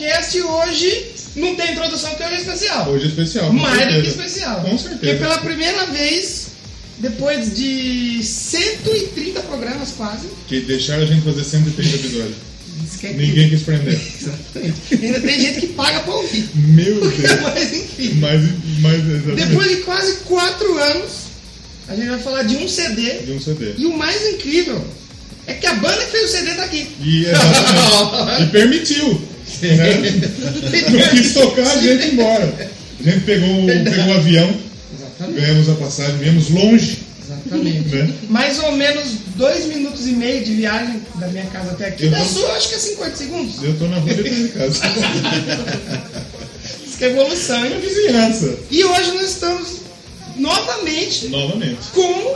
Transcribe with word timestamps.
Doublecast 0.00 0.40
hoje 0.40 1.04
não 1.36 1.54
tem 1.54 1.72
introdução 1.72 2.10
porque 2.10 2.24
hoje 2.24 2.34
é 2.34 2.38
especial. 2.38 2.88
Hoje 2.88 3.04
é 3.04 3.08
especial. 3.08 3.52
Mais 3.52 3.72
do 3.72 3.86
que 3.86 3.92
certeza. 3.92 4.08
especial. 4.08 4.60
Com 4.62 4.78
certeza. 4.78 4.98
Porque 4.98 5.14
pela 5.14 5.38
primeira 5.38 5.86
vez, 5.86 6.46
depois 6.98 7.54
de 7.54 8.20
130 8.22 9.40
programas 9.42 9.92
quase, 9.96 10.26
Que 10.48 10.60
deixaram 10.60 11.02
a 11.02 11.06
gente 11.06 11.22
fazer 11.22 11.44
130 11.44 11.96
episódios. 11.96 12.34
que 12.98 13.06
é 13.06 13.12
Ninguém 13.12 13.50
quis 13.50 13.62
prender. 13.62 13.94
Exatamente. 14.20 15.04
Ainda 15.04 15.20
tem 15.20 15.40
gente 15.40 15.60
que 15.60 15.66
paga 15.68 16.00
pra 16.00 16.14
ouvir. 16.14 16.48
Meu 16.54 17.00
Deus. 17.10 17.40
Mas 17.42 17.74
enfim. 17.74 18.14
Mas, 18.14 18.40
mas 18.80 19.06
exatamente. 19.08 19.46
Depois 19.48 19.68
de 19.68 19.76
quase 19.82 20.16
4 20.24 20.78
anos, 20.78 21.10
a 21.88 21.94
gente 21.94 22.08
vai 22.08 22.18
falar 22.20 22.42
de 22.44 22.56
um 22.56 22.66
CD. 22.66 23.18
de 23.20 23.32
um 23.32 23.40
CD. 23.40 23.74
E 23.76 23.84
o 23.86 23.96
mais 23.96 24.26
incrível 24.34 24.82
é 25.46 25.54
que 25.54 25.66
a 25.66 25.74
banda 25.74 26.04
que 26.04 26.10
fez 26.10 26.24
o 26.24 26.28
CD 26.32 26.54
tá 26.54 26.64
aqui. 26.64 26.88
E, 27.02 27.24
exatamente. 27.26 28.42
e 28.42 28.46
permitiu. 28.46 29.30
Né? 29.62 30.20
Não 30.90 31.08
quis 31.10 31.34
tocar, 31.34 31.62
a 31.66 31.76
gente 31.80 32.02
ia 32.06 32.12
embora. 32.12 32.70
A 33.00 33.02
gente 33.10 33.20
pegou, 33.24 33.66
pegou 33.66 34.04
o 34.06 34.12
avião, 34.14 34.54
Exatamente. 34.98 35.40
ganhamos 35.40 35.68
a 35.68 35.74
passagem, 35.74 36.16
viemos 36.18 36.50
longe. 36.50 36.98
Exatamente. 37.24 37.88
Né? 37.94 38.12
Mais 38.28 38.58
ou 38.58 38.72
menos 38.72 39.04
dois 39.36 39.66
minutos 39.66 40.06
e 40.06 40.12
meio 40.12 40.44
de 40.44 40.54
viagem 40.54 41.00
da 41.16 41.28
minha 41.28 41.46
casa 41.46 41.70
até 41.72 41.86
aqui. 41.88 42.04
Eu 42.06 42.10
Da 42.10 42.18
tô- 42.18 42.24
sua, 42.24 42.52
acho 42.54 42.68
que 42.68 42.74
é 42.74 42.78
50 42.78 43.16
segundos. 43.16 43.62
Eu 43.62 43.74
tô 43.78 43.86
na 43.86 43.96
rua 43.98 44.12
depois 44.14 44.36
de 44.36 44.48
casa. 44.48 44.80
Isso 46.86 46.98
que 46.98 47.04
é 47.04 47.08
evolução, 47.10 47.64
É 47.64 47.68
hein? 47.68 47.80
vizinhança. 47.80 48.54
E 48.70 48.84
hoje 48.84 49.12
nós 49.12 49.30
estamos 49.30 49.68
novamente 50.36 51.28
Novamente. 51.28 51.78
com 51.92 52.34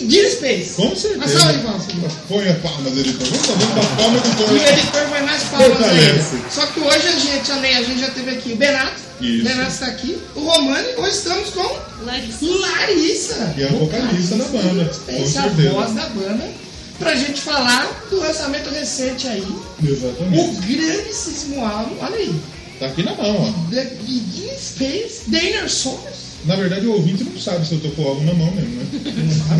Deep 0.00 0.30
Space. 0.30 0.72
Com 0.74 0.94
certeza. 0.96 1.16
Uma 1.16 1.28
salva 1.28 1.52
de 1.52 1.58
palmas. 1.64 1.82
Põe 2.28 2.48
a 2.48 2.54
palmas, 2.54 2.98
editor. 2.98 3.26
Vamos 3.28 3.46
fazer 3.46 3.64
uma 3.64 3.96
palma, 3.96 4.18
E 4.18 4.52
o 4.52 4.68
editor. 4.72 5.06
vai 5.08 5.22
mais 5.22 5.42
palmas 5.44 5.82
ainda. 5.82 6.24
Só 6.50 6.66
que 6.66 6.80
hoje 6.80 7.08
a 7.08 7.18
gente, 7.18 7.52
além, 7.52 7.76
a 7.76 7.82
gente 7.82 8.00
já 8.00 8.10
teve 8.10 8.30
aqui 8.30 8.52
o 8.52 8.56
Benato. 8.56 9.00
Isso. 9.20 9.40
O 9.40 9.44
Benato 9.48 9.70
está 9.72 9.86
aqui. 9.86 10.18
O 10.34 10.40
Romani. 10.40 10.88
Hoje 10.98 11.10
estamos 11.16 11.50
com 11.50 11.78
Larissa. 12.04 12.44
Larissa. 12.44 13.52
Que 13.54 13.62
é 13.62 13.66
a 13.68 13.72
vocalista 13.72 14.36
da 14.36 14.44
banda, 14.44 14.90
Essa 15.08 15.38
é 15.38 15.42
a 15.42 15.48
voz 15.72 15.92
da 15.94 16.06
banda. 16.08 16.50
Pra 16.98 17.14
gente 17.16 17.40
falar 17.40 18.06
do 18.10 18.18
lançamento 18.20 18.70
recente 18.70 19.26
aí. 19.26 19.40
O 19.40 19.64
Exatamente. 19.84 20.56
grandíssimo 20.66 21.64
álbum. 21.64 21.96
Olha 22.00 22.16
aí. 22.16 22.34
Tá 22.78 22.86
aqui 22.86 23.02
na 23.02 23.14
mão, 23.14 23.36
ó. 23.48 23.70
The 23.70 23.84
Deep 23.84 24.50
Space, 24.60 25.30
The 25.30 25.38
Inner 25.50 25.70
Source. 25.70 26.31
Na 26.44 26.56
verdade, 26.56 26.86
o 26.86 26.92
ouvinte 26.94 27.22
não 27.24 27.38
sabe 27.38 27.66
se 27.66 27.74
eu 27.74 27.80
tô 27.80 27.88
com 27.90 28.02
o 28.02 28.08
álbum 28.08 28.24
na 28.24 28.34
mão 28.34 28.50
mesmo, 28.52 28.70
né? 28.76 28.86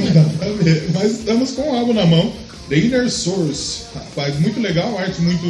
Não 0.04 0.12
dá 0.22 0.28
pra 0.38 0.52
ver. 0.52 0.90
Mas 0.92 1.12
estamos 1.12 1.50
com 1.52 1.62
o 1.70 1.76
álbum 1.76 1.92
na 1.92 2.04
mão. 2.06 2.32
The 2.68 2.76
Inner 2.78 3.10
Source. 3.10 3.82
Rapaz, 3.94 4.38
muito 4.40 4.60
legal, 4.60 4.96
arte 4.98 5.20
muito, 5.20 5.44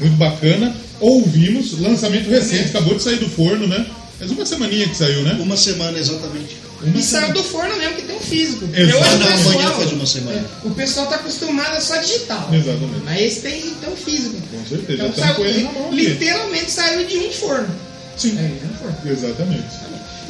muito 0.00 0.16
bacana. 0.16 0.74
Ouvimos, 1.00 1.78
lançamento 1.80 2.28
recente, 2.30 2.68
acabou 2.68 2.94
de 2.94 3.02
sair 3.02 3.16
do 3.18 3.28
forno, 3.28 3.66
né? 3.66 3.86
Faz 4.18 4.30
uma 4.32 4.44
semaninha 4.44 4.88
que 4.88 4.96
saiu, 4.96 5.22
né? 5.22 5.36
Uma 5.40 5.56
semana 5.56 5.96
exatamente. 5.98 6.56
Uma 6.82 6.96
E 6.98 7.02
saiu 7.02 7.32
do 7.32 7.42
forno 7.42 7.76
mesmo, 7.76 7.94
que 7.96 8.02
tem 8.02 8.16
um 8.16 8.20
físico. 8.20 8.66
Porque 8.66 8.80
Exato. 8.82 8.98
hoje 8.98 9.18
pessoal- 9.18 9.54
amanhã 9.54 9.70
faz 9.72 9.92
uma 9.92 10.06
semana. 10.06 10.38
é, 10.38 10.66
o 10.66 10.70
pessoal 10.70 11.06
tá 11.06 11.16
acostumado 11.16 11.76
a 11.76 11.80
só 11.80 11.96
digital. 11.96 12.48
Exatamente. 12.52 13.02
Mas 13.04 13.20
esse 13.20 13.40
tem 13.40 13.60
então 13.66 13.96
físico. 13.96 14.36
Com 14.50 14.66
certeza. 14.68 15.04
Então 15.06 15.14
saiu, 15.14 15.44
ele 15.46 15.62
na 15.64 15.72
mão 15.72 15.86
aqui. 15.88 15.96
literalmente 15.96 16.70
saiu 16.70 17.06
de 17.06 17.16
um 17.18 17.30
forno. 17.32 17.68
Sim. 18.16 18.36
É, 18.38 18.42
de 18.42 18.66
um 18.66 18.76
forno. 18.76 18.96
Exatamente. 19.12 19.64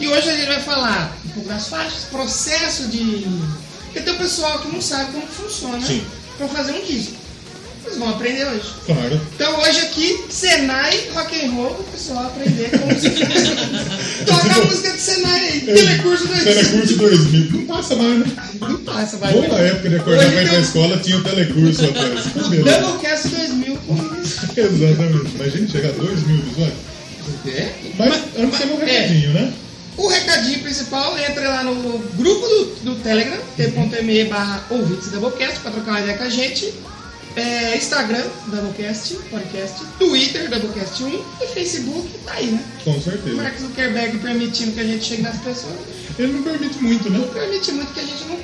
E 0.00 0.06
hoje 0.06 0.28
a 0.28 0.32
gente 0.32 0.46
vai 0.46 0.60
falar 0.60 1.16
um 1.26 1.28
pouco 1.30 1.48
das 1.48 1.68
faixas, 1.68 2.04
processo 2.04 2.84
de. 2.88 3.26
Porque 3.84 4.00
tem 4.00 4.14
o 4.14 4.18
pessoal 4.18 4.60
que 4.60 4.68
não 4.68 4.80
sabe 4.80 5.12
como 5.12 5.26
funciona 5.26 5.84
Sim. 5.84 6.04
pra 6.36 6.46
fazer 6.48 6.72
um 6.72 6.84
disco. 6.84 7.14
Vocês 7.82 7.98
vão 7.98 8.10
aprender 8.10 8.46
hoje. 8.46 8.70
Claro. 8.86 9.20
Então 9.34 9.60
hoje 9.60 9.80
aqui, 9.80 10.24
Senai 10.28 11.08
Rock 11.14 11.44
and 11.44 11.50
Roll, 11.52 11.70
o 11.70 11.84
pessoal 11.84 12.26
aprender 12.26 12.70
como 12.78 13.00
se 13.00 13.10
Toca 14.26 14.52
a 14.52 14.64
música 14.66 14.92
de 14.92 15.00
Senai 15.00 15.48
aí. 15.48 15.60
Telecurso 15.62 16.28
2000. 16.28 16.44
Telecurso 16.44 16.96
2000. 16.96 17.50
Não 17.50 17.66
passa 17.66 17.96
mais, 17.96 18.18
né? 18.18 18.26
Não 18.60 18.76
passa, 18.78 19.16
vai. 19.16 19.32
Boa 19.32 19.58
época 19.58 19.88
de 19.88 19.96
acordar 19.96 20.30
pra 20.30 20.42
ir 20.42 20.48
pra 20.48 20.60
escola, 20.60 20.98
tinha 20.98 21.16
o 21.16 21.24
telecurso 21.24 21.84
atrás. 21.86 22.26
Beleza. 22.48 22.80
Doublecast 22.80 23.28
2000 23.28 23.76
com 23.78 24.20
isso. 24.22 24.40
Exatamente. 24.56 25.34
Imagina 25.34 25.68
chegar 25.68 25.88
a 25.88 25.92
2 25.92 26.26
mil 26.26 26.42
visuais. 26.42 26.74
É. 27.46 27.72
Mas 27.98 28.14
antes 28.38 28.58
tem 28.58 28.70
um 28.70 28.82
é. 28.82 28.84
recadinho, 28.84 29.30
né? 29.32 29.52
O 29.98 30.06
recadinho 30.08 30.60
principal, 30.60 31.18
entra 31.18 31.48
lá 31.48 31.64
no 31.64 31.98
grupo 32.16 32.46
do, 32.46 32.64
do 32.84 32.94
Telegram, 33.02 33.36
t.me 33.56 34.24
barra 34.24 34.64
ouvintes 34.70 35.10
Doublecast, 35.10 35.58
pra 35.60 35.70
trocar 35.72 35.90
uma 35.90 36.00
ideia 36.00 36.16
com 36.16 36.24
a 36.24 36.30
gente. 36.30 36.72
É, 37.36 37.76
Instagram, 37.76 38.24
Doublecast, 38.46 39.14
podcast, 39.30 39.84
Twitter, 39.98 40.48
Doublecast 40.48 41.02
1 41.04 41.24
e 41.42 41.46
Facebook, 41.48 42.08
tá 42.24 42.32
aí, 42.34 42.46
né? 42.46 42.64
Com 42.84 42.96
O 42.96 43.02
certeza. 43.02 43.36
Mark 43.36 43.58
Zuckerberg 43.58 44.18
permitindo 44.18 44.72
que 44.72 44.80
a 44.80 44.84
gente 44.84 45.04
chegue 45.04 45.22
nas 45.22 45.36
pessoas. 45.38 45.74
Ele 46.18 46.32
não 46.32 46.42
permite 46.42 46.78
muito, 46.82 47.10
né? 47.10 47.18
Não 47.18 47.28
permite 47.28 47.72
muito 47.72 47.92
que 47.92 48.00
a 48.00 48.04
gente 48.04 48.24
não. 48.28 48.38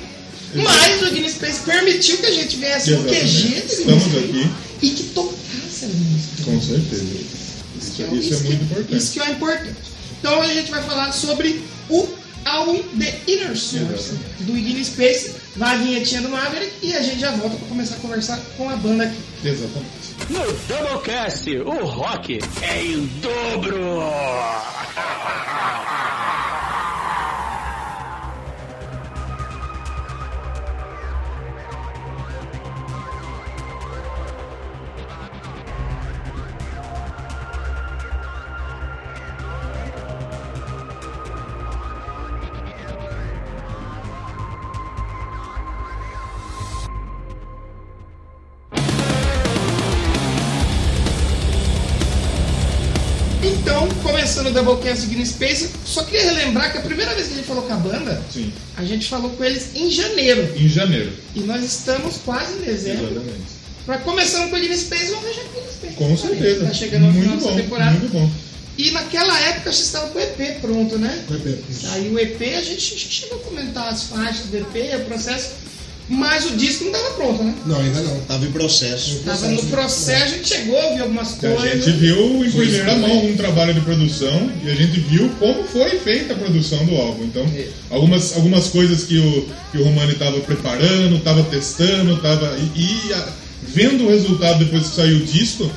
Mas 0.63 1.01
o 1.01 1.11
Guinness 1.11 1.33
Space 1.33 1.59
permitiu 1.61 2.17
que 2.17 2.25
a 2.27 2.31
gente 2.31 2.55
viesse 2.57 2.91
Exatamente. 2.91 3.43
QG 3.43 3.65
Estamos 3.65 4.05
aqui. 4.05 4.49
e 4.81 4.89
que 4.91 5.03
tocasse 5.03 5.85
as 5.85 5.91
músicas. 5.93 6.45
Com 6.45 6.61
certeza. 6.61 7.03
Isso, 7.77 7.91
que 7.91 8.03
é, 8.03 8.07
isso 8.13 8.33
é 8.33 8.39
muito 8.39 8.63
importante. 8.63 8.95
Isso 8.95 9.11
que 9.11 9.19
é 9.19 9.31
importante. 9.31 9.94
Então 10.25 10.39
hoje 10.39 10.53
a 10.53 10.55
gente 10.55 10.71
vai 10.71 10.81
falar 10.81 11.11
sobre 11.11 11.63
o 11.87 12.09
álbum 12.45 12.81
The 12.97 13.15
Inner 13.27 13.55
Source 13.55 14.17
do 14.39 14.57
Iggy 14.57 14.83
Space, 14.83 15.35
vai 15.55 15.75
a 15.75 15.77
vinhetinha 15.77 16.23
do 16.23 16.29
Maverick 16.29 16.73
e 16.81 16.95
a 16.95 17.01
gente 17.03 17.19
já 17.19 17.29
volta 17.33 17.55
para 17.57 17.67
começar 17.67 17.93
a 17.93 17.99
conversar 17.99 18.39
com 18.57 18.67
a 18.67 18.75
banda 18.75 19.03
aqui. 19.03 19.19
Exatamente. 19.43 20.15
No 20.31 20.39
Doublecast, 20.67 21.57
o 21.57 21.85
rock 21.85 22.39
é 22.63 22.83
em 22.83 23.05
dobro. 23.21 23.77
o 54.61 54.63
Doublecast 54.63 55.05
Iggy 55.05 55.25
Space, 55.25 55.69
só 55.85 56.03
queria 56.03 56.31
relembrar 56.31 56.71
que 56.71 56.77
a 56.77 56.81
primeira 56.81 57.13
vez 57.13 57.27
que 57.27 57.33
a 57.33 57.35
gente 57.37 57.47
falou 57.47 57.63
com 57.63 57.73
a 57.73 57.77
banda, 57.77 58.21
Sim. 58.31 58.51
a 58.77 58.83
gente 58.83 59.07
falou 59.07 59.29
com 59.31 59.43
eles 59.43 59.69
em 59.75 59.89
janeiro. 59.89 60.53
Em 60.55 60.67
janeiro. 60.67 61.11
E 61.35 61.41
nós 61.41 61.63
estamos 61.63 62.17
quase 62.17 62.53
em 62.53 62.61
dezembro. 62.61 63.05
Exatamente. 63.05 63.55
Pra 63.85 63.97
começando 63.99 64.49
com 64.49 64.55
o 64.55 64.59
Iggy 64.59 64.77
Space, 64.77 65.11
vamos 65.11 65.25
fechar 65.27 65.43
com 65.43 65.59
o 65.59 65.61
Iggy 65.61 65.73
Space. 65.73 65.95
Com 65.95 66.17
certeza. 66.17 66.65
Tá 66.65 66.73
chegando 66.73 67.05
ao 67.05 67.11
final 67.11 67.27
muito 67.27 67.39
dessa 67.43 67.51
bom, 67.51 67.61
temporada. 67.61 67.91
muito 67.91 68.11
bom. 68.11 68.31
E 68.77 68.91
naquela 68.91 69.39
época 69.39 69.71
você 69.71 69.83
estava 69.83 70.09
com 70.09 70.19
o 70.19 70.21
EP 70.21 70.59
pronto, 70.59 70.97
né? 70.97 71.23
Aí 71.91 72.09
o 72.09 72.19
EP, 72.19 72.41
a 72.57 72.61
gente 72.61 72.81
chegou 72.81 73.37
a 73.37 73.41
comentar 73.41 73.87
as 73.87 74.03
faixas 74.03 74.47
do 74.47 74.57
EP, 74.57 75.01
o 75.01 75.05
processo, 75.05 75.51
mas 76.07 76.45
o 76.45 76.55
disco 76.55 76.83
não 76.85 76.91
estava 76.91 77.13
pronto, 77.15 77.43
né? 77.43 77.55
Não, 77.65 77.79
ainda 77.79 77.99
não. 78.01 78.19
Tava 78.21 78.45
em 78.45 78.51
processo. 78.51 79.11
Estava 79.17 79.47
no 79.49 79.63
processo, 79.63 80.23
a 80.23 80.27
gente 80.27 80.47
chegou 80.47 80.79
a 80.79 80.85
ouvir 80.87 81.01
algumas 81.01 81.33
A 81.33 81.47
coisas. 81.47 81.83
gente 81.85 81.97
viu 81.97 82.45
em 82.45 82.51
Foi 82.51 82.61
primeira 82.67 82.95
mão 82.97 83.25
um 83.25 83.35
trabalho 83.35 83.73
de 83.73 83.81
produção 83.81 84.51
e 84.63 84.69
a 84.69 84.75
gente 84.75 84.99
viu 84.99 85.29
como 85.39 85.63
foi 85.63 85.97
feita 85.99 86.33
a 86.33 86.37
produção 86.37 86.85
do 86.85 86.95
álbum. 86.95 87.23
Então, 87.23 87.43
É. 87.55 87.67
algumas, 87.89 88.35
algumas 88.35 88.67
coisas 88.67 89.03
que 89.03 89.17
o, 89.17 89.47
que 89.71 89.77
o 89.79 89.83
Romani 89.83 90.13
estava 90.13 90.39
preparando, 90.41 91.15
estava 91.17 91.43
testando, 91.43 92.13
estava 92.15 92.55
e, 92.75 92.81
e, 93.09 93.13
a- 93.13 93.27
vendo 93.67 94.05
o 94.05 94.09
resultado 94.09 94.59
depois 94.63 94.87
que 94.89 94.95
saiu 94.95 95.17
o 95.17 95.25
disco, 95.25 95.71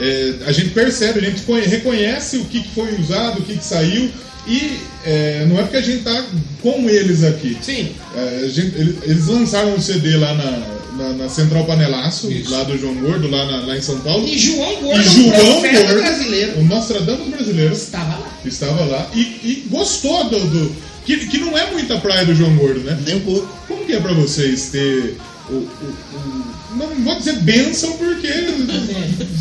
é, 0.00 0.34
a 0.46 0.52
gente 0.52 0.70
percebe, 0.70 1.20
a 1.20 1.22
gente 1.30 1.42
conhe- 1.42 1.66
reconhece 1.66 2.38
o 2.38 2.44
que, 2.46 2.62
que 2.62 2.70
foi 2.74 2.98
usado, 2.98 3.40
o 3.40 3.42
que, 3.42 3.56
que 3.58 3.64
saiu 3.64 4.10
e 4.46 4.78
é, 5.04 5.46
não 5.48 5.58
é 5.58 5.62
porque 5.62 5.76
a 5.78 5.82
gente 5.82 6.02
tá 6.02 6.24
com 6.62 6.88
eles 6.88 7.22
aqui. 7.24 7.56
Sim, 7.62 7.90
É, 8.16 8.42
a 8.44 8.48
gente- 8.48 8.76
eles, 8.76 8.96
eles 9.02 9.26
lançaram 9.26 9.74
um 9.74 9.80
CD 9.80 10.16
lá 10.16 10.34
na, 10.34 11.02
na, 11.04 11.12
na 11.14 11.28
Central 11.28 11.64
Panelaço, 11.64 12.30
Isso. 12.30 12.50
lá 12.50 12.62
do 12.64 12.78
João 12.78 12.94
Gordo, 12.94 13.28
lá, 13.30 13.44
na- 13.44 13.66
lá 13.66 13.76
em 13.76 13.80
São 13.82 13.98
Paulo. 14.00 14.26
e 14.26 14.38
João 14.38 14.72
E 14.72 14.76
Gordo, 14.76 15.02
João 15.02 15.30
profeta 15.60 15.82
Gordo, 15.82 16.00
brasileiro, 16.02 16.58
o 16.60 16.64
Nostradamus 16.64 17.28
brasileiro, 17.28 17.72
estava 17.72 18.10
lá. 18.18 18.32
estava 18.44 18.84
lá 18.84 19.10
e, 19.14 19.20
e 19.20 19.64
gostou 19.70 20.24
do. 20.24 20.38
do- 20.40 20.76
que, 21.04 21.18
que 21.26 21.36
não 21.38 21.56
é 21.58 21.70
muita 21.70 21.98
praia 21.98 22.24
do 22.24 22.34
João 22.34 22.56
Gordo, 22.56 22.80
né? 22.80 22.96
Nem 23.04 23.16
um 23.16 23.20
pouco. 23.20 23.46
Como 23.68 23.84
que 23.84 23.92
é 23.92 24.00
pra 24.00 24.14
vocês 24.14 24.68
ter 24.72 25.16
o. 25.50 25.52
o- 25.52 25.68
o- 26.14 26.44
não 26.78 26.86
vou 27.04 27.14
dizer 27.18 27.34
bênção, 27.40 27.92
porque. 27.92 28.28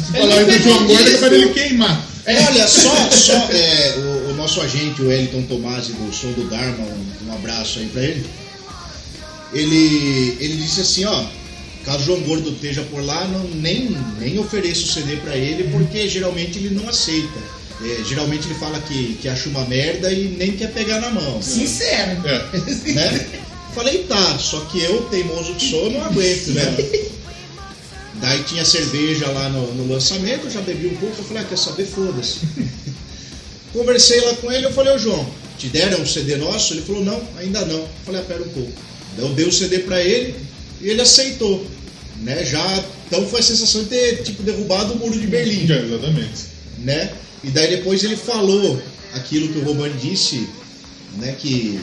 Se 0.06 0.12
falar 0.18 0.44
do 0.44 0.60
João 0.60 0.86
Gordo 0.88 1.08
é 1.10 1.14
capaz 1.14 1.32
dele 1.32 1.50
queimar. 1.54 2.06
Olha, 2.26 2.68
só, 2.68 3.10
só 3.12 3.34
é, 3.52 3.94
o, 3.98 4.02
o 4.12 4.12
nosso 4.44 4.60
agente, 4.60 5.01
o 5.01 5.07
Wellington 5.07 5.44
Tomasi, 5.44 5.94
do 5.94 6.13
Som 6.13 6.34
do 6.34 6.50
Dharma, 6.50 6.86
um, 6.86 7.30
um 7.30 7.34
abraço 7.34 7.80
aí 7.80 7.88
pra 7.88 8.04
ele. 8.04 8.25
Ele, 9.54 10.38
ele 10.40 10.57
disse 10.57 10.81
assim, 10.81 11.06
ó, 11.06 11.25
caso 11.86 12.00
o 12.00 12.06
João 12.06 12.22
Gordo 12.22 12.50
esteja 12.51 12.81
por 12.92 13.01
lá, 13.01 13.25
não, 13.25 13.48
nem, 13.56 13.95
nem 14.19 14.38
ofereço 14.40 14.84
o 14.84 14.92
CD 14.92 15.16
pra 15.18 15.38
ele, 15.38 15.69
porque 15.72 16.10
geralmente 16.10 16.57
ele 16.57 16.75
não 16.75 16.90
aceita. 16.90 17.40
É, 17.81 18.04
geralmente 18.04 18.48
ele 18.48 18.56
fala 18.56 18.80
que, 18.81 19.13
que 19.22 19.30
acha 19.30 19.48
uma 19.48 19.63
merda 19.66 20.12
e 20.12 20.25
nem 20.38 20.51
quer 20.51 20.74
pegar 20.74 21.00
na 21.00 21.10
mão. 21.10 21.42
Sincero. 21.42 22.22
É. 22.28 22.92
né? 22.92 23.28
Falei, 23.74 24.04
tá, 24.04 24.38
só 24.38 24.60
que 24.66 24.84
eu, 24.84 25.04
teimoso 25.06 25.54
que 25.54 25.69
sou, 25.69 25.89
não 25.89 26.04
aguento, 26.04 26.48
né? 26.48 27.10
Daí 28.16 28.44
tinha 28.44 28.66
cerveja 28.66 29.28
lá 29.30 29.50
no, 29.50 29.74
no 29.74 29.92
lançamento, 29.94 30.46
eu 30.46 30.51
já 30.51 30.62
bebi 30.62 30.88
um 30.88 30.96
pouco, 30.98 31.16
eu 31.18 31.24
falei, 31.24 31.44
ah, 31.44 31.46
quer 31.46 31.57
saber, 31.57 31.86
foda-se. 31.86 32.39
Conversei 33.74 34.22
lá 34.22 34.36
com 34.36 34.52
ele, 34.52 34.66
eu 34.68 34.72
falei, 34.72 34.94
ô 34.94 34.98
João, 34.98 35.28
te 35.58 35.68
deram 35.68 36.02
um 36.02 36.06
CD 36.06 36.36
nosso? 36.36 36.74
Ele 36.74 36.84
falou, 36.84 37.04
não, 37.04 37.22
ainda 37.38 37.66
não. 37.66 37.80
Eu 37.80 37.90
falei, 38.06 38.22
ah, 38.22 38.24
pera 38.24 38.44
um 38.44 38.50
pouco. 38.50 38.72
Daí 39.18 39.25
eu 39.25 39.34
dei 39.34 39.46
o 39.48 39.52
CD 39.52 39.80
pra 39.80 40.02
ele 40.02 40.36
e 40.81 40.90
ele 40.90 41.02
aceitou. 41.02 41.66
Né? 42.22 42.44
Já, 42.46 42.84
então 43.08 43.28
foi 43.28 43.40
a 43.40 43.44
sensação 43.44 43.84
de 43.84 43.90
ter 43.90 44.24
tipo, 44.24 44.44
derrubado 44.44 44.94
o 44.94 44.98
muro 44.98 45.20
de 45.20 45.28
Berlim 45.28 45.70
É, 45.72 45.80
exatamente. 45.80 46.46
né? 46.80 47.12
E 47.44 47.50
daí 47.50 47.75
depois 47.75 48.04
ele 48.04 48.16
falou 48.16 48.81
aquilo 49.14 49.50
que 49.50 49.60
o 49.60 49.64
Romano 49.64 49.94
disse, 50.00 50.48
né? 51.18 51.36
Que 51.38 51.80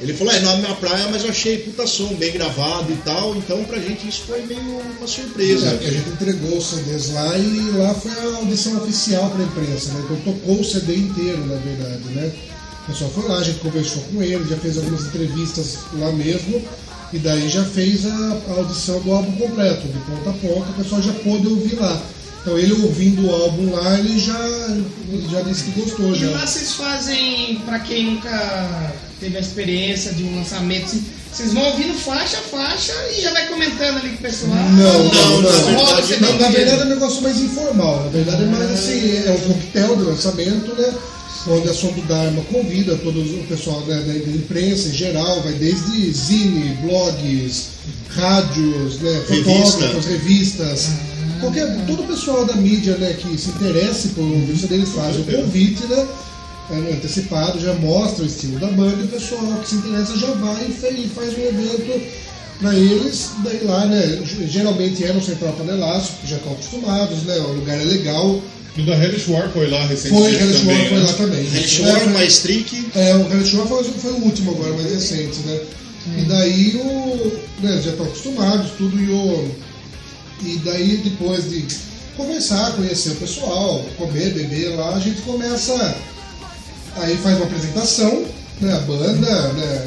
ele 0.00 0.14
falou, 0.14 0.32
é, 0.32 0.40
não 0.40 0.52
é 0.52 0.56
minha 0.58 0.74
praia, 0.76 1.08
mas 1.10 1.24
eu 1.24 1.30
achei 1.30 1.58
puta 1.58 1.86
som, 1.86 2.14
bem 2.14 2.32
gravado 2.32 2.92
e 2.92 2.96
tal, 2.98 3.34
então 3.36 3.64
pra 3.64 3.78
gente 3.78 4.08
isso 4.08 4.22
foi 4.26 4.42
meio 4.46 4.60
uma 4.60 5.06
surpresa. 5.06 5.70
É, 5.70 5.76
que 5.76 5.86
a 5.86 5.90
gente 5.90 6.08
entregou 6.10 6.56
os 6.56 6.66
CDs 6.66 7.10
lá 7.12 7.36
e 7.36 7.70
lá 7.72 7.94
foi 7.94 8.12
a 8.12 8.36
audição 8.36 8.76
oficial 8.76 9.28
para 9.30 9.40
a 9.40 9.44
imprensa, 9.44 9.92
né? 9.92 10.02
Então 10.04 10.34
tocou 10.34 10.60
o 10.60 10.64
CD 10.64 10.96
inteiro, 10.96 11.44
na 11.46 11.56
verdade, 11.56 12.04
né? 12.14 12.32
O 12.84 12.92
pessoal 12.92 13.10
foi 13.10 13.28
lá, 13.28 13.38
a 13.38 13.42
gente 13.42 13.58
conversou 13.58 14.02
com 14.04 14.22
ele, 14.22 14.48
já 14.48 14.56
fez 14.56 14.78
algumas 14.78 15.06
entrevistas 15.06 15.78
lá 15.94 16.12
mesmo, 16.12 16.62
e 17.12 17.18
daí 17.18 17.48
já 17.48 17.64
fez 17.64 18.06
a, 18.06 18.40
a 18.48 18.52
audição 18.52 19.00
do 19.00 19.12
álbum 19.12 19.32
completo, 19.32 19.88
de 19.88 19.98
ponta 19.98 20.30
a 20.30 20.32
ponta, 20.34 20.70
o 20.70 20.74
pessoal 20.74 21.02
já 21.02 21.12
pôde 21.12 21.48
ouvir 21.48 21.74
lá. 21.74 22.00
Então 22.40 22.56
ele 22.56 22.72
ouvindo 22.72 23.26
o 23.26 23.34
álbum 23.34 23.74
lá, 23.74 23.98
ele 23.98 24.18
já, 24.18 24.38
ele 25.10 25.28
já 25.28 25.42
disse 25.42 25.64
que 25.64 25.80
gostou. 25.80 26.14
E 26.14 26.18
Já. 26.18 26.30
lá 26.30 26.46
vocês 26.46 26.72
fazem, 26.72 27.60
pra 27.66 27.80
quem 27.80 28.14
nunca 28.14 28.94
teve 29.20 29.36
a 29.36 29.40
experiência 29.40 30.12
de 30.12 30.24
um 30.24 30.36
lançamento, 30.36 30.84
assim, 30.84 31.04
vocês 31.32 31.52
vão 31.52 31.62
ouvindo 31.64 31.94
faixa 31.94 32.38
a 32.38 32.40
faixa 32.40 32.92
e 33.16 33.20
já 33.20 33.32
vai 33.32 33.46
comentando 33.48 33.98
ali 33.98 34.10
com 34.10 34.16
o 34.16 34.18
pessoal. 34.18 34.54
Não, 34.54 35.04
não, 35.04 35.42
não. 35.42 35.52
Só 35.52 35.70
na 35.70 35.78
roda 35.78 36.02
o 36.02 36.06
verdade, 36.06 36.06
CD 36.06 36.20
Não, 36.20 36.38
na 36.38 36.48
verdade 36.48 36.80
é 36.80 36.84
um 36.84 36.88
negócio 36.88 37.22
mais 37.22 37.40
informal. 37.40 38.04
Na 38.04 38.10
verdade 38.10 38.42
é 38.42 38.46
mais 38.46 38.70
assim, 38.70 39.16
é 39.16 39.30
um 39.30 39.52
coquetel 39.52 39.96
de 39.96 40.02
lançamento, 40.02 40.74
né? 40.74 40.94
Onde 41.46 41.68
a 41.68 41.74
Som 41.74 41.92
do 41.92 42.02
Dharma 42.02 42.42
convida 42.50 42.96
todo 42.96 43.20
o 43.20 43.46
pessoal 43.46 43.80
né, 43.82 44.00
da, 44.00 44.14
imprensa 44.14 44.88
em 44.88 44.92
geral, 44.92 45.40
vai 45.42 45.52
desde 45.52 46.10
zine, 46.12 46.76
blogs, 46.82 47.68
rádios, 48.10 48.98
né, 49.00 49.22
Revista. 49.28 49.52
fotógrafos, 49.52 50.06
revistas. 50.06 50.90
Qualquer, 51.40 51.86
todo 51.86 52.02
o 52.02 52.06
pessoal 52.06 52.44
da 52.44 52.54
mídia 52.56 52.96
né, 52.96 53.14
que 53.14 53.38
se 53.38 53.50
interesse 53.50 54.08
por 54.08 54.24
ouvir 54.24 54.54
isso 54.54 54.66
deles 54.66 54.88
faz 54.90 55.16
o 55.16 55.22
convite, 55.22 55.86
né? 55.86 56.06
É, 56.70 56.74
antecipado, 56.92 57.58
já 57.60 57.72
mostra 57.74 58.24
o 58.24 58.26
estilo 58.26 58.58
da 58.58 58.68
banda 58.68 59.00
e 59.00 59.04
o 59.04 59.08
pessoal 59.08 59.42
que 59.62 59.68
se 59.68 59.74
interessa 59.76 60.16
já 60.18 60.30
vai 60.32 60.66
e 60.68 60.72
fa- 60.72 61.20
faz 61.20 61.36
um 61.36 61.40
evento 61.42 62.00
para 62.60 62.74
eles, 62.74 63.30
daí 63.44 63.60
lá, 63.64 63.86
né? 63.86 64.20
Geralmente 64.48 65.04
é 65.04 65.12
no 65.12 65.22
Central 65.22 65.52
Panelaço, 65.52 66.12
porque 66.14 66.26
já 66.26 66.36
estão 66.36 66.52
acostumados, 66.52 67.22
né? 67.22 67.36
O 67.38 67.52
lugar 67.52 67.80
é 67.80 67.84
legal. 67.84 68.40
E 68.76 68.82
o 68.82 68.86
da 68.86 68.92
Hellish 68.96 69.30
War 69.30 69.48
foi 69.50 69.68
lá 69.70 69.84
recentemente 69.86 70.36
Foi, 70.36 70.42
Hellish 70.42 70.66
War 70.66 70.76
foi 70.88 70.98
né? 70.98 71.04
lá 71.06 71.12
também. 71.14 71.40
Hellish 71.46 71.82
É, 71.82 71.86
War, 71.86 72.00
foi- 72.00 72.12
Maestric, 72.12 72.88
é, 72.94 73.14
o 73.16 73.32
Hellish 73.32 73.56
War 73.56 73.66
foi, 73.66 73.84
foi 73.84 74.12
o 74.12 74.24
último 74.24 74.50
agora, 74.52 74.72
mais 74.74 74.90
recente, 74.92 75.38
né? 75.46 75.60
E 76.18 76.22
daí 76.22 76.76
o. 76.76 77.38
Né, 77.62 77.80
já 77.84 77.90
estão 77.90 78.06
acostumados, 78.06 78.70
tudo, 78.78 78.98
e 79.00 79.08
o. 79.10 79.50
E 80.44 80.56
daí 80.64 80.96
depois 80.98 81.50
de 81.50 81.64
conversar, 82.16 82.72
conhecer 82.76 83.10
o 83.10 83.16
pessoal, 83.16 83.84
comer, 83.96 84.30
beber 84.32 84.70
lá, 84.76 84.94
a 84.96 85.00
gente 85.00 85.20
começa. 85.22 85.96
Aí 87.00 87.16
faz 87.16 87.36
uma 87.36 87.46
apresentação, 87.46 88.24
né, 88.60 88.72
a 88.74 88.78
banda, 88.80 89.52
né, 89.52 89.86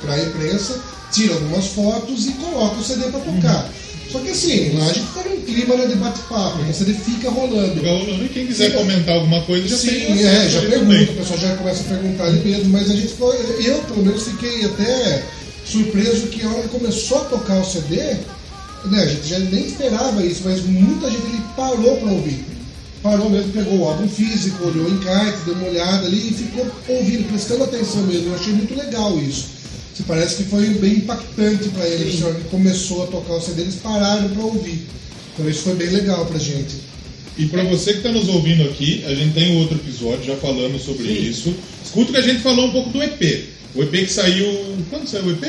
para 0.00 0.14
a 0.14 0.20
imprensa, 0.22 0.78
tira 1.12 1.34
algumas 1.34 1.66
fotos 1.66 2.26
e 2.26 2.32
coloca 2.32 2.76
o 2.76 2.84
CD 2.84 3.04
para 3.10 3.20
tocar. 3.20 3.70
Só 4.12 4.18
que 4.20 4.30
assim, 4.30 4.76
lá 4.78 4.84
a 4.84 4.92
gente 4.92 5.06
fica 5.06 5.28
num 5.28 5.40
clima 5.40 5.74
né, 5.76 5.86
de 5.86 5.94
bate-papo, 5.96 6.58
o 6.62 6.74
CD 6.74 6.92
fica 6.94 7.30
rolando. 7.30 7.74
Fica 7.74 7.88
rolando. 7.90 8.24
E 8.24 8.28
quem 8.28 8.46
quiser 8.46 8.66
Fica- 8.66 8.78
comentar 8.78 9.14
alguma 9.16 9.40
coisa 9.42 9.66
já 9.66 9.76
Sim, 9.76 9.88
tem 9.88 10.24
é, 10.26 10.48
já 10.48 10.60
pergunta, 10.60 10.78
também. 10.80 11.04
o 11.04 11.14
pessoal 11.16 11.38
já 11.40 11.56
começa 11.56 11.80
a 11.80 11.84
perguntar 11.96 12.24
ali 12.24 12.38
mesmo, 12.48 12.70
mas 12.70 12.90
a 12.90 12.94
gente 12.94 13.08
ficou, 13.08 13.32
eu 13.34 13.78
pelo 13.78 14.04
menos 14.04 14.22
fiquei 14.24 14.64
até 14.66 15.22
surpreso 15.64 16.26
que 16.26 16.42
a 16.44 16.48
hora 16.50 16.62
que 16.62 16.68
começou 16.68 17.18
a 17.22 17.24
tocar 17.24 17.60
o 17.60 17.64
CD, 17.64 17.96
né, 18.84 19.02
a 19.02 19.06
gente 19.06 19.26
já 19.26 19.38
nem 19.38 19.64
esperava 19.66 20.22
isso, 20.24 20.42
mas 20.44 20.62
muita 20.64 21.10
gente 21.10 21.22
ali 21.26 21.40
parou 21.56 21.96
para 21.96 22.12
ouvir. 22.12 22.44
Parou 23.04 23.28
mesmo, 23.28 23.52
pegou 23.52 23.80
o 23.80 23.84
álbum 23.84 24.08
físico, 24.08 24.64
olhou 24.64 24.88
em 24.88 24.96
carta, 25.00 25.38
deu 25.44 25.52
uma 25.56 25.68
olhada 25.68 26.06
ali 26.06 26.30
e 26.30 26.32
ficou 26.32 26.66
ouvindo, 26.88 27.28
prestando 27.28 27.64
atenção 27.64 28.02
mesmo. 28.04 28.30
Eu 28.30 28.34
achei 28.34 28.54
muito 28.54 28.74
legal 28.74 29.18
isso. 29.20 29.48
Se 29.94 30.02
parece 30.04 30.36
que 30.36 30.44
foi 30.44 30.66
bem 30.70 30.94
impactante 30.94 31.68
para 31.68 31.86
eles. 31.86 32.22
A 32.22 32.28
hora 32.28 32.36
que 32.36 32.48
começou 32.48 33.02
a 33.02 33.06
tocar 33.08 33.34
o 33.34 33.40
CD, 33.42 33.60
eles 33.60 33.74
pararam 33.74 34.30
para 34.30 34.42
ouvir. 34.42 34.86
Então 35.34 35.46
isso 35.46 35.64
foi 35.64 35.74
bem 35.74 35.90
legal 35.90 36.24
pra 36.24 36.38
gente. 36.38 36.76
E 37.36 37.44
para 37.44 37.62
você 37.64 37.92
que 37.92 37.98
está 37.98 38.10
nos 38.10 38.26
ouvindo 38.26 38.62
aqui, 38.64 39.04
a 39.06 39.14
gente 39.14 39.34
tem 39.34 39.54
outro 39.58 39.76
episódio 39.76 40.24
já 40.24 40.36
falando 40.36 40.78
sobre 40.78 41.06
isso. 41.12 41.54
Escuta 41.84 42.10
que 42.10 42.18
a 42.18 42.22
gente 42.22 42.40
falou 42.40 42.68
um 42.68 42.72
pouco 42.72 42.88
do 42.88 43.02
EP. 43.02 43.48
O 43.74 43.82
EP 43.82 43.90
que 43.90 44.08
saiu. 44.08 44.46
Quando 44.88 45.06
saiu 45.06 45.26
o 45.26 45.30
EP? 45.30 45.44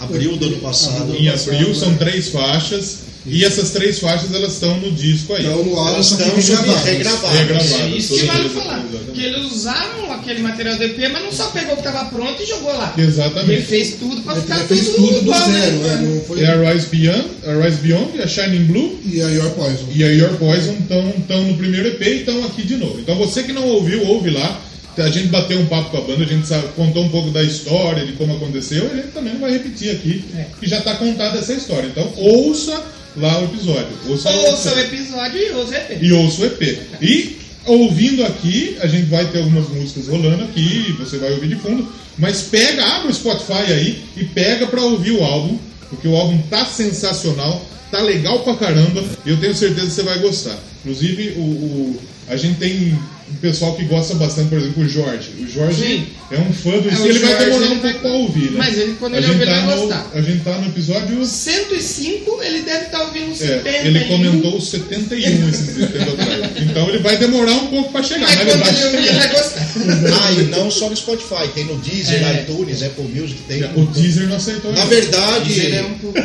abril 0.00 0.36
do 0.36 0.46
ano 0.46 0.56
passado. 0.58 1.14
Em 1.14 1.28
abril, 1.28 1.74
são 1.74 1.94
três 1.96 2.28
faixas. 2.28 3.00
E 3.28 3.44
essas 3.44 3.70
três 3.70 3.98
faixas 3.98 4.32
elas 4.34 4.54
estão 4.54 4.76
no 4.78 4.90
disco 4.92 5.34
aí. 5.34 5.44
Então 5.44 5.62
no 5.64 5.76
álbum 5.78 5.94
Elas 5.94 6.10
estão 6.10 6.34
regravadas. 6.34 6.84
Regravadas. 6.84 7.72
É 7.80 7.88
isso 7.88 8.14
que 8.14 8.24
vale 8.26 8.48
falar. 8.48 8.78
exatamente. 8.88 9.12
Que 9.12 9.24
eles 9.24 9.52
usaram 9.52 10.12
aquele 10.12 10.40
material 10.42 10.76
do 10.76 10.82
EP, 10.84 10.98
mas 11.12 11.22
não 11.24 11.32
só 11.32 11.46
pegou 11.48 11.74
o 11.74 11.76
que 11.82 11.86
estava 11.88 12.08
pronto 12.08 12.42
e 12.42 12.46
jogou 12.46 12.72
lá. 12.76 12.94
Exatamente. 12.96 13.52
Ele 13.52 13.62
fez 13.62 13.94
tudo 13.98 14.20
pra 14.22 14.32
Ele 14.34 14.42
ficar 14.42 14.56
fez 14.60 14.86
tudo, 14.86 14.96
tudo 14.96 15.12
do 15.12 15.18
igual, 15.22 15.40
zero, 15.50 15.76
né? 15.78 15.88
né? 15.96 16.08
não 16.14 16.20
foi... 16.22 16.40
É 16.42 16.46
a 16.46 16.72
Rise 16.72 16.86
Beyond, 16.86 17.24
a 17.46 17.64
Rise 17.64 17.76
Beyond, 17.78 18.22
a 18.22 18.26
Shining 18.26 18.64
Blue 18.64 18.98
E 19.06 19.20
a 19.22 19.28
Your 19.28 19.50
Poison. 19.50 19.88
e 19.94 20.04
a 20.04 20.08
Your 20.08 20.36
Poison 20.36 20.76
estão 21.18 21.42
no 21.44 21.54
primeiro 21.56 21.88
EP 21.88 22.00
e 22.02 22.10
estão 22.20 22.44
aqui 22.44 22.62
de 22.62 22.76
novo. 22.76 22.98
Então 23.00 23.16
você 23.16 23.42
que 23.42 23.52
não 23.52 23.66
ouviu, 23.66 24.06
ouve 24.06 24.30
lá. 24.30 24.62
A 24.98 25.08
gente 25.10 25.28
bateu 25.28 25.60
um 25.60 25.66
papo 25.66 25.90
com 25.90 25.98
a 25.98 26.00
banda, 26.00 26.24
a 26.24 26.26
gente 26.26 26.44
sabe- 26.48 26.66
contou 26.74 27.04
um 27.04 27.08
pouco 27.08 27.30
da 27.30 27.40
história, 27.40 28.04
de 28.04 28.14
como 28.14 28.34
aconteceu, 28.34 28.84
e 28.84 28.92
a 28.92 28.96
gente 28.96 29.12
também 29.14 29.32
não 29.32 29.40
vai 29.42 29.52
repetir 29.52 29.92
aqui, 29.92 30.24
É. 30.36 30.46
que 30.58 30.68
já 30.68 30.78
está 30.78 30.96
contada 30.96 31.38
essa 31.38 31.52
história. 31.52 31.86
Então 31.86 32.12
ouça 32.16 32.82
lá 33.16 33.40
o 33.40 33.44
episódio. 33.44 33.88
Ouça, 34.08 34.30
Ouça 34.30 34.74
o 34.74 34.78
episódio 34.80 35.38
e 35.40 35.50
ouça 35.52 35.72
o 35.72 35.76
EP. 35.76 35.98
e 36.02 36.12
ouça 36.12 36.42
o 36.42 36.46
EP. 36.46 36.78
E 37.02 37.38
ouvindo 37.66 38.24
aqui, 38.24 38.76
a 38.80 38.86
gente 38.86 39.06
vai 39.06 39.26
ter 39.30 39.38
algumas 39.38 39.68
músicas 39.68 40.06
rolando 40.08 40.44
aqui, 40.44 40.94
você 40.98 41.18
vai 41.18 41.32
ouvir 41.32 41.48
de 41.48 41.56
fundo, 41.56 41.86
mas 42.16 42.42
pega, 42.42 42.84
abre 42.84 43.10
o 43.10 43.14
Spotify 43.14 43.72
aí 43.72 44.02
e 44.16 44.24
pega 44.24 44.66
pra 44.66 44.80
ouvir 44.82 45.12
o 45.12 45.22
álbum, 45.22 45.58
porque 45.90 46.08
o 46.08 46.16
álbum 46.16 46.40
tá 46.50 46.64
sensacional, 46.64 47.64
tá 47.90 48.00
legal 48.00 48.40
pra 48.40 48.54
caramba, 48.54 49.04
e 49.24 49.30
eu 49.30 49.36
tenho 49.38 49.54
certeza 49.54 49.86
que 49.86 49.92
você 49.92 50.02
vai 50.02 50.18
gostar. 50.20 50.58
Inclusive, 50.84 51.34
o, 51.36 51.40
o- 51.40 52.00
a 52.28 52.36
gente 52.36 52.58
tem 52.58 52.98
um 53.30 53.36
pessoal 53.36 53.74
que 53.74 53.84
gosta 53.84 54.14
bastante, 54.14 54.48
por 54.48 54.58
exemplo, 54.58 54.82
o 54.82 54.88
Jorge. 54.88 55.30
O 55.40 55.48
Jorge 55.48 55.82
Sim. 55.82 56.06
é 56.30 56.38
um 56.38 56.52
fã 56.52 56.70
do 56.78 56.88
É, 56.88 56.92
estilo, 56.92 57.08
ele 57.08 57.18
vai 57.20 57.30
Jorge, 57.30 57.44
demorar 57.46 57.66
ele 57.66 57.74
um 57.74 57.80
vai- 57.80 57.92
pouco 57.92 57.98
pra 58.08 58.10
ouvir, 58.18 58.50
né? 58.50 58.54
Mas 58.58 58.78
ele, 58.78 58.96
quando 58.98 59.14
A 59.14 59.18
ele 59.18 59.26
ouvir, 59.28 59.42
ele 59.42 59.50
tá 59.50 59.60
vai 59.60 59.76
no- 59.76 59.82
gostar. 59.82 60.10
A 60.14 60.20
gente 60.20 60.44
tá 60.44 60.58
no 60.58 60.66
episódio 60.68 61.24
105, 61.26 62.42
ele 62.42 62.62
deve 62.62 62.86
estar 62.86 63.02
ouvindo 63.02 63.30
uns 63.30 63.40
é, 63.42 63.46
70. 63.62 63.78
ele 63.88 64.00
comentou 64.04 64.56
os 64.56 64.68
71 64.70 65.48
esses 65.48 65.66
tempos 65.76 66.12
atrás. 66.20 66.40
Então 66.56 66.88
ele 66.88 66.98
vai 66.98 67.16
demorar 67.16 67.52
um 67.52 67.66
pouco 67.68 67.92
pra 67.92 68.02
chegar, 68.02 68.20
Mas 68.26 68.36
mas 68.36 68.40
ele 68.40 68.50
quando 68.50 68.62
vai 68.64 68.74
ele 68.74 68.84
ouvir, 68.84 69.08
ele 69.08 69.18
vai 69.18 69.28
gostar. 69.28 69.68
Ah, 70.28 70.32
e 70.32 70.42
não 70.44 70.70
só 70.70 70.88
no 70.90 70.96
Spotify, 70.96 71.48
tem 71.54 71.64
no 71.64 71.76
Deezer, 71.78 72.22
É. 72.26 72.42
iTunes, 72.42 72.82
Apple 72.82 73.04
Music, 73.04 73.40
tem. 73.46 73.62
O 73.76 73.86
Deezer 73.86 74.26
não 74.28 74.36
aceitou 74.36 74.72
Na 74.72 74.84
verdade, 74.86 75.52
Ele 75.60 75.76
é 75.76 75.82
um 75.82 75.94
pouco. 75.98 76.18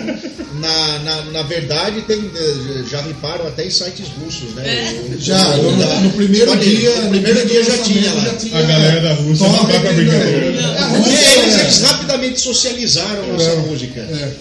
na, 0.59 0.99
na, 0.99 1.21
na 1.31 1.41
verdade, 1.43 2.01
tem, 2.01 2.19
eh, 2.19 2.83
já 2.89 3.01
reparam 3.01 3.47
até 3.47 3.65
em 3.65 3.69
sites 3.69 4.07
russos, 4.19 4.53
né? 4.55 4.63
É. 4.65 5.17
Já, 5.19 5.55
o- 5.57 5.71
no, 5.71 6.01
no 6.01 6.09
primeiro 6.11 6.55
dia. 6.57 6.92
No 7.01 7.09
primeiro 7.09 7.39
do 7.41 7.45
dia 7.47 7.63
já 7.63 7.77
tinha 7.79 8.13
lá. 8.13 8.35
A 8.53 8.61
galera 8.61 9.01
da 9.01 9.13
Rússia 9.13 9.47
não 9.47 9.65
dá 9.65 9.79
pra 9.79 9.93
brincadeira. 9.93 10.45
eles, 10.45 11.37
é- 11.57 11.61
eles 11.61 11.81
rapidamente 11.81 12.39
socializaram 12.39 13.27
nossa 13.33 13.49
É. 13.51 13.55
música. 13.57 13.99
é. 13.99 14.31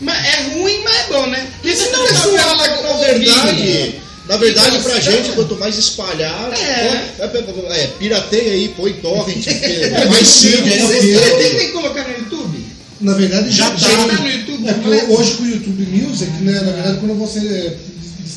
Mas 0.00 0.26
é 0.26 0.42
ruim, 0.54 0.80
mas 0.84 0.94
é 0.96 1.06
bom, 1.12 1.26
né? 1.28 1.46
Porque 1.60 1.76
se 1.76 1.90
não 1.90 2.02
Na, 2.02 2.08
pessoal 2.08 2.32
na, 2.34 2.52
lá 2.52 2.82
na 2.82 2.88
ouvir- 2.90 3.06
verdade, 3.18 3.94
na 4.28 4.36
verdade, 4.36 4.78
pra 4.80 5.00
gente, 5.00 5.30
quanto 5.30 5.56
mais 5.56 5.78
espalhar, 5.78 6.52
É. 6.52 7.04
pô, 7.28 7.72
é, 7.72 7.86
pirateia 7.98 8.52
aí, 8.52 8.68
põe 8.76 8.92
torrent, 8.94 9.46
é 9.62 10.04
mais 10.06 10.26
Sim, 10.28 10.50
simples. 10.50 10.74
é, 10.74 10.78
né? 10.78 10.86
Porque- 10.86 11.18
pretendem 11.18 11.72
colocar 11.72 12.02
no 12.08 12.14
YouTube? 12.18 12.58
Na 13.00 13.14
verdade, 13.14 13.50
já, 13.50 13.70
Já 13.76 13.88
já 13.90 13.96
tá 14.08 14.12
no 14.14 14.28
YouTube 14.28 14.68
É 14.68 15.04
hoje 15.08 15.30
com 15.34 15.44
o 15.44 15.48
YouTube 15.48 15.86
Music, 15.86 16.30
né? 16.42 16.52
Na 16.60 16.72
verdade, 16.72 16.98
quando 16.98 17.14
você 17.14 17.76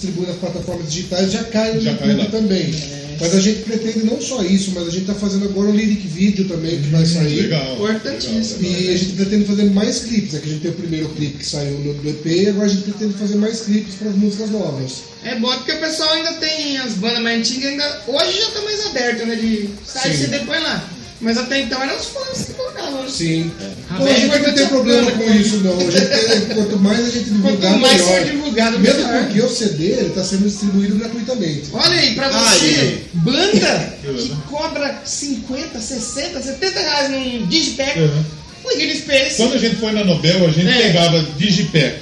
distribui 0.01 0.25
nas 0.25 0.37
plataformas 0.37 0.91
digitais 0.91 1.31
já 1.31 1.43
cai 1.43 1.75
no 1.75 1.81
Já 1.81 1.95
cai 1.95 2.09
YouTube 2.09 2.23
lá. 2.23 2.31
também. 2.39 2.73
Mas 3.19 3.35
a 3.35 3.39
gente 3.39 3.59
pretende 3.59 4.03
não 4.03 4.19
só 4.19 4.43
isso, 4.43 4.71
mas 4.73 4.87
a 4.87 4.89
gente 4.89 5.01
está 5.01 5.13
fazendo 5.13 5.45
agora 5.45 5.69
o 5.69 5.75
lyric 5.75 6.07
video 6.07 6.47
também 6.47 6.81
que 6.81 6.89
vai 6.89 7.05
sair. 7.05 7.41
Legal. 7.43 7.75
Importantíssimo. 7.75 8.63
legal, 8.67 8.81
E 8.81 8.89
a 8.89 8.97
gente 8.97 9.11
pretende 9.13 9.45
fazer 9.45 9.63
mais 9.65 9.99
clipes, 9.99 10.33
né? 10.33 10.39
Que 10.39 10.49
a 10.49 10.51
gente 10.53 10.61
tem 10.63 10.71
o 10.71 10.75
primeiro 10.75 11.09
clipe 11.09 11.37
que 11.37 11.45
saiu 11.45 11.77
no 11.77 12.09
EP 12.09 12.25
e 12.25 12.49
agora 12.49 12.65
a 12.65 12.69
gente 12.69 12.81
pretende 12.81 13.13
fazer 13.13 13.35
mais 13.35 13.61
clipes 13.61 13.93
para 13.93 14.09
as 14.09 14.15
músicas 14.15 14.49
novas. 14.49 15.03
É 15.23 15.35
bom 15.35 15.53
porque 15.55 15.71
o 15.71 15.79
pessoal 15.79 16.13
ainda 16.13 16.33
tem 16.33 16.77
as 16.79 16.93
bandas 16.93 17.21
mais 17.21 17.39
antigas, 17.39 17.69
ainda, 17.69 18.01
hoje 18.07 18.39
já 18.39 18.49
tá 18.49 18.61
mais 18.63 18.85
aberto, 18.87 19.25
né? 19.27 19.35
De 19.35 19.69
sai. 19.85 20.13
CD 20.15 20.39
põe 20.39 20.57
lá. 20.57 20.89
Mas 21.21 21.37
até 21.37 21.61
então 21.61 21.81
eram 21.83 21.95
os 21.97 22.07
fãs 22.07 22.45
que 22.47 22.53
colocavam. 22.53 23.03
né? 23.03 23.09
Sim. 23.09 23.51
Então, 23.93 24.05
a 24.07 24.13
gente 24.13 24.27
não 24.39 24.53
tem 24.53 24.63
é 24.63 24.67
problema 24.67 25.11
com 25.11 25.33
isso, 25.33 25.57
não. 25.57 25.77
Tem- 25.77 26.55
quanto 26.55 26.79
mais 26.79 26.99
a 26.99 27.09
gente 27.11 27.25
divulgar, 27.25 27.71
Quanto 27.73 27.79
mais 27.81 28.01
melhor. 28.01 28.17
for 28.17 28.25
divulgado, 28.31 28.79
Mesmo 28.79 29.03
melhor. 29.07 29.23
porque 29.25 29.41
o 29.41 29.49
CD 29.49 29.85
está 30.07 30.23
sendo 30.23 30.45
distribuído 30.45 30.95
gratuitamente. 30.97 31.63
Olha 31.73 31.91
aí, 31.99 32.15
pra 32.15 32.27
Ai, 32.27 32.57
você, 32.57 32.97
banda 33.13 33.93
que 34.01 34.29
cobra 34.49 35.01
50, 35.05 35.79
60, 35.79 36.41
70 36.41 36.79
reais 36.79 37.11
num 37.11 37.45
Digipack, 37.45 37.99
Uhum. 37.99 38.23
o 38.65 38.71
Igor 38.79 38.95
Space. 38.95 39.37
Quando 39.37 39.53
a 39.53 39.57
gente 39.59 39.75
foi 39.75 39.91
na 39.91 40.03
Nobel, 40.03 40.47
a 40.47 40.51
gente 40.51 40.67
É. 40.69 40.81
pegava 40.87 41.21
Digipack. 41.37 41.99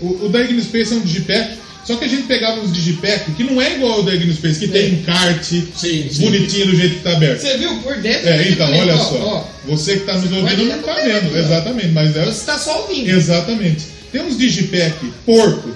O, 0.00 0.24
o 0.24 0.28
da 0.30 0.40
Igno 0.40 0.62
Space 0.62 0.92
é 0.94 0.96
um 0.96 1.00
Digipack, 1.00 1.58
só 1.84 1.96
que 1.96 2.04
a 2.04 2.08
gente 2.08 2.22
pegava 2.24 2.60
uns 2.60 2.72
Digipack 2.72 3.32
que 3.32 3.42
não 3.44 3.60
é 3.60 3.74
igual 3.74 3.92
ao 3.94 4.02
da 4.04 4.14
Igno 4.14 4.32
Space, 4.32 4.60
que 4.60 4.68
tem 4.68 4.92
encarte 4.94 5.68
Sim, 5.76 6.08
sim. 6.10 6.22
bonitinho 6.24 6.66
do 6.66 6.76
jeito 6.76 6.96
que 6.96 7.02
tá 7.02 7.12
aberto. 7.12 7.40
Você 7.40 7.58
viu 7.58 7.76
por 7.78 7.96
dentro? 7.96 8.28
É, 8.28 8.48
então, 8.48 8.72
Ó, 8.72 8.78
olha 8.78 8.94
ó, 8.94 8.98
só. 8.98 9.50
Você 9.66 9.96
que 9.96 10.06
tá 10.06 10.14
nos 10.18 10.30
ouvindo 10.32 10.64
não 10.64 10.82
tá 10.82 10.94
vendo, 10.94 11.32
ó. 11.34 11.36
exatamente, 11.36 11.88
mas 11.88 12.16
é 12.16 12.24
Você 12.24 12.46
tá 12.46 12.58
só 12.58 12.82
ouvindo. 12.82 13.10
Exatamente. 13.10 13.84
Tem 14.12 14.22
uns 14.22 14.38
Digipack 14.38 15.12
porco, 15.26 15.70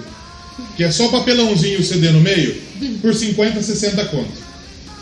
que 0.76 0.84
é 0.84 0.90
só 0.92 1.08
papelãozinho 1.08 1.78
e 1.78 1.80
o 1.80 1.84
CD 1.84 2.10
no 2.10 2.20
meio, 2.20 2.56
por 3.02 3.14
50, 3.14 3.60
60 3.62 4.04
conto. 4.06 4.46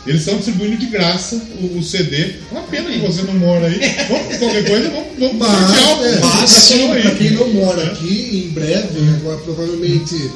Eles 0.07 0.21
estão 0.21 0.35
distribuindo 0.37 0.77
de 0.77 0.85
graça 0.85 1.35
o, 1.59 1.79
o 1.79 1.83
CD. 1.83 2.17
É 2.21 2.33
uma 2.51 2.61
pena 2.63 2.91
que 2.91 2.99
você 2.99 3.23
não 3.23 3.33
mora 3.33 3.65
aí. 3.67 3.79
Vamos, 4.07 4.37
qualquer 4.37 4.65
coisa, 4.67 4.89
vamos, 4.89 5.07
vamos 5.17 5.35
Mas, 5.35 6.49
sortear 6.51 6.89
o 6.89 6.93
é, 6.95 6.95
quem, 6.95 6.97
aí. 6.97 7.01
pra 7.01 7.11
quem 7.15 7.31
não 7.31 7.53
mora 7.53 7.83
aqui, 7.87 8.45
em 8.45 8.53
breve, 8.53 8.99
agora 9.19 9.37
provavelmente 9.39 10.29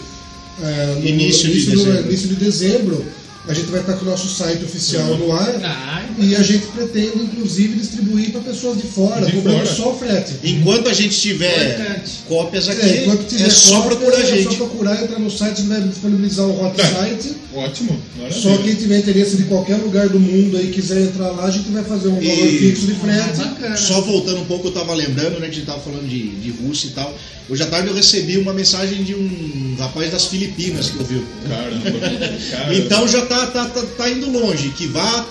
é, 0.64 0.86
no 1.00 1.08
Início 1.08 1.50
de 1.50 1.52
início, 1.52 1.72
dezembro. 1.78 2.08
início 2.08 2.30
de 2.30 2.36
dezembro, 2.36 3.06
a 3.50 3.54
gente 3.54 3.66
vai 3.72 3.82
estar 3.82 3.94
com 3.94 4.06
o 4.06 4.10
nosso 4.10 4.30
site 4.30 4.64
oficial 4.64 5.18
no 5.18 5.32
ar. 5.34 5.60
Ah, 5.64 6.06
E 6.20 6.36
a 6.36 6.42
gente 6.44 6.68
pretende, 6.68 7.18
inclusive, 7.24 7.80
disponibilizar 7.80 8.32
para 8.34 8.42
pessoas 8.52 8.78
de 8.78 8.84
fora, 8.88 9.26
De 9.26 9.32
cobrando 9.32 9.60
fora. 9.66 9.74
só 9.76 9.92
o 9.94 9.98
frete. 9.98 10.34
Enquanto 10.44 10.90
a 10.90 10.94
gente 10.94 11.18
tiver 11.20 11.80
Importante. 11.80 12.12
cópias 12.28 12.68
aqui, 12.70 12.82
É, 12.82 13.02
enquanto 13.04 13.26
tiver 13.28 13.48
é 13.48 13.50
só 13.50 13.82
cópia, 13.82 13.98
procurar 13.98 14.18
a 14.18 14.22
É 14.22 14.26
só 14.26 14.36
gente. 14.36 14.56
procurar, 14.58 15.04
entrar 15.04 15.20
no 15.20 15.32
site, 15.32 15.62
vai 15.64 15.82
disponibilizar 15.82 16.46
o 16.46 16.64
hot 16.66 16.76
Tá. 16.76 16.86
site. 16.86 17.36
Ótimo. 17.56 18.00
maravilha. 18.18 18.42
Só 18.42 18.58
quem 18.58 18.76
tiver 18.76 19.00
interesse 19.00 19.38
de 19.38 19.44
qualquer 19.44 19.78
lugar 19.78 20.08
do 20.10 20.20
mundo 20.20 20.58
aí 20.58 20.68
quiser 20.72 21.02
entrar 21.04 21.32
lá, 21.32 21.46
a 21.46 21.52
gente 21.52 21.70
vai 21.70 21.84
fazer 21.84 22.10
um 22.10 22.16
valor 22.16 22.26
E- 22.48 22.60
fixo 22.60 22.86
de 22.86 22.92
Ah, 22.92 22.96
frete. 22.96 23.38
bacana. 23.40 23.78
Só 23.78 24.02
voltando 24.02 24.42
um 24.42 24.46
pouco, 24.46 24.68
eu 24.68 24.72
tava 24.72 24.94
lembrando, 24.94 25.40
né, 25.40 25.48
que 25.48 25.54
a 25.54 25.56
gente 25.56 25.66
tava 25.66 25.80
falando 25.80 26.08
de, 26.08 26.28
de 26.30 26.52
Rússia 26.52 26.88
e 26.88 26.92
tal. 26.92 27.18
Hoje 27.50 27.64
à 27.64 27.66
tarde 27.66 27.88
eu 27.88 27.96
recebi 27.96 28.38
uma 28.38 28.54
mensagem 28.54 29.04
de 29.04 29.16
um 29.16 29.76
rapaz 29.80 30.12
das 30.12 30.26
Filipinas 30.26 30.90
que 30.92 31.00
ouviu. 31.00 31.24
Caramba. 31.48 31.82
Caramba. 32.52 32.76
Então 32.76 33.08
já 33.08 33.26
tá, 33.48 33.66
tá, 33.66 33.82
tá, 33.82 33.82
tá 33.98 34.10
indo 34.10 34.30
longe, 34.32 34.70
que 34.70 34.88
vá 34.88 35.26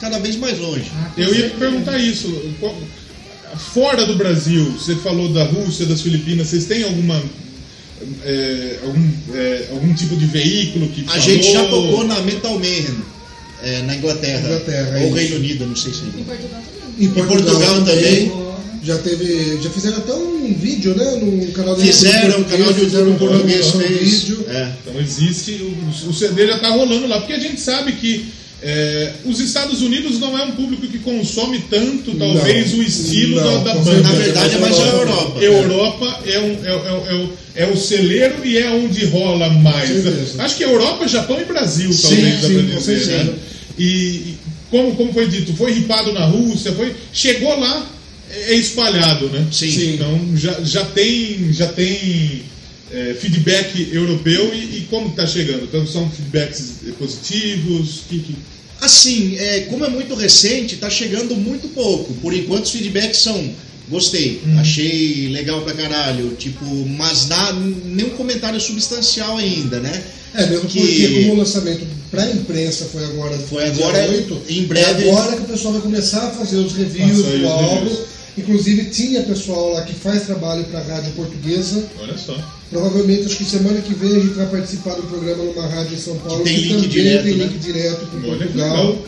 cada 0.00 0.18
vez 0.18 0.36
mais 0.36 0.58
longe. 0.58 0.90
Ah, 0.94 1.10
Eu 1.16 1.34
ia 1.34 1.50
perguntar 1.50 1.98
isso. 1.98 2.28
Fora 3.72 4.04
do 4.06 4.16
Brasil, 4.16 4.64
você 4.72 4.94
falou 4.96 5.28
da 5.30 5.44
Rússia, 5.44 5.86
das 5.86 6.02
Filipinas, 6.02 6.48
vocês 6.48 6.66
têm 6.66 6.82
alguma. 6.84 7.20
é, 8.24 8.78
algum, 8.84 9.10
é, 9.34 9.68
algum 9.72 9.94
tipo 9.94 10.16
de 10.16 10.26
veículo 10.26 10.88
que 10.88 11.02
A 11.02 11.04
falou? 11.12 11.20
gente 11.22 11.52
já 11.52 11.64
tocou 11.68 12.04
na 12.04 12.20
Metal 12.20 12.58
Mayhem, 12.58 12.98
é, 13.62 13.82
na 13.82 13.96
Inglaterra. 13.96 14.46
Inglaterra, 14.46 15.00
ou. 15.00 15.12
Reino 15.12 15.36
Unido, 15.36 15.66
não 15.66 15.76
sei 15.76 15.92
se. 15.92 16.02
Em 16.04 16.12
Portugal 16.24 16.62
também. 16.62 17.06
Em 17.06 17.08
Portugal 17.10 17.84
também. 17.84 18.47
Já 18.88 18.98
teve. 18.98 19.58
Já 19.62 19.70
fizeram 19.70 19.98
até 19.98 20.14
um 20.14 20.54
vídeo, 20.54 20.94
né? 20.96 21.04
No 21.20 21.52
canal 21.52 21.74
do 21.74 21.82
Fizeram, 21.82 22.24
o 22.36 22.38
YouTube 22.38 22.50
canal 22.50 22.72
de 22.72 22.80
fizeram 22.80 23.08
YouTube 23.10 23.24
um 23.24 23.28
português 23.28 23.74
um 23.74 23.80
fez. 23.80 24.22
vídeo. 24.22 24.44
É. 24.48 24.68
Então 24.86 25.00
existe, 25.00 25.52
o, 25.62 26.08
o 26.08 26.14
CD 26.14 26.46
já 26.46 26.56
está 26.56 26.68
rolando 26.70 27.06
lá, 27.06 27.18
porque 27.18 27.34
a 27.34 27.38
gente 27.38 27.60
sabe 27.60 27.92
que 27.92 28.26
é, 28.62 29.12
os 29.24 29.38
Estados 29.40 29.82
Unidos 29.82 30.18
não 30.18 30.36
é 30.36 30.42
um 30.44 30.52
público 30.52 30.86
que 30.86 30.98
consome 30.98 31.60
tanto, 31.70 32.14
talvez, 32.16 32.72
Não, 32.72 32.78
o 32.80 32.82
estilo 32.82 33.36
não, 33.36 33.62
da, 33.62 33.72
da 33.74 33.78
banda. 33.78 34.00
Na 34.00 34.12
verdade 34.12 34.54
é 34.54 34.58
mais 34.58 34.78
a 34.78 34.86
Europa. 34.86 35.40
Europa. 35.40 35.44
Europa 35.44 36.20
é, 36.26 36.38
um, 36.40 36.64
é, 36.64 36.68
é, 36.70 37.12
é, 37.12 37.14
o- 37.14 37.32
é 37.54 37.66
o 37.66 37.76
celeiro 37.76 38.44
e 38.44 38.56
é 38.58 38.70
onde 38.70 39.04
rola 39.04 39.48
mais. 39.50 39.88
Certeza. 39.90 40.42
Acho 40.42 40.56
que 40.56 40.64
Europa, 40.64 41.06
Japão 41.06 41.38
e 41.40 41.44
Brasil, 41.44 41.92
Sim, 41.92 42.02
talvez, 42.08 42.40
dá 42.40 42.48
sim, 42.48 42.54
pra 42.54 42.62
com 42.74 42.78
dizer, 42.78 43.24
né? 43.24 43.34
E, 43.78 43.84
e 43.84 44.34
como, 44.70 44.94
como 44.96 45.12
foi 45.12 45.28
dito, 45.28 45.52
foi 45.54 45.72
ripado 45.72 46.12
na 46.12 46.24
Rússia, 46.24 46.72
foi, 46.72 46.94
chegou 47.12 47.58
lá, 47.60 47.86
é 48.30 48.54
espalhado, 48.54 49.28
né? 49.30 49.46
Sim. 49.52 49.70
Sim. 49.70 49.94
Então 49.94 50.36
já, 50.36 50.60
já 50.62 50.84
tem, 50.84 51.52
já 51.52 51.66
tem 51.68 52.42
é, 52.92 53.14
feedback 53.20 53.88
europeu 53.92 54.52
e, 54.54 54.78
e 54.78 54.86
como 54.90 55.08
está 55.08 55.26
chegando? 55.26 55.64
Então 55.64 55.86
são 55.86 56.08
feedbacks 56.10 56.72
positivos? 56.98 58.02
Que, 58.08 58.18
que... 58.20 58.34
Assim, 58.80 59.36
é, 59.38 59.60
como 59.68 59.84
é 59.84 59.88
muito 59.90 60.14
recente, 60.14 60.76
tá 60.76 60.88
chegando 60.88 61.34
muito 61.34 61.68
pouco. 61.68 62.14
Por 62.14 62.32
enquanto 62.32 62.64
os 62.66 62.70
feedbacks 62.70 63.18
são 63.20 63.50
gostei, 63.90 64.42
Hum. 64.46 64.58
achei 64.58 65.28
legal 65.30 65.62
pra 65.62 65.72
caralho, 65.72 66.36
tipo, 66.38 66.62
mas 66.98 67.26
na, 67.26 67.54
nenhum 67.54 68.10
comentário 68.10 68.60
substancial 68.60 69.38
ainda, 69.38 69.80
né? 69.80 70.02
É, 70.34 70.44
mesmo 70.44 70.68
Que- 70.68 70.78
porque 70.78 71.08
como 71.22 71.32
o 71.32 71.36
lançamento 71.38 71.86
pra 72.10 72.30
imprensa 72.30 72.84
foi 72.92 73.02
agora 73.06 73.38
Foi 73.38 73.64
agora, 73.64 74.10
8, 74.10 74.42
em 74.50 74.64
breve- 74.64 75.04
é 75.06 75.10
agora 75.10 75.36
que 75.36 75.42
o 75.42 75.46
pessoal 75.46 75.72
vai 75.72 75.82
começar 75.82 76.26
a 76.26 76.30
fazer 76.32 76.56
os 76.58 76.74
reviews 76.74 77.22
do 77.24 77.48
álbum. 77.48 77.96
Inclusive 78.38 78.84
tinha 78.86 79.22
pessoal 79.22 79.72
lá 79.72 79.82
que 79.82 79.94
faz 79.94 80.22
trabalho 80.22 80.64
pra 80.64 80.80
rádio 80.80 81.12
portuguesa. 81.12 81.84
Olha 82.00 82.16
só. 82.16 82.36
Provavelmente 82.70 83.26
acho 83.26 83.36
que 83.36 83.44
semana 83.44 83.80
que 83.80 83.94
vem 83.94 84.16
a 84.16 84.20
gente 84.20 84.34
vai 84.34 84.46
participar 84.46 84.94
do 84.94 85.02
programa 85.02 85.42
numa 85.42 85.66
rádio 85.66 85.94
em 85.94 85.98
São 85.98 86.16
Paulo 86.18 86.44
Que 86.44 86.50
tem 86.50 86.60
link 86.60 86.72
também 86.72 86.88
direto, 86.88 87.24
tem 87.24 87.36
né? 87.36 87.44
link 87.44 87.58
direto 87.58 88.06
com 88.06 88.16
Olha 88.18 88.46
que 88.46 88.52
Portugal. 88.52 88.98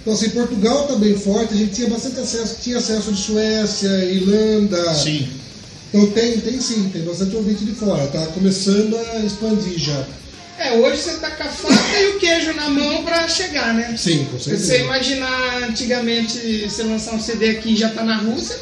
Então 0.00 0.12
assim, 0.14 0.30
Portugal 0.30 0.86
tá 0.86 0.96
bem 0.96 1.14
forte, 1.18 1.54
a 1.54 1.56
gente 1.56 1.74
tinha 1.74 1.88
bastante 1.88 2.20
acesso, 2.20 2.56
tinha 2.62 2.78
acesso 2.78 3.12
de 3.12 3.20
Suécia, 3.20 4.04
Irlanda. 4.04 4.94
Sim. 4.94 5.28
Então 5.92 6.06
tem, 6.12 6.38
tem 6.38 6.60
sim, 6.60 6.88
tem 6.92 7.02
bastante 7.02 7.34
ouvinte 7.34 7.64
de 7.64 7.72
fora, 7.72 8.06
tá 8.06 8.24
começando 8.26 8.96
a 8.96 9.18
expandir 9.18 9.76
já. 9.78 10.06
É, 10.62 10.72
hoje 10.72 11.00
você 11.00 11.12
tá 11.16 11.30
com 11.30 11.42
a 11.42 11.46
faca 11.46 11.98
e 12.00 12.06
o 12.08 12.18
queijo 12.18 12.52
na 12.52 12.68
mão 12.68 13.02
pra 13.02 13.26
chegar, 13.26 13.72
né? 13.72 13.94
Sim, 13.96 14.26
com 14.30 14.38
Se 14.38 14.44
certeza. 14.50 14.66
você 14.66 14.80
imaginar 14.82 15.62
antigamente 15.64 16.68
você 16.68 16.82
lançar 16.82 17.14
um 17.14 17.20
CD 17.20 17.50
aqui 17.50 17.72
e 17.72 17.76
já 17.76 17.88
tá 17.88 18.04
na 18.04 18.16
Rússia, 18.18 18.58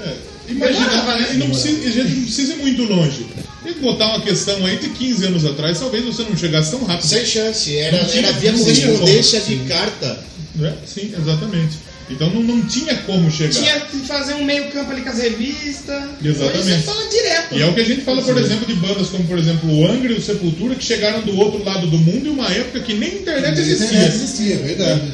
É, 0.00 0.14
imagina, 0.48 0.84
Demorava, 0.88 1.16
né? 1.18 1.28
e 1.32 1.36
não 1.38 1.48
precisa, 1.48 1.88
a 1.88 1.90
gente 1.90 2.14
não 2.14 2.22
precisa 2.24 2.52
ir 2.52 2.56
muito 2.58 2.82
longe. 2.84 3.26
Tem 3.64 3.72
que 3.74 3.80
botar 3.80 4.08
uma 4.08 4.20
questão 4.20 4.64
aí 4.66 4.76
de 4.76 4.90
15 4.90 5.24
anos 5.26 5.44
atrás, 5.46 5.78
talvez 5.80 6.04
você 6.04 6.22
não 6.22 6.36
chegasse 6.36 6.70
tão 6.70 6.84
rápido. 6.84 7.06
Sem 7.08 7.24
chance. 7.24 7.76
Era, 7.76 8.02
Não 8.02 8.08
tinha- 8.08 8.22
era 8.28 8.32
via 8.38 8.52
correspondência 8.52 9.40
de 9.40 9.56
carta. 9.60 10.18
Né? 10.54 10.74
Sim, 10.86 11.12
exatamente. 11.18 11.76
Então 12.10 12.30
não, 12.30 12.42
não 12.42 12.62
tinha 12.66 12.94
como 13.02 13.30
chegar. 13.30 13.52
tinha 13.52 13.80
que 13.80 13.98
fazer 14.06 14.34
um 14.34 14.44
meio 14.44 14.70
campo 14.70 14.90
ali 14.90 15.02
com 15.02 15.10
as 15.10 15.18
revistas. 15.18 16.02
Exatamente. 16.24 16.58
Hoje 16.58 16.74
você 16.76 16.82
fala 16.82 17.08
direto. 17.08 17.54
E 17.56 17.62
é 17.62 17.66
o 17.66 17.74
que 17.74 17.80
a 17.80 17.84
gente 17.84 18.00
fala, 18.02 18.22
por 18.22 18.36
exemplo, 18.38 18.66
de 18.66 18.74
bandas 18.74 19.08
como, 19.08 19.24
por 19.24 19.38
exemplo, 19.38 19.70
o 19.70 19.86
Angra 19.86 20.12
e 20.12 20.16
o 20.16 20.22
Sepultura, 20.22 20.74
que 20.74 20.84
chegaram 20.84 21.20
do 21.22 21.36
outro 21.36 21.62
lado 21.64 21.86
do 21.86 21.98
mundo 21.98 22.26
em 22.26 22.30
uma 22.30 22.48
época 22.50 22.80
que 22.80 22.94
nem 22.94 23.16
internet 23.18 23.58
existia. 23.60 23.86
internet 23.86 24.14
existia, 24.14 24.54
é 24.54 24.58
verdade. 24.58 25.12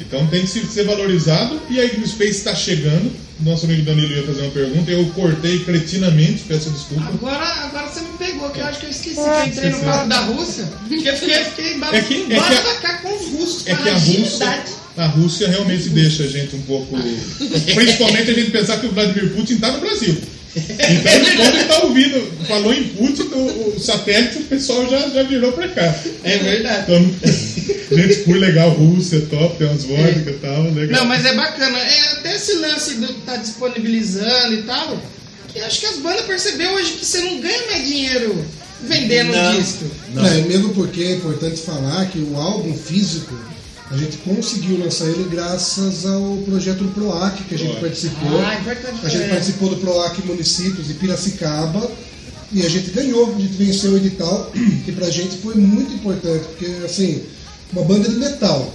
Então 0.00 0.26
tem 0.28 0.42
que 0.42 0.46
se- 0.48 0.66
ser 0.66 0.84
valorizado. 0.84 1.60
E 1.70 1.80
a 1.80 1.84
Igno 1.84 2.06
Space 2.06 2.32
está 2.38 2.54
chegando. 2.54 3.10
Nosso 3.40 3.66
amigo 3.66 3.82
Danilo 3.82 4.12
ia 4.14 4.22
fazer 4.22 4.42
uma 4.42 4.50
pergunta. 4.50 4.90
Eu 4.90 5.04
cortei 5.14 5.58
cretinamente, 5.60 6.44
peço 6.48 6.70
desculpa. 6.70 7.04
Agora, 7.08 7.44
agora 7.64 7.86
você 7.88 8.00
me 8.00 8.16
pegou, 8.18 8.48
que 8.50 8.60
eu 8.60 8.64
acho 8.66 8.80
que 8.80 8.86
eu 8.86 8.90
esqueci 8.90 9.14
que 9.14 9.20
eu 9.20 9.46
entrei 9.46 9.70
no 9.70 9.80
papo 9.80 10.08
da 10.08 10.20
Rússia. 10.20 10.64
Porque 10.88 11.08
eu 11.08 11.16
fiquei, 11.16 11.44
fiquei 11.44 11.66
É 11.92 12.00
que- 12.00 12.26
é 12.32 12.40
que 12.80 12.86
a- 12.86 12.98
com 13.02 13.14
os 13.14 13.26
russos, 13.32 13.66
É 13.66 13.74
com 13.74 13.82
que 13.82 13.88
a 13.88 13.94
agilidade. 13.94 14.22
Rússia, 14.22 14.85
a 14.96 15.06
Rússia 15.06 15.48
realmente 15.48 15.88
deixa 15.90 16.24
a 16.24 16.26
gente 16.26 16.56
um 16.56 16.62
pouco. 16.62 16.96
Principalmente 17.74 18.30
a 18.30 18.34
gente 18.34 18.50
pensar 18.50 18.80
que 18.80 18.86
o 18.86 18.92
Vladimir 18.92 19.30
Putin 19.34 19.54
está 19.54 19.72
no 19.72 19.80
Brasil. 19.80 20.16
Então, 20.56 21.12
ele, 21.12 21.36
quando 21.36 21.48
ele 21.48 21.62
está 21.62 21.82
ouvindo, 21.82 22.46
falou 22.48 22.72
em 22.72 22.84
Putin, 22.84 23.22
o, 23.24 23.74
o 23.76 23.80
satélite, 23.80 24.38
o 24.38 24.44
pessoal 24.44 24.88
já, 24.88 25.08
já 25.10 25.22
virou 25.24 25.52
para 25.52 25.68
cá. 25.68 25.94
É 26.24 26.38
verdade. 26.38 26.84
Então, 26.84 27.14
gente, 27.92 28.24
fui 28.24 28.38
legal, 28.38 28.70
Rússia, 28.70 29.20
top, 29.28 29.58
tem 29.58 29.66
umas 29.66 29.84
vodka 29.84 30.30
e 30.30 30.38
tal, 30.40 30.62
legal. 30.72 31.00
Não, 31.00 31.06
mas 31.06 31.26
é 31.26 31.34
bacana. 31.34 31.78
É 31.78 32.12
até 32.12 32.36
esse 32.36 32.54
lance 32.54 32.94
do 32.94 33.12
tá 33.26 33.36
disponibilizando 33.36 34.54
e 34.54 34.62
tal. 34.62 34.98
Que 35.52 35.60
acho 35.60 35.80
que 35.80 35.86
as 35.86 35.96
bandas 35.98 36.24
perceberam 36.24 36.74
hoje 36.74 36.92
que 36.92 37.04
você 37.04 37.20
não 37.20 37.38
ganha 37.40 37.66
mais 37.66 37.86
dinheiro 37.86 38.44
vendendo 38.82 39.32
Não. 39.32 39.52
um 39.52 39.60
disco. 39.60 39.84
Não. 40.14 40.26
É, 40.26 40.40
mesmo 40.42 40.70
porque 40.70 41.02
é 41.02 41.12
importante 41.12 41.60
falar 41.60 42.06
que 42.06 42.18
o 42.18 42.36
álbum 42.36 42.74
físico 42.74 43.34
a 43.90 43.96
gente 43.96 44.16
conseguiu 44.18 44.78
lançar 44.78 45.06
ele 45.06 45.28
graças 45.30 46.04
ao 46.04 46.38
projeto 46.38 46.78
do 46.78 46.88
PROAC 46.92 47.44
que 47.44 47.54
a 47.54 47.58
gente 47.58 47.80
participou. 47.80 48.40
Ah, 48.40 48.58
importante 48.58 49.06
a 49.06 49.08
gente 49.08 49.30
participou 49.30 49.68
do 49.68 49.76
PROAC 49.76 50.26
Municípios 50.26 50.88
de 50.88 50.94
Piracicaba 50.94 51.88
E 52.52 52.64
a 52.64 52.68
gente 52.68 52.90
ganhou, 52.90 53.34
a 53.34 53.40
gente 53.40 53.54
venceu 53.54 53.92
o 53.92 53.96
edital, 53.96 54.50
que 54.84 54.92
pra 54.92 55.08
gente 55.08 55.36
foi 55.38 55.54
muito 55.54 55.92
importante, 55.94 56.44
porque 56.46 56.66
assim, 56.84 57.22
uma 57.72 57.82
banda 57.84 58.08
de 58.08 58.16
metal, 58.16 58.72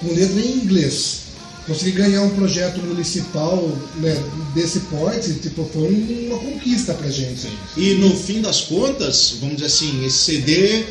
com 0.00 0.12
letra 0.12 0.40
em 0.40 0.56
inglês, 0.56 1.20
conseguir 1.66 1.92
ganhar 1.92 2.22
um 2.22 2.30
projeto 2.30 2.80
municipal 2.80 3.56
né, 3.96 4.16
desse 4.54 4.80
porte, 4.80 5.34
tipo, 5.34 5.68
foi 5.72 6.26
uma 6.28 6.38
conquista 6.38 6.94
pra 6.94 7.10
gente. 7.10 7.48
E 7.76 7.94
no 7.94 8.14
fim 8.16 8.40
das 8.40 8.62
contas, 8.62 9.36
vamos 9.40 9.56
dizer 9.56 9.66
assim, 9.66 10.04
esse 10.04 10.18
CD, 10.18 10.84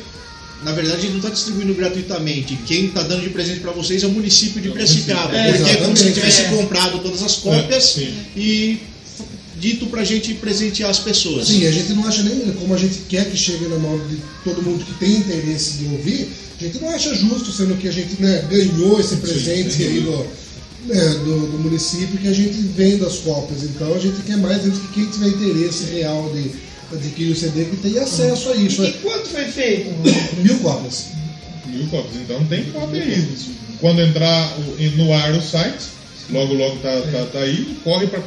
na 0.63 0.71
verdade, 0.71 1.05
ele 1.05 1.09
não 1.09 1.17
está 1.17 1.29
distribuindo 1.29 1.73
gratuitamente. 1.75 2.57
Quem 2.65 2.85
está 2.85 3.03
dando 3.03 3.21
de 3.21 3.29
presente 3.29 3.59
para 3.59 3.71
vocês 3.71 4.03
é 4.03 4.07
o 4.07 4.11
município 4.11 4.61
de 4.61 4.69
Piracicaba. 4.69 5.35
É, 5.35 5.53
porque 5.53 5.71
é 5.71 5.75
como 5.77 5.95
se 5.95 6.11
tivesse 6.11 6.43
comprado 6.45 6.99
todas 6.99 7.21
as 7.21 7.35
cópias 7.35 7.69
É, 7.69 7.79
sim. 7.79 8.13
e 8.35 8.79
dito 9.59 9.87
pra 9.87 10.03
gente 10.03 10.33
presentear 10.35 10.89
as 10.89 10.99
pessoas. 10.99 11.47
Sim, 11.47 11.65
a 11.65 11.71
gente 11.71 11.93
não 11.93 12.05
acha 12.07 12.23
nem 12.23 12.51
como 12.53 12.73
a 12.73 12.77
gente 12.77 12.99
quer 13.09 13.29
que 13.29 13.37
chegue 13.37 13.65
na 13.67 13.77
mão 13.77 13.99
de 14.07 14.17
todo 14.43 14.61
mundo 14.61 14.83
que 14.83 14.93
tem 14.95 15.17
interesse 15.17 15.77
de 15.77 15.85
ouvir, 15.85 16.29
a 16.59 16.63
gente 16.63 16.79
não 16.79 16.89
acha 16.89 17.13
justo, 17.13 17.51
sendo 17.51 17.75
que 17.75 17.87
a 17.87 17.91
gente 17.91 18.21
né, 18.21 18.43
ganhou 18.49 18.99
esse 18.99 19.17
presente 19.17 19.83
aí 19.83 20.01
do, 20.01 20.25
né, 20.85 21.09
do, 21.23 21.51
do 21.51 21.59
município 21.59 22.17
que 22.17 22.27
a 22.27 22.33
gente 22.33 22.53
venda 22.75 23.05
as 23.05 23.17
cópias. 23.19 23.63
Então 23.63 23.93
a 23.93 23.99
gente 23.99 24.21
quer 24.23 24.37
mais 24.37 24.65
antes 24.65 24.79
que 24.79 24.87
quem 24.93 25.05
tiver 25.05 25.27
interesse 25.27 25.85
real 25.85 26.31
de 26.33 26.51
adquirir 26.91 27.31
o 27.31 27.35
CD 27.35 27.65
que 27.65 27.77
tenha 27.77 28.03
acesso 28.03 28.49
a 28.49 28.55
isso. 28.55 28.83
E 28.83 28.91
quanto 28.93 29.27
foi 29.27 29.45
feito? 29.45 29.89
Mil 30.41 30.59
cópias. 30.59 31.05
Mil 31.65 31.87
cópias. 31.87 32.15
Então 32.15 32.43
tem 32.45 32.65
cópia 32.65 33.01
aí. 33.01 33.27
Quando 33.79 34.01
entrar 34.01 34.57
no 34.95 35.13
ar 35.13 35.33
o 35.33 35.41
site, 35.41 35.85
logo 36.31 36.53
logo 36.53 36.77
tá, 36.77 37.01
tá, 37.11 37.25
tá 37.33 37.39
aí, 37.39 37.77
corre 37.83 38.07
pra 38.07 38.19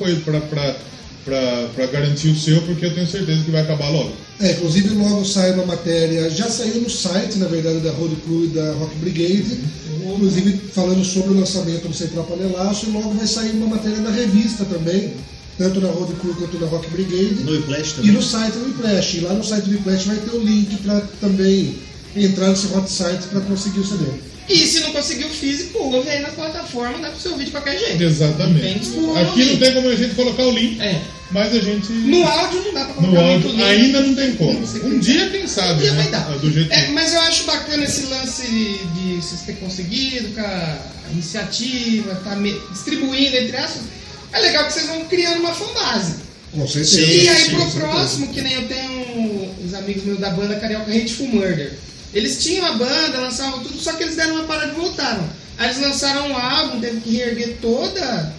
garantir 1.86 2.28
o 2.28 2.36
seu, 2.36 2.60
porque 2.62 2.86
eu 2.86 2.94
tenho 2.94 3.06
certeza 3.06 3.44
que 3.44 3.50
vai 3.50 3.62
acabar 3.62 3.90
logo. 3.90 4.12
É, 4.40 4.52
inclusive 4.52 4.94
logo 4.94 5.24
sai 5.24 5.52
uma 5.52 5.66
matéria, 5.66 6.30
já 6.30 6.48
saiu 6.48 6.80
no 6.80 6.88
site, 6.88 7.38
na 7.38 7.46
verdade, 7.46 7.80
da 7.80 7.90
Road 7.92 8.16
Crew 8.24 8.44
e 8.44 8.48
da 8.48 8.72
Rock 8.72 8.94
Brigade, 8.96 9.58
inclusive 10.02 10.58
falando 10.72 11.04
sobre 11.04 11.32
o 11.32 11.40
lançamento 11.40 11.88
do 11.88 11.94
Central 11.94 12.24
Panelaço, 12.24 12.86
e 12.86 12.90
logo 12.90 13.12
vai 13.12 13.26
sair 13.26 13.50
uma 13.50 13.66
matéria 13.66 13.98
na 13.98 14.10
revista 14.10 14.64
também, 14.64 15.12
tanto 15.60 15.78
na 15.80 15.88
Road 15.88 16.14
Crew 16.14 16.34
quanto 16.36 16.58
na 16.58 16.66
Rock 16.66 16.88
Brigade. 16.90 17.44
No 17.44 17.52
Whiplash 17.52 17.90
E 17.90 17.94
também. 17.96 18.12
no 18.12 18.22
site 18.22 18.52
do 18.54 18.64
Whiplash. 18.64 19.16
E 19.18 19.20
lá 19.20 19.34
no 19.34 19.44
site 19.44 19.64
do 19.64 19.72
Whiplash 19.72 20.04
vai 20.06 20.16
ter 20.16 20.30
o 20.34 20.42
link 20.42 20.74
para 20.78 21.00
também 21.20 21.74
entrar 22.16 22.48
nesse 22.48 22.66
hot 22.68 22.90
site 22.90 23.24
para 23.30 23.40
conseguir 23.42 23.80
o 23.80 23.86
CD. 23.86 24.04
E 24.48 24.66
se 24.66 24.80
não 24.80 24.90
conseguiu 24.92 25.28
físico, 25.28 25.78
ouve 25.78 26.08
aí 26.08 26.20
na 26.22 26.28
plataforma, 26.30 26.98
dá 26.98 27.10
pra 27.10 27.20
você 27.20 27.28
ouvir 27.28 27.44
de 27.44 27.50
qualquer 27.52 27.78
jeito. 27.78 28.02
Exatamente. 28.02 28.78
desculpa, 28.80 29.20
Aqui 29.20 29.44
não 29.44 29.56
tem 29.58 29.74
como 29.74 29.88
a 29.90 29.94
gente 29.94 30.14
colocar 30.14 30.42
o 30.44 30.50
link, 30.50 30.80
É. 30.80 31.00
mas 31.30 31.54
a 31.54 31.60
gente. 31.60 31.92
No 31.92 32.26
áudio 32.26 32.60
não 32.64 32.74
dá 32.74 32.84
pra 32.86 32.94
colocar 32.94 33.20
No 33.22 33.22
muito 33.28 33.46
áudio 33.46 33.50
link. 33.50 33.62
ainda 33.62 34.00
não 34.00 34.14
tem 34.16 34.34
como. 34.36 34.66
Você 34.66 34.78
Um 34.84 34.98
dia, 34.98 35.28
quem 35.30 35.46
sabe, 35.46 35.74
Um 35.74 35.78
dia 35.82 35.92
né? 35.92 36.02
vai 36.02 36.10
dar. 36.10 36.38
Do 36.38 36.50
jeito 36.50 36.72
É, 36.72 36.86
que. 36.86 36.92
mas 36.92 37.12
eu 37.14 37.20
acho 37.20 37.44
bacana 37.44 37.84
esse 37.84 38.06
lance 38.06 38.42
de 38.42 39.16
vocês 39.20 39.42
terem 39.42 39.60
conseguido, 39.60 40.28
com 40.34 40.40
a 40.40 40.78
iniciativa, 41.12 42.14
tá 42.24 42.34
me- 42.34 42.58
distribuindo, 42.72 43.36
entre 43.36 43.56
aspas. 43.56 43.82
É 44.32 44.38
legal 44.38 44.66
que 44.66 44.72
vocês 44.72 44.86
vão 44.86 45.04
criando 45.06 45.40
uma 45.40 45.54
fanbase. 45.54 46.16
Com 46.52 46.66
certeza. 46.66 47.00
E 47.00 47.28
aí 47.28 47.44
sim, 47.44 47.56
pro 47.56 47.70
próximo, 47.70 48.32
que 48.32 48.40
nem 48.40 48.54
eu 48.54 48.68
tenho 48.68 49.54
os 49.64 49.74
amigos 49.74 50.04
meus 50.04 50.18
da 50.18 50.30
banda 50.30 50.58
Carioca 50.58 50.90
Hateful 50.90 51.28
Murder. 51.28 51.72
Eles 52.12 52.42
tinham 52.42 52.66
a 52.66 52.72
banda, 52.72 53.20
lançavam 53.20 53.62
tudo, 53.62 53.78
só 53.78 53.92
que 53.92 54.02
eles 54.02 54.16
deram 54.16 54.34
uma 54.34 54.44
parada 54.44 54.72
e 54.72 54.76
voltaram. 54.76 55.28
Aí 55.58 55.68
eles 55.68 55.80
lançaram 55.80 56.28
um 56.28 56.36
álbum, 56.36 56.80
teve 56.80 57.00
que 57.00 57.10
reerguer 57.16 57.58
toda 57.60 58.34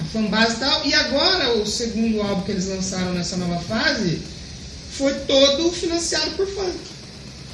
a 0.00 0.04
fanbase 0.12 0.56
e 0.56 0.58
tal. 0.58 0.86
E 0.86 0.94
agora, 0.94 1.54
o 1.54 1.66
segundo 1.66 2.22
álbum 2.22 2.42
que 2.42 2.52
eles 2.52 2.66
lançaram 2.66 3.12
nessa 3.14 3.36
nova 3.36 3.58
fase 3.64 4.20
foi 4.92 5.12
todo 5.26 5.72
financiado 5.72 6.30
por 6.32 6.46
fã. 6.46 6.70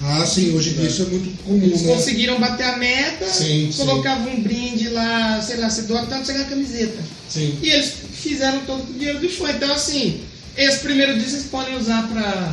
Ah, 0.04 0.26
sim, 0.26 0.54
hoje 0.54 0.70
em 0.70 0.72
dia 0.74 0.88
isso 0.88 1.02
é 1.02 1.06
muito 1.06 1.42
comum, 1.44 1.62
Eles 1.62 1.82
né? 1.82 1.94
conseguiram 1.94 2.40
bater 2.40 2.64
a 2.64 2.76
meta, 2.76 3.24
Sim, 3.26 3.70
sim. 3.70 3.78
colocavam 3.86 4.32
um 4.32 4.42
brinde 4.42 4.88
lá, 4.88 5.40
sei 5.40 5.58
lá, 5.58 5.70
você 5.70 5.82
doa 5.82 6.04
tanto, 6.06 6.26
você 6.26 6.32
ganha 6.32 6.44
camiseta. 6.46 6.98
Sim. 7.28 7.56
E 7.62 7.70
eles 7.70 7.92
fizeram 8.12 8.60
todo 8.66 8.82
o 8.90 8.92
dinheiro 8.92 9.20
do 9.20 9.28
fã. 9.28 9.50
Então, 9.50 9.72
assim, 9.72 10.20
esse 10.56 10.80
primeiro 10.80 11.14
disco 11.14 11.30
vocês 11.30 11.44
podem 11.44 11.76
usar 11.76 12.08
pra 12.08 12.52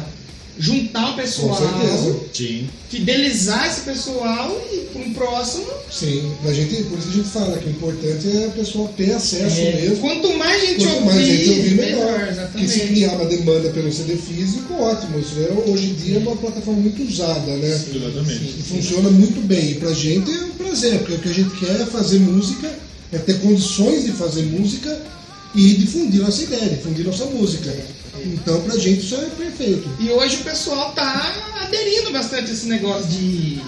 juntar 0.60 1.12
o 1.12 1.16
pessoal, 1.16 1.56
Com 1.56 1.80
certeza. 1.80 2.20
Sim. 2.34 2.68
fidelizar 2.90 3.66
esse 3.68 3.82
pessoal 3.82 4.62
e 4.74 4.78
para 4.92 5.02
um 5.02 5.14
próximo. 5.14 5.66
Sim. 5.90 6.32
A 6.46 6.52
gente, 6.52 6.84
por 6.84 7.00
isso 7.00 7.08
que 7.08 7.14
a 7.14 7.18
gente 7.24 7.30
fala 7.30 7.58
que 7.58 7.68
o 7.68 7.70
importante 7.72 8.28
é 8.28 8.48
o 8.48 8.52
pessoal 8.52 8.94
ter 8.98 9.14
acesso 9.14 9.62
é, 9.62 9.72
mesmo. 9.82 9.98
quanto 9.98 10.34
mais 10.38 10.62
gente 10.62 10.84
Quanto 10.84 10.96
ouvir, 10.96 11.06
mais 11.06 11.26
gente 11.26 11.50
ouvir, 11.50 11.76
melhor. 11.76 12.20
melhor. 12.20 12.50
Porque 12.52 12.68
se 12.68 12.74
Exatamente. 12.74 12.88
criar 12.94 13.12
uma 13.14 13.26
demanda 13.26 13.70
pelo 13.70 13.92
CD 13.94 14.16
físico, 14.18 14.74
ótimo. 14.74 15.20
Isso 15.20 15.34
é, 15.40 15.70
hoje 15.72 15.86
em 15.86 15.94
dia 15.94 16.16
é 16.18 16.20
uma 16.20 16.36
plataforma 16.36 16.82
muito 16.82 17.04
usada, 17.04 17.52
né? 17.56 17.70
Exatamente. 17.70 18.56
E 18.60 18.64
funciona 18.64 19.10
muito 19.10 19.42
bem. 19.48 19.72
E 19.72 19.76
pra 19.76 19.94
gente 19.94 20.30
é 20.30 20.44
um 20.44 20.50
prazer, 20.52 21.00
porque 21.00 21.14
o 21.14 21.20
que 21.20 21.30
a 21.30 21.34
gente 21.34 21.56
quer 21.58 21.82
é 21.82 21.86
fazer 21.86 22.20
música, 22.20 22.70
é 23.14 23.18
ter 23.18 23.40
condições 23.40 24.04
de 24.04 24.12
fazer 24.12 24.44
música 24.44 25.02
e 25.56 25.76
difundir 25.76 26.22
nossa 26.22 26.44
ideia, 26.44 26.70
difundir 26.70 27.06
nossa 27.06 27.26
música. 27.26 27.76
Então 28.26 28.62
pra 28.62 28.78
gente 28.78 29.02
isso 29.02 29.16
é 29.16 29.26
perfeito. 29.30 29.90
E 30.00 30.10
hoje 30.10 30.38
o 30.38 30.44
pessoal 30.44 30.92
tá 30.94 31.34
aderindo 31.62 32.12
bastante 32.12 32.52
a 32.52 32.54
esse 32.54 32.68
negócio 32.68 33.08
de 33.08 33.62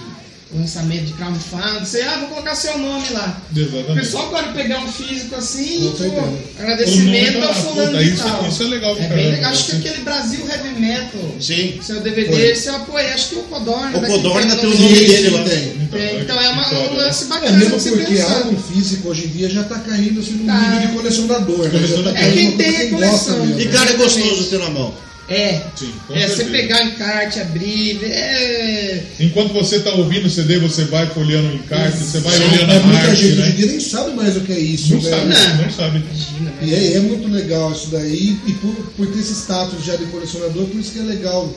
lançamento 0.54 1.04
de 1.06 1.12
crowdfunding. 1.14 1.80
Você, 1.80 2.02
ah, 2.02 2.18
vou 2.20 2.28
colocar 2.28 2.54
seu 2.54 2.76
nome 2.78 3.08
lá. 3.10 3.40
O 3.54 3.58
Exatamente. 3.58 4.00
pessoal 4.00 4.28
pode 4.30 4.52
pegar 4.52 4.78
um 4.80 4.92
físico 4.92 5.34
assim 5.36 5.88
e, 5.88 5.90
pô. 5.96 6.04
O 6.20 6.38
agradecimento 6.58 7.40
tá 7.40 7.46
ao 7.48 7.54
fulano 7.54 7.90
puta, 7.92 8.04
de 8.04 8.10
isso- 8.14 8.22
tal. 8.22 8.48
isso 8.48 8.62
é 8.62 8.66
legal 8.66 8.96
É 8.98 9.06
bem 9.08 9.30
legal. 9.30 9.50
Acho 9.50 9.64
que 9.66 9.72
assim. 9.72 9.80
aquele 9.88 10.02
Brasil 10.04 10.40
Heavy 10.48 10.80
Metal, 10.80 11.20
Sim. 11.40 11.78
seu 11.82 12.00
DVD, 12.00 12.32
Foi. 12.32 12.50
esse 12.50 12.68
eu 12.68 12.76
apoiei. 12.76 13.08
Acho 13.12 13.28
que 13.30 13.34
o 13.36 13.42
Codorna. 13.44 13.98
O 13.98 14.06
Codorna 14.06 14.56
tem 14.56 14.66
o 14.70 14.74
nome 14.74 14.88
dele. 14.94 15.06
dele 15.06 15.30
lá. 15.30 15.42
tem. 15.44 15.72
Então, 15.82 15.98
É, 16.00 16.20
então 16.20 16.40
é 16.40 16.48
uma, 16.48 16.68
um 16.68 16.94
né? 16.94 17.02
lance 17.02 17.24
É 17.24 17.26
bacana 17.26 17.58
mesmo 17.58 17.76
de 17.76 17.82
se 17.82 17.90
porque 17.90 18.04
pensar. 18.14 18.32
álbum 18.36 18.56
físico 18.56 19.08
hoje 19.08 19.24
em 19.26 19.28
dia 19.28 19.48
já 19.50 19.64
tá 19.64 19.78
caindo 19.78 20.20
assim 20.20 20.32
no 20.32 20.46
Tá. 20.46 20.58
nível 20.58 20.80
de 20.88 20.94
colecionador, 20.94 21.68
né? 21.68 22.02
Tá 22.12 22.18
É, 22.18 22.32
quem 22.32 22.56
tem 22.56 22.72
quem 22.72 22.80
é 22.80 22.86
gosta 22.86 23.06
coleção. 23.32 23.46
mesmo. 23.46 23.60
E 23.60 23.68
cara, 23.68 23.90
é 23.90 23.94
gostoso 23.94 24.44
ter 24.44 24.58
na 24.58 24.70
mão. 24.70 24.94
É. 25.28 25.62
Sim, 25.76 25.92
com 26.06 26.14
É, 26.14 26.28
você 26.28 26.44
pegar 26.46 26.82
encarte, 26.82 27.40
abrir, 27.40 28.00
é. 28.04 29.02
Enquanto 29.20 29.52
você 29.52 29.76
está 29.76 29.92
ouvindo 29.94 30.26
o 30.26 30.30
CD, 30.30 30.58
você 30.58 30.84
vai 30.84 31.06
folheando 31.06 31.48
o 31.48 31.54
encarte, 31.54 31.98
você 31.98 32.18
vai 32.20 32.34
olhando 32.36 32.66
mas 32.66 32.76
a 32.76 32.80
muita 32.80 32.98
arte, 32.98 33.16
gente 33.22 33.32
hoje 33.32 33.40
em 33.40 33.44
né? 33.44 33.50
dia 33.56 33.66
nem 33.66 33.80
sabe 33.80 34.16
mais 34.16 34.36
o 34.36 34.40
que 34.40 34.52
é 34.52 34.58
isso, 34.58 34.94
Não 34.94 35.02
né? 35.02 35.10
sabe, 35.10 35.26
Não. 35.28 35.64
não 35.64 35.70
sabe. 35.72 35.98
Imagina, 35.98 36.50
né? 36.50 36.56
E 36.62 36.74
é, 36.74 36.96
é 36.96 37.00
muito 37.00 37.28
legal 37.28 37.72
isso 37.72 37.88
daí, 37.90 38.36
e 38.46 38.52
por, 38.54 38.74
por 38.96 39.06
ter 39.06 39.20
esse 39.20 39.32
status 39.34 39.84
já 39.84 39.96
de 39.96 40.06
colecionador, 40.06 40.66
por 40.66 40.80
isso 40.80 40.92
que 40.92 40.98
é 40.98 41.02
legal 41.02 41.54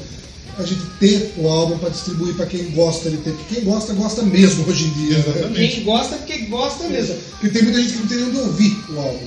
a 0.58 0.63
gente 0.63 0.82
ter 1.01 1.34
o 1.38 1.49
álbum 1.49 1.78
para 1.78 1.89
distribuir 1.89 2.34
para 2.36 2.45
quem 2.45 2.63
gosta 2.71 3.10
de 3.10 3.17
ter. 3.17 3.32
Porque 3.32 3.56
quem 3.56 3.63
gosta, 3.65 3.93
gosta 3.93 4.21
mesmo 4.21 4.65
hoje 4.69 4.86
em 4.86 4.91
dia. 4.91 5.17
Né? 5.17 5.23
Exatamente. 5.28 5.75
Quem 5.75 5.84
gosta, 5.84 6.15
porque 6.15 6.38
gosta 6.45 6.88
mesmo. 6.88 7.15
Porque 7.32 7.49
tem 7.49 7.63
muita 7.63 7.82
gente 7.82 7.91
que 7.93 7.99
não 7.99 8.08
tem 8.08 8.17
nem 8.19 8.28
onde 8.28 8.38
ouvir 8.38 8.78
o 8.89 8.99
álbum. 8.99 9.19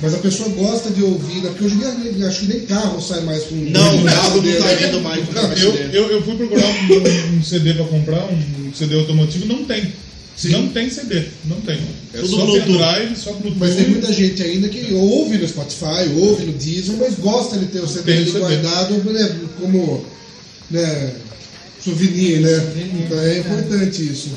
Mas 0.00 0.14
a 0.14 0.18
pessoa 0.18 0.48
gosta 0.50 0.90
de 0.90 1.02
ouvir, 1.02 1.40
porque 1.42 1.64
hoje 1.64 1.74
em 1.74 2.12
dia 2.14 2.28
acho 2.28 2.40
que 2.40 2.46
nem 2.46 2.60
carro 2.60 3.00
sai 3.00 3.20
mais 3.22 3.44
com 3.44 3.54
Não, 3.54 4.00
o 4.00 4.04
carro 4.04 4.36
não 4.36 4.42
dele, 4.42 4.58
tá 4.58 5.00
mais 5.00 5.24
com 5.26 5.32
Eu, 5.60 5.74
eu, 5.92 6.10
eu 6.12 6.22
fui 6.22 6.36
procurar 6.36 6.66
um, 6.66 7.36
um 7.36 7.42
CD 7.42 7.74
para 7.74 7.84
comprar, 7.86 8.24
um 8.30 8.72
CD 8.74 8.96
automotivo, 8.96 9.46
não 9.46 9.64
tem. 9.64 9.92
Sim. 10.38 10.50
Não 10.50 10.68
tem 10.68 10.88
CD, 10.88 11.24
não 11.46 11.60
tem. 11.62 11.80
É 12.14 12.18
Tudo 12.20 12.28
só 12.28 12.46
pendrive, 12.46 13.16
só 13.16 13.32
Bluetooth. 13.32 13.58
Mas 13.58 13.74
tem 13.74 13.88
muita 13.88 14.12
gente 14.12 14.40
ainda 14.40 14.68
que 14.68 14.94
ouve 14.94 15.36
no 15.36 15.48
Spotify, 15.48 16.08
ouve 16.16 16.44
no 16.44 16.52
Deezer, 16.52 16.94
mas 16.96 17.16
gosta 17.16 17.58
de 17.58 17.66
ter 17.66 17.80
o 17.80 17.88
CD 17.88 18.02
Tem 18.04 18.22
o 18.22 18.26
CD. 18.26 18.38
guardado 18.38 18.94
né, 19.12 19.36
como 19.60 20.06
né, 20.70 21.12
souvenir, 21.88 22.40
né? 22.40 22.60
Souvenir, 22.60 23.04
Então 23.04 23.18
é 23.18 23.38
importante 23.38 24.12
isso. 24.12 24.30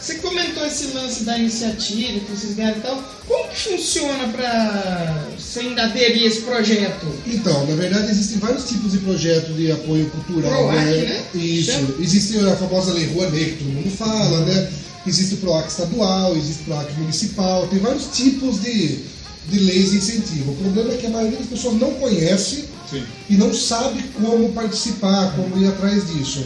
Você 0.00 0.14
comentou 0.16 0.66
esse 0.66 0.86
lance 0.88 1.24
da 1.24 1.38
iniciativa 1.38 2.20
que 2.20 2.30
vocês 2.30 2.54
ganharam 2.54 2.78
e 2.78 2.80
tal. 2.80 3.14
Como 3.26 3.48
que 3.48 3.56
funciona 3.56 4.28
pra 4.28 5.26
você 5.38 5.60
ainda 5.60 5.84
aderir 5.84 6.24
a 6.24 6.26
esse 6.26 6.40
projeto? 6.42 7.06
Então, 7.26 7.66
na 7.66 7.74
verdade, 7.74 8.10
existem 8.10 8.38
vários 8.38 8.68
tipos 8.68 8.92
de 8.92 8.98
projetos 8.98 9.56
de 9.56 9.72
apoio 9.72 10.10
cultural. 10.10 10.68
PROAC, 10.68 10.84
né? 10.84 11.02
né? 11.02 11.24
Isso. 11.34 11.72
Chama? 11.72 11.94
Existe 12.00 12.38
a 12.38 12.56
famosa 12.56 12.92
Lei 12.92 13.06
Rouanet, 13.06 13.52
que 13.52 13.64
todo 13.64 13.72
mundo 13.72 13.90
fala, 13.96 14.44
né? 14.46 14.70
Existe 15.06 15.34
o 15.34 15.38
PROAC 15.38 15.68
estadual, 15.68 16.36
existe 16.36 16.62
o 16.62 16.64
PROAC 16.64 16.92
municipal, 16.98 17.66
tem 17.68 17.78
vários 17.78 18.06
tipos 18.14 18.62
de, 18.62 19.00
de 19.48 19.58
leis 19.58 19.90
de 19.90 19.98
incentivo. 19.98 20.52
O 20.52 20.56
problema 20.56 20.94
é 20.94 20.96
que 20.96 21.06
a 21.06 21.10
maioria 21.10 21.38
das 21.38 21.48
pessoas 21.48 21.74
não 21.74 21.92
conhece 21.94 22.64
Sim. 22.90 23.02
e 23.28 23.36
não 23.36 23.52
sabe 23.52 24.02
como 24.14 24.50
participar, 24.52 25.34
como 25.36 25.62
ir 25.62 25.68
atrás 25.68 26.08
disso. 26.08 26.44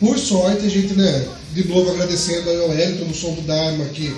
Por 0.00 0.18
sorte, 0.18 0.64
a 0.66 0.68
gente, 0.70 0.94
né, 0.94 1.26
de 1.54 1.68
novo 1.68 1.90
agradecendo 1.92 2.48
ao 2.50 2.70
Wellington 2.70 3.04
no 3.04 3.14
Som 3.14 3.34
do 3.34 3.42
Dharma, 3.42 3.84
que 3.86 4.10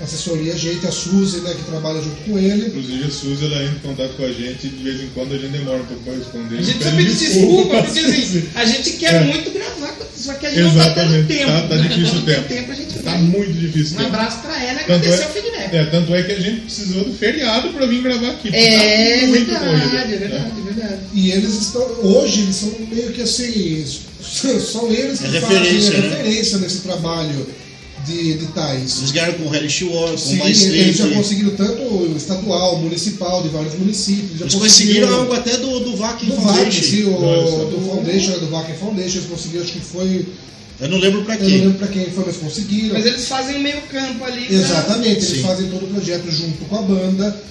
assessoria 0.00 0.52
a 0.52 0.56
gente, 0.56 0.86
a 0.86 0.92
Suzy, 0.92 1.38
né, 1.38 1.54
que 1.56 1.62
trabalha 1.70 2.02
junto 2.02 2.16
com 2.24 2.38
ele. 2.38 2.66
Inclusive 2.66 3.04
a 3.04 3.10
Suzy 3.10 3.44
ela 3.46 3.62
entra 3.62 3.76
em 3.76 3.80
contato 3.80 4.16
com 4.16 4.24
a 4.24 4.32
gente 4.32 4.66
e 4.66 4.70
de 4.70 4.82
vez 4.82 5.00
em 5.00 5.08
quando 5.14 5.34
a 5.34 5.38
gente 5.38 5.52
demora 5.52 5.78
um 5.82 5.86
pouco 5.86 6.02
para 6.02 6.14
responder. 6.14 6.58
A 6.58 6.62
gente 6.62 6.78
Pede 6.78 6.96
precisa 6.96 7.24
pedir 7.30 7.40
desculpa, 7.40 7.82
porque 7.84 8.00
assim, 8.00 8.42
a 8.54 8.64
gente 8.66 8.90
quer 8.92 9.14
É. 9.14 9.24
muito 9.24 9.50
gravar, 9.52 9.96
só 10.14 10.34
que 10.34 10.46
a 10.46 10.50
gente 10.50 10.60
não 10.62 10.74
tá 10.74 10.90
tendo 10.90 11.14
Exatamente. 11.14 11.28
tempo. 11.28 11.46
Tá, 11.52 11.68
tá 11.68 11.76
difícil 11.76 12.04
o 12.04 12.16
Não 12.16 12.22
tem 12.24 12.42
tempo. 12.42 12.72
a 12.72 12.74
gente 12.74 12.94
Tá 12.98 13.10
vai. 13.10 13.18
muito 13.22 13.52
difícil. 13.52 13.92
Um 13.96 14.00
o 14.00 14.04
tempo. 14.04 14.14
abraço 14.16 14.38
pra 14.42 14.62
ela 14.62 14.72
e 14.82 14.84
Tanto 14.84 14.92
agradecer 14.92 15.22
é- 15.22 15.26
o 15.26 15.30
feedback. 15.30 15.74
É, 15.74 15.84
tanto 15.86 16.14
é 16.14 16.22
que 16.22 16.32
a 16.32 16.40
gente 16.40 16.60
precisou 16.62 17.04
do 17.04 17.14
feriado 17.14 17.68
pra 17.70 17.86
vir 17.86 18.02
gravar 18.02 18.30
aqui. 18.30 18.50
porque 18.50 18.56
É 18.56 19.20
tá 19.20 19.26
muito 19.28 19.46
verdade, 19.46 19.64
corrido, 19.64 19.96
é 19.96 19.98
né? 19.98 20.16
verdade, 20.16 20.52
é 20.60 20.72
verdade. 20.72 21.00
E 21.14 21.30
eles 21.30 21.54
estão. 21.54 21.82
Hoje 22.02 22.40
eles 22.42 22.56
são 22.56 22.74
meio 22.90 23.12
que 23.12 23.22
assim. 23.22 23.86
São 24.32 24.90
eles 24.92 25.18
que 25.20 25.26
É 25.36 25.40
fazem 25.40 25.58
referência, 25.58 25.90
a 25.90 26.00
né? 26.00 26.08
referência 26.08 26.58
nesse 26.58 26.78
trabalho 26.78 27.46
de, 28.06 28.34
de 28.34 28.46
tais. 28.48 28.98
Eles 28.98 29.10
ganharam 29.12 29.34
com 29.34 29.48
o 29.48 29.54
Hellish 29.54 29.84
War, 29.84 30.10
com 30.10 30.16
Sim, 30.18 30.36
Mais 30.36 30.62
eles 30.62 30.96
já 30.96 31.08
conseguiram 31.08 31.50
tanto 31.56 31.82
o 31.82 32.14
estadual, 32.16 32.78
municipal, 32.78 33.42
de 33.42 33.48
vários 33.48 33.74
municípios. 33.78 34.38
Já 34.38 34.44
Eles 34.44 34.54
conseguiram 34.54 35.14
algo 35.14 35.32
até 35.32 35.56
do, 35.56 35.80
do 35.80 35.96
Vakin 35.96 36.26
do 36.26 36.36
VAC, 36.36 36.54
Foundation. 36.56 36.82
sim, 36.82 37.04
o, 37.04 37.20
Nossa. 37.20 37.64
do 37.66 37.80
Foundation, 37.88 38.32
do 38.38 38.46
VAC 38.50 38.78
Foundation, 38.78 39.16
eles 39.18 39.28
conseguiram, 39.30 39.64
acho 39.64 39.72
que 39.72 39.80
foi. 39.80 40.26
Eu 40.80 40.88
não 40.88 40.98
lembro 40.98 41.24
pra 41.24 41.36
Eu 41.36 41.40
não 41.42 41.48
lembro 41.48 41.74
pra 41.78 41.86
quem 41.86 42.06
foi, 42.10 42.24
mas 42.26 42.36
conseguiram. 42.36 42.94
Mas 42.94 43.06
eles 43.06 43.26
fazem 43.28 43.60
meio 43.62 43.80
campo 43.82 44.24
ali. 44.24 44.44
pra- 44.46 44.56
Exatamente, 44.56 45.10
eles 45.24 45.28
Sim. 45.28 45.42
fazem 45.42 45.68
todo 45.68 45.84
o 45.84 45.88
projeto 45.88 46.30
junto 46.30 46.64
com 46.64 46.76
a 46.76 46.82
banda, 46.82 47.42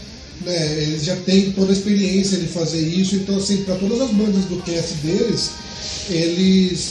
né? 0.45 0.83
Eles 0.83 1.03
já 1.05 1.15
têm 1.17 1.51
toda 1.51 1.69
a 1.71 1.73
experiência 1.73 2.37
de 2.37 2.47
fazer 2.47 2.81
isso, 2.81 3.15
então 3.15 3.37
assim, 3.37 3.57
para 3.63 3.75
todas 3.75 4.01
as 4.01 4.11
bandas 4.11 4.45
do 4.45 4.61
cast 4.63 4.93
deles, 4.95 5.51
eles 6.09 6.87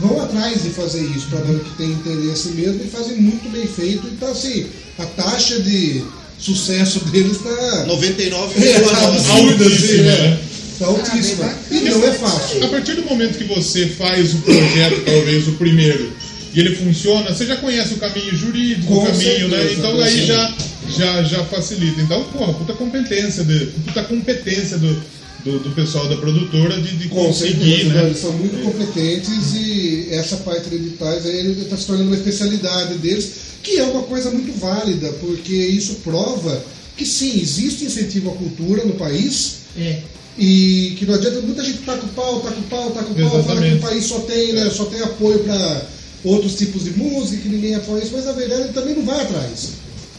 vão 0.00 0.20
atrás 0.22 0.62
de 0.62 0.70
fazer 0.70 1.02
isso, 1.02 1.26
para 1.28 1.40
banda 1.40 1.60
que 1.64 1.76
tem 1.76 1.90
interesse 1.90 2.50
mesmo, 2.50 2.82
e 2.84 2.88
fazem 2.88 3.16
muito 3.16 3.50
bem 3.50 3.66
feito, 3.66 4.06
então 4.06 4.30
assim, 4.30 4.66
a 4.98 5.04
taxa 5.06 5.60
de 5.60 6.02
sucesso 6.38 7.00
deles 7.10 7.32
está 7.36 7.86
99,9. 7.86 9.30
Altíssima, 9.30 10.02
né? 10.02 10.38
tá 10.78 10.86
altíssima. 10.86 11.44
Ah, 11.44 11.74
E 11.74 11.80
não 11.80 12.04
é 12.04 12.12
fácil. 12.12 12.64
A 12.64 12.68
partir 12.68 12.94
do 12.94 13.02
momento 13.02 13.36
que 13.36 13.44
você 13.44 13.86
faz 13.86 14.32
o 14.34 14.38
projeto, 14.38 15.02
talvez 15.04 15.48
o 15.48 15.52
primeiro, 15.52 16.12
e 16.54 16.60
ele 16.60 16.74
funciona, 16.76 17.32
você 17.34 17.46
já 17.46 17.56
conhece 17.56 17.94
o 17.94 17.98
caminho 17.98 18.34
jurídico, 18.36 18.86
Com 18.86 19.02
o 19.02 19.06
caminho, 19.06 19.48
né? 19.48 19.58
certeza, 19.58 19.78
Então 19.78 19.92
com 19.92 20.00
aí 20.00 20.26
já, 20.26 20.54
já, 20.90 21.22
já 21.22 21.44
facilita. 21.44 22.00
Então, 22.00 22.24
porra, 22.24 22.52
puta 22.54 22.72
competência, 22.74 23.44
de, 23.44 23.66
puta 23.86 24.04
competência 24.04 24.78
do, 24.78 25.02
do, 25.44 25.58
do 25.60 25.70
pessoal 25.74 26.08
da 26.08 26.16
produtora 26.16 26.80
de, 26.80 26.96
de 26.96 27.08
Com 27.08 27.26
conseguir, 27.26 27.76
certeza, 27.76 27.94
né? 27.94 28.04
eles 28.06 28.18
são 28.18 28.32
muito 28.32 28.62
competentes 28.62 29.54
e 29.54 30.08
essa 30.10 30.36
parte 30.38 30.68
de 30.68 30.76
editais 30.76 31.24
aí 31.26 31.52
está 31.62 31.76
se 31.76 31.86
tornando 31.86 32.08
uma 32.10 32.16
especialidade 32.16 32.94
deles, 32.98 33.30
que 33.62 33.78
é 33.78 33.84
uma 33.84 34.02
coisa 34.02 34.30
muito 34.30 34.52
válida, 34.58 35.10
porque 35.20 35.52
isso 35.54 35.96
prova 36.04 36.62
que 36.96 37.06
sim, 37.06 37.40
existe 37.40 37.84
incentivo 37.84 38.30
à 38.30 38.34
cultura 38.34 38.84
no 38.84 38.94
país 38.94 39.60
É. 39.78 40.00
e 40.38 40.94
que 40.98 41.06
não 41.06 41.14
adianta 41.14 41.40
muita 41.40 41.64
gente 41.64 41.78
taca 41.78 42.04
o 42.04 42.08
pau, 42.08 42.40
taca 42.40 42.58
o 42.58 42.62
pau, 42.64 42.90
taca 42.90 43.10
o 43.10 43.14
pau, 43.14 43.44
fala 43.44 43.62
que 43.62 43.74
o 43.74 43.80
país 43.80 44.04
só 44.04 44.18
tem, 44.20 44.52
né, 44.52 44.68
só 44.70 44.84
tem 44.84 45.00
apoio 45.00 45.38
para 45.40 45.86
outros 46.24 46.56
tipos 46.56 46.84
de 46.84 46.90
música, 46.90 47.42
que 47.42 47.48
ninguém 47.48 47.74
apoia 47.74 48.02
isso, 48.02 48.12
mas 48.14 48.26
na 48.26 48.32
verdade 48.32 48.62
ele 48.64 48.72
também 48.72 48.94
não 48.94 49.04
vai 49.04 49.22
atrás. 49.22 49.70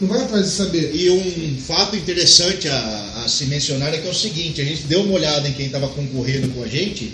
Não 0.02 0.08
vai 0.08 0.20
atrás 0.20 0.46
de 0.46 0.50
saber. 0.50 0.90
E 0.92 1.08
um 1.10 1.56
fato 1.60 1.94
interessante 1.94 2.68
a, 2.68 3.22
a 3.24 3.28
se 3.28 3.44
mencionar 3.46 3.94
é 3.94 3.98
que 3.98 4.08
é 4.08 4.10
o 4.10 4.14
seguinte, 4.14 4.60
a 4.60 4.64
gente 4.64 4.82
deu 4.82 5.02
uma 5.02 5.14
olhada 5.14 5.48
em 5.48 5.52
quem 5.52 5.66
estava 5.66 5.88
concorrendo 5.88 6.48
com 6.48 6.64
a 6.64 6.66
gente, 6.66 7.12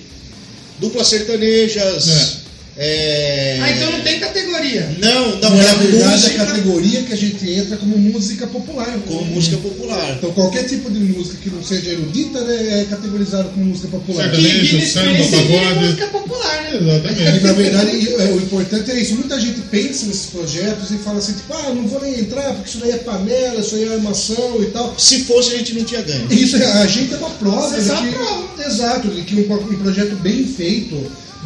duplas 0.81 1.07
sertanejas, 1.07 2.38
é. 2.79 3.59
Ah, 3.61 3.71
então 3.73 3.91
não 3.93 4.01
tem 4.01 4.21
categoria. 4.21 4.89
Não, 5.01 5.37
não, 5.41 5.51
Na 5.57 5.65
é 5.65 5.75
verdade, 5.75 6.13
música 6.13 6.43
a 6.43 6.47
categoria 6.47 7.03
que 7.03 7.13
a 7.13 7.17
gente 7.17 7.51
entra 7.51 7.77
como 7.77 7.99
música 7.99 8.47
popular. 8.47 8.87
com 9.07 9.15
música 9.25 9.57
popular. 9.59 10.15
Então 10.17 10.31
qualquer 10.33 10.65
tipo 10.65 10.91
de 10.91 10.99
música 11.01 11.37
que 11.43 11.51
não 11.51 11.63
seja 11.63 11.91
erudita 11.91 12.41
né, 12.43 12.81
é 12.81 12.85
categorizado 12.85 13.49
como 13.51 13.67
música 13.67 13.89
popular. 13.89 14.31
Certo. 14.31 14.41
Sertanejo, 14.41 14.87
samba, 14.87 15.11
Prince 15.15 15.35
é 15.35 15.39
pagode. 15.43 15.79
música 15.87 16.07
popular, 16.07 16.63
né? 16.63 16.69
E 16.73 16.77
Exatamente. 16.77 17.45
na 17.45 17.53
verdade 17.53 17.91
e, 17.97 18.15
é, 18.15 18.25
o 18.33 18.37
importante 18.37 18.91
é 18.91 19.01
isso. 19.01 19.15
Muita 19.15 19.41
gente 19.41 19.61
pensa 19.63 20.07
nesses 20.07 20.27
projetos 20.27 20.91
e 20.91 20.99
fala 20.99 21.19
assim, 21.19 21.33
tipo, 21.33 21.53
ah, 21.55 21.75
não 21.75 21.87
vou 21.89 22.01
nem 22.01 22.21
entrar 22.21 22.55
porque 22.55 22.69
isso 22.69 22.79
daí 22.79 22.93
é 22.93 22.99
panela, 22.99 23.61
isso 23.61 23.75
aí 23.75 23.85
é 23.89 23.93
armação 23.95 24.63
e 24.63 24.67
tal. 24.67 24.95
Se 24.99 25.21
fosse, 25.25 25.55
a 25.55 25.59
gente 25.59 25.75
não 25.75 25.85
tinha 25.85 26.03
ganho. 26.03 26.27
Isso 26.33 26.57
é- 26.57 26.65
a 26.65 26.87
gente 26.87 27.13
é 27.13 27.17
uma 27.17 27.31
prova 27.31 27.69
Você 27.69 27.81
de 27.81 27.87
só 27.89 27.97
que, 27.97 28.11
prova. 28.13 28.49
exato, 28.67 29.09
de 29.09 29.23
que 29.23 29.35
um, 29.35 29.53
um 29.53 29.79
projeto 29.79 30.15
bem 30.17 30.45
feito 30.47 30.97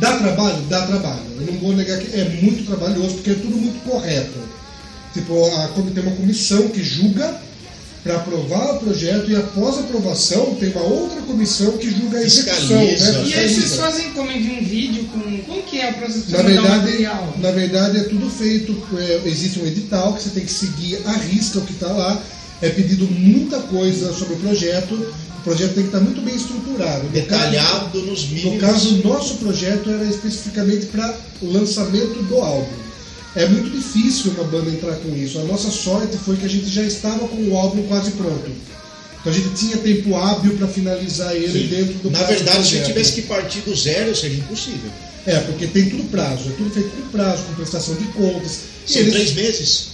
dá 0.03 0.17
trabalho, 0.19 0.63
dá 0.69 0.87
trabalho. 0.87 1.23
Eu 1.41 1.53
não 1.53 1.61
vou 1.61 1.77
negar 1.77 1.99
que 1.99 2.19
é 2.19 2.25
muito 2.43 2.67
trabalhoso 2.67 3.15
porque 3.15 3.31
é 3.31 3.35
tudo 3.35 3.57
muito 3.57 3.83
correto. 3.89 4.39
Tipo, 5.15 5.47
a, 5.47 5.69
tem 5.69 6.03
uma 6.03 6.17
comissão 6.17 6.69
que 6.69 6.83
julga 6.83 7.41
para 8.03 8.17
aprovar 8.17 8.75
o 8.75 8.79
projeto 8.81 9.31
e 9.31 9.37
após 9.37 9.77
a 9.77 9.81
aprovação 9.81 10.57
tem 10.57 10.71
uma 10.71 10.83
outra 10.83 11.21
comissão 11.23 11.79
que 11.79 11.89
julga 11.89 12.19
a 12.19 12.23
execução. 12.23 12.81
Fiscaliza. 12.81 13.13
Né? 13.13 13.29
E 13.29 13.35
aí 13.35 13.49
vocês 13.49 13.77
fazem 13.77 14.11
como 14.11 14.33
envia 14.33 14.61
um 14.61 14.65
vídeo 14.65 15.05
com. 15.05 15.21
Como 15.43 15.63
que 15.63 15.81
é 15.81 15.91
o 15.91 15.95
processo 15.95 16.27
de 16.27 16.33
Na 16.33 16.43
verdade, 16.43 16.87
material? 16.87 17.35
na 17.39 17.51
verdade 17.53 17.99
é 17.99 18.03
tudo 18.05 18.29
feito, 18.29 18.77
é, 18.99 19.23
existe 19.25 19.61
um 19.61 19.67
edital 19.67 20.15
que 20.15 20.23
você 20.23 20.31
tem 20.31 20.45
que 20.45 20.53
seguir 20.53 20.99
à 21.05 21.13
risca 21.13 21.61
o 21.61 21.63
que 21.63 21.75
está 21.75 21.93
lá. 21.93 22.21
É 22.61 22.69
pedido 22.71 23.07
muita 23.07 23.61
coisa 23.61 24.13
sobre 24.13 24.35
o 24.35 24.39
projeto. 24.39 25.15
O 25.43 25.45
projeto 25.45 25.75
tem 25.75 25.83
que 25.83 25.89
estar 25.89 26.01
muito 26.01 26.21
bem 26.21 26.37
estruturado. 26.37 27.03
No 27.03 27.09
Detalhado 27.11 27.99
nos 28.03 28.21
caso, 28.23 28.35
mínimos. 28.35 28.55
no 28.55 28.61
caso, 28.61 28.95
o 28.95 29.09
nosso 29.09 29.35
projeto 29.39 29.91
era 29.91 30.05
especificamente 30.05 30.87
para 30.87 31.15
o 31.43 31.51
lançamento 31.53 32.23
do 32.29 32.37
álbum. 32.39 32.73
É 33.35 33.49
muito 33.49 33.71
difícil 33.71 34.31
uma 34.33 34.45
banda 34.45 34.71
entrar 34.71 34.95
com 34.97 35.17
isso. 35.17 35.39
A 35.41 35.45
nossa 35.45 35.71
sorte 35.71 36.17
foi 36.19 36.37
que 36.37 36.47
a 36.47 36.49
gente 36.49 36.69
já 36.69 36.83
estava 36.85 37.27
com 37.27 37.43
o 37.49 37.57
álbum 37.57 37.83
quase 37.89 38.13
pronto. 38.13 38.51
Então 39.21 39.33
a 39.33 39.35
gente 39.35 39.49
tinha 39.55 39.77
tempo 39.79 40.15
hábil 40.17 40.57
para 40.57 40.69
finalizar 40.69 41.35
ele 41.35 41.63
Sim. 41.63 41.67
dentro 41.75 41.95
do 41.95 42.11
Na 42.11 42.23
verdade, 42.23 42.65
se 42.67 42.81
tivesse 42.83 43.13
que 43.15 43.23
partir 43.23 43.61
do 43.61 43.75
zero, 43.75 44.15
seria 44.15 44.39
impossível. 44.39 44.91
É, 45.27 45.39
porque 45.41 45.67
tem 45.67 45.89
tudo 45.89 46.05
prazo, 46.11 46.49
é 46.51 46.53
tudo 46.53 46.71
feito 46.71 46.91
por 46.91 47.11
prazo, 47.13 47.43
com 47.45 47.55
prestação 47.55 47.95
de 47.97 48.05
contas. 48.07 48.59
São 48.87 49.01
eles- 49.01 49.13
três 49.13 49.33
meses? 49.35 49.87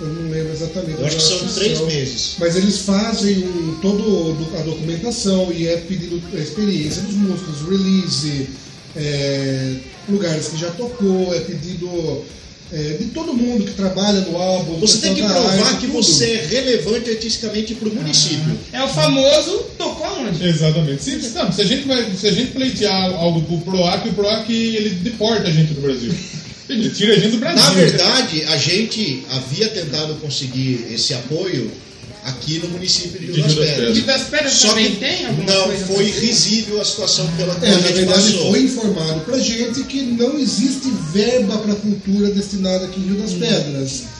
Eu 0.00 0.06
não 0.06 0.30
lembro 0.30 0.52
exatamente. 0.52 1.00
Eu 1.00 1.06
acho 1.06 1.16
que 1.16 1.22
são 1.22 1.48
três 1.48 1.80
meses. 1.80 2.36
Mas 2.38 2.56
eles 2.56 2.78
fazem 2.78 3.38
um, 3.38 3.78
todo 3.82 4.36
a 4.56 4.62
documentação 4.62 5.52
e 5.52 5.66
é 5.66 5.76
pedido 5.76 6.22
a 6.32 6.40
experiência 6.40 7.02
dos 7.02 7.14
músicos, 7.14 7.62
release, 7.62 8.48
é, 8.96 9.74
lugares 10.08 10.48
que 10.48 10.56
já 10.56 10.70
tocou, 10.70 11.34
é 11.34 11.40
pedido 11.40 12.24
é, 12.72 12.96
de 12.98 13.06
todo 13.06 13.32
mundo 13.32 13.64
que 13.64 13.72
trabalha 13.72 14.20
no 14.20 14.36
álbum. 14.36 14.78
Você 14.78 14.98
tem 14.98 15.14
que 15.14 15.22
provar 15.22 15.78
que 15.78 15.86
tudo. 15.86 16.02
você 16.02 16.32
é 16.32 16.46
relevante 16.46 17.10
artisticamente 17.10 17.74
para 17.74 17.88
o 17.88 17.94
município. 17.94 18.58
É 18.72 18.82
o 18.82 18.88
famoso 18.88 19.64
tocou 19.76 20.06
aonde? 20.06 20.46
Exatamente. 20.46 21.02
Se, 21.02 21.16
não, 21.30 21.50
se 21.50 21.62
a 21.62 21.64
gente 21.64 21.88
vai, 21.88 22.08
se 22.14 22.26
a 22.26 22.32
gente 22.32 22.52
pleitear 22.52 23.14
algo 23.14 23.42
pro 23.42 23.72
PROAC, 23.72 24.08
o 24.08 24.12
PROAC 24.12 24.50
ele 24.50 24.90
deporta 24.90 25.48
a 25.48 25.50
gente 25.50 25.74
do 25.74 25.80
Brasil. 25.80 26.12
Ele 26.68 26.90
tira 26.90 27.14
a 27.14 27.16
gente 27.16 27.30
do 27.32 27.38
Brasil. 27.38 27.62
Na 27.64 27.70
verdade, 27.70 28.42
a 28.44 28.56
gente 28.56 29.22
havia 29.30 29.68
tentado 29.68 30.14
conseguir 30.16 30.86
esse 30.92 31.14
apoio 31.14 31.70
aqui 32.24 32.58
no 32.58 32.68
município 32.68 33.18
de 33.18 33.26
Rio 33.26 33.34
De 33.36 33.40
das 33.42 33.52
Rio 33.52 33.60
das 33.64 33.70
Pedras. 33.74 33.94
De 33.94 34.00
das 34.02 34.22
pedras 34.24 34.52
Só 34.52 34.68
também 34.68 34.90
que 34.90 34.96
tem 34.96 35.26
alguma 35.26 35.50
não 35.52 35.62
coisa? 35.64 35.86
foi 35.86 36.10
pra- 36.10 36.20
risível 36.20 36.80
a 36.80 36.84
situação 36.84 37.26
pela 37.38 37.54
qual 37.54 37.64
É, 37.64 37.74
a 37.74 37.78
na 37.78 37.86
gente 37.86 37.94
verdade 37.94 38.32
passou. 38.32 38.50
foi 38.50 38.62
informado 38.62 39.20
pra 39.20 39.38
gente 39.38 39.84
que 39.84 40.02
não 40.02 40.38
existe 40.38 40.90
verba 41.12 41.56
para 41.58 41.74
cultura 41.76 42.28
destinada 42.30 42.84
aqui 42.84 43.00
em 43.00 43.04
Rio 43.04 43.20
das 43.22 43.32
Pedras. 43.32 44.02
É, 44.02 44.17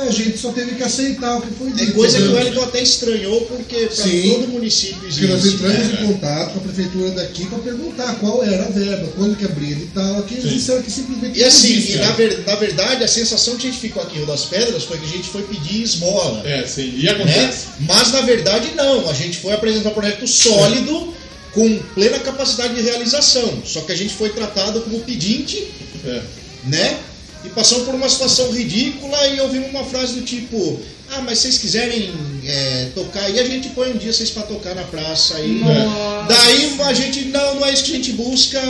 a 0.00 0.10
gente 0.10 0.38
só 0.38 0.52
teve 0.52 0.74
que 0.76 0.82
aceitar 0.82 1.36
o 1.38 1.42
que 1.42 1.52
foi 1.54 1.68
É 1.68 1.72
dito. 1.72 1.92
coisa 1.92 2.18
que 2.18 2.24
o 2.24 2.30
né? 2.32 2.38
Wellington 2.40 2.62
até 2.62 2.82
estranhou, 2.82 3.40
porque 3.42 3.86
para 3.86 4.04
todo 4.04 4.48
município 4.48 4.98
Porque 5.00 5.26
nós 5.26 5.44
existe. 5.44 5.56
entramos 5.64 5.88
né? 5.92 5.98
em 6.02 6.06
contato 6.06 6.52
com 6.52 6.58
a 6.58 6.62
prefeitura 6.62 7.10
daqui 7.10 7.46
para 7.46 7.58
perguntar 7.58 8.14
qual 8.20 8.42
era 8.44 8.64
a 8.64 8.68
verba, 8.68 9.08
quando 9.16 9.36
que 9.36 9.44
abria 9.44 9.74
e 9.76 9.88
tal. 9.94 10.18
Aqui 10.20 10.34
eles 10.34 10.50
disseram 10.50 10.82
que 10.82 10.90
simplesmente 10.90 11.38
E 11.38 11.44
assim, 11.44 11.68
não 11.70 11.76
existe. 11.76 11.92
e 11.92 12.00
na, 12.00 12.12
ver- 12.12 12.44
na 12.46 12.54
verdade, 12.56 13.04
a 13.04 13.08
sensação 13.08 13.56
que 13.56 13.66
a 13.66 13.70
gente 13.70 13.80
ficou 13.80 14.02
aqui 14.02 14.14
em 14.14 14.18
Rio 14.18 14.26
das 14.26 14.44
Pedras 14.44 14.84
foi 14.84 14.98
que 14.98 15.04
a 15.04 15.08
gente 15.08 15.28
foi 15.28 15.42
pedir 15.42 15.82
esmola. 15.82 16.42
É, 16.46 16.66
sim. 16.66 16.92
E 16.96 17.04
né? 17.04 17.10
acontece. 17.12 17.66
Mas 17.80 18.12
na 18.12 18.20
verdade 18.22 18.68
não, 18.76 19.08
a 19.10 19.14
gente 19.14 19.38
foi 19.38 19.52
apresentar 19.52 19.90
um 19.90 19.94
projeto 19.94 20.26
sólido 20.26 21.14
com 21.52 21.78
plena 21.94 22.18
capacidade 22.20 22.74
de 22.74 22.82
realização. 22.82 23.62
Só 23.64 23.80
que 23.80 23.90
a 23.92 23.96
gente 23.96 24.14
foi 24.14 24.28
tratado 24.30 24.80
como 24.82 25.00
pedinte, 25.00 25.66
É. 26.04 26.20
né? 26.66 26.98
E 27.44 27.48
passamos 27.50 27.84
por 27.84 27.94
uma 27.94 28.08
situação 28.08 28.50
ridícula 28.52 29.26
e 29.28 29.40
ouvimos 29.40 29.70
uma 29.70 29.84
frase 29.84 30.14
do 30.14 30.22
tipo: 30.22 30.80
Ah, 31.10 31.22
mas 31.22 31.38
vocês 31.38 31.58
quiserem 31.58 32.12
é, 32.44 32.88
tocar 32.94 33.22
aí, 33.24 33.38
a 33.38 33.44
gente 33.44 33.68
põe 33.70 33.90
um 33.92 33.96
dia 33.96 34.12
vocês 34.12 34.30
pra 34.30 34.42
tocar 34.42 34.74
na 34.74 34.82
praça 34.82 35.36
aí. 35.36 35.60
Nossa. 35.60 36.26
Daí 36.28 36.76
a 36.80 36.92
gente, 36.92 37.24
não, 37.26 37.56
não 37.56 37.66
é 37.66 37.72
isso 37.72 37.84
que 37.84 37.92
a 37.92 37.96
gente 37.96 38.12
busca. 38.12 38.60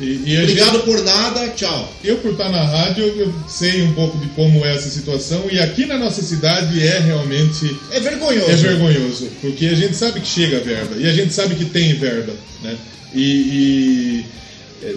E, 0.00 0.22
e 0.24 0.38
Obrigado 0.38 0.72
gente- 0.76 0.84
por 0.86 1.04
nada, 1.04 1.46
tchau. 1.50 1.92
eu, 2.02 2.16
por 2.18 2.32
estar 2.32 2.48
na 2.48 2.64
rádio, 2.64 3.04
eu 3.04 3.34
sei 3.46 3.82
um 3.82 3.92
pouco 3.92 4.16
de 4.16 4.28
como 4.28 4.64
é 4.64 4.74
essa 4.74 4.88
situação. 4.88 5.44
E 5.52 5.58
aqui 5.60 5.84
na 5.84 5.98
nossa 5.98 6.22
cidade 6.22 6.82
é 6.82 6.98
realmente 7.00 7.76
É 7.90 8.00
vergonhoso. 8.00 8.50
É 8.50 8.54
vergonhoso, 8.56 9.28
porque 9.42 9.66
a 9.66 9.74
gente 9.74 9.94
sabe 9.94 10.20
que 10.20 10.26
chega 10.26 10.56
a 10.56 10.60
verba 10.60 10.96
e 10.96 11.06
a 11.06 11.12
gente 11.12 11.34
sabe 11.34 11.54
que 11.54 11.66
tem 11.66 11.92
verba, 11.98 12.32
né? 12.62 12.78
E, 13.14 13.20
e, 13.22 14.24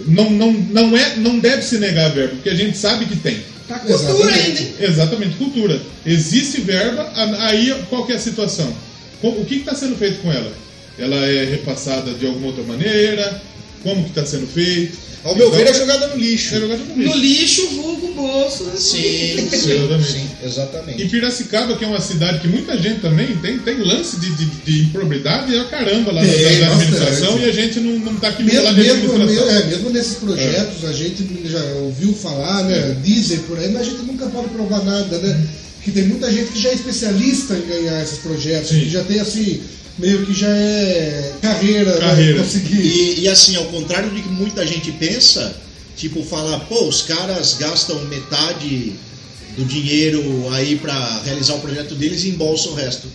não, 0.07 0.29
não, 0.29 0.53
não, 0.53 0.97
é, 0.97 1.15
não 1.17 1.39
deve 1.39 1.61
se 1.61 1.77
negar 1.77 2.05
a 2.05 2.09
verba, 2.09 2.35
porque 2.35 2.49
a 2.49 2.55
gente 2.55 2.77
sabe 2.77 3.05
que 3.05 3.17
tem. 3.17 3.41
Tá 3.67 3.79
cultura 3.79 4.11
Exatamente. 4.11 4.39
ainda, 4.39 4.59
hein? 4.59 4.75
Exatamente, 4.79 5.35
cultura. 5.37 5.81
Existe 6.05 6.61
verba, 6.61 7.11
aí 7.39 7.73
qual 7.89 8.05
que 8.05 8.13
é 8.13 8.15
a 8.15 8.19
situação? 8.19 8.73
O 9.21 9.45
que 9.45 9.55
está 9.55 9.73
sendo 9.73 9.95
feito 9.95 10.21
com 10.21 10.31
ela? 10.31 10.51
Ela 10.99 11.15
é 11.25 11.45
repassada 11.45 12.13
de 12.13 12.25
alguma 12.25 12.47
outra 12.47 12.63
maneira? 12.63 13.41
como 13.83 14.03
que 14.03 14.09
está 14.09 14.25
sendo 14.25 14.47
feito. 14.47 14.97
Ao 15.23 15.35
meu 15.35 15.47
Então, 15.47 15.57
ver, 15.59 15.67
é 15.67 15.73
jogada 15.73 16.07
no 16.07 16.17
lixo. 16.17 16.55
é 16.55 16.59
jogado 16.59 16.79
no 16.79 16.95
No 16.97 17.15
lixo. 17.15 17.17
lixo, 17.17 17.67
vulgo 17.75 18.13
bolso. 18.13 18.65
Sim, 18.75 19.49
sim, 19.49 19.71
Exatamente. 19.71 20.11
sim, 20.11 20.29
exatamente. 20.43 21.01
E 21.03 21.07
Piracicaba, 21.09 21.77
que 21.77 21.85
é 21.85 21.87
uma 21.87 22.01
cidade 22.01 22.39
que 22.39 22.47
muita 22.47 22.77
gente 22.77 22.99
também 22.99 23.35
tem, 23.37 23.57
tem 23.59 23.77
lance 23.83 24.19
de, 24.19 24.29
de, 24.35 24.45
de 24.45 24.81
improbidade 24.83 25.57
a 25.57 25.63
caramba 25.65 26.11
lá 26.11 26.21
na, 26.23 26.27
Tem, 26.31 26.41
na 26.59 26.67
bastante. 26.69 26.71
administração 26.83 27.39
e 27.39 27.45
a 27.45 27.51
gente 27.53 27.79
não, 27.79 27.99
não 27.99 28.15
tá 28.15 28.27
aqui 28.29 28.43
Mesmo, 28.43 28.63
lado 28.63 28.75
de 28.75 28.81
mesmo, 28.81 29.13
administração. 29.13 29.49
é, 29.55 29.63
mesmo 29.65 29.89
nesses 29.91 30.15
projetos, 30.15 30.85
a 30.85 30.93
gente 30.93 31.25
já 31.45 31.63
ouviu 31.81 32.13
falar, 32.13 32.63
né? 32.65 32.97
Dizem 33.03 33.39
por 33.39 33.57
aí, 33.57 33.69
mas 33.71 33.81
a 33.83 33.85
gente 33.85 34.01
nunca 34.03 34.25
pode 34.27 34.49
provar 34.49 34.83
nada, 34.83 35.17
né? 35.19 35.47
Que 35.83 35.91
tem 35.91 36.03
muita 36.07 36.31
gente 36.31 36.51
que 36.53 36.61
já 36.61 36.69
é 36.69 36.73
especialista 36.75 37.55
em 37.55 37.67
ganhar 37.67 38.01
esses 38.01 38.19
projetos, 38.19 38.69
Sim. 38.69 38.79
que 38.81 38.89
já 38.89 39.03
tem 39.03 39.19
assim, 39.19 39.61
meio 39.99 40.25
que 40.25 40.33
já 40.33 40.47
é 40.47 41.33
carreira, 41.41 41.97
Carreira. 41.97 42.37
Né? 42.37 42.43
conseguir. 42.43 42.79
E, 42.79 43.19
e 43.21 43.27
assim, 43.27 43.55
ao 43.55 43.65
contrário 43.65 44.09
do 44.09 44.15
que 44.21 44.29
muita 44.29 44.65
gente 44.65 44.91
pensa, 44.93 45.55
tipo, 45.97 46.23
falar, 46.23 46.59
pô, 46.61 46.85
os 46.87 47.01
caras 47.01 47.57
gastam 47.59 47.99
metade 48.05 48.93
do 49.57 49.65
dinheiro 49.65 50.49
aí 50.53 50.77
pra 50.77 51.21
realizar 51.25 51.55
o 51.55 51.59
projeto 51.59 51.95
deles 51.95 52.23
e 52.23 52.29
embolsam 52.29 52.71
o 52.71 52.75
resto. 52.75 53.07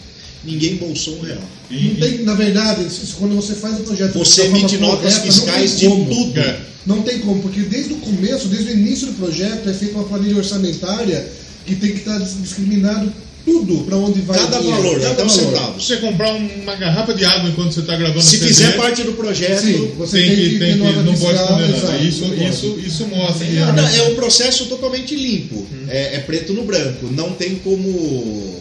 Ninguém 0.45 0.75
embolsou 0.75 1.19
um 1.19 1.23
real. 1.23 1.43
E- 1.71 1.89
Não 1.89 1.95
tem, 1.97 2.23
na 2.23 2.35
verdade, 2.35 2.87
quando 3.19 3.35
você 3.35 3.55
faz 3.55 3.81
o 3.81 3.83
projeto 3.83 4.17
Você 4.19 4.43
emite 4.43 4.77
notas 4.79 5.15
correta, 5.15 5.21
fiscais 5.33 5.79
de 5.79 5.89
tudo. 5.89 6.39
É. 6.39 6.61
Não 6.87 7.03
tem 7.03 7.19
como, 7.19 7.43
porque 7.43 7.61
desde 7.63 7.95
o 7.95 7.97
começo, 7.97 8.47
desde 8.49 8.71
o 8.71 8.75
início 8.75 9.09
do 9.09 9.15
projeto, 9.15 9.69
é 9.69 9.73
feita 9.75 9.95
uma 9.97 10.05
planilha 10.05 10.37
orçamentária 10.37 11.27
que 11.69 11.77
tem 11.77 11.93
que 11.93 11.99
estar 11.99 12.19
discriminado 12.19 13.13
tudo 13.45 13.85
para 13.85 13.97
onde 13.97 14.21
vai 14.21 14.39
Cada 14.39 14.59
dinheiro, 14.59 14.83
valor, 14.83 15.01
cada 15.01 15.25
os 15.25 15.37
valor. 15.37 15.75
Você 15.75 15.97
comprar 15.99 16.35
uma 16.35 16.75
garrafa 16.77 17.15
de 17.15 17.25
água 17.25 17.49
enquanto 17.49 17.73
você 17.73 17.81
está 17.81 17.97
gravando 17.97 18.23
Se 18.23 18.39
fizer 18.39 18.77
parte 18.77 19.03
do 19.03 19.13
projeto. 19.13 19.61
Sim, 19.63 19.93
você 19.97 20.19
tem, 20.19 20.37
que, 20.37 20.59
tem 20.59 20.59
ter 20.59 20.73
que, 20.75 20.79
não 20.79 21.15
pode 21.15 21.39
esconder 21.39 21.69
nada. 21.69 21.99
Isso, 21.99 22.25
isso, 22.35 22.81
isso 22.85 23.07
mostra 23.07 23.47
que 23.47 23.55
Não, 23.55 23.89
é 23.89 24.03
um 24.09 24.15
processo 24.15 24.67
totalmente 24.67 25.15
limpo. 25.15 25.67
É, 25.89 26.17
é 26.17 26.19
preto 26.21 26.53
no 26.53 26.65
branco. 26.65 27.09
Não 27.11 27.33
tem 27.33 27.57
como 27.57 28.59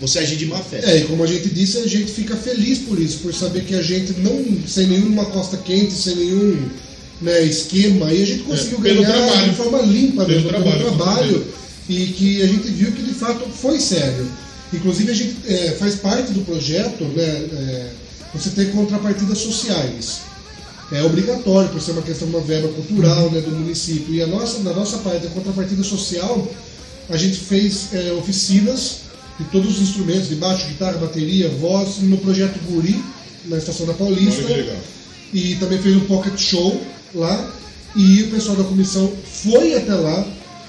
você 0.00 0.18
agir 0.20 0.36
de 0.36 0.46
má 0.46 0.58
fé. 0.58 0.80
É, 0.84 0.98
e 0.98 1.04
como 1.04 1.22
a 1.24 1.26
gente 1.26 1.48
disse, 1.48 1.78
a 1.78 1.86
gente 1.86 2.10
fica 2.10 2.36
feliz 2.36 2.78
por 2.78 3.00
isso, 3.00 3.18
por 3.18 3.32
saber 3.34 3.64
que 3.64 3.74
a 3.74 3.82
gente 3.82 4.12
não, 4.18 4.44
sem 4.66 4.86
nenhuma 4.86 5.24
costa 5.26 5.56
quente, 5.56 5.92
sem 5.92 6.14
nenhum 6.16 6.68
né, 7.20 7.42
esquema, 7.42 8.06
aí 8.06 8.22
a 8.22 8.26
gente 8.26 8.42
conseguiu 8.42 8.78
É, 8.84 8.94
ganhar 8.94 9.12
trabalho. 9.12 9.50
de 9.50 9.56
forma 9.56 9.78
limpa 9.80 10.24
Pelo 10.24 10.36
mesmo, 10.36 10.48
trabalho, 10.50 10.78
pelo 10.78 10.96
trabalho, 10.96 11.44
e 11.88 12.06
que 12.08 12.42
a 12.42 12.46
gente 12.46 12.68
viu 12.68 12.92
que 12.92 13.02
de 13.02 13.14
fato 13.14 13.48
foi 13.50 13.78
sério. 13.78 14.26
Inclusive 14.72 15.10
a 15.10 15.14
gente 15.14 15.36
é, 15.46 15.76
faz 15.78 15.96
parte 15.96 16.32
do 16.32 16.40
projeto, 16.40 17.04
né, 17.04 17.24
é, 17.24 17.90
você 18.32 18.50
ter 18.50 18.72
contrapartidas 18.72 19.38
sociais. 19.38 20.22
É 20.92 21.02
obrigatório, 21.02 21.70
por 21.70 21.80
ser 21.80 21.92
uma 21.92 22.02
questão 22.02 22.28
de 22.28 22.34
uma 22.34 22.44
verba 22.44 22.68
cultural 22.68 23.30
né, 23.30 23.40
do 23.40 23.50
município. 23.50 24.14
E 24.14 24.22
a 24.22 24.26
nossa, 24.26 24.58
na 24.60 24.72
nossa 24.72 24.98
parte 24.98 25.24
da 25.24 25.30
contrapartida 25.30 25.82
social, 25.82 26.46
a 27.08 27.16
gente 27.16 27.38
fez 27.38 27.88
é, 27.92 28.12
oficinas 28.12 29.00
de 29.38 29.44
todos 29.46 29.76
os 29.76 29.82
instrumentos, 29.82 30.28
de 30.28 30.36
baixo, 30.36 30.66
guitarra, 30.66 30.98
bateria, 30.98 31.48
voz, 31.48 31.98
no 31.98 32.18
projeto 32.18 32.58
Guri, 32.68 33.02
na 33.46 33.58
Estação 33.58 33.86
da 33.86 33.94
Paulista. 33.94 34.42
E 35.32 35.56
também 35.56 35.78
fez 35.78 35.96
um 35.96 36.00
pocket 36.00 36.38
show 36.38 36.80
lá. 37.14 37.50
E 37.96 38.22
o 38.22 38.30
pessoal 38.30 38.56
da 38.56 38.64
comissão 38.64 39.12
foi 39.24 39.74
até 39.74 39.94
lá. 39.94 40.26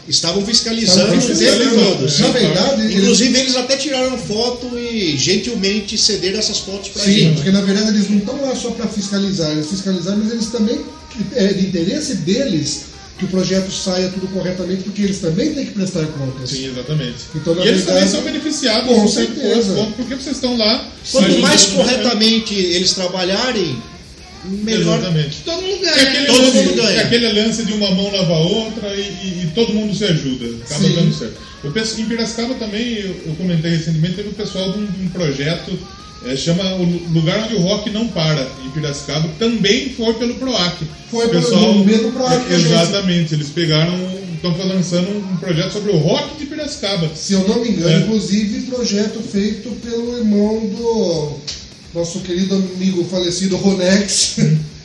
Estavam 0.08 0.46
fiscalizando 0.46 1.08
o 1.08 1.12
tempo 1.20 1.22
fiscalizando. 1.36 1.76
todo. 1.98 2.20
Na 2.20 2.28
verdade, 2.30 2.82
eles- 2.84 2.96
Inclusive, 2.98 3.39
eles 3.39 3.56
até 3.56 3.76
tiraram 3.78 4.15
foto 4.18 4.78
e 4.78 5.18
gentilmente 5.18 5.98
cederam 5.98 6.38
essas 6.39 6.60
fotos 6.60 6.91
Sim, 7.02 7.12
gente. 7.12 7.36
porque 7.36 7.50
na 7.52 7.62
verdade 7.62 7.89
eles 7.89 8.10
não 8.10 8.20
estão 8.20 8.39
lá 8.46 8.56
só 8.56 8.70
para 8.72 8.88
fiscalizar, 8.88 9.52
eles 9.52 9.68
fiscalizar, 9.68 10.15
mas 10.15 10.32
eles 10.32 10.46
também, 10.48 10.80
é 11.34 11.48
de 11.54 11.65
interesse 11.68 12.15
deles 12.18 12.82
que 13.18 13.26
o 13.26 13.28
projeto 13.30 13.72
saia 13.72 14.10
tudo 14.10 14.28
corretamente, 14.28 14.84
porque 14.84 15.02
eles 15.02 15.20
também 15.20 15.54
têm 15.54 15.65
que 15.65 15.72
prestar 15.72 16.06
contas. 16.08 16.50
Sim, 16.50 16.68
exatamente. 16.68 17.15
Então, 17.34 17.56
na 17.56 17.63
e 17.63 17.68
eles 17.70 17.82
verdade, 17.86 18.00
também 18.00 18.12
são 18.13 18.22
beneficiados 18.24 18.88
com 18.96 19.08
certeza. 19.08 19.74
por- 19.74 19.91
porque 19.94 20.15
vocês 20.15 20.36
estão 20.36 20.56
lá. 20.58 20.88
Quanto 21.12 21.39
mais 21.39 21.68
né? 21.70 21.76
corretamente 21.78 22.54
eles 22.54 22.94
trabalharem, 22.94 23.82
melhor. 24.49 24.97
Exatamente. 24.97 25.38
Todo 25.43 25.62
mundo 25.62 25.86
É 25.86 25.95
ganha. 25.95 26.10
aquele, 26.10 26.25
Todo 26.27 26.41
lance, 26.41 26.58
mundo 26.58 26.75
ganha. 26.75 26.89
é 26.89 27.03
aquele 27.03 27.31
lance 27.41 27.63
de 27.65 27.73
uma 27.73 27.91
mão 27.91 28.12
lava 28.12 28.34
a 28.34 28.39
outra 28.39 28.88
e, 28.95 28.99
e- 29.01 29.41
e 29.43 29.51
todo 29.55 29.73
mundo 29.73 29.93
se 29.95 30.03
ajuda. 30.05 30.45
Acaba 30.65 30.84
Sim. 30.84 30.93
dando 30.95 31.13
certo. 31.13 31.36
Eu 31.63 31.71
penso, 31.71 31.99
em 31.99 32.05
Piracicaba 32.05 32.53
também, 32.55 32.93
eu, 32.99 33.15
eu 33.27 33.36
comentei 33.38 33.71
recentemente, 33.71 34.15
teve 34.15 34.29
o 34.29 34.34
pessoal 34.34 34.71
de 34.71 34.79
um, 34.79 34.86
de 34.86 35.03
um 35.05 35.10
projeto, 35.10 35.71
é, 36.27 36.36
chama 36.36 36.63
o 36.75 36.84
Lu- 36.84 37.01
Lugar 37.13 37.43
Onde 37.45 37.55
o 37.55 37.60
Rock 37.60 37.89
Não 37.89 38.08
Para, 38.08 38.47
em 38.65 38.69
Piracicaba, 38.69 39.27
também 39.39 39.89
foi 39.89 40.13
pelo 40.13 40.36
PROAC. 40.36 40.77
Foi 41.10 41.25
O 41.25 41.29
pelo- 41.29 41.84
mesmo 41.86 42.12
PROAC. 42.12 42.51
Exatamente, 42.53 43.34
eles 43.34 43.49
pegaram, 43.49 43.93
estão 44.36 44.55
lançando 44.67 45.10
um 45.17 45.38
projeto 45.38 45.71
sobre 45.73 45.91
o 45.91 45.97
rock 45.97 46.38
de 46.38 46.45
Piracicaba. 46.45 47.10
Se 47.15 47.34
eu 47.34 47.47
não 47.47 47.60
me 47.62 47.69
engano, 47.69 47.89
É. 47.95 47.99
inclusive 47.99 48.62
projeto 48.67 49.19
feito 49.21 49.69
pelo 49.84 50.17
irmão 50.19 50.60
do 50.67 51.39
nosso 51.95 52.19
querido 52.19 52.55
amigo 52.55 53.05
falecido 53.05 53.55
Ronex, 53.55 54.36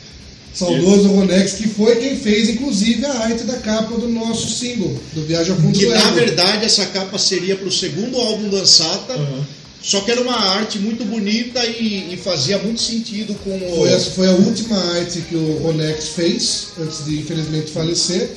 saudoso 0.53 1.09
Ronex, 1.09 1.53
que 1.53 1.67
foi 1.67 1.97
quem 1.97 2.15
fez 2.17 2.49
inclusive 2.49 3.05
a 3.05 3.13
arte 3.19 3.43
da 3.43 3.57
capa 3.57 3.95
do 3.97 4.07
nosso 4.07 4.49
single, 4.49 4.97
do 5.13 5.23
Viagem 5.25 5.51
ao 5.53 5.59
Fundo 5.59 5.77
Que 5.77 5.85
do 5.85 5.93
na 5.93 6.11
verdade 6.11 6.65
essa 6.65 6.85
capa 6.87 7.17
seria 7.17 7.55
pro 7.55 7.71
segundo 7.71 8.17
álbum 8.17 8.49
do 8.49 8.57
Ansata, 8.57 9.13
Aham. 9.13 9.45
só 9.81 10.01
que 10.01 10.11
era 10.11 10.21
uma 10.21 10.35
arte 10.35 10.79
muito 10.79 11.03
bonita 11.05 11.63
e, 11.65 12.13
e 12.13 12.17
fazia 12.17 12.57
muito 12.57 12.81
sentido 12.81 13.35
com 13.43 13.55
o. 13.55 13.75
Foi 13.77 13.93
a, 13.93 13.99
foi 13.99 14.27
a 14.27 14.31
última 14.33 14.77
arte 14.95 15.21
que 15.21 15.35
o 15.35 15.57
Ronex 15.59 16.09
fez, 16.09 16.67
antes 16.79 17.05
de 17.05 17.19
infelizmente 17.19 17.71
falecer. 17.71 18.29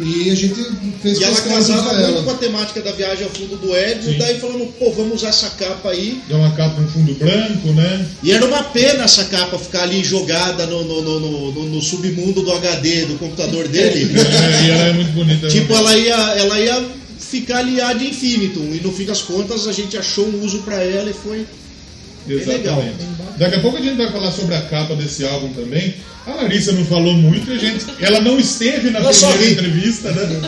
E 0.00 0.30
a 0.30 0.34
gente 0.34 0.54
fez 1.02 1.18
E 1.20 1.24
ela 1.24 1.40
casava 1.40 1.92
muito 1.94 2.04
ela. 2.04 2.22
com 2.22 2.30
a 2.30 2.34
temática 2.34 2.80
da 2.80 2.92
viagem 2.92 3.24
ao 3.24 3.30
fundo 3.30 3.56
do 3.56 3.68
Sim. 3.68 4.18
daí 4.18 4.38
falando, 4.38 4.66
pô, 4.78 4.92
vamos 4.92 5.14
usar 5.16 5.28
essa 5.30 5.50
capa 5.50 5.90
aí. 5.90 6.20
Deu 6.28 6.38
uma 6.38 6.52
capa, 6.52 6.80
um 6.80 6.88
fundo 6.88 7.14
branco, 7.14 7.68
né? 7.72 8.06
E 8.22 8.30
era 8.32 8.46
uma 8.46 8.62
pena 8.64 9.04
essa 9.04 9.24
capa 9.24 9.58
ficar 9.58 9.82
ali 9.82 10.04
jogada 10.04 10.66
no, 10.66 10.84
no, 10.84 11.02
no, 11.02 11.20
no- 11.20 11.52
no- 11.52 11.64
no 11.68 11.82
submundo 11.82 12.42
do 12.42 12.52
HD, 12.52 13.06
do 13.06 13.18
computador 13.18 13.66
dele. 13.68 14.08
É, 14.16 14.66
e 14.66 14.70
ela 14.70 14.84
é 14.84 14.92
muito 14.92 15.12
bonita. 15.12 15.48
tipo, 15.48 15.72
ela 15.74 15.96
ia, 15.96 16.14
ela 16.14 16.60
ia 16.60 16.86
ficar 17.18 17.58
ali 17.58 17.80
ad 17.80 18.04
infinitum. 18.06 18.72
E 18.74 18.80
no 18.80 18.92
fim 18.92 19.04
das 19.04 19.20
contas 19.22 19.66
a 19.66 19.72
gente 19.72 19.96
achou 19.96 20.26
um 20.28 20.44
uso 20.44 20.58
pra 20.58 20.82
ela 20.82 21.10
e 21.10 21.14
foi. 21.14 21.44
Exatamente. 22.28 22.58
legal. 22.58 22.84
Daqui 23.38 23.56
a 23.56 23.60
pouco 23.60 23.76
a 23.76 23.80
gente 23.80 23.96
vai 23.96 24.10
falar 24.10 24.32
sobre 24.32 24.54
a 24.56 24.62
capa 24.62 24.96
desse 24.96 25.24
álbum 25.24 25.52
também. 25.52 25.94
A 26.26 26.34
Larissa 26.34 26.72
não 26.72 26.84
falou 26.84 27.14
muito, 27.14 27.50
a 27.50 27.56
gente, 27.56 27.86
ela 28.00 28.20
não 28.20 28.38
esteve 28.38 28.90
na 28.90 28.98
Eu 28.98 29.08
primeira 29.08 29.38
ri. 29.38 29.52
entrevista, 29.52 30.10
né? 30.10 30.42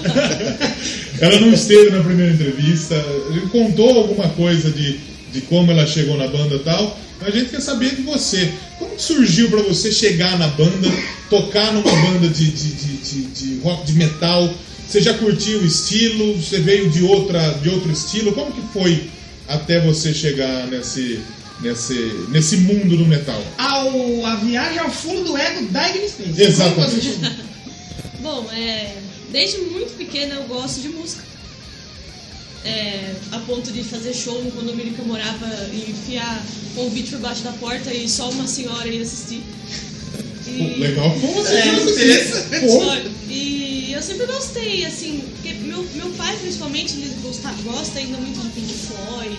ela 1.21 1.41
não 1.41 1.53
esteve 1.53 1.91
na 1.91 2.03
primeira 2.03 2.33
entrevista, 2.33 2.95
ele 3.31 3.43
contou 3.47 3.97
alguma 3.97 4.29
coisa 4.31 4.71
de, 4.71 4.99
de 5.33 5.41
como 5.43 5.71
ela 5.71 5.87
chegou 5.87 6.19
na 6.19 6.27
banda 6.27 6.57
e 6.57 6.59
tal. 6.59 6.99
A 7.23 7.31
gente 7.31 7.51
quer 7.51 7.61
saber 7.61 7.95
de 7.95 8.03
você. 8.03 8.51
Como 8.79 8.99
surgiu 8.99 9.49
para 9.51 9.63
você 9.63 9.93
chegar 9.93 10.39
na 10.39 10.49
banda, 10.49 10.91
tocar 11.29 11.73
numa 11.73 11.93
banda 11.93 12.29
de, 12.29 12.51
de, 12.51 12.73
de, 12.73 12.97
de, 12.97 13.23
de 13.23 13.61
rock, 13.61 13.87
de 13.87 13.93
metal? 13.93 14.53
Você 14.89 15.01
já 15.01 15.15
curtiu 15.15 15.61
o 15.61 15.67
estilo? 15.67 16.35
Você 16.37 16.59
veio 16.61 16.91
de, 16.91 17.03
outra, 17.05 17.51
de 17.63 17.69
outro 17.69 17.93
estilo? 17.93 18.33
Como 18.33 18.53
que 18.53 18.63
foi 18.73 19.05
até 19.47 19.81
você 19.81 20.13
chegar 20.13 20.67
nesse, 20.67 21.21
nesse, 21.63 22.27
nesse 22.29 22.57
mundo 22.59 22.97
do 22.97 23.05
metal? 23.07 23.43
Ao, 23.59 24.27
a 24.27 24.37
viagem 24.37 24.79
ao 24.79 24.91
fundo 24.91 25.25
do 25.25 25.37
ego 25.37 25.67
da 25.71 25.85
Space. 25.89 26.43
Exatamente. 26.43 27.19
Bom, 28.21 28.47
é, 28.53 28.97
desde 29.31 29.59
muito 29.59 29.97
pequena 29.97 30.35
eu 30.35 30.45
gosto 30.45 30.81
de 30.81 30.89
música. 30.89 31.23
É, 32.63 33.15
a 33.33 33.39
ponto 33.39 33.73
de 33.73 33.83
fazer 33.83 34.13
show 34.13 34.43
no 34.45 34.51
condomínio 34.53 34.93
que 34.93 34.99
eu 34.99 35.07
morava 35.07 35.47
e 35.73 35.91
enfiar 35.91 36.45
convite 36.75 37.13
por 37.13 37.21
baixo 37.21 37.43
da 37.43 37.53
porta 37.53 37.93
e 37.93 38.07
só 38.07 38.29
uma 38.31 38.47
senhora 38.47 38.87
ia 38.87 39.03
assistir. 39.03 39.43
E- 40.47 40.77
Legal. 40.79 41.11
Como 41.21 41.43
você 41.43 41.55
É. 42.53 42.61
Pô, 42.61 42.69
Só- 42.69 42.97
E 43.31 43.93
eu 43.95 44.03
sempre 44.03 44.27
gostei, 44.27 44.85
assim, 44.85 45.21
porque 45.33 45.55
meu, 45.55 45.83
meu 45.95 46.11
pai 46.11 46.37
principalmente 46.37 46.95
ele 46.95 47.15
gosta, 47.23 47.51
gosta 47.65 47.99
ainda 47.99 48.19
muito 48.19 48.41
de 48.41 48.49
Pink 48.51 48.75
Floyd. 48.75 49.39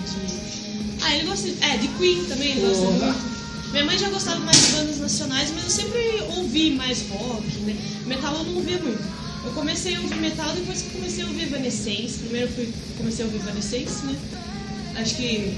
Ah, 1.02 1.16
ele 1.16 1.26
gosta 1.26 1.50
de, 1.50 1.64
é, 1.64 1.78
de 1.78 1.88
Queen 1.90 2.26
também, 2.26 2.52
ele 2.52 2.62
gosta 2.62 2.86
Porra. 2.86 3.06
muito. 3.08 3.32
Minha 3.72 3.86
mãe 3.86 3.98
já 3.98 4.10
gostava 4.10 4.40
mais 4.42 4.68
de 4.68 4.72
bandas 4.74 4.98
nacionais, 5.00 5.52
mas 5.56 5.64
eu 5.64 5.70
sempre 5.70 6.24
ouvi 6.36 6.72
mais 6.72 7.06
rock, 7.10 7.48
né? 7.66 7.76
Metal 8.06 8.36
eu 8.36 8.44
não 8.44 8.56
ouvia 8.56 8.78
muito. 8.80 9.02
Eu 9.46 9.52
comecei 9.54 9.96
a 9.96 10.02
ouvir 10.02 10.16
metal 10.16 10.54
depois 10.54 10.82
que 10.82 10.90
comecei 10.90 11.24
a 11.24 11.28
ouvir 11.28 11.44
Evanescence. 11.44 12.20
Primeiro 12.20 12.48
eu 12.48 12.52
fui, 12.54 12.70
comecei 12.98 13.24
a 13.24 13.28
ouvir 13.28 13.40
Evanescence, 13.40 14.06
né? 14.06 14.16
Acho 14.98 15.16
que 15.16 15.54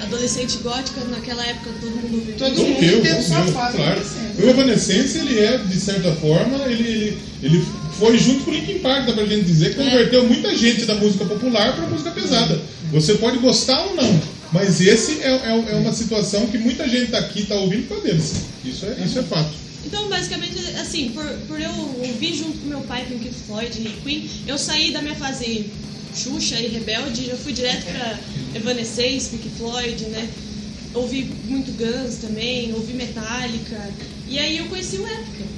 adolescente 0.00 0.58
gótica, 0.58 1.00
naquela 1.10 1.44
época 1.44 1.70
todo 1.80 1.90
mundo 1.90 2.14
ouvia 2.18 2.34
Todo 2.36 2.56
mundo 2.56 2.82
eu, 2.82 3.02
tem 3.02 3.12
como 3.12 3.22
sua 3.22 3.42
fase 3.46 3.76
claro. 3.76 4.02
O 4.38 4.48
Evanescence, 4.48 5.18
ele 5.18 5.38
é, 5.40 5.58
de 5.58 5.80
certa 5.80 6.12
forma, 6.12 6.64
ele, 6.66 6.88
ele, 6.88 7.18
ele 7.42 7.66
foi 7.98 8.16
junto 8.16 8.44
com 8.44 8.50
o 8.50 8.54
Linkin 8.54 8.78
Park, 8.78 9.06
dá 9.06 9.12
pra 9.12 9.26
gente 9.26 9.44
dizer, 9.44 9.74
que 9.74 9.84
converteu 9.84 10.24
muita 10.24 10.56
gente 10.56 10.86
da 10.86 10.94
música 10.94 11.24
popular 11.24 11.74
pra 11.74 11.86
música 11.88 12.10
pesada. 12.10 12.60
Você 12.92 13.14
pode 13.14 13.38
gostar 13.38 13.80
ou 13.86 13.96
não, 13.96 14.20
mas 14.52 14.80
esse 14.80 15.20
é, 15.22 15.28
é, 15.28 15.72
é 15.72 15.74
uma 15.76 15.92
situação 15.92 16.46
que 16.46 16.58
muita 16.58 16.88
gente 16.88 17.14
aqui 17.14 17.46
tá 17.46 17.54
ouvindo 17.56 17.88
causa 17.88 18.04
deles. 18.04 18.32
Isso 18.64 18.86
é, 18.86 19.04
isso 19.04 19.18
é 19.18 19.22
fato. 19.22 19.50
Então, 19.84 20.08
basicamente, 20.08 20.58
assim, 20.80 21.10
por, 21.10 21.24
por 21.46 21.60
eu 21.60 21.70
ouvir 21.70 22.34
junto 22.34 22.58
com 22.58 22.66
meu 22.66 22.80
pai 22.80 23.06
Pink 23.06 23.30
Floyd 23.46 23.80
e 23.80 24.00
Queen, 24.02 24.28
eu 24.46 24.58
saí 24.58 24.92
da 24.92 25.00
minha 25.00 25.14
fase 25.14 25.70
Xuxa 26.14 26.60
e 26.60 26.68
Rebelde, 26.68 27.26
já 27.26 27.36
fui 27.36 27.52
direto 27.52 27.84
pra 27.84 28.18
Evanescence, 28.54 29.30
Pink 29.30 29.48
Floyd, 29.56 30.04
né? 30.06 30.28
Ouvi 30.94 31.30
muito 31.44 31.70
Guns 31.76 32.16
também, 32.16 32.72
ouvi 32.74 32.94
Metallica. 32.94 33.90
E 34.26 34.38
aí 34.38 34.58
eu 34.58 34.64
conheci 34.66 34.96
o 34.96 35.06
Épica. 35.06 35.57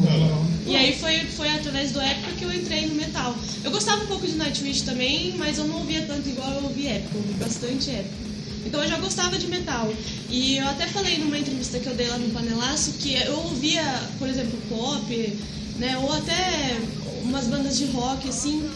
Lá. 0.00 0.42
E 0.66 0.76
aí 0.76 0.96
foi, 0.96 1.20
foi 1.26 1.48
através 1.48 1.92
do 1.92 2.00
Épica 2.00 2.32
que 2.32 2.44
eu 2.44 2.52
entrei 2.52 2.86
no 2.86 2.94
metal. 2.94 3.34
Eu 3.64 3.70
gostava 3.70 4.04
um 4.04 4.06
pouco 4.06 4.26
de 4.26 4.34
Nightwish 4.34 4.82
também, 4.82 5.34
mas 5.36 5.58
eu 5.58 5.66
não 5.66 5.78
ouvia 5.78 6.02
tanto 6.02 6.28
igual 6.28 6.50
eu 6.52 6.64
ouvi 6.64 6.86
Épica, 6.86 7.14
eu 7.14 7.20
ouvi 7.20 7.34
bastante 7.34 7.90
Épica. 7.90 8.22
Então 8.64 8.82
eu 8.82 8.88
já 8.88 8.96
gostava 8.98 9.36
de 9.38 9.48
metal. 9.48 9.92
E 10.30 10.58
eu 10.58 10.66
até 10.68 10.86
falei 10.86 11.18
numa 11.18 11.38
entrevista 11.38 11.78
que 11.78 11.86
eu 11.86 11.94
dei 11.94 12.06
lá 12.06 12.16
no 12.16 12.30
Panelaço 12.30 12.92
que 12.92 13.14
eu 13.14 13.38
ouvia, 13.40 13.82
por 14.18 14.28
exemplo, 14.28 14.58
pop, 14.68 15.38
né, 15.78 15.98
ou 15.98 16.12
até 16.12 16.78
umas 17.22 17.46
bandas 17.46 17.76
de 17.76 17.86
rock, 17.86 18.28
assim. 18.28 18.68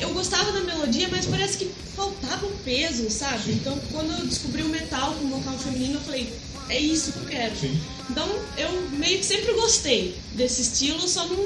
Eu 0.00 0.12
gostava 0.12 0.52
da 0.52 0.60
melodia, 0.60 1.08
mas 1.10 1.26
parece 1.26 1.58
que 1.58 1.70
faltava 1.96 2.46
um 2.46 2.56
peso, 2.64 3.08
sabe? 3.08 3.52
Então 3.52 3.78
quando 3.92 4.10
eu 4.18 4.26
descobri 4.26 4.62
o 4.62 4.68
metal 4.68 5.14
com 5.14 5.28
vocal 5.28 5.56
feminino, 5.58 5.94
eu 5.94 6.00
falei, 6.00 6.32
é 6.70 6.78
isso 6.78 7.12
que 7.12 7.18
eu 7.18 7.24
quero. 7.26 7.52
Sim. 7.60 7.80
Então 8.10 8.28
eu 8.58 8.70
meio 8.92 9.18
que 9.18 9.24
sempre 9.26 9.52
gostei 9.52 10.16
desse 10.34 10.62
estilo, 10.62 11.06
só 11.08 11.24
não, 11.26 11.36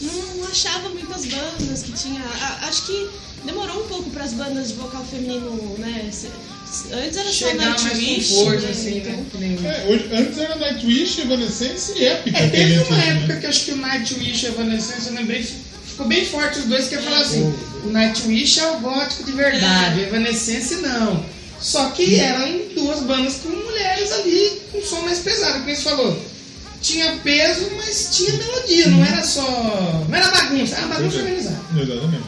não 0.00 0.44
achava 0.50 0.88
muitas 0.90 1.24
bandas 1.26 1.82
que 1.82 1.92
tinha. 1.92 2.22
a- 2.22 2.66
acho 2.68 2.86
que 2.86 3.08
demorou 3.44 3.84
um 3.84 3.88
pouco 3.88 4.10
para 4.10 4.24
as 4.24 4.32
bandas 4.32 4.68
de 4.68 4.74
vocal 4.74 5.04
feminino, 5.04 5.76
né? 5.78 6.02
Antes 6.04 7.16
era 7.16 7.24
só 7.32 7.48
Chegar 7.48 7.74
com 7.76 7.82
Nightwish, 7.84 8.44
né? 8.44 8.68
assim, 8.70 8.98
Então, 8.98 9.12
né? 9.12 9.26
Nem- 9.40 9.66
É, 9.66 9.86
hoje, 9.88 10.08
antes 10.12 10.38
era 10.38 10.54
Nightwish, 10.56 11.20
Evanescence 11.22 11.92
e 11.96 12.04
Epica. 12.04 12.38
É, 12.38 12.48
teve 12.50 12.78
uma 12.80 12.96
né? 12.96 13.08
época 13.16 13.36
que 13.40 13.46
acho 13.46 13.64
que 13.64 13.70
o 13.72 13.76
Nightwish 13.76 14.42
e 14.44 14.46
a 14.46 14.50
Evanescence, 14.50 15.06
eu 15.08 15.14
lembrei, 15.14 15.42
ficou 15.86 16.06
bem 16.06 16.26
forte 16.26 16.58
os 16.58 16.66
dois, 16.66 16.86
que 16.88 16.94
ia 16.96 17.00
falar 17.00 17.20
assim, 17.20 17.54
o 17.84 17.88
Nightwish 17.88 18.60
é 18.60 18.70
o 18.72 18.80
gótico 18.80 19.24
de 19.24 19.32
verdade, 19.32 20.00
o 20.00 20.02
Evanescence 20.04 20.74
não. 20.76 21.24
Só 21.60 21.90
que 21.90 22.20
eram 22.20 22.60
duas 22.74 23.00
bandas 23.00 23.34
com 23.36 23.48
mulheres 23.48 24.12
ali, 24.12 24.62
com 24.70 24.80
som 24.82 25.00
mais 25.00 25.18
pesado, 25.18 25.60
como 25.60 25.74
você 25.74 25.82
falou. 25.82 26.22
Tinha 26.80 27.16
peso, 27.24 27.68
mas 27.76 28.10
tinha 28.16 28.32
melodia, 28.34 28.86
não 28.88 29.04
era 29.04 29.24
só... 29.24 29.42
Não 30.08 30.16
era 30.16 30.30
bagunça, 30.30 30.76
era 30.76 30.86
bagunça 30.86 31.16
organizada. 31.18 31.60
Exatamente. 31.76 32.24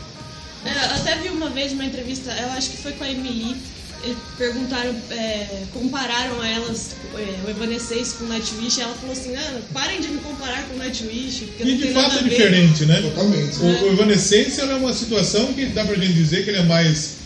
É, 0.64 0.70
eu 0.70 0.96
até 0.96 1.16
vi 1.18 1.28
uma 1.28 1.48
vez 1.50 1.72
uma 1.72 1.84
entrevista, 1.84 2.30
eu 2.32 2.50
acho 2.52 2.70
que 2.70 2.76
foi 2.78 2.92
com 2.92 3.04
a 3.04 3.10
Emily, 3.10 3.56
eles 4.02 4.16
perguntaram, 4.36 4.94
é, 5.10 5.46
compararam 5.72 6.42
elas, 6.44 6.90
é, 7.14 7.46
o 7.46 7.50
Evanescence 7.50 8.14
com 8.14 8.24
o 8.24 8.28
Nightwish, 8.28 8.78
e 8.78 8.82
ela 8.82 8.94
falou 8.94 9.12
assim, 9.12 9.36
ah, 9.36 9.60
parem 9.72 10.00
de 10.00 10.08
me 10.08 10.18
comparar 10.18 10.64
com 10.64 10.74
o 10.74 10.78
Nightwish, 10.78 11.44
porque 11.46 11.62
E 11.62 11.66
não 11.66 11.76
de 11.76 11.82
tem 11.84 11.94
fato 11.94 12.02
nada 12.08 12.16
é 12.16 12.18
a 12.18 12.22
ver. 12.24 12.30
diferente, 12.30 12.84
né? 12.86 13.00
Totalmente. 13.02 13.56
O, 13.58 13.64
o 13.64 13.92
Evanescence 13.92 14.60
é 14.60 14.64
uma 14.64 14.92
situação 14.92 15.52
que 15.54 15.66
dá 15.66 15.84
pra 15.84 15.94
gente 15.94 16.12
dizer 16.12 16.44
que 16.44 16.50
ele 16.50 16.58
é 16.58 16.64
mais 16.64 17.19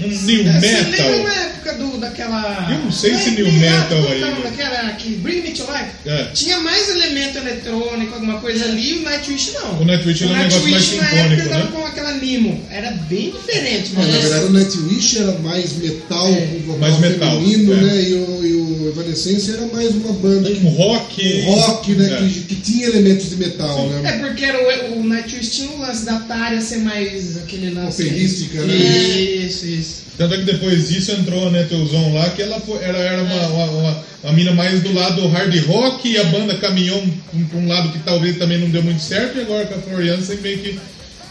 um 0.00 0.08
new 0.08 0.48
É, 0.48 0.60
Você 0.60 0.66
lembra 0.66 0.90
metal. 0.90 1.22
na 1.24 1.34
época 1.34 1.72
do, 1.74 1.98
daquela... 1.98 2.68
Eu 2.70 2.78
não 2.84 2.92
sei 2.92 3.14
se 3.16 3.30
new 3.30 3.50
metal 3.52 3.98
aí? 4.10 4.20
Daquela 4.42 4.90
que 4.92 5.10
Bring 5.16 5.42
Me 5.42 5.50
To 5.52 5.62
Life. 5.62 5.90
É. 6.06 6.24
Tinha 6.34 6.58
mais 6.60 6.88
elemento 6.88 7.38
eletrônico, 7.38 8.14
alguma 8.14 8.40
coisa 8.40 8.64
ali, 8.64 8.90
e 8.90 8.98
o 8.98 9.02
Nightwish 9.02 9.52
não. 9.52 9.80
O 9.80 9.84
Nightwish 9.84 10.24
era 10.24 10.32
um 10.32 10.36
negócio 10.36 10.68
mais 10.68 10.72
Nightwish, 10.72 10.96
na 10.96 11.08
sinfônico, 11.08 11.32
época, 11.42 11.48
tava 11.48 11.64
né? 11.64 11.70
com 11.72 11.86
aquela 11.86 12.10
limo. 12.12 12.64
Era 12.70 12.90
bem 12.92 13.30
diferente, 13.30 13.90
Mas, 13.94 14.08
na 14.08 14.18
verdade, 14.18 14.44
o 14.46 14.50
Nightwish 14.50 15.18
era 15.18 15.32
mais 15.38 15.72
metal, 15.78 16.26
É. 16.28 16.48
Mais 16.78 16.98
metal, 16.98 17.40
feminino, 17.40 17.72
é. 17.72 17.76
né? 17.76 18.02
E 18.02 18.14
o, 18.14 18.46
e 18.46 18.52
o 18.54 18.88
Evanescence 18.88 19.50
era 19.52 19.66
mais 19.66 19.90
uma 19.94 20.12
banda 20.12 20.50
Um 20.50 20.68
rock. 20.68 21.42
um 21.46 21.50
rock, 21.52 21.92
né? 21.92 22.12
É. 22.12 22.28
Que, 22.28 22.40
que 22.40 22.54
tinha 22.56 22.86
elementos 22.88 23.30
de 23.30 23.36
metal, 23.36 23.76
Sim. 23.76 23.88
né? 24.02 24.10
É 24.10 24.18
porque 24.18 24.44
era 24.44 24.58
o, 24.90 24.98
o 25.00 25.04
Nightwish 25.04 25.50
tinha 25.50 25.70
um 25.70 25.78
lance 25.80 26.04
da 26.04 26.18
Tária 26.20 26.60
ser 26.60 26.78
mais 26.78 27.36
aquele 27.38 27.70
lance... 27.70 28.02
Operística, 28.02 28.60
né? 28.62 28.74
Isso, 28.76 29.66
isso. 29.66 29.83
Tanto 30.16 30.34
é 30.34 30.36
que 30.38 30.44
depois 30.44 30.88
disso 30.88 31.10
entrou 31.12 31.48
a 31.48 31.50
Netelzon 31.50 32.14
lá, 32.14 32.30
que 32.30 32.42
ela, 32.42 32.60
foi, 32.60 32.82
ela 32.84 32.98
era 32.98 33.22
uma, 33.22 33.46
uma, 33.48 33.64
uma, 33.64 34.04
uma 34.22 34.32
mina 34.32 34.52
mais 34.52 34.80
do 34.80 34.92
lado 34.92 35.26
hard 35.28 35.54
rock 35.66 36.08
e 36.08 36.16
a 36.18 36.24
banda 36.24 36.54
caminhou 36.56 37.02
um- 37.34 37.44
pra 37.46 37.58
um 37.58 37.66
lado 37.68 37.88
que 37.90 37.98
talvez 37.98 38.36
também 38.38 38.58
não 38.58 38.70
deu 38.70 38.82
muito 38.82 39.02
certo, 39.02 39.36
e 39.38 39.40
agora 39.42 39.66
com 39.66 39.74
a 39.74 39.78
Floriança 39.82 40.34
meio 40.36 40.58
que, 40.58 40.78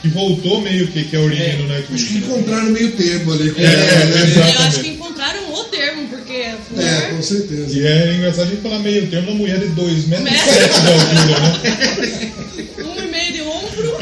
que 0.02 0.08
voltou 0.10 0.60
meio 0.62 0.88
que, 0.88 1.06
que 1.06 1.16
é 1.16 1.20
a 1.20 1.22
origem 1.22 1.46
É. 1.46 1.56
do 1.56 1.64
Acho 1.64 1.72
Nightwish. 1.74 2.06
que 2.08 2.14
né? 2.16 2.20
encontraram 2.20 2.66
meio 2.72 2.92
termo 2.92 3.32
ali. 3.34 3.52
Com 3.52 3.62
É, 3.62 3.66
ela, 3.66 4.06
né? 4.06 4.34
Eu 4.36 4.62
acho 4.68 4.80
que 4.82 4.88
encontraram 4.90 5.54
o 5.54 5.64
termo, 5.66 6.08
porque 6.10 6.34
É, 6.34 7.12
com 7.16 7.22
certeza. 7.22 7.80
E 7.80 7.88
é 7.88 8.16
engraçado 8.16 8.48
a 8.48 8.50
gente 8.50 8.62
falar 8.62 8.80
meio 8.80 9.08
termo 9.08 9.30
uma 9.32 9.38
mulher 9.38 9.60
de 9.60 9.68
2 9.68 10.08
metros 10.08 10.30
e 10.30 10.34
de 10.36 10.88
altura, 10.92 11.40
né? 11.40 12.32
um 12.84 13.02
e 13.02 13.08
meio 13.08 13.32
de 13.32 13.42
ombro, 13.44 13.98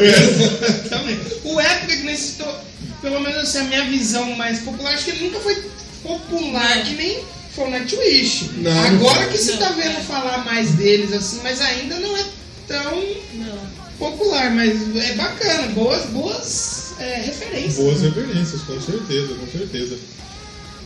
Também. 0.90 1.20
O 1.44 1.62
Epic, 1.62 2.04
nesse 2.04 2.34
to- 2.40 2.71
pelo 3.02 3.20
menos 3.20 3.38
assim, 3.40 3.60
a 3.60 3.64
minha 3.66 3.84
visão 3.86 4.36
mais 4.36 4.60
popular, 4.60 4.94
acho 4.94 5.06
que 5.06 5.12
ele 5.12 5.26
nunca 5.26 5.40
foi 5.40 5.56
popular 6.04 6.78
Não. 6.78 6.84
que 6.86 6.94
nem 6.96 7.20
foi 7.56 7.66
o 7.68 7.70
Nightwish. 7.70 8.50
Não, 8.58 8.84
Agora 8.86 9.28
que 9.28 9.38
você 9.38 9.52
Não, 9.54 9.60
tá 9.60 9.70
vendo 9.72 9.98
é. 9.98 10.02
falar 10.04 10.46
mais 10.46 10.72
deles, 10.72 11.12
assim, 11.14 11.40
mas 11.44 11.60
ainda 11.62 12.00
não 12.00 12.16
é 12.18 12.26
tão 12.68 12.96
não. 13.34 13.60
popular, 14.00 14.52
mas 14.52 14.96
é 14.96 15.14
bacana, 15.14 15.68
boas, 15.74 16.06
boas 16.12 16.94
é, 17.00 17.22
referências. 17.26 17.76
Boas 17.76 18.02
referências, 18.02 18.62
com 18.62 18.80
certeza, 18.80 19.34
com 19.36 19.48
certeza. 19.58 19.98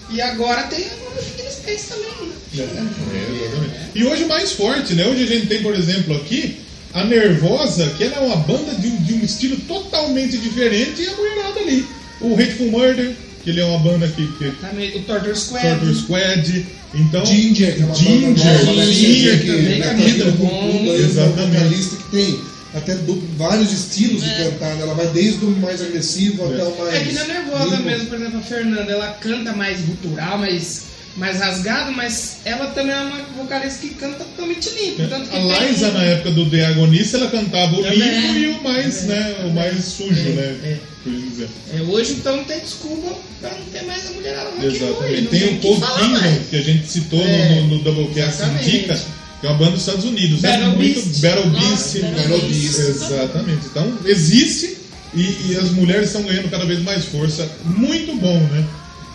E 0.10 0.22
agora 0.22 0.64
tem 0.64 0.86
a 0.86 1.22
Fitness 1.22 1.54
Space 1.56 1.88
também, 1.88 2.30
né? 2.30 2.36
É, 2.58 3.46
exatamente. 3.46 3.76
E 3.96 4.04
hoje 4.06 4.26
mais 4.26 4.52
forte, 4.52 4.94
né? 4.94 5.06
Hoje 5.08 5.24
a 5.24 5.28
gente 5.28 5.48
tem, 5.48 5.62
por 5.64 5.74
exemplo, 5.76 6.16
aqui 6.16 6.58
a 6.94 7.04
Nervosa, 7.04 7.90
que 7.98 8.04
ela 8.04 8.16
é 8.18 8.20
uma 8.20 8.36
banda 8.38 8.74
de, 8.76 8.88
um- 8.88 9.04
de 9.04 9.14
um 9.16 9.24
estilo 9.26 9.58
totalmente 9.68 10.38
diferente, 10.38 11.02
e 11.02 11.08
a 11.08 11.16
mulherada 11.16 11.60
ali. 11.60 11.86
O 12.22 12.34
Hateful 12.36 12.72
Murder, 12.72 13.12
que 13.44 13.50
ele 13.50 13.60
é 13.62 13.66
uma 13.66 13.80
banda 13.80 14.08
que. 14.08 14.26
que 14.38 14.52
Também 14.62 14.96
o 14.96 15.02
Torture 15.02 15.36
Squad. 15.36 15.68
Torture 15.68 15.96
Squad. 15.96 16.66
Então. 16.94 17.26
Ginger, 17.26 17.76
que 17.76 17.82
é 17.82 17.86
uma 17.86 17.96
Ginger, 17.96 18.22
banda 18.22 18.44
nova, 18.66 18.74
né? 18.74 18.86
Ginger 18.94 19.40
que 19.42 19.48
também, 19.48 19.80
né, 19.80 19.94
vindo 19.98 20.38
com 20.38 20.48
aí, 20.48 20.78
uma 20.80 20.94
Exatamente. 20.94 21.52
vocalista 21.58 21.96
que 21.98 22.04
tem 22.12 22.40
até 22.74 22.96
du- 22.96 23.24
vários 23.38 23.72
estilos 23.74 24.24
de 24.24 24.30
É. 24.30 24.44
cantar, 24.46 24.76
né? 24.76 24.82
Ela 24.84 24.94
vai 24.94 25.08
desde 25.08 25.44
o 25.46 25.50
mais 25.58 25.82
agressivo 25.82 26.46
até 26.46 26.64
o 26.64 26.78
mais. 26.80 26.94
É 26.96 27.00
que 27.04 27.14
na 27.14 27.24
Nervosa 27.26 27.76
limpo. 27.76 27.84
mesmo, 27.84 28.06
por 28.08 28.18
exemplo, 28.18 28.40
a 28.40 28.42
Fernanda, 28.44 28.92
ela 28.92 29.08
canta 29.20 29.52
mais 29.54 29.82
gutural, 29.82 30.38
mais, 30.38 30.84
mais 31.18 31.40
rasgado, 31.40 31.92
mas 31.92 32.38
ela 32.46 32.68
também 32.68 32.94
é 32.96 33.00
uma 33.02 33.24
vocalista 33.38 33.80
que 33.82 33.94
canta 33.96 34.20
totalmente 34.24 34.70
limpo. 34.70 35.08
Tanto 35.10 35.30
que 35.30 35.36
É, 35.36 35.40
A 35.54 35.60
Liza, 35.66 35.92
na 35.92 36.04
época 36.04 36.32
do 36.32 36.50
The 36.50 36.66
Agonista, 36.68 37.18
ela 37.18 37.30
cantava 37.30 37.76
o 37.76 37.82
limpo 37.90 38.38
e 38.38 38.48
o 38.48 38.64
mais, 38.64 39.04
né, 39.04 39.36
o 39.46 39.50
mais 39.54 39.84
sujo, 39.84 40.14
É, 40.30 40.78
né? 41.10 41.32
é. 41.40 41.44
assim. 41.46 41.78
É, 41.78 41.82
hoje 41.92 42.14
então 42.14 42.38
não 42.38 42.44
tem 42.44 42.60
desculpa 42.60 43.16
pra 43.42 43.52
não 43.54 43.66
ter 43.66 43.84
mais 43.84 44.08
a 44.08 44.12
mulherada 44.12 44.50
rock 44.52 44.66
Exatamente. 44.66 45.28
Tem 45.28 45.60
o 45.70 45.72
o 45.74 45.80
falar 45.80 46.00
Kingdom, 46.00 46.40
que 46.50 46.56
a 46.58 46.62
gente 46.62 46.88
citou 46.92 47.20
no- 47.20 47.26
É, 47.26 47.62
no, 47.62 47.68
no 47.68 47.80
Doublecast 47.80 48.34
exatamente. 48.42 48.70
Indica, 48.76 49.02
que 49.42 49.48
é 49.48 49.50
uma 49.50 49.58
banda 49.58 49.72
dos 49.72 49.82
Estados 49.82 50.06
Unidos. 50.06 50.44
é 50.44 50.52
Battle 50.58 50.76
muito 50.76 51.02
Beast. 51.02 51.22
Battle 51.22 51.50
Beast. 51.52 52.00
Battle 52.00 52.12
Battle 52.22 52.40
Beast. 52.50 52.80
Exatamente. 52.80 53.66
Então, 53.68 53.98
existe 54.06 54.78
e, 55.14 55.52
e 55.52 55.58
as 55.62 55.72
mulheres 55.72 56.08
estão 56.08 56.24
ganhando 56.24 56.50
cada 56.50 56.66
vez 56.66 56.82
mais 56.82 57.06
força. 57.06 57.50
Muito 57.64 58.16
bom, 58.16 58.38
né? 58.40 58.66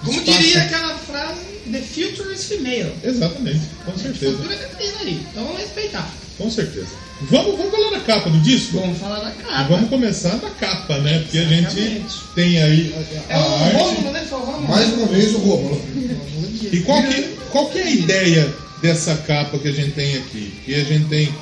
Como 0.04 0.18
Espaço- 0.18 0.38
diria 0.38 0.62
aquela 0.62 0.96
frase, 0.96 1.40
the 1.70 1.80
future 1.82 2.32
is 2.32 2.44
female. 2.44 2.92
Exatamente, 3.04 3.60
com 3.84 3.92
O 3.92 3.98
certeza. 3.98 4.32
futuro 4.36 4.52
é 4.54 4.56
feminino 4.56 4.98
aí, 5.02 5.20
então 5.30 5.44
vamos 5.44 5.60
respeitar. 5.60 6.10
Com 6.40 6.50
certeza. 6.50 6.86
Vamos, 7.30 7.56
vamos 7.58 7.70
falar 7.70 7.90
da 7.90 8.00
capa 8.00 8.30
do 8.30 8.40
disco? 8.40 8.78
Vamos 8.80 8.98
falar 8.98 9.18
da 9.20 9.30
capa. 9.30 9.64
Vamos 9.68 9.90
começar 9.90 10.36
da 10.36 10.48
capa, 10.50 10.98
né? 10.98 11.18
Porque 11.18 11.38
a 11.38 11.44
gente 11.44 12.02
tem 12.34 12.62
aí 12.62 12.94
a, 13.28 13.32
É 13.32 13.36
a 13.36 13.38
o 13.46 13.54
arte. 13.64 13.76
Rômulo, 13.76 14.12
né? 14.12 14.26
Foi 14.28 14.38
o 14.38 14.42
Rômulo. 14.42 14.68
Mais 14.68 14.92
uma 14.94 15.06
vez 15.06 15.34
o 15.34 15.38
Rômulo. 15.38 15.82
E 16.72 16.80
qual 16.80 17.02
que, 17.02 17.22
qual 17.50 17.68
que 17.68 17.78
é 17.78 17.82
a 17.82 17.90
ideia 17.90 18.54
dessa 18.80 19.14
capa 19.16 19.58
que 19.58 19.68
a 19.68 19.72
gente 19.72 19.90
tem 19.92 20.16
aqui? 20.16 20.54
Que 20.64 20.74
a 20.74 20.84
gente 20.84 21.08
tem 21.08 21.34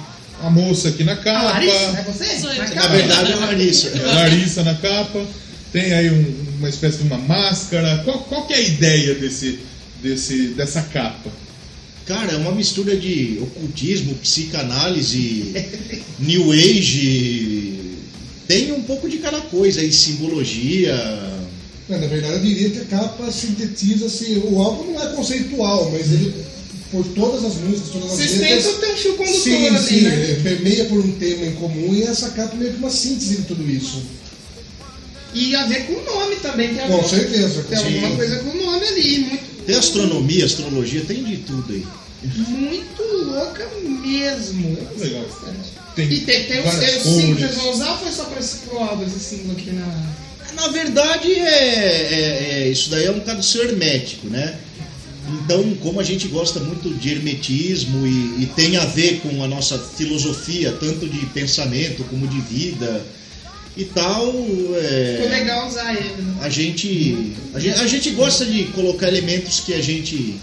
a 0.43 0.51
moça 0.51 0.89
aqui 0.89 1.05
na 1.05 1.13
A 1.13 1.17
capa, 1.17 1.43
Larissa, 1.45 1.77
é 1.77 2.03
você? 2.03 2.25
Sou 2.41 2.51
eu. 2.51 2.65
Na 2.69 2.75
Na 2.75 2.87
verdade 2.89 3.31
é 3.31 3.35
a 3.35 3.39
Larissa. 3.39 3.93
a 4.05 4.13
Larissa 4.15 4.63
na 4.65 4.75
capa, 4.75 5.25
tem 5.73 5.93
aí 5.93 6.11
um- 6.11 6.47
uma 6.59 6.69
espécie 6.69 6.99
de 6.99 7.05
uma 7.05 7.19
máscara. 7.19 8.03
Qual, 8.05 8.19
qual 8.25 8.47
que 8.49 8.53
é 8.55 8.57
a 8.57 8.61
ideia 8.61 9.15
desse, 9.15 9.61
desse, 10.03 10.49
dessa 10.49 10.83
capa? 10.83 11.31
Cara, 12.09 12.33
é 12.33 12.37
uma 12.37 12.53
mistura 12.53 12.97
de 12.97 13.39
ocultismo, 13.43 14.15
psicanálise, 14.15 15.53
new 16.19 16.51
age. 16.53 17.75
Tem 18.49 18.73
um 18.73 18.81
pouco 18.83 19.11
de 19.11 19.19
cada 19.19 19.43
coisa 19.43 19.83
aí, 19.83 19.93
simbologia. 19.93 20.97
Não, 21.87 22.01
na 22.01 22.07
verdade, 22.07 22.37
eu 22.37 22.41
diria 22.41 22.71
que 22.71 22.79
a 22.79 22.85
capa 22.87 23.31
sintetiza 23.31 24.07
assim, 24.07 24.39
o 24.39 24.59
álbum 24.59 24.93
não 24.93 25.03
é 25.03 25.07
conceitual, 25.15 25.91
mas 25.93 26.11
ele, 26.11 26.33
por 26.91 27.05
todas 27.09 27.45
as 27.45 27.57
músicas, 27.57 27.91
todas 27.91 28.11
as 28.13 28.17
Vocês 28.17 28.39
letras. 28.39 28.65
tentam 28.65 28.81
ter 28.81 28.95
um 28.95 28.97
fio 28.97 29.15
condutor 29.15 29.41
Sim, 29.43 29.67
ali, 29.67 29.79
sim, 29.79 30.01
né? 30.01 30.31
é, 30.31 30.35
permeia 30.43 30.85
por 30.87 31.01
um 31.01 31.13
tema 31.13 31.45
em 31.45 31.53
comum 31.57 31.95
e 31.95 32.05
essa 32.05 32.31
capa 32.31 32.55
é 32.55 32.59
meio 32.59 32.73
que 32.73 32.79
uma 32.79 32.91
síntese 32.91 33.37
de 33.37 33.43
tudo 33.43 33.71
isso. 33.71 34.03
E 35.35 35.55
a 35.55 35.67
ver 35.67 35.87
com 35.87 35.93
o 35.93 36.05
nome 36.05 36.37
também. 36.37 36.69
Tem 36.69 36.87
Com 36.87 36.95
alguma, 36.95 37.09
certeza. 37.09 37.63
tem 37.69 37.79
sim. 37.79 37.85
alguma 37.85 38.17
coisa 38.17 38.39
com 38.39 38.49
o 38.49 38.57
nome 38.63 38.87
ali. 38.87 39.19
Muito 39.19 39.58
Tem 39.69 39.77
astronomia, 39.77 40.47
astrologia, 40.47 41.05
tem 41.07 41.23
de 41.23 41.37
tudo 41.37 41.75
aí. 41.75 41.87
muito 42.49 43.03
louca 43.03 43.69
mesmo. 44.01 44.79
Eu 44.79 44.85
gostei 44.87 45.09
Legal. 45.11 45.27
Tem 45.95 46.11
E 46.11 46.21
tem, 46.23 46.45
tem 46.45 46.59
os, 46.61 46.65
várias 46.65 47.05
os 47.05 47.13
símbolos 47.13 47.43
eles 47.43 47.57
vão 47.57 47.71
usar 47.73 47.91
ou 47.91 47.99
foi 47.99 48.11
só 48.11 48.25
pra 48.25 48.41
esse 48.41 48.57
pro 48.61 48.79
álbum 48.79 49.05
esse 49.05 49.21
símbolo 49.21 49.53
aqui 49.53 49.71
na. 49.73 50.07
Na 50.55 50.69
verdade, 50.69 51.31
é, 51.35 51.45
é- 51.45 52.49
é- 52.63 52.69
isso 52.71 52.89
daí 52.89 53.05
é 53.05 53.11
um 53.11 53.21
caso 53.21 53.43
seu 53.43 53.63
hermético, 53.63 54.29
né? 54.29 54.59
Então, 55.45 55.75
como 55.83 56.01
a 56.01 56.03
gente 56.03 56.29
gosta 56.29 56.61
muito 56.61 56.89
de 56.95 57.11
hermetismo 57.11 58.07
e, 58.07 58.45
e 58.45 58.51
tem 58.57 58.79
a 58.79 58.87
ver 58.87 59.21
com 59.21 59.45
a 59.45 59.47
nossa 59.49 59.79
filosofia, 59.79 60.73
tanto 60.81 61.07
de 61.07 61.27
pensamento 61.27 62.05
como 62.05 62.27
de 62.27 62.41
vida 62.41 63.05
e 63.79 63.85
tal, 63.85 64.35
é, 64.77 65.15
Ficou 65.17 65.31
legal 65.31 65.69
usar 65.69 65.95
ele. 65.95 66.21
né? 66.23 66.35
a 66.43 66.49
gente, 66.49 67.33
a 67.55 67.59
gente 67.61 67.79
a 67.81 67.87
gente 67.87 68.11
gosta 68.11 68.45
de 68.45 68.65
colocar 68.65 69.07
elementos 69.09 69.61
que 69.61 69.73
a 69.73 69.81
gente 69.81 70.35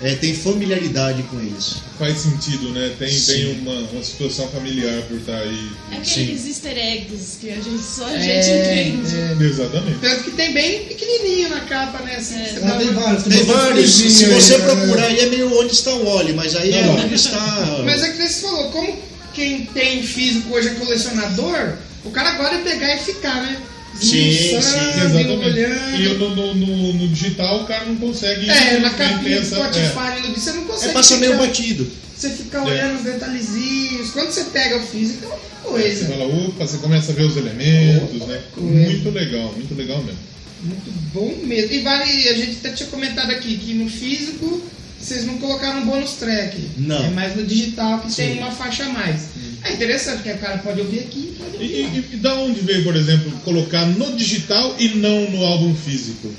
é, 0.00 0.14
tem 0.14 0.32
familiaridade 0.32 1.24
com 1.24 1.40
eles. 1.40 1.78
Faz 1.98 2.18
sentido, 2.18 2.68
né? 2.70 2.92
Tem, 2.96 3.10
Sim. 3.10 3.32
tem 3.32 3.58
uma, 3.58 3.72
uma 3.90 4.04
situação 4.04 4.46
familiar 4.50 5.02
por 5.08 5.16
estar 5.16 5.36
aí. 5.36 5.68
É 5.90 5.96
aqueles 5.96 6.46
easter 6.46 6.78
eggs 6.78 7.38
que 7.40 7.50
a 7.50 7.56
gente 7.56 7.82
só 7.82 8.04
a 8.06 8.14
É, 8.16 8.40
gente 8.40 9.00
entende. 9.02 9.16
é. 9.16 9.44
Exatamente. 9.44 9.98
Tanto 9.98 10.22
que 10.22 10.30
tem 10.30 10.52
bem 10.54 10.84
pequenininho 10.84 11.48
na 11.48 11.60
capa, 11.62 11.98
né? 12.04 12.14
Assim, 12.14 12.36
É. 12.36 12.60
Ah, 12.64 12.76
tem 12.78 12.92
vários. 12.92 13.24
Tem 13.24 13.42
vários, 13.42 13.90
se 13.90 14.26
você 14.26 14.54
aí, 14.54 14.60
né? 14.60 14.66
procurar 14.68 15.06
aí 15.06 15.18
é 15.18 15.26
meio 15.26 15.58
onde 15.58 15.72
está 15.72 15.92
o 15.92 16.06
Oli, 16.06 16.32
mas 16.34 16.54
aí 16.54 16.72
é 16.72 16.82
Tá 16.82 16.86
bom. 16.86 17.00
onde 17.02 17.14
está. 17.16 17.80
Mas 17.84 18.04
é 18.04 18.10
que 18.12 18.16
você 18.28 18.40
falou, 18.42 18.70
como 18.70 18.96
quem 19.34 19.66
tem 19.66 20.04
físico 20.04 20.54
hoje 20.54 20.68
é 20.68 20.74
colecionador, 20.74 21.72
o 22.04 22.10
cara 22.10 22.30
agora 22.30 22.54
é 22.56 22.62
pegar 22.62 22.94
e 22.94 22.98
ficar, 22.98 23.42
né? 23.42 23.60
Sim, 24.00 24.30
sim, 24.32 24.56
Exatamente. 24.56 25.28
olhando. 25.44 25.96
E 26.00 26.08
no, 26.18 26.34
no, 26.34 26.54
no- 26.54 26.92
no 26.94 27.08
digital 27.08 27.62
o 27.62 27.66
cara 27.66 27.84
não 27.86 27.96
consegue. 27.96 28.48
É, 28.48 28.78
na 28.78 28.90
capinha 28.90 29.40
do 29.40 29.46
Spotify, 29.46 30.28
no 30.28 30.34
você 30.34 30.52
não 30.52 30.64
consegue. 30.64 30.90
É 30.90 30.92
passa 30.94 31.16
meio 31.16 31.36
batido. 31.36 31.90
Você 32.16 32.30
fica 32.30 32.58
É. 32.58 32.60
olhando 32.60 32.98
os 32.98 33.04
detalhezinhos. 33.04 34.10
Quando 34.10 34.30
você 34.30 34.44
pega 34.44 34.76
o 34.76 34.82
físico, 34.86 35.24
é 35.24 35.28
outra 35.28 35.80
é, 35.80 35.90
Você 35.90 36.04
coisa. 36.04 36.06
fala, 36.08 36.26
opa, 36.26 36.66
você 36.66 36.78
começa 36.78 37.10
a 37.12 37.14
ver 37.14 37.22
os 37.24 37.36
elementos, 37.36 38.26
né? 38.26 38.40
coisa. 38.54 38.70
Muito 38.70 39.10
legal, 39.10 39.52
muito 39.56 39.74
legal 39.74 39.98
mesmo. 40.04 40.20
Muito 40.62 40.90
bom 41.14 41.46
mesmo. 41.46 41.72
E 41.72 41.80
vale, 41.80 42.28
a 42.28 42.34
gente 42.34 42.58
até 42.60 42.70
tinha 42.70 42.88
comentado 42.88 43.30
aqui 43.30 43.56
que 43.56 43.74
no 43.74 43.88
físico 43.88 44.62
vocês 45.08 45.24
não 45.24 45.38
colocaram 45.38 45.80
um 45.80 45.86
bônus 45.86 46.12
track. 46.12 46.56
Não. 46.76 47.04
É 47.04 47.10
mais 47.10 47.34
no 47.36 47.44
digital 47.44 48.00
que 48.00 48.14
tem 48.14 48.38
uma 48.38 48.50
faixa 48.50 48.84
a 48.84 48.88
mais. 48.90 49.22
É 49.64 49.72
interessante, 49.72 50.16
porque 50.18 50.32
o 50.32 50.38
cara 50.38 50.58
pode 50.58 50.80
ouvir 50.80 51.00
aqui 51.00 51.34
e 51.34 51.36
pode 51.42 51.56
E, 51.64 51.82
ouvir 51.82 51.82
lá. 51.82 51.88
e, 52.12 52.14
e 52.14 52.16
da 52.18 52.34
onde 52.36 52.60
veio, 52.60 52.84
por 52.84 52.94
exemplo, 52.94 53.30
colocar 53.44 53.84
no 53.86 54.16
digital 54.16 54.74
e 54.78 54.88
não 54.90 55.30
no 55.30 55.44
álbum 55.44 55.74
físico? 55.74 56.30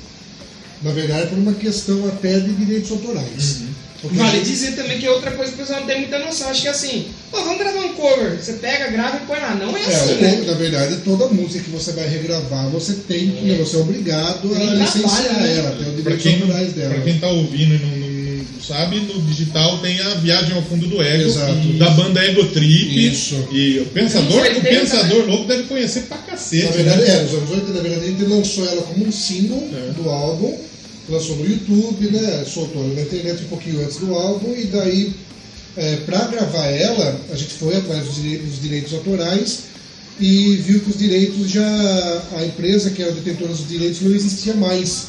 Na 0.82 0.92
verdade, 0.92 1.28
por 1.28 1.38
uma 1.38 1.54
questão 1.54 2.08
até 2.08 2.40
de 2.40 2.54
direitos 2.54 2.90
autorais. 2.92 3.58
Porque 4.02 4.18
a 4.18 4.24
Vale 4.24 4.38
gente- 4.38 4.50
dizer 4.50 4.76
também 4.78 4.98
que 4.98 5.06
é 5.06 5.12
outra 5.12 5.32
coisa 5.32 5.52
que 5.52 5.58
o 5.58 5.60
pessoal 5.62 5.82
não 5.82 5.88
tem 5.88 6.00
muita 6.00 6.20
noção. 6.20 6.50
Acho 6.50 6.62
que 6.62 6.68
assim, 6.70 7.08
pô, 7.30 7.44
vamos 7.44 7.58
gravar 7.58 7.82
um 7.82 7.94
cover. 7.96 8.42
Você 8.42 8.54
pega, 8.54 8.90
grava 8.90 9.18
e 9.18 9.28
põe 9.28 9.38
lá. 9.42 9.56
Não 9.56 9.76
é, 9.76 9.82
É, 9.82 9.86
assim, 9.88 10.14
o- 10.14 10.22
né? 10.22 10.36
na 10.48 10.54
verdade, 10.54 10.96
toda 11.04 11.28
música 11.28 11.66
que 11.66 11.70
você 11.70 11.92
vai 11.92 12.08
regravar, 12.08 12.70
você 12.70 12.94
tem 12.94 13.30
que, 13.32 13.56
você 13.56 13.76
é 13.76 13.80
obrigado 13.80 14.56
a 14.56 14.74
licenciar 14.76 15.34
né? 15.42 15.58
ela, 15.58 15.72
tem 15.72 16.14
o 16.14 16.18
quem, 16.18 16.42
autorais 16.42 16.72
dela. 16.72 16.94
pra 16.94 17.04
quem 17.04 17.20
tá 17.20 17.28
ouvindo 17.28 17.76
e 17.76 17.78
não, 17.80 17.98
não- 17.98 18.19
sabe, 18.66 19.00
no 19.02 19.22
digital 19.24 19.78
tem 19.80 20.00
a 20.02 20.16
Viagem 20.16 20.54
ao 20.56 20.62
Fundo 20.64 20.88
do 20.88 21.02
Ego, 21.02 21.30
Exato. 21.30 21.74
da 21.78 21.90
banda 21.92 22.24
Ego 22.24 22.46
Trip. 22.48 23.08
Isso. 23.12 23.36
E 23.52 23.80
o 23.80 23.86
Pensador, 23.88 24.32
Anos 24.32 24.36
o 24.36 24.58
80, 24.58 24.70
Pensador 24.70 25.26
Louco 25.28 25.48
deve 25.48 25.64
conhecer 25.64 26.02
pra 26.04 26.18
cacete. 26.20 26.66
Na 26.66 26.72
verdade, 26.72 27.02
né? 27.02 27.08
é, 27.16 27.24
nos 27.24 27.34
anos 27.34 27.50
80, 27.52 27.74
na 27.74 27.82
verdade, 27.82 28.06
a 28.06 28.08
gente 28.10 28.24
lançou 28.26 28.66
ela 28.68 28.82
como 28.84 29.06
um 29.06 29.12
single 29.12 29.70
É. 29.74 29.92
do 29.94 30.10
álbum, 30.10 30.58
lançou 31.10 31.36
no 31.38 31.50
YouTube, 31.50 32.12
né? 32.12 32.44
Soltou 32.48 32.88
na 32.96 33.02
internet 33.02 33.44
um 33.44 33.48
pouquinho 33.48 33.82
antes 33.84 33.98
do 33.98 34.14
álbum, 34.14 34.54
e 34.56 34.66
daí, 34.66 35.14
é, 35.78 35.96
pra 36.06 36.26
gravar 36.26 36.66
ela, 36.68 37.20
a 37.32 37.36
gente 37.36 37.54
foi 37.54 37.76
atrás 37.76 38.04
dos 38.06 38.16
direitos, 38.22 38.48
dos 38.50 38.62
direitos 38.62 38.94
autorais 38.94 39.60
e 40.20 40.58
viu 40.58 40.82
que 40.82 40.90
os 40.90 40.98
direitos 40.98 41.50
já. 41.50 42.22
a 42.38 42.46
empresa 42.46 42.90
que 42.90 43.02
era 43.02 43.12
detentora 43.12 43.52
dos 43.52 43.68
direitos 43.68 44.02
não 44.02 44.14
existia 44.14 44.54
mais. 44.54 45.08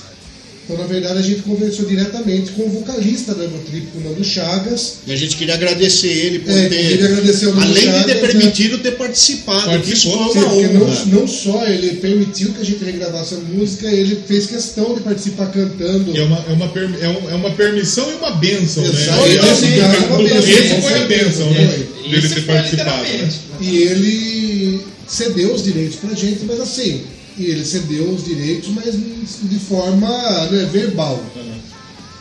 Então, 0.71 0.79
na 0.79 0.87
verdade, 0.87 1.19
a 1.19 1.23
gente 1.23 1.43
conversou 1.43 1.85
diretamente 1.85 2.53
com 2.53 2.63
o 2.63 2.69
vocalista 2.69 3.35
da 3.35 3.45
Trip, 3.49 3.89
com 3.89 3.99
o 3.99 4.03
Nando 4.05 4.23
Chagas. 4.23 4.99
E 5.05 5.13
a 5.13 5.17
gente 5.17 5.37
queria 5.37 5.55
agradecer 5.55 6.07
ele 6.09 6.39
por 6.41 6.51
É, 6.57 6.69
ter. 6.69 6.77
além 7.03 7.17
de 7.17 7.33
ter 7.33 7.81
Chagas, 7.83 8.07
né? 8.07 8.15
permitido 8.15 8.79
ter 8.79 8.93
participado, 8.93 9.81
que 9.81 9.93
isso 9.93 10.09
Participou, 10.11 10.33
foi 10.33 10.43
uma 10.45 10.51
porque 10.51 10.69
não, 10.79 10.87
honra. 10.87 11.05
não 11.07 11.27
só 11.29 11.67
ele 11.67 11.97
permitiu 11.97 12.53
que 12.53 12.61
a 12.61 12.65
gente 12.65 12.85
regravasse 12.85 13.35
a 13.35 13.39
música, 13.39 13.89
ele 13.91 14.17
fez 14.29 14.47
questão 14.47 14.95
de 14.95 15.01
participar 15.01 15.47
cantando. 15.51 16.17
É 16.17 16.23
uma, 16.23 16.45
é, 16.49 16.53
uma 16.53 16.69
per- 16.69 16.99
é, 17.01 17.09
um- 17.09 17.31
é 17.31 17.35
uma 17.35 17.51
permissão 17.51 18.09
e 18.09 18.15
uma 18.15 18.31
benção, 18.37 18.85
né? 18.85 18.91
Esse- 18.91 19.09
é 19.11 19.39
benção, 19.43 20.49
esse 20.49 20.81
foi 20.83 20.95
a 20.95 21.05
benção, 21.07 21.51
né? 21.51 21.85
Dele 22.09 22.29
ter 22.29 22.43
participado. 22.43 23.03
Né? 23.03 23.29
E 23.61 23.77
ele 23.77 24.81
cedeu 25.09 25.53
os 25.53 25.65
direitos 25.65 25.97
pra 25.97 26.15
gente, 26.15 26.45
mas 26.47 26.61
assim, 26.61 27.03
e 27.41 27.47
ele 27.47 27.65
cedeu 27.65 28.11
os 28.11 28.25
direitos, 28.25 28.69
mas 28.69 28.95
de 29.43 29.59
forma 29.59 30.09
né, 30.51 30.69
verbal. 30.71 31.23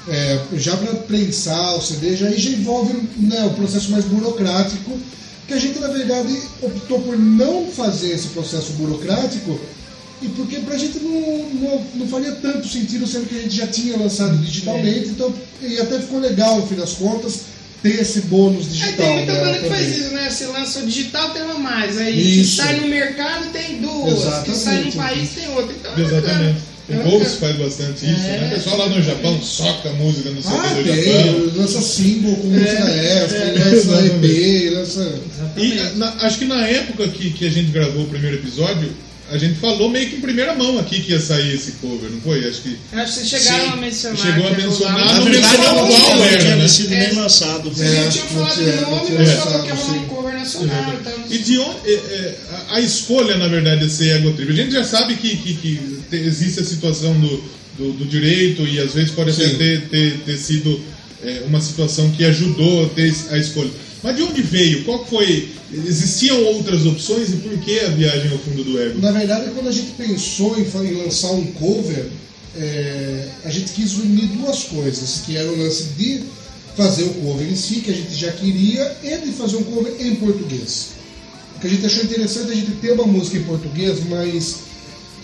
É, 0.07 0.39
já 0.53 0.75
para 0.77 0.95
prensar 0.95 1.77
o 1.77 1.81
CD, 1.81 2.15
já, 2.15 2.27
aí 2.27 2.39
já 2.39 2.51
envolve 2.51 2.93
né, 3.17 3.45
o 3.45 3.49
processo 3.51 3.91
mais 3.91 4.05
burocrático, 4.05 4.97
que 5.45 5.53
a 5.53 5.59
gente, 5.59 5.77
na 5.79 5.89
verdade, 5.89 6.35
optou 6.61 7.01
por 7.01 7.17
não 7.17 7.67
fazer 7.67 8.11
esse 8.11 8.29
processo 8.29 8.71
burocrático, 8.73 9.59
e 10.21 10.29
porque 10.29 10.59
pra 10.59 10.77
gente 10.77 10.99
não, 10.99 11.49
não, 11.49 11.85
não 11.95 12.07
faria 12.07 12.31
tanto 12.33 12.67
sentido, 12.67 13.05
sendo 13.05 13.27
que 13.27 13.35
a 13.37 13.41
gente 13.41 13.55
já 13.55 13.67
tinha 13.67 13.97
lançado 13.97 14.37
digitalmente, 14.37 15.09
então, 15.09 15.33
e 15.61 15.79
até 15.79 15.99
ficou 15.99 16.19
legal, 16.19 16.59
no 16.59 16.67
fim 16.67 16.75
das 16.75 16.93
contas, 16.93 17.41
ter 17.81 18.01
esse 18.01 18.21
bônus 18.21 18.65
Aí 18.67 18.71
digital. 18.73 19.05
tem 19.05 19.15
muita 19.17 19.33
banda 19.33 19.57
que 19.59 19.69
faz 19.69 19.85
também. 19.85 19.99
isso, 19.99 20.13
né? 20.13 20.29
Você 20.29 20.45
lança 20.47 20.79
o 20.79 20.85
digital, 20.85 21.29
tem 21.31 21.41
uma 21.43 21.53
mais. 21.59 21.97
Aí 21.97 22.13
que 22.13 22.41
Isso. 22.41 22.55
sai 22.57 22.75
no 22.79 22.87
mercado 22.87 23.45
tem 23.51 23.81
duas. 23.81 24.13
Que 24.13 24.19
Exatamente. 24.51 24.57
sai 24.59 24.83
no 24.83 24.91
país 24.93 25.29
tem 25.29 25.49
outra. 25.55 25.73
Então, 25.75 25.91
é 25.91 26.01
Exatamente. 26.01 26.27
bacana. 26.27 26.69
O 26.89 26.91
É 26.91 26.95
Ghost 27.03 27.37
faz 27.37 27.55
bastante 27.55 27.97
isso, 28.03 28.25
É. 28.25 28.37
né? 28.39 28.47
O 28.51 28.55
pessoal 28.55 28.77
lá 28.79 28.89
no 28.89 29.01
Japão 29.03 29.39
soca 29.43 29.91
música 29.91 30.31
no 30.31 30.41
CD 30.41 30.55
Ah, 30.57 30.73
do 30.73 30.83
tem, 30.83 31.03
Japão. 31.03 31.51
lança 31.55 31.81
single 31.83 32.35
com 32.35 32.47
música 32.47 32.71
extra, 32.71 33.37
é, 33.37 33.51
lança. 33.53 34.05
EP, 34.07 34.69
lança. 34.71 35.13
E 35.55 35.97
na- 35.97 36.15
acho 36.21 36.39
que 36.39 36.45
na 36.45 36.65
época 36.67 37.07
que, 37.09 37.29
que 37.29 37.45
a 37.45 37.51
gente 37.51 37.69
gravou 37.71 38.05
o 38.05 38.07
primeiro 38.07 38.37
episódio, 38.37 38.91
a 39.31 39.37
gente 39.37 39.59
falou 39.59 39.89
meio 39.89 40.09
que 40.09 40.15
em 40.17 40.21
primeira 40.21 40.55
mão 40.55 40.79
aqui 40.79 41.01
que 41.01 41.11
ia 41.11 41.19
sair 41.19 41.53
esse 41.53 41.73
cover, 41.73 42.09
não 42.09 42.21
foi? 42.21 42.39
Acho 42.47 42.61
que 42.61 42.77
Acho 42.93 43.13
que 43.13 43.19
vocês 43.25 43.29
chegaram 43.43 43.65
Sim. 43.65 43.71
a 43.71 43.75
mencionar. 43.77 44.17
Chegou 44.17 44.47
a 44.47 44.51
ia 44.51 44.57
mencionar, 44.57 45.15
não 45.15 45.25
mencionou 45.25 45.87
qual 45.87 46.15
não 46.17 46.23
era, 46.25 46.37
tinha 46.39 46.55
né? 46.55 46.67
sido 46.67 46.93
É. 46.93 46.99
nem 47.07 47.15
lançado. 47.15 47.71
É, 47.79 47.99
acho 47.99 48.09
tinham 48.11 48.27
que 48.27 48.33
falado 48.33 48.53
tinha- 48.55 48.81
nome, 48.81 49.05
tinha 49.05 49.19
mas 49.19 49.29
falou 49.31 49.63
que 49.63 49.77
sim. 49.77 49.97
um 49.99 50.05
cover 50.05 50.33
nacional. 50.33 50.93
Então, 50.99 51.13
E 51.29 51.37
de 51.37 51.57
onde 51.59 51.89
é, 51.89 51.93
é, 51.93 52.35
a, 52.69 52.75
a 52.75 52.81
escolha, 52.81 53.37
na 53.37 53.47
verdade, 53.47 53.85
de 53.85 53.91
ser 53.91 54.09
ego 54.17 54.31
trip? 54.33 54.51
A 54.51 54.55
gente 54.55 54.71
já 54.71 54.83
sabe 54.83 55.15
que, 55.15 55.35
que, 55.37 55.53
que 55.55 55.79
te- 56.09 56.15
existe 56.17 56.59
a 56.59 56.63
situação 56.63 57.13
do, 57.19 57.43
do, 57.77 57.91
do 57.93 58.05
direito 58.05 58.63
e 58.67 58.79
às 58.79 58.93
vezes 58.93 59.11
pode 59.11 59.31
até 59.31 59.47
ter, 59.49 59.81
ter, 59.89 60.17
ter 60.25 60.37
sido 60.37 60.79
é, 61.23 61.43
uma 61.47 61.61
situação 61.61 62.09
que 62.11 62.23
ajudou 62.25 62.85
a 62.85 62.89
ter 62.89 63.13
a 63.31 63.37
escolha. 63.37 63.69
Mas 64.01 64.15
de 64.15 64.23
onde 64.23 64.41
veio? 64.41 64.83
Qual 64.85 65.05
foi? 65.05 65.49
Existiam 65.71 66.43
outras 66.45 66.85
opções 66.85 67.29
e 67.29 67.37
por 67.37 67.55
que 67.59 67.79
a 67.79 67.89
viagem 67.89 68.31
ao 68.31 68.39
fundo 68.39 68.63
do 68.63 68.81
ego? 68.81 68.99
Na 68.99 69.11
verdade, 69.11 69.51
quando 69.53 69.67
a 69.67 69.71
gente 69.71 69.91
pensou 69.91 70.57
em, 70.57 70.63
em 70.63 71.03
lançar 71.03 71.31
um 71.31 71.45
cover, 71.53 72.07
é, 72.57 73.27
a 73.45 73.49
gente 73.49 73.73
quis 73.73 73.97
unir 73.97 74.27
duas 74.29 74.63
coisas, 74.63 75.21
que 75.25 75.37
era 75.37 75.49
o 75.51 75.57
lance 75.57 75.83
de 75.97 76.23
fazer 76.75 77.03
o 77.03 77.13
cover 77.15 77.47
em 77.47 77.55
si, 77.55 77.81
que 77.81 77.91
a 77.91 77.93
gente 77.93 78.15
já 78.15 78.31
queria, 78.31 78.97
e 79.03 79.17
de 79.17 79.31
fazer 79.33 79.57
um 79.57 79.63
cover 79.63 79.93
em 79.99 80.15
português. 80.15 80.87
Porque 81.53 81.67
a 81.67 81.69
gente 81.69 81.85
achou 81.85 82.03
interessante 82.03 82.51
a 82.51 82.55
gente 82.55 82.71
ter 82.71 82.91
uma 82.93 83.05
música 83.05 83.37
em 83.37 83.43
português, 83.43 83.99
mas 84.09 84.55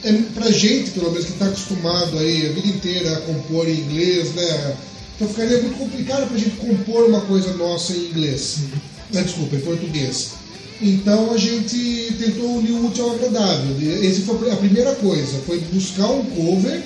é, 0.03 0.13
pra 0.35 0.51
gente, 0.51 0.91
pelo 0.91 1.09
menos, 1.11 1.25
que 1.25 1.31
está 1.31 1.47
acostumado 1.47 2.19
aí 2.19 2.47
a 2.47 2.51
vida 2.51 2.67
inteira 2.67 3.17
a 3.17 3.21
compor 3.21 3.67
em 3.67 3.79
inglês, 3.79 4.33
né? 4.35 4.77
Então 5.15 5.27
ficaria 5.27 5.61
muito 5.61 5.77
complicado 5.77 6.27
pra 6.27 6.37
gente 6.37 6.57
compor 6.57 7.05
uma 7.05 7.21
coisa 7.21 7.53
nossa 7.53 7.93
em 7.93 8.09
inglês. 8.09 8.57
Ah, 9.15 9.21
desculpa, 9.21 9.55
em 9.55 9.59
português. 9.59 10.31
Então 10.81 11.31
a 11.31 11.37
gente 11.37 12.13
tentou 12.19 12.57
unir 12.57 12.71
o 12.71 12.87
útil 12.87 13.05
ao 13.05 13.15
agradável. 13.15 13.77
E 13.79 14.07
Essa 14.07 14.21
foi 14.21 14.51
a 14.51 14.57
primeira 14.57 14.93
coisa, 14.95 15.39
foi 15.45 15.59
buscar 15.71 16.07
um 16.07 16.23
cover 16.25 16.83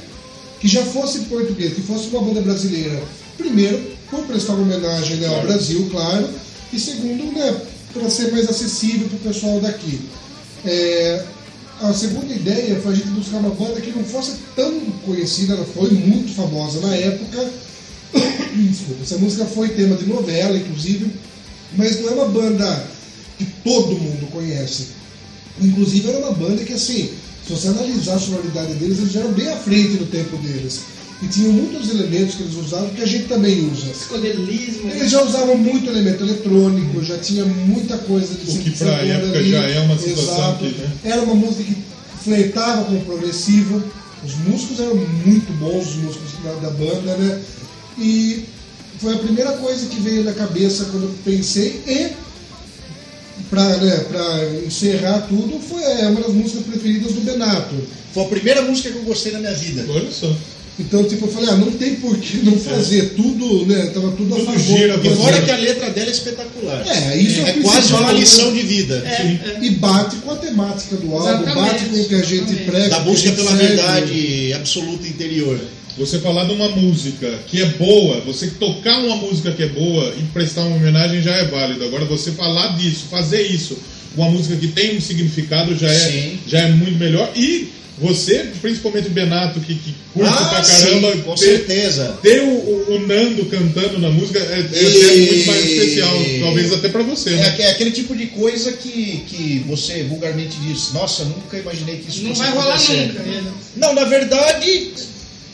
que 0.59 0.67
já 0.67 0.84
fosse 0.84 1.19
português, 1.21 1.73
que 1.73 1.82
fosse 1.82 2.07
uma 2.09 2.21
banda 2.21 2.41
brasileira. 2.41 3.01
Primeiro, 3.38 3.82
por 4.11 4.25
prestar 4.25 4.53
uma 4.53 4.63
homenagem 4.63 5.17
né, 5.17 5.27
ao. 5.27 5.41
Brasil, 5.41 5.88
claro. 5.89 6.30
E 6.71 6.80
segundo, 6.80 7.32
né, 7.32 7.61
para 7.93 8.09
ser 8.09 8.32
mais 8.32 8.47
acessível 8.49 9.07
para 9.07 9.17
o 9.17 9.34
pessoal 9.34 9.59
daqui. 9.59 9.99
É, 10.65 11.23
a 11.82 11.93
segunda 11.93 12.34
ideia 12.34 12.80
foi 12.82 12.91
a 12.91 12.95
gente 12.95 13.07
buscar 13.09 13.38
uma 13.38 13.51
banda 13.51 13.80
que 13.80 13.91
não 13.91 14.03
fosse 14.03 14.34
tão 14.55 14.80
conhecida, 15.05 15.53
ela 15.53 15.65
foi 15.65 15.89
muito 15.91 16.36
famosa 16.36 16.82
na 16.82 16.93
época. 16.93 17.49
Desculpa, 18.53 19.01
essa 19.01 19.17
música 19.17 19.45
foi 19.45 19.69
tema 19.69 19.95
de 19.95 20.05
novela, 20.05 20.57
inclusive, 20.57 21.09
mas 21.76 22.01
não 22.01 22.09
é 22.09 22.13
uma 22.13 22.30
banda 22.30 22.86
que 23.38 23.45
todo 23.63 23.97
mundo 23.97 24.30
conhece. 24.32 24.88
Inclusive 25.61 26.09
era 26.09 26.20
uma 26.20 26.32
banda 26.32 26.63
que 26.63 26.74
assim, 26.74 27.09
se 27.45 27.53
você 27.53 27.67
analisar 27.70 28.15
a 28.15 28.20
sonoridade 28.20 28.74
deles, 28.76 28.99
eles 28.99 29.15
eram 29.15 29.32
bem 29.32 29.47
à 29.49 29.57
frente 29.57 29.97
do 29.97 30.05
tempo 30.05 30.38
deles. 30.38 30.82
E 31.22 31.28
tinham 31.28 31.51
muitos 31.51 31.89
elementos 31.89 32.36
que 32.36 32.43
eles 32.43 32.55
usavam 32.55 32.89
que 32.91 33.01
a 33.01 33.05
gente 33.05 33.26
também 33.26 33.70
usa. 33.70 33.88
Psicodelismo. 33.88 34.89
Eles 34.89 35.11
já 35.11 35.22
usavam 35.22 35.57
muito 35.57 35.89
elemento 35.89 36.24
eletrônico, 36.24 37.03
já 37.03 37.17
tinha 37.17 37.43
muita 37.43 37.97
coisa 37.97 38.34
de 38.36 38.49
O 38.57 38.59
que 38.59 38.72
pra 38.72 38.91
época 39.03 39.38
ali. 39.38 39.51
já 39.51 39.59
é 39.63 39.80
uma 39.82 39.97
situação 39.97 40.34
Exato. 40.36 40.57
que, 40.59 40.70
né? 40.78 40.91
Era 41.03 41.22
uma 41.22 41.36
música 41.36 41.63
que 41.63 41.76
flertava 42.24 42.86
com 42.86 42.95
o 42.95 43.01
progressivo. 43.05 43.84
Os 44.26 44.34
músicos 44.36 44.80
eram 44.80 44.95
muito 44.95 45.51
bons, 45.59 45.88
os 45.89 45.95
músicos 45.95 46.30
da, 46.41 46.53
da 46.53 46.70
banda, 46.70 47.17
né? 47.17 47.41
E 47.97 48.45
foi 49.02 49.14
a 49.14 49.18
primeira 49.18 49.52
coisa 49.54 49.86
que 49.88 50.00
veio 50.02 50.24
na 50.24 50.34
cabeça 50.34 50.86
quando 50.86 51.04
eu 51.04 51.16
pensei 51.24 51.82
e 51.88 52.08
para 53.50 53.64
né, 53.78 53.97
pra 54.10 54.45
encerrar 54.66 55.22
tudo 55.22 55.60
foi 55.60 55.82
é, 55.84 56.08
uma 56.08 56.22
das 56.22 56.34
músicas 56.34 56.64
preferidas 56.66 57.14
do 57.14 57.22
Benato. 57.22 57.76
Foi 58.14 58.24
a 58.24 58.28
primeira 58.28 58.62
música 58.64 58.89
que 58.91 58.97
eu 58.97 59.04
gostei 59.04 59.32
na 59.32 59.39
minha 59.39 59.54
vida. 59.54 59.86
Olha 59.89 60.12
só. 60.12 60.34
Então, 60.80 61.04
tipo, 61.04 61.26
eu 61.26 61.32
falei, 61.32 61.50
ah, 61.50 61.58
não 61.58 61.72
tem 61.72 61.95
por 61.95 62.18
que 62.18 62.38
não 62.38 62.58
fazer 62.58 63.14
tudo, 63.16 63.66
né? 63.66 63.88
Tava 63.93 64.12
tudo 64.12 64.34
a 64.34 64.38
Tudo 64.38 64.45
favor. 64.54 64.60
gira, 64.78 65.00
E 65.04 65.10
fora 65.16 65.41
que 65.41 65.52
a 65.52 65.58
letra 65.58 65.89
dela 65.89 66.08
é 66.08 66.12
espetacular. 66.12 66.88
É, 66.88 67.18
isso 67.18 67.41
é, 67.41 67.43
o 67.43 67.47
É 67.47 67.54
quase 67.62 67.91
uma 67.93 68.14
né? 68.14 68.20
lição 68.20 68.54
de 68.54 68.62
vida. 68.62 68.95
É, 69.06 69.58
E 69.62 69.72
bate 69.72 70.16
com 70.18 70.32
a 70.32 70.36
temática 70.38 70.95
do 70.95 71.14
álbum, 71.14 71.28
Exatamente. 71.43 71.56
bate 71.56 71.86
com 71.86 72.00
o 72.02 72.06
que 72.08 72.16
a 72.16 72.22
gente 72.24 72.34
Exatamente. 72.36 72.66
prega. 72.66 72.89
Da 72.89 72.95
a 72.95 73.00
busca 73.02 73.32
pela 73.34 73.52
segue. 73.52 73.68
verdade 73.68 74.54
absoluta 74.54 75.06
interior. 75.08 75.60
Você 75.98 76.20
falar 76.20 76.46
de 76.46 76.54
uma 76.54 76.70
música 76.70 77.40
que 77.48 77.62
é 77.62 77.66
boa, 77.66 78.22
você 78.22 78.48
tocar 78.52 79.00
uma 79.00 79.18
música 79.18 79.52
que 79.52 79.64
é 79.64 79.68
boa 79.68 80.14
e 80.18 80.24
prestar 80.34 80.62
uma 80.64 80.78
homenagem 80.78 81.22
já 81.22 81.34
é 81.36 81.46
válido. 81.46 81.84
Agora 81.84 82.06
você 82.06 82.32
falar 82.32 82.78
disso, 82.78 83.06
fazer 83.12 83.42
isso, 83.42 83.78
uma 84.16 84.30
música 84.30 84.56
que 84.56 84.68
tem 84.68 84.98
um 84.98 85.02
significado 85.02 85.76
já 85.76 85.88
é, 85.92 86.00
Sim. 86.12 86.40
já 86.48 86.60
é 86.60 86.68
muito 86.72 86.98
melhor. 86.98 87.30
E 87.36 87.68
você, 87.98 88.46
principalmente 88.62 89.08
o 89.08 89.12
Benato, 89.12 89.60
que, 89.60 89.76
que 89.76 89.94
curte 90.14 90.32
pra 90.32 90.62
caramba, 90.62 91.10
Ah, 91.10 91.12
sim, 91.16 91.22
com 91.22 91.36
ter, 91.36 91.46
certeza. 91.46 92.18
ter 92.24 92.40
o, 92.44 92.48
o- 92.50 92.96
o 92.96 93.00
Nando 93.06 93.44
cantando 93.48 94.00
na 94.00 94.10
música 94.10 94.40
é, 94.40 94.60
é 94.60 94.60
até 94.62 95.16
E- 95.16 95.32
muito 95.34 95.48
mais 95.48 95.70
especial, 95.70 96.16
talvez 96.40 96.72
até 96.72 96.88
pra 96.88 97.04
você, 97.04 97.32
É, 97.32 97.36
né? 97.36 97.56
é 97.60 97.72
aquele 97.72 97.92
tipo 97.92 98.16
de 98.16 98.28
coisa 98.28 98.72
que, 98.72 99.26
que 99.28 99.66
você 99.68 100.04
vulgarmente 100.04 100.56
diz, 100.62 100.94
nossa, 100.94 101.26
nunca 101.26 101.58
imaginei 101.58 101.98
que 101.98 102.10
isso 102.10 102.22
Não 102.24 102.30
fosse 102.34 102.42
vai 102.42 102.52
rolar 102.52 102.76
acontecer." 102.76 103.08
nunca. 103.08 103.20
né? 103.24 103.44
Não, 103.76 103.94
na 103.94 104.06
verdade, 104.06 104.92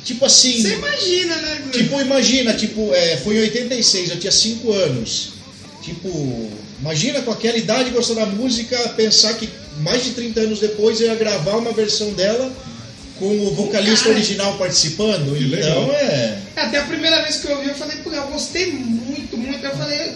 tipo 0.06 0.24
assim. 0.24 0.62
Você 0.62 0.76
imagina, 0.76 1.36
né? 1.36 1.62
Tipo, 1.74 2.00
imagina, 2.00 2.54
tipo, 2.54 2.94
é, 2.94 3.18
foi 3.18 3.36
em 3.36 3.42
86, 3.42 4.12
eu 4.12 4.20
tinha 4.20 4.32
5 4.32 4.72
anos. 4.72 5.34
Tipo, 5.82 6.50
imagina 6.80 7.22
com 7.22 7.32
aquela 7.32 7.58
idade 7.58 7.90
gostando 7.90 8.22
da 8.22 8.26
música, 8.28 8.78
pensar 8.96 9.34
que 9.34 9.50
mais 9.80 10.04
de 10.04 10.12
30 10.12 10.40
anos 10.42 10.60
depois 10.60 11.02
eu 11.02 11.08
ia 11.08 11.16
gravar 11.16 11.58
uma 11.58 11.74
versão 11.74 12.14
dela 12.14 12.52
com 13.20 13.28
o 13.28 13.54
vocalista 13.54 14.06
Cara. 14.06 14.16
original 14.16 14.58
participando. 14.58 15.36
Então 15.36 15.50
legal. 15.50 15.92
é. 15.94 16.38
Até 16.56 16.80
a 16.80 16.84
primeira 16.84 17.22
vez 17.24 17.38
que 17.38 17.48
eu 17.48 17.58
ouvi, 17.58 17.70
eu 17.70 17.76
falei, 17.76 17.98
pô, 17.98 18.12
eu 18.12 18.28
gostei 18.28 18.72
muito, 18.72 19.38
muito. 19.38 19.64
Eu 19.66 19.78
falei, 19.78 20.14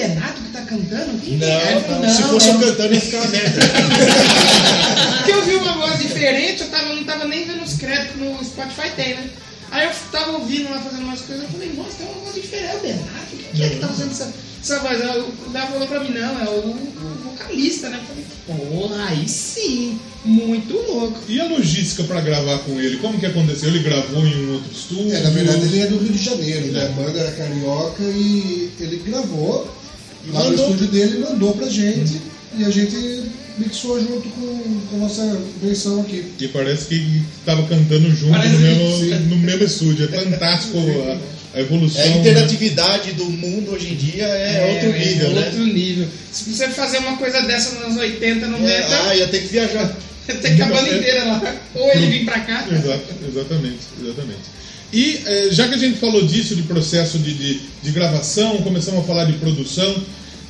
é 0.00 0.06
o 0.06 0.08
Benato 0.08 0.42
que 0.42 0.50
tá 0.50 0.62
cantando? 0.62 1.18
Quem 1.20 1.38
que 1.38 1.44
é? 1.44 1.84
Não, 1.88 2.00
não, 2.00 2.08
se 2.08 2.22
fosse 2.22 2.48
eu 2.48 2.54
não. 2.54 2.60
cantando 2.60 2.94
ia 2.94 3.00
ficar 3.00 3.18
uma 3.18 3.28
merda. 3.28 3.60
Porque 5.18 5.32
eu 5.32 5.44
vi 5.44 5.54
uma 5.56 5.72
voz 5.74 5.98
diferente, 5.98 6.62
eu 6.62 6.68
tava, 6.68 6.94
não 6.94 7.04
tava 7.04 7.24
nem 7.26 7.46
vendo 7.46 7.62
os 7.62 7.74
créditos 7.74 8.16
no 8.16 8.44
Spotify 8.44 8.90
tem, 8.96 9.14
né? 9.14 9.30
Aí 9.70 9.86
eu 9.86 9.92
tava 10.10 10.32
ouvindo 10.32 10.70
lá, 10.70 10.80
fazendo 10.80 11.02
umas 11.02 11.20
coisas, 11.20 11.44
eu 11.44 11.50
falei, 11.50 11.72
nossa, 11.74 11.98
tem 11.98 12.06
uma 12.06 12.24
voz 12.24 12.34
diferente, 12.34 12.72
é 12.72 12.76
o 12.76 12.80
Benato, 12.80 13.36
quem 13.54 13.64
é 13.64 13.68
que 13.68 13.76
tá 13.76 13.88
fazendo 13.88 14.10
essa, 14.12 14.32
essa 14.62 14.78
voz? 14.78 15.00
Aí 15.00 15.20
O 15.20 15.52
Léo 15.52 15.66
falou 15.66 15.86
pra 15.86 16.00
mim, 16.00 16.10
não, 16.10 16.40
é 16.40 16.48
o, 16.48 16.70
o 16.70 17.18
vocalista, 17.24 17.90
né? 17.90 18.00
Eu 18.00 18.06
falei, 18.06 18.78
porra, 18.78 19.04
aí 19.08 19.28
sim, 19.28 19.98
muito 20.24 20.74
louco. 20.74 21.18
E 21.28 21.40
a 21.40 21.46
logística 21.46 22.04
pra 22.04 22.20
gravar 22.20 22.58
com 22.60 22.80
ele? 22.80 22.96
Como 22.96 23.18
que 23.18 23.26
aconteceu? 23.26 23.68
Ele 23.68 23.80
gravou 23.80 24.26
em 24.26 24.46
um 24.46 24.54
outro 24.54 24.72
estúdio? 24.72 25.14
É, 25.14 25.20
na 25.20 25.30
verdade 25.30 25.62
ele 25.66 25.80
é 25.80 25.86
do 25.86 25.98
Rio 25.98 26.12
de 26.12 26.24
Janeiro, 26.24 26.72
né? 26.72 26.86
A 26.86 26.88
banda 26.88 27.18
era 27.18 27.32
carioca 27.32 28.02
e 28.02 28.70
ele 28.80 29.02
gravou 29.04 29.77
E 30.26 30.30
lá 30.30 30.44
no 30.44 30.50
mandou. 30.50 30.66
estúdio 30.66 30.86
dele, 30.88 31.18
mandou 31.18 31.52
pra 31.54 31.68
gente 31.68 32.20
e 32.56 32.64
a 32.64 32.70
gente 32.70 33.22
mixou 33.58 34.00
junto 34.00 34.28
com, 34.28 34.80
com 34.88 34.96
a 34.96 34.98
nossa 35.00 35.40
versão 35.62 36.00
aqui. 36.00 36.24
E 36.38 36.48
parece 36.48 36.86
que 36.86 37.22
estava 37.38 37.66
cantando 37.66 38.10
junto 38.14 38.32
Parece 38.32 38.54
no 38.54 38.58
que 38.58 38.64
mesmo, 38.64 39.26
no 39.26 39.36
mesmo 39.38 39.64
estúdio. 39.64 40.08
É 40.12 40.20
fantástico 40.20 40.78
a, 40.78 41.18
a 41.58 41.60
evolução. 41.60 42.00
É, 42.00 42.04
a 42.04 42.10
né? 42.10 42.18
interatividade 42.20 43.12
do 43.12 43.24
mundo 43.24 43.72
hoje 43.72 43.92
em 43.92 43.96
dia 43.96 44.24
é, 44.24 44.72
outro 44.74 44.98
nível, 44.98 45.30
é 45.30 45.34
né? 45.34 45.46
outro 45.46 45.66
nível. 45.66 46.08
Se 46.32 46.50
você 46.50 46.68
fazer 46.68 46.98
uma 46.98 47.16
coisa 47.16 47.40
dessa 47.42 47.74
nos 47.74 47.84
anos 47.84 47.96
80, 47.98 48.46
90, 48.46 48.70
É, 48.70 48.84
ah, 49.08 49.16
ia 49.16 49.28
ter 49.28 49.40
que 49.40 49.48
viajar. 49.48 49.96
tem 50.42 50.56
que 50.56 50.62
a 50.62 50.66
banda 50.66 50.90
inteira 50.90 51.24
lá. 51.24 51.56
Ou 51.74 51.90
ele 51.90 52.06
vir 52.06 52.24
pra 52.24 52.40
cá. 52.40 52.66
Exato, 52.70 53.14
exatamente, 53.26 53.80
exatamente. 54.02 54.58
E 54.92 55.20
eh, 55.26 55.48
já 55.52 55.68
que 55.68 55.74
a 55.74 55.78
gente 55.78 55.98
falou 55.98 56.24
disso, 56.26 56.56
de 56.56 56.62
processo 56.62 57.18
de, 57.18 57.34
de, 57.34 57.60
de 57.82 57.90
gravação, 57.90 58.58
começamos 58.62 59.00
a 59.00 59.04
falar 59.04 59.24
de 59.26 59.34
produção, 59.34 59.96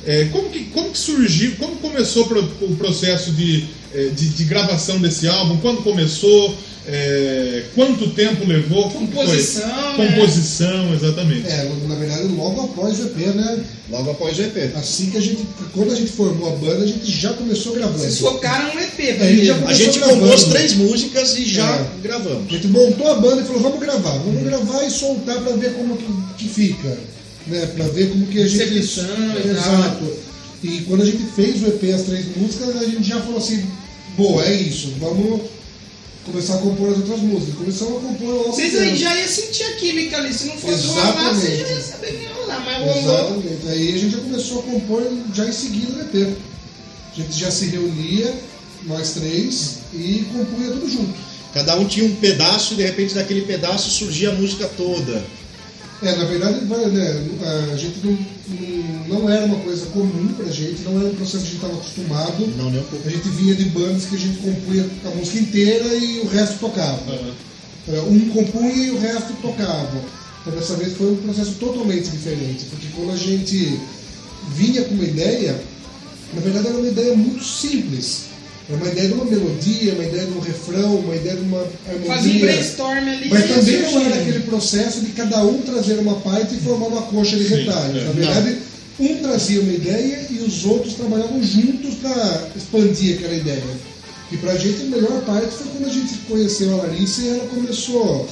eh, 0.05 0.29
como, 0.31 0.49
que, 0.49 0.65
como 0.65 0.91
que 0.91 0.97
surgiu, 0.97 1.55
como 1.57 1.75
começou 1.77 2.25
pro- 2.25 2.49
o 2.61 2.75
processo 2.77 3.31
de, 3.33 3.65
eh, 3.93 4.11
de, 4.15 4.29
de 4.29 4.43
gravação 4.45 4.97
desse 4.99 5.27
álbum? 5.27 5.57
Quando 5.57 5.83
começou? 5.83 6.55
Eh, 6.91 7.65
quanto 7.75 8.09
tempo 8.11 8.43
levou? 8.47 8.89
Composição, 8.89 9.67
né? 9.95 10.07
Composição, 10.07 10.91
exatamente. 10.95 11.47
É, 11.47 11.71
na 11.87 11.93
verdade 11.95 12.23
logo 12.29 12.61
após 12.61 12.99
o 12.99 13.03
EP, 13.03 13.17
né? 13.35 13.63
Logo 13.91 14.09
após 14.09 14.39
o 14.39 14.41
EP. 14.41 14.75
Assim 14.75 15.11
que 15.11 15.17
a 15.17 15.21
gente, 15.21 15.45
quando 15.71 15.91
a 15.91 15.95
gente 15.95 16.09
formou 16.11 16.51
a 16.51 16.55
banda, 16.55 16.83
a 16.83 16.87
gente 16.87 17.11
já 17.11 17.31
começou 17.33 17.75
gravando. 17.75 17.99
Vocês 17.99 18.17
focaram 18.17 18.73
no 18.73 18.79
EP, 18.81 18.99
É, 19.01 19.13
primeiro. 19.13 19.45
já 19.45 19.67
A 19.67 19.73
gente 19.73 19.99
compôs 19.99 20.43
três 20.45 20.73
músicas 20.73 21.37
e 21.37 21.45
já 21.45 21.69
É. 21.75 21.85
gravamos. 22.01 22.47
A 22.49 22.53
gente 22.53 22.67
montou 22.67 23.07
a 23.11 23.15
banda 23.19 23.43
e 23.43 23.45
falou, 23.45 23.61
vamos 23.61 23.79
gravar, 23.79 24.17
vamos 24.17 24.41
gravar 24.43 24.83
e 24.83 24.89
soltar 24.89 25.39
pra 25.41 25.55
ver 25.57 25.73
como 25.73 25.95
que, 25.95 26.05
que 26.39 26.49
fica. 26.49 26.97
Né? 27.45 27.67
Pra 27.75 27.85
ver 27.89 28.09
como 28.09 28.25
que 28.25 28.41
a 28.41 28.47
gente. 28.47 28.63
Recepção 28.63 29.05
e 29.05 29.41
tal. 29.43 29.51
Exato. 29.51 30.13
E 30.63 30.81
quando 30.87 31.03
a 31.03 31.05
gente 31.05 31.23
fez 31.35 31.61
o 31.61 31.67
EP, 31.67 31.83
as 31.93 32.01
três 32.01 32.25
músicas, 32.35 32.75
a 32.77 32.83
gente 32.85 33.03
já 33.07 33.21
falou 33.21 33.37
assim, 33.37 33.63
boa, 34.17 34.43
é 34.43 34.53
isso, 34.55 34.91
vamos 34.99 35.41
começar 36.29 36.55
a 36.55 36.57
compor 36.59 36.89
as 36.91 36.97
outras 36.97 37.19
músicas. 37.19 37.55
Começamos 37.55 37.97
a 37.97 38.07
compor 38.07 38.27
logo 38.27 38.51
Vocês 38.51 38.77
aí 38.77 38.95
já 38.95 39.15
iam 39.15 39.27
sentir 39.27 39.63
a 39.63 39.73
química 39.73 40.17
ali. 40.17 40.33
Se 40.33 40.47
não 40.47 40.57
fosse 40.57 40.87
rolar, 40.87 41.09
Exatamente. 41.09 41.39
vocês 41.39 41.59
já 41.59 41.73
iam 41.73 41.81
saber 41.81 42.07
que 42.07 42.23
ia 42.23 42.33
rolar. 42.33 42.59
Mas 42.65 42.77
rolou. 42.77 43.19
Exatamente. 43.19 43.67
Aí 43.67 43.87
a 43.89 43.97
gente 43.97 44.11
já 44.11 44.17
começou 44.19 44.59
a 44.59 44.63
compor 44.63 45.03
já 45.33 45.45
em 45.45 45.51
seguida 45.51 45.97
o 45.97 46.01
EP. 46.01 46.37
A 47.11 47.21
gente 47.21 47.39
já 47.39 47.51
se 47.51 47.65
reunia, 47.65 48.33
nós 48.85 49.11
três, 49.11 49.79
e 49.93 50.25
compunha 50.31 50.71
tudo 50.71 50.89
junto. 50.89 51.13
Cada 51.53 51.75
um 51.75 51.85
tinha 51.85 52.05
um 52.05 52.15
pedaço 52.15 52.73
e 52.73 52.77
de 52.77 52.83
repente 52.83 53.15
daquele 53.15 53.41
pedaço 53.41 53.89
surgia 53.89 54.29
a 54.29 54.33
música 54.33 54.69
toda. 54.77 55.25
É, 56.01 56.15
na 56.15 56.23
verdade, 56.23 56.61
né, 56.63 57.27
a 57.73 57.75
gente 57.75 57.99
não, 58.05 59.19
não, 59.19 59.29
era 59.29 59.45
uma 59.45 59.59
coisa 59.59 59.85
comum 59.87 60.33
pra 60.37 60.45
gente, 60.45 60.81
não 60.83 60.97
era 60.97 61.09
um 61.09 61.15
processo 61.15 61.43
que 61.43 61.49
a 61.49 61.51
gente 61.51 61.55
estava 61.55 61.73
acostumado. 61.73 62.47
Não, 62.57 62.71
nem 62.71 62.79
um 62.79 62.85
pouco. 62.85 63.05
A 63.07 63.11
gente 63.11 63.27
vinha 63.29 63.53
de 63.53 63.65
bandas 63.65 64.05
que 64.05 64.15
a 64.15 64.19
gente 64.19 64.37
compunha 64.37 64.89
a 65.05 65.09
música 65.15 65.39
inteira 65.39 65.85
e 65.95 66.19
o 66.21 66.27
resto 66.29 66.57
tocava. 66.59 67.35
É, 67.89 67.99
Um 68.01 68.29
compunha 68.29 68.85
e 68.85 68.91
o 68.91 68.99
resto 68.99 69.33
tocava. 69.41 70.01
Então 70.41 70.53
dessa 70.53 70.75
vez 70.75 70.93
foi 70.93 71.11
um 71.11 71.17
processo 71.17 71.51
totalmente 71.55 72.09
diferente, 72.09 72.65
porque 72.69 72.87
quando 72.95 73.11
a 73.11 73.17
gente 73.17 73.77
vinha 74.55 74.83
com 74.83 74.93
uma 74.93 75.03
ideia, 75.03 75.61
na 76.33 76.39
verdade 76.39 76.67
era 76.67 76.77
uma 76.77 76.87
ideia 76.87 77.13
muito 77.15 77.43
simples. 77.43 78.28
Era 78.69 78.77
uma 78.77 78.87
ideia 78.87 79.07
de 79.07 79.13
uma 79.15 79.25
melodia, 79.25 79.93
uma 79.95 80.03
ideia 80.03 80.25
de 80.25 80.31
um 80.31 80.39
refrão, 80.39 80.95
uma 80.97 81.15
ideia 81.15 81.35
de 81.35 81.41
uma 81.41 81.59
harmonia. 81.87 82.15
Fazia 82.15 82.35
um 82.35 82.39
brainstorm 82.39 83.09
ali. 83.09 83.29
Mas 83.29 83.47
também 83.47 83.81
não 83.81 84.01
era 84.01 84.15
aquele 84.15 84.39
processo 84.41 85.01
de 85.01 85.11
cada 85.11 85.43
um 85.43 85.61
trazer 85.61 85.99
uma 85.99 86.15
parte 86.19 86.55
e 86.55 86.59
formar 86.59 86.87
uma 86.87 87.01
coxa 87.01 87.35
de 87.35 87.45
retalhos. 87.45 88.03
é. 88.03 88.05
Na 88.05 88.11
verdade, 88.11 88.57
um 88.99 89.17
trazia 89.17 89.61
uma 89.61 89.73
ideia 89.73 90.27
e 90.29 90.39
os 90.39 90.65
outros 90.65 90.93
trabalhavam 90.93 91.41
juntos 91.41 91.95
para 91.95 92.49
expandir 92.55 93.17
aquela 93.17 93.33
ideia. 93.33 93.63
E 94.31 94.37
pra 94.37 94.55
gente 94.55 94.83
a 94.83 94.85
melhor 94.85 95.21
parte 95.21 95.49
foi 95.55 95.67
quando 95.71 95.89
a 95.89 95.93
gente 95.93 96.13
conheceu 96.27 96.73
a 96.73 96.83
Larissa 96.83 97.21
e 97.23 97.29
ela 97.29 97.47
começou 97.47 98.27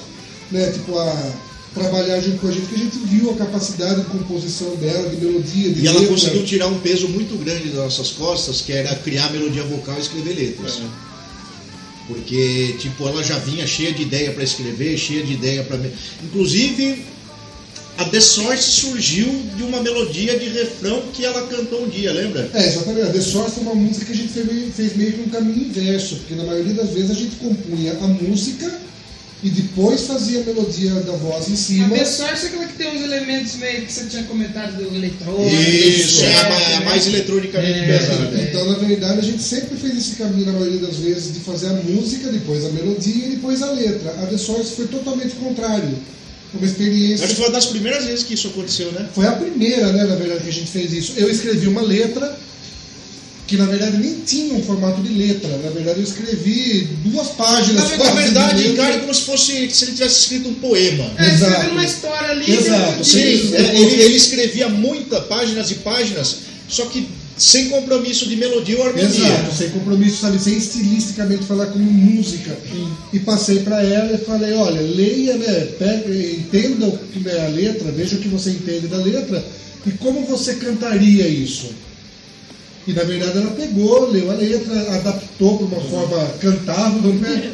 né, 0.52 0.70
tipo, 0.72 0.98
a 1.00 1.32
trabalhar 1.74 2.20
junto 2.22 2.38
com 2.40 2.48
a 2.48 2.52
gente, 2.52 2.68
que 2.68 2.76
a 2.76 2.78
gente 2.78 2.98
viu 3.06 3.32
a 3.32 3.36
capacidade 3.36 4.02
de 4.02 4.08
composição 4.08 4.76
dela, 4.78 5.10
de 5.10 5.18
melodia, 5.18 5.74
de 5.74 5.82
E 5.82 5.88
ela 5.88 6.00
letra. 6.00 6.16
conseguiu 6.16 6.44
tirar 6.44 6.68
um 6.68 6.80
peso 6.80 7.08
muito 7.10 7.38
grande 7.44 7.70
das 7.70 7.76
nossas 7.84 8.10
costas, 8.12 8.62
que 8.62 8.72
era 8.74 8.96
criar 8.96 9.32
melodia 9.32 9.64
vocal 9.64 9.96
e 9.98 10.02
escrever 10.02 10.34
letras. 10.34 10.82
Porque, 12.08 12.76
tipo, 12.80 13.08
ela 13.08 13.22
já 13.22 13.38
vinha 13.38 13.68
cheia 13.68 13.92
de 13.94 14.04
ideia 14.04 14.32
para 14.32 14.44
escrever, 14.44 14.98
cheia 14.98 15.24
de 15.24 15.34
ideia 15.34 15.64
para. 15.64 15.78
Inclusive, 16.24 17.04
a 17.98 18.06
The 18.06 18.22
Source 18.22 18.64
surgiu 18.64 19.28
de 19.58 19.64
uma 19.64 19.82
melodia 19.82 20.40
de 20.40 20.48
refrão 20.50 21.04
que 21.14 21.26
ela 21.26 21.48
cantou 21.48 21.84
um 21.84 21.90
dia, 21.90 22.14
lembra? 22.14 22.50
É, 22.54 22.66
exatamente. 22.68 23.10
A 23.10 23.12
The 23.12 23.22
Source 23.22 23.56
foi 23.56 23.64
uma 23.64 23.76
música 23.76 24.06
que 24.06 24.14
a 24.14 24.16
gente 24.16 24.32
fez 24.32 24.46
meio, 24.46 24.72
fez 24.72 24.96
meio 24.96 25.14
que 25.14 25.22
um 25.22 25.30
caminho 25.30 25.68
inverso, 25.68 26.16
porque 26.16 26.36
na 26.36 26.46
maioria 26.46 26.76
das 26.76 26.92
vezes 26.92 27.12
a 27.12 27.16
gente 27.16 27.36
compunha 27.36 27.92
a 27.94 28.08
música 28.08 28.87
e 29.44 29.50
depois 29.50 30.02
fazia 30.08 30.42
a 30.42 30.44
melodia 30.44 30.92
da 31.02 31.14
voz 31.14 31.48
em 31.48 31.54
A 31.54 31.58
cima. 31.58 31.96
The 31.96 32.06
Source 32.06 32.46
é 32.46 32.50
aquela 32.50 32.66
que 32.66 32.74
tem 32.74 32.88
uns 32.98 33.04
elementos 33.04 33.56
meio 33.56 33.86
que 33.86 33.94
você 33.94 34.06
tinha 34.06 34.24
comentado 34.24 34.78
do 34.78 34.96
eletrônico. 34.96 35.56
Isso, 35.56 36.24
é 36.24 36.34
a, 36.36 36.46
a 36.48 36.80
né? 36.80 36.86
mais 36.86 37.06
eletronicamente 37.06 37.80
É. 37.80 37.86
pesada. 38.00 38.42
Então, 38.42 38.66
na 38.66 38.78
verdade, 38.80 39.20
a 39.20 39.24
gente 39.24 39.44
sempre 39.44 39.78
fez 39.78 39.96
esse 39.96 40.16
caminho, 40.16 40.48
na 40.48 40.54
maioria 40.54 40.80
das 40.80 40.96
vezes, 40.98 41.34
de 41.34 41.40
fazer 41.42 41.68
a 41.68 41.74
música, 41.74 42.32
depois 42.32 42.66
a 42.66 42.70
melodia 42.70 43.26
e 43.28 43.30
depois 43.36 43.62
a 43.62 43.72
letra. 43.72 44.10
A 44.24 44.26
The 44.26 44.38
Source 44.38 44.76
foi 44.76 44.88
totalmente 44.88 45.34
o 45.34 45.40
contrário. 45.40 45.98
Foi 46.52 46.60
uma 46.62 46.68
experiência. 46.68 47.26
Acho 47.26 47.36
que 47.36 47.42
foi 47.42 47.50
uma 47.50 47.54
das 47.56 47.66
primeiras 47.68 48.06
vezes 48.06 48.24
que 48.24 48.34
isso 48.34 48.48
aconteceu, 48.48 48.92
né? 48.92 49.08
Foi 49.14 49.28
a 49.28 49.34
primeira, 49.34 49.92
né, 49.92 50.04
na 50.06 50.16
verdade, 50.16 50.44
que 50.44 50.50
a 50.50 50.54
gente 50.54 50.72
fez 50.72 50.92
isso. 50.94 51.14
Eu 51.16 51.30
escrevi 51.30 51.68
uma 51.68 51.82
letra 51.82 52.36
que, 53.48 53.56
na 53.56 53.66
verdade, 53.66 53.98
nem 53.98 54.20
tinha 54.26 54.54
um 54.56 54.62
formato 54.62 55.02
de 55.02 55.14
letra. 55.14 55.50
Na 55.64 55.70
verdade, 55.70 56.00
eu 56.00 56.04
escrevi 56.04 56.90
duas 57.06 57.30
páginas. 57.30 57.92
Na, 57.92 57.98
na 57.98 58.12
verdade, 58.12 58.64
letra. 58.64 58.84
cara, 58.84 58.96
é 58.96 59.00
como 59.00 59.14
se 59.14 59.22
fosse 59.22 59.72
se 59.72 59.86
ele 59.86 59.94
tivesse 59.94 60.20
escrito 60.20 60.50
um 60.50 60.54
poema. 60.56 61.10
É, 61.18 61.30
Exato. 61.30 61.52
escrevendo 61.52 61.72
uma 61.72 61.86
história 61.86 62.30
ali. 62.30 62.52
Exato, 62.52 62.92
dentro 62.92 63.06
sim. 63.06 63.56
É, 63.56 63.80
ele, 63.80 64.02
ele 64.02 64.16
escrevia 64.16 64.68
muitas 64.68 65.26
páginas 65.28 65.72
e 65.72 65.76
páginas, 65.76 66.40
só 66.68 66.86
que 66.88 67.08
sem 67.38 67.70
compromisso 67.70 68.28
de 68.28 68.36
melodia 68.36 68.78
ou 68.78 68.84
harmonia. 68.84 69.08
Exato, 69.08 69.56
sem 69.56 69.70
compromisso, 69.70 70.18
sabe? 70.18 70.40
Sem 70.40 70.58
estilisticamente 70.58 71.46
falar 71.46 71.68
como 71.68 71.86
música. 71.86 72.58
E 73.14 73.20
passei 73.20 73.60
para 73.60 73.82
ela 73.82 74.14
e 74.14 74.26
falei, 74.26 74.54
olha, 74.54 74.82
leia, 74.82 75.38
né? 75.38 75.68
Pega, 75.80 76.14
entenda 76.14 76.88
o 76.88 76.98
que 76.98 77.30
é 77.30 77.46
a 77.46 77.50
letra, 77.50 77.92
veja 77.92 78.16
o 78.16 78.20
que 78.20 78.28
você 78.28 78.50
entende 78.50 78.88
da 78.88 78.98
letra 78.98 79.44
e 79.86 79.92
como 79.92 80.26
você 80.26 80.56
cantaria 80.56 81.28
isso. 81.28 81.70
E 82.88 82.94
na 82.94 83.04
verdade 83.04 83.38
ela 83.38 83.52
pegou, 83.52 84.10
leu 84.10 84.32
a 84.32 84.36
letra, 84.36 84.96
adaptou 84.96 85.58
para 85.58 85.78
uma 85.78 85.90
forma 85.90 86.26
cantável, 86.40 87.14
né? 87.16 87.54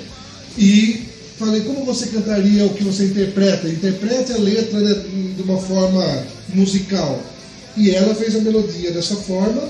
E 0.57 1.07
falei, 1.39 1.61
como 1.61 1.83
você 1.83 2.07
cantaria 2.07 2.65
o 2.65 2.73
que 2.73 2.83
você 2.83 3.05
interpreta? 3.05 3.67
Interprete 3.67 4.31
a 4.31 4.37
letra 4.37 4.79
né, 4.79 5.03
de 5.35 5.41
uma 5.41 5.59
forma 5.59 6.25
musical. 6.49 7.21
E 7.75 7.89
ela 7.89 8.13
fez 8.13 8.35
a 8.35 8.39
melodia 8.39 8.91
dessa 8.91 9.15
forma, 9.15 9.67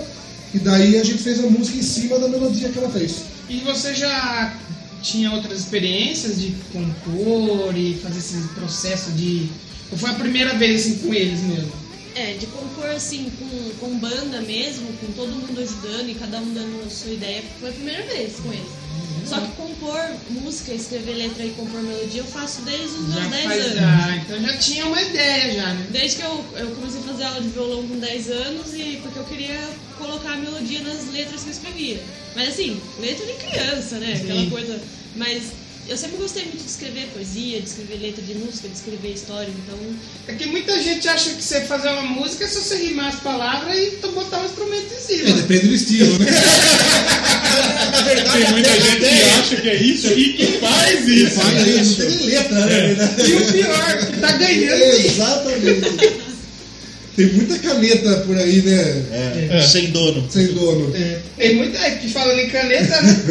e 0.54 0.60
daí 0.60 1.00
a 1.00 1.04
gente 1.04 1.24
fez 1.24 1.40
a 1.40 1.48
música 1.48 1.78
em 1.78 1.84
cima 1.84 2.20
da 2.20 2.28
melodia 2.28 2.68
que 2.68 2.78
ela 2.78 2.90
fez. 2.90 3.24
E 3.50 3.60
você 3.60 3.96
já 3.96 4.54
tinha 5.02 5.32
outras 5.32 5.60
experiências 5.60 6.42
de 6.42 6.54
compor 6.72 7.76
e 7.78 7.96
fazer 8.04 8.20
esse 8.20 8.48
processo 8.50 9.12
de. 9.12 9.50
Ou 9.92 9.98
foi 9.98 10.10
a 10.10 10.16
primeira 10.16 10.58
vez 10.58 10.82
assim 10.82 10.96
com 10.96 11.14
eles 11.14 11.40
mesmo? 11.42 11.72
É, 12.16 12.34
de 12.34 12.46
compor 12.48 12.86
assim, 12.90 13.32
com, 13.40 13.70
com 13.80 13.98
banda 13.98 14.42
mesmo, 14.42 14.94
com 15.00 15.12
todo 15.14 15.32
mundo 15.32 15.60
ajudando 15.60 16.10
e 16.10 16.16
cada 16.16 16.38
um 16.38 16.54
dando 16.54 16.86
a 16.86 16.90
sua 16.90 17.12
ideia, 17.12 17.44
foi 17.60 17.70
a 17.70 17.74
primeira 17.74 18.04
vez 18.04 18.36
com 18.36 18.54
eles. 18.54 18.84
Só 19.26 19.40
que 19.40 19.52
compor 19.54 20.00
música, 20.30 20.74
escrever 20.74 21.14
letra 21.16 21.46
e 21.46 21.52
compor 21.52 21.82
melodia 21.82 22.22
eu 22.22 22.26
faço 22.26 22.62
desde 22.62 22.98
os 22.98 23.08
meus 23.08 23.24
Já 23.24 23.30
10 23.30 23.44
faz. 23.46 23.66
anos. 23.66 23.80
Ah, 23.80 24.18
então 24.18 24.42
já 24.42 24.58
tinha 24.58 24.86
uma 24.86 25.02
ideia 25.02 25.54
já, 25.56 25.74
né? 25.74 25.88
Desde 25.92 26.18
que 26.18 26.24
eu, 26.24 26.46
eu 26.58 26.68
comecei 26.76 27.00
a 27.00 27.04
fazer 27.04 27.24
aula 27.24 27.42
de 27.42 27.50
violão 27.50 27.88
com 27.88 27.98
10 27.98 28.30
anos 28.30 28.74
e 28.74 29.00
porque 29.02 29.20
eu 29.20 29.24
queria 29.24 29.70
colocar 29.98 30.34
a 30.34 30.38
melodia 30.38 30.82
nas 30.82 31.12
letras 31.12 31.42
que 31.42 31.48
eu 31.50 31.54
escrevia. 31.54 32.04
Mas 32.36 32.50
assim, 32.50 32.80
letra 33.00 33.26
de 33.26 33.34
criança, 33.34 33.96
né? 33.98 34.20
Aquela 34.22 34.42
Sim. 34.42 34.50
coisa. 34.50 34.80
Mas 35.16 35.44
eu 35.88 35.98
sempre 35.98 36.18
gostei 36.18 36.44
muito 36.46 36.64
de 36.64 36.70
escrever 36.70 37.08
poesia, 37.14 37.60
de 37.62 37.68
escrever 37.68 38.00
letra 38.02 38.22
de 38.24 38.36
música, 38.36 38.68
de 38.70 38.74
escrever 38.76 39.10
história, 39.14 39.50
então. 39.50 39.78
É 40.28 40.34
que 40.34 40.46
muita 40.48 40.82
gente 40.82 41.08
acha 41.10 41.32
que 41.32 41.44
você 41.44 41.62
fazer 41.62 41.90
uma 41.90 42.04
música 42.04 42.46
é 42.46 42.48
só 42.48 42.60
você 42.62 42.78
rimar 42.78 43.08
as 43.08 43.20
palavras 43.20 43.78
e 43.78 43.92
botar 44.08 44.40
um 44.40 44.46
instrumento 44.46 44.94
em 44.94 45.00
cima. 45.02 45.30
É, 45.30 45.34
depende 45.34 45.68
do 45.68 45.74
estilo, 45.76 46.20
né? 46.20 46.26
Na 47.92 48.02
verdade, 48.08 48.40
Tem 48.44 48.52
muita 48.52 48.70
gente 48.72 48.90
que 48.92 48.96
ideia- 48.98 49.40
acha 49.40 49.56
que 49.58 49.70
é 49.70 49.76
isso 49.76 50.08
e 50.14 50.34
que 50.34 50.46
faz 50.60 51.08
isso. 51.08 51.36
Fala 51.36 51.50
aí, 51.60 51.84
não 51.84 51.96
tem 51.96 52.26
letra, 52.28 52.66
né? 52.66 53.16
E 53.28 53.34
o 53.34 53.52
pior, 53.52 53.98
que 54.08 54.18
tá 54.20 54.32
ganhando. 54.34 54.82
Exatamente. 54.84 56.33
Tem 57.16 57.28
muita 57.28 57.60
caneta 57.60 58.18
por 58.26 58.36
aí, 58.38 58.62
né? 58.64 59.50
É, 59.52 59.62
sem 59.62 59.92
dono. 59.92 60.26
Sem 60.30 60.48
dono. 60.48 60.92
É, 60.96 61.20
tem 61.38 61.56
muita 61.56 61.78
é, 61.78 61.92
que 61.92 62.10
falando 62.10 62.40
em 62.40 62.50
caneta, 62.50 63.02
né? 63.02 63.22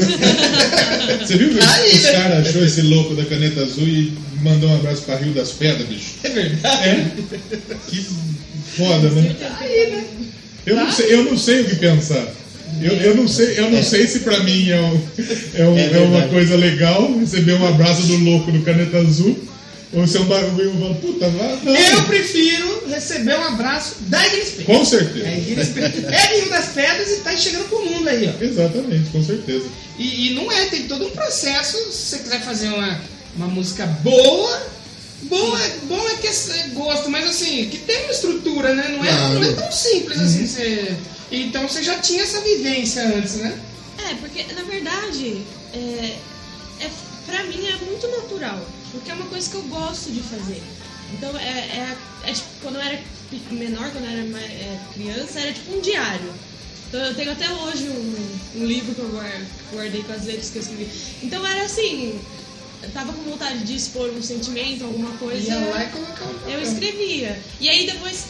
Você 1.27 1.37
viu 1.37 1.49
que 1.51 1.59
os, 1.59 1.69
Aí, 1.69 1.97
os 1.97 2.03
né? 2.05 2.13
caras 2.13 2.47
achou 2.49 2.65
esse 2.65 2.83
louco 2.83 3.15
da 3.15 3.25
caneta 3.25 3.63
azul 3.63 3.87
e 3.89 4.13
mandou 4.41 4.71
um 4.71 4.75
abraço 4.77 5.03
pra 5.03 5.17
Rio 5.17 5.33
das 5.33 5.51
Pedras, 5.51 5.89
bicho? 5.89 6.15
É 6.23 6.29
verdade. 6.29 6.89
É. 6.89 7.07
Que 7.89 8.07
foda, 8.77 9.11
né? 9.11 9.35
Aí, 9.61 9.91
né? 9.91 10.05
Eu 10.65 10.77
não 10.77 10.93
sei, 10.93 11.13
eu 11.15 11.25
não 11.25 11.37
sei 11.37 11.61
o 11.63 11.65
que 11.65 11.77
pensar. 11.77 12.25
Eu, 12.81 12.93
eu 12.93 13.15
não 13.17 13.29
sei, 13.29 13.59
eu 13.59 13.71
não 13.71 13.83
sei 13.83 14.07
se 14.07 14.21
pra 14.21 14.43
mim 14.45 14.71
é, 14.71 14.81
um- 14.81 15.01
é, 15.55 15.65
um- 15.67 15.77
É 15.79 15.93
é 15.93 15.99
uma 16.01 16.23
coisa 16.29 16.57
legal 16.57 17.19
receber 17.19 17.53
um 17.55 17.67
abraço 17.67 18.03
do 18.03 18.17
louco 18.19 18.51
do 18.51 18.63
caneta 18.63 18.99
azul 18.99 19.37
ou 19.93 20.07
se 20.07 20.17
é 20.17 20.21
um 20.21 20.25
bagulho 20.25 20.71
eu 20.71 20.81
falo, 20.81 20.95
puta, 20.95 21.29
não. 21.29 21.75
Eu 21.75 22.05
prefiro 22.05 22.89
receber 22.89 23.39
um 23.39 23.45
abraço 23.45 23.97
da 24.01 24.27
Igreja 24.27 24.63
Com 24.65 24.85
certeza. 24.85 25.27
É, 25.27 25.39
Igreja 25.39 25.73
é 26.11 26.37
Rio 26.37 26.49
das 26.49 26.69
Pedras 26.69 27.11
e 27.11 27.17
tá 27.17 27.37
chegando 27.37 27.69
pro 27.69 27.85
mundo 27.85 28.09
aí, 28.09 28.27
ó. 28.27 28.43
Exatamente, 28.43 29.11
com 29.11 29.23
certeza. 29.23 29.67
E, 29.99 30.29
e 30.31 30.35
não 30.35 30.51
é, 30.51 30.67
tem 30.67 30.89
todo 30.89 31.07
um 31.07 31.11
processo. 31.11 31.77
Se 31.93 32.07
você 32.07 32.19
quiser 32.21 32.41
fazer 32.41 32.69
uma, 32.69 33.01
uma 33.37 33.49
música 33.49 33.85
boa, 33.87 34.67
boa, 35.25 35.61
bom 35.85 36.09
é 36.09 36.15
que 36.17 36.27
é 36.27 36.69
gosto, 36.73 37.11
mas 37.11 37.29
assim, 37.29 37.69
que 37.69 37.77
tem 37.79 38.05
uma 38.05 38.13
estrutura, 38.13 38.75
né? 38.75 38.89
Não 38.97 39.05
é, 39.05 39.09
Claro. 39.09 39.35
não 39.35 39.45
é 39.45 39.53
tão 39.53 39.71
simples 39.71 40.19
assim. 40.19 40.47
Você, 40.47 40.97
então 41.31 41.69
você 41.69 41.83
já 41.83 41.99
tinha 41.99 42.23
essa 42.23 42.41
vivência 42.41 43.03
antes, 43.15 43.35
né? 43.35 43.59
É, 44.11 44.15
porque 44.15 44.43
na 44.55 44.63
verdade, 44.63 45.43
é, 45.75 46.17
é, 46.81 46.91
pra 47.27 47.45
mim 47.45 47.67
é 47.67 47.77
muito 47.85 48.09
natural. 48.09 48.59
Porque 48.93 49.11
é 49.11 49.15
uma 49.15 49.27
coisa 49.27 49.49
que 49.51 49.57
eu 49.57 49.63
gosto 49.65 50.13
de 50.13 50.21
fazer. 50.21 50.63
Então 51.15 51.37
é, 51.39 51.49
é, 51.49 51.97
é 52.25 52.33
tipo, 52.33 52.49
quando 52.63 52.77
eu 52.77 52.83
era 52.83 53.01
menor, 53.51 53.91
quando 53.91 54.05
eu 54.05 54.11
era 54.11 54.25
mais, 54.27 54.45
é, 54.45 54.79
criança, 54.95 55.41
era 55.41 55.53
tipo 55.53 55.73
um 55.73 55.81
diário. 55.81 56.33
Então 56.89 57.01
eu 57.01 57.15
tenho 57.15 57.33
até 57.33 57.51
hoje 57.51 57.89
um, 57.89 58.61
um 58.61 58.67
livro 58.67 58.95
que 58.95 59.01
eu 59.01 59.09
guar- 59.09 59.47
guardei 59.73 60.03
com 60.03 60.13
as 60.13 60.25
letras 60.27 60.51
que 60.51 60.59
eu 60.59 60.63
escrevi. 60.63 60.91
Então 61.23 61.47
era 61.47 61.65
assim, 61.65 62.21
eu 62.83 62.91
tava 62.91 63.13
com 63.15 63.23
vontade 63.23 63.65
de 63.65 63.75
expor 63.75 64.11
um 64.11 64.23
sentimento, 64.23 64.85
alguma 64.85 65.13
coisa. 65.17 65.49
Ia 65.55 65.59
lá 65.71 65.85
e 65.85 65.89
colocava. 65.89 66.51
Eu 66.51 66.61
escrevia. 66.61 67.43
E 67.61 67.69
aí 67.69 67.87
depois, 67.87 68.27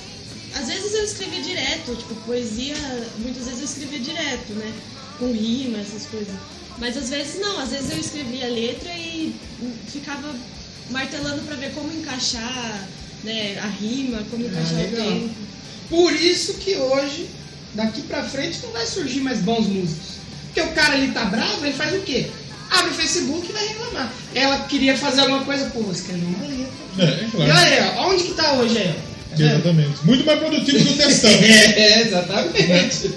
às 0.55 0.69
vezes 0.69 0.95
eu 0.95 1.05
escrevia 1.05 1.43
direto, 1.43 1.97
tipo, 1.97 2.15
poesia, 2.27 2.77
muitas 3.19 3.47
vezes 3.47 3.59
eu 3.61 3.65
escrevia 3.67 3.99
direto, 3.99 4.53
né? 4.53 4.73
Com 5.19 5.33
rima, 5.33 5.79
essas 5.79 6.07
coisas. 6.07 6.35
Mas 6.83 6.97
às 6.97 7.11
vezes 7.11 7.39
não, 7.41 7.61
às 7.61 7.69
vezes 7.69 7.93
eu 7.93 7.99
escrevia 8.01 8.45
a 8.45 8.51
letra 8.51 8.91
e 8.93 9.33
ficava 9.87 10.35
martelando 10.91 11.41
pra 11.43 11.55
ver 11.55 11.71
como 11.75 11.93
encaixar 11.93 12.89
né, 13.23 13.57
a 13.63 13.69
rima, 13.69 14.21
como 14.29 14.45
encaixar 14.45 14.73
o 14.73 14.77
legal. 14.79 15.07
tempo. 15.07 15.31
Por 15.89 16.13
isso 16.13 16.55
que 16.55 16.75
hoje, 16.75 17.31
daqui 17.75 18.03
pra 18.03 18.25
frente, 18.25 18.59
não 18.65 18.73
vai 18.73 18.85
surgir 18.85 19.21
mais 19.21 19.39
bons 19.39 19.69
músicos. 19.69 20.17
Porque 20.47 20.61
o 20.61 20.73
cara 20.73 20.95
ali 20.95 21.13
tá 21.13 21.25
bravo, 21.27 21.65
ele 21.65 21.73
faz 21.73 21.95
o 21.95 22.01
quê? 22.03 22.29
Abre 22.69 22.91
o 22.91 22.95
Facebook 22.95 23.49
e 23.49 23.53
vai 23.53 23.69
reclamar. 23.69 24.13
Ela 24.35 24.59
queria 24.65 24.99
fazer 24.99 25.21
alguma 25.21 25.45
coisa, 25.45 25.71
pô, 25.71 25.89
escreveu 25.93 26.27
uma 26.31 26.49
letra. 26.49 26.73
É, 26.99 27.05
é 27.05 27.29
E 27.29 27.31
claro. 27.31 27.53
olha 27.53 27.61
aí, 27.61 27.97
ó, 27.97 28.09
onde 28.11 28.25
que 28.25 28.35
tá 28.35 28.55
hoje 28.55 28.77
aí? 28.79 28.99
Vendo? 29.37 29.51
Exatamente. 29.55 29.91
Muito 30.05 30.25
mais 30.25 30.39
produtivo 30.39 30.85
que 30.85 30.93
o 30.93 30.97
textão. 30.97 31.31
É, 31.43 32.01
exatamente. 32.03 33.11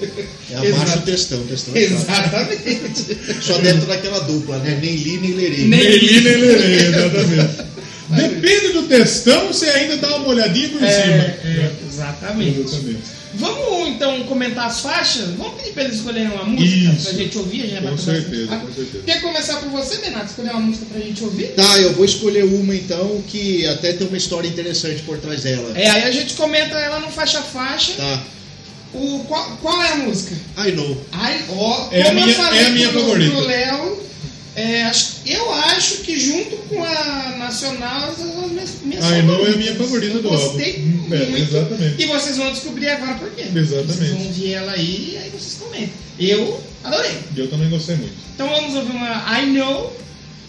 É 0.52 0.56
a 0.56 0.76
marcha 0.76 0.98
do 0.98 1.06
textão. 1.06 1.40
o 1.40 1.44
textão 1.46 1.76
é. 1.76 1.80
Exatamente. 1.80 3.18
Só 3.42 3.58
dentro 3.58 3.86
daquela 3.88 4.20
dupla, 4.22 4.58
né? 4.60 4.78
Nem 4.82 4.96
li, 4.96 5.18
nem 5.18 5.34
lerei. 5.34 5.66
Nem- 5.66 5.80
Nem 5.80 5.98
li, 5.98 6.22
nem 6.22 6.36
lerei, 6.38 6.76
exatamente. 6.88 7.66
Depende 8.08 8.68
do 8.74 8.84
textão, 8.84 9.48
você 9.48 9.66
ainda 9.68 9.98
dá 9.98 10.16
uma 10.18 10.28
olhadinha 10.28 10.70
por 10.70 10.84
É, 10.84 10.92
cima. 10.92 11.14
é, 11.16 11.72
exatamente. 11.92 12.60
Exatamente. 12.60 13.00
Vamos 13.38 13.90
então 13.90 14.24
comentar 14.24 14.68
as 14.68 14.80
faixas? 14.80 15.30
Vamos 15.38 15.56
pedir 15.62 15.74
pra 15.74 15.84
eles 15.84 15.98
escolherem 15.98 16.30
uma 16.32 16.44
música 16.46 16.94
Isso. 16.94 17.04
pra 17.10 17.14
gente 17.24 17.38
ouvir? 17.38 17.62
A 17.64 17.68
gente 17.68 17.82
Com 17.88 17.98
certeza, 17.98 18.56
com 18.58 18.74
certeza. 18.74 19.04
Quer 19.06 19.22
começar 19.22 19.58
por 19.58 19.70
você, 19.70 19.98
Renato? 20.02 20.26
Escolher 20.28 20.52
uma 20.52 20.60
música 20.62 20.86
pra 20.92 21.00
gente 21.02 21.24
ouvir? 21.24 21.48
Tá, 21.56 21.78
eu 21.80 21.94
vou 21.94 22.06
escolher 22.06 22.44
uma 22.46 22.76
então 22.76 23.22
que 23.28 23.68
até 23.68 23.94
tem 23.94 24.08
uma 24.08 24.18
história 24.18 24.48
interessante 24.48 25.02
por 25.04 25.18
trás 25.18 25.44
dela. 25.44 25.72
É, 25.78 25.90
aí 25.90 26.04
a 26.04 26.12
gente 26.12 26.34
comenta 26.36 26.76
ela 26.78 27.00
no 27.00 27.10
faixa 27.10 27.40
a 27.40 27.44
faixa. 27.44 27.94
Tá. 27.94 28.24
O, 28.94 29.26
qual, 29.28 29.58
qual 29.62 29.82
é 29.84 29.92
a 29.92 29.96
música? 29.98 30.34
I 30.66 30.72
know. 30.72 31.06
Ai, 31.12 31.44
ó, 31.50 31.90
É 31.92 32.08
a 32.08 32.14
minha- 32.14 32.34
falei 32.34 32.60
é 32.62 32.66
a 32.68 32.70
minha 32.70 32.90
favorita. 32.94 33.38
Léo, 33.42 33.98
é, 34.56 34.90
eu 35.26 35.52
acho 35.54 35.98
que 35.98 36.18
junto 36.18 36.56
com 36.70 36.82
a 36.82 37.36
Nacional, 37.38 38.10
essas 38.10 38.32
são 38.32 38.46
as 38.46 38.52
minhas, 38.52 38.70
minhas 38.84 39.04
I 39.06 39.10
Know 39.10 39.16
é 39.18 39.20
a 39.20 39.24
favoritas. 39.24 39.58
minha 39.58 39.76
favorita 39.76 40.20
do 40.20 40.30
álbum. 40.30 40.48
Gostei 40.48 40.76
é, 40.76 40.80
muito. 41.26 41.38
exatamente. 41.38 42.02
E 42.02 42.06
vocês 42.06 42.38
vão 42.38 42.52
descobrir 42.54 42.90
agora 42.90 43.16
por 43.16 43.30
quê. 43.32 43.46
Exatamente. 43.54 43.94
Vocês 43.94 44.10
vão 44.12 44.26
ouvir 44.26 44.54
ela 44.54 44.72
aí 44.72 45.10
e 45.12 45.18
aí 45.18 45.30
vocês 45.30 45.58
comentam. 45.60 45.90
Eu 46.18 46.62
adorei. 46.86 47.20
Eu 47.36 47.50
também 47.50 47.70
gostei 47.70 47.98
muito. 47.98 48.14
Então 48.34 48.48
vamos 48.48 48.76
ouvir 48.76 48.92
uma 48.92 49.40
I 49.40 49.46
Know. 49.48 49.94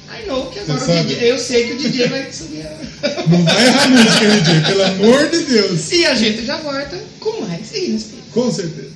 I 0.08 0.26
Know, 0.28 0.46
que 0.50 0.60
agora 0.60 0.84
o? 0.84 1.04
DJ, 1.04 1.32
eu 1.32 1.38
sei 1.38 1.66
que 1.66 1.72
o 1.72 1.78
DJ 1.78 2.06
vai 2.06 2.32
subir. 2.32 2.64
Não 3.28 3.42
vai 3.42 3.66
errar 3.66 3.82
a 3.82 3.88
música, 3.88 4.30
DJ, 4.30 4.60
pelo 4.66 4.84
amor 4.84 5.30
de 5.30 5.38
Deus. 5.40 5.90
E 5.90 6.06
a 6.06 6.14
gente 6.14 6.46
já 6.46 6.58
volta 6.58 6.96
com 7.18 7.40
mais 7.40 7.74
e 7.74 7.90
respeito. 7.90 8.24
Com 8.30 8.52
certeza. 8.52 8.95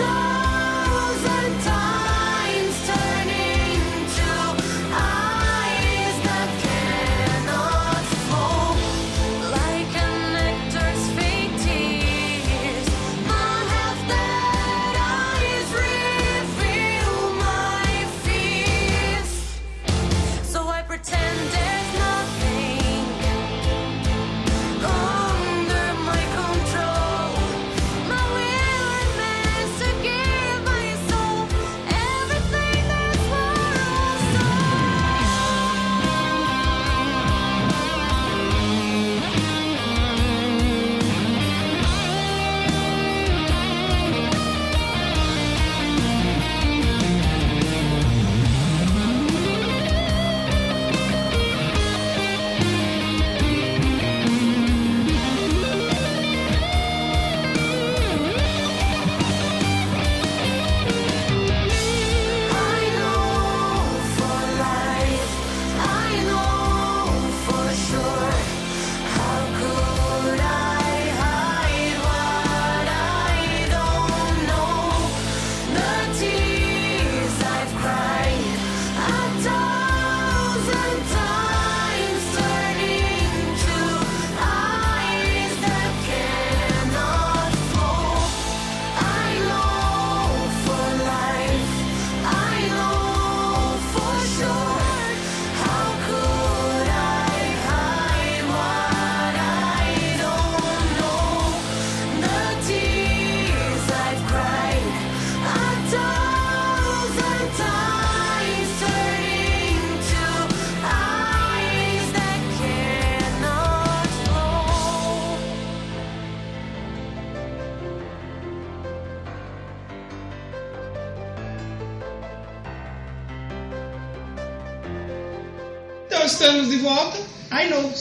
A 0.00 0.27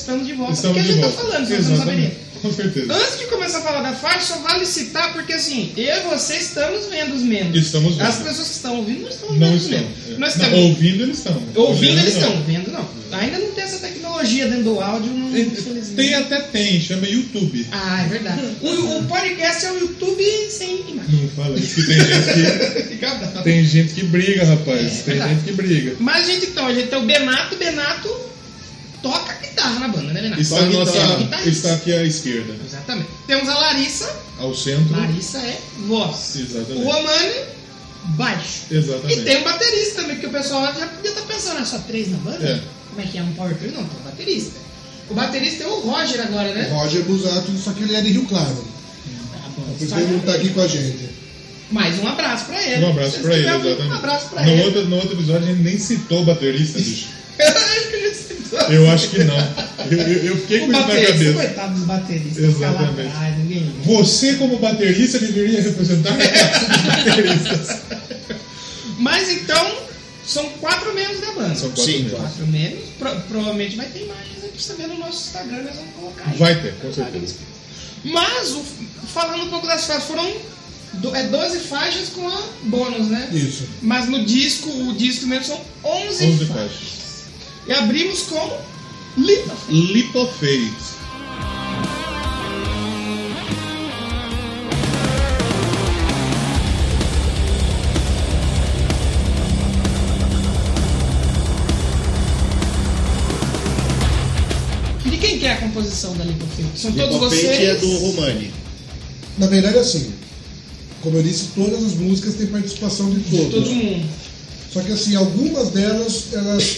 estamos 0.07 0.25
de 0.25 0.33
volta. 0.33 0.53
Estamos 0.53 0.77
porque 0.77 0.89
a 0.89 0.93
gente 0.93 1.01
volta. 1.01 1.17
tá 1.17 1.23
falando, 1.23 1.47
você 1.47 1.69
não 1.69 1.77
saberia. 1.77 2.27
Com 2.37 2.53
certeza. 2.53 2.93
Antes 2.93 3.17
de 3.17 3.25
começar 3.25 3.57
a 3.57 3.61
falar 3.61 3.81
da 3.81 3.93
faixa, 3.93 4.35
só 4.35 4.37
vale 4.37 4.63
citar, 4.63 5.11
porque 5.11 5.33
assim, 5.33 5.73
eu 5.75 5.97
e 5.97 6.01
você 6.01 6.35
estamos 6.35 6.85
vendo 6.85 7.15
os 7.15 7.23
memes. 7.23 7.65
Estamos 7.65 7.95
vendo. 7.95 8.07
As 8.07 8.17
pessoas 8.17 8.47
que 8.47 8.53
estão 8.53 8.77
ouvindo 8.77 9.01
não 9.01 9.09
estão 9.09 9.29
vendo 9.29 9.55
os. 9.55 9.71
É. 9.71 9.79
Nós 9.79 10.19
Não, 10.19 10.27
estamos 10.27 10.59
ouvindo 10.59 11.03
eles 11.03 11.17
estão. 11.17 11.41
ouvindo, 11.55 11.99
eles 11.99 12.13
estão, 12.13 12.43
vendo 12.43 12.71
não. 12.71 12.87
Ainda 13.11 13.39
não 13.39 13.51
tem 13.51 13.63
essa 13.63 13.79
tecnologia 13.79 14.47
dentro 14.47 14.65
do 14.65 14.79
áudio, 14.79 15.11
não, 15.11 15.35
infelizmente. 15.35 15.95
Tem 15.95 16.13
até 16.13 16.41
tem, 16.41 16.79
chama 16.79 17.07
YouTube. 17.07 17.65
Ah, 17.71 18.03
é 18.03 18.07
verdade. 18.07 18.41
O, 18.61 18.97
o 18.99 19.03
podcast 19.05 19.65
é 19.65 19.71
o 19.71 19.79
YouTube 19.79 20.23
sem 20.51 20.81
imagem. 20.91 21.21
Não 21.21 21.29
fala 21.29 21.57
isso, 21.57 21.75
que 21.75 21.87
tem 21.87 21.99
gente 21.99 22.97
que, 22.97 23.41
tem 23.43 23.65
gente 23.65 23.93
que 23.93 24.03
briga, 24.03 24.45
rapaz. 24.45 24.79
É, 24.85 24.89
tem 24.89 25.03
verdade. 25.05 25.33
gente 25.33 25.43
que 25.43 25.51
briga. 25.53 25.95
Mas, 25.99 26.27
gente, 26.27 26.45
então, 26.47 26.67
a 26.67 26.73
gente 26.73 26.87
tem 26.87 26.99
o 26.99 27.05
Benato. 27.05 27.55
Benato 27.55 28.26
guitarra 29.57 29.79
na 29.79 29.87
banda, 29.87 30.13
né, 30.13 30.21
Benato? 30.21 30.41
Está, 30.41 30.61
nossa-. 30.61 31.15
Guitarrista. 31.15 31.49
está 31.49 31.73
aqui 31.73 31.93
à 31.93 32.03
esquerda. 32.03 32.55
Exatamente. 32.65 33.09
Temos 33.25 33.49
a 33.49 33.57
Larissa. 33.57 34.15
Ao 34.39 34.53
centro. 34.53 34.95
Larissa 34.95 35.39
é 35.39 35.59
voz. 35.87 36.35
Exatamente. 36.35 36.85
O 36.85 36.91
Romani, 36.91 37.35
baixo. 38.15 38.61
Exatamente. 38.69 39.19
E 39.19 39.23
tem 39.23 39.37
um 39.37 39.43
baterista 39.43 40.01
também, 40.01 40.19
que 40.19 40.27
o 40.27 40.29
pessoal 40.29 40.63
já 40.77 40.85
podia 40.85 41.09
estar 41.09 41.23
pensando, 41.23 41.59
é 41.59 41.65
só 41.65 41.79
três 41.79 42.11
na 42.11 42.17
banda? 42.17 42.47
É. 42.47 42.61
Como 42.89 43.01
é 43.01 43.11
que 43.11 43.17
é 43.17 43.23
um 43.23 43.33
power 43.33 43.55
trio? 43.57 43.71
Não, 43.71 43.83
tem 43.83 43.99
um 43.99 44.03
baterista. 44.03 44.59
O 45.09 45.13
baterista 45.13 45.63
é 45.63 45.67
o 45.67 45.79
Roger 45.79 46.21
agora, 46.21 46.53
né? 46.53 46.69
Roger 46.69 47.03
Busato, 47.03 47.51
só 47.57 47.71
que 47.71 47.83
ele 47.83 47.95
é 47.95 48.01
de 48.01 48.11
Rio 48.11 48.25
Claro. 48.25 48.55
Tá 49.31 49.49
bom. 49.55 49.63
Por 49.77 49.83
isso 49.83 49.95
ele 49.95 50.13
não 50.13 50.19
tá 50.19 50.33
aqui 50.33 50.49
com 50.49 50.61
a 50.61 50.67
gente. 50.67 51.09
Mais 51.71 51.99
um 51.99 52.07
abraço 52.07 52.45
pra 52.45 52.61
ele. 52.61 52.85
Um 52.85 52.89
abraço 52.89 53.19
pra 53.19 53.33
ele, 53.33 53.47
exatamente. 53.47 53.81
Um 53.81 53.93
abraço 53.93 54.29
pra 54.29 54.43
no, 54.43 54.51
ele. 54.51 54.63
Outro, 54.63 54.85
no 54.85 54.95
outro 54.97 55.13
episódio 55.13 55.43
a 55.43 55.51
gente 55.51 55.63
nem 55.63 55.77
citou 55.77 56.21
o 56.21 56.25
baterista, 56.25 56.79
bicho. 56.79 57.07
Eu 58.69 58.89
acho 58.89 59.09
que 59.09 59.23
não. 59.23 59.35
Eu, 59.91 59.97
eu, 59.99 60.23
eu 60.25 60.37
fiquei 60.37 60.57
O 60.61 60.65
com 60.65 60.71
isso 60.71 60.81
na 60.81 60.87
cabeça. 60.87 61.33
coitado 61.33 61.73
dos 61.75 61.83
bateristas. 61.83 62.43
Exatamente. 62.43 63.07
atrás, 63.09 63.37
ninguém. 63.37 63.71
Você, 63.83 64.33
como 64.35 64.57
baterista, 64.59 65.19
deveria 65.19 65.61
representar 65.61 66.11
os 66.17 66.17
bateristas. 67.05 67.77
Mas 68.99 69.29
então, 69.29 69.75
são 70.25 70.49
quatro 70.59 70.93
membros 70.93 71.19
da 71.21 71.31
banda. 71.33 71.55
São 71.55 71.69
quatro 71.69 71.83
Sim, 71.83 71.97
membros. 72.03 72.19
Quatro 72.19 72.47
membros. 72.47 72.83
Pro- 72.97 73.21
provavelmente 73.29 73.75
vai 73.75 73.85
ter 73.87 74.05
pra 74.05 74.15
você 74.57 74.73
ver 74.73 74.87
no 74.87 74.97
nosso 74.97 75.27
Instagram, 75.27 75.63
nós 75.63 75.75
vamos 75.75 75.93
colocar 75.95 76.29
aí. 76.29 76.37
Vai 76.37 76.61
ter, 76.61 76.73
com 76.75 76.91
certeza. 76.91 77.35
Mas, 78.03 78.51
o- 78.53 78.63
falando 79.13 79.43
um 79.43 79.49
pouco 79.49 79.67
das 79.67 79.85
faixas, 79.85 80.05
foram 80.05 80.33
do- 80.93 81.15
é 81.15 81.23
12 81.27 81.59
faixas 81.59 82.09
com 82.09 82.27
a 82.27 82.41
bônus, 82.63 83.07
né? 83.07 83.29
Isso. 83.31 83.67
Mas 83.81 84.07
no 84.09 84.25
disco, 84.25 84.69
o 84.69 84.93
disco 84.95 85.27
mesmo 85.27 85.45
são 85.45 85.61
11, 85.83 86.25
11 86.25 86.45
faixas. 86.45 86.55
faixas. 86.55 86.96
E 87.67 87.73
abrimos 87.73 88.23
com 88.23 88.61
Lita. 89.17 89.55
Leap 89.69 90.15
of 90.15 90.33
Faith. 90.39 90.97
E 105.05 105.09
de 105.09 105.17
quem 105.17 105.39
que 105.39 105.45
é 105.45 105.53
a 105.53 105.57
composição 105.57 106.15
da 106.17 106.23
Feito? 106.55 106.77
São 106.79 106.91
todos 106.91 107.15
of 107.15 107.35
Faith 107.35 107.45
vocês? 107.45 107.69
é 107.69 107.75
do 107.75 107.97
Romani. 107.99 108.51
Na 109.37 109.47
verdade, 109.47 109.77
assim, 109.77 110.11
como 111.01 111.17
eu 111.17 111.23
disse, 111.23 111.49
todas 111.55 111.83
as 111.83 111.93
músicas 111.93 112.35
têm 112.35 112.47
participação 112.47 113.09
de 113.09 113.19
De 113.19 113.37
todos. 113.37 113.53
todo 113.53 113.75
mundo. 113.75 114.05
Só 114.73 114.81
que 114.81 114.91
assim, 114.91 115.15
algumas 115.15 115.69
delas, 115.69 116.25
elas 116.33 116.77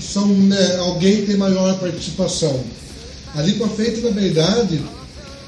são, 0.00 0.26
né, 0.28 0.76
alguém 0.78 1.24
tem 1.24 1.36
maior 1.36 1.78
participação. 1.78 2.60
A 3.34 3.42
Lipa 3.42 3.68
Feita, 3.68 4.00
na 4.08 4.10
verdade, 4.10 4.80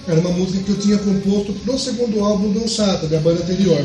era 0.07 0.20
uma 0.20 0.31
música 0.31 0.62
que 0.62 0.70
eu 0.70 0.78
tinha 0.78 0.99
composto 0.99 1.53
pro 1.64 1.78
segundo 1.78 2.20
álbum 2.24 2.53
do 2.53 2.68
Sata, 2.68 3.07
da 3.07 3.18
banda 3.20 3.43
anterior. 3.43 3.85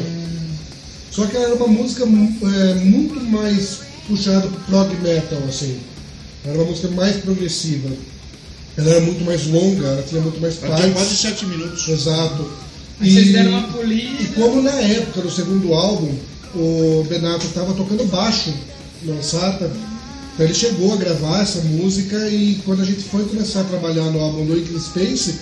Só 1.12 1.26
que 1.26 1.36
ela 1.36 1.46
era 1.46 1.56
uma 1.56 1.68
música 1.68 2.04
é, 2.04 2.74
muito 2.76 3.20
mais 3.22 3.80
puxada 4.08 4.48
pro 4.48 4.60
prog 4.62 4.96
metal, 5.02 5.40
assim. 5.48 5.78
Era 6.44 6.58
uma 6.58 6.66
música 6.66 6.90
mais 6.90 7.16
progressiva. 7.18 7.90
Ela 8.78 8.90
era 8.92 9.02
muito 9.02 9.24
mais 9.24 9.48
longa, 9.48 9.88
ela 9.88 10.04
tinha 10.04 10.22
muito 10.22 10.42
mais 10.42 10.62
Ela 10.62 10.76
tinha 10.76 10.94
partes. 10.94 11.20
quase 11.22 11.36
7 11.36 11.46
minutos. 11.46 11.88
Exato. 11.88 12.52
Aí 13.00 13.12
vocês 13.12 13.32
deram 13.32 13.52
uma 13.52 13.68
polida. 13.70 14.22
E 14.24 14.28
como 14.36 14.62
na 14.62 14.72
época, 14.72 15.22
no 15.22 15.32
segundo 15.32 15.74
álbum, 15.74 16.14
o 16.54 17.06
Benato 17.08 17.46
estava 17.46 17.74
tocando 17.74 18.06
baixo 18.06 18.54
no 19.04 19.22
Sata, 19.24 19.72
então 20.36 20.46
ele 20.46 20.54
chegou 20.54 20.94
a 20.94 20.98
gravar 20.98 21.42
essa 21.42 21.62
música 21.62 22.28
e 22.30 22.60
quando 22.64 22.82
a 22.84 22.86
gente 22.86 23.02
foi 23.04 23.24
começar 23.26 23.62
a 23.62 23.64
trabalhar 23.64 24.04
no 24.12 24.20
álbum 24.20 24.46
do 24.46 24.56
Ickley 24.58 24.80
Space, 24.80 25.36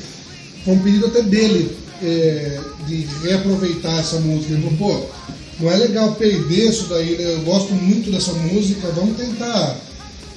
foi 0.64 0.76
um 0.76 0.80
pedido 0.80 1.08
até 1.08 1.22
dele 1.24 1.76
é, 2.02 2.60
de 2.88 3.08
reaproveitar 3.24 4.00
essa 4.00 4.20
música. 4.20 4.54
Ele 4.54 4.62
falou, 4.78 4.78
pô, 5.02 5.06
não 5.60 5.72
é 5.72 5.78
legal 5.78 6.14
perder 6.14 6.70
isso 6.70 6.86
daí, 6.86 7.18
né? 7.18 7.34
Eu 7.34 7.42
gosto 7.42 7.74
muito 7.74 8.12
dessa 8.12 8.34
música, 8.34 8.88
vamos 8.96 9.18
tentar 9.18 9.78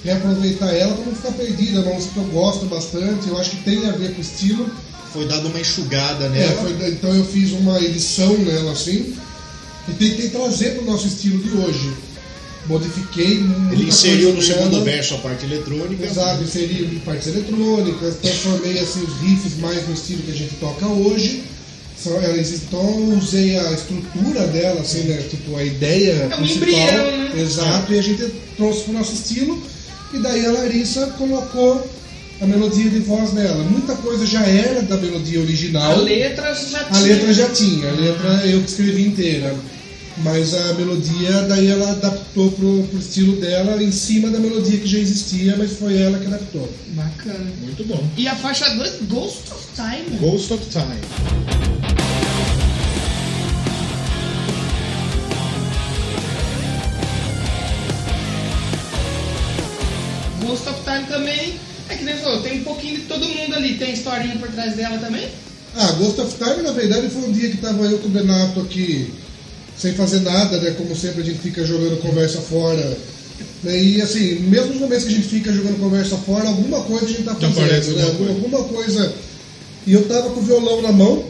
reaproveitar 0.05 0.73
ela 0.75 0.95
para 0.95 1.05
não 1.05 1.15
ficar 1.15 1.33
perdida. 1.33 1.79
É 1.81 1.83
uma 1.83 1.95
música 1.95 2.15
que 2.15 2.19
eu 2.21 2.25
gosto 2.33 2.67
bastante, 2.67 3.29
eu 3.29 3.37
acho 3.39 3.51
que 3.51 3.57
tem 3.63 3.87
a 3.87 3.93
ver 3.93 4.13
com 4.13 4.19
o 4.19 4.21
estilo. 4.23 4.71
Foi 5.13 5.27
dado 5.27 5.49
uma 5.49 5.61
enxugada 5.61 6.27
É, 6.27 6.29
nela. 6.29 6.63
foi- 6.63 6.89
então 6.91 7.15
eu 7.15 7.25
fiz 7.25 7.53
uma 7.53 7.81
edição 7.81 8.37
nela 8.39 8.73
assim 8.73 9.15
e 9.89 9.93
tentei 9.93 10.29
trazer 10.31 10.73
para 10.75 10.83
o 10.83 10.87
nosso 10.87 11.07
estilo 11.07 11.43
de 11.43 11.51
hoje. 11.57 11.93
Modifiquei 12.69 13.45
Ele 13.73 13.85
inseriu 13.85 14.33
no 14.35 14.43
segundo 14.43 14.83
verso 14.83 15.15
a 15.15 15.19
parte 15.19 15.45
eletrônica. 15.47 16.05
Exato, 16.05 16.43
inseri 16.43 17.01
partes 17.05 17.29
eletrônicas, 17.29 18.17
transformei 18.21 18.79
assim, 18.79 19.05
os 19.05 19.21
riffs 19.21 19.57
mais 19.59 19.87
no 19.87 19.95
estilo 19.95 20.23
que 20.23 20.33
a 20.33 20.35
gente 20.35 20.55
toca 20.57 20.87
hoje. 20.87 21.43
Elas- 22.23 22.53
então 22.53 23.19
usei 23.19 23.59
a 23.59 23.73
estrutura 23.73 24.47
dela, 24.49 24.81
assim, 24.81 25.01
né? 25.05 25.23
Tipo, 25.29 25.57
a 25.57 25.65
ideia 25.65 26.29
É 26.31 26.35
um 26.37 26.39
principal. 26.39 26.69
embrião, 26.69 27.19
né? 27.19 27.33
Exato, 27.41 27.93
e 27.93 27.99
a 27.99 28.03
gente 28.03 28.25
trouxe 28.57 28.83
para 28.83 28.91
o 28.91 28.99
nosso 28.99 29.15
estilo. 29.15 29.61
E 30.15 30.19
daí 30.19 30.47
a 30.47 30.53
Larissa 30.53 31.07
colocou 31.19 31.85
a 32.41 32.47
melodia 32.47 32.89
de 32.91 32.99
voz 33.01 33.31
dela. 33.33 33.65
Muita 33.65 33.95
coisa 33.97 34.25
já 34.27 34.45
era 34.47 34.83
da 34.83 34.97
melodia 34.99 35.41
original. 35.41 35.93
A 35.93 35.97
letra 36.03 36.55
já 36.55 36.85
tinha. 36.85 36.97
A 36.97 37.01
letra 37.01 37.33
já 37.33 37.49
tinha, 37.49 37.89
a 37.89 37.93
letra 37.93 38.47
eu 38.47 38.61
que 38.63 38.69
escrevi 38.71 39.07
inteira. 39.07 39.55
Mas 40.19 40.55
a 40.55 40.73
melodia, 40.75 41.43
daí 41.43 41.67
ela 41.67 41.91
adaptou 41.91 42.51
pro, 42.53 42.85
pro 42.85 42.99
estilo 42.99 43.37
dela 43.37 43.83
em 43.83 43.93
cima 43.93 44.31
da 44.31 44.39
melodia 44.39 44.79
que 44.79 44.87
já 44.87 44.99
existia, 44.99 45.55
mas 45.59 45.73
foi 45.75 46.01
ela 46.01 46.19
que 46.19 46.27
adaptou. 46.27 46.73
Bacana. 46.89 47.53
Muito 47.61 47.85
bom. 47.85 48.03
E 48.17 48.27
a 48.27 48.35
faixa 48.35 48.69
2, 48.71 49.03
Ghost 49.03 49.53
of 49.53 49.67
Time. 49.75 50.19
Ghost 50.19 50.53
of 50.55 50.65
Time. 50.71 51.01
Ghost 60.41 60.69
of 60.69 60.81
Time 60.85 61.07
também. 61.09 61.55
É 61.89 61.95
que 61.95 62.05
nem 62.05 62.17
falou, 62.17 62.41
tem 62.41 62.61
um 62.61 62.65
pouquinho 62.65 62.97
de 62.97 63.03
todo 63.03 63.29
mundo 63.29 63.55
ali. 63.55 63.77
Tem 63.77 63.93
historinha 63.93 64.37
por 64.37 64.49
trás 64.49 64.75
dela 64.75 64.97
também? 64.97 65.29
Ah, 65.77 65.93
Ghost 65.93 66.19
of 66.23 66.35
Time, 66.39 66.63
na 66.63 66.73
verdade, 66.73 67.11
foi 67.11 67.29
um 67.29 67.33
dia 67.33 67.51
que 67.51 67.59
tava 67.59 67.85
eu 67.85 67.99
com 67.99 68.09
o 68.09 68.11
Benato 68.11 68.61
aqui, 68.61 69.13
sem 69.79 69.93
fazer 69.95 70.21
nada, 70.21 70.59
né? 70.61 70.71
Como 70.73 70.95
sempre 70.97 71.23
a 71.23 71.25
gente 71.25 71.39
fica 71.39 71.65
jogando 71.65 72.01
conversa 72.01 72.39
fora. 72.41 72.97
né, 73.63 73.83
E 73.83 74.01
assim, 74.01 74.37
mesmo 74.41 74.69
nos 74.73 74.81
momentos 74.81 75.05
que 75.05 75.13
a 75.13 75.17
gente 75.17 75.29
fica 75.29 75.53
jogando 75.53 75.79
conversa 75.79 76.17
fora, 76.17 76.49
alguma 76.49 76.81
coisa 76.83 77.05
a 77.05 77.09
gente 77.09 77.23
tá 77.25 77.37
Já 77.39 77.49
aparece 77.49 77.91
fazendo, 77.91 77.97
né? 77.97 78.03
alguma 78.05 78.31
Alguma, 78.31 78.59
alguma 78.59 78.75
coisa. 78.83 79.13
E 79.87 79.93
eu 79.93 80.05
tava 80.09 80.31
com 80.31 80.41
o 80.41 80.43
violão 80.43 80.83
na 80.83 80.93
mão, 80.93 81.25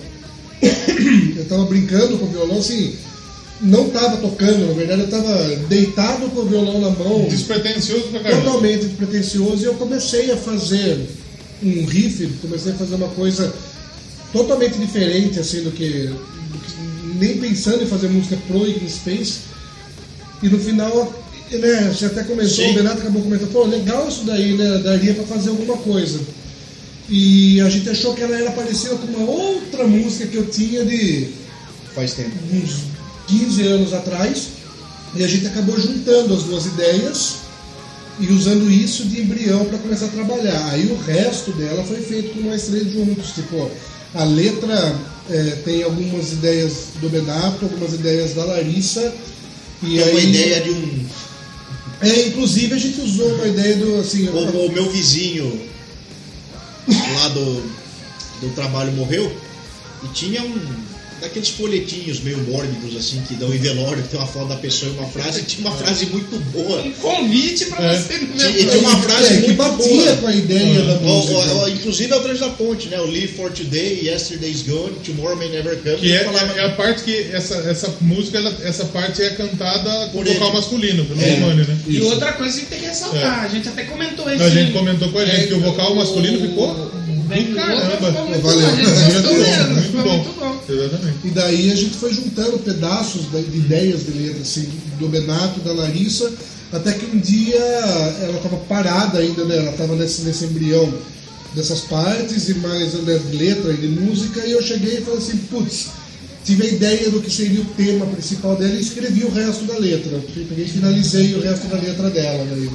eu 1.37 1.45
tava 1.47 1.65
brincando 1.67 2.17
com 2.19 2.25
o 2.27 2.31
violão, 2.31 2.59
assim, 2.59 2.95
não 3.61 3.89
tava 3.91 4.17
tocando, 4.19 4.67
na 4.69 4.73
verdade 4.75 5.03
eu 5.03 5.09
tava 5.09 5.45
deitado 5.69 6.29
com 6.31 6.41
o 6.41 6.47
violão 6.47 6.81
na 6.81 6.91
mão, 6.91 7.27
Despretensioso 7.29 8.05
pra 8.09 8.21
caramba. 8.21 8.43
totalmente 8.45 8.87
despretensioso, 8.87 9.63
e 9.63 9.65
eu 9.65 9.75
comecei 9.75 10.31
a 10.31 10.37
fazer 10.37 11.07
um 11.63 11.85
riff, 11.87 12.27
comecei 12.43 12.73
a 12.73 12.77
fazer 12.77 12.95
uma 12.97 13.09
coisa 13.09 13.53
totalmente 14.33 14.79
diferente, 14.79 15.39
assim, 15.41 15.63
do 15.63 15.71
que, 15.71 15.89
do 15.89 16.59
que- 16.59 16.96
nem 17.17 17.39
pensando 17.39 17.83
em 17.83 17.87
fazer 17.87 18.09
música 18.09 18.39
pro 18.47 18.67
Iggy 18.67 18.91
Space. 18.91 19.39
E 20.43 20.49
no 20.49 20.59
final, 20.59 21.13
né, 21.51 21.93
você 21.93 22.07
até 22.07 22.23
começou, 22.25 22.65
Sim. 22.65 22.73
o 22.73 22.75
Renato 22.75 23.01
acabou 23.01 23.23
comentando, 23.23 23.53
pô, 23.53 23.65
legal 23.65 24.09
isso 24.09 24.25
daí, 24.25 24.53
né, 24.57 24.79
daria 24.79 25.15
pra 25.15 25.25
fazer 25.25 25.51
alguma 25.51 25.77
coisa. 25.79 26.21
E 27.09 27.61
a 27.61 27.69
gente 27.69 27.89
achou 27.89 28.15
que 28.15 28.23
ela 28.23 28.37
era 28.37 28.51
parecida 28.51 28.97
com 28.97 29.07
uma 29.07 29.31
outra 29.31 29.87
música 29.87 30.27
que 30.27 30.37
eu 30.37 30.47
tinha 30.47 30.85
de 30.85 31.29
Faz 31.95 32.13
tempo. 32.15 32.33
uns 32.53 32.83
15 33.29 33.63
anos 33.67 33.95
atrás, 33.95 34.49
e 35.15 35.25
a 35.25 35.29
gente 35.29 35.47
acabou 35.47 35.79
juntando 35.81 36.35
as 36.35 36.43
duas 36.43 36.67
ideias 36.67 37.37
e 38.19 38.27
usando 38.33 38.71
isso 38.71 39.05
de 39.05 39.21
embrião 39.21 39.65
para 39.65 39.79
começar 39.79 40.07
a 40.07 40.11
trabalhar. 40.11 40.71
Aí 40.71 40.87
o 40.91 40.97
resto 40.97 41.53
dela 41.53 41.83
foi 41.85 42.01
feito 42.03 42.35
com 42.35 42.49
nós 42.49 42.65
três 42.65 42.93
juntos. 42.93 43.31
Tipo, 43.31 43.71
a 44.15 44.25
letra 44.25 44.95
é, 45.31 45.57
tem 45.65 45.83
algumas 45.83 46.33
ideias 46.33 46.89
do 47.01 47.09
Benato, 47.09 47.65
algumas 47.65 47.95
ideias 47.95 48.35
da 48.35 48.45
Larissa. 48.45 49.13
E 49.83 49.99
É 49.99 50.05
aí, 50.05 50.11
uma 50.11 50.21
ideia 50.21 50.61
de 50.63 50.71
um. 50.71 51.07
É, 52.01 52.27
inclusive 52.29 52.75
a 52.75 52.79
gente 52.79 53.01
usou 53.01 53.35
uma 53.35 53.47
ideia 53.47 53.77
do 53.77 54.01
assim. 54.01 54.29
O, 54.29 54.67
o 54.67 54.73
meu 54.73 54.91
vizinho 54.91 55.69
lá 56.89 57.29
do, 57.29 57.63
do 58.41 58.55
trabalho 58.55 58.93
morreu 58.93 59.35
e 60.05 60.09
tinha 60.09 60.43
um 60.43 60.86
daqueles 61.21 61.49
folhetinhos 61.51 62.21
meio 62.21 62.39
mórbidos 62.39 62.97
assim 62.97 63.23
que 63.27 63.35
dão 63.35 63.53
em 63.55 63.59
velório, 63.59 64.03
que 64.03 64.09
tem 64.11 64.19
uma 64.21 64.27
foto 64.27 64.49
da 64.49 64.57
pessoa 64.57 64.93
e 64.93 64.99
uma 64.99 65.09
frase, 65.09 65.41
e 65.41 65.43
tinha 65.45 65.67
uma 65.69 65.77
frase 65.77 66.07
muito 66.07 66.37
boa. 66.53 66.83
Um 66.83 66.93
convite 66.93 67.67
pra 67.67 67.85
É. 67.85 67.99
você 67.99 68.19
no 68.19 68.27
Tinha- 68.37 68.51
meu 68.51 68.71
tinha 68.71 68.79
uma 68.79 68.97
frase 68.99 69.25
é, 69.25 69.37
que 69.41 69.47
muito 69.47 69.57
batia 69.57 69.87
boa. 70.05 70.17
com 70.17 70.27
a 70.27 70.35
ideia 70.35 70.83
da 70.83 70.95
música. 71.01 71.35
ó, 71.39 71.63
ó, 71.65 71.69
inclusive 71.69 72.13
é 72.13 72.17
o 72.17 72.21
trecho 72.21 72.41
da 72.41 72.49
ponte, 72.51 72.89
né? 72.89 73.01
O 73.01 73.07
Live 73.07 73.29
for 73.29 73.51
Today, 73.53 74.01
Yesterday's 74.09 74.63
Gone, 74.63 74.93
Tomorrow 75.05 75.37
May 75.37 75.49
Never 75.51 75.77
Come. 75.83 75.97
Que 75.97 76.13
é, 76.13 76.25
falava- 76.25 76.53
é 76.59 76.65
a 76.67 76.71
parte 76.71 77.03
que 77.03 77.17
essa, 77.33 77.55
essa 77.69 77.95
música, 78.01 78.39
ela- 78.39 78.57
essa 78.63 78.85
parte 78.87 79.23
é 79.23 79.31
cantada 79.31 79.91
com 80.13 80.19
Por 80.23 80.27
vocal 80.27 80.49
ele. 80.49 80.57
masculino, 80.57 81.05
pelo 81.05 81.21
É. 81.23 81.31
Romani, 81.35 81.67
né? 81.67 81.77
E 81.87 81.97
Isso. 81.99 82.07
outra 82.07 82.33
coisa 82.33 82.53
que 82.53 82.59
a 82.59 82.61
gente 82.61 82.69
tem 82.71 82.81
que 82.81 82.87
ressaltar, 82.87 83.45
a 83.45 83.49
gente 83.49 83.69
até 83.69 83.85
comentou 83.85 84.31
isso. 84.33 84.43
A 84.43 84.51
gente 84.51 84.73
comentou 84.73 85.09
com 85.11 85.19
a 85.19 85.25
gente 85.25 85.49
que 85.49 85.55
o 85.55 85.61
vocal 85.61 85.95
masculino 85.95 86.41
ficou 86.41 86.91
Bem 87.27 87.55
caramba. 87.55 87.91
ficou 87.97 88.27
muito 88.29 88.43
Valeu. 88.43 88.67
bom, 88.67 88.73
a 88.73 88.77
gente 88.77 89.13
gostou 89.13 89.35
Muito 89.35 89.93
bom, 89.93 90.03
muito 90.03 90.07
muito 90.07 90.41
bom. 90.41 90.73
Exatamente. 90.73 91.19
E 91.25 91.31
daí 91.31 91.73
a 91.73 91.77
gente 91.77 91.97
foi 91.97 92.13
juntando 92.13 92.59
pedaços 92.61 93.27
da- 93.33 93.41
de 93.41 93.57
ideias 93.57 94.05
de 94.05 94.13
letra, 94.13 94.43
assim, 94.43 94.69
do 94.99 95.09
Benato, 95.09 95.61
da 95.61 95.73
Larissa, 95.73 96.31
até 96.73 96.93
que 96.93 97.07
um 97.07 97.19
dia 97.19 97.57
ela 97.59 98.37
estava 98.37 98.57
parada 98.69 99.19
ainda, 99.19 99.45
né? 99.45 99.57
Ela 99.59 99.71
estava 99.71 99.95
nesse, 99.97 100.23
nesse 100.23 100.45
embrião 100.45 100.93
dessas 101.55 101.81
partes 101.83 102.49
e 102.49 102.55
mais 102.55 102.93
né, 102.95 103.19
de 103.31 103.37
letra 103.37 103.73
e 103.73 103.77
de 103.77 103.89
música, 103.89 104.45
e 104.47 104.53
eu 104.53 104.63
cheguei 104.63 104.99
e 104.99 105.01
falei 105.01 105.19
assim, 105.19 105.39
putz, 105.51 105.87
tive 106.45 106.65
a 106.65 106.69
ideia 106.69 107.11
do 107.11 107.21
que 107.23 107.31
seria 107.31 107.61
o 107.61 107.65
tema 107.77 108.05
principal 108.07 108.55
dela 108.57 108.75
e 108.75 108.81
escrevi 108.81 109.25
o 109.25 109.31
resto 109.33 109.65
da 109.65 109.79
letra. 109.79 110.21
Peguei 110.35 110.65
e 110.65 110.69
finalizei 110.69 111.35
o 111.35 111.41
resto 111.41 111.67
da 111.69 111.79
letra 111.79 112.11
dela. 112.11 112.47
Daí. 112.51 112.71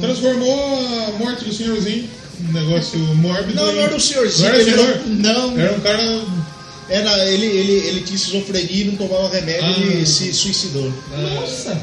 Transformou 0.00 0.78
a 1.08 1.18
morte 1.18 1.44
do 1.44 1.52
senhorzinho 1.52 2.08
num 2.44 2.52
negócio 2.52 2.98
mórbido. 3.16 3.54
Não, 3.54 3.72
não 3.72 3.80
era 3.82 3.96
o 3.96 4.00
senhorzinho. 4.00 4.48
Não 4.48 4.54
era 4.54 4.64
senhor? 4.64 4.78
era- 4.80 5.02
Não, 5.06 5.58
Era 5.58 5.72
um 5.76 5.80
cara. 5.80 6.24
era, 6.88 7.28
ele, 7.30 7.46
ele, 7.46 7.72
ele 7.88 8.00
tinha 8.02 8.16
esquizofrenia 8.16 8.82
e 8.82 8.84
não 8.84 8.96
tomava 8.96 9.28
remédio 9.34 9.64
Ah. 9.66 10.00
e 10.02 10.06
se 10.06 10.32
suicidou. 10.32 10.92
Nossa! 11.18 11.80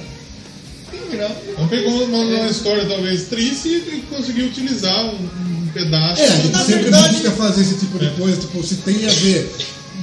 Que 0.91 1.15
grau. 1.17 1.31
Então 1.49 1.67
pegou 1.67 2.03
uma, 2.03 2.17
uma 2.19 2.47
história 2.47 2.85
talvez 2.85 3.23
triste 3.23 3.67
e 3.69 4.03
conseguiu 4.09 4.45
utilizar 4.47 5.05
um, 5.05 5.15
um 5.15 5.67
pedaço. 5.73 6.21
É, 6.21 6.27
a 6.27 6.35
gente 6.37 6.57
sempre 6.57 6.81
verdade- 6.83 7.13
busca 7.15 7.31
fazer 7.31 7.61
esse 7.61 7.75
tipo 7.75 7.97
de 7.97 8.07
É. 8.07 8.09
coisa, 8.11 8.37
tipo, 8.41 8.63
se 8.65 8.75
tem 8.77 9.05
a 9.05 9.09
ver, 9.09 9.51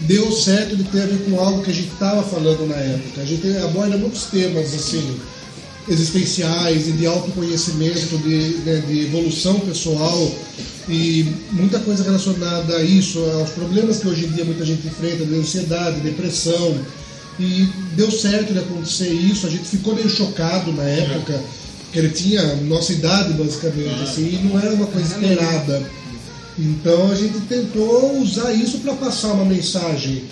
deu 0.02 0.30
certo 0.32 0.74
de 0.76 0.84
ter 0.84 1.02
a 1.02 1.06
ver 1.06 1.18
com 1.24 1.38
algo 1.40 1.62
que 1.62 1.70
a 1.70 1.74
gente 1.74 1.92
estava 1.92 2.22
falando 2.22 2.66
na 2.66 2.76
época. 2.76 3.20
A 3.20 3.24
gente 3.24 3.46
aborda 3.58 3.96
muitos 3.96 4.24
temas, 4.24 4.72
assim, 4.74 5.18
existenciais 5.88 6.88
e 6.88 6.92
de 6.92 7.06
autoconhecimento, 7.06 8.18
de, 8.18 8.58
né, 8.64 8.82
de 8.86 9.06
evolução 9.06 9.58
pessoal 9.60 10.30
e 10.88 11.26
muita 11.52 11.78
coisa 11.80 12.02
relacionada 12.02 12.76
a 12.76 12.82
isso, 12.82 13.18
aos 13.38 13.50
problemas 13.50 13.98
que 13.98 14.08
hoje 14.08 14.26
em 14.26 14.30
dia 14.30 14.44
muita 14.44 14.64
gente 14.64 14.86
enfrenta, 14.86 15.24
de 15.24 15.34
ansiedade, 15.34 16.00
depressão. 16.00 16.78
E 17.38 17.68
deu 17.94 18.10
certo 18.10 18.52
de 18.52 18.58
acontecer 18.58 19.10
isso, 19.10 19.46
a 19.46 19.50
gente 19.50 19.64
ficou 19.64 19.94
meio 19.94 20.08
chocado 20.08 20.72
na 20.72 20.82
época, 20.82 21.40
porque 21.84 21.98
ele 21.98 22.08
tinha 22.08 22.42
nossa 22.56 22.92
idade 22.92 23.32
basicamente, 23.34 24.02
assim, 24.02 24.22
e 24.22 24.48
não 24.48 24.58
era 24.58 24.74
uma 24.74 24.86
coisa 24.86 25.06
esperada. 25.06 25.82
Então 26.58 27.12
a 27.12 27.14
gente 27.14 27.38
tentou 27.42 28.20
usar 28.20 28.52
isso 28.52 28.78
para 28.78 28.94
passar 28.94 29.32
uma 29.34 29.44
mensagem. 29.44 30.24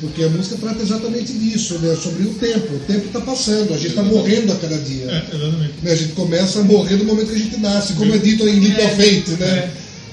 Porque 0.00 0.22
a 0.22 0.28
música 0.28 0.56
trata 0.60 0.82
exatamente 0.82 1.32
disso, 1.32 1.78
né? 1.80 1.94
Sobre 1.96 2.24
o 2.24 2.34
tempo. 2.34 2.74
O 2.74 2.80
tempo 2.80 3.06
está 3.06 3.20
passando, 3.20 3.74
a 3.74 3.76
gente 3.76 3.88
está 3.88 4.02
morrendo 4.02 4.52
a 4.52 4.56
cada 4.56 4.78
dia. 4.78 5.04
É, 5.06 5.36
exatamente. 5.36 5.74
Né? 5.82 5.92
A 5.92 5.96
gente 5.96 6.12
começa 6.12 6.60
a 6.60 6.64
morrer 6.64 6.96
no 6.96 7.04
momento 7.04 7.28
que 7.30 7.36
a 7.36 7.38
gente 7.38 7.56
nasce, 7.58 7.94
como 7.94 8.14
é 8.14 8.18
dito 8.18 8.48
em 8.48 8.60
Leap 8.60 8.78
of 8.84 8.96
Faith, 8.96 9.28
né? 9.38 9.70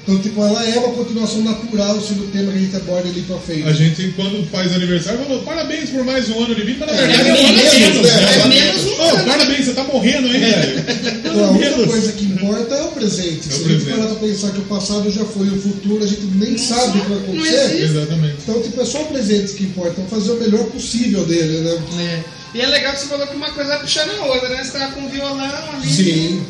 Então, 0.09 0.21
tipo, 0.23 0.41
ela 0.43 0.65
é 0.67 0.79
uma 0.79 0.93
continuação 0.95 1.43
natural 1.43 2.01
sendo 2.01 2.23
o 2.23 2.27
tema 2.29 2.51
que 2.51 2.57
a 2.57 2.61
gente 2.61 2.75
aborda 2.75 3.09
Leap 3.09 3.29
of 3.29 3.45
Faith. 3.45 3.67
A 3.67 3.73
gente, 3.73 4.11
quando 4.15 4.43
faz 4.49 4.73
aniversário, 4.73 5.19
falou: 5.19 5.43
parabéns 5.43 5.91
por 5.91 6.03
mais 6.03 6.27
um 6.29 6.43
ano 6.43 6.55
de 6.55 6.63
vida. 6.63 6.83
Mas 6.87 6.95
na 6.95 7.01
É, 7.03 7.07
verdade, 7.07 7.29
é 7.29 7.31
é 7.31 7.33
um 7.43 7.47
ano 7.47 7.57
menos, 7.57 7.73
menos, 7.75 8.01
né? 8.01 8.21
né? 8.21 8.41
É 8.43 8.47
menos 8.47 8.85
um 8.85 9.01
ano. 9.03 9.25
parabéns, 9.25 9.65
você 9.65 9.73
tá 9.73 9.83
morrendo 9.83 10.29
velho. 10.29 10.85
Então, 11.29 11.45
a 11.45 11.51
única 11.51 11.85
coisa 11.87 12.11
que 12.13 12.25
importa 12.25 12.73
é 12.75 12.83
o 12.83 12.87
presente. 12.91 13.49
É 13.49 13.53
o 13.53 13.57
Se 13.57 13.65
a 13.65 13.67
gente 13.67 13.67
presente. 13.83 13.89
parar 13.99 14.07
pra 14.07 14.27
pensar 14.27 14.51
que 14.51 14.59
o 14.59 14.63
passado 14.63 15.11
já 15.11 15.25
foi, 15.25 15.47
o 15.47 15.61
futuro 15.61 16.03
a 16.03 16.07
gente 16.07 16.25
nem 16.35 16.57
sabe 16.57 16.97
o 16.97 17.01
que 17.03 17.09
vai 17.09 17.17
não 17.19 17.23
acontecer. 17.25 17.55
existe. 17.65 17.83
Exatamente. 17.83 18.35
Então, 18.43 18.61
tipo, 18.63 18.81
é 18.81 18.85
só 18.85 19.01
o 19.03 19.05
presente 19.05 19.53
que 19.53 19.63
importa. 19.65 19.91
Então, 20.01 20.05
fazer 20.19 20.31
o 20.31 20.39
melhor 20.39 20.63
possível 20.71 21.23
dele, 21.25 21.59
né? 21.59 21.79
É. 21.99 22.57
E 22.57 22.61
é 22.61 22.65
legal 22.67 22.93
que 22.93 22.99
você 23.01 23.05
falou 23.05 23.27
que 23.27 23.35
uma 23.35 23.51
coisa 23.51 23.69
vai 23.69 23.79
puxando 23.81 24.09
a 24.19 24.25
outra, 24.25 24.49
né? 24.49 24.63
Você 24.63 24.71
tava 24.71 24.91
com 24.93 25.07
violão 25.07 25.39
ali. 25.73 25.87
Sim. 25.87 26.43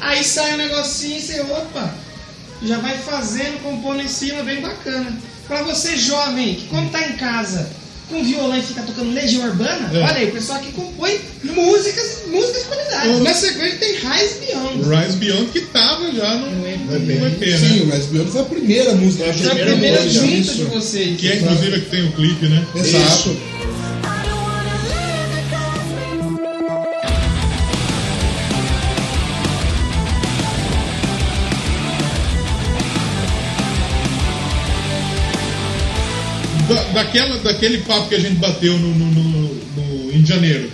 Aí 0.00 0.24
sai 0.24 0.54
um 0.54 0.56
negocinho 0.56 1.18
e 1.18 1.20
você, 1.20 1.40
opa, 1.42 1.94
já 2.64 2.78
vai 2.78 2.96
fazendo, 2.98 3.62
compondo 3.62 4.02
em 4.02 4.08
cima, 4.08 4.42
bem 4.42 4.60
bacana. 4.60 5.12
Pra 5.48 5.62
você 5.62 5.96
jovem, 5.96 6.54
que 6.54 6.66
quando 6.68 6.90
tá 6.90 7.06
em 7.08 7.12
casa 7.14 7.68
com 8.08 8.22
violão 8.22 8.58
e 8.58 8.62
fica 8.62 8.82
tocando 8.82 9.10
Legião 9.14 9.44
Urbana, 9.48 9.90
É. 9.92 9.98
olha 10.02 10.16
aí, 10.16 10.28
o 10.28 10.32
pessoal 10.32 10.58
que 10.60 10.70
compõe 10.72 11.18
músicas, 11.44 12.24
músicas 12.26 12.62
de 12.62 12.68
qualidade. 12.68 13.08
Uhum. 13.08 13.22
Na 13.22 13.32
sequência 13.34 13.78
tem 13.78 13.92
Rise 13.94 14.34
Beyond. 14.40 14.82
Rise 15.06 15.16
Beyond 15.16 15.46
que 15.50 15.60
tava 15.62 16.12
já 16.12 16.34
no, 16.34 16.50
No 16.50 16.68
EP. 16.68 16.78
no 17.20 17.26
EP, 17.26 17.40
né? 17.40 17.56
Sim, 17.58 17.80
o 17.80 17.90
Rise 17.90 18.06
Beyond 18.08 18.30
foi 18.30 18.40
a 18.40 18.44
primeira 18.44 18.94
música. 18.94 19.24
Foi 19.24 19.30
a 19.32 19.34
que 19.34 19.42
Foi 19.42 19.52
a 19.62 19.66
primeira 19.66 20.08
junta 20.10 20.26
isso. 20.26 20.54
de 20.56 20.64
vocês. 20.64 21.18
Que 21.20 21.28
é 21.32 21.36
inclusive 21.36 21.74
a 21.76 21.80
que 21.80 21.86
tem 21.90 22.04
o 22.04 22.12
clipe, 22.12 22.46
né? 22.46 22.66
Exato. 22.74 23.30
I 23.30 23.71
daquela, 37.04 37.38
daquele 37.38 37.78
papo 37.78 38.08
que 38.08 38.14
a 38.14 38.20
gente 38.20 38.36
bateu 38.36 38.76
no, 38.78 38.94
no, 38.94 39.06
no- 39.12 39.54
no- 39.76 40.12
em 40.12 40.24
janeiro. 40.24 40.70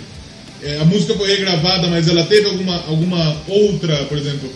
É, 0.61 0.79
a 0.81 0.85
música 0.85 1.13
foi 1.15 1.27
regravada, 1.29 1.87
mas 1.87 2.07
ela 2.07 2.23
teve 2.25 2.47
alguma, 2.47 2.75
alguma 2.87 3.37
outra, 3.47 4.05
por 4.05 4.17
exemplo, 4.17 4.49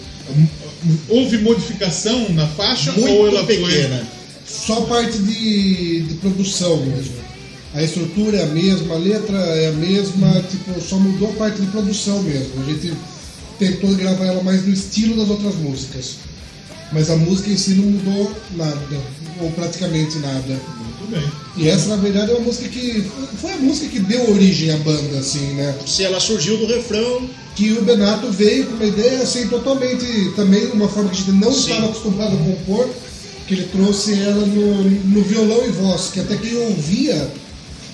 houve 1.09 1.38
modificação 1.38 2.30
na 2.32 2.45
faixa 2.47 2.91
ou 2.91 2.99
Muito 3.01 3.36
ela 3.38 3.45
pequena. 3.45 4.03
Só 4.45 4.82
parte 4.82 5.17
de, 5.19 6.01
de 6.01 6.13
produção 6.15 6.78
mesmo. 6.86 7.15
A 7.74 7.82
estrutura 7.82 8.38
é 8.38 8.43
a 8.43 8.47
mesma, 8.47 8.95
a 8.95 8.97
letra 8.97 9.38
é 9.38 9.69
a 9.69 9.71
mesma, 9.71 10.43
tipo, 10.51 10.80
só 10.82 10.97
mudou 10.97 11.30
a 11.30 11.34
parte 11.34 11.61
de 11.61 11.67
produção 11.67 12.21
mesmo. 12.21 12.61
A 12.61 12.65
gente 12.71 12.93
tentou 13.57 13.89
gravar 13.95 14.26
ela 14.26 14.43
mais 14.43 14.65
no 14.65 14.74
estilo 14.74 15.15
das 15.17 15.30
outras 15.30 15.55
músicas. 15.55 16.17
Mas 16.91 17.09
a 17.09 17.15
música 17.15 17.49
em 17.49 17.57
si 17.57 17.71
não 17.76 17.86
mudou 17.86 18.32
nada, 18.55 19.01
ou 19.41 19.49
praticamente 19.51 20.17
nada. 20.19 20.59
Muito 21.10 21.22
bem. 21.22 21.32
E 21.58 21.70
essa, 21.70 21.89
na 21.89 21.97
verdade, 21.97 22.32
é 22.32 22.36
uma 22.36 22.45
música 22.45 22.68
que. 22.70 23.06
Foi 23.39 23.51
a 23.54 23.58
música 23.58 23.89
que 23.89 23.99
deu 23.99 24.32
origem 24.32 24.72
à 24.72 24.78
banda, 24.78 25.20
assim, 25.20 25.54
né? 25.54 25.76
Se 25.86 26.04
ela 26.04 26.20
surgiu 26.20 26.58
do 26.58 26.66
refrão, 26.66 27.30
que 27.56 27.72
o 27.74 27.82
Benato 27.84 28.32
veio 28.32 28.66
com 28.66 28.76
uma 28.76 28.86
ideia 28.86 29.22
assim 29.22 29.47
totalmente 29.47 30.32
também 30.36 30.66
uma 30.68 30.88
forma 30.88 31.10
que 31.10 31.16
a 31.16 31.20
gente 31.20 31.32
não 31.34 31.54
Sim. 31.54 31.72
estava 31.72 31.86
acostumado 31.88 32.36
a 32.36 32.38
compor 32.38 32.89
que 33.47 33.54
ele 33.54 33.64
trouxe 33.72 34.14
ela 34.20 34.45
no, 34.45 34.84
no 34.84 35.22
violão 35.24 35.64
e 35.66 35.70
voz 35.70 36.10
que 36.12 36.20
até 36.20 36.36
quem 36.38 36.56
ouvia 36.58 37.30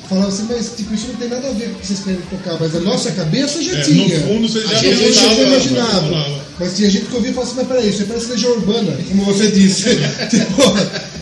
falava 0.07 0.29
assim 0.29 0.45
mas 0.47 0.71
tipo 0.77 0.93
isso 0.93 1.07
não 1.07 1.15
tem 1.15 1.27
nada 1.27 1.49
a 1.49 1.51
ver 1.51 1.69
com 1.71 1.75
o 1.75 1.79
que 1.79 1.87
vocês 1.87 1.99
querem 1.99 2.21
tocar 2.29 2.57
mas 2.59 2.75
a 2.75 2.79
nossa 2.79 3.11
cabeça 3.11 3.61
já 3.61 3.77
É, 3.77 3.81
tinha 3.81 4.19
no 4.19 4.27
fundo 4.27 4.47
você 4.47 4.59
a 4.59 4.67
já 4.67 4.75
gente 4.77 5.13
já 5.13 5.33
imaginava, 5.33 6.07
imaginava 6.07 6.45
mas 6.57 6.75
tinha 6.77 6.89
gente 6.89 7.05
que 7.07 7.15
ouvia 7.15 7.31
e 7.31 7.33
falava 7.33 7.51
assim 7.51 7.59
mas 7.59 7.67
peraí 7.67 7.89
isso 7.89 8.01
aí 8.01 8.07
parece 8.07 8.27
legião 8.27 8.51
urbana 8.53 8.97
como 9.09 9.25
você 9.25 9.51
disse 9.51 9.89
tipo, 10.29 10.61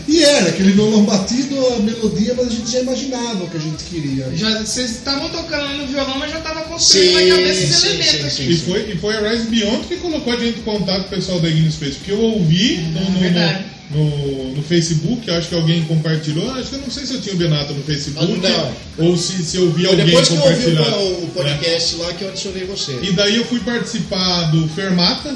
e 0.08 0.24
era 0.24 0.48
aquele 0.48 0.72
violão 0.72 1.04
batido 1.04 1.54
a 1.74 1.78
melodia 1.80 2.34
mas 2.34 2.46
a 2.46 2.50
gente 2.50 2.70
já 2.70 2.80
imaginava 2.80 3.44
o 3.44 3.50
que 3.50 3.56
a 3.56 3.60
gente 3.60 3.84
queria 3.84 4.28
Já, 4.34 4.60
vocês 4.60 4.90
estavam 4.92 5.28
tocando 5.28 5.76
no 5.76 5.86
violão, 5.86 6.18
mas 6.18 6.30
já 6.30 6.38
estavam 6.38 6.62
construindo 6.64 7.28
na 7.28 7.36
cabeça 7.36 7.64
esse 7.64 7.74
sim, 7.74 7.86
elemento 7.88 8.10
sim, 8.10 8.26
aqui. 8.26 8.30
sim. 8.30 8.48
E 8.48 8.56
foi, 8.56 8.92
e 8.92 8.96
foi 8.96 9.16
a 9.16 9.30
Rise 9.30 9.48
Beyond 9.48 9.86
que 9.86 9.96
colocou 9.96 10.32
a 10.32 10.36
gente 10.36 10.60
em 10.60 10.62
contato 10.62 11.00
com 11.02 11.06
o 11.06 11.10
pessoal 11.10 11.40
da 11.40 11.48
Ignis 11.48 11.74
Space. 11.74 11.96
Porque 11.96 12.12
eu 12.12 12.20
ouvi 12.20 12.76
no, 12.76 13.00
no, 13.00 13.20
no, 13.20 13.64
no, 13.90 14.54
no 14.54 14.62
Facebook, 14.62 15.30
acho 15.30 15.48
que 15.48 15.54
alguém 15.54 15.84
compartilhou. 15.84 16.50
Acho 16.52 16.70
que 16.70 16.74
eu 16.76 16.80
não 16.80 16.90
sei 16.90 17.06
se 17.06 17.14
eu 17.14 17.20
tinha 17.20 17.34
o 17.34 17.38
Benato 17.38 17.72
no 17.74 17.82
Facebook. 17.82 18.46
Ah, 18.46 18.72
Ou 18.98 19.16
se, 19.16 19.42
se 19.42 19.56
eu 19.56 19.70
vi 19.72 19.84
foi 19.84 19.90
alguém 19.90 20.06
depois 20.06 20.28
que 20.28 20.34
eu 20.34 20.40
ouvi 20.40 20.64
compartilhar. 20.64 20.96
o, 20.98 21.24
o 21.24 21.30
podcast 21.34 21.96
lá 21.96 22.12
que 22.12 22.24
eu 22.24 22.28
adicionei 22.28 22.64
você. 22.64 22.98
E 23.02 23.12
daí 23.12 23.36
eu 23.36 23.44
fui 23.44 23.60
participar 23.60 24.50
do 24.50 24.68
Fermata, 24.68 25.34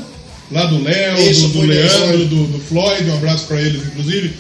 lá 0.51 0.67
do 0.67 0.83
Léo, 0.83 1.17
do, 1.17 1.49
do 1.49 1.61
Leandro, 1.63 2.27
do, 2.27 2.47
do 2.47 2.59
Floyd, 2.59 3.09
um 3.09 3.15
abraço 3.15 3.47
pra 3.47 3.61
eles, 3.61 3.83
inclusive. 3.87 4.33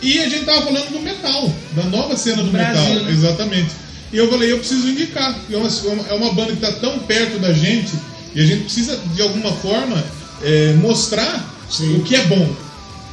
E 0.00 0.20
a 0.20 0.28
gente 0.28 0.44
tava 0.44 0.62
falando 0.62 0.92
do 0.92 1.00
metal, 1.00 1.52
da 1.72 1.84
nova 1.84 2.16
cena 2.16 2.42
do 2.42 2.50
Brasil, 2.50 2.94
metal, 2.94 3.04
né? 3.04 3.12
exatamente. 3.12 3.70
E 4.12 4.16
eu 4.16 4.30
falei, 4.30 4.52
eu 4.52 4.58
preciso 4.58 4.88
indicar. 4.88 5.38
É 5.50 5.56
uma, 5.56 5.68
é 6.08 6.14
uma 6.14 6.32
banda 6.32 6.52
que 6.52 6.60
tá 6.60 6.72
tão 6.72 6.98
perto 7.00 7.38
da 7.38 7.52
gente 7.52 7.92
e 8.34 8.40
a 8.40 8.46
gente 8.46 8.64
precisa, 8.64 8.96
de 9.14 9.22
alguma 9.22 9.52
forma, 9.52 10.02
é, 10.42 10.72
mostrar 10.74 11.54
o 11.96 12.02
que 12.02 12.14
é 12.14 12.24
bom, 12.24 12.48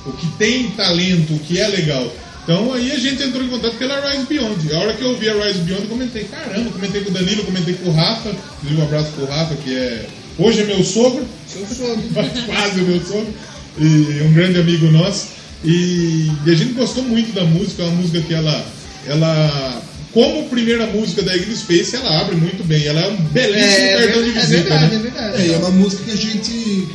o 0.06 0.12
que 0.12 0.28
tem 0.38 0.70
talento, 0.72 1.34
o 1.34 1.40
que 1.40 1.60
é 1.60 1.68
legal. 1.68 2.12
Então 2.44 2.74
aí 2.74 2.92
a 2.92 3.00
gente 3.00 3.24
entrou 3.24 3.44
em 3.44 3.50
contato 3.50 3.76
pela 3.76 4.00
Rise 4.08 4.26
Beyond. 4.28 4.74
A 4.74 4.80
hora 4.80 4.94
que 4.94 5.02
eu 5.02 5.10
ouvi 5.10 5.28
a 5.28 5.34
Rise 5.34 5.60
Beyond, 5.60 5.84
eu 5.84 5.90
comentei, 5.90 6.24
caramba, 6.26 6.70
comentei 6.70 7.02
com 7.02 7.10
o 7.10 7.14
Danilo, 7.14 7.44
comentei 7.44 7.74
com 7.74 7.90
o 7.90 7.94
Rafa, 7.94 8.30
inclusive 8.30 8.82
um 8.82 8.86
abraço 8.86 9.12
pro 9.14 9.26
Rafa, 9.26 9.56
que 9.56 9.76
é. 9.76 10.06
Hoje 10.38 10.62
é 10.62 10.66
meu 10.66 10.84
sogro, 10.84 11.26
Seu 11.48 11.66
sogro. 11.66 12.04
quase 12.46 12.82
meu 12.82 13.02
sogro, 13.04 13.34
e 13.80 14.22
um 14.22 14.34
grande 14.34 14.60
amigo 14.60 14.92
nosso. 14.92 15.30
E, 15.64 16.32
e 16.46 16.52
a 16.52 16.56
gente 16.56 16.74
gostou 16.74 17.04
muito 17.04 17.34
da 17.34 17.44
música, 17.44 17.84
é 17.84 17.86
uma 17.86 17.96
música 17.96 18.22
que 18.22 18.34
ela, 18.34 18.66
ela 19.08 19.82
como 20.14 20.48
primeira 20.48 20.88
música 20.88 21.22
da 21.24 21.36
Ignis 21.36 21.60
Space, 21.60 21.96
ela 21.96 22.22
abre 22.22 22.36
muito 22.36 22.64
bem. 22.66 22.86
Ela 22.86 23.02
é 23.02 23.08
um 23.10 23.18
belíssimo 23.18 23.86
É, 23.86 23.98
cartão 24.06 24.24
de 24.24 24.30
é 24.30 24.34
visita. 24.34 24.48
verdade, 24.64 24.86
né? 24.86 24.96
é 24.96 25.00
verdade. 25.00 25.42
É, 25.42 25.48
e 25.48 25.54
é 25.54 25.58
uma 25.58 25.72
música 25.72 26.04
que 26.04 26.12
a 26.12 26.16
gente. 26.16 26.52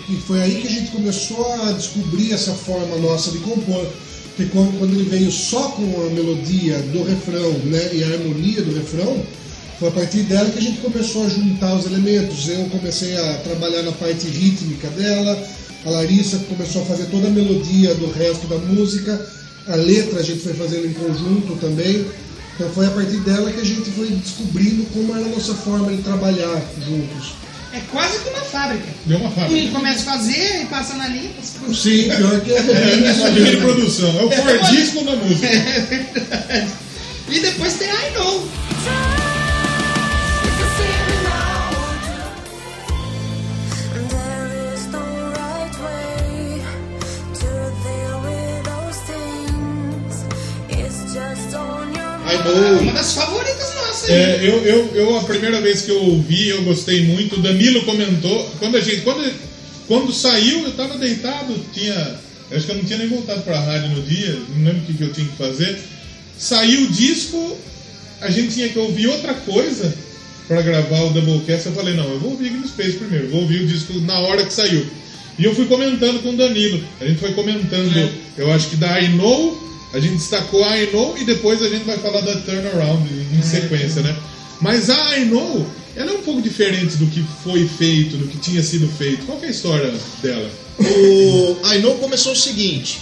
que 0.07 0.23
foi 0.27 0.41
aí 0.41 0.55
que 0.63 0.69
a 0.69 0.71
gente 0.71 0.91
começou 0.91 1.53
a 1.65 1.73
descobrir 1.73 2.33
essa 2.33 2.53
forma 2.53 2.97
nossa 2.97 3.31
de 3.31 3.39
compor. 3.39 3.87
Porque 4.37 4.51
quando, 4.53 4.79
quando 4.79 4.95
ele 4.95 5.09
veio 5.11 5.31
só 5.31 5.61
com 5.71 6.07
a 6.07 6.11
melodia 6.15 6.79
do 6.79 7.03
refrão 7.03 7.53
né, 7.65 7.91
e 7.93 8.03
a 8.05 8.07
harmonia 8.07 8.63
do 8.63 8.75
refrão, 8.75 9.23
foi 9.79 9.89
a 9.89 9.93
partir 9.93 10.23
dela 10.23 10.49
que 10.49 10.59
a 10.59 10.63
gente 10.63 10.79
começou 10.79 11.27
a 11.27 11.29
juntar 11.29 11.75
os 11.75 11.85
elementos. 11.85 12.49
Eu 12.49 12.65
comecei 12.71 13.15
a 13.19 13.35
trabalhar 13.45 13.83
na 13.83 13.93
parte 13.93 14.27
rítmica 14.29 14.89
dela, 14.91 15.37
a 15.85 15.91
Larissa 15.91 16.39
começou 16.49 16.83
a 16.83 16.85
fazer 16.87 17.05
toda 17.07 17.29
a 17.29 17.31
melodia 17.31 17.95
do 17.95 18.11
resto 18.11 18.47
da 18.47 18.57
música, 18.59 19.21
a 19.69 19.75
letra 19.77 20.21
a 20.21 20.23
gente 20.23 20.41
foi 20.41 20.55
fazendo 20.55 20.87
em 20.87 20.93
conjunto 20.93 21.57
também. 21.61 22.05
Então 22.55 22.69
foi 22.73 22.87
a 22.87 22.91
partir 22.91 23.17
dela 23.19 23.51
que 23.51 23.61
a 23.61 23.65
gente 23.65 23.91
foi 23.93 24.09
descobrindo 24.09 24.85
como 24.93 25.17
era 25.17 25.25
a 25.25 25.29
nossa 25.29 25.55
forma 25.55 25.91
de 25.95 26.03
trabalhar 26.03 26.61
juntos. 26.87 27.33
É 27.73 27.81
quase 27.93 28.19
que 28.19 28.29
uma 28.31 28.41
fábrica. 28.41 28.85
Deu 29.07 29.19
uma 29.19 29.29
Um 29.29 29.33
fábrica. 29.33 29.71
começa 29.71 30.11
a 30.11 30.15
fazer 30.17 30.63
e 30.63 30.67
passa 30.67 30.95
na 30.95 31.07
linha. 31.09 31.31
passa 31.41 31.75
Sim, 31.75 32.03
pior 32.17 32.41
que 32.41 32.53
é. 32.53 33.07
É 33.07 33.15
só 33.15 33.29
de 33.29 33.57
produção, 33.59 34.21
é 34.21 34.25
o 34.25 34.31
Fordismo 34.31 35.05
da 35.05 35.17
música. 35.17 35.47
É 35.49 35.81
verdade. 35.81 36.73
E 37.29 37.39
depois 37.41 37.75
tem 37.75 37.89
I 37.89 38.11
Know. 38.19 39.20
I 52.31 52.45
know. 52.45 52.83
Uma 52.83 52.93
das 52.93 53.13
favoritas 53.15 53.75
nossas. 53.75 54.11
É, 54.11 54.41
eu, 54.43 54.65
eu, 54.65 54.91
eu, 54.95 55.19
a 55.19 55.25
primeira 55.25 55.61
vez 55.61 55.83
que 55.83 55.91
eu 55.91 56.03
ouvi, 56.03 56.49
eu 56.49 56.63
gostei 56.63 57.05
muito. 57.05 57.37
O 57.37 57.43
Danilo 57.43 57.85
comentou. 57.85 58.51
Quando 58.59 58.77
a 58.77 58.81
gente. 58.81 59.03
Quando, 59.03 59.33
quando 59.87 60.13
saiu, 60.13 60.65
eu 60.65 60.73
tava 60.73 60.97
deitado, 60.99 61.55
tinha. 61.73 62.19
Acho 62.53 62.67
que 62.67 62.73
eu 62.73 62.77
não 62.77 62.85
tinha 62.85 62.99
nem 62.99 63.09
voltado 63.09 63.43
pra 63.43 63.61
rádio 63.61 63.91
no 63.91 64.03
dia, 64.03 64.37
não 64.57 64.65
lembro 64.65 64.83
o 64.83 64.87
que, 64.87 64.95
que 64.95 65.05
eu 65.05 65.13
tinha 65.13 65.27
que 65.27 65.37
fazer. 65.37 65.79
Saiu 66.37 66.83
o 66.83 66.89
disco, 66.89 67.57
a 68.21 68.29
gente 68.31 68.55
tinha 68.55 68.69
que 68.69 68.79
ouvir 68.79 69.07
outra 69.07 69.35
coisa 69.35 69.95
pra 70.49 70.61
gravar 70.61 71.01
o 71.03 71.11
Doublecast. 71.11 71.67
Eu 71.67 71.73
falei, 71.75 71.95
não, 71.95 72.09
eu 72.09 72.19
vou 72.19 72.33
ouvir 72.33 72.51
Green 72.51 72.67
Space 72.67 72.97
primeiro, 72.97 73.29
vou 73.29 73.43
ouvir 73.43 73.63
o 73.63 73.67
disco 73.69 73.93
na 74.01 74.19
hora 74.19 74.45
que 74.45 74.53
saiu. 74.53 74.85
E 75.39 75.45
eu 75.45 75.55
fui 75.55 75.67
comentando 75.67 76.21
com 76.23 76.31
o 76.31 76.37
Danilo. 76.37 76.83
A 77.01 77.07
gente 77.07 77.21
foi 77.21 77.33
comentando, 77.35 78.11
eu 78.37 78.53
acho 78.53 78.69
que 78.69 78.77
da 78.77 79.01
I 79.01 79.09
Know, 79.11 79.80
a 79.93 79.99
gente 79.99 80.15
destacou 80.15 80.65
a 80.65 80.79
I 80.79 80.91
Know 80.93 81.17
e 81.19 81.25
depois 81.25 81.63
a 81.63 81.69
gente 81.69 81.85
vai 81.85 81.99
falar 81.99 82.21
da 82.21 82.37
Turnaround 82.41 83.09
em 83.09 83.43
sequência, 83.43 84.03
né? 84.03 84.17
Mas 84.61 84.89
a 84.89 85.19
I 85.19 85.25
Know, 85.25 85.67
ela 85.97 86.13
é 86.13 86.15
um 86.15 86.23
pouco 86.23 86.41
diferente 86.41 86.97
do 86.97 87.07
que 87.07 87.25
foi 87.43 87.67
feito, 87.67 88.17
do 88.17 88.29
que 88.29 88.39
tinha 88.39 88.63
sido 88.63 88.89
feito. 88.89 89.27
Qual 89.27 89.39
que 89.39 89.47
é 89.47 89.49
a 89.49 89.53
história 89.53 89.93
dela? 90.23 90.51
O 90.79 91.67
I 91.75 91.79
Know 91.79 91.97
começou 91.99 92.33
o 92.33 92.37
seguinte: 92.37 93.01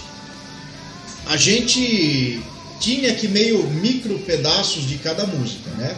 a 1.26 1.36
gente 1.36 2.41
tinha 2.80 3.12
que 3.14 3.28
meio 3.28 3.62
micro 3.64 4.18
pedaços 4.20 4.86
de 4.86 4.97
cada 4.97 5.26
música, 5.26 5.70
né? 5.76 5.95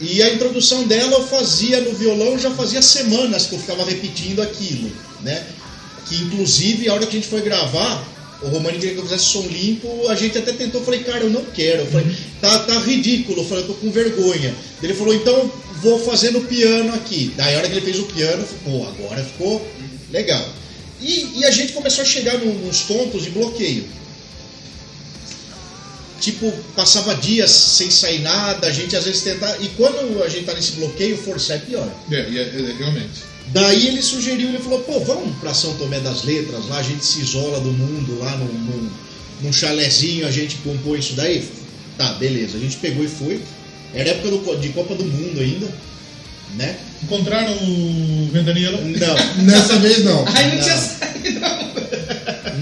E 0.00 0.22
a 0.22 0.32
introdução 0.32 0.84
dela 0.84 1.18
eu 1.18 1.26
fazia 1.26 1.80
no 1.80 1.92
violão, 1.92 2.38
já 2.38 2.50
fazia 2.50 2.82
semanas 2.82 3.46
que 3.46 3.54
eu 3.54 3.58
ficava 3.58 3.84
repetindo 3.84 4.40
aquilo, 4.42 4.90
né? 5.22 5.44
Que 6.06 6.16
inclusive 6.16 6.88
a 6.88 6.94
hora 6.94 7.06
que 7.06 7.16
a 7.16 7.20
gente 7.20 7.28
foi 7.28 7.42
gravar, 7.42 8.02
o 8.42 8.48
Romani 8.48 8.78
queria 8.78 8.94
que 8.94 9.00
eu 9.00 9.04
fizesse 9.04 9.24
som 9.26 9.42
limpo, 9.46 10.08
a 10.08 10.14
gente 10.14 10.36
até 10.38 10.52
tentou, 10.52 10.80
eu 10.80 10.84
falei, 10.84 11.00
cara, 11.02 11.20
eu 11.24 11.30
não 11.30 11.44
quero. 11.46 11.82
Eu 11.82 11.86
falei, 11.86 12.06
tá, 12.40 12.58
tá 12.60 12.78
ridículo, 12.80 13.40
eu 13.42 13.44
falei, 13.48 13.64
eu 13.64 13.68
tô 13.68 13.74
com 13.74 13.90
vergonha. 13.90 14.54
Ele 14.82 14.94
falou, 14.94 15.14
então 15.14 15.50
vou 15.82 15.98
fazer 16.04 16.30
no 16.30 16.42
piano 16.42 16.92
aqui. 16.94 17.32
Daí 17.36 17.54
a 17.54 17.58
hora 17.58 17.68
que 17.68 17.74
ele 17.74 17.84
fez 17.84 17.98
o 17.98 18.04
piano, 18.04 18.44
pô, 18.64 18.86
agora 18.86 19.22
ficou 19.24 19.66
legal. 20.10 20.46
E, 21.00 21.40
e 21.40 21.44
a 21.44 21.50
gente 21.50 21.72
começou 21.72 22.02
a 22.02 22.06
chegar 22.06 22.38
num- 22.38 22.66
nos 22.66 22.80
pontos 22.82 23.24
de 23.24 23.30
bloqueio. 23.30 23.84
Tipo, 26.20 26.50
passava 26.74 27.14
dias 27.14 27.50
sem 27.50 27.90
sair 27.90 28.20
nada, 28.20 28.66
a 28.66 28.72
gente 28.72 28.96
às 28.96 29.04
vezes 29.04 29.20
tentava. 29.20 29.58
E 29.62 29.68
quando 29.76 30.22
a 30.22 30.28
gente 30.28 30.44
tá 30.46 30.54
nesse 30.54 30.72
bloqueio, 30.72 31.18
forçar 31.18 31.58
é 31.58 31.60
pior. 31.60 31.88
É, 32.10 32.14
é- 32.14 32.20
é, 32.70 32.74
realmente. 32.78 33.33
Daí 33.52 33.88
ele 33.88 34.02
sugeriu, 34.02 34.48
ele 34.48 34.58
falou, 34.58 34.80
pô, 34.80 35.00
vamos 35.00 35.36
pra 35.38 35.52
São 35.54 35.74
Tomé 35.74 36.00
das 36.00 36.24
Letras, 36.24 36.66
lá 36.68 36.78
a 36.78 36.82
gente 36.82 37.04
se 37.04 37.20
isola 37.20 37.60
do 37.60 37.72
mundo, 37.72 38.18
lá 38.18 38.36
num, 38.36 38.46
num, 38.46 38.90
num 39.42 39.52
chalezinho 39.52 40.26
a 40.26 40.30
gente 40.30 40.56
compõe 40.56 40.98
isso 40.98 41.12
daí. 41.14 41.46
Tá, 41.98 42.14
beleza, 42.14 42.56
a 42.56 42.60
gente 42.60 42.76
pegou 42.78 43.04
e 43.04 43.08
foi. 43.08 43.40
Era 43.92 44.10
época 44.10 44.30
do 44.30 44.56
de 44.60 44.70
Copa 44.70 44.94
do 44.96 45.04
Mundo 45.04 45.40
ainda, 45.40 45.68
né? 46.56 46.76
Encontraram 47.02 47.52
o 47.52 48.28
Ventania 48.32 48.70
lá? 48.72 48.78
Não, 48.80 49.44
Nessa 49.44 49.78
vez 49.78 50.02
não. 50.04 50.24
Aí 50.26 50.48
não, 50.48 50.54
Não. 50.56 50.62
tinha 50.62 50.76
saído, 50.76 51.40
não. 51.40 51.74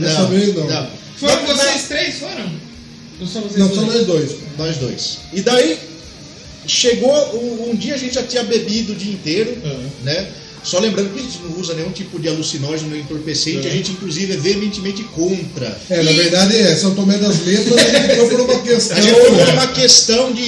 Dessa 0.01 0.23
não, 0.23 0.29
vez 0.29 0.55
não. 0.55 0.89
Foram 1.17 1.47
Mas- 1.47 1.57
vocês 1.57 1.83
três, 1.89 2.15
foram? 2.19 2.53
Ou 3.21 3.27
só 3.27 3.41
vocês 3.41 3.57
Não, 3.59 3.69
dois? 3.69 3.79
só 3.81 3.87
nós 3.87 4.07
dois. 4.07 4.37
Nós 4.59 4.77
dois. 4.79 5.19
E 5.33 5.41
daí 5.41 5.79
chegou 6.67 7.15
um, 7.37 7.71
um 7.71 7.75
dia 7.77 7.95
a 7.95 7.99
gente 7.99 8.15
já 8.15 8.23
tinha 8.23 8.43
bebido 8.45 8.93
o 8.93 8.97
dia 8.97 9.13
inteiro, 9.13 9.57
Aham. 9.65 9.91
né? 10.05 10.29
Só 10.65 10.79
lembrando 10.79 11.13
que 11.13 11.19
a 11.19 11.23
gente 11.23 11.41
não 11.43 11.59
usa 11.61 11.75
nenhum 11.75 11.91
tipo 11.91 12.21
de 12.21 12.29
alucinógeno 12.29 12.91
nem 12.91 13.01
entorpecente, 13.01 13.67
É. 13.67 13.71
a 13.71 13.75
gente 13.75 13.91
inclusive 13.93 14.33
é 14.33 14.37
veementemente 14.37 15.03
contra. 15.05 15.77
É, 15.91 16.03
na 16.03 16.13
verdade 16.13 16.57
é, 16.57 16.75
São 16.77 16.95
Tomé 16.95 17.19
das 17.19 17.45
Letras 17.45 17.81
foi 18.17 18.29
por 18.29 18.41
uma 18.43 18.59
questão. 18.61 18.97
A 18.97 19.01
gente 19.01 19.15
foi 19.21 19.31
por 19.31 19.49
uma 19.55 19.67
questão 19.75 20.33
de 20.33 20.43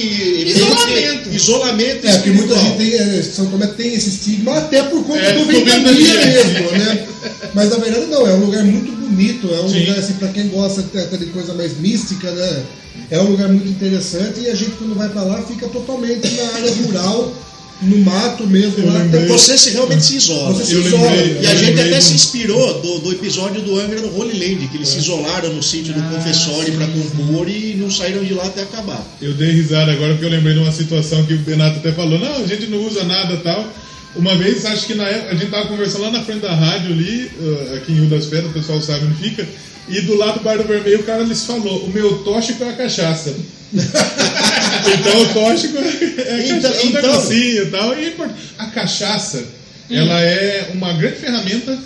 Isolamento. 0.49 1.29
isolamento 1.33 2.07
É, 2.07 2.13
porque 2.13 2.31
muita 2.31 2.55
gente 2.55 2.77
tem, 2.77 2.93
é, 2.93 3.23
São 3.23 3.45
Tomé 3.47 3.67
tem 3.67 3.93
esse 3.93 4.09
estigma 4.09 4.57
até 4.57 4.83
por 4.83 5.03
conta 5.05 5.19
É, 5.19 5.33
do 5.33 5.45
ventania 5.45 5.83
ventania. 5.83 6.25
mesmo, 6.25 6.71
né? 6.71 7.07
Mas 7.53 7.69
na 7.69 7.77
verdade 7.77 8.05
não, 8.07 8.25
é 8.27 8.33
um 8.33 8.45
lugar 8.45 8.63
muito 8.63 8.91
bonito, 8.93 9.53
é 9.53 9.59
um 9.61 9.69
Sim. 9.69 9.81
lugar 9.81 9.99
assim, 9.99 10.13
pra 10.13 10.27
quem 10.29 10.47
gosta 10.47 10.81
até 10.81 11.17
de 11.17 11.25
coisa 11.27 11.53
mais 11.53 11.77
mística, 11.79 12.31
né? 12.31 12.63
É 13.11 13.19
um 13.19 13.29
lugar 13.31 13.49
muito 13.49 13.67
interessante 13.67 14.39
e 14.39 14.49
a 14.49 14.55
gente 14.55 14.71
quando 14.71 14.95
vai 14.95 15.09
pra 15.09 15.23
lá 15.23 15.41
fica 15.43 15.67
totalmente 15.67 16.27
na 16.35 16.53
área 16.55 16.71
rural, 16.83 17.33
no 17.81 17.97
mato 17.99 18.47
mesmo. 18.47 18.85
Lá, 18.87 18.99
lembrei. 18.99 19.25
Você 19.27 19.57
se 19.57 19.71
realmente 19.71 20.03
se 20.05 20.15
isola. 20.17 20.53
Você 20.53 20.65
se 20.65 20.75
isola. 20.87 21.09
lembrei. 21.11 21.37
E 21.41 21.47
a 21.47 21.55
gente 21.55 21.79
até 21.79 21.97
de 21.97 22.03
se 22.03 22.13
inspirou 22.13 22.81
do, 22.81 22.99
do 22.99 23.11
episódio 23.11 23.61
do 23.61 23.79
Angra 23.79 23.99
no 24.01 24.17
Holy 24.17 24.33
Land, 24.37 24.67
que 24.67 24.77
eles 24.77 24.89
É. 24.89 24.91
se 24.93 24.97
isolaram 24.99 25.53
no 25.53 25.61
sítio 25.61 25.93
do 25.93 25.99
Ah, 25.99 26.11
confessório 26.15 26.71
sim, 26.71 26.77
pra 26.77 26.85
sim. 26.87 27.09
compor 27.17 27.49
e 27.49 27.75
não 27.75 27.91
saíram 27.91 28.23
de 28.23 28.33
lá 28.33 28.45
até 28.45 28.61
acabar. 28.63 29.05
Eu 29.21 29.33
dei 29.33 29.51
risada 29.51 29.91
agora 29.91 30.13
porque 30.13 30.25
eu 30.25 30.29
lembrei 30.29 30.53
de 30.53 30.59
uma 30.59 30.71
situação 30.71 31.25
que 31.25 31.33
o 31.33 31.39
Benato 31.39 31.79
até 31.79 31.91
falou: 31.91 32.17
não, 32.17 32.37
a 32.43 32.47
gente 32.47 32.67
não 32.67 32.79
usa 32.85 33.03
nada 33.03 33.37
tal. 33.37 33.67
Uma 34.15 34.33
vez, 34.37 34.65
acho 34.65 34.85
que 34.85 34.93
na 34.93 35.05
época, 35.05 35.31
a 35.31 35.35
gente 35.35 35.51
tava 35.51 35.67
conversando 35.67 36.03
lá 36.03 36.11
na 36.11 36.23
frente 36.23 36.39
da 36.39 36.55
rádio 36.55 36.93
ali, 36.93 37.29
uh, 37.37 37.75
aqui 37.75 37.91
em 37.91 37.95
Rio 37.95 38.05
das 38.05 38.25
Pedras, 38.27 38.49
o 38.49 38.53
pessoal 38.53 38.81
sabe 38.81 39.05
onde 39.07 39.15
fica, 39.21 39.45
e 39.89 39.99
do 39.99 40.15
lado 40.15 40.39
do 40.39 40.43
Bar 40.45 40.57
do 40.57 40.63
Vermelho 40.63 41.01
o 41.01 41.03
cara 41.03 41.21
lhes 41.23 41.43
falou: 41.43 41.83
o 41.83 41.89
meu 41.91 42.19
tóxico 42.19 42.63
é 42.63 42.69
a 42.69 42.73
cachaça. 42.73 43.35
então 44.99 45.21
o 45.21 45.33
tóxico 45.33 45.77
é, 45.77 46.47
Então- 46.47 46.61
cachaça, 46.71 46.85
um 46.85 46.89
então- 46.89 47.01
negocinho 47.01 47.63
e 47.63 47.65
tal. 47.67 47.99
E 47.99 48.07
import- 48.07 48.31
a 48.57 48.65
cachaça, 48.67 49.45
ela 49.89 50.21
é 50.21 50.71
uma 50.73 50.93
grande 50.93 51.17
ferramenta 51.17 51.77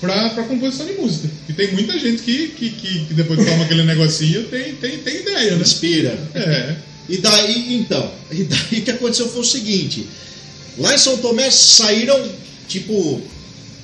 para 0.00 0.30
composição 0.44 0.86
de 0.86 0.92
música. 0.94 1.28
E 1.48 1.52
tem 1.52 1.72
muita 1.72 1.98
gente 1.98 2.22
que, 2.22 2.48
que, 2.48 2.70
que, 2.70 3.04
que 3.06 3.14
depois 3.14 3.38
que 3.38 3.44
toma 3.46 3.64
aquele 3.64 3.82
negocinho 3.82 4.44
tem, 4.44 4.74
tem, 4.74 4.98
tem 4.98 5.16
ideia, 5.16 5.56
né? 5.56 5.62
Inspira. 5.62 6.18
É. 6.34 6.74
E 7.08 7.18
daí, 7.18 7.74
então, 7.74 8.10
e 8.30 8.44
daí 8.44 8.78
o 8.80 8.82
que 8.82 8.90
aconteceu 8.90 9.28
foi 9.28 9.40
o 9.42 9.44
seguinte: 9.44 10.06
lá 10.78 10.94
em 10.94 10.98
São 10.98 11.16
Tomé 11.18 11.50
saíram, 11.50 12.24
tipo, 12.68 13.20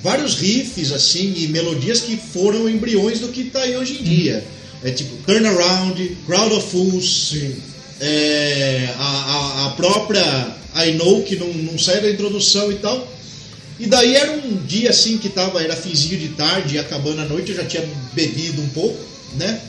vários 0.01 0.35
riffs, 0.35 0.91
assim, 0.91 1.33
e 1.37 1.47
melodias 1.49 2.01
que 2.01 2.17
foram 2.33 2.69
embriões 2.69 3.19
do 3.19 3.27
que 3.27 3.43
tá 3.45 3.59
aí 3.61 3.75
hoje 3.75 3.97
em 3.99 4.03
dia. 4.03 4.43
É 4.87 4.91
tipo 4.91 5.17
Turnaround, 5.23 6.17
Crowd 6.25 6.53
of 6.55 6.71
Fools, 6.71 7.35
é, 7.99 8.89
a, 8.97 9.03
a, 9.03 9.65
a 9.67 9.69
própria 9.71 10.23
I 10.77 10.93
Know, 10.93 11.23
que 11.23 11.35
não, 11.35 11.47
não 11.53 11.77
saiu 11.77 12.03
da 12.03 12.09
introdução 12.09 12.71
e 12.71 12.75
tal. 12.75 13.05
E 13.77 13.85
daí 13.85 14.15
era 14.15 14.31
um 14.31 14.55
dia 14.65 14.89
assim 14.91 15.17
que 15.17 15.27
tava, 15.27 15.61
era 15.61 15.75
finzinho 15.75 16.17
de 16.17 16.29
tarde, 16.29 16.79
acabando 16.79 17.19
a 17.19 17.25
noite, 17.25 17.51
eu 17.51 17.57
já 17.57 17.65
tinha 17.65 17.83
bebido 18.13 18.61
um 18.61 18.69
pouco, 18.69 18.97
né? 19.35 19.59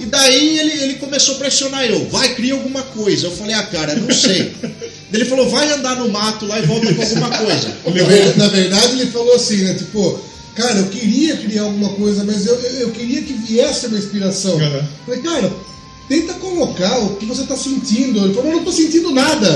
E 0.00 0.06
daí 0.06 0.58
ele, 0.58 0.82
ele 0.82 0.94
começou 0.94 1.36
a 1.36 1.38
pressionar 1.38 1.84
eu, 1.84 2.08
vai, 2.08 2.34
cria 2.34 2.54
alguma 2.54 2.82
coisa. 2.82 3.28
Eu 3.28 3.30
falei, 3.30 3.54
ah, 3.54 3.62
cara, 3.62 3.94
não 3.94 4.12
sei. 4.12 4.52
ele 5.12 5.24
falou, 5.26 5.48
vai 5.48 5.70
andar 5.70 5.94
no 5.94 6.08
mato 6.08 6.44
lá 6.44 6.58
e 6.58 6.62
volta 6.66 6.92
com 6.92 7.02
alguma 7.02 7.30
coisa. 7.30 7.68
Na 8.36 8.48
verdade, 8.48 9.00
ele 9.00 9.10
falou 9.12 9.36
assim, 9.36 9.62
né? 9.62 9.74
Tipo, 9.74 10.20
cara, 10.54 10.78
eu 10.78 10.86
queria 10.86 11.36
criar 11.36 11.62
alguma 11.62 11.90
coisa, 11.90 12.24
mas 12.24 12.46
eu, 12.46 12.54
eu, 12.54 12.80
eu 12.80 12.90
queria 12.90 13.22
que 13.22 13.32
viesse 13.32 13.86
uma 13.86 13.98
inspiração. 13.98 14.56
Uhum. 14.56 14.82
Falei, 15.04 15.22
cara, 15.22 15.52
tenta 16.08 16.34
colocar 16.34 16.98
o 16.98 17.16
que 17.16 17.24
você 17.26 17.44
tá 17.44 17.56
sentindo. 17.56 18.24
Ele 18.24 18.34
falou, 18.34 18.50
eu 18.50 18.56
não 18.58 18.64
tô 18.64 18.72
sentindo 18.72 19.10
nada. 19.10 19.48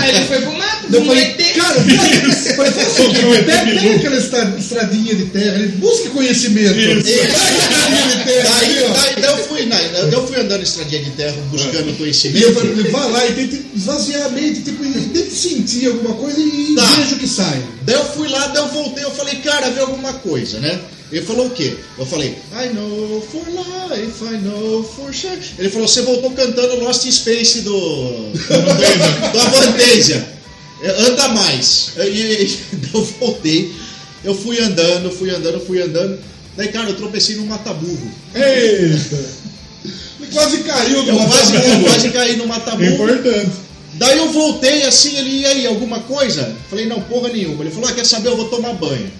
Aí 0.00 0.10
ele 0.16 0.24
foi 0.26 0.40
pro 0.42 0.52
mato, 0.56 0.86
Eu 0.94 1.04
falei, 1.04 1.24
ET. 1.24 1.54
cara, 1.56 1.74
seguinte, 1.74 2.54
Comprou 2.96 3.30
um 3.30 3.34
ET 3.34 3.44
pega, 3.46 3.64
pega 3.80 3.96
aquela 3.96 4.16
estra- 4.16 4.54
estradinha 4.58 5.14
de 5.14 5.24
terra, 5.26 5.54
ele 5.56 5.68
busque 5.78 6.08
conhecimento. 6.10 6.78
Isso. 6.78 7.10
Estradinha 7.10 8.16
de 8.16 8.24
terra 8.24 8.50
Daí, 8.60 8.70
ali, 8.78 8.84
ó. 8.84 8.92
daí, 8.92 9.14
daí 9.22 9.30
eu 9.30 9.44
fui, 9.48 9.66
daí 9.66 10.12
eu 10.12 10.26
fui 10.26 10.40
andando 10.40 10.62
estradinha 10.62 11.02
de 11.02 11.10
terra 11.10 11.36
buscando 11.50 11.86
E 11.86 11.90
eu 11.90 11.94
conhecimento. 11.96 12.54
falei, 12.54 12.90
vai 12.90 13.10
lá 13.10 13.26
e 13.26 13.32
tente 13.34 13.62
esvaziar 13.76 14.26
a 14.26 14.28
mente, 14.30 14.62
tipo, 14.62 14.84
e 14.84 14.92
tente 14.92 15.34
sentir 15.34 15.86
alguma 15.88 16.14
coisa 16.14 16.40
e 16.40 16.74
Tá. 16.76 16.84
veja 16.96 17.14
o 17.14 17.18
que 17.18 17.26
sai. 17.28 17.62
Daí 17.82 17.96
eu 17.96 18.04
fui 18.04 18.28
lá, 18.28 18.46
daí 18.48 18.62
eu 18.62 18.68
voltei, 18.68 19.04
eu 19.04 19.10
falei, 19.10 19.34
cara, 19.36 19.70
vê 19.70 19.80
alguma 19.80 20.12
coisa, 20.14 20.58
né? 20.60 20.78
Ele 21.10 21.24
falou 21.24 21.46
o 21.46 21.50
quê? 21.50 21.74
Eu 21.96 22.04
falei, 22.04 22.36
I 22.52 22.68
know 22.74 23.26
for 23.32 23.42
life, 23.48 24.24
I 24.24 24.36
know 24.38 24.84
for 24.84 25.12
sure. 25.14 25.38
Ele 25.58 25.70
falou, 25.70 25.88
você 25.88 26.02
voltou 26.02 26.30
cantando 26.32 26.80
Lost 26.84 27.06
in 27.06 27.12
Space 27.12 27.62
do. 27.62 27.70
do, 27.72 29.40
Avantasia. 29.40 30.38
É, 30.82 30.90
Anda 30.90 31.28
mais. 31.28 31.92
E, 31.96 32.00
e- 32.00 32.58
daí 32.72 32.90
eu 32.94 33.02
voltei, 33.20 33.74
eu 34.22 34.34
fui 34.34 34.60
andando, 34.60 35.10
fui 35.10 35.30
andando, 35.30 35.60
fui 35.66 35.80
andando. 35.80 36.18
Daí, 36.56 36.68
cara, 36.68 36.90
eu 36.90 36.96
tropecei 36.96 37.36
num 37.36 37.46
mataburro. 37.46 38.10
Eita! 38.34 39.38
Quase 40.32 40.58
caiu 40.58 41.04
do 41.04 41.10
Eu 41.10 41.16
quase, 41.16 41.54
eu 41.54 41.80
quase 41.84 42.10
caí 42.10 42.36
no 42.36 42.46
mataburro. 42.46 42.92
Importante. 42.92 43.50
Daí 43.94 44.18
eu 44.18 44.30
voltei 44.30 44.82
assim, 44.82 45.16
ele, 45.16 45.40
e 45.40 45.46
aí, 45.46 45.66
alguma 45.66 46.00
coisa? 46.00 46.54
Falei, 46.68 46.84
não, 46.86 47.00
porra 47.00 47.30
nenhuma. 47.30 47.64
Ele 47.64 47.70
falou, 47.70 47.88
ah, 47.88 47.92
quer 47.94 48.04
saber, 48.04 48.28
eu 48.28 48.36
vou 48.36 48.48
tomar 48.48 48.74
banho. 48.74 49.10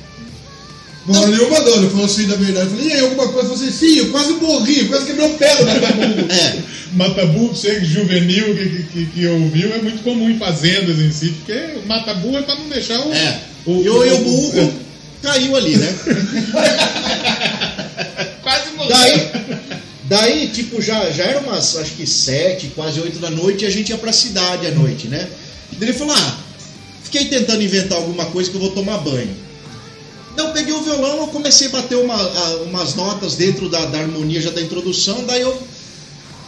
Porra 1.08 1.26
nenhuma 1.28 1.60
não, 1.60 1.76
ele 1.76 1.88
falou 1.88 2.04
assim 2.04 2.26
da 2.26 2.36
verdade. 2.36 2.66
Eu 2.66 2.70
falei, 2.70 2.86
e 2.86 2.92
aí, 2.92 3.00
alguma 3.00 3.28
coisa? 3.28 3.48
Eu 3.48 3.56
falei 3.56 3.68
assim, 3.70 3.78
sim, 3.78 3.98
eu 3.98 4.10
quase 4.10 4.32
morri, 4.34 4.80
eu 4.80 4.88
quase 4.88 5.06
quebrei 5.06 5.26
o 5.26 5.38
pé 5.38 5.56
do 5.56 5.64
mataburro. 5.64 6.28
É, 6.30 6.58
Matabu, 6.92 7.48
você 7.48 7.84
juvenil 7.84 8.54
que, 8.54 8.82
que, 8.84 9.06
que, 9.06 9.26
ouviu, 9.26 9.72
é 9.74 9.78
muito 9.78 10.02
comum 10.02 10.28
em 10.28 10.38
fazendas 10.38 10.98
em 10.98 11.10
si, 11.10 11.30
porque 11.30 11.80
matabu 11.86 12.36
é 12.36 12.42
pra 12.42 12.54
não 12.54 12.68
deixar 12.68 13.00
o. 13.00 13.12
é. 13.12 13.40
o, 13.66 13.82
E 13.82 13.88
o, 13.90 14.04
e 14.04 14.12
o 14.12 14.18
burro 14.18 14.58
é. 14.58 14.70
caiu 15.22 15.56
ali, 15.56 15.76
né? 15.76 15.94
Quase 18.42 18.70
morreu. 18.74 18.96
Daí, 18.96 19.30
Daí, 20.04 20.48
tipo, 20.48 20.80
já, 20.80 21.10
já 21.10 21.24
era 21.24 21.40
umas, 21.40 21.76
acho 21.76 21.92
que 21.92 22.06
sete, 22.06 22.68
quase 22.68 22.98
oito 23.00 23.18
da 23.18 23.30
noite, 23.30 23.64
e 23.64 23.66
a 23.66 23.70
gente 23.70 23.90
ia 23.90 23.98
pra 23.98 24.10
cidade 24.10 24.66
à 24.66 24.70
noite, 24.70 25.06
né? 25.06 25.28
Daí 25.72 25.90
ele 25.90 25.98
falou, 25.98 26.14
ah, 26.16 26.38
fiquei 27.04 27.26
tentando 27.26 27.62
inventar 27.62 27.98
alguma 27.98 28.24
coisa 28.26 28.48
que 28.50 28.56
eu 28.56 28.60
vou 28.60 28.70
tomar 28.70 28.98
banho. 28.98 29.28
Eu 30.38 30.48
peguei 30.52 30.72
o 30.72 30.82
violão, 30.82 31.18
eu 31.18 31.26
comecei 31.28 31.66
a 31.66 31.70
bater 31.70 31.96
uma- 31.96 32.14
a- 32.14 32.56
umas 32.64 32.94
notas 32.94 33.34
dentro 33.34 33.68
da, 33.68 33.84
da 33.86 33.98
harmonia 33.98 34.40
já 34.40 34.50
da 34.50 34.60
introdução, 34.62 35.24
daí 35.26 35.42
eu... 35.42 35.62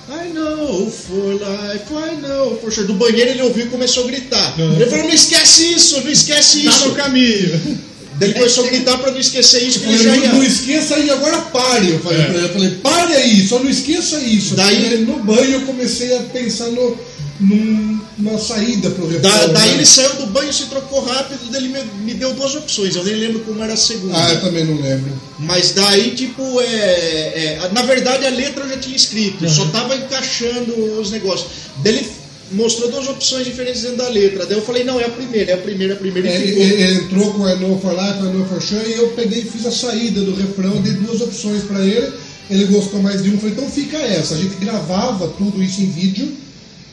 I 0.09 0.29
know 0.33 0.91
for 0.91 1.35
life, 1.35 1.85
I 1.93 2.17
know 2.21 2.59
for 2.61 2.73
sure. 2.73 2.87
Do 2.87 2.95
banheiro 2.95 3.31
ele 3.31 3.43
ouviu 3.43 3.67
e 3.67 3.69
começou 3.69 4.05
a 4.05 4.07
gritar. 4.09 4.59
Uhum. 4.59 4.75
Ele 4.75 4.87
falou, 4.87 5.05
não 5.05 5.13
esquece 5.15 5.73
isso, 5.73 6.01
não 6.01 6.11
esquece 6.11 6.63
Tá 6.65 6.71
isso. 6.71 6.89
no 6.89 6.95
caminho. 6.97 7.79
Daí 8.21 8.29
ele 8.31 8.39
começou 8.39 8.65
a 8.65 8.69
gritar 8.69 8.99
pra 8.99 9.11
não 9.11 9.19
esquecer 9.19 9.63
isso, 9.67 9.81
que 9.81 9.87
Eu 9.87 9.93
ele 9.93 10.05
falei, 10.05 10.21
já 10.27 10.33
não, 10.35 10.43
esqueça 10.45 10.95
aí, 10.97 11.11
agora 11.11 11.39
pare. 11.41 11.91
Eu 11.91 12.01
falei 12.01 12.21
É. 12.21 12.25
pra 12.27 12.35
ele, 12.37 12.45
eu 12.47 12.53
falei, 12.53 12.71
pare 12.83 13.15
aí, 13.17 13.49
só 13.49 13.59
não 13.59 13.71
esqueça 13.71 14.21
isso. 14.21 14.55
Daí- 14.55 14.99
no 14.99 15.19
banho 15.21 15.53
eu 15.53 15.61
comecei 15.63 16.15
a 16.15 16.21
pensar 16.25 16.67
no, 16.67 16.97
num- 17.41 17.99
numa 18.19 18.39
saída 18.39 18.91
pro 18.91 19.09
refrão. 19.09 19.23
Da- 19.31 19.47
daí 19.47 19.69
né? 19.71 19.75
ele 19.77 19.87
saiu 19.87 20.15
do 20.17 20.27
banho, 20.27 20.53
se 20.53 20.67
trocou 20.67 21.03
rápido, 21.03 21.41
daí 21.51 21.65
ele 21.65 21.73
me, 21.73 21.83
me 22.05 22.13
deu 22.15 22.35
duas 22.35 22.55
opções. 22.55 22.95
Eu 22.95 23.05
nem 23.05 23.15
lembro 23.15 23.41
como 23.41 23.63
era 23.65 23.73
a 23.73 23.77
segunda. 23.77 24.13
Ah, 24.15 24.33
eu 24.35 24.41
também 24.43 24.67
não 24.67 24.79
lembro. 24.79 25.11
Mas 25.39 25.71
daí, 25.73 26.11
tipo, 26.11 26.61
é, 26.61 26.65
é, 26.65 27.71
Na 27.73 27.81
verdade, 27.83 28.27
a 28.27 28.31
letra 28.31 28.65
eu 28.65 28.69
já 28.69 28.77
tinha 28.77 28.95
escrito, 28.97 29.49
só 29.49 29.65
tava 29.67 29.97
encaixando 29.97 31.01
os 31.01 31.11
negócios. 31.11 31.49
Daí 31.79 31.95
ele 31.97 32.07
mostrou 32.53 32.91
duas 32.91 33.07
opções 33.09 33.45
diferentes 33.47 33.83
dentro 33.83 33.99
da 33.99 34.09
letra. 34.09 34.47
Daí 34.47 34.57
eu 34.59 34.63
falei, 34.63 34.85
não, 34.85 34.99
é 35.01 35.05
a 35.05 35.09
primeira, 35.11 35.53
é 35.53 35.55
a 35.55 35.59
primeira, 35.59 35.93
é 35.95 35.97
a 35.97 35.99
primeira. 35.99 36.29
É, 36.29 36.39
E 36.39 36.49
Ele, 36.51 36.63
ele- 36.83 36.93
entrou 37.05 37.33
com 37.35 37.49
I 37.49 37.57
know 37.59 37.79
for 37.81 37.93
life, 37.93 38.19
I 38.19 38.33
know 38.33 38.47
for 38.47 38.61
sure, 38.61 38.89
e 38.89 38.95
eu 38.95 39.09
peguei 39.11 39.41
e 39.41 39.45
fiz 39.45 39.65
a 39.67 39.71
saída 39.71 40.21
do 40.23 40.35
refrão, 40.35 40.81
dei 40.83 40.93
duas 40.95 41.21
opções 41.21 41.63
pra 41.65 41.85
ele. 41.85 42.13
Ele 42.51 42.65
gostou 42.65 43.01
mais 43.01 43.23
de 43.23 43.29
uma, 43.31 43.39
falei, 43.39 43.55
então 43.55 43.71
fica 43.71 43.97
essa. 43.99 44.35
A 44.35 44.39
gente 44.39 44.57
gravava 44.57 45.29
tudo 45.29 45.63
isso 45.63 45.81
em 45.81 45.91
vídeo. 45.91 46.33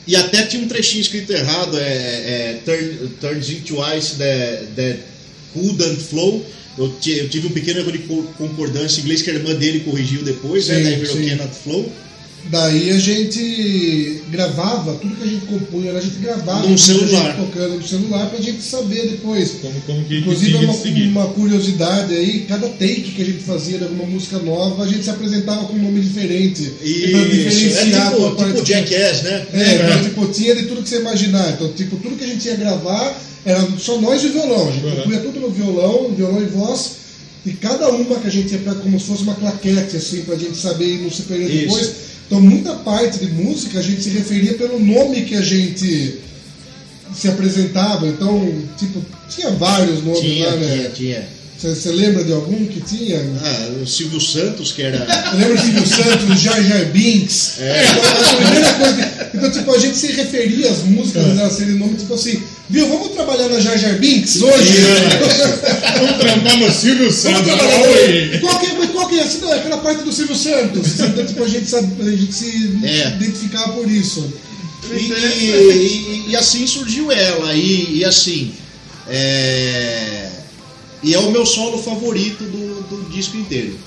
E 0.06 0.14
até 0.16 0.42
tinha 0.46 0.62
um 0.62 0.68
trechinho 0.68 1.02
escrito 1.02 1.32
errado, 1.32 1.76
é, 1.78 1.82
é 1.82 2.60
turn, 2.64 3.08
turns 3.20 3.50
into 3.50 3.76
ice 3.96 4.14
that, 4.16 4.66
that 4.76 5.00
couldn't 5.52 6.00
flow. 6.02 6.44
Eu, 6.78 6.88
ti- 7.00 7.18
eu 7.18 7.28
tive 7.28 7.48
um 7.48 7.50
pequeno 7.50 7.80
erro 7.80 7.90
de 7.92 7.98
co- 7.98 8.22
concordância 8.38 9.00
em 9.00 9.02
inglês 9.02 9.20
que 9.20 9.30
a 9.30 9.34
irmã 9.34 9.52
dele 9.54 9.80
corrigiu 9.80 10.22
depois, 10.22 10.68
né? 10.68 10.76
Sim, 10.76 10.82
Daí 10.84 10.96
virou 10.96 11.16
cannot 11.16 11.54
flow. 11.62 11.92
Daí 12.50 12.90
a 12.92 12.98
gente 12.98 14.22
gravava, 14.30 14.94
tudo 14.94 15.14
que 15.16 15.22
a 15.22 15.26
gente 15.26 15.44
compunha, 15.46 15.92
a 15.92 16.00
gente 16.00 16.16
gravava 16.16 16.66
gente 16.66 16.80
celular. 16.80 17.36
tocando 17.36 17.74
no 17.76 17.86
celular 17.86 18.30
pra 18.30 18.40
gente 18.40 18.62
saber 18.62 19.08
depois. 19.08 19.50
Como, 19.60 19.80
como 19.82 20.04
que, 20.04 20.18
Inclusive, 20.18 20.56
é 20.56 20.60
uma, 20.60 20.72
seguir. 20.74 21.08
uma 21.08 21.26
curiosidade 21.28 22.14
aí, 22.14 22.46
cada 22.48 22.68
take 22.68 23.12
que 23.14 23.20
a 23.22 23.24
gente 23.24 23.42
fazia 23.42 23.76
de 23.78 23.84
alguma 23.84 24.04
música 24.06 24.38
nova, 24.38 24.82
a 24.84 24.88
gente 24.88 25.04
se 25.04 25.10
apresentava 25.10 25.66
com 25.66 25.74
um 25.74 25.82
nome 25.82 26.00
diferente. 26.00 26.72
E 26.82 27.08
pra 27.10 27.20
é 27.20 27.24
diferenciar 27.26 28.10
tipo, 28.10 28.22
uma 28.22 28.34
parte 28.34 28.52
tipo 28.54 28.66
Jackass, 28.66 29.22
né? 29.22 29.46
É, 29.52 29.74
então, 29.74 30.02
tipo, 30.04 30.26
tinha 30.28 30.54
de 30.56 30.62
tudo 30.66 30.82
que 30.82 30.88
você 30.88 31.00
imaginar. 31.00 31.50
Então, 31.52 31.70
tipo, 31.72 31.96
tudo 31.96 32.16
que 32.16 32.24
a 32.24 32.28
gente 32.28 32.46
ia 32.48 32.56
gravar 32.56 33.14
era 33.44 33.66
só 33.78 34.00
nós 34.00 34.22
e 34.22 34.26
o 34.28 34.32
violão. 34.32 34.68
A 34.68 34.72
gente 34.72 34.84
Uhum. 34.86 34.96
compunha 34.96 35.20
tudo 35.20 35.40
no 35.40 35.50
violão, 35.50 36.14
violão 36.16 36.42
e 36.42 36.46
voz. 36.46 36.92
E 37.46 37.52
cada 37.52 37.88
uma 37.90 38.16
que 38.18 38.26
a 38.26 38.30
gente 38.30 38.52
ia 38.52 38.58
pra, 38.58 38.74
como 38.74 38.98
se 38.98 39.06
fosse 39.06 39.22
uma 39.22 39.34
claquete, 39.34 39.96
assim, 39.96 40.22
pra 40.22 40.34
gente 40.36 40.56
saber 40.56 40.94
e 40.94 40.98
não 40.98 41.10
se 41.10 41.22
perder 41.22 41.48
depois. 41.66 42.07
Então, 42.28 42.42
muita 42.42 42.74
parte 42.74 43.18
de 43.20 43.32
música 43.32 43.78
a 43.78 43.82
gente 43.82 44.02
se 44.02 44.10
referia 44.10 44.52
pelo 44.54 44.78
nome 44.78 45.22
que 45.22 45.34
a 45.34 45.40
gente 45.40 46.20
se 47.14 47.26
apresentava. 47.26 48.06
Então, 48.06 48.62
tipo, 48.76 49.02
tinha 49.30 49.50
vários 49.52 50.04
nomes 50.04 50.20
Tinha, 50.20 50.46
lá, 50.50 50.58
tinha, 50.58 50.66
né? 50.66 50.90
tinha. 50.94 51.28
Você 51.60 51.90
lembra 51.90 52.22
de 52.24 52.32
algum 52.32 52.66
que 52.66 52.80
tinha? 52.80 53.18
Ah, 53.42 53.68
o 53.82 53.86
Silvio 53.86 54.20
Santos, 54.20 54.70
que 54.72 54.82
era. 54.82 54.98
Eu 55.32 55.38
lembro 55.38 55.54
do 55.56 55.60
Silvio 55.62 55.86
Santos, 55.86 56.30
o 56.30 56.36
Jar 56.36 56.62
Jar 56.62 56.84
Binks. 56.92 57.54
É. 57.58 57.82
Então, 57.84 58.04
a 58.04 58.34
primeira 58.36 58.72
coisa. 58.74 59.30
Então, 59.34 59.50
tipo, 59.50 59.74
a 59.74 59.78
gente 59.78 59.96
se 59.98 60.12
referia 60.12 60.70
às 60.70 60.82
músicas, 60.84 61.24
É. 61.24 61.34
né, 61.34 61.48
de 61.48 61.64
nome, 61.78 61.96
tipo 61.96 62.14
assim, 62.14 62.40
viu, 62.70 62.88
vamos 62.88 63.08
trabalhar 63.08 63.48
na 63.48 63.58
Jar 63.60 63.76
Jar 63.76 63.98
Binks 63.98 64.40
hoje? 64.40 64.72
Vamos 65.98 66.16
trampar 66.18 66.56
no 66.58 66.72
Silvio 66.72 66.98
Vamos 67.10 67.14
Santos. 67.16 67.42
trabalhar 67.44 67.88
Oi. 67.88 68.38
qual 68.40 68.58
que, 68.60 68.66
é, 68.66 68.72
mas 68.78 68.90
qual 68.90 69.08
que 69.08 69.18
é? 69.18 69.22
Assim, 69.24 69.38
não, 69.40 69.52
é 69.52 69.58
aquela 69.58 69.78
parte 69.78 70.04
do 70.04 70.12
Silvio 70.12 70.36
Santos. 70.36 71.00
Então, 71.00 71.26
tipo, 71.26 71.42
a 71.42 71.48
gente, 71.48 71.68
sabe, 71.68 71.88
a 72.00 72.10
gente 72.16 72.32
se 72.32 72.78
É. 72.84 73.08
identificava 73.16 73.72
por 73.72 73.90
isso. 73.90 74.32
E, 74.92 74.96
e- 74.96 76.24
e 76.28 76.36
assim 76.36 76.66
surgiu 76.66 77.10
ela. 77.10 77.52
E, 77.54 77.98
e 77.98 78.04
assim. 78.04 78.52
é, 79.10 80.28
E 81.02 81.14
é 81.14 81.18
o 81.18 81.30
meu 81.30 81.46
solo 81.46 81.78
favorito 81.78 82.44
do, 82.44 82.82
do 82.88 83.10
disco 83.10 83.36
inteiro. 83.36 83.78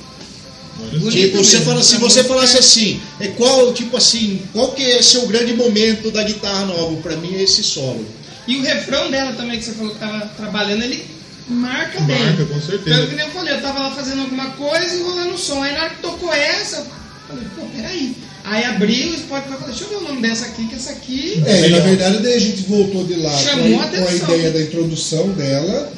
Tipo, 1.12 1.38
você 1.38 1.60
fala, 1.62 1.84
se 1.84 1.98
você 1.98 2.24
falasse 2.24 2.58
assim, 2.58 3.00
é 3.20 3.28
qual, 3.28 3.72
tipo 3.74 3.96
assim, 3.98 4.42
qual 4.52 4.72
que 4.72 4.84
é 4.84 5.02
seu 5.02 5.28
grande 5.28 5.54
momento 5.54 6.10
da 6.10 6.24
guitarra 6.24 6.66
nova? 6.66 6.96
Pra 7.02 7.18
mim 7.18 7.36
é 7.36 7.44
esse 7.44 7.64
solo. 7.64 8.06
E 8.48 8.58
o 8.58 8.64
refrão 8.64 9.12
dela 9.12 9.34
também, 9.34 9.60
que 9.60 9.66
você 9.66 9.74
falou 9.74 9.94
que 9.94 10.00
tava 10.00 10.26
trabalhando, 10.38 10.84
ele 10.84 11.06
marca 11.48 12.00
bem. 12.02 12.20
Marca, 12.20 12.46
com 12.46 12.62
certeza. 12.62 12.98
Tanto 12.98 13.10
que 13.10 13.16
nem 13.16 13.26
eu 13.26 13.32
falei, 13.32 13.54
eu 13.54 13.62
tava 13.62 13.80
lá 13.80 13.92
fazendo 13.92 14.22
alguma 14.22 14.52
coisa 14.52 14.96
e 14.96 15.02
rolando 15.02 15.34
o 15.36 15.38
som. 15.38 15.62
Aí 15.62 15.74
na 15.74 15.82
hora 15.82 15.90
que 15.92 16.02
tocou 16.02 16.34
essa, 16.34 16.78
eu 16.78 16.86
falei, 17.28 17.48
pô, 17.56 17.66
peraí. 17.76 18.16
Aí 18.44 18.64
abri 18.64 19.10
o 19.10 19.18
Spotify 19.20 19.54
e 19.54 19.60
falei, 19.60 19.66
deixa 19.68 19.84
eu 19.84 19.90
ver 19.90 19.96
o 19.98 20.02
nome 20.02 20.22
dessa 20.22 20.46
aqui, 20.48 20.68
que 20.68 20.76
essa 20.76 20.92
aqui. 20.92 21.44
É, 21.46 21.68
e 21.68 21.70
na 21.70 21.80
verdade 21.80 22.24
daí 22.24 22.34
a 22.34 22.40
gente 22.40 22.64
voltou 22.64 23.04
de 23.06 23.16
lá 23.18 23.32
Chamou 23.38 23.72
com 23.72 23.82
a, 23.82 23.86
a 23.86 23.90
com 23.90 24.32
a 24.32 24.36
ideia 24.36 24.52
da 24.52 24.62
introdução 24.62 25.30
dela 25.30 25.94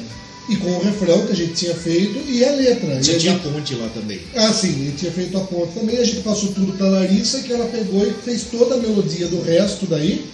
e 0.48 0.56
com 0.56 0.68
o 0.70 0.82
refrão 0.82 1.26
que 1.26 1.32
a 1.32 1.36
gente 1.36 1.54
tinha 1.54 1.74
feito 1.74 2.18
e 2.28 2.44
a 2.44 2.52
letra. 2.52 3.02
Você 3.02 3.12
e 3.12 3.16
a 3.16 3.18
tinha 3.18 3.32
gente- 3.32 3.42
ponte 3.48 3.74
lá 3.74 3.88
também. 3.94 4.20
Ah, 4.34 4.52
sim, 4.52 4.68
ele 4.80 4.94
tinha 4.98 5.10
feito 5.12 5.36
a 5.36 5.40
ponta 5.40 5.78
também, 5.80 5.96
a 5.98 6.04
gente 6.04 6.20
passou 6.20 6.50
tudo 6.52 6.72
pra 6.74 6.86
Larissa, 6.88 7.40
que 7.40 7.52
ela 7.52 7.66
pegou 7.66 8.06
e 8.06 8.12
fez 8.24 8.42
toda 8.50 8.74
a 8.74 8.78
melodia 8.78 9.26
do 9.28 9.40
resto 9.42 9.86
daí. 9.86 10.24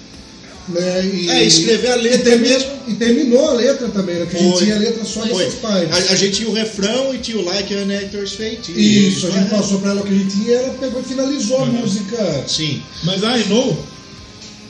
Né, 0.68 1.10
e, 1.12 1.28
É, 1.30 1.42
escrever 1.42 1.90
a 1.90 1.94
letra 1.96 2.20
e 2.20 2.22
termi- 2.22 2.48
mesmo. 2.48 2.70
E 2.86 2.94
terminou 2.94 3.48
a 3.48 3.54
letra 3.54 3.88
também, 3.88 4.16
né? 4.16 4.26
Que 4.30 4.36
a 4.36 4.40
gente 4.40 4.58
tinha 4.58 4.76
a 4.76 4.78
letra 4.78 5.04
só 5.04 5.20
Foi. 5.26 5.28
nessas 5.44 5.54
partes. 5.54 6.10
A, 6.10 6.12
a 6.12 6.16
gente 6.16 6.36
tinha 6.36 6.48
o 6.48 6.52
refrão 6.52 7.12
e 7.14 7.18
tinha 7.18 7.38
o 7.38 7.44
Like 7.44 7.74
an 7.74 7.88
Actor's 7.98 8.32
Fate. 8.34 8.70
Isso, 8.76 9.26
a 9.26 9.30
gente 9.30 9.46
É. 9.52 9.56
passou 9.56 9.80
pra 9.80 9.90
ela 9.90 10.00
o 10.02 10.04
que 10.04 10.12
a 10.14 10.16
gente 10.16 10.30
tinha 10.30 10.48
e 10.50 10.52
ela 10.54 10.74
pegou 10.74 11.00
e 11.00 11.04
finalizou 11.04 11.56
a 11.58 11.62
Uhum. 11.62 11.72
música. 11.72 12.44
Sim. 12.46 12.82
Mas 13.02 13.24
a 13.24 13.36
I 13.36 13.44
Know, 13.48 13.84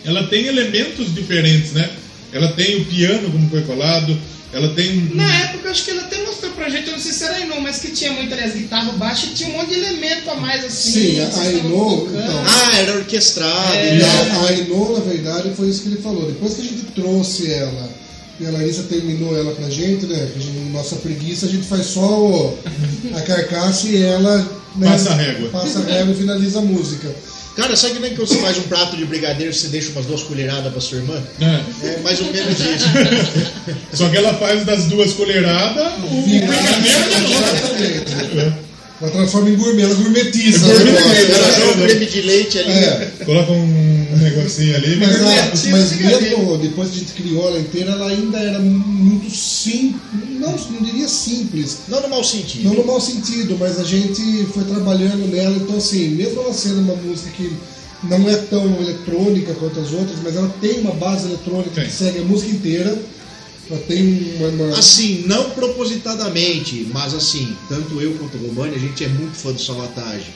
ela 0.05 0.27
tem 0.29 0.47
elementos 0.47 1.15
diferentes, 1.15 1.73
né? 1.73 1.91
Ela 2.33 2.53
tem 2.53 2.77
o 2.77 2.85
piano, 2.87 3.31
como 3.31 3.51
foi 3.51 3.63
falado, 3.65 4.17
ela 4.53 4.75
tem. 4.75 4.99
um- 4.99 5.15
Na 5.15 5.35
época, 5.45 5.69
eu 5.69 5.71
acho 5.71 5.85
que 5.85 5.91
ele 5.91 6.01
até 6.01 6.25
mostrou 6.25 6.51
pra 6.53 6.69
gente, 6.69 6.87
eu 6.89 6.93
não 6.95 7.01
sei 7.01 7.13
se 7.13 7.25
era 7.25 7.35
aí 7.37 7.47
não, 7.47 7.61
mas 7.61 7.79
que 7.79 7.93
tinha 7.93 8.13
muito 8.13 8.33
ali 8.35 8.43
as 8.45 8.53
guitarras 8.55 8.95
baixas 8.97 9.31
e 9.31 9.35
tinha 9.35 9.49
um 9.49 9.53
monte 9.53 9.69
de 9.71 9.75
elemento 9.77 10.31
a 10.31 10.35
mais 10.37 10.65
assim. 10.65 10.91
Sim, 10.93 11.21
a- 11.21 11.31
vocês 11.31 11.39
a 11.39 11.51
estavam 11.53 11.71
Eno, 11.71 11.85
colocando. 11.85 12.23
então. 12.25 12.43
Ah, 12.47 12.77
era 12.79 12.97
orquestrado. 12.99 13.75
É. 13.75 13.99
E 13.99 14.03
a, 14.03 14.25
tal. 14.35 14.45
a 14.45 14.49
Ainô, 14.49 14.93
na 14.99 15.05
verdade, 15.05 15.53
foi 15.57 15.69
isso 15.69 15.83
que 15.83 15.89
ele 15.89 16.03
falou. 16.03 16.27
Depois 16.27 16.55
que 16.55 16.61
a 16.63 16.65
gente 16.65 16.83
trouxe 16.95 17.51
ela 17.53 17.91
e 18.41 18.47
a 18.47 18.51
Larissa 18.51 18.83
terminou 18.85 19.37
ela 19.37 19.53
pra 19.55 19.69
gente, 19.71 20.07
né? 20.07 20.29
gente- 20.37 20.71
nossa 20.73 20.97
preguiça, 20.97 21.47
a 21.47 21.49
gente 21.49 21.67
faz 21.67 21.87
só 21.87 22.01
o- 22.21 22.59
a 23.15 23.21
carcaça 23.23 23.87
e 23.89 24.03
ela. 24.03 24.39
né, 24.77 24.87
Passa 24.89 25.11
a 25.11 25.15
régua. 25.15 25.49
Passa 25.51 25.79
a 25.81 25.83
régua 25.83 26.13
e 26.13 26.17
finaliza 26.17 26.59
a 26.61 26.63
música. 26.63 27.13
Cara, 27.57 27.77
sabe 27.77 27.95
que 27.95 28.01
nem 28.01 28.11
que 28.13 28.21
você 28.21 28.37
faz 28.39 28.57
um 28.59 28.63
prato 28.63 28.97
de 28.97 29.05
brigadeiro 29.05 29.53
você 29.53 29.69
deixa 29.69 29.91
umas 29.91 30.07
duas 30.07 30.23
colheradas 30.23 30.71
pra 30.73 30.81
sua 30.81 30.99
irmã? 30.99 31.23
É. 31.41 31.87
É 31.87 31.99
mais 32.01 32.21
ou 32.21 32.33
menos 32.33 32.59
isso. 32.59 32.87
Só 33.93 34.09
que 34.09 34.17
ela 34.17 34.35
faz 34.35 34.65
das 34.65 34.87
duas 34.87 35.13
colheradas 35.13 35.93
o 36.05 36.23
brigadeiro 36.23 37.11
de 37.11 37.21
novo. 37.21 37.45
Exatamente. 37.45 38.71
Ela 39.03 39.11
transforma 39.13 39.49
em 39.49 39.57
gourmet, 39.57 39.83
ela 39.83 39.95
gourmetiza. 39.95 40.67
É 40.67 40.75
gourmet. 40.75 41.33
Ela 41.33 41.59
joga 41.59 41.79
um 41.79 41.83
creme 41.83 42.07
de 42.07 42.21
leite 42.23 42.59
ali. 42.59 42.71
É. 42.71 43.11
Coloca 43.25 43.53
um 43.53 43.90
negocinho 44.17 44.77
ali. 44.77 44.97
Mas, 44.97 45.17
a- 45.21 45.71
mas 45.71 45.93
brigadeiro. 45.93 46.39
mesmo 46.39 46.59
depois 46.59 46.91
que 46.91 46.97
a 46.97 46.99
gente 47.01 47.13
criou 47.13 47.49
ela 47.49 47.59
inteira, 47.61 47.93
ela 47.93 48.09
ainda 48.09 48.39
era 48.39 48.59
muito 48.59 49.31
simples. 49.35 50.01
Não, 50.41 50.53
não 50.53 50.83
diria 50.83 51.09
simples. 51.09 51.79
Não 51.89 52.01
no 52.03 52.09
mau 52.09 52.25
sentido. 52.25 52.65
Não 52.65 52.75
no 52.75 52.85
mau 52.87 53.01
sentido, 53.01 53.57
mas 53.59 53.79
a 53.79 53.85
gente 53.85 54.47
foi 54.55 54.65
trabalhando 54.65 55.27
nela, 55.31 55.57
então 55.57 55.77
assim, 55.77 56.09
mesmo 56.09 56.41
ela 56.43 56.53
sendo 56.53 56.81
uma 56.81 56.95
música 56.97 57.31
que 57.37 57.53
não 58.05 58.29
é 58.31 58.37
tão 58.37 58.65
eletrônica 58.81 59.53
quanto 59.55 59.79
as 59.81 59.93
outras, 59.93 60.17
mas 60.23 60.35
ela 60.35 60.49
tem 60.61 60.81
uma 60.81 60.93
base 60.95 61.27
eletrônica 61.27 61.71
Tem. 61.75 61.85
que 61.85 61.93
segue 61.93 62.21
a 62.21 62.25
música 62.25 62.51
inteira. 62.51 62.99
Ela 63.71 63.79
tem 63.87 64.35
uma. 64.39 64.49
uma- 64.49 64.79
Assim, 64.79 65.25
não 65.27 65.51
propositadamente, 65.51 66.89
mas 66.93 67.15
assim, 67.15 67.55
tanto 67.69 68.01
eu 68.01 68.13
quanto 68.15 68.37
o 68.39 68.47
Romani, 68.49 68.75
a 68.75 68.79
gente 68.79 69.05
é 69.05 69.09
muito 69.09 69.35
fã 69.37 69.53
do 69.53 69.61
Salvatagem. 69.61 70.27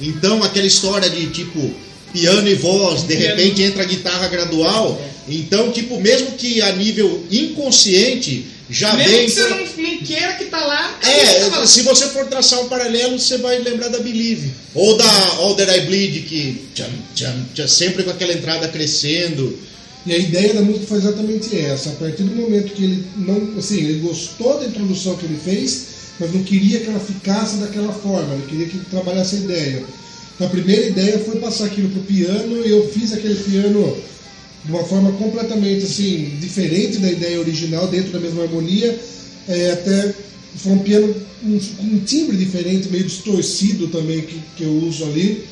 Então, 0.00 0.42
aquela 0.42 0.66
história 0.66 1.08
de 1.08 1.26
tipo 1.28 1.70
piano 2.12 2.48
e 2.48 2.54
voz, 2.54 3.02
de 3.02 3.16
Piano. 3.16 3.36
repente 3.36 3.62
entra 3.62 3.82
a 3.82 3.86
guitarra 3.86 4.28
gradual. 4.28 5.00
Então, 5.28 5.72
tipo, 5.72 6.00
mesmo 6.00 6.32
que 6.32 6.62
a 6.62 6.72
nível 6.72 7.24
inconsciente 7.30 8.46
já 8.68 8.94
Mesmo 8.94 9.12
vem. 9.12 9.26
que 9.26 9.32
você 9.32 9.48
não, 9.48 9.58
não 9.58 9.98
queira 9.98 10.32
que 10.34 10.44
tá 10.46 10.64
lá, 10.64 10.98
É, 11.02 11.50
tá 11.50 11.66
se 11.66 11.82
você 11.82 12.06
for 12.08 12.26
traçar 12.26 12.60
um 12.60 12.68
paralelo, 12.68 13.18
você 13.18 13.38
vai 13.38 13.58
lembrar 13.60 13.88
da 13.88 13.98
Believe. 14.00 14.50
Ou 14.74 14.96
da 14.96 15.04
All 15.38 15.54
That 15.54 15.70
I 15.70 15.80
Bleed, 15.82 16.20
que 16.22 16.62
tcham, 16.74 16.86
tcham, 17.14 17.46
tcham, 17.54 17.68
sempre 17.68 18.02
com 18.02 18.10
aquela 18.10 18.32
entrada 18.32 18.66
crescendo. 18.68 19.56
E 20.04 20.12
a 20.12 20.18
ideia 20.18 20.54
da 20.54 20.62
música 20.62 20.86
foi 20.86 20.98
exatamente 20.98 21.56
essa. 21.58 21.90
A 21.90 21.92
partir 21.94 22.22
do 22.22 22.34
momento 22.34 22.72
que 22.72 22.84
ele 22.84 23.04
não. 23.16 23.58
Assim, 23.58 23.78
ele 23.78 24.00
gostou 24.00 24.58
da 24.58 24.66
introdução 24.66 25.16
que 25.16 25.26
ele 25.26 25.38
fez, 25.44 25.86
mas 26.20 26.32
não 26.32 26.42
queria 26.44 26.80
que 26.80 26.88
ela 26.88 27.00
ficasse 27.00 27.56
daquela 27.56 27.92
forma, 27.92 28.34
ele 28.34 28.46
queria 28.48 28.66
que 28.66 28.76
ele 28.76 28.86
trabalhasse 28.90 29.36
a 29.36 29.38
ideia. 29.40 29.82
Então 30.36 30.46
a 30.46 30.50
primeira 30.50 30.86
ideia 30.86 31.18
foi 31.20 31.40
passar 31.40 31.64
aquilo 31.64 31.88
pro 31.88 32.02
piano 32.02 32.64
e 32.64 32.70
eu 32.70 32.86
fiz 32.90 33.12
aquele 33.12 33.34
piano 33.36 33.96
de 34.64 34.70
uma 34.70 34.84
forma 34.84 35.12
completamente 35.12 35.84
assim 35.84 36.36
diferente 36.40 36.98
da 36.98 37.10
ideia 37.10 37.40
original, 37.40 37.86
dentro 37.88 38.12
da 38.12 38.20
mesma 38.20 38.42
harmonia, 38.42 38.98
é, 39.48 39.70
até 39.72 40.12
foi 40.56 40.72
um 40.72 40.78
piano 40.78 41.14
um- 41.44 41.58
com 41.76 41.84
um 41.84 41.98
timbre 42.00 42.36
diferente, 42.36 42.88
meio 42.88 43.04
distorcido 43.04 43.88
também 43.88 44.22
que, 44.22 44.40
que 44.56 44.64
eu 44.64 44.72
uso 44.86 45.04
ali 45.04 45.44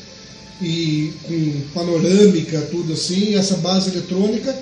e 0.61 1.11
com 1.23 1.53
panorâmica, 1.73 2.61
tudo 2.71 2.93
assim, 2.93 3.35
essa 3.35 3.55
base 3.57 3.89
eletrônica. 3.91 4.55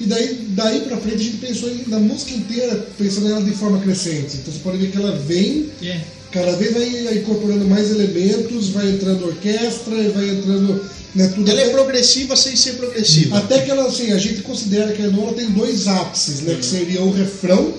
E 0.00 0.04
daí, 0.04 0.38
daí 0.50 0.80
pra 0.82 0.96
frente 0.98 1.16
a 1.16 1.24
gente 1.24 1.36
pensou 1.38 1.70
na 1.88 1.98
música 1.98 2.32
inteira, 2.32 2.86
pensando 2.96 3.28
nela 3.28 3.42
de 3.42 3.50
forma 3.52 3.80
crescente. 3.80 4.36
Então 4.36 4.52
você 4.52 4.60
pode 4.60 4.78
ver 4.78 4.90
que 4.90 4.96
ela 4.96 5.12
vem, 5.16 5.66
Yeah. 5.82 6.04
Cada 6.32 6.52
vez 6.52 6.72
vai 6.72 7.16
incorporando 7.18 7.64
mais 7.66 7.90
elementos, 7.90 8.68
vai 8.70 8.88
entrando 8.90 9.26
orquestra, 9.26 9.94
e 9.94 10.08
vai 10.08 10.28
entrando 10.28 10.84
né, 11.14 11.32
tudo. 11.34 11.50
Ela 11.50 11.60
é 11.60 11.64
até- 11.64 11.72
progressiva 11.72 12.36
sem 12.36 12.54
ser 12.54 12.72
progressiva. 12.74 13.38
até 13.38 13.60
que 13.62 13.70
ela, 13.70 13.86
assim, 13.86 14.12
a 14.12 14.18
gente 14.18 14.42
considera 14.42 14.92
que 14.92 15.02
a 15.02 15.06
ela 15.06 15.32
tem 15.32 15.50
dois 15.50 15.88
ápices, 15.88 16.40
né? 16.42 16.54
Que 16.54 16.64
seria 16.64 17.02
o 17.02 17.10
refrão 17.12 17.72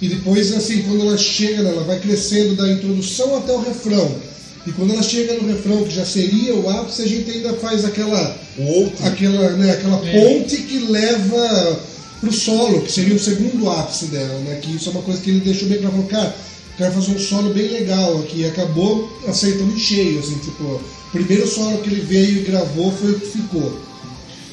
e 0.00 0.08
depois, 0.08 0.52
assim, 0.52 0.82
quando 0.82 1.02
ela 1.02 1.16
chega, 1.16 1.62
né, 1.62 1.70
ela 1.70 1.84
vai 1.84 2.00
crescendo 2.00 2.56
da 2.56 2.68
introdução 2.72 3.36
até 3.36 3.52
o 3.52 3.60
refrão. 3.60 4.12
E 4.66 4.72
quando 4.72 4.92
ela 4.92 5.02
chega 5.02 5.34
no 5.34 5.46
refrão, 5.46 5.84
que 5.84 5.94
já 5.94 6.04
seria 6.04 6.54
o 6.54 6.68
ápice, 6.68 7.02
a 7.02 7.06
gente 7.06 7.30
ainda 7.30 7.54
faz 7.54 7.84
aquela, 7.84 8.36
O 8.58 8.62
outro. 8.64 9.06
aquela, 9.06 9.50
né, 9.52 9.70
aquela 9.72 9.98
ponte 9.98 10.56
que 10.56 10.78
leva 10.78 11.80
pro 12.20 12.32
solo, 12.32 12.82
que 12.82 12.90
seria 12.90 13.14
o 13.14 13.18
segundo 13.18 13.68
ápice 13.70 14.06
dela, 14.06 14.38
né? 14.40 14.58
Que 14.60 14.74
isso 14.74 14.88
é 14.88 14.92
uma 14.92 15.02
coisa 15.02 15.20
que 15.20 15.30
ele 15.30 15.40
deixou 15.40 15.68
bem 15.68 15.78
claro, 15.78 15.94
falou, 15.94 16.06
cara, 16.78 16.90
fazer 16.92 17.12
um 17.12 17.18
solo 17.18 17.52
bem 17.54 17.68
legal 17.68 18.18
aqui. 18.20 18.40
E 18.40 18.46
acabou 18.46 19.10
aceitando 19.26 19.72
em 19.74 19.78
cheio, 19.78 20.18
assim, 20.18 20.36
tipo, 20.38 20.64
o 20.64 20.82
primeiro 21.12 21.46
solo 21.46 21.78
que 21.78 21.88
ele 21.90 22.00
veio 22.00 22.38
e 22.38 22.42
gravou 22.42 22.92
foi 22.92 23.12
o 23.12 23.20
que 23.20 23.26
ficou. 23.26 23.80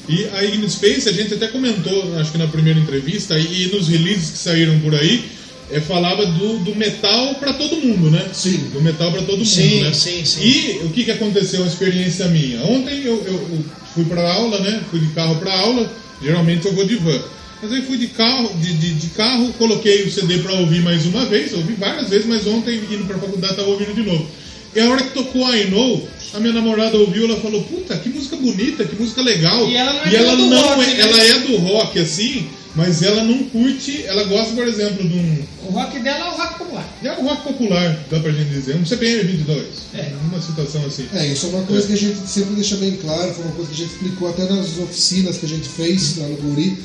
E 0.08 0.24
a 0.34 0.44
Ignis 0.44 0.72
Space, 0.72 1.08
a 1.08 1.12
gente 1.12 1.34
até 1.34 1.46
comentou, 1.48 2.16
acho 2.18 2.32
que 2.32 2.38
na 2.38 2.48
primeira 2.48 2.78
entrevista, 2.80 3.38
e 3.38 3.68
nos 3.72 3.88
releases 3.88 4.30
que 4.30 4.38
saíram 4.38 4.78
por 4.80 4.94
aí, 4.94 5.24
é, 5.70 5.80
falava 5.80 6.26
do, 6.26 6.58
do 6.64 6.74
metal 6.74 7.36
para 7.36 7.52
todo 7.52 7.76
mundo, 7.76 8.10
né? 8.10 8.28
Sim. 8.32 8.56
Do 8.72 8.82
metal 8.82 9.12
para 9.12 9.22
todo 9.22 9.38
mundo, 9.38 9.46
Sim, 9.46 9.82
né? 9.82 9.92
sim, 9.92 10.24
sim. 10.24 10.40
E 10.42 10.80
o 10.84 10.88
que, 10.90 11.04
que 11.04 11.12
aconteceu, 11.12 11.60
uma 11.60 11.68
experiência 11.68 12.26
minha? 12.26 12.60
Ontem 12.64 13.02
eu, 13.04 13.22
eu- 13.24 13.34
eu 13.52 13.64
fui 13.94 14.04
para 14.04 14.32
aula, 14.32 14.58
né? 14.60 14.82
Fui 14.90 14.98
de 14.98 15.06
carro 15.12 15.36
para 15.36 15.52
aula, 15.56 15.88
geralmente 16.20 16.66
eu 16.66 16.72
vou 16.72 16.84
de 16.84 16.96
van. 16.96 17.22
Mas 17.62 17.72
aí 17.72 17.82
fui 17.82 17.98
de 17.98 18.08
carro, 18.08 18.50
de, 18.54 18.72
de, 18.72 18.94
de 18.94 19.06
carro, 19.08 19.52
coloquei 19.54 20.04
o 20.04 20.10
CD 20.10 20.38
para 20.38 20.54
ouvir 20.54 20.82
mais 20.82 21.04
uma 21.06 21.26
vez, 21.26 21.52
ouvi 21.52 21.74
várias 21.74 22.08
vezes, 22.08 22.26
mas 22.26 22.46
ontem 22.46 22.76
indo 22.76 23.04
para 23.04 23.16
a 23.16 23.20
faculdade 23.20 23.52
estava 23.52 23.68
ouvindo 23.68 23.94
de 23.94 24.02
novo. 24.02 24.26
E 24.74 24.80
a 24.80 24.88
hora 24.88 25.02
que 25.02 25.10
tocou 25.10 25.52
I 25.54 25.66
Know, 25.66 26.08
a 26.32 26.38
minha 26.38 26.52
namorada 26.52 26.96
ouviu, 26.96 27.24
ela 27.24 27.40
falou, 27.40 27.62
puta, 27.64 27.96
que 27.98 28.08
música 28.08 28.36
bonita, 28.36 28.84
que 28.84 28.94
música 28.94 29.20
legal. 29.20 29.68
E 29.68 29.76
ela 29.76 29.92
não 29.92 30.04
é 30.04 30.10
E 30.10 30.16
ela 30.16 30.36
do 30.36 30.46
não 30.46 30.62
rock, 30.62 30.82
é, 30.82 30.86
né? 30.86 31.00
ela 31.00 31.24
é 31.24 31.38
do 31.40 31.56
rock, 31.56 31.98
assim, 31.98 32.48
mas 32.74 33.02
ela 33.02 33.24
não 33.24 33.44
curte, 33.44 34.04
ela 34.06 34.22
gosta, 34.24 34.54
por 34.54 34.66
exemplo, 34.66 35.06
de 35.06 35.14
um. 35.14 35.44
O 35.68 35.72
rock 35.72 35.98
dela 35.98 36.26
é 36.26 36.28
o 36.30 36.36
rock 36.36 36.58
popular. 36.58 36.98
É 37.02 37.12
um 37.12 37.26
rock 37.26 37.42
popular, 37.42 38.04
dá 38.10 38.20
pra 38.20 38.30
gente 38.30 38.48
dizer, 38.48 38.76
um 38.76 38.86
CPM 38.86 39.24
22. 39.24 39.66
É. 39.94 40.12
Uma 40.22 40.40
situação 40.40 40.86
assim. 40.86 41.08
É, 41.12 41.26
isso 41.26 41.46
é 41.46 41.48
uma 41.48 41.64
coisa 41.64 41.86
que 41.88 41.92
a 41.94 41.96
gente 41.96 42.16
sempre 42.28 42.54
deixa 42.54 42.76
bem 42.76 42.92
claro, 42.92 43.34
foi 43.34 43.44
uma 43.44 43.54
coisa 43.54 43.70
que 43.70 43.74
a 43.74 43.84
gente 43.84 43.92
explicou 43.92 44.28
até 44.28 44.44
nas 44.44 44.78
oficinas 44.78 45.36
que 45.36 45.46
a 45.46 45.48
gente 45.48 45.68
fez 45.68 46.16
lá 46.16 46.28
no 46.28 46.36
Guri, 46.36 46.78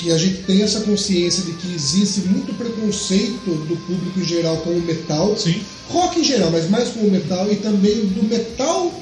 que 0.00 0.10
a 0.10 0.16
gente 0.16 0.38
tem 0.44 0.62
essa 0.62 0.80
consciência 0.80 1.44
de 1.44 1.52
que 1.52 1.74
existe 1.74 2.20
muito 2.20 2.54
preconceito 2.54 3.50
do 3.68 3.76
público 3.86 4.18
em 4.18 4.24
geral 4.24 4.56
com 4.58 4.70
o 4.70 4.80
metal, 4.80 5.36
Sim, 5.36 5.60
rock 5.88 6.20
em 6.20 6.24
geral, 6.24 6.50
mas 6.50 6.70
mais 6.70 6.88
com 6.88 7.00
o 7.00 7.10
metal 7.10 7.52
e 7.52 7.56
também 7.56 7.96
do 8.06 8.26
metal 8.26 8.92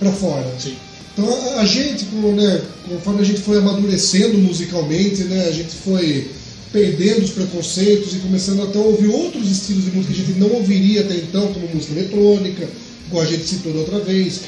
pra 0.00 0.10
fora. 0.10 0.52
sim. 0.58 0.74
Então 1.12 1.28
a, 1.30 1.60
a 1.60 1.64
gente, 1.64 2.06
né, 2.06 2.62
conforme 2.88 3.20
a 3.20 3.24
gente 3.24 3.40
foi 3.40 3.58
amadurecendo 3.58 4.36
musicalmente, 4.38 5.22
né, 5.24 5.46
a 5.46 5.52
gente 5.52 5.74
foi 5.76 6.28
perdendo 6.72 7.22
os 7.22 7.30
preconceitos 7.30 8.14
e 8.14 8.18
começando 8.18 8.62
até 8.62 8.78
a 8.78 8.82
ouvir 8.82 9.08
outros 9.08 9.48
estilos 9.48 9.84
de 9.84 9.90
música 9.92 10.14
que 10.14 10.22
a 10.22 10.24
gente 10.24 10.38
não 10.38 10.50
ouviria 10.54 11.02
até 11.02 11.14
então, 11.14 11.52
como 11.52 11.68
música 11.68 11.92
eletrônica, 11.92 12.68
como 13.08 13.22
a 13.22 13.26
gente 13.26 13.46
citou 13.46 13.72
da 13.72 13.80
outra 13.80 14.00
vez, 14.00 14.40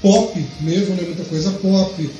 pop 0.00 0.38
mesmo, 0.60 0.94
né, 0.94 1.02
muita 1.02 1.24
coisa 1.24 1.50
pop. 1.52 2.10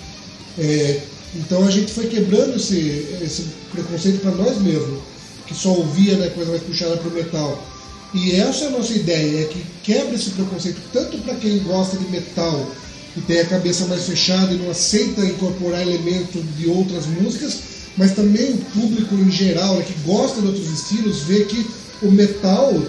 É, 0.59 1.01
então 1.35 1.67
a 1.67 1.71
gente 1.71 1.93
foi 1.93 2.07
quebrando 2.09 2.57
esse, 2.57 3.07
esse 3.23 3.47
preconceito 3.73 4.21
para 4.21 4.33
nós 4.33 4.59
mesmos, 4.59 5.01
que 5.47 5.55
só 5.55 5.71
ouvia 5.71 6.17
né, 6.17 6.29
coisa 6.31 6.51
mais 6.51 6.63
puxada 6.63 6.97
para 6.97 7.09
o 7.09 7.13
metal. 7.13 7.67
E 8.13 8.33
essa 8.33 8.65
é 8.65 8.69
a 8.69 8.71
nossa 8.71 8.93
ideia, 8.93 9.43
é 9.43 9.45
que 9.45 9.65
quebra 9.85 10.15
esse 10.15 10.31
preconceito 10.31 10.81
tanto 10.93 11.19
para 11.19 11.37
quem 11.37 11.59
gosta 11.61 11.97
de 11.97 12.05
metal 12.09 12.69
e 13.17 13.21
tem 13.21 13.41
a 13.41 13.47
cabeça 13.47 13.87
mais 13.87 14.07
fechada 14.07 14.53
e 14.53 14.59
não 14.59 14.71
aceita 14.71 15.25
incorporar 15.25 15.83
elementos 15.83 16.43
de 16.57 16.69
outras 16.69 17.07
músicas, 17.07 17.59
mas 17.97 18.13
também 18.15 18.53
o 18.53 18.59
público 18.59 19.15
em 19.15 19.31
geral, 19.31 19.77
né, 19.77 19.85
que 19.85 19.95
gosta 20.05 20.41
de 20.41 20.49
outros 20.49 20.69
estilos, 20.69 21.23
vê 21.23 21.45
que 21.45 21.65
o 22.03 22.11
metal, 22.11 22.83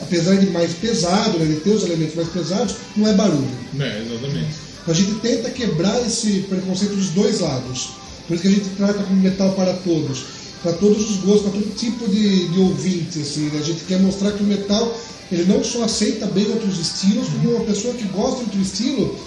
apesar 0.00 0.36
de 0.36 0.46
mais 0.46 0.72
pesado, 0.72 1.38
né, 1.38 1.46
de 1.46 1.60
ter 1.60 1.70
os 1.70 1.84
elementos 1.84 2.14
mais 2.14 2.28
pesados, 2.28 2.76
não 2.96 3.08
é 3.08 3.12
barulho. 3.12 3.50
É, 3.78 4.02
exatamente. 4.02 4.71
A 4.86 4.92
gente 4.92 5.14
tenta 5.20 5.50
quebrar 5.50 6.00
esse 6.06 6.40
preconceito 6.48 6.94
dos 6.94 7.10
dois 7.10 7.40
lados. 7.40 7.90
Por 8.26 8.34
isso 8.34 8.42
que 8.42 8.48
a 8.48 8.52
gente 8.52 8.68
trata 8.76 9.02
como 9.02 9.20
metal 9.20 9.52
para 9.52 9.72
todos. 9.74 10.24
Para 10.62 10.72
todos 10.74 11.10
os 11.10 11.16
gostos, 11.18 11.42
para 11.42 11.60
todo 11.60 11.76
tipo 11.76 12.08
de, 12.08 12.48
de 12.48 12.58
ouvinte. 12.58 13.20
Assim, 13.20 13.48
né? 13.50 13.60
A 13.60 13.64
gente 13.64 13.84
quer 13.84 14.00
mostrar 14.00 14.32
que 14.32 14.42
o 14.42 14.46
metal 14.46 14.96
ele 15.30 15.44
não 15.44 15.64
só 15.64 15.84
aceita 15.84 16.26
bem 16.26 16.46
outros 16.48 16.78
estilos, 16.78 17.28
como 17.28 17.56
uma 17.56 17.64
pessoa 17.64 17.94
que 17.94 18.04
gosta 18.04 18.38
de 18.38 18.44
outro 18.44 18.60
estilo 18.60 19.18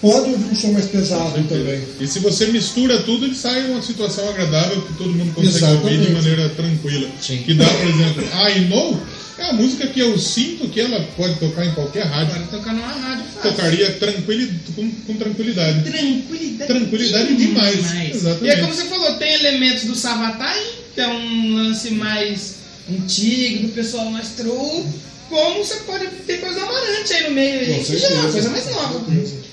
pode 0.00 0.30
ouvir 0.30 0.50
um 0.50 0.54
som 0.54 0.72
mais 0.72 0.86
pesado 0.86 1.42
também. 1.46 1.82
E 2.00 2.06
se 2.06 2.20
você 2.20 2.46
mistura 2.46 3.02
tudo, 3.02 3.26
ele 3.26 3.34
sai 3.34 3.70
uma 3.70 3.82
situação 3.82 4.26
agradável 4.28 4.80
que 4.82 4.94
todo 4.94 5.10
mundo 5.10 5.34
consegue 5.34 5.64
ouvir 5.74 5.88
de 5.88 5.94
Exatamente. 5.94 6.12
maneira 6.12 6.48
tranquila. 6.50 7.08
Sim. 7.20 7.42
Que 7.42 7.54
dá, 7.54 7.66
por 7.66 7.86
exemplo, 7.86 8.24
I 8.24 8.60
Know 8.68 8.98
é 9.40 9.44
uma 9.44 9.52
música 9.54 9.86
que 9.86 10.00
eu 10.00 10.18
sinto 10.18 10.68
que 10.68 10.80
ela 10.80 11.00
pode 11.16 11.34
tocar 11.36 11.64
em 11.64 11.72
qualquer 11.72 12.04
rádio. 12.04 12.34
Agora 12.34 12.46
tocar 12.50 12.74
numa 12.74 12.86
rádio 12.86 13.24
fácil. 13.34 13.50
Tocaria 13.50 13.92
tranquili, 13.92 14.60
com, 14.74 14.90
com 14.90 15.14
tranquilidade. 15.14 15.90
Tranquilidade. 15.90 16.72
Tranquilidade 16.72 17.36
demais. 17.36 18.14
Exatamente. 18.14 18.44
E 18.44 18.48
é 18.48 18.56
como 18.60 18.74
você 18.74 18.84
falou, 18.84 19.14
tem 19.14 19.32
elementos 19.34 19.84
do 19.84 19.94
Savatai, 19.94 20.60
que 20.94 21.00
é 21.00 21.08
um 21.08 21.54
lance 21.54 21.90
mais 21.92 22.56
antigo, 22.88 23.68
do 23.68 23.72
pessoal 23.72 24.10
mais 24.10 24.30
true, 24.30 24.84
como 25.28 25.64
você 25.64 25.76
pode 25.80 26.06
ter 26.26 26.38
coisa 26.40 26.60
amarante 26.60 27.12
aí 27.12 27.22
no 27.24 27.30
meio, 27.30 27.60
aí, 27.60 27.84
que 27.84 27.96
já 27.96 28.08
é 28.08 28.14
uma 28.14 28.32
coisa 28.32 28.50
mais 28.50 28.66
nova. 28.66 29.00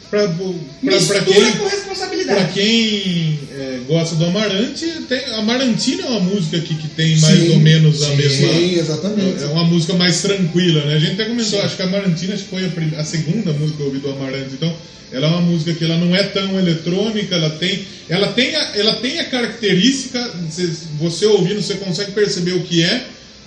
Pra, 0.10 0.26
pra, 0.28 1.02
pra 1.02 1.22
quem, 1.22 1.52
com 1.52 1.58
pra 1.58 1.70
responsabilidade. 1.70 2.54
quem 2.54 3.40
é, 3.52 3.80
gosta 3.88 4.16
do 4.16 4.26
Amarante, 4.26 4.86
tem, 5.10 5.26
Amarantino 5.34 6.02
é 6.04 6.06
uma 6.06 6.20
música 6.22 6.60
que, 6.60 6.76
que 6.76 6.88
tem 6.90 7.18
mais 7.20 7.40
Sim, 7.40 7.50
ou 7.52 7.60
menos 7.60 8.02
a 8.04 8.08
sim, 8.08 8.16
mesma. 8.16 8.48
Sim, 8.54 8.80
exatamente. 8.80 9.44
É 9.44 9.48
uma 9.48 9.66
música 9.66 9.94
mais 9.96 10.22
tranquila, 10.22 10.86
né? 10.86 10.96
A 10.96 11.00
gente 11.00 11.14
até 11.14 11.26
comentou, 11.26 11.60
Sim. 11.60 11.66
acho 11.66 11.76
que 11.76 11.82
a 11.82 11.86
Amarantina 11.86 12.34
acho 12.36 12.44
que 12.44 12.50
foi 12.50 12.66
a, 12.66 12.70
prim- 12.70 12.96
a 12.96 13.04
segunda 13.04 13.52
música 13.54 13.76
que 13.78 13.84
eu 13.84 13.88
ouvi 13.88 14.00
do 14.00 14.10
Amarante. 14.12 14.54
Então, 14.54 14.74
ela 15.12 15.28
é 15.28 15.30
uma 15.30 15.42
música 15.42 15.74
que 15.74 15.84
ela 15.84 15.98
não 15.98 16.16
é 16.16 16.24
tão 16.24 16.58
eletrônica, 16.58 17.36
ela 17.36 17.50
tem, 17.52 17.86
ela 18.08 18.28
tem, 18.34 18.56
a, 18.56 18.72
ela 18.76 18.94
tem 18.96 19.20
a 19.20 19.26
característica, 19.26 20.20
você, 20.50 20.70
você 21.00 21.26
ouvindo, 21.26 21.62
você 21.62 21.76
consegue 21.76 22.12
perceber 22.12 22.54
o 22.54 22.62
que 22.64 22.82
é, 22.84 23.06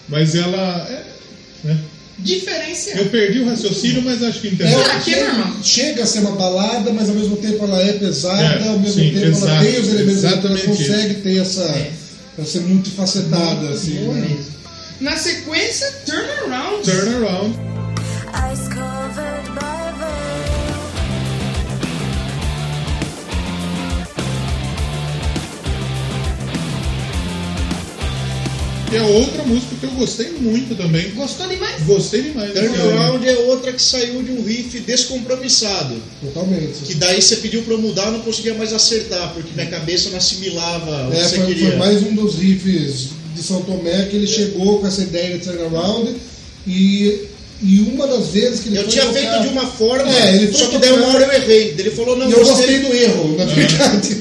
mas 0.08 0.34
ela. 0.34 0.86
É, 0.90 1.68
né? 1.68 1.78
Diferenciado. 2.22 3.00
Eu 3.00 3.06
perdi 3.06 3.40
o 3.40 3.46
raciocínio, 3.46 4.02
mas 4.02 4.22
acho 4.22 4.40
que 4.40 4.48
entendeu. 4.48 4.78
É, 4.78 4.90
aqui 4.92 5.14
é 5.14 5.28
normal. 5.28 5.56
chega 5.62 6.02
a 6.02 6.06
ser 6.06 6.20
uma 6.20 6.32
balada, 6.32 6.92
mas 6.92 7.08
ao 7.08 7.14
mesmo 7.14 7.36
tempo 7.36 7.64
ela 7.64 7.80
é 7.80 7.92
pesada, 7.94 8.42
É, 8.42 8.68
ao 8.68 8.78
mesmo 8.78 9.02
sim, 9.02 9.10
tempo 9.10 9.26
ela 9.26 9.36
exato, 9.36 9.64
tem 9.64 9.80
os 9.80 9.88
elementos, 9.88 10.24
ela 10.24 10.58
consegue 10.58 11.14
ter 11.14 11.36
essa. 11.38 11.62
É. 11.62 11.92
Ela 12.38 12.46
ser 12.46 12.60
multifacetada, 12.60 13.68
assim. 13.70 14.04
Boa 14.04 14.14
né? 14.14 14.28
mesmo. 14.28 14.50
Na 15.00 15.16
sequência, 15.16 15.90
Turnaround. 16.04 16.84
Turn 16.84 17.69
Que 28.90 28.96
é 28.96 29.02
outra 29.02 29.44
música 29.44 29.76
que 29.78 29.86
eu 29.86 29.90
gostei 29.92 30.30
muito 30.40 30.74
também. 30.74 31.10
Gostou 31.10 31.46
demais? 31.46 31.80
Gostei 31.84 32.22
demais. 32.22 32.52
Turnaround 32.52 33.28
é 33.28 33.36
outra 33.46 33.72
que 33.72 33.80
saiu 33.80 34.20
de 34.22 34.32
um 34.32 34.42
riff 34.42 34.80
descompromissado. 34.80 35.94
Totalmente. 36.20 36.80
Que 36.86 36.94
daí 36.94 37.22
você 37.22 37.36
pediu 37.36 37.62
pra 37.62 37.74
eu 37.74 37.78
mudar, 37.80 38.06
eu 38.06 38.12
não 38.12 38.20
conseguia 38.20 38.54
mais 38.54 38.72
acertar, 38.72 39.32
porque 39.32 39.50
minha 39.54 39.68
cabeça 39.70 40.10
não 40.10 40.18
assimilava 40.18 41.06
o 41.06 41.10
que 41.12 41.16
É, 41.18 41.22
você 41.24 41.36
foi, 41.36 41.46
queria. 41.46 41.68
foi 41.68 41.76
mais 41.76 42.02
um 42.02 42.14
dos 42.16 42.34
riffs 42.36 43.10
de 43.36 43.42
São 43.44 43.62
Tomé 43.62 44.06
que 44.06 44.16
ele 44.16 44.26
chegou 44.26 44.80
com 44.80 44.86
essa 44.88 45.02
ideia 45.02 45.38
de 45.38 45.44
turnaround 45.44 46.12
e, 46.66 47.26
e 47.62 47.80
uma 47.94 48.08
das 48.08 48.26
vezes 48.28 48.58
que 48.60 48.70
ele 48.70 48.78
Eu 48.78 48.88
tinha 48.88 49.04
tocar- 49.06 49.20
feito 49.20 49.42
de 49.42 49.48
uma 49.48 49.66
forma, 49.66 50.10
É, 50.12 50.50
só 50.52 50.66
que 50.66 50.78
daí 50.78 50.90
uma 50.92 51.06
tocar- 51.06 51.14
hora 51.14 51.24
eu 51.26 51.42
errei. 51.42 51.74
Ele 51.78 51.90
falou, 51.92 52.16
não, 52.16 52.28
E 52.28 52.32
eu 52.32 52.38
você- 52.44 52.50
gostei 52.54 52.78
do 52.80 52.92
erro, 52.92 53.36
na 53.38 53.44
verdade. 53.44 54.18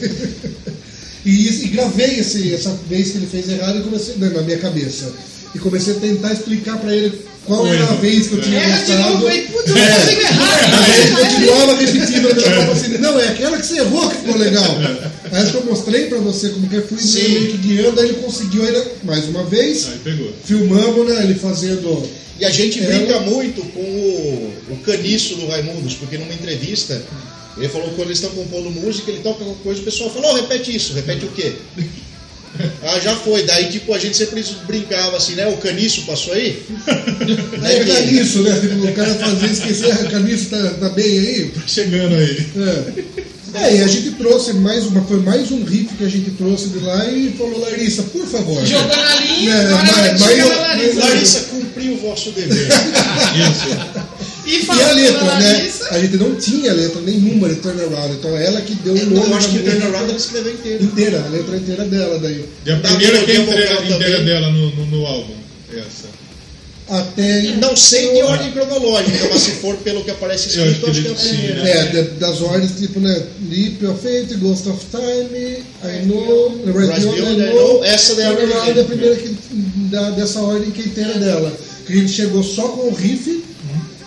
E, 1.25 1.47
e 1.65 1.67
gravei 1.69 2.19
esse, 2.19 2.53
essa 2.53 2.77
vez 2.89 3.11
que 3.11 3.17
ele 3.17 3.27
fez 3.27 3.49
errado 3.49 3.79
e 3.79 3.83
comecei, 3.83 4.15
né, 4.15 4.29
na 4.29 4.41
minha 4.41 4.57
cabeça. 4.57 5.11
E 5.53 5.59
comecei 5.59 5.95
a 5.95 5.99
tentar 5.99 6.31
explicar 6.33 6.77
pra 6.77 6.95
ele 6.95 7.21
qual 7.45 7.65
era 7.65 7.83
a 7.83 7.95
vez 7.95 8.27
que 8.27 8.33
eu 8.35 8.41
tinha 8.41 8.59
Erra 8.59 8.83
de 8.85 8.91
novo 8.93 9.03
gostado. 9.19 9.27
aí, 9.27 9.41
putz, 9.47 9.69
eu 9.69 9.77
É. 9.77 9.85
tô 9.87 9.99
fazendo 9.99 10.21
errado. 10.21 10.83
Aí 10.83 11.01
ele 11.01 11.15
continuava 11.15 11.75
repetindo, 11.75 12.29
eu 12.29 12.41
falava 12.41 12.71
assim, 12.71 12.97
não, 12.99 13.19
é 13.19 13.27
aquela 13.29 13.57
que 13.57 13.65
você 13.65 13.79
errou 13.79 14.09
que 14.09 14.15
ficou 14.17 14.37
legal. 14.37 14.77
Aí 15.31 15.41
acho 15.41 15.51
que 15.51 15.57
eu 15.57 15.65
mostrei 15.65 16.05
pra 16.05 16.19
você 16.19 16.49
como 16.49 16.69
que 16.69 16.75
é, 16.77 16.81
fui 16.81 16.99
Sim. 16.99 17.23
meio 17.29 17.51
que 17.51 17.57
guiando, 17.57 17.99
aí 17.99 18.09
ele 18.09 18.17
conseguiu 18.21 18.63
ainda, 18.63 18.85
mais 19.03 19.25
uma 19.25 19.43
vez, 19.45 19.87
Aí 19.87 19.99
pegou. 20.03 20.31
filmamos, 20.45 21.07
né, 21.07 21.23
ele 21.23 21.33
fazendo... 21.35 22.07
E 22.39 22.45
a 22.45 22.49
gente 22.51 22.79
Ela- 22.81 22.95
brinca 22.95 23.19
muito 23.21 23.61
com 23.73 23.81
o, 23.81 24.53
o 24.69 24.77
caniço 24.85 25.35
do 25.35 25.47
Raimundos, 25.47 25.95
porque 25.95 26.17
numa 26.17 26.33
entrevista 26.33 27.01
ele 27.59 27.69
falou 27.69 27.89
que 27.89 27.95
quando 27.95 28.07
eles 28.07 28.19
estão 28.21 28.31
compondo 28.31 28.69
música, 28.71 29.11
ele 29.11 29.21
toca 29.21 29.39
alguma 29.43 29.57
coisa, 29.59 29.81
o 29.81 29.83
pessoal 29.83 30.09
falou, 30.09 30.31
oh, 30.31 30.35
repete 30.35 30.75
isso, 30.75 30.93
repete 30.93 31.25
o 31.25 31.29
quê? 31.29 31.53
ah, 32.83 32.99
já 32.99 33.15
foi. 33.15 33.43
Daí, 33.43 33.69
tipo, 33.69 33.93
a 33.93 33.99
gente 33.99 34.17
sempre 34.17 34.43
brincava 34.65 35.17
assim, 35.17 35.33
né? 35.35 35.47
O 35.47 35.57
caniço 35.57 36.01
passou 36.05 36.33
aí? 36.33 36.61
Aí 37.61 37.75
é 37.75 37.85
caniço, 37.85 38.41
né, 38.41 38.59
tipo, 38.59 38.85
o 38.87 38.93
cara 38.93 39.13
fazia 39.15 39.47
esquecer, 39.49 39.91
ah, 39.91 40.09
caniço 40.09 40.49
tá, 40.49 40.69
tá 40.79 40.89
bem 40.89 41.05
aí? 41.19 41.51
Chegando 41.67 42.15
aí. 42.15 42.47
É. 42.57 43.29
É, 43.51 43.77
e 43.77 43.81
a 43.83 43.87
gente 43.87 44.11
trouxe 44.11 44.53
mais 44.53 44.85
uma, 44.85 45.01
foi 45.05 45.19
mais 45.21 45.51
um 45.51 45.63
riff 45.63 45.95
que 45.95 46.03
a 46.03 46.07
gente 46.07 46.29
trouxe 46.31 46.69
de 46.69 46.79
lá 46.79 47.09
e 47.09 47.31
falou, 47.35 47.59
Larissa, 47.59 48.03
por 48.03 48.25
favor. 48.27 48.63
Jogou 48.63 48.95
na 48.95 49.15
linha, 49.15 49.53
É, 49.53 49.65
agora 49.65 49.83
mas- 50.11 50.21
mas- 50.21 50.37
na 50.37 50.55
Larissa. 50.55 50.99
Larissa 50.99 51.39
cumpriu 51.49 51.93
o 51.93 51.97
vosso 51.97 52.31
dever. 52.31 52.67
Isso. 53.33 54.08
E 54.49 54.65
E 54.65 54.81
a 54.83 54.91
letra, 54.93 55.23
né? 55.35 55.53
Larissa, 55.53 55.87
A 55.91 55.99
gente 55.99 56.17
não 56.17 56.35
tinha 56.35 56.73
letra 56.73 57.01
nenhuma 57.01 57.49
de 57.49 57.55
turnaround, 57.55 58.13
então 58.15 58.35
ela 58.37 58.61
que 58.61 58.73
deu 58.75 58.93
o 58.93 59.05
nome 59.05 59.29
eu 59.29 59.35
acho 59.37 59.47
da 59.49 59.53
que 59.53 59.59
o 59.67 59.71
Turnaround 59.71 60.09
ela 60.09 60.17
escreveu 60.17 60.53
inteiro. 60.53 60.83
inteira, 60.83 61.23
a 61.25 61.29
letra 61.29 61.55
inteira 61.57 61.85
dela 61.85 62.19
daí. 62.19 62.45
E 62.65 62.71
a 62.71 62.75
Da 62.75 62.89
primeira 62.89 63.19
que 63.19 63.33
melodia 63.37 63.53
inteira, 63.63 63.83
inteira 63.95 64.23
dela 64.23 64.51
no, 64.51 64.75
no, 64.75 64.85
no 64.87 65.05
álbum. 65.05 65.33
Essa. 65.71 66.09
Até 66.91 67.41
Não 67.61 67.75
sei 67.75 68.13
de 68.15 68.21
ordem 68.23 68.51
cronológica, 68.51 69.29
mas 69.31 69.41
se 69.41 69.51
for 69.51 69.75
pelo 69.77 70.03
que 70.03 70.09
aparece 70.09 70.57
Eu 70.57 70.63
acho 70.63 70.71
escrito, 70.71 70.85
que 70.85 70.89
acho 70.89 71.01
que 71.01 71.07
é 71.07 71.09
a 71.09 71.13
ele- 71.13 71.19
sim, 71.19 71.37
primeira. 71.37 71.63
né? 71.63 71.71
É, 71.71 71.85
de- 71.85 72.09
das 72.19 72.41
ordens, 72.41 72.71
tipo, 72.79 72.99
né? 72.99 73.23
Leap 73.47 73.83
of 73.83 74.01
Faith, 74.01 74.33
Ghost 74.39 74.67
of 74.69 74.83
Time, 74.89 75.57
I 75.83 76.05
Know, 76.07 76.59
Rise 76.65 76.87
Beyond, 77.01 77.15
Beyond, 77.15 77.41
I 77.41 77.45
Know. 77.45 77.73
Know. 77.73 77.83
Essa 77.83 78.15
daí 78.15 78.25
é 78.25 78.29
a 78.29 78.33
primeira. 78.33 78.79
é 78.79 78.81
a 78.81 78.85
primeira 78.85 79.15
que, 79.17 79.37
da, 79.91 80.09
dessa 80.11 80.39
ordem 80.41 80.71
que 80.71 80.81
é 80.81 80.85
inteira 80.85 81.13
dela. 81.19 81.55
Que 81.85 81.93
a 81.93 81.95
gente 81.97 82.11
chegou 82.11 82.43
só 82.43 82.63
com 82.69 82.87
o 82.87 82.93
riff 82.95 83.43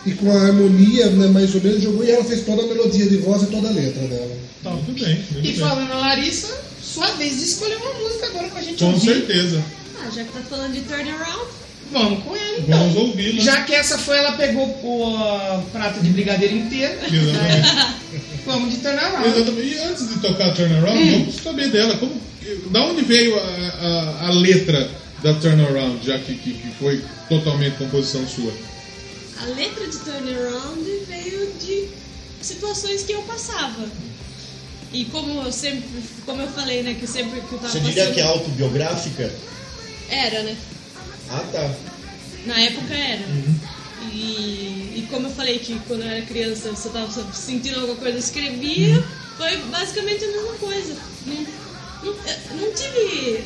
e 0.05 0.13
com 0.13 0.31
a 0.31 0.43
harmonia, 0.43 1.11
né, 1.11 1.29
mais 1.29 1.55
ou 1.55 1.61
menos, 1.61 1.83
jogou 1.83 2.05
e 2.05 2.11
ela 2.11 2.25
fez 2.25 2.43
toda 2.43 2.63
a 2.63 2.67
melodia 2.67 3.07
de 3.07 3.17
voz 3.19 3.43
e 3.43 3.47
toda 3.47 3.69
a 3.69 3.73
letra 3.73 4.07
dela. 4.09 4.37
Tá, 4.63 4.71
muito 4.71 5.05
bem. 5.05 5.15
Muito 5.15 5.39
e 5.39 5.43
bem. 5.43 5.57
falando 5.57 5.89
na 5.89 5.99
Larissa, 5.99 6.49
sua 6.83 7.07
vez 7.13 7.37
de 7.39 7.45
escolher 7.45 7.77
uma 7.77 7.95
música 7.95 8.27
agora 8.27 8.49
pra 8.49 8.63
gente 8.63 8.79
Com 8.79 8.93
ouvir. 8.93 9.07
certeza. 9.07 9.63
Ah, 10.01 10.11
já 10.11 10.25
que 10.25 10.33
tá 10.33 10.41
falando 10.49 10.73
de 10.73 10.81
turnaround, 10.81 11.47
Vamos 11.93 12.25
com 12.25 12.35
ela 12.35 12.59
então. 12.59 12.79
Vamos 12.79 12.97
ouvi-la. 12.97 13.43
Já 13.43 13.63
que 13.63 13.75
essa 13.75 13.99
foi, 13.99 14.17
ela 14.17 14.33
pegou 14.33 14.67
o 14.83 15.15
ah, 15.15 15.63
prato 15.73 16.01
de 16.01 16.09
brigadeiro 16.09 16.57
inteiro. 16.57 16.95
Exatamente. 17.05 17.69
Vamos 18.47 18.71
de 18.71 18.77
turnaround. 18.79 19.29
Exatamente. 19.29 19.75
E 19.75 19.79
antes 19.79 20.09
de 20.09 20.19
tocar 20.21 20.55
Turnaround, 20.55 21.11
vamos 21.11 21.35
saber 21.37 21.69
dela. 21.71 21.97
Como, 21.99 22.21
da 22.71 22.85
onde 22.87 23.03
veio 23.03 23.39
a, 23.39 23.43
a, 23.43 24.29
a 24.29 24.31
letra 24.33 24.91
da 25.23 25.35
Turnaround, 25.35 26.05
já 26.05 26.19
que, 26.19 26.35
que, 26.35 26.55
que 26.55 26.69
foi 26.81 27.01
totalmente 27.29 27.77
composição 27.77 28.27
sua? 28.27 28.53
A 29.43 29.47
letra 29.47 29.87
de 29.89 29.99
turnaround 29.99 30.85
veio 31.09 31.53
de 31.61 31.89
situações 32.41 33.03
que 33.03 33.13
eu 33.13 33.23
passava. 33.23 33.87
E 34.93 35.05
como 35.07 35.43
eu 35.43 35.51
sempre, 35.53 35.89
como 36.27 36.43
eu 36.43 36.49
falei, 36.49 36.83
né, 36.83 36.95
que 36.95 37.07
sempre 37.07 37.41
que 37.41 37.53
eu 37.53 37.59
tava 37.59 37.73
Você 37.73 37.81
diria 37.81 38.03
passando... 38.03 38.15
que 38.15 38.21
é 38.21 38.25
autobiográfica? 38.25 39.35
Era, 40.11 40.43
né? 40.43 40.57
Ah, 41.31 41.45
tá. 41.51 41.75
Na 42.45 42.61
época 42.61 42.93
era. 42.95 43.27
Uhum. 43.27 43.55
E, 44.13 44.93
e 44.97 45.07
como 45.11 45.29
eu 45.29 45.31
falei 45.33 45.59
que 45.61 45.79
quando 45.87 46.03
eu 46.03 46.09
era 46.11 46.23
criança 46.27 46.71
você 46.71 46.89
tava 46.91 47.11
sentindo 47.33 47.81
alguma 47.81 47.97
coisa, 47.97 48.17
eu 48.17 48.21
escrevia, 48.21 48.97
Uhum. 48.99 49.05
foi 49.39 49.57
basicamente 49.71 50.25
a 50.25 50.29
mesma 50.29 50.53
coisa. 50.55 50.97
Não, 51.27 51.47
não, 52.05 52.15
não 52.61 52.75
tive. 52.75 53.45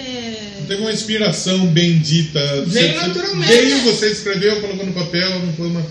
É, 0.00 0.56
Não 0.60 0.66
teve 0.66 0.80
uma 0.82 0.92
inspiração 0.92 1.66
bendita. 1.66 2.40
Veio 2.66 2.92
Você- 2.92 3.06
naturalmente. 3.06 3.48
Veio, 3.52 3.78
você 3.82 4.06
escreveu, 4.10 4.60
colocou 4.60 4.86
no 4.86 4.92
papel, 4.92 5.38
não 5.40 5.52
foi 5.54 5.66
uma, 5.68 5.86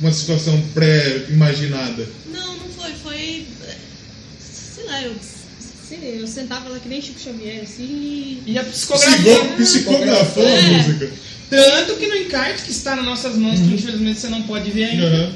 uma 0.00 0.12
situação 0.12 0.60
pré-imaginada. 0.74 2.06
não, 2.32 2.56
não 2.56 2.68
foi, 2.76 2.92
foi. 3.02 3.46
Sei 4.74 4.84
lá, 4.84 5.02
eu, 5.02 5.14
sei, 5.88 6.20
eu 6.20 6.26
sentava 6.26 6.68
lá 6.68 6.78
que 6.78 6.88
nem 6.88 7.00
Chico 7.00 7.20
Xavier, 7.20 7.62
assim. 7.62 8.42
E 8.46 8.58
a 8.58 8.64
psicografia. 8.64 9.34
Psico- 9.34 9.56
Psicografou 9.56 10.46
a 10.46 10.50
É. 10.50 10.62
música. 10.62 11.10
Tanto 11.48 11.94
que 11.94 12.06
no 12.08 12.16
encarte 12.16 12.62
que 12.64 12.70
está 12.72 12.96
nas 12.96 13.04
nossas 13.04 13.36
mãos, 13.36 13.58
que 13.60 13.66
infelizmente 13.74 14.18
você 14.20 14.28
não 14.28 14.42
pode 14.42 14.70
ver 14.70 14.84
ainda, 14.84 15.06
Uhum. 15.06 15.32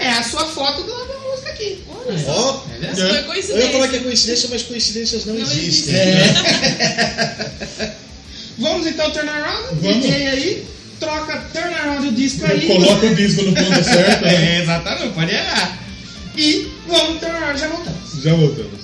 É 0.00 0.08
a 0.10 0.22
sua 0.22 0.46
foto 0.46 0.82
do- 0.82 1.06
da 1.06 1.18
música 1.30 1.50
aqui. 1.50 1.84
Olha 1.88 2.18
só. 2.18 2.32
Ó, 2.32 2.62
Olha 2.76 2.94
só. 2.96 3.06
foi 3.08 3.18
eu 3.18 3.24
coincidência. 3.24 3.64
ia 3.66 3.72
falar 3.72 3.88
que 3.88 3.96
é 3.96 4.00
coincidência, 4.00 4.48
mas 4.50 4.62
coincidências 4.62 5.24
não, 5.26 5.34
Não 5.34 5.40
existem. 5.42 5.94
existe. 5.94 6.30
Vamos 8.58 8.86
então 8.86 9.10
turn 9.10 9.28
around? 9.28 9.68
Vamos. 9.80 10.02
DJ 10.02 10.26
aí, 10.28 10.66
troca 10.98 11.38
turn 11.52 11.72
around 11.74 12.08
o 12.08 12.12
disco 12.12 12.44
aí. 12.46 12.66
Coloca 12.66 13.06
o 13.06 13.14
disco 13.14 13.42
no 13.42 13.54
ponto 13.54 13.84
certo, 13.84 14.22
né? 14.24 14.34
É, 14.58 14.62
exatamente, 14.62 15.14
pode 15.14 15.32
errar. 15.32 15.78
E 16.36 16.68
vamos 16.86 17.20
turn 17.20 17.34
around, 17.36 17.58
já 17.60 17.68
voltamos. 17.68 18.22
Já 18.22 18.34
voltamos. 18.34 18.80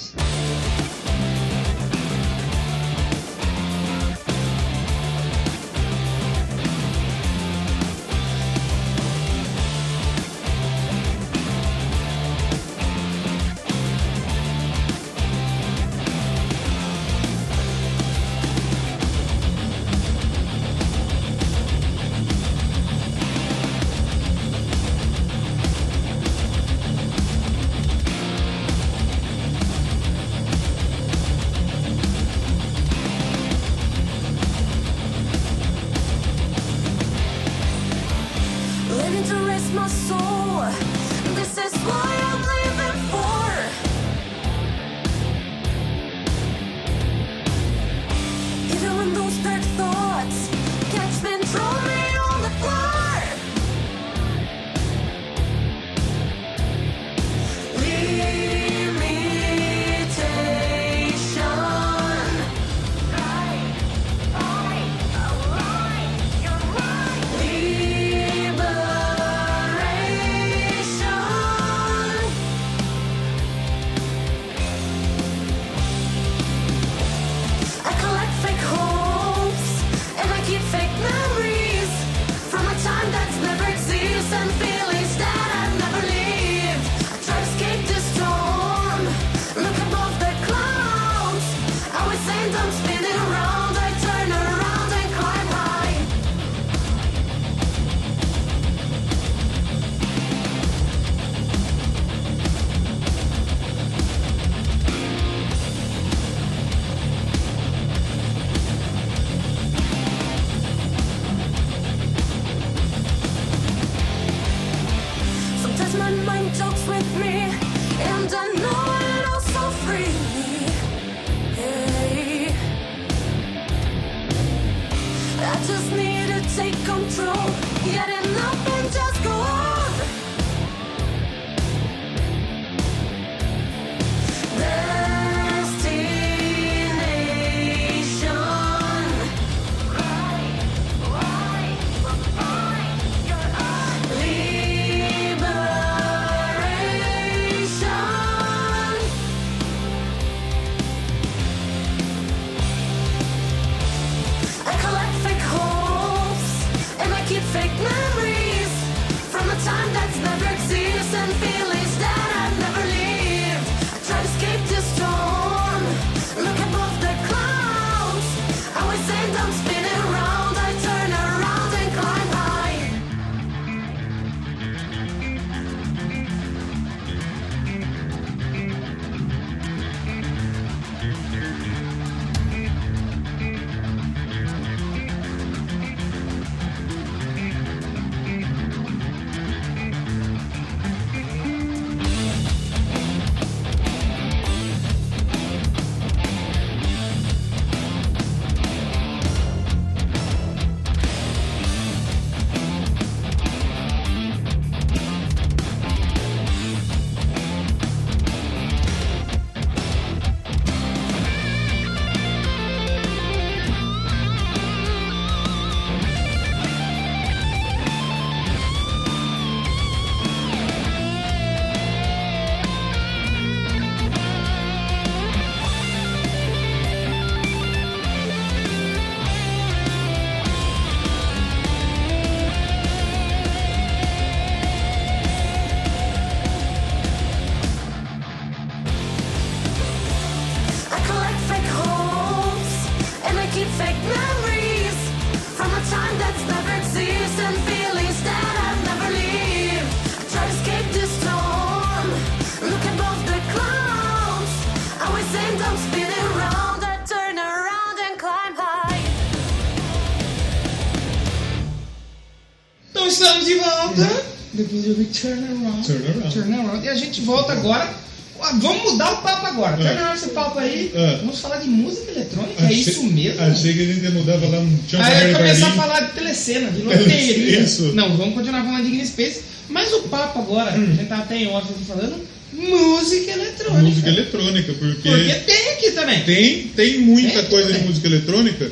Depois 265.23 265.37
do 265.41 265.47
Turn 265.47 265.67
Around. 265.67 265.87
Turn 265.87 266.05
Around. 266.09 266.33
Turn 266.35 266.55
Around. 266.55 266.85
E 266.85 266.89
a 266.89 266.95
gente 266.95 267.21
volta 267.23 267.53
agora. 267.53 268.07
Ah, 268.39 268.53
Vamos 268.61 268.93
mudar 268.93 269.13
o 269.13 269.17
papo 269.23 269.47
agora. 269.47 269.77
Turn 269.77 269.89
Around 269.99 270.17
esse 270.17 270.29
papo 270.31 270.59
aí. 270.59 270.91
É. 270.95 271.17
Vamos 271.19 271.41
falar 271.41 271.57
de 271.57 271.69
música 271.69 272.11
eletrônica. 272.11 272.63
É 272.63 272.67
Achei- 272.67 272.79
isso 272.81 273.03
mesmo? 273.05 273.43
Achei 273.43 273.73
que 273.75 273.81
a 273.83 273.87
gente 273.87 274.03
ia 274.05 274.11
mudar 274.11 274.35
lá 274.37 274.59
um 274.61 274.79
Chão 274.89 275.01
Aí 275.03 275.29
ia 275.31 275.37
começar 275.37 275.69
a 275.69 275.73
falar 275.73 276.01
de 276.01 276.13
telecena, 276.13 276.71
de 276.71 276.83
loteria. 276.83 277.61
Isso. 277.63 277.93
Não, 277.95 278.17
vamos 278.17 278.35
continuar 278.35 278.63
falando 278.65 278.85
de 278.85 278.91
Green 278.91 279.07
Space. 279.07 279.41
Mas 279.69 279.93
o 279.95 280.03
papo 280.03 280.39
agora, 280.41 280.71
Hum. 280.79 280.85
a 280.93 280.95
gente 280.95 281.09
tá 281.09 281.19
até 281.19 281.37
em 281.39 281.49
off 281.49 281.67
falando, 281.89 282.23
música 282.53 283.33
eletrônica. 283.33 283.83
Música 283.83 284.09
eletrônica, 284.09 284.73
porque, 284.75 285.09
Porque 285.09 285.35
tem 285.35 285.69
aqui 285.73 285.91
também. 285.93 286.23
tem, 286.25 286.63
tem 286.69 286.99
muita 287.01 287.41
Tem 287.41 287.45
coisa 287.51 287.73
de 287.73 287.79
música 287.81 288.07
eletrônica. 288.07 288.71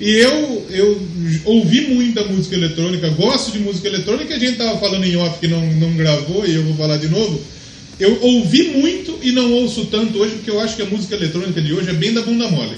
E 0.00 0.10
eu, 0.10 0.53
eu 0.74 1.00
ouvi 1.44 1.82
muita 1.88 2.24
música 2.24 2.54
eletrônica, 2.54 3.08
gosto 3.10 3.52
de 3.52 3.58
música 3.60 3.88
eletrônica, 3.88 4.34
a 4.34 4.38
gente 4.38 4.56
tava 4.58 4.78
falando 4.78 5.04
em 5.04 5.16
off 5.16 5.38
que 5.38 5.48
não, 5.48 5.64
não 5.74 5.92
gravou 5.94 6.44
e 6.46 6.54
eu 6.54 6.62
vou 6.64 6.74
falar 6.76 6.96
de 6.98 7.08
novo. 7.08 7.40
Eu 7.98 8.18
ouvi 8.22 8.64
muito 8.76 9.18
e 9.22 9.30
não 9.32 9.52
ouço 9.52 9.86
tanto 9.86 10.18
hoje, 10.18 10.34
porque 10.36 10.50
eu 10.50 10.60
acho 10.60 10.74
que 10.76 10.82
a 10.82 10.86
música 10.86 11.14
eletrônica 11.14 11.60
de 11.62 11.72
hoje 11.72 11.90
é 11.90 11.92
bem 11.94 12.12
da 12.12 12.22
bunda 12.22 12.48
mole. 12.48 12.76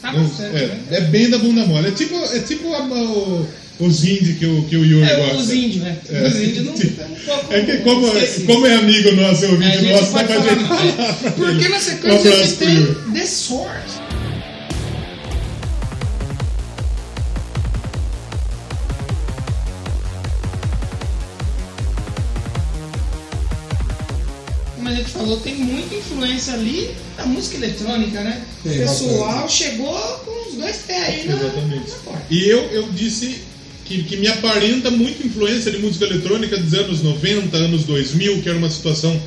Tá 0.00 0.12
Não- 0.12 0.30
certo, 0.30 0.56
é, 0.56 0.66
né? 0.66 0.78
é 0.92 1.00
bem 1.02 1.28
da 1.28 1.38
bunda 1.38 1.64
mole. 1.66 1.88
É 1.88 1.90
tipo, 1.90 2.14
é 2.16 2.38
tipo 2.38 2.72
a- 2.72 2.84
o- 2.86 3.46
os 3.80 4.04
indie 4.04 4.34
que 4.34 4.46
o, 4.46 4.62
que 4.62 4.76
o 4.76 4.84
Yuri 4.84 5.08
É, 5.08 5.16
gosta. 5.16 5.36
os 5.36 5.50
índios, 5.52 5.82
né? 5.82 5.96
É. 6.08 6.28
Os 6.28 6.36
índios 6.36 6.64
não 6.66 6.72
é 6.72 6.76
um 6.76 7.14
pouco. 7.26 7.52
É 7.54 7.60
que 7.62 7.76
como, 7.78 8.06
esquecido. 8.06 8.46
como 8.46 8.66
é 8.66 8.74
amigo 8.76 9.12
nosso, 9.16 9.44
é 9.44 9.48
A 9.48 9.50
ouvinte 9.50 9.78
gente 9.78 9.90
nosso, 9.92 10.04
dá 10.04 10.10
pode 10.12 10.26
pra 10.26 10.42
falar, 10.42 10.48
gente 10.54 10.62
é. 10.62 11.02
falar. 11.02 11.32
Porque 11.34 11.68
na 11.68 11.76
Um 11.76 11.80
sequência 11.80 12.30
a 12.30 12.46
pro 12.46 12.56
tem. 12.56 13.12
The 13.14 13.26
Source. 13.26 14.07
Falou, 25.28 25.40
tem 25.40 25.56
muita 25.56 25.94
influência 25.94 26.54
ali 26.54 26.90
da 27.16 27.26
música 27.26 27.56
eletrônica, 27.56 28.20
né? 28.20 28.42
Tem, 28.62 28.72
o 28.72 28.78
pessoal 28.78 29.48
chegou 29.48 29.94
com 30.24 30.48
os 30.48 30.54
dois 30.54 30.76
pés 30.86 31.04
aí 31.04 31.26
na, 31.26 31.34
Exatamente. 31.34 31.90
na 31.90 31.96
porta. 31.96 32.22
E 32.30 32.48
eu, 32.48 32.60
eu 32.72 32.88
disse 32.92 33.38
que, 33.84 34.02
que 34.04 34.16
me 34.16 34.28
aparenta 34.28 34.90
muita 34.90 35.26
influência 35.26 35.70
de 35.70 35.78
música 35.78 36.06
eletrônica 36.06 36.56
dos 36.56 36.72
anos 36.74 37.02
90, 37.02 37.56
anos 37.56 37.84
2000, 37.84 38.42
que 38.42 38.48
era 38.48 38.56
uma 38.56 38.70
situação 38.70 39.20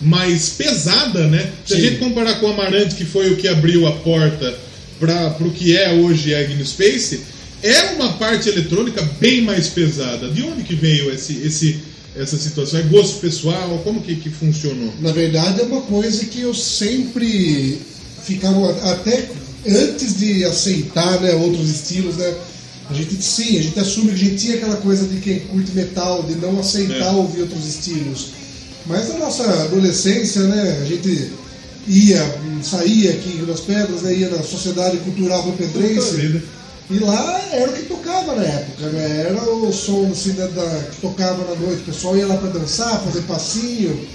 mais 0.00 0.50
pesada, 0.50 1.28
né? 1.28 1.50
Se 1.64 1.74
a 1.74 1.76
Sim. 1.76 1.82
gente 1.82 1.98
comparar 1.98 2.40
com 2.40 2.46
o 2.46 2.50
Amarante, 2.50 2.96
que 2.96 3.04
foi 3.04 3.32
o 3.32 3.36
que 3.36 3.46
abriu 3.46 3.86
a 3.86 3.92
porta 3.92 4.58
para 4.98 5.36
o 5.40 5.50
que 5.50 5.76
é 5.76 5.92
hoje 5.92 6.34
a 6.34 6.40
Agnes 6.40 6.70
Space, 6.70 7.20
é 7.62 7.92
uma 7.92 8.12
parte 8.14 8.48
eletrônica 8.48 9.02
bem 9.20 9.42
mais 9.42 9.68
pesada. 9.68 10.28
De 10.28 10.42
onde 10.42 10.64
que 10.64 10.74
veio 10.74 11.12
esse, 11.12 11.40
esse, 11.44 11.80
essa 12.16 12.36
situação? 12.36 12.80
É 12.80 12.82
gosto 12.84 13.20
pessoal? 13.20 13.80
Como 13.84 14.00
que, 14.00 14.16
que 14.16 14.30
funcionou? 14.30 14.92
Na 15.00 15.12
verdade, 15.12 15.60
é 15.60 15.64
uma 15.64 15.80
coisa 15.82 16.24
que 16.24 16.40
eu 16.40 16.54
sempre 16.54 17.78
ficava 18.24 18.70
até 18.92 19.28
antes 19.66 20.18
de 20.18 20.44
aceitar 20.44 21.20
né, 21.20 21.34
outros 21.34 21.68
estilos, 21.70 22.16
né? 22.16 22.34
A 22.90 22.94
gente 22.94 23.22
sim, 23.22 23.58
a 23.58 23.62
gente 23.62 23.80
assume 23.80 24.08
que 24.08 24.14
a 24.14 24.28
gente 24.28 24.36
tinha 24.36 24.56
aquela 24.56 24.76
coisa 24.76 25.06
de 25.06 25.18
quem 25.20 25.40
curte 25.40 25.72
metal, 25.72 26.22
de 26.22 26.34
não 26.34 26.60
aceitar 26.60 27.06
É. 27.06 27.10
ouvir 27.12 27.40
outros 27.42 27.66
estilos. 27.66 28.26
Mas 28.86 29.08
na 29.08 29.18
nossa 29.18 29.42
adolescência, 29.64 30.42
né, 30.42 30.80
a 30.82 30.84
gente 30.84 31.30
ia, 31.88 32.38
saía 32.62 33.10
aqui 33.12 33.30
em 33.30 33.36
Rio 33.38 33.46
das 33.46 33.60
Pedras, 33.60 34.02
né, 34.02 34.14
ia 34.14 34.28
na 34.28 34.42
Sociedade 34.42 34.98
Cultural 34.98 35.42
Pedrense. 35.56 36.42
E 36.90 36.98
lá 36.98 37.40
era 37.52 37.70
o 37.70 37.72
que 37.72 37.82
tocava 37.84 38.34
na 38.36 38.42
época, 38.44 38.86
né? 38.90 39.26
Era 39.28 39.42
o 39.42 39.72
som 39.72 40.08
assim, 40.12 40.32
da, 40.32 40.46
da- 40.48 40.82
que 40.90 41.00
tocava 41.00 41.38
na 41.44 41.54
noite. 41.60 41.82
O 41.82 41.84
pessoal 41.86 42.16
ia 42.16 42.26
lá 42.26 42.36
pra 42.36 42.50
dançar, 42.50 43.00
fazer 43.02 43.22
passinho. 43.22 44.06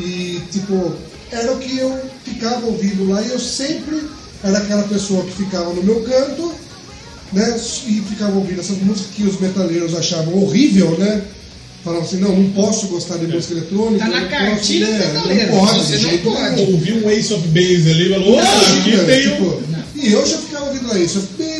E, 0.00 0.40
tipo, 0.50 0.94
era 1.30 1.52
o 1.52 1.58
que 1.58 1.78
eu 1.78 1.94
ficava 2.24 2.66
ouvindo 2.66 3.08
lá. 3.10 3.20
E 3.22 3.28
eu 3.30 3.38
sempre 3.38 4.02
era 4.42 4.58
aquela 4.58 4.84
pessoa 4.84 5.24
que 5.24 5.32
ficava 5.32 5.72
no 5.74 5.82
meu 5.82 6.02
canto, 6.04 6.54
né? 7.32 7.54
E 7.86 8.00
ficava 8.08 8.36
ouvindo 8.36 8.60
essas 8.60 8.78
músicas 8.78 9.10
que 9.14 9.22
os 9.24 9.38
metaleiros 9.40 9.94
achavam 9.94 10.42
horrível, 10.42 10.96
né? 10.98 11.22
Falavam 11.84 12.04
assim, 12.04 12.16
não, 12.18 12.34
não 12.34 12.50
posso 12.52 12.86
gostar 12.88 13.16
de 13.18 13.26
música 13.28 13.54
eletrônica. 13.54 14.04
Tá 14.04 14.10
na 14.10 14.20
não 14.22 14.28
cartilha 14.28 14.86
posso, 14.86 14.98
né? 14.98 15.12
metaleiro, 15.12 15.52
Não 15.54 15.60
pode, 15.66 15.78
você 15.80 15.92
não 15.98 16.00
jeito 16.10 16.24
pode. 16.32 16.60
Ouvi 16.62 16.92
um 16.94 17.10
Ace 17.10 17.34
of 17.34 17.48
Base 17.48 17.90
ali 17.90 18.06
e 18.06 18.08
falou: 18.14 18.38
Opa, 18.38 18.42
aqui 18.42 19.06
tem 19.06 19.22
tipo, 19.22 19.44
um. 19.44 19.76
E 19.94 20.12
eu 20.12 20.26
já 20.26 20.38
ficava 20.38 20.66
ouvindo 20.66 20.88
lá 20.88 20.98
isso, 20.98 21.28
Base, 21.38 21.55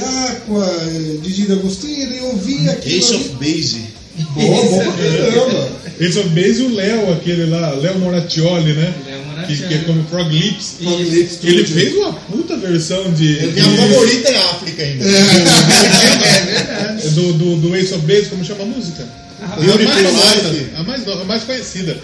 Aqua, 0.00 0.64
eh, 0.66 1.16
Didi 1.22 1.46
D'Agostino, 1.46 2.14
e 2.14 2.18
eu 2.18 2.26
ouvia 2.26 2.72
aquilo. 2.72 2.98
Ace 2.98 3.14
ali. 3.14 3.24
of 3.24 3.30
Base. 3.34 3.80
Boa, 4.34 4.62
bom 4.64 4.92
pra 4.92 5.08
caramba. 5.08 5.68
Ace 6.00 6.18
of 6.18 6.28
Base 6.30 6.62
o 6.62 6.74
Léo, 6.74 7.12
aquele 7.12 7.46
lá, 7.46 7.70
Léo 7.72 7.98
Moratioli, 7.98 8.72
né? 8.74 8.94
Léo 9.06 9.20
Que, 9.20 9.26
Moratioli. 9.28 9.68
que 9.68 9.74
é 9.74 9.78
como 9.78 10.04
Frog 10.04 10.30
Lips. 10.32 10.74
Frog 10.82 11.02
Lips 11.02 11.38
Ele 11.42 11.66
fez 11.66 11.94
uma 11.96 12.12
puta 12.12 12.56
versão 12.56 13.12
de. 13.12 13.24
Minha 13.52 13.64
favorita 13.64 14.28
é 14.28 14.36
África 14.38 14.82
ainda. 14.82 15.04
É 15.04 15.10
verdade. 15.10 17.04
É 17.04 17.08
do 17.10 17.32
do, 17.32 17.32
do, 17.32 17.56
do 17.68 17.76
Ace 17.76 17.92
of 17.94 18.06
Base, 18.06 18.26
como 18.26 18.44
chama 18.44 18.62
a 18.62 18.66
música? 18.66 19.06
Ah, 19.42 19.54
a, 19.54 19.60
mais 19.60 19.76
Life. 19.76 20.66
a, 20.76 20.82
mais, 20.84 21.08
a 21.08 21.24
mais 21.24 21.42
conhecida. 21.44 21.98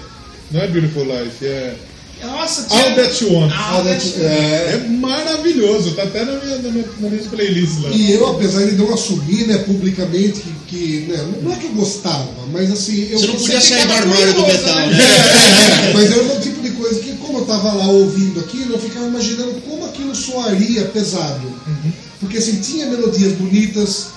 Não 0.50 0.60
é 0.60 0.66
Beautiful 0.66 1.04
Life, 1.04 1.46
é 1.46 1.74
Nossa, 2.22 2.62
tinha... 2.68 2.82
All 2.84 2.94
That 2.94 3.24
You 3.24 3.32
Want. 3.32 3.52
All 3.52 3.84
That 3.84 4.06
You- 4.06 4.24
É, 4.24 4.72
É 4.74 4.88
maravilhoso, 4.88 5.92
tá 5.92 6.02
até 6.04 6.24
na 6.24 6.32
minha, 6.32 6.56
na 6.58 6.70
minha, 6.70 6.84
na 7.00 7.08
minha 7.08 7.22
playlist 7.24 7.80
lá. 7.82 7.90
E 7.90 8.12
eu, 8.12 8.28
apesar 8.28 8.64
de 8.66 8.72
não 8.72 8.92
assumir, 8.92 9.46
né, 9.46 9.58
publicamente, 9.58 10.40
que, 10.40 10.52
que, 10.68 11.06
né, 11.12 11.26
não 11.42 11.52
é 11.52 11.56
que 11.56 11.66
eu 11.66 11.72
gostava, 11.72 12.28
mas 12.52 12.70
assim, 12.70 13.08
eu 13.10 13.18
Você 13.18 13.26
não 13.26 13.34
podia 13.36 13.60
sair 13.60 13.86
do 13.86 13.92
armário 13.92 14.34
do 14.34 14.42
metal, 14.46 14.76
né? 14.76 14.86
né? 14.96 15.92
mas 15.94 16.10
era 16.12 16.22
um 16.24 16.40
tipo 16.40 16.60
de 16.62 16.70
coisa 16.70 17.00
que, 17.00 17.12
como 17.16 17.38
eu 17.38 17.44
tava 17.44 17.72
lá 17.72 17.86
ouvindo 17.88 18.40
aquilo, 18.40 18.74
eu 18.74 18.78
ficava 18.78 19.06
imaginando 19.06 19.54
como 19.68 19.84
aquilo 19.86 20.14
soaria 20.14 20.84
pesado. 20.86 21.50
Porque 22.20 22.38
assim, 22.38 22.60
tinha 22.60 22.86
melodias 22.86 23.32
bonitas, 23.32 24.08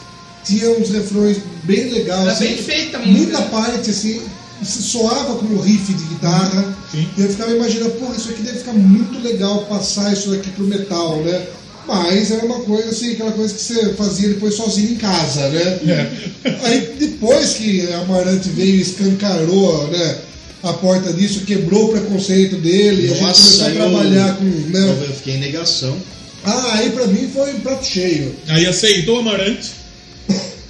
tinha 0.43 0.69
uns 0.71 0.89
refrões 0.89 1.37
bem 1.63 1.89
legais. 1.89 2.21
Era 2.21 2.31
assim, 2.33 2.47
bem 2.47 2.57
feita 2.57 2.97
a 2.97 2.99
música. 2.99 3.17
Muita 3.17 3.41
parte, 3.43 3.89
assim, 3.89 4.21
se 4.61 4.81
soava 4.83 5.35
como 5.35 5.59
riff 5.61 5.93
de 5.93 6.03
guitarra. 6.05 6.75
Sim. 6.91 7.07
E 7.17 7.21
eu 7.21 7.29
ficava 7.29 7.51
imaginando, 7.51 7.91
pô, 7.91 8.13
isso 8.13 8.29
aqui 8.29 8.41
deve 8.43 8.59
ficar 8.59 8.73
muito 8.73 9.19
legal 9.21 9.65
passar 9.65 10.11
isso 10.13 10.29
daqui 10.31 10.49
pro 10.51 10.65
metal, 10.65 11.17
né? 11.23 11.45
Mas 11.87 12.31
era 12.31 12.45
uma 12.45 12.59
coisa 12.61 12.89
assim, 12.91 13.11
aquela 13.13 13.31
coisa 13.33 13.53
que 13.53 13.61
você 13.61 13.93
fazia 13.95 14.29
depois 14.29 14.55
sozinho 14.55 14.91
em 14.91 14.95
casa, 14.95 15.49
né? 15.49 15.79
É. 15.87 16.55
Aí 16.63 16.95
depois 16.97 17.53
que 17.55 17.91
a 17.91 17.99
Amarante 17.99 18.47
veio 18.49 18.75
e 18.75 18.81
escancarou 18.81 19.87
né, 19.89 20.17
a 20.63 20.71
porta 20.73 21.11
disso, 21.11 21.41
quebrou 21.41 21.85
o 21.87 21.89
preconceito 21.91 22.55
dele, 22.55 23.07
a 23.07 23.09
gente 23.09 23.21
Nossa, 23.21 23.41
começou 23.43 23.65
a 23.65 23.69
eu- 23.69 23.75
trabalhar 23.75 24.37
com. 24.37 24.45
Né, 24.45 24.97
Eu 25.09 25.13
fiquei 25.15 25.35
em 25.35 25.39
negação. 25.41 25.97
ah, 26.45 26.75
aí 26.75 26.89
pra 26.91 27.05
mim 27.07 27.29
foi 27.33 27.53
um 27.53 27.59
prato 27.59 27.85
cheio. 27.85 28.33
Aí 28.47 28.65
aceitou 28.65 29.17
o 29.17 29.19
Amarante. 29.19 29.71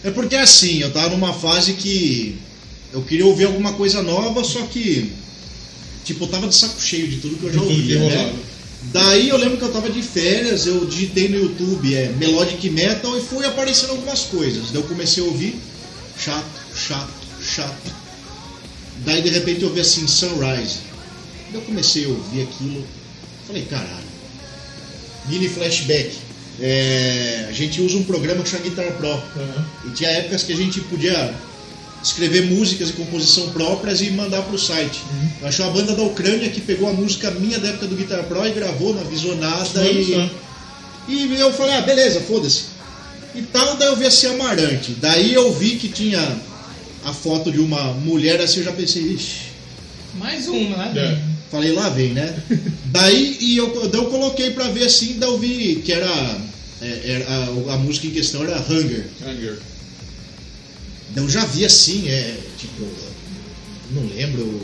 É 0.03 0.09
porque 0.09 0.35
assim, 0.35 0.79
eu 0.81 0.91
tava 0.91 1.09
numa 1.09 1.31
fase 1.33 1.73
que 1.73 2.37
eu 2.93 3.01
queria 3.01 3.25
ouvir 3.25 3.45
alguma 3.45 3.73
coisa 3.73 4.01
nova, 4.01 4.43
só 4.43 4.61
que 4.67 5.11
tipo, 6.05 6.25
eu 6.25 6.27
tava 6.27 6.47
de 6.47 6.55
saco 6.55 6.79
cheio 6.79 7.07
de 7.07 7.17
tudo 7.17 7.37
que 7.37 7.45
eu 7.45 7.53
já 7.53 7.61
ouvia, 7.61 7.99
né? 7.99 8.35
Daí 8.91 9.29
eu 9.29 9.37
lembro 9.37 9.57
que 9.57 9.63
eu 9.63 9.71
tava 9.71 9.89
de 9.89 10.01
férias, 10.01 10.67
eu 10.67 10.85
digitei 10.85 11.29
no 11.29 11.37
YouTube 11.37 11.95
é, 11.95 12.09
Melodic 12.17 12.69
Metal 12.69 13.17
e 13.17 13.21
foi 13.21 13.45
aparecendo 13.45 13.91
algumas 13.91 14.23
coisas. 14.23 14.71
Daí 14.71 14.81
eu 14.81 14.87
comecei 14.87 15.23
a 15.23 15.25
ouvir 15.25 15.55
chato, 16.19 16.45
chato, 16.75 17.13
chato. 17.41 17.91
Daí 19.05 19.21
de 19.21 19.29
repente 19.29 19.63
eu 19.63 19.73
vi 19.73 19.79
assim 19.79 20.05
Sunrise. 20.05 20.79
Daí 21.49 21.55
eu 21.55 21.61
comecei 21.61 22.05
a 22.05 22.09
ouvir 22.09 22.43
aquilo. 22.43 22.85
Falei, 23.47 23.63
caralho. 23.63 24.03
Mini 25.27 25.47
flashback. 25.47 26.11
É, 26.59 27.47
a 27.49 27.51
gente 27.53 27.81
usa 27.81 27.97
um 27.97 28.03
programa 28.03 28.43
que 28.43 28.49
chama 28.49 28.63
Guitar 28.63 28.91
Pro. 28.97 29.07
Aham. 29.07 29.65
E 29.85 29.89
tinha 29.91 30.09
épocas 30.09 30.43
que 30.43 30.51
a 30.51 30.57
gente 30.57 30.81
podia 30.81 31.33
escrever 32.03 32.45
músicas 32.45 32.89
e 32.89 32.93
composição 32.93 33.49
próprias 33.49 34.01
e 34.01 34.11
mandar 34.11 34.41
pro 34.43 34.59
site. 34.59 35.01
Eu 35.41 35.47
achei 35.47 35.63
uma 35.63 35.73
banda 35.73 35.95
da 35.95 36.03
Ucrânia 36.03 36.49
que 36.49 36.59
pegou 36.59 36.89
a 36.89 36.93
música 36.93 37.31
minha 37.31 37.57
da 37.59 37.69
época 37.69 37.87
do 37.87 37.95
Guitar 37.95 38.23
Pro 38.23 38.45
e 38.45 38.51
gravou 38.51 38.93
na 38.93 39.03
Visionada 39.03 39.81
e, 39.87 40.29
e 41.07 41.39
eu 41.39 41.51
falei, 41.53 41.75
ah, 41.75 41.81
beleza, 41.81 42.21
foda-se. 42.21 42.65
E 43.35 43.41
tal, 43.41 43.75
daí 43.77 43.87
eu 43.87 43.95
vi 43.95 44.05
assim 44.05 44.27
Amarante. 44.27 44.95
Daí 45.01 45.33
eu 45.33 45.51
vi 45.53 45.77
que 45.77 45.89
tinha 45.89 46.37
a 47.03 47.13
foto 47.13 47.51
de 47.51 47.59
uma 47.59 47.93
mulher 47.93 48.39
assim, 48.41 48.59
eu 48.59 48.65
já 48.65 48.71
pensei, 48.71 49.01
ixi, 49.03 49.53
Mais 50.15 50.47
uma, 50.47 50.77
né? 50.77 50.93
É. 50.95 51.49
falei, 51.49 51.71
lá 51.71 51.89
vem, 51.89 52.13
né? 52.13 52.35
daí 52.85 53.37
e 53.39 53.57
eu, 53.57 53.89
daí 53.89 53.99
eu 53.99 54.05
coloquei 54.05 54.51
pra 54.51 54.67
ver 54.69 54.85
assim, 54.85 55.15
daí 55.17 55.29
eu 55.29 55.37
vi 55.37 55.81
que 55.83 55.91
era, 55.91 56.37
é, 56.81 57.01
era 57.05 57.27
a, 57.27 57.73
a 57.73 57.77
música 57.77 58.07
em 58.07 58.11
questão 58.11 58.43
era 58.43 58.57
Hunger. 58.59 59.05
Hunger. 59.25 59.59
Eu 61.15 61.29
já 61.29 61.45
vi 61.45 61.63
assim, 61.65 62.09
é, 62.09 62.35
tipo, 62.57 62.85
não 63.91 64.03
lembro, 64.15 64.59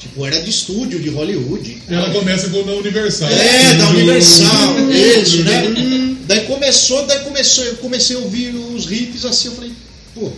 tipo, 0.00 0.26
era 0.26 0.40
de 0.42 0.50
estúdio 0.50 0.98
de 1.00 1.08
Hollywood. 1.10 1.82
Ela 1.88 2.10
começa 2.10 2.48
com 2.48 2.62
da 2.64 2.72
Universal. 2.72 3.28
É, 3.30 3.74
da 3.74 3.88
Universal, 3.90 4.72
Uhum. 4.74 4.90
isso, 4.90 5.42
né? 5.44 6.16
Daí 6.26 6.40
começou, 6.46 7.06
daí 7.06 7.20
começou, 7.20 7.64
eu 7.64 7.76
comecei 7.76 8.16
a 8.16 8.20
ouvir 8.20 8.54
os 8.54 8.86
riffs 8.86 9.24
assim, 9.24 9.48
eu 9.48 9.54
falei, 9.54 9.72
pô, 10.14 10.30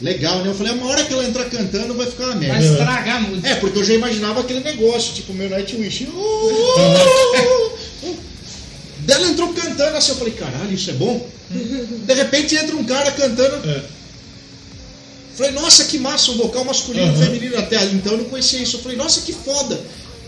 legal, 0.00 0.42
né? 0.42 0.48
Eu 0.50 0.54
falei, 0.54 0.72
uma 0.72 0.86
hora 0.86 1.04
que 1.04 1.12
ela 1.12 1.24
entrar 1.24 1.44
cantando 1.46 1.94
vai 1.94 2.06
ficar 2.06 2.24
uma 2.24 2.30
Vai 2.36 2.40
merda. 2.48 2.66
estragar 2.66 3.16
a 3.16 3.20
música. 3.20 3.48
É, 3.48 3.54
porque 3.56 3.78
eu 3.78 3.84
já 3.84 3.94
imaginava 3.94 4.40
aquele 4.40 4.60
negócio, 4.60 5.14
tipo, 5.14 5.32
meu 5.32 5.48
Nightwish. 5.50 6.06
Daí 9.06 9.16
ela 9.16 9.28
entrou 9.28 9.52
cantando 9.52 9.96
assim, 9.96 10.10
eu 10.12 10.16
falei, 10.18 10.34
caralho, 10.34 10.72
isso 10.72 10.90
é 10.90 10.92
bom? 10.94 11.26
De 11.50 12.14
repente 12.14 12.54
entra 12.54 12.76
um 12.76 12.84
cara 12.84 13.10
cantando, 13.12 13.68
É. 13.68 13.82
Falei, 15.40 15.52
nossa, 15.54 15.84
que 15.86 15.98
massa, 15.98 16.30
um 16.32 16.36
vocal 16.36 16.64
masculino 16.66 17.06
e 17.06 17.08
Aham. 17.08 17.24
feminino 17.24 17.58
até 17.58 17.76
ali. 17.78 17.94
Então 17.96 18.12
eu 18.12 18.18
não 18.18 18.24
conhecia 18.26 18.60
isso. 18.60 18.76
Eu 18.76 18.80
falei, 18.82 18.96
nossa, 18.98 19.22
que 19.22 19.32
foda. 19.32 19.80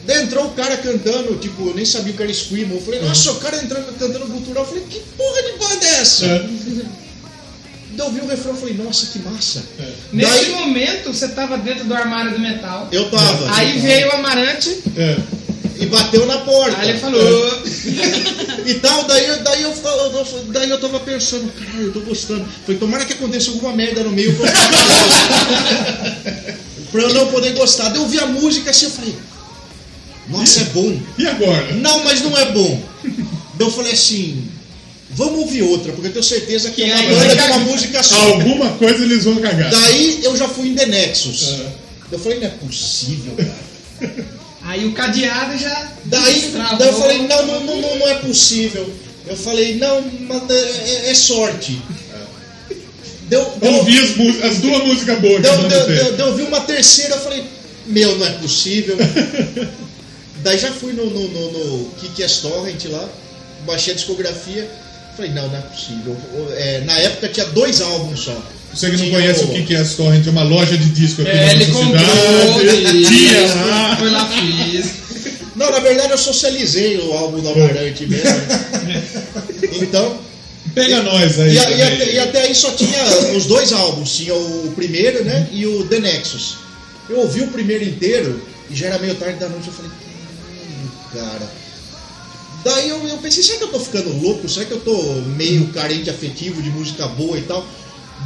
Daí 0.06 0.22
entrou 0.22 0.47
o 0.47 0.51
cara 0.52 0.76
cantando, 0.78 1.36
tipo, 1.36 1.68
eu 1.68 1.74
nem 1.74 1.84
sabia 1.84 2.12
o 2.12 2.16
que 2.16 2.22
era 2.22 2.32
Screamo. 2.32 2.74
Eu 2.76 2.80
falei, 2.80 3.01
nossa, 3.02 3.30
o 3.32 3.34
cara 3.36 3.62
entrando 3.62 3.86
cantando 3.98 4.26
cultural. 4.26 4.64
Eu 4.64 4.68
falei, 4.70 4.84
que 4.89 5.01
porra 5.18 5.43
de 5.43 5.52
banda 5.59 5.84
é 5.86 6.01
essa? 6.01 6.24
É. 6.26 6.39
Daí 7.94 7.98
eu 7.98 8.05
ouvi 8.06 8.20
o 8.20 8.26
refrão 8.26 8.55
e 8.55 8.59
falei, 8.59 8.74
nossa, 8.74 9.06
que 9.06 9.18
massa. 9.18 9.62
Nesse 10.12 10.30
Daí- 10.47 10.51
momento, 10.52 11.12
você 11.12 11.28
tava 11.28 11.59
dentro 11.59 11.84
do 11.84 11.94
armário 11.94 12.32
do 12.32 12.39
metal. 12.40 12.89
Eu 12.90 13.10
tava. 13.10 13.55
Aí 13.55 13.78
veio 13.80 14.09
o 14.09 14.12
Amarante, 14.12 14.78
É. 14.97 15.16
E 15.83 15.87
bateu 15.87 16.27
na 16.27 16.39
porta. 16.39 16.79
aí 16.81 16.91
ele 16.91 16.99
falou. 16.99 17.21
E 18.65 18.75
tal, 18.75 19.03
daí, 19.05 19.27
eu- 19.27 19.43
daí, 19.43 19.63
eu, 19.63 19.75
daí 20.53 20.71
eu 20.71 20.81
tava 20.81 21.01
pensando, 21.01 21.51
caralho, 21.53 21.87
eu 21.87 21.93
tô 21.93 22.01
gostando. 22.01 22.45
Falei, 22.65 22.79
tomara 22.79 23.05
que 23.05 23.13
aconteça 23.15 23.51
alguma 23.51 23.73
merda 23.73 24.05
no 24.05 24.11
meio 24.13 24.37
pra 24.37 24.49
eu, 24.49 24.55
pra 26.93 27.03
eu 27.03 27.13
não 27.15 27.27
poder 27.29 27.53
gostar. 27.55 27.89
Daí 27.89 27.97
eu 27.97 28.03
ouvi 28.03 28.19
a 28.21 28.27
música 28.27 28.71
assim, 28.71 28.85
eu 28.87 28.91
falei, 28.93 29.17
nossa, 30.29 30.61
é 30.61 30.65
bom. 30.65 30.97
E 31.19 31.27
agora? 31.27 31.73
Não, 31.75 32.05
mas 32.05 32.23
não 32.23 32.37
é 32.39 32.53
bom. 32.53 32.81
Daí 33.03 33.67
eu 33.67 33.71
falei 33.73 33.93
assim, 33.93 34.47
vamos 35.11 35.41
ouvir 35.41 35.63
outra, 35.63 35.93
porque 35.93 36.07
eu 36.09 36.13
tenho 36.13 36.25
certeza 36.25 36.71
que 36.71 36.83
é 36.85 36.95
uma 36.95 37.03
banda 37.17 37.37
com 37.37 37.47
uma 37.49 37.59
música 37.59 38.01
só. 38.03 38.15
Alguma 38.35 38.71
coisa 38.75 39.03
eles 39.03 39.25
vão 39.25 39.37
cagar. 39.37 39.71
Daí 39.71 40.21
eu 40.23 40.37
já 40.37 40.49
fui 40.49 40.69
em 40.69 40.75
The 40.77 40.87
Nexus. 40.87 41.49
É. 41.61 41.67
Eu 42.13 42.19
falei, 42.19 42.39
não 42.39 42.47
é 42.47 42.51
possível, 42.51 43.35
cara. 43.37 43.73
Aí 44.73 44.86
o 44.86 44.93
cadeado 44.93 45.59
já. 45.59 45.93
Daí, 46.07 46.51
daí 46.78 46.89
eu 46.89 46.94
falei, 46.94 47.19
não, 47.27 47.47
não, 47.47 47.61
não, 47.61 47.77
não, 47.77 47.97
não 47.99 48.09
é 48.09 48.15
possível. 48.15 48.90
Eu 49.27 49.36
falei, 49.36 49.77
não, 49.77 50.01
mas 50.01 50.49
é, 50.49 50.55
é- 50.55 51.11
é 51.11 51.15
sorte. 51.15 51.78
Deu, 53.28 53.53
deu, 53.61 53.74
Ouvi 53.74 53.99
as, 53.99 54.44
as 54.44 54.59
duas 54.61 54.85
músicas 54.85 55.19
boas 55.20 55.43
deu, 55.43 55.57
deu, 55.69 55.86
deu, 55.86 56.12
deu, 56.15 56.27
eu 56.28 56.36
vi 56.36 56.43
uma 56.44 56.61
terceira, 56.62 57.15
eu 57.16 57.20
falei, 57.20 57.44
meu, 57.86 58.16
não 58.19 58.27
é 58.27 58.31
possível. 58.31 58.97
Daí 60.43 60.59
já 60.59 60.73
fui 60.73 60.94
no, 60.94 61.05
no, 61.05 61.28
no, 61.28 61.53
no 61.53 61.90
Kick 61.97 62.27
Torrent 62.40 62.86
lá, 62.86 63.07
baixei 63.66 63.93
a 63.93 63.97
discografia, 63.97 64.70
falei, 65.16 65.32
não, 65.32 65.49
não 65.49 65.59
é 65.59 65.61
possível. 65.61 66.16
É, 66.57 66.81
na 66.81 66.99
época 66.99 67.28
tinha 67.28 67.47
dois 67.47 67.82
álbuns 67.82 68.20
só. 68.20 68.43
Você 68.74 68.86
que 68.90 68.97
não 68.97 69.05
Tinha 69.05 69.19
conhece 69.20 69.44
o 69.44 69.49
que 69.49 69.62
que 69.62 69.74
é 69.74 69.81
a 69.81 69.85
Torrent, 69.85 70.27
é 70.27 70.31
uma 70.31 70.43
loja 70.44 70.77
de 70.78 70.89
disco 70.90 71.23
aqui 71.23 71.31
É, 71.31 71.47
na 71.47 71.53
ele 71.53 71.66
nossa 71.66 71.85
comprou. 71.85 72.61
Tinha 73.07 73.55
lá. 73.66 73.97
foi 73.97 74.11
lá, 74.11 74.28
fiz. 74.28 74.86
Não, 75.55 75.70
na 75.70 75.78
verdade 75.81 76.11
eu 76.12 76.19
socializei 76.19 76.97
o 76.99 77.12
álbum 77.12 77.40
do 77.40 77.49
Amarante 77.51 78.07
mesmo. 78.07 78.31
Então, 79.82 80.19
Pega 80.74 81.03
nós 81.03 81.39
aí. 81.39 81.53
E, 81.55 81.59
a- 81.59 81.70
e 81.70 81.82
até, 81.82 82.12
e 82.15 82.19
até 82.19 82.40
aí 82.43 82.55
só 82.55 82.70
tinha 82.70 83.05
os 83.36 83.44
dois 83.44 83.73
álbuns, 83.73 84.16
tinha 84.16 84.35
o 84.35 84.73
primeiro, 84.74 85.23
né? 85.23 85.47
E 85.53 85.66
o 85.66 85.85
The 85.86 85.99
Nexus. 85.99 86.55
Eu 87.11 87.19
ouvi 87.19 87.43
o 87.43 87.49
primeiro 87.49 87.85
inteiro 87.85 88.40
e 88.70 88.74
já 88.74 88.86
era 88.86 88.99
meio 88.99 89.15
tarde 89.16 89.39
da 89.39 89.49
noite, 89.51 89.66
eu 89.66 89.73
falei, 89.74 89.90
"Caralho, 91.12 91.31
cara. 91.31 91.51
Daí 92.65 92.89
eu, 92.89 93.07
eu 93.09 93.19
pensei, 93.19 93.43
será 93.43 93.59
que 93.59 93.65
eu 93.65 93.69
tô 93.69 93.81
ficando 93.81 94.23
louco? 94.23 94.49
Será 94.49 94.65
que 94.65 94.73
eu 94.73 94.81
tô 94.81 94.97
meio 95.36 95.66
carente 95.74 96.09
afetivo 96.09 96.62
de 96.62 96.70
música 96.70 97.07
boa 97.09 97.36
e 97.36 97.43
tal? 97.43 97.66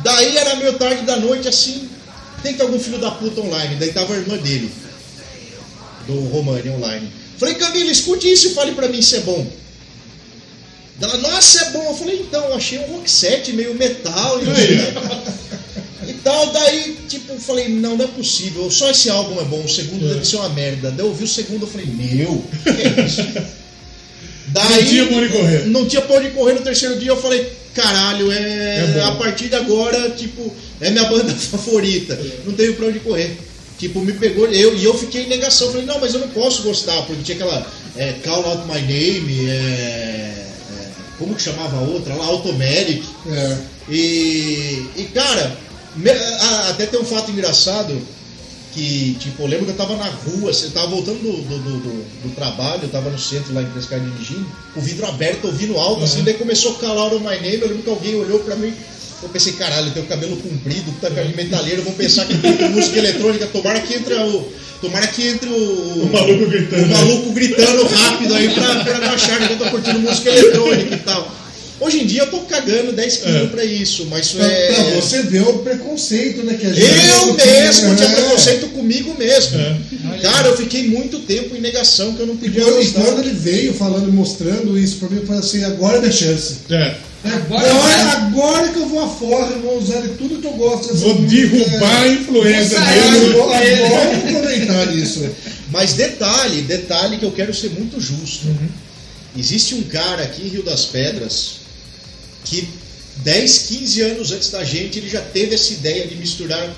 Daí 0.02 0.36
era 0.36 0.56
meio 0.56 0.74
tarde 0.74 1.02
da 1.02 1.16
noite, 1.16 1.48
assim, 1.48 1.88
tem 2.42 2.52
que 2.52 2.58
ter 2.58 2.64
algum 2.64 2.78
filho 2.78 2.98
da 2.98 3.10
puta 3.10 3.40
online. 3.40 3.76
Daí 3.76 3.92
tava 3.92 4.14
a 4.14 4.16
irmã 4.16 4.36
dele, 4.36 4.70
do 6.06 6.20
Romani 6.28 6.70
online. 6.70 7.12
Falei, 7.38 7.54
Camila, 7.54 7.90
escute 7.90 8.30
isso 8.30 8.48
e 8.48 8.54
fale 8.54 8.72
pra 8.72 8.88
mim 8.88 9.02
se 9.02 9.16
é 9.16 9.20
bom. 9.20 9.46
Ela, 11.00 11.18
nossa, 11.18 11.66
é 11.66 11.70
bom. 11.70 11.84
Eu 11.84 11.94
falei, 11.94 12.20
então, 12.20 12.54
achei 12.54 12.78
um 12.78 12.96
rock 12.96 13.10
set 13.10 13.52
meio 13.52 13.74
metal 13.74 14.40
e, 14.42 16.10
e 16.10 16.14
tal. 16.14 16.52
Daí, 16.52 16.96
tipo, 17.08 17.38
falei, 17.38 17.68
não, 17.68 17.96
não 17.96 18.04
é 18.04 18.08
possível. 18.08 18.70
Só 18.70 18.90
esse 18.90 19.10
álbum 19.10 19.40
é 19.40 19.44
bom, 19.44 19.62
o 19.62 19.68
segundo 19.68 20.08
deve 20.08 20.24
ser 20.24 20.36
uma 20.36 20.48
merda. 20.50 20.90
Daí 20.90 21.00
eu 21.00 21.08
ouvi 21.08 21.24
o 21.24 21.28
segundo, 21.28 21.64
eu 21.64 21.68
falei, 21.68 21.86
meu, 21.86 22.42
que 22.62 22.70
é 22.70 23.04
isso? 23.04 23.22
Daí, 24.48 24.68
Não 24.70 24.86
tinha 24.86 25.06
pra 25.06 25.16
onde 25.16 25.28
correr. 25.28 25.66
Não 25.66 25.88
tinha 25.88 26.02
pra 26.02 26.16
onde 26.16 26.30
correr 26.30 26.54
no 26.54 26.60
terceiro 26.60 26.98
dia. 26.98 27.10
Eu 27.10 27.20
falei, 27.20 27.52
caralho, 27.76 28.32
é, 28.32 28.94
É 28.98 29.02
a 29.04 29.12
partir 29.12 29.48
de 29.48 29.54
agora, 29.54 30.10
tipo, 30.10 30.52
é 30.80 30.90
minha 30.90 31.04
banda 31.10 31.32
favorita. 31.34 32.18
Não 32.44 32.54
tenho 32.54 32.74
pra 32.74 32.86
onde 32.86 32.98
correr. 33.00 33.36
Tipo, 33.78 34.00
me 34.00 34.12
pegou, 34.14 34.46
eu, 34.46 34.74
e 34.74 34.82
eu 34.84 34.96
fiquei 34.98 35.24
em 35.24 35.28
negação. 35.28 35.68
Falei, 35.70 35.84
não, 35.86 36.00
mas 36.00 36.14
eu 36.14 36.20
não 36.20 36.28
posso 36.28 36.62
gostar, 36.62 36.96
porque 37.02 37.22
tinha 37.22 37.36
aquela 37.36 37.66
é, 37.96 38.14
Call 38.24 38.44
Out 38.46 38.62
My 38.66 38.80
Name, 38.80 39.48
é, 39.50 39.52
é, 39.52 40.46
como 41.18 41.34
que 41.34 41.42
chamava 41.42 41.76
a 41.76 41.80
outra 41.82 42.14
lá? 42.14 42.24
Automatic. 42.24 43.04
É. 43.30 43.56
E, 43.88 44.86
e 44.96 45.02
cara, 45.14 45.56
me- 45.94 46.10
a- 46.10 46.68
até 46.70 46.86
tem 46.86 46.98
um 47.00 47.04
fato 47.04 47.30
engraçado 47.30 48.00
que, 48.76 49.16
tipo, 49.18 49.42
eu 49.42 49.46
lembro 49.48 49.64
que 49.64 49.72
eu 49.72 49.76
tava 49.76 49.96
na 49.96 50.04
rua, 50.04 50.50
assim, 50.50 50.66
eu 50.66 50.70
tava 50.72 50.88
voltando 50.88 51.18
do, 51.22 51.32
do, 51.32 51.58
do- 51.58 52.04
do- 52.28 52.34
trabalho, 52.34 52.82
eu 52.82 52.88
tava 52.90 53.08
no 53.10 53.18
centro 53.18 53.54
lá 53.54 53.62
em 53.62 53.66
Prescar 53.66 53.98
dirigindo, 53.98 54.46
o 54.76 54.80
vidro 54.80 55.06
aberto, 55.06 55.46
ouvindo 55.46 55.76
alto, 55.78 56.04
assim, 56.04 56.22
daí 56.22 56.34
começou 56.34 56.72
a 56.72 56.78
calar 56.78 57.12
o 57.14 57.18
My 57.18 57.36
Name, 57.40 57.54
eu 57.60 57.68
lembro 57.68 57.82
que 57.82 57.90
alguém 57.90 58.14
olhou 58.16 58.38
pra 58.40 58.54
mim, 58.56 58.72
eu 59.22 59.28
pensei, 59.30 59.54
caralho, 59.54 59.88
eu 59.88 59.92
tenho 59.94 60.06
cabelo 60.06 60.36
comprido, 60.36 60.92
tá 61.00 61.10
com 61.10 61.22
de 61.26 61.34
metaleiro, 61.34 61.82
vão 61.82 61.94
pensar 61.94 62.26
que 62.26 62.36
tem 62.36 62.68
música 62.70 62.98
eletrônica, 62.98 63.46
tomara 63.46 63.80
que 63.80 63.94
entre 63.94 64.14
o. 64.14 64.52
Tomara 64.78 65.06
que 65.06 65.26
entre 65.26 65.48
o. 65.48 66.02
O 66.02 66.12
maluco 66.12 66.46
gritando. 66.50 66.84
O 66.84 66.88
maluco 66.88 67.32
gritando 67.32 67.86
rápido 67.86 68.34
aí 68.34 68.52
pra, 68.52 68.84
pra 68.84 68.98
não 69.00 69.08
achar 69.14 69.38
que 69.46 69.54
eu 69.54 69.58
tô 69.58 69.64
curtindo 69.70 70.00
música 70.00 70.28
eletrônica 70.28 70.94
e 70.94 70.98
tal. 70.98 71.34
Hoje 71.78 72.00
em 72.02 72.06
dia 72.06 72.22
eu 72.22 72.30
tô 72.30 72.38
cagando 72.40 72.92
10 72.92 73.16
quilos 73.18 73.42
É. 73.42 73.46
pra 73.48 73.64
isso, 73.64 74.06
mas 74.06 74.26
isso 74.26 74.36
Pra, 74.36 74.46
é. 74.46 74.72
pra 74.72 74.82
você 75.00 75.22
ver 75.24 75.42
o 75.42 75.58
preconceito, 75.58 76.42
né? 76.42 76.54
Que 76.58 76.66
a 76.66 76.72
gente 76.72 76.86
Eu 76.86 77.34
mesmo 77.34 77.94
tinha 77.96 78.08
É. 78.08 78.12
preconceito 78.14 78.66
comigo 78.68 79.14
mesmo. 79.18 79.58
É. 79.58 79.76
Cara, 80.22 80.48
eu 80.48 80.56
fiquei 80.56 80.88
muito 80.88 81.18
tempo 81.20 81.54
em 81.54 81.60
negação 81.60 82.14
que 82.14 82.20
eu 82.20 82.26
não 82.26 82.34
E 82.34 82.38
podia 82.38 82.62
quando, 82.62 82.80
e 82.80 82.84
gostar. 82.84 83.00
quando 83.02 83.18
ele 83.20 83.34
veio 83.34 83.74
falando, 83.74 84.10
mostrando 84.12 84.78
isso 84.78 84.96
pra 84.96 85.08
mim, 85.10 85.18
eu 85.18 85.26
falei 85.26 85.40
assim, 85.40 85.64
agora 85.64 85.98
é 85.98 86.00
minha 86.00 86.12
chance. 86.12 86.56
É. 86.70 86.94
Agora 87.24 87.68
Agora, 87.70 87.96
vai. 87.96 88.16
agora 88.28 88.68
que 88.68 88.78
eu 88.78 88.88
vou 88.88 89.02
afora, 89.04 89.52
eu 89.52 89.60
vou 89.60 89.78
usar 89.78 90.00
de 90.00 90.08
tudo 90.10 90.40
que 90.40 90.46
eu 90.46 90.52
gosto. 90.52 90.88
dessa 90.92 91.04
Vou 91.04 91.14
música. 91.16 91.48
derrubar 91.58 92.02
a 92.02 92.08
influência 92.08 92.80
dele. 92.80 93.30
Agora, 93.32 93.56
agora 93.56 93.64
eu 93.66 93.88
vou 93.88 94.38
aproveitar 94.38 94.86
disso. 94.86 95.28
Mas 95.70 95.92
detalhe, 95.94 96.62
detalhe 96.62 97.16
que 97.18 97.24
eu 97.24 97.32
quero 97.32 97.52
ser 97.52 97.70
muito 97.70 98.00
justo. 98.00 98.46
Uhum. 98.46 98.68
Existe 99.36 99.74
um 99.74 99.82
cara 99.82 100.22
aqui 100.22 100.42
em 100.42 100.48
Rio 100.48 100.62
das 100.62 100.84
Pedras 100.86 101.65
que 102.46 102.68
10, 103.24 103.58
15 103.58 104.00
anos 104.02 104.32
antes 104.32 104.50
da 104.50 104.62
gente, 104.64 104.98
ele 104.98 105.08
já 105.08 105.20
teve 105.20 105.54
essa 105.54 105.72
ideia 105.72 106.06
de 106.06 106.14
misturar 106.16 106.68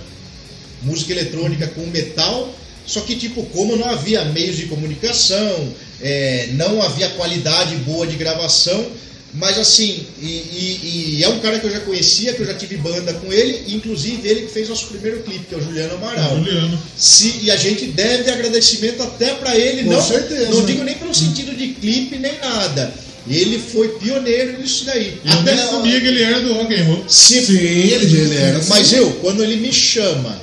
música 0.83 1.13
eletrônica 1.13 1.67
com 1.69 1.87
metal, 1.87 2.55
só 2.87 3.01
que 3.01 3.17
tipo, 3.17 3.43
como 3.47 3.77
não 3.77 3.87
havia 3.89 4.25
meios 4.27 4.57
de 4.57 4.67
comunicação, 4.67 5.73
é, 6.01 6.49
não 6.53 6.81
havia 6.83 7.09
qualidade 7.11 7.75
boa 7.77 8.07
de 8.07 8.17
gravação, 8.17 8.87
mas 9.35 9.59
assim, 9.59 10.07
e, 10.23 10.27
e- 10.27 11.17
e 11.19 11.25
é 11.25 11.29
um 11.29 11.39
cara 11.41 11.59
que 11.59 11.67
eu 11.67 11.71
já 11.71 11.81
conhecia, 11.81 12.33
que 12.33 12.41
eu 12.41 12.47
já 12.47 12.55
tive 12.55 12.77
banda 12.79 13.13
com 13.15 13.31
ele, 13.31 13.75
inclusive 13.75 14.27
ele 14.27 14.43
que 14.47 14.53
fez 14.53 14.69
nosso 14.71 14.87
primeiro 14.87 15.23
clipe, 15.23 15.45
que 15.49 15.55
é 15.55 15.59
o 15.59 15.63
Juliano 15.63 15.95
Amaral. 15.97 16.37
Juliano. 16.39 16.81
Se, 16.97 17.41
e 17.43 17.51
a 17.51 17.57
gente 17.57 17.87
deve 17.87 18.31
agradecimento 18.31 19.03
até 19.03 19.35
pra 19.35 19.55
ele, 19.55 19.85
Com 19.85 19.91
não, 19.93 20.03
certeza. 20.03 20.49
não 20.51 20.65
digo 20.65 20.83
nem 20.83 20.95
pelo 20.95 21.15
sentido 21.15 21.55
de 21.55 21.69
clipe 21.75 22.17
nem 22.17 22.39
nada. 22.39 22.95
Ele 23.31 23.59
foi 23.59 23.89
pioneiro 23.99 24.59
nisso 24.61 24.85
daí. 24.85 25.21
Eu 25.25 25.43
nem 25.43 25.57
sabia 25.57 26.01
que 26.01 26.07
ele 26.07 26.23
era 26.23 26.41
do 26.41 26.55
rock 26.55 26.75
and 26.75 26.85
roll. 26.85 27.05
se, 27.09 27.45
Sim, 27.45 27.59
ele, 27.59 28.21
ele 28.21 28.37
era 28.37 28.59
assim. 28.59 28.69
mas 28.71 28.93
eu, 28.93 29.11
quando 29.21 29.43
ele 29.43 29.57
me 29.57 29.73
chama, 29.73 30.41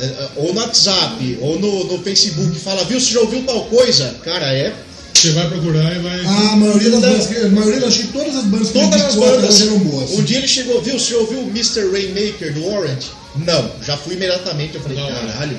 é, 0.00 0.04
é, 0.04 0.28
ou 0.36 0.52
no 0.52 0.60
WhatsApp, 0.60 1.38
ou 1.40 1.58
no, 1.58 1.84
no 1.84 2.02
Facebook, 2.02 2.58
fala, 2.58 2.84
viu, 2.84 2.98
você 3.00 3.12
já 3.12 3.20
ouviu 3.20 3.42
tal 3.42 3.64
coisa? 3.66 4.14
Cara, 4.24 4.52
é 4.52 4.72
Você 5.14 5.30
vai 5.30 5.48
procurar 5.48 5.94
e 5.94 5.98
vai. 6.00 6.20
A 6.20 6.56
maioria 6.56 6.90
das 6.90 7.00
bandas, 7.00 7.26
que- 7.28 7.36
a 7.36 7.48
maioria, 7.48 7.86
acho 7.86 7.98
que 8.00 8.06
todas 8.08 8.34
as 8.36 8.44
bandas 8.44 8.66
que 8.68 8.72
todas 8.74 9.00
as 9.02 9.16
até 9.16 9.20
bandas. 9.26 9.60
eram 9.62 9.78
boas. 9.78 10.10
Um 10.10 10.24
dia 10.24 10.38
ele 10.38 10.48
chegou, 10.48 10.82
viu, 10.82 10.98
você 10.98 11.12
já 11.12 11.18
ouviu 11.18 11.38
o 11.40 11.48
Mr. 11.50 11.88
Rainmaker 11.92 12.52
do 12.54 12.66
Orange? 12.66 13.06
Não, 13.36 13.70
já 13.86 13.96
fui 13.96 14.14
imediatamente. 14.14 14.74
Eu 14.74 14.80
falei, 14.80 14.98
Não. 14.98 15.06
caralho. 15.08 15.56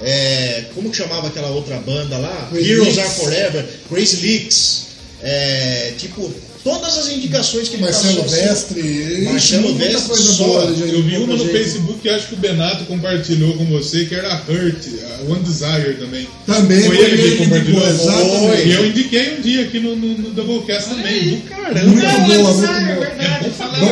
É, 0.00 0.64
como 0.74 0.90
que 0.90 0.96
chamava 0.96 1.28
aquela 1.28 1.48
outra 1.50 1.76
banda 1.78 2.18
lá? 2.18 2.48
Crazy 2.50 2.70
Heroes 2.72 2.96
Leaks. 2.96 2.98
Are 3.10 3.20
Forever, 3.20 3.68
Crazy 3.88 4.16
Leaks. 4.26 4.82
É, 5.24 5.92
tipo, 5.98 6.32
todas 6.64 6.98
as 6.98 7.08
indicações 7.10 7.68
que 7.68 7.76
ele 7.76 7.86
tá 7.86 7.92
Marcelo 7.92 8.22
Vestre, 8.24 8.80
assim, 8.80 9.24
Marcelo 9.24 9.74
Vestre, 9.74 10.16
só, 10.16 10.44
boa, 10.44 10.64
eu 10.64 11.02
vi 11.02 11.16
uma 11.18 11.36
no. 11.36 11.44
Facebook 11.44 12.00
que 12.00 12.08
acho 12.08 12.28
que 12.28 12.34
o 12.34 12.38
Benato 12.38 12.84
compartilhou 12.84 13.54
com 13.56 13.64
você, 13.66 14.04
que 14.04 14.14
era 14.14 14.32
a 14.32 14.36
Hurt, 14.36 14.84
a 15.04 15.30
One 15.30 15.42
Desire 15.42 15.94
também. 15.98 16.28
Também 16.46 16.82
foi, 16.82 16.96
foi 16.96 17.04
ele, 17.04 17.30
que 17.30 17.36
compartilhou. 17.36 18.54
E 18.64 18.72
eu 18.72 18.86
indiquei 18.86 19.36
um 19.36 19.40
dia 19.40 19.62
aqui 19.62 19.80
no, 19.80 19.94
no, 19.94 20.18
no 20.18 20.30
Doublecast 20.30 20.90
também. 20.90 21.40
Caramba, 21.48 21.80
muito 21.80 22.02
boa, 22.02 22.54
muito 22.54 22.66
boa. 22.66 22.76
É 22.76 22.94
verdade, 22.94 23.50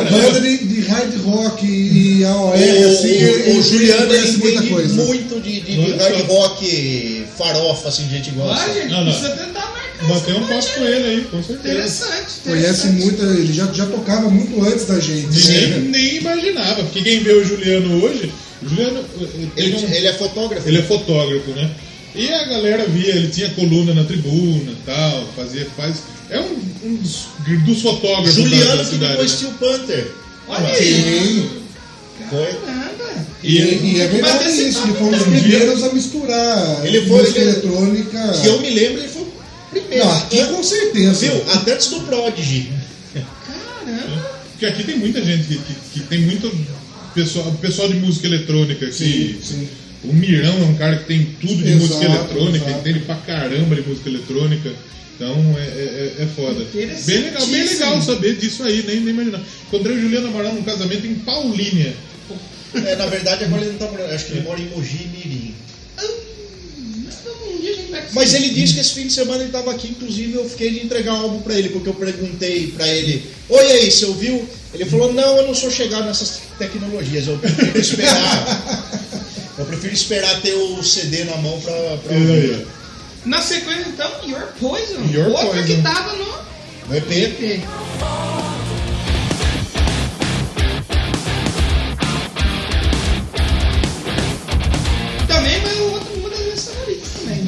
banda 0.09 0.41
de, 0.41 0.57
de 0.57 0.81
hard 0.81 1.15
rock 1.23 1.65
e 1.65 2.25
AOL, 2.25 2.49
o, 2.49 2.53
assim, 2.53 3.25
o, 3.25 3.57
o 3.57 3.61
Juliano 3.61 4.07
conhece 4.07 4.37
muita 4.37 4.63
coisa. 4.63 4.93
Muito 5.05 5.41
de, 5.41 5.61
de, 5.61 5.75
de 5.75 5.91
hard 5.93 6.27
rock 6.27 7.25
farofa, 7.37 7.89
assim, 7.89 8.09
gente 8.09 8.31
gosta. 8.31 8.63
Ah, 8.63 8.73
gente, 8.73 8.89
não, 8.89 9.05
não. 9.05 9.13
70 9.13 9.70
Bater 10.07 10.35
um 10.35 10.47
passo 10.47 10.73
com 10.73 10.83
ele 10.83 11.05
aí, 11.05 11.27
com 11.29 11.43
certeza. 11.43 11.73
Interessante. 11.73 12.31
Conhece 12.43 12.87
muito, 12.87 13.23
ele 13.23 13.53
já, 13.53 13.71
já 13.71 13.85
tocava 13.85 14.29
muito 14.29 14.63
antes 14.63 14.85
da 14.85 14.99
gente. 14.99 15.27
Né? 15.27 15.67
nem 15.67 15.69
né? 15.69 15.89
nem 15.91 16.15
imaginava, 16.17 16.83
porque 16.83 17.01
quem 17.01 17.19
vê 17.19 17.33
o 17.33 17.45
Juliano 17.45 18.03
hoje. 18.03 18.31
Juliano, 18.63 18.99
eh, 18.99 19.23
eh, 19.23 19.47
ele, 19.57 19.73
é 19.73 19.77
um, 19.77 19.87
é, 19.87 19.97
ele 19.97 20.07
é 20.07 20.13
fotógrafo. 20.13 20.67
Ele 20.67 20.77
é 20.79 20.83
fotógrafo, 20.83 21.51
né? 21.51 21.71
E 22.13 22.29
a 22.29 22.43
galera 22.43 22.85
via, 22.87 23.15
ele 23.15 23.29
tinha 23.29 23.49
coluna 23.49 23.93
na 23.93 24.03
tribuna 24.03 24.73
tal, 24.85 25.27
fazia, 25.35 25.67
faz. 25.77 25.97
É 26.29 26.39
um, 26.39 26.59
um 26.83 26.95
dos, 26.95 27.27
dos 27.65 27.81
fotógrafos 27.81 28.33
Juliano 28.33 28.65
da, 28.65 28.75
da 28.75 28.85
cidade, 28.85 29.13
que 29.13 29.23
depois 29.23 29.41
né? 29.41 29.49
o 29.49 29.53
Panther. 29.53 30.11
Olha 30.47 30.67
ah, 30.67 30.73
aí. 30.73 31.49
Foi. 32.29 32.49
Nada. 32.65 32.91
E, 33.43 33.57
e, 33.57 33.95
e 33.95 34.01
é 34.01 34.07
verdade 34.07 34.45
assim, 34.45 34.67
isso, 34.69 34.83
ele 34.83 34.93
foi 34.93 35.07
um 35.07 35.11
dos 35.11 35.23
primeiros 35.23 35.83
a 35.83 35.93
misturar 35.93 36.85
ele 36.85 37.07
foi, 37.07 37.21
música 37.21 37.39
ele, 37.39 37.49
eletrônica. 37.49 38.33
Que 38.41 38.47
eu 38.47 38.59
me 38.61 38.69
lembro, 38.69 38.99
ele 38.99 39.07
primeiro. 39.71 40.05
Não, 40.05 40.17
aqui 40.17 40.45
com 40.45 40.63
certeza. 40.63 41.25
Viu? 41.27 41.51
Até 41.51 41.73
antes 41.73 41.87
do 41.89 42.01
Prodigy. 42.01 42.71
Caramba. 43.15 44.31
Porque 44.51 44.65
aqui 44.65 44.83
tem 44.83 44.97
muita 44.97 45.23
gente 45.23 45.47
que, 45.47 45.55
que, 45.57 45.73
que 45.93 45.99
tem 46.01 46.19
muito 46.21 46.51
pessoal, 47.15 47.51
pessoal 47.61 47.87
de 47.89 47.95
música 47.95 48.27
eletrônica 48.27 48.85
aqui. 48.85 48.93
Sim, 48.93 49.39
sim. 49.41 49.69
O 50.03 50.13
Mirão 50.13 50.53
é 50.57 50.65
um 50.65 50.75
cara 50.75 50.97
que 50.97 51.05
tem 51.05 51.25
tudo 51.39 51.55
de 51.63 51.69
Exato, 51.71 51.79
música 51.93 52.05
eletrônica, 52.05 52.65
exato. 52.65 52.79
entende 52.79 52.99
pra 53.01 53.15
caramba 53.15 53.75
de 53.75 53.81
música 53.87 54.09
eletrônica. 54.09 54.71
Então 55.15 55.35
é, 55.57 55.61
é, 55.61 56.15
é- 56.19 56.23
é 56.23 56.27
foda. 56.35 56.65
Bem 56.73 56.87
legal, 57.21 57.45
bem 57.47 57.63
legal 57.67 58.01
saber 58.01 58.35
disso 58.37 58.63
aí, 58.63 58.83
nem, 58.87 58.99
nem 59.01 59.09
imaginar. 59.13 59.41
Encontrei 59.67 59.95
o 59.95 60.01
Juliano 60.01 60.27
Amaral 60.29 60.53
num 60.53 60.63
casamento 60.63 61.05
em 61.05 61.15
Paulínia. 61.15 61.93
É, 62.73 62.95
na 62.95 63.05
verdade, 63.05 63.43
agora 63.43 63.61
ele 63.61 63.71
não 63.73 63.77
tá 63.79 63.87
morando. 63.91 64.11
Acho 64.11 64.25
que 64.25 64.31
ele 64.31 64.41
mora 64.41 64.59
em 64.59 64.69
Mogi 64.69 65.07
Mirim. 65.13 65.53
Mas 68.13 68.33
ele 68.33 68.49
disse 68.49 68.73
que 68.73 68.79
esse 68.79 68.93
fim 68.93 69.07
de 69.07 69.13
semana 69.13 69.43
ele 69.43 69.51
tava 69.51 69.71
aqui, 69.71 69.89
inclusive 69.89 70.33
eu 70.35 70.47
fiquei 70.49 70.69
de 70.71 70.85
entregar 70.85 71.13
um 71.13 71.21
álbum 71.21 71.41
pra 71.41 71.53
ele, 71.55 71.69
porque 71.69 71.89
eu 71.89 71.93
perguntei 71.93 72.67
pra 72.67 72.87
ele, 72.87 73.25
oi 73.49 73.71
aí, 73.71 73.91
você 73.91 74.05
ouviu? 74.05 74.47
Ele 74.73 74.85
falou, 74.85 75.13
não, 75.13 75.37
eu 75.37 75.47
não 75.47 75.53
sou 75.55 75.69
chegado 75.69 76.05
nessas 76.05 76.41
tecnologias, 76.57 77.27
eu 77.27 77.37
prefiro 77.37 77.77
esperar. 77.79 78.83
eu 79.57 79.65
prefiro 79.65 79.93
esperar 79.93 80.41
ter 80.41 80.53
o 80.53 80.81
CD 80.83 81.23
na 81.25 81.37
mão 81.37 81.59
pra, 81.61 81.73
pra 82.03 82.15
É, 82.15 82.17
ouvir. 82.19 82.67
Na 83.25 83.41
sequência, 83.41 83.85
então, 83.89 84.09
Your 84.27 84.47
Poison. 84.59 85.01
Your 85.13 85.27
Outra 85.29 85.47
Poison. 85.61 85.63
que 85.75 85.81
tava 85.81 86.15
no 86.15 86.25
No 86.89 86.95
EP. 86.97 87.11
EP. 87.11 87.61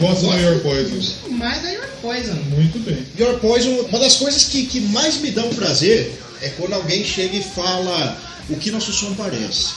Gosto 0.04 0.28
da 0.28 0.36
Your 0.36 0.60
Poison. 0.60 1.14
Mais 1.32 1.62
da 1.62 1.70
Your 1.70 1.88
Poison. 2.02 2.36
Muito 2.50 2.80
bem. 2.80 3.06
Your 3.18 3.40
Poison, 3.40 3.70
uma 3.88 4.00
das 4.00 4.18
coisas 4.18 4.44
que, 4.44 4.66
que 4.66 4.82
mais 4.82 5.22
me 5.22 5.32
dão 5.32 5.48
prazer 5.50 6.20
é 6.42 6.50
quando 6.50 6.74
alguém 6.74 7.06
chega 7.06 7.38
e 7.38 7.42
fala 7.42 8.18
o 8.50 8.58
que 8.58 8.70
nosso 8.70 8.92
som 8.92 9.14
parece. 9.14 9.76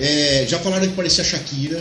É, 0.00 0.46
já 0.48 0.58
falaram 0.58 0.86
que 0.86 0.94
parecia 0.94 1.22
Shakira. 1.22 1.80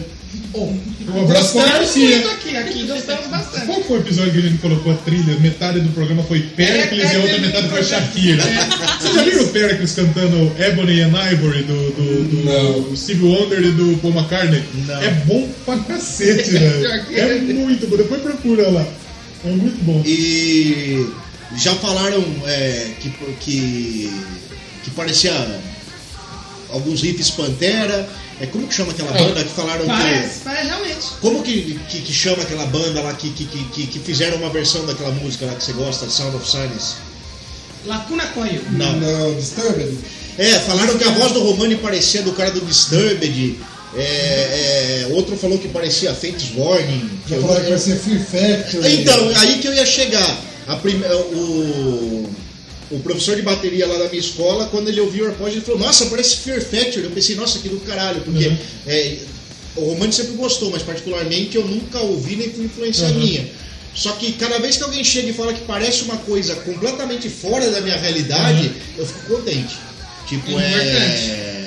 Um 0.53 1.21
abraço 1.23 1.53
pra 1.53 1.65
Garcia. 1.65 2.31
aqui, 2.31 2.57
aqui 2.57 2.83
gostamos 2.85 3.27
bastante. 3.27 3.65
Qual 3.65 3.83
foi 3.83 3.97
o 3.97 4.01
episódio 4.01 4.31
que 4.33 4.37
a 4.39 4.41
gente 4.41 4.57
colocou 4.57 4.91
a 4.91 4.95
trilha? 4.97 5.39
Metade 5.39 5.79
do 5.79 5.89
programa 5.89 6.21
foi 6.23 6.41
Pericles 6.41 7.03
É, 7.09 7.13
e 7.13 7.15
a 7.15 7.19
outra 7.19 7.35
é, 7.35 7.39
metade 7.39 7.69
foi 7.69 7.79
é, 7.79 7.83
Shakira. 7.83 8.43
é. 8.43 8.99
Você 8.99 9.13
já 9.13 9.23
viu 9.23 9.43
o 9.43 9.47
Pericles 9.47 9.91
cantando 9.93 10.51
Ebony 10.59 11.01
and 11.01 11.31
Ivory 11.31 11.63
do, 11.63 11.91
do, 11.91 12.23
do, 12.83 12.89
do 12.89 12.97
Steve 12.97 13.23
Wonder 13.23 13.59
e 13.61 13.71
do 13.71 13.97
Paul 14.01 14.13
McCartney? 14.13 14.63
Não. 14.85 15.01
É 15.01 15.09
bom 15.25 15.49
pra 15.65 15.77
cacete, 15.77 16.49
velho. 16.51 17.17
É 17.17 17.39
muito 17.39 17.87
bom. 17.87 17.95
Depois 17.95 18.21
procura 18.21 18.69
lá. 18.69 18.85
É 19.45 19.49
muito 19.49 19.83
bom. 19.85 20.01
E 20.05 21.07
já 21.57 21.73
falaram 21.75 22.23
é, 22.45 22.87
que, 22.99 23.09
que, 23.39 24.13
que 24.83 24.91
parecia 24.91 25.31
alguns 26.71 27.01
riffs 27.01 27.29
Pantera. 27.31 28.07
É, 28.39 28.45
como 28.47 28.67
que 28.67 28.73
chama 28.73 28.91
aquela 28.91 29.11
banda 29.11 29.43
que 29.43 29.49
falaram 29.53 29.81
que. 29.81 29.87
Parece, 29.87 30.39
parece 30.43 30.67
realmente. 30.67 31.05
Como 31.21 31.43
que, 31.43 31.79
que, 31.89 32.01
que 32.01 32.13
chama 32.13 32.41
aquela 32.41 32.65
banda 32.65 33.01
lá 33.01 33.13
que, 33.13 33.29
que, 33.31 33.45
que, 33.45 33.63
que- 33.65 33.87
que 33.87 33.99
fizeram 33.99 34.37
uma 34.37 34.49
versão 34.49 34.85
daquela 34.85 35.11
música 35.11 35.45
lá 35.45 35.53
que 35.53 35.63
você 35.63 35.73
gosta, 35.73 36.09
Sound 36.09 36.35
of 36.37 36.49
Silence? 36.49 36.95
Lacuna 37.85 38.25
Coil. 38.27 38.61
Não. 38.71 38.93
Não, 38.99 39.35
Disturbed. 39.35 39.97
É, 40.37 40.51
falaram 40.59 40.97
que 40.97 41.03
a 41.03 41.11
voz 41.11 41.31
do 41.33 41.41
Romani 41.41 41.75
parecia 41.75 42.21
do 42.23 42.31
cara 42.31 42.51
do 42.51 42.61
Disturbed. 42.61 43.59
É, 43.95 44.01
é, 44.01 45.07
outro 45.13 45.35
falou 45.35 45.57
que 45.59 45.67
parecia 45.67 46.13
Fates 46.13 46.51
Warning. 46.55 47.09
Já 47.27 47.35
Eu- 47.35 47.41
falaram 47.41 47.65
que 47.65 47.77
ser 47.79 47.97
Fear 47.97 48.19
Factory. 48.21 49.01
Então, 49.01 49.31
aí 49.37 49.59
que 49.59 49.67
eu 49.67 49.73
ia 49.73 49.85
chegar. 49.85 50.39
A 50.67 50.75
prime- 50.77 51.05
o, 51.05 52.29
o 52.91 52.99
professor 52.99 53.35
de 53.35 53.41
bateria 53.41 53.87
lá 53.87 53.97
da 53.97 54.07
minha 54.09 54.19
escola, 54.19 54.67
quando 54.67 54.89
ele 54.89 54.99
ouviu 55.01 55.25
o 55.25 55.27
AirPod, 55.29 55.51
ele 55.51 55.61
falou, 55.61 55.79
nossa, 55.79 56.05
parece 56.07 56.37
Fear 56.37 56.61
Factory. 56.61 57.03
Eu 57.05 57.11
pensei, 57.11 57.35
nossa, 57.35 57.59
que 57.59 57.69
do 57.69 57.79
caralho, 57.81 58.21
porque 58.21 58.47
Uhum. 58.47 58.57
é, 58.87 59.17
o 59.77 59.85
Romani 59.91 60.11
sempre 60.13 60.33
gostou, 60.33 60.69
mas 60.71 60.81
particularmente 60.83 61.55
eu 61.55 61.65
nunca 61.65 61.99
ouvi 62.01 62.35
nem 62.35 62.49
por 62.49 62.63
influência 62.63 63.07
Uhum. 63.07 63.19
minha. 63.19 63.45
Só 63.95 64.11
que 64.13 64.31
cada 64.33 64.57
vez 64.59 64.77
que 64.77 64.83
alguém 64.83 65.03
chega 65.03 65.29
e 65.29 65.33
fala 65.33 65.53
que 65.53 65.61
parece 65.61 66.03
uma 66.03 66.17
coisa 66.17 66.55
completamente 66.57 67.27
fora 67.29 67.69
da 67.71 67.81
minha 67.81 67.97
realidade, 67.97 68.67
Uhum. 68.67 68.73
eu 68.99 69.05
fico 69.05 69.35
contente. 69.35 69.75
Tipo, 70.27 70.49
Importante. 70.51 70.71
é. 70.75 71.57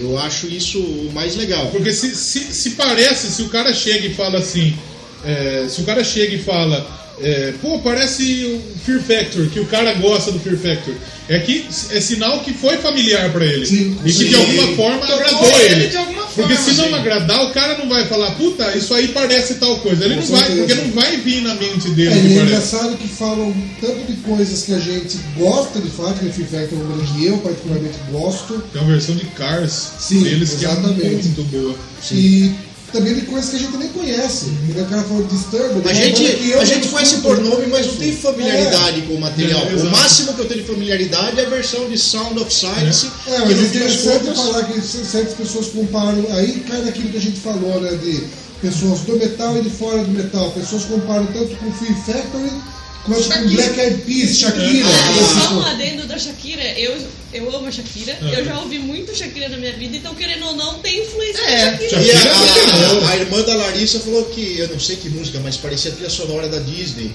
Eu 0.00 0.18
acho 0.18 0.46
isso 0.48 0.78
o 0.80 1.10
mais 1.14 1.34
legal. 1.34 1.68
Porque 1.70 1.90
se, 1.92 2.14
se, 2.14 2.40
se 2.52 2.70
parece, 2.70 3.28
se 3.30 3.42
o 3.42 3.48
cara 3.48 3.72
chega 3.74 4.06
e 4.06 4.14
fala 4.14 4.38
assim, 4.38 4.76
é, 5.24 5.66
se 5.68 5.80
o 5.80 5.84
cara 5.84 6.04
chega 6.04 6.34
e 6.34 6.38
fala, 6.42 6.86
é, 7.20 7.54
pô, 7.62 7.78
parece 7.78 8.22
o 8.44 8.78
Fear 8.84 9.00
Factor, 9.00 9.46
que 9.48 9.60
o 9.60 9.66
cara 9.66 9.94
gosta 9.94 10.32
do 10.32 10.38
Fear 10.40 10.56
Factor, 10.56 10.94
é 11.28 11.38
que 11.38 11.64
é 11.90 12.00
sinal 12.00 12.40
que 12.40 12.52
foi 12.52 12.76
familiar 12.78 13.30
pra 13.32 13.44
ele. 13.46 13.64
Sim, 13.64 13.96
e 14.04 14.08
que 14.08 14.12
sim. 14.12 14.28
de 14.28 14.34
alguma 14.34 14.66
forma 14.76 15.06
Tocou 15.06 15.14
agradou 15.16 15.60
ele 15.60 15.96
alguma 15.96 16.22
Porque 16.26 16.54
forma, 16.54 16.70
se 16.70 16.76
não 16.76 16.88
sim. 16.88 16.94
agradar, 16.94 17.44
o 17.46 17.52
cara 17.52 17.78
não 17.78 17.88
vai 17.88 18.04
falar, 18.06 18.32
puta, 18.32 18.76
isso 18.76 18.92
aí 18.92 19.08
parece 19.08 19.54
tal 19.54 19.78
coisa. 19.78 20.04
Ele 20.04 20.16
Com 20.16 20.20
não 20.20 20.26
vai, 20.28 20.44
certeza. 20.46 20.66
porque 20.66 20.74
não 20.74 20.90
vai 20.92 21.16
vir 21.18 21.40
na 21.42 21.54
mente 21.54 21.88
dele 21.90 22.10
É, 22.10 22.20
que 22.20 22.38
é 22.38 22.42
engraçado 22.42 22.96
que 22.98 23.08
falam 23.08 23.54
tanto 23.80 24.12
de 24.12 24.16
coisas 24.18 24.62
que 24.62 24.74
a 24.74 24.78
gente 24.78 25.18
gosta 25.38 25.80
de 25.80 25.88
falar, 25.90 26.12
que 26.14 26.28
Fear 26.28 26.48
Factor 26.48 26.78
é 26.78 26.82
uma 26.82 27.04
que 27.04 27.26
eu 27.26 27.38
particularmente 27.38 27.98
gosto, 28.10 28.62
Tem 28.72 28.82
uma 28.82 28.90
versão 28.92 29.14
de 29.16 29.24
Cars 29.26 29.90
Sim, 29.98 30.22
deles 30.24 30.54
que 30.58 30.66
é 30.66 30.68
exatamente. 30.68 31.28
muito 31.28 31.42
boa. 31.44 31.74
e 32.12 32.52
também 32.94 33.14
de 33.14 33.22
coisas 33.22 33.50
que 33.50 33.56
a 33.56 33.58
gente 33.58 33.76
nem 33.76 33.88
conhece. 33.88 34.46
O 34.76 34.84
cara 34.86 35.02
falou 35.02 35.24
Disturbed. 35.24 35.82
A 35.86 35.90
é 35.90 35.94
uma 35.94 35.94
gente, 35.94 36.54
a 36.54 36.64
gente 36.64 36.88
conhece 36.88 37.16
por 37.16 37.38
nome, 37.40 37.66
mas 37.66 37.86
não 37.86 37.94
tem 37.96 38.14
conheço. 38.14 38.22
familiaridade 38.22 39.02
com 39.02 39.14
o 39.14 39.20
material. 39.20 39.66
É, 39.66 39.74
o 39.74 39.90
máximo 39.90 40.32
que 40.32 40.40
eu 40.40 40.44
tenho 40.46 40.62
de 40.62 40.66
familiaridade 40.66 41.40
é 41.40 41.44
a 41.44 41.48
versão 41.50 41.88
de 41.88 41.98
Sound 41.98 42.38
of 42.38 42.54
Silence. 42.54 43.10
É, 43.26 43.34
é 43.34 43.40
que 43.40 43.46
mas 43.48 43.58
é 43.58 43.62
interessante 43.64 44.24
contas- 44.26 44.38
falar 44.38 44.64
que 44.64 44.80
certas 44.80 45.34
pessoas 45.34 45.66
comparam. 45.68 46.24
Aí 46.30 46.64
cai 46.68 46.82
naquilo 46.82 47.10
que 47.10 47.16
a 47.18 47.20
gente 47.20 47.40
falou, 47.40 47.80
né? 47.80 47.90
De 47.96 48.22
pessoas 48.62 49.00
do 49.00 49.16
metal 49.18 49.58
e 49.58 49.62
de 49.62 49.70
fora 49.70 49.98
do 50.04 50.10
metal. 50.12 50.50
Pessoas 50.52 50.84
comparam 50.84 51.26
tanto 51.26 51.56
com 51.56 51.72
Fear 51.72 51.96
Factory 52.06 52.50
quanto 53.04 53.22
com 53.22 53.30
Shakira. 53.32 53.62
Black 53.62 53.80
Eyed 53.80 54.02
Peas, 54.02 54.38
Shakira. 54.38 54.86
Ah, 54.86 55.42
só 55.42 55.54
um 55.54 55.58
tipo. 55.58 55.68
adendo 55.70 56.06
da 56.06 56.18
Shakira, 56.18 56.62
eu, 56.78 56.96
eu 57.32 57.56
amo 57.56 57.66
a 57.66 57.70
Shakira, 57.70 58.16
Ah. 58.20 58.24
eu 58.32 58.44
já 58.44 58.58
ouvi 58.60 58.78
muito 58.78 59.14
Shakira 59.14 59.48
na 59.48 59.56
minha 59.56 59.72
vida, 59.74 59.96
então 59.96 60.14
querendo 60.14 60.46
ou 60.46 60.56
não, 60.56 60.78
tem 60.80 61.02
influência 61.02 61.42
É, 61.42 61.70
da 61.72 61.78
Shakira. 61.78 62.02
E 62.02 62.06
Shakira 62.06 62.32
a, 62.32 63.02
é 63.02 63.06
a, 63.06 63.10
a 63.10 63.16
irmã 63.16 63.42
da 63.42 63.54
Larissa 63.56 64.00
falou 64.00 64.24
que, 64.26 64.58
eu 64.58 64.68
não 64.68 64.80
sei 64.80 64.96
que 64.96 65.08
música, 65.10 65.38
mas 65.42 65.56
parecia 65.56 65.90
a 65.90 65.94
trilha 65.94 66.10
sonora 66.10 66.48
da 66.48 66.58
Disney. 66.58 67.12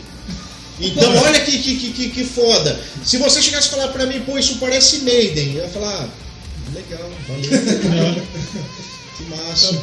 Então, 0.81 1.13
olha 1.23 1.41
que, 1.41 1.57
que, 1.59 1.75
que, 1.75 1.91
que, 1.91 2.09
que 2.09 2.23
foda. 2.23 2.79
Se 3.03 3.17
você 3.17 3.41
chegasse 3.41 3.67
a 3.67 3.71
falar 3.71 3.89
pra 3.89 4.05
mim, 4.05 4.21
pô, 4.21 4.37
isso 4.37 4.55
parece 4.59 4.99
Maiden, 4.99 5.55
eu 5.55 5.63
ia 5.63 5.69
falar, 5.69 6.05
ah, 6.05 6.73
legal, 6.73 7.09
valeu. 7.27 8.21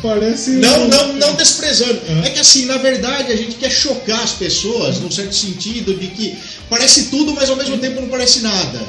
Parece. 0.02 0.52
Não, 0.52 0.88
não, 0.88 1.12
não 1.14 1.34
desprezando. 1.34 2.00
Uhum. 2.08 2.24
É 2.24 2.30
que 2.30 2.40
assim, 2.40 2.64
na 2.66 2.78
verdade, 2.78 3.32
a 3.32 3.36
gente 3.36 3.56
quer 3.56 3.70
chocar 3.70 4.22
as 4.22 4.32
pessoas, 4.32 4.98
num 5.00 5.10
certo 5.10 5.34
sentido, 5.34 5.94
de 5.94 6.08
que 6.08 6.36
parece 6.70 7.04
tudo, 7.04 7.32
mas 7.34 7.50
ao 7.50 7.56
mesmo 7.56 7.78
tempo 7.78 8.00
não 8.00 8.08
parece 8.08 8.40
nada. 8.40 8.80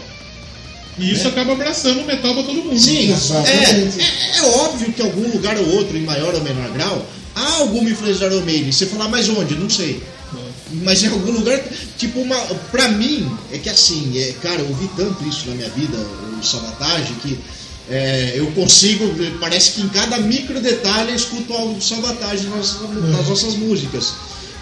E 0.98 1.12
isso 1.12 1.28
acaba 1.28 1.54
abraçando 1.54 2.02
o 2.02 2.06
metal 2.06 2.34
pra 2.34 2.44
todo 2.44 2.56
mundo. 2.56 2.80
Sim, 2.80 3.12
é, 3.12 4.34
é, 4.34 4.38
é 4.40 4.42
óbvio 4.64 4.92
que 4.92 5.02
em 5.02 5.06
algum 5.06 5.30
lugar 5.32 5.56
ou 5.58 5.76
outro, 5.76 5.96
em 5.96 6.02
maior 6.02 6.34
ou 6.34 6.42
menor 6.42 6.72
grau, 6.72 7.06
há 7.36 7.54
alguma 7.58 7.90
influência 7.90 8.28
da 8.28 8.36
Iron 8.36 8.46
Maiden. 8.46 8.72
Você 8.72 8.88
falar, 8.88 9.08
mas 9.08 9.30
onde? 9.30 9.56
Não 9.56 9.70
sei. 9.70 10.02
Mas 10.84 11.04
em 11.04 11.08
algum 11.08 11.32
lugar, 11.32 11.62
tipo, 11.98 12.20
uma, 12.20 12.36
pra 12.72 12.90
mim, 12.90 13.30
é 13.52 13.58
que 13.58 13.70
assim, 13.70 14.20
é, 14.20 14.34
cara, 14.42 14.60
eu 14.60 14.68
ouvi 14.68 14.90
tanto 14.98 15.26
isso 15.26 15.48
na 15.48 15.56
minha 15.56 15.70
vida, 15.70 15.98
o 15.98 16.44
Sabotage, 16.44 17.14
que 17.22 17.40
é, 17.90 18.34
eu 18.36 18.48
consigo, 18.52 19.06
parece 19.40 19.72
que 19.72 19.82
em 19.82 19.90
cada 19.90 20.18
micro 20.20 20.60
detalhe 20.60 21.12
eu 21.12 21.16
escuto 21.16 21.54
algo 21.54 21.74
do 21.74 21.84
Sabotage 21.84 22.48
nas, 22.48 22.82
nas 22.82 23.28
nossas 23.28 23.56
músicas. 23.56 24.14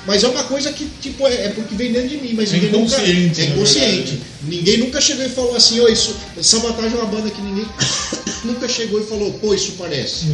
Mas 0.05 0.23
é 0.23 0.27
uma 0.27 0.43
coisa 0.43 0.71
que, 0.71 0.87
tipo, 1.01 1.27
é, 1.27 1.45
é 1.45 1.49
porque 1.49 1.73
vem 1.73 1.91
dentro 1.91 2.09
de 2.09 2.17
mim, 2.17 2.33
mas 2.33 2.53
É 2.53 2.57
ninguém 2.57 2.71
nunca. 2.71 2.95
É 3.01 3.45
inconsciente. 3.45 4.21
Ninguém 4.43 4.77
nunca 4.77 5.01
chegou 5.01 5.25
e 5.25 5.29
falou 5.29 5.55
assim, 5.55 5.79
ô, 5.79 5.87
isso. 5.87 6.15
Sabotage 6.41 6.93
é 6.93 6.97
uma 6.99 7.07
banda 7.07 7.31
que 7.31 7.41
ninguém 7.41 7.65
nunca 8.45 8.67
chegou 8.67 9.01
e 9.01 9.05
falou, 9.05 9.33
pô, 9.33 9.53
isso 9.55 9.73
parece. 9.77 10.27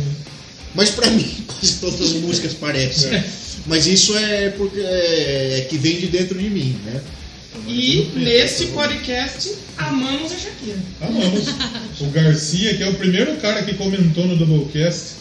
Mas 0.76 0.90
pra 0.90 1.10
mim, 1.10 1.26
quase 1.48 1.76
todas 1.76 2.02
as 2.02 2.12
músicas 2.14 2.54
parecem. 2.54 3.16
É. 3.16 3.24
Mas 3.68 3.88
isso 3.88 4.18
é 4.18 4.50
porque 4.50 4.80
é, 4.80 5.60
é 5.60 5.68
que 5.70 5.78
vem 5.78 5.98
de 5.98 6.08
dentro 6.08 6.38
de 6.38 6.50
mim, 6.50 6.78
né? 6.84 7.00
E 7.68 8.10
neste 8.16 8.68
podcast, 8.68 9.52
amamos 9.78 10.32
a 10.32 10.36
Shakira. 10.36 10.78
Amamos. 11.02 11.48
O 12.00 12.06
Garcia, 12.08 12.76
que 12.76 12.84
é 12.84 12.88
o 12.90 12.96
primeiro 12.96 13.36
cara 13.38 13.64
que 13.64 13.74
comentou 13.76 14.26
no 14.26 14.38
Doublecast, 14.38 15.16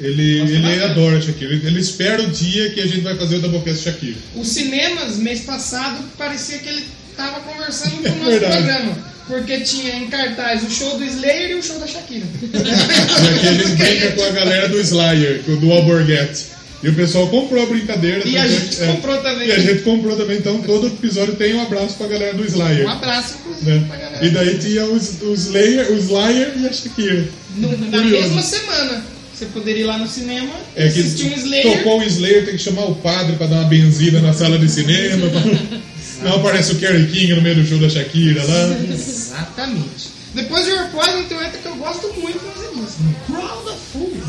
ele, 0.00 0.40
ele 0.40 0.82
adora 0.84 1.20
Shakira. 1.20 1.52
Ele, 1.52 1.66
ele 1.66 1.80
espera 1.80 2.22
o 2.22 2.30
dia 2.30 2.70
que 2.70 2.80
a 2.80 2.86
gente 2.86 3.00
vai 3.00 3.16
fazer 3.16 3.36
o 3.36 3.40
Doublecast 3.40 3.82
Shakira. 3.84 4.16
Os 4.36 4.48
cinemas, 4.48 5.16
mês 5.18 5.40
passado, 5.40 6.04
parecia 6.16 6.58
que 6.58 6.68
ele 6.68 6.84
tava 7.16 7.40
conversando 7.40 8.02
com 8.02 8.08
o 8.10 8.16
nosso 8.18 8.30
verdade. 8.30 8.56
programa. 8.56 9.12
Porque 9.26 9.60
tinha 9.60 9.94
em 9.96 10.08
cartaz 10.08 10.62
o 10.64 10.70
show 10.70 10.98
do 10.98 11.04
Slayer 11.04 11.50
e 11.52 11.54
o 11.54 11.62
show 11.62 11.78
da 11.78 11.86
Shakira. 11.86 12.26
E 12.52 13.36
aqui 13.36 13.46
a 13.48 13.52
gente 13.54 13.74
brinca 13.76 14.12
com 14.12 14.24
a 14.24 14.30
galera 14.30 14.68
do 14.68 14.80
Slayer, 14.80 15.42
do 15.42 15.72
Alborguete. 15.72 16.46
E 16.82 16.88
o 16.88 16.94
pessoal 16.94 17.28
comprou 17.28 17.62
a 17.62 17.66
brincadeira. 17.66 18.26
E 18.26 18.36
a 18.36 18.44
é 18.44 18.48
gente 18.48 18.82
é, 18.82 18.86
comprou 18.88 19.16
também. 19.18 19.48
E 19.48 19.52
a 19.52 19.58
gente 19.58 19.82
comprou 19.82 20.16
também, 20.16 20.38
então 20.38 20.60
todo 20.62 20.88
episódio 20.88 21.36
tem 21.36 21.54
um 21.54 21.62
abraço 21.62 21.94
pra 21.96 22.08
galera 22.08 22.34
do 22.34 22.44
Slayer. 22.44 22.84
Um 22.86 22.90
abraço, 22.90 23.34
inclusive, 23.40 23.70
né? 23.70 23.84
pra 23.88 23.96
galera. 23.96 24.24
E 24.26 24.30
daí 24.30 24.58
tinha 24.58 24.84
os, 24.86 25.22
o, 25.22 25.32
Slayer, 25.34 25.92
o 25.92 25.96
Slayer 25.96 26.52
e 26.58 26.66
a 26.66 26.72
Shakira. 26.72 27.28
No- 27.56 27.68
na 27.78 27.98
Curioso. 27.98 28.22
mesma 28.34 28.42
semana. 28.42 29.04
Você 29.32 29.46
poderia 29.46 29.82
ir 29.82 29.86
lá 29.86 29.98
no 29.98 30.06
cinema 30.08 30.52
e 30.76 30.82
É 30.82 30.88
que 30.90 31.00
assistir 31.00 31.26
um 31.32 31.34
Slayer. 31.36 31.78
tocou 31.78 32.00
o 32.00 32.02
Slayer, 32.04 32.44
tem 32.44 32.56
que 32.56 32.62
chamar 32.62 32.84
o 32.84 32.94
padre 32.96 33.36
pra 33.36 33.46
dar 33.46 33.56
uma 33.60 33.68
benzida 33.68 34.20
na 34.20 34.32
sala 34.32 34.58
de 34.58 34.68
cinema. 34.68 35.26
Não 36.22 36.36
aparece 36.36 36.72
o 36.72 36.76
Kerry 36.76 37.06
King 37.08 37.34
no 37.34 37.42
meio 37.42 37.56
do 37.56 37.66
show 37.66 37.78
da 37.78 37.88
Shakira 37.88 38.44
lá. 38.44 38.76
Exatamente. 38.92 40.10
Depois 40.34 40.64
de 40.64 40.70
Poison 40.92 41.24
tem 41.24 41.36
outra 41.36 41.58
que 41.58 41.66
eu 41.66 41.74
gosto 41.76 42.06
muito, 42.20 42.40
mas 42.56 42.64
é 42.64 42.68
disso. 42.80 42.98
Crowd 43.26 43.68
of 43.68 43.78
Fools. 43.92 44.22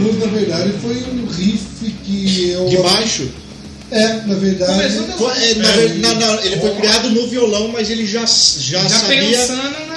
Cruz, 0.00 0.18
na 0.18 0.26
verdade, 0.26 0.72
foi 0.82 0.94
um 1.12 1.26
riff 1.26 1.90
que 2.04 2.50
eu. 2.50 2.66
De 2.68 2.76
baixo. 2.78 3.28
É, 3.90 4.06
na 4.26 4.34
verdade. 4.34 4.70
Começou 4.74 5.02
da- 5.06 5.14
Foi- 5.14 5.32
é, 5.44 5.54
na 5.54 5.68
É. 5.72 5.88
na- 5.94 6.14
na- 6.14 6.44
ele 6.44 6.56
foi 6.58 6.70
criado 6.74 7.08
no 7.08 7.26
violão, 7.26 7.68
mas 7.68 7.88
ele 7.88 8.04
já, 8.06 8.20
já, 8.26 8.82
Já 8.82 8.88
sabia 8.90 9.38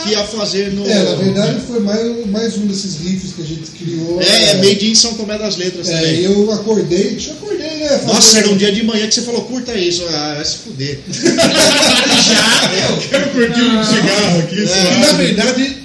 que 0.02 0.10
ia 0.12 0.24
fazer 0.24 0.72
no. 0.72 0.90
É, 0.90 1.04
na 1.04 1.16
verdade 1.16 1.60
foi 1.68 1.82
mais, 1.82 2.26
mais 2.28 2.58
um 2.58 2.68
desses 2.68 2.96
riffs 3.02 3.34
que 3.36 3.42
a 3.42 3.46
gente 3.46 3.70
criou. 3.78 4.22
É, 4.22 4.52
é 4.52 4.54
made 4.64 4.90
in 4.90 4.96
São 4.96 5.14
Tomé 5.16 5.38
das 5.38 5.58
Letras 5.58 5.90
É, 5.90 5.94
também. 5.98 6.22
eu 6.24 6.50
acordei, 6.54 7.10
deixa 7.10 7.32
eu 7.32 7.34
acordei, 7.34 7.68
né? 7.80 8.02
Nossa, 8.08 8.38
era 8.38 8.50
um 8.50 8.56
dia 8.56 8.72
de 8.72 8.82
manhã 8.86 9.06
que 9.08 9.14
você 9.14 9.24
falou, 9.24 9.42
curta 9.42 9.74
isso. 9.76 10.06
Ah, 10.10 10.36
vai 10.38 10.46
se 10.46 10.56
fuder. 10.60 11.00
Quero 13.10 13.30
curtir 13.32 13.62
um 13.62 13.84
cigarro 13.84 14.40
aqui, 14.40 14.64
É. 14.64 15.00
Na 15.06 15.14
verdade, 15.14 15.78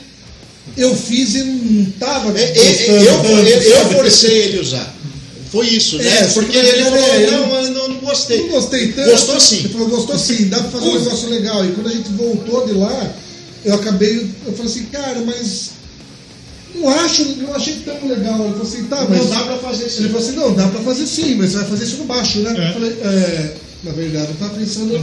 eu 0.76 0.94
fiz 0.94 1.34
e 1.34 1.42
não 1.44 1.84
tava. 1.92 2.38
É, 2.38 2.42
é, 2.42 3.04
gostando 3.04 3.28
eu, 3.48 3.60
eu, 3.62 3.62
eu 3.76 3.90
forcei 3.92 4.38
ele 4.44 4.60
usar. 4.60 4.94
Foi 5.50 5.66
isso, 5.68 5.96
né? 5.98 6.06
É, 6.06 6.24
Porque 6.26 6.50
que 6.52 6.58
ele 6.58 6.80
é, 6.80 6.84
falou, 6.84 6.98
eu- 6.98 7.30
não, 7.30 7.62
eu 7.64 7.70
não, 7.70 7.88
não 7.88 7.96
gostei. 8.00 8.42
Não 8.42 8.48
gostei 8.48 8.92
tanto. 8.92 9.10
Gostou 9.10 9.40
sim. 9.40 9.58
Ele 9.60 9.68
falou, 9.68 9.88
gostou 9.88 10.18
sim, 10.18 10.48
dá 10.48 10.58
pra 10.58 10.70
fazer 10.70 10.88
um 10.88 10.98
negócio 10.98 11.28
legal. 11.30 11.64
E 11.64 11.72
quando 11.72 11.88
a 11.88 11.92
gente 11.92 12.10
voltou 12.10 12.66
de 12.66 12.72
lá, 12.72 13.14
eu 13.64 13.74
acabei, 13.74 14.28
eu 14.46 14.52
falei 14.52 14.70
assim, 14.70 14.84
cara, 14.86 15.20
mas 15.24 15.70
não 16.74 16.88
acho, 16.88 17.24
não 17.38 17.54
achei 17.54 17.74
tão 17.76 18.06
legal. 18.08 18.40
Ele 18.44 18.50
falou 18.52 18.62
assim, 18.62 18.84
tá, 18.84 19.06
mas. 19.08 19.18
Não 19.20 19.28
dá 19.30 19.40
pra 19.44 19.56
fazer 19.58 19.86
isso. 19.86 20.00
Ele 20.00 20.08
falou 20.08 20.26
assim, 20.26 20.36
não, 20.36 20.54
dá 20.54 20.68
pra 20.68 20.80
fazer 20.82 21.06
sim, 21.06 21.34
mas 21.36 21.50
você 21.52 21.58
vai 21.58 21.66
fazer 21.68 21.84
isso 21.84 21.96
no 21.98 22.04
baixo, 22.04 22.38
né? 22.40 22.54
É. 22.58 22.68
Eu 22.68 22.72
falei, 22.74 22.90
é, 22.90 23.54
na 23.84 23.92
verdade, 23.92 24.28
eu 24.30 24.34
tava 24.36 24.58
pensando, 24.58 25.00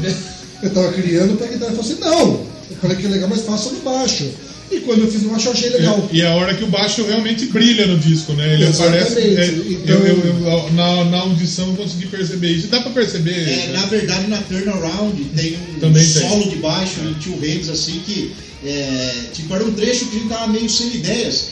eu 0.61 0.69
tava 0.71 0.91
criando 0.91 1.37
pra 1.37 1.47
guitarra. 1.47 1.71
Ele 1.73 1.81
falou 1.81 1.91
assim, 1.91 1.99
não, 2.01 2.29
eu 2.69 2.77
falei 2.81 2.97
que 2.97 3.05
é 3.05 3.09
legal, 3.09 3.29
mas 3.29 3.41
faça 3.41 3.69
no 3.71 3.79
baixo. 3.79 4.29
E 4.71 4.79
quando 4.79 5.01
eu 5.01 5.11
fiz 5.11 5.21
no 5.23 5.29
baixo, 5.29 5.47
eu 5.49 5.51
achei 5.53 5.69
legal. 5.69 6.09
E 6.11 6.21
a 6.23 6.33
hora 6.35 6.53
que 6.55 6.63
o 6.63 6.67
baixo 6.67 7.03
realmente 7.03 7.45
brilha 7.47 7.85
no 7.85 7.97
disco, 7.99 8.33
né? 8.33 8.53
Ele 8.53 8.63
Exatamente. 8.65 9.11
aparece. 9.11 9.19
é, 9.37 9.45
Então- 9.73 9.95
eu, 9.97 10.17
eu- 10.19 10.47
eu- 10.47 10.73
na, 10.73 11.05
na 11.05 11.17
audição 11.19 11.67
eu 11.69 11.75
consegui 11.75 12.07
perceber 12.07 12.51
isso. 12.51 12.67
Dá 12.67 12.81
pra 12.81 12.91
perceber. 12.91 13.31
É, 13.49 13.67
né? 13.67 13.69
na 13.73 13.85
verdade, 13.85 14.27
na 14.27 14.37
Turnaround 14.41 15.23
tem 15.35 15.57
um 15.75 15.79
Também 15.79 16.03
tem. 16.03 16.27
solo 16.29 16.49
de 16.49 16.55
baixo 16.57 16.99
em 17.01 17.13
Two 17.15 17.39
Hands, 17.39 17.69
assim, 17.69 18.01
que 18.05 18.31
é, 18.65 19.13
tipo, 19.33 19.53
era 19.53 19.63
um 19.63 19.73
trecho 19.73 20.05
que 20.05 20.15
a 20.15 20.19
gente 20.19 20.29
tava 20.29 20.47
meio 20.47 20.69
sem 20.69 20.95
ideias 20.95 21.47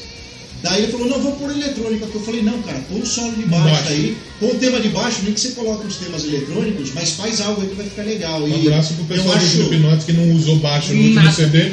Daí 0.63 0.83
ele 0.83 0.91
falou, 0.91 1.07
não, 1.07 1.19
vamos 1.21 1.39
pôr 1.39 1.51
eletrônica. 1.51 2.05
Eu 2.13 2.21
falei, 2.21 2.41
não, 2.43 2.61
cara, 2.61 2.79
põe 2.89 3.01
o 3.01 3.05
solo 3.05 3.31
de 3.33 3.43
baixo, 3.43 3.65
Baixo. 3.69 3.89
aí, 3.89 4.17
põe 4.39 4.49
o 4.49 4.55
tema 4.55 4.79
de 4.79 4.89
baixo, 4.89 5.19
nem 5.23 5.33
que 5.33 5.39
você 5.39 5.49
coloque 5.51 5.87
os 5.87 5.95
temas 5.97 6.23
eletrônicos, 6.23 6.91
mas 6.93 7.11
faz 7.11 7.41
algo 7.41 7.61
aí 7.61 7.67
que 7.69 7.75
vai 7.75 7.85
ficar 7.87 8.03
legal. 8.03 8.43
Um 8.43 8.47
e 8.47 8.67
abraço 8.67 8.93
pro 8.93 9.05
pessoal 9.05 9.27
eu 9.29 9.39
do 9.39 9.45
acho, 9.45 9.55
Slipknot 9.57 10.05
que 10.05 10.13
não 10.13 10.31
usou 10.35 10.57
baixo 10.57 10.93
no 10.93 11.01
último. 11.03 11.31
CD. 11.31 11.71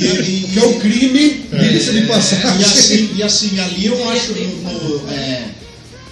e, 0.00 0.04
e- 0.04 0.48
Que 0.52 0.58
é 0.58 0.64
um 0.66 0.78
crime, 0.78 1.44
diga-se 1.50 1.92
de 1.92 2.02
passagem. 2.06 2.60
E 2.60 2.64
assim, 2.64 3.10
e 3.16 3.22
assim, 3.22 3.58
ali 3.60 3.86
eu 3.86 4.08
acho 4.10 4.32
no, 4.32 4.62
no- 5.02 5.10
é, 5.10 5.44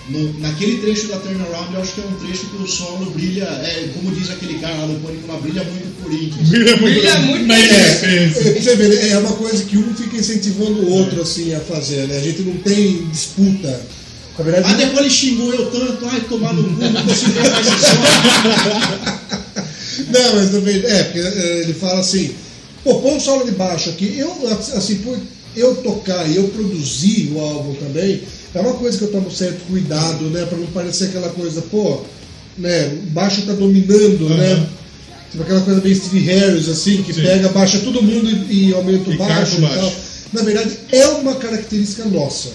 no- 0.09 0.39
naquele 0.41 0.79
trecho 0.79 1.07
da 1.09 1.17
Turnaround, 1.19 1.75
eu 1.75 1.81
acho 1.81 1.93
que 1.95 2.01
é 2.01 2.05
um 2.05 2.13
trecho 2.25 2.47
que 2.47 2.63
o 2.63 2.67
solo 2.67 3.11
brilha, 3.11 3.45
é, 3.45 3.89
como 3.95 4.15
diz 4.15 4.31
aquele 4.31 4.59
cara 4.59 4.75
lá 4.77 4.87
no 4.87 4.99
Pânico, 5.01 5.29
lá, 5.31 5.39
brilha 5.39 5.63
muito 5.65 5.97
por 5.97 6.11
Corinthians. 6.11 6.49
Brilha 6.49 6.77
muito, 6.77 6.95
Brilha 7.01 7.19
muito 7.21 7.47
na 7.47 7.55
bem. 7.55 7.67
referência. 7.69 8.41
É, 8.49 8.53
pra 8.53 8.63
você 8.63 8.77
ver, 8.77 9.09
é 9.11 9.19
uma 9.19 9.33
coisa 9.33 9.65
que 9.65 9.79
um 9.79 9.95
fica 9.95 10.17
incentivando 10.17 10.83
o 10.83 10.91
outro 10.91 11.23
assim 11.23 11.55
a 11.55 11.61
fazer, 11.61 12.09
né? 12.09 12.19
A 12.19 12.23
gente 12.23 12.43
não 12.43 12.55
tem 12.59 13.07
disputa. 13.11 13.81
Na 14.39 14.45
verdade, 14.45 14.67
Aí 14.75 14.77
depois 14.87 15.01
ele 15.01 15.11
xingou 15.11 15.53
eu 15.53 15.67
tanto, 15.71 16.07
ai, 16.07 16.21
tomar 16.23 16.55
no 16.55 16.65
cu, 16.65 16.81
não 16.83 17.03
consigo 17.05 17.33
ver 17.33 17.51
mais 17.51 17.67
esse 17.67 17.81
som. 17.81 19.13
Não, 20.11 20.35
mas 20.37 20.51
também. 20.51 20.77
É, 20.85 21.03
porque 21.05 21.19
é, 21.21 21.61
ele 21.61 21.75
fala 21.75 22.01
assim, 22.01 22.35
pô, 22.83 22.97
põe 23.01 23.15
um 23.17 23.21
solo 23.21 23.45
de 23.45 23.53
baixo 23.53 23.91
aqui. 23.91 24.15
Eu, 24.19 24.33
assim, 24.75 24.97
por 24.97 25.19
eu 25.57 25.75
tocar 25.77 26.29
e 26.31 26.37
eu 26.37 26.49
produzir 26.49 27.31
o 27.35 27.41
álbum 27.41 27.75
também, 27.75 28.23
é 28.55 28.61
uma 28.61 28.75
coisa 28.75 28.99
que 28.99 29.05
eu 29.05 29.11
tomo 29.13 29.31
certo 29.31 29.61
cuidado, 29.69 30.25
né? 30.31 30.45
Pra 30.47 30.59
não 30.59 30.67
parecer 30.69 31.07
aquela 31.07 31.31
coisa, 31.31 31.63
pô, 31.63 32.01
né? 32.59 32.89
O 33.07 33.11
baixo 33.11 33.43
tá 33.43 33.53
dominando, 33.53 34.27
Aham. 34.27 34.37
né? 34.37 34.67
Tipo 35.31 35.45
aquela 35.45 35.61
coisa 35.63 35.81
bem 35.81 35.95
Steve 35.95 36.21
Harris, 36.21 36.69
assim, 36.69 37.03
que 37.03 37.13
Sim. 37.15 37.23
pega, 37.23 37.49
baixa 37.49 37.79
todo 37.79 38.03
mundo 38.03 38.29
e, 38.51 38.69
e 38.69 38.75
aumenta 38.75 39.09
o 39.11 39.17
baixo 39.17 39.35
carta 39.35 39.55
o 39.55 39.59
e 39.59 39.61
baixo. 39.63 39.81
tal. 39.81 39.93
Na 40.35 40.43
verdade, 40.43 40.79
é 40.93 41.07
uma 41.09 41.35
característica 41.37 42.05
nossa. 42.07 42.51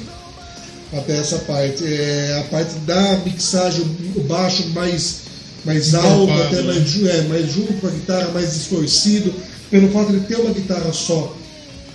Até 0.94 1.18
essa 1.18 1.38
parte. 1.40 1.84
É 1.84 2.40
a 2.40 2.50
parte 2.50 2.76
da 2.86 3.18
mixagem, 3.26 3.84
o 4.16 4.22
baixo 4.22 4.70
mais, 4.70 5.18
mais 5.66 5.96
alto, 5.96 6.32
até 6.34 6.58
né? 6.58 6.74
mais, 6.74 7.04
é, 7.06 7.22
mais 7.24 7.52
junto 7.52 7.74
com 7.74 7.88
a 7.88 7.92
guitarra, 7.92 8.32
mais 8.32 8.54
distorcido, 8.54 9.34
pelo 9.72 9.90
fato 9.92 10.12
de 10.12 10.20
ter 10.22 10.36
uma 10.36 10.52
guitarra 10.52 10.94
só. 10.94 11.36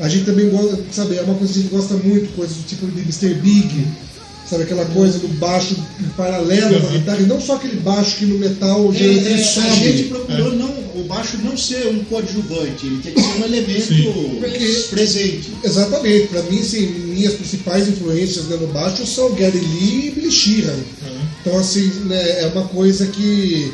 A 0.01 0.09
gente 0.09 0.24
também 0.24 0.48
gosta, 0.48 0.78
sabe, 0.90 1.16
é 1.16 1.23
uma 1.23 1.35
coisa 1.35 1.52
que 1.52 1.59
a 1.59 1.62
gente 1.62 1.73
gosta 1.73 1.94
muito, 1.94 2.35
coisa 2.35 2.55
do 2.55 2.62
tipo 2.66 2.86
de 2.86 3.01
Mr. 3.02 3.35
Big, 3.35 3.86
sabe, 4.48 4.64
aquela 4.64 4.85
coisa 4.86 5.19
do 5.19 5.28
baixo 5.39 5.77
em 6.01 6.09
paralelo 6.16 6.81
com 6.81 6.86
a 6.86 6.90
Uhum. 6.90 6.98
guitarra, 6.98 7.20
e 7.20 7.27
não 7.27 7.40
só 7.40 7.56
aquele 7.56 7.77
baixo 7.77 8.16
que 8.16 8.24
no 8.27 8.39
metal 8.39 8.90
É, 8.93 8.97
geralmente 8.98 9.27
é, 9.28 9.32
ele 9.32 9.43
a 9.43 9.97
gente 9.97 10.09
procurou 10.09 10.52
não, 10.56 10.82
o 10.94 11.05
baixo 11.09 11.39
não 11.44 11.56
ser 11.56 11.86
um 11.89 12.02
coadjuvante, 12.05 12.86
ele 12.86 13.01
tem 13.02 13.12
que 13.14 13.20
ser 13.20 13.40
um 13.40 13.44
elemento 13.44 13.94
Sim. 13.94 14.40
presente. 14.90 15.51
Exatamente, 15.62 16.28
pra 16.28 16.43
mim, 16.43 16.59
assim, 16.59 16.86
minhas 16.86 17.35
principais 17.35 17.89
influências 17.89 18.47
né, 18.47 18.56
no 18.60 18.66
baixo 18.69 19.06
são 19.06 19.32
Gary 19.35 19.59
Lee 19.59 20.09
e 20.09 20.10
Billy 20.10 20.31
Sheehan. 20.32 20.77
Então, 21.40 21.59
assim, 21.59 21.86
né, 22.06 22.40
é 22.43 22.47
uma 22.55 22.64
coisa 22.69 23.06
que. 23.06 23.73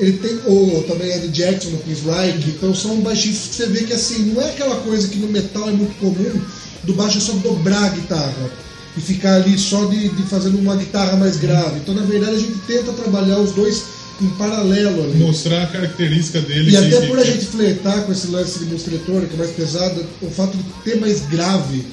Ele 0.00 0.12
tem. 0.18 0.40
Ou 0.46 0.82
também 0.84 1.10
Eddie 1.12 1.28
Jackson 1.28 1.70
no 1.70 1.78
Chris 1.78 2.00
Reich. 2.02 2.48
Então, 2.48 2.74
são 2.74 3.00
baixistas 3.00 3.48
que 3.48 3.54
você 3.56 3.66
vê 3.66 3.84
que, 3.84 3.92
assim, 3.92 4.32
não 4.32 4.42
é 4.42 4.50
aquela 4.50 4.76
coisa 4.76 5.08
que 5.08 5.18
no 5.18 5.28
metal 5.28 5.68
é 5.68 5.72
muito 5.72 5.96
comum 5.98 6.40
do 6.82 6.92
baixo 6.94 7.18
é 7.18 7.20
só 7.20 7.32
dobrar 7.34 7.84
a 7.84 7.88
guitarra 7.90 8.50
e 8.96 9.00
ficar 9.00 9.36
ali 9.36 9.58
só 9.58 9.86
de, 9.86 10.08
de 10.10 10.22
fazendo 10.24 10.58
uma 10.58 10.76
guitarra 10.76 11.16
mais 11.16 11.36
grave. 11.36 11.76
Então, 11.78 11.94
na 11.94 12.02
verdade, 12.02 12.36
a 12.36 12.38
gente 12.38 12.58
tenta 12.66 12.92
trabalhar 12.92 13.38
os 13.38 13.52
dois 13.52 13.82
em 14.20 14.28
paralelo 14.30 15.02
ali. 15.04 15.18
Mostrar 15.18 15.62
a 15.62 15.66
característica 15.66 16.40
dele. 16.40 16.68
E 16.68 16.70
que- 16.72 16.76
até 16.76 17.00
que- 17.00 17.06
por 17.08 17.18
a 17.18 17.24
gente 17.24 17.44
flertar 17.46 18.02
com 18.04 18.12
esse 18.12 18.26
lance 18.28 18.58
de 18.60 18.66
música 18.66 18.90
eletrônica 18.90 19.36
mais 19.36 19.50
pesada, 19.52 20.00
o 20.22 20.30
fato 20.30 20.56
de 20.56 20.62
ter 20.84 20.96
mais 21.00 21.20
grave 21.26 21.84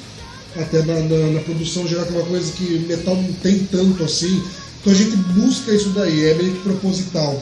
até 0.60 0.84
na, 0.84 1.00
na- 1.00 1.28
na 1.34 1.40
produção 1.40 1.88
geral, 1.88 2.06
que 2.06 2.14
é 2.14 2.18
uma 2.18 2.26
coisa 2.28 2.52
que 2.52 2.86
metal 2.88 3.16
não 3.16 3.32
tem 3.34 3.60
tanto 3.72 4.04
assim. 4.04 4.44
Então 4.82 4.92
a 4.92 4.96
gente 4.96 5.16
busca 5.16 5.72
isso 5.74 5.90
daí, 5.90 6.26
é 6.26 6.34
meio 6.36 6.52
que 6.54 6.60
proposital. 6.60 7.42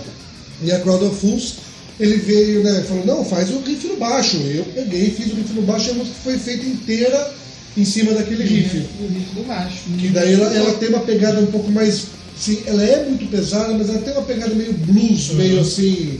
E 0.61 0.71
a 0.71 0.79
Crowd 0.79 1.05
of 1.05 1.19
Fools, 1.19 1.55
ele 1.99 2.17
veio, 2.17 2.63
né, 2.63 2.83
falou, 2.87 3.05
não, 3.05 3.25
faz 3.25 3.49
o 3.49 3.59
riff 3.59 3.87
no 3.87 3.97
baixo. 3.97 4.37
Eu 4.37 4.65
peguei, 4.65 5.11
fiz 5.11 5.31
o 5.31 5.35
riff 5.35 5.53
no 5.53 5.61
baixo 5.63 5.89
e 5.89 5.91
a 5.91 5.93
música 5.95 6.17
foi 6.23 6.37
feita 6.37 6.65
inteira 6.65 7.33
em 7.77 7.85
cima 7.85 8.13
daquele 8.13 8.43
riff. 8.43 8.77
O 8.99 9.07
riff 9.07 9.35
do 9.35 9.47
baixo. 9.47 9.77
Que 9.97 10.07
daí 10.09 10.33
ela, 10.33 10.53
ela 10.53 10.73
tem 10.73 10.89
uma 10.89 11.01
pegada 11.01 11.39
um 11.39 11.47
pouco 11.47 11.71
mais. 11.71 12.07
Assim, 12.37 12.61
ela 12.65 12.83
é 12.83 13.05
muito 13.05 13.29
pesada, 13.29 13.73
mas 13.73 13.89
ela 13.89 13.99
tem 13.99 14.13
uma 14.13 14.23
pegada 14.23 14.53
meio 14.55 14.73
blues, 14.73 15.31
meio 15.31 15.59
assim. 15.59 16.19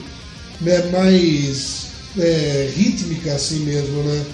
Né, 0.62 0.90
mais 0.92 1.88
é, 2.18 2.70
rítmica 2.76 3.34
assim 3.34 3.60
mesmo, 3.60 4.04
né? 4.04 4.26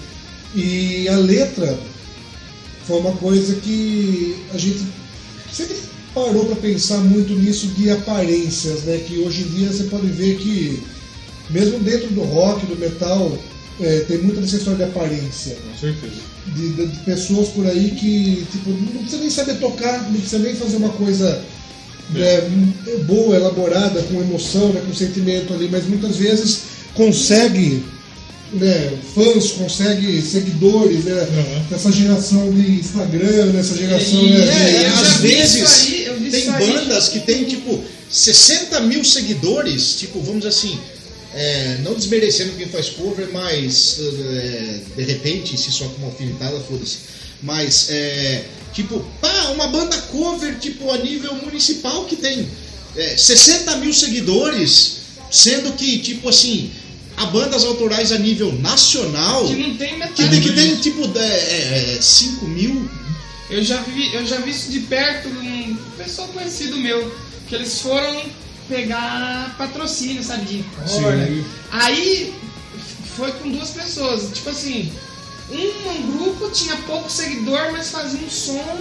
E 0.54 1.08
a 1.08 1.16
letra 1.16 1.78
foi 2.86 2.98
uma 2.98 3.12
coisa 3.12 3.54
que 3.56 4.36
a 4.54 4.58
gente 4.58 4.80
sempre 5.52 5.76
parou 6.16 6.46
para 6.46 6.56
pensar 6.56 6.96
muito 6.98 7.34
nisso 7.34 7.66
de 7.76 7.90
aparências, 7.90 8.82
né? 8.84 8.98
Que 9.06 9.18
hoje 9.18 9.42
em 9.42 9.48
dia 9.58 9.68
você 9.70 9.84
pode 9.84 10.06
ver 10.06 10.36
que 10.38 10.82
mesmo 11.50 11.78
dentro 11.80 12.08
do 12.08 12.22
rock, 12.22 12.64
do 12.66 12.74
metal, 12.76 13.38
é, 13.80 14.00
tem 14.08 14.18
muita 14.18 14.40
dessa 14.40 14.56
história 14.56 14.78
de 14.78 14.90
aparência 14.90 15.54
Com 15.70 15.78
certeza. 15.78 16.14
de, 16.56 16.68
de- 16.70 16.86
de 16.86 16.98
pessoas 17.04 17.48
por 17.48 17.66
aí 17.66 17.90
que 17.90 18.44
tipo, 18.50 18.70
não 18.70 19.02
precisa 19.02 19.18
nem 19.20 19.30
saber 19.30 19.54
tocar, 19.58 20.02
não 20.10 20.14
precisa 20.18 20.38
nem 20.38 20.54
fazer 20.56 20.76
uma 20.78 20.88
coisa 20.90 21.40
é, 22.16 22.48
boa, 23.04 23.36
elaborada, 23.36 24.00
com 24.04 24.20
emoção, 24.20 24.72
né, 24.72 24.80
com 24.86 24.94
sentimento 24.94 25.52
ali, 25.52 25.68
mas 25.70 25.86
muitas 25.86 26.16
vezes 26.16 26.60
consegue 26.94 27.82
né, 28.52 28.92
fãs, 29.14 29.50
consegue 29.52 30.22
seguidores, 30.22 31.04
né, 31.04 31.14
Uhum. 31.30 31.62
nessa 31.68 31.90
geração 31.92 32.50
de 32.52 32.78
Instagram, 32.78 33.46
nessa 33.52 33.76
geração 33.76 34.20
E- 34.24 34.30
né, 34.30 34.40
de- 34.40 34.50
é, 34.50 34.76
eu 34.86 34.90
já 34.90 35.00
às 35.00 35.16
vezes 35.16 35.60
tem 36.30 36.50
bandas 36.52 37.08
que 37.08 37.20
tem 37.20 37.44
tipo 37.44 37.82
60 38.10 38.80
mil 38.80 39.04
seguidores, 39.04 39.96
tipo, 39.98 40.20
vamos 40.20 40.46
assim, 40.46 40.78
é, 41.34 41.78
não 41.82 41.94
desmerecendo 41.94 42.52
quem 42.56 42.66
faz 42.66 42.90
cover, 42.90 43.28
mas 43.32 43.98
é, 44.00 44.80
de 44.96 45.02
repente, 45.02 45.56
se 45.58 45.70
só 45.70 45.84
com 45.84 45.98
uma 45.98 46.06
alfinetada, 46.06 46.58
foda-se. 46.60 46.98
Mas 47.42 47.90
é, 47.90 48.44
tipo, 48.72 49.04
pá, 49.20 49.50
uma 49.54 49.68
banda 49.68 49.96
cover, 50.10 50.58
tipo, 50.58 50.90
a 50.90 50.98
nível 50.98 51.34
municipal 51.34 52.04
que 52.06 52.16
tem 52.16 52.48
é, 52.96 53.16
60 53.16 53.76
mil 53.76 53.92
seguidores, 53.92 54.98
sendo 55.30 55.72
que, 55.72 55.98
tipo 55.98 56.28
assim, 56.28 56.70
há 57.16 57.26
bandas 57.26 57.64
autorais 57.64 58.12
a 58.12 58.18
nível 58.18 58.52
nacional 58.52 59.46
Que 59.46 59.56
não 59.56 59.76
tem 59.76 59.98
metade. 59.98 60.14
que 60.14 60.28
tem, 60.28 60.40
que 60.40 60.52
tem 60.52 60.76
tipo 60.76 61.18
é, 61.18 61.98
5 62.00 62.46
mil. 62.46 62.88
Eu 63.48 63.62
já 63.62 63.80
vi, 63.82 64.14
eu 64.14 64.26
já 64.26 64.38
vi 64.38 64.50
isso 64.50 64.70
de 64.70 64.80
perto 64.80 65.28
um 65.28 65.55
pessoal 66.06 66.28
conhecido 66.28 66.76
meu, 66.76 67.12
que 67.48 67.54
eles 67.54 67.80
foram 67.80 68.22
pegar 68.68 69.54
patrocínio, 69.58 70.22
sabe, 70.22 70.44
de 70.44 70.62
corda. 70.62 71.26
Sim. 71.26 71.44
Aí 71.70 72.34
foi 73.16 73.32
com 73.32 73.50
duas 73.50 73.70
pessoas, 73.70 74.30
tipo 74.32 74.50
assim, 74.50 74.92
um, 75.50 75.90
um 75.90 76.18
grupo 76.18 76.50
tinha 76.50 76.76
pouco 76.78 77.10
seguidor, 77.10 77.72
mas 77.72 77.90
fazia 77.90 78.20
um 78.20 78.30
som 78.30 78.78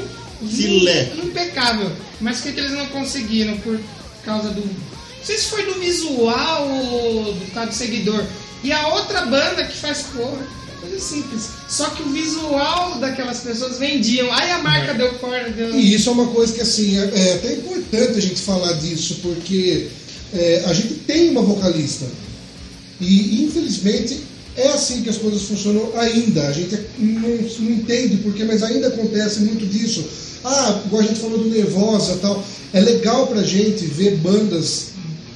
Filé. 0.47 1.13
impecável. 1.23 1.91
Mas 2.21 2.39
o 2.39 2.43
que, 2.43 2.53
que 2.53 2.59
eles 2.59 2.71
não 2.71 2.87
conseguiram 2.87 3.57
por 3.57 3.79
causa 4.23 4.49
do. 4.49 4.61
Não 4.61 5.25
sei 5.25 5.37
se 5.37 5.47
foi 5.47 5.65
do 5.65 5.79
visual 5.79 6.67
ou 6.69 7.33
do 7.33 7.53
causa 7.53 7.69
do 7.69 7.75
seguidor. 7.75 8.23
E 8.63 8.71
a 8.71 8.87
outra 8.89 9.25
banda 9.25 9.65
que 9.65 9.77
faz 9.77 10.03
cover, 10.13 10.47
coisa 10.85 10.99
simples. 10.99 11.49
Só 11.67 11.89
que 11.89 12.03
o 12.03 12.09
visual 12.09 12.99
daquelas 12.99 13.39
pessoas 13.39 13.77
vendiam. 13.77 14.31
Aí 14.33 14.51
a 14.51 14.59
marca 14.59 14.93
deu 14.93 15.13
corda, 15.15 15.49
deu. 15.49 15.75
E 15.75 15.93
isso 15.93 16.09
é 16.09 16.13
uma 16.13 16.27
coisa 16.27 16.53
que 16.53 16.61
assim, 16.61 16.97
é, 16.97 17.11
é 17.13 17.33
até 17.33 17.53
importante 17.53 18.17
a 18.17 18.21
gente 18.21 18.41
falar 18.41 18.73
disso, 18.73 19.19
porque 19.21 19.87
é, 20.33 20.63
a 20.65 20.73
gente 20.73 20.95
tem 20.95 21.29
uma 21.29 21.41
vocalista. 21.41 22.05
E 22.99 23.43
infelizmente 23.43 24.21
é 24.55 24.69
assim 24.69 25.03
que 25.03 25.09
as 25.09 25.17
coisas 25.17 25.43
funcionam 25.43 25.91
ainda. 25.97 26.47
A 26.47 26.51
gente 26.51 26.77
não, 26.97 27.29
não 27.29 27.71
entende 27.71 28.17
porquê, 28.17 28.43
mas 28.43 28.63
ainda 28.63 28.87
acontece 28.87 29.41
muito 29.41 29.65
disso. 29.65 30.05
Ah, 30.43 30.81
igual 30.85 31.01
a 31.01 31.05
gente 31.05 31.19
falou 31.19 31.39
do 31.39 31.49
Nervosa 31.49 32.13
e 32.13 32.17
tal. 32.17 32.43
É 32.71 32.79
legal 32.79 33.27
pra 33.27 33.41
gente 33.41 33.85
ver 33.85 34.17
bandas, 34.17 34.87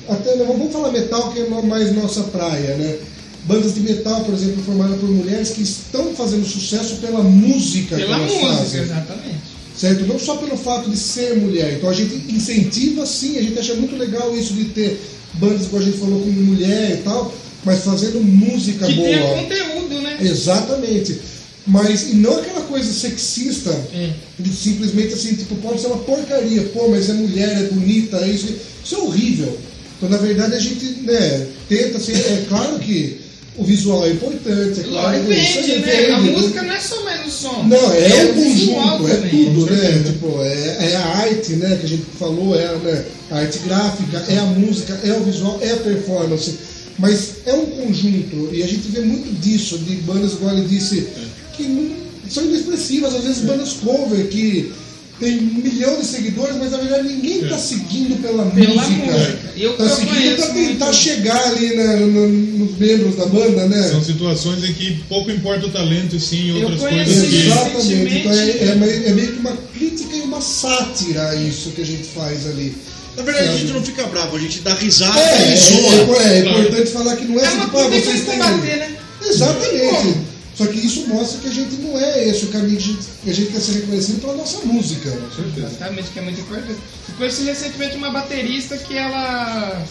até 0.07 0.35
não 0.35 0.47
vamos 0.47 0.73
falar 0.73 0.91
metal 0.91 1.31
que 1.31 1.39
é 1.39 1.47
mais 1.47 1.95
nossa 1.95 2.23
praia, 2.23 2.75
né? 2.75 2.97
Bandas 3.45 3.73
de 3.73 3.79
metal, 3.81 4.23
por 4.25 4.33
exemplo, 4.33 4.63
formadas 4.63 4.99
por 4.99 5.09
mulheres 5.09 5.49
que 5.49 5.61
estão 5.63 6.13
fazendo 6.13 6.45
sucesso 6.45 6.95
pela 6.97 7.23
música 7.23 7.95
Pela 7.95 8.07
que 8.07 8.13
elas 8.21 8.31
música, 8.33 8.53
fazem 8.53 8.81
exatamente. 8.83 9.39
certo? 9.77 10.05
Não 10.05 10.19
só 10.19 10.35
pelo 10.37 10.57
fato 10.57 10.89
de 10.89 10.97
ser 10.97 11.35
mulher. 11.37 11.73
Então 11.73 11.89
a 11.89 11.93
gente 11.93 12.13
incentiva 12.31 13.05
sim, 13.05 13.37
a 13.37 13.41
gente 13.41 13.57
acha 13.57 13.73
muito 13.75 13.95
legal 13.95 14.35
isso 14.37 14.53
de 14.53 14.65
ter 14.65 14.99
bandas, 15.35 15.67
como 15.67 15.81
a 15.81 15.85
gente 15.85 15.97
falou, 15.97 16.21
com 16.21 16.29
mulher 16.29 16.99
e 16.99 17.03
tal, 17.03 17.33
mas 17.63 17.83
fazendo 17.83 18.21
música 18.21 18.85
Que 18.85 18.93
boa. 18.95 19.07
tenha 19.07 19.29
conteúdo, 19.35 20.01
né? 20.01 20.17
Exatamente. 20.21 21.17
Mas 21.65 22.09
e 22.09 22.15
não 22.15 22.37
aquela 22.39 22.61
coisa 22.61 22.91
sexista 22.91 23.69
É. 23.93 24.11
de 24.39 24.53
simplesmente 24.53 25.13
assim, 25.13 25.35
tipo, 25.35 25.55
pode 25.55 25.79
ser 25.81 25.87
uma 25.87 25.97
porcaria, 25.99 26.63
pô, 26.73 26.87
mas 26.89 27.09
é 27.09 27.13
mulher, 27.13 27.49
é 27.61 27.63
bonita, 27.73 28.17
é 28.17 28.27
isso. 28.27 28.47
Isso 28.83 28.95
é 28.95 28.97
horrível. 28.99 29.57
Então, 29.97 30.09
na 30.09 30.17
verdade, 30.17 30.55
a 30.55 30.59
gente 30.59 30.85
né, 31.03 31.47
tenta, 31.67 31.97
assim, 31.97 32.13
é 32.13 32.45
claro 32.47 32.79
que 32.79 33.17
o 33.59 33.63
visual 33.63 34.05
é 34.05 34.11
importante, 34.11 34.79
é 34.79 34.83
claro. 34.83 35.07
Aí 35.17 35.21
vende, 35.21 35.79
né? 35.79 36.11
A 36.11 36.19
música 36.21 36.61
não 36.63 36.73
é 36.73 36.79
só 36.79 37.03
mais 37.03 37.27
o 37.27 37.29
som. 37.31 37.63
Não, 37.63 37.93
é, 37.93 38.25
o 38.25 38.29
o 38.29 38.33
conjunto, 38.33 39.07
é 39.07 39.15
também. 39.15 39.45
tudo, 39.53 39.65
né? 39.71 40.03
Tipo, 40.05 40.41
é, 40.41 40.91
é 40.91 40.95
a 40.95 41.05
arte, 41.17 41.53
né, 41.53 41.77
que 41.79 41.85
a 41.85 41.89
gente 41.89 42.05
falou, 42.17 42.55
é 42.59 42.75
né, 42.77 43.05
a 43.31 43.37
arte 43.39 43.59
gráfica, 43.59 44.23
é 44.29 44.37
a 44.37 44.45
música, 44.45 44.99
é 45.03 45.13
o 45.13 45.23
visual, 45.23 45.59
é 45.61 45.71
a 45.71 45.77
performance. 45.77 46.55
Mas 46.97 47.31
é 47.45 47.53
um 47.53 47.65
conjunto, 47.65 48.49
e 48.53 48.61
a 48.63 48.67
gente 48.67 48.87
vê 48.89 49.01
muito 49.01 49.31
disso, 49.39 49.77
de 49.79 49.95
bandas, 49.97 50.33
igual 50.33 50.57
ele 50.57 50.67
disse, 50.67 51.07
que 51.55 51.63
não- 51.63 51.95
são 52.29 52.43
inexpressivas, 52.45 53.15
às 53.15 53.23
vezes 53.23 53.41
bandas 53.43 53.73
cover 53.73 54.27
que 54.27 54.71
tem 55.19 55.37
um 55.39 55.61
milhão 55.61 55.99
de 55.99 56.05
seguidores, 56.05 56.55
mas 56.57 56.71
na 56.71 56.77
verdade 56.77 57.07
ninguém 57.09 57.43
está 57.43 57.57
seguindo 57.57 58.21
pela, 58.21 58.45
Pela 58.45 58.73
música. 58.81 59.11
Tá 59.13 59.51
eu 59.57 59.89
seguindo 59.89 60.35
para 60.37 60.47
tentar 60.53 60.85
muito. 60.85 60.97
chegar 60.97 61.43
ali 61.47 61.75
né, 61.75 61.95
no- 61.97 62.27
nos 62.29 62.77
membros 62.77 63.15
da 63.15 63.25
banda, 63.25 63.67
né? 63.67 63.83
São 63.89 64.03
situações 64.03 64.63
em 64.63 64.73
que 64.73 65.03
pouco 65.09 65.29
importa 65.31 65.65
o 65.67 65.69
talento 65.69 66.15
e 66.15 66.19
sim 66.19 66.51
outras 66.61 66.79
coisas 66.79 67.27
que. 67.29 67.35
Exatamente. 67.47 68.17
Então 68.19 68.31
é, 68.31 68.49
é 68.69 68.75
meio- 68.75 69.07
é 69.07 69.11
meio 69.11 69.33
que 69.33 69.39
uma 69.39 69.57
crítica 69.77 70.15
e 70.15 70.21
uma 70.21 70.41
sátira 70.41 71.29
a 71.29 71.35
isso 71.35 71.71
que 71.71 71.81
a 71.81 71.85
gente 71.85 72.03
faz 72.03 72.47
ali. 72.47 72.75
Na 73.17 73.23
verdade, 73.23 73.47
a 73.47 73.51
Sabe? 73.51 73.59
gente 73.61 73.73
não 73.73 73.83
fica 73.83 74.03
bravo, 74.07 74.37
a 74.37 74.39
gente 74.39 74.59
dá 74.61 74.73
risada 74.75 75.19
É, 75.19 75.49
e 75.49 75.53
é, 75.53 75.57
zoa. 75.57 76.21
é, 76.23 76.37
é 76.37 76.39
importante 76.39 76.91
falar 76.91 77.15
que 77.17 77.25
não 77.25 77.37
é, 77.39 77.43
É 77.43 77.47
assim, 77.47 77.59
tipo, 77.59 77.77
ah, 77.77 77.83
vocês 77.89 78.05
que 78.21 78.25
têm. 78.25 78.39
combater, 78.39 78.77
né? 78.77 78.89
Exatamente. 79.27 80.15
Só 80.59 80.67
que 80.67 80.77
isso 80.77 81.07
mostra 81.07 81.39
que 81.39 81.47
a 81.47 81.53
gente 81.53 81.77
não 81.77 81.97
é 81.97 82.27
esse 82.27 82.43
o 82.43 82.49
caminho 82.49 82.77
que 82.77 82.83
a 82.83 82.87
gente, 82.87 83.07
que 83.23 83.29
a 83.29 83.33
gente 83.33 83.51
quer 83.53 83.61
ser 83.61 83.71
reconhecido 83.79 84.19
pela 84.19 84.35
nossa 84.35 84.59
música. 84.65 85.17
Exatamente, 85.55 86.09
que 86.09 86.19
é 86.19 86.21
muito 86.21 86.41
importante. 86.41 86.77
Eu 87.07 87.15
conheci 87.15 87.43
recentemente 87.43 87.95
uma 87.95 88.11
baterista 88.11 88.77
que 88.77 88.97
ela. 88.97 89.81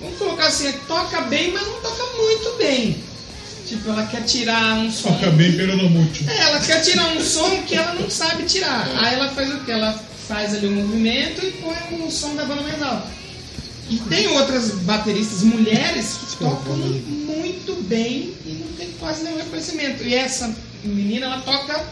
Vamos 0.00 0.16
colocar 0.16 0.46
assim, 0.46 0.72
toca 0.88 1.20
bem, 1.22 1.52
mas 1.52 1.66
não 1.66 1.82
toca 1.82 2.02
muito 2.16 2.56
bem. 2.56 2.96
Tipo, 3.66 3.90
ela 3.90 4.06
quer 4.06 4.22
tirar 4.22 4.78
um 4.78 4.90
som. 4.90 5.12
Toca 5.12 5.32
bem 5.32 5.54
pelo 5.54 5.90
mútil. 5.90 6.26
É, 6.30 6.44
ela 6.44 6.60
quer 6.60 6.80
tirar 6.80 7.08
um 7.14 7.20
som 7.20 7.62
que 7.64 7.74
ela 7.74 7.92
não 7.92 8.08
sabe 8.08 8.44
tirar. 8.44 8.90
Aí 8.96 9.16
ela 9.16 9.28
faz 9.28 9.54
o 9.54 9.60
que? 9.60 9.70
Ela 9.70 10.02
faz 10.26 10.54
ali 10.54 10.66
o 10.66 10.70
movimento 10.70 11.44
e 11.44 11.52
põe 11.60 11.76
o 12.06 12.10
som 12.10 12.34
da 12.36 12.46
banda 12.46 12.62
mais 12.62 12.82
alto. 12.82 13.06
E 13.90 13.96
tem 14.08 14.28
outras 14.28 14.70
bateristas 14.82 15.42
mulheres 15.42 16.16
que 16.30 16.36
tocam 16.36 16.76
muito 16.76 17.82
bem 17.88 18.32
e 18.46 18.52
não 18.64 18.72
tem 18.78 18.88
quase 19.00 19.24
nenhum 19.24 19.36
reconhecimento. 19.36 20.04
E 20.04 20.14
essa 20.14 20.54
menina, 20.84 21.26
ela 21.26 21.40
toca 21.40 21.84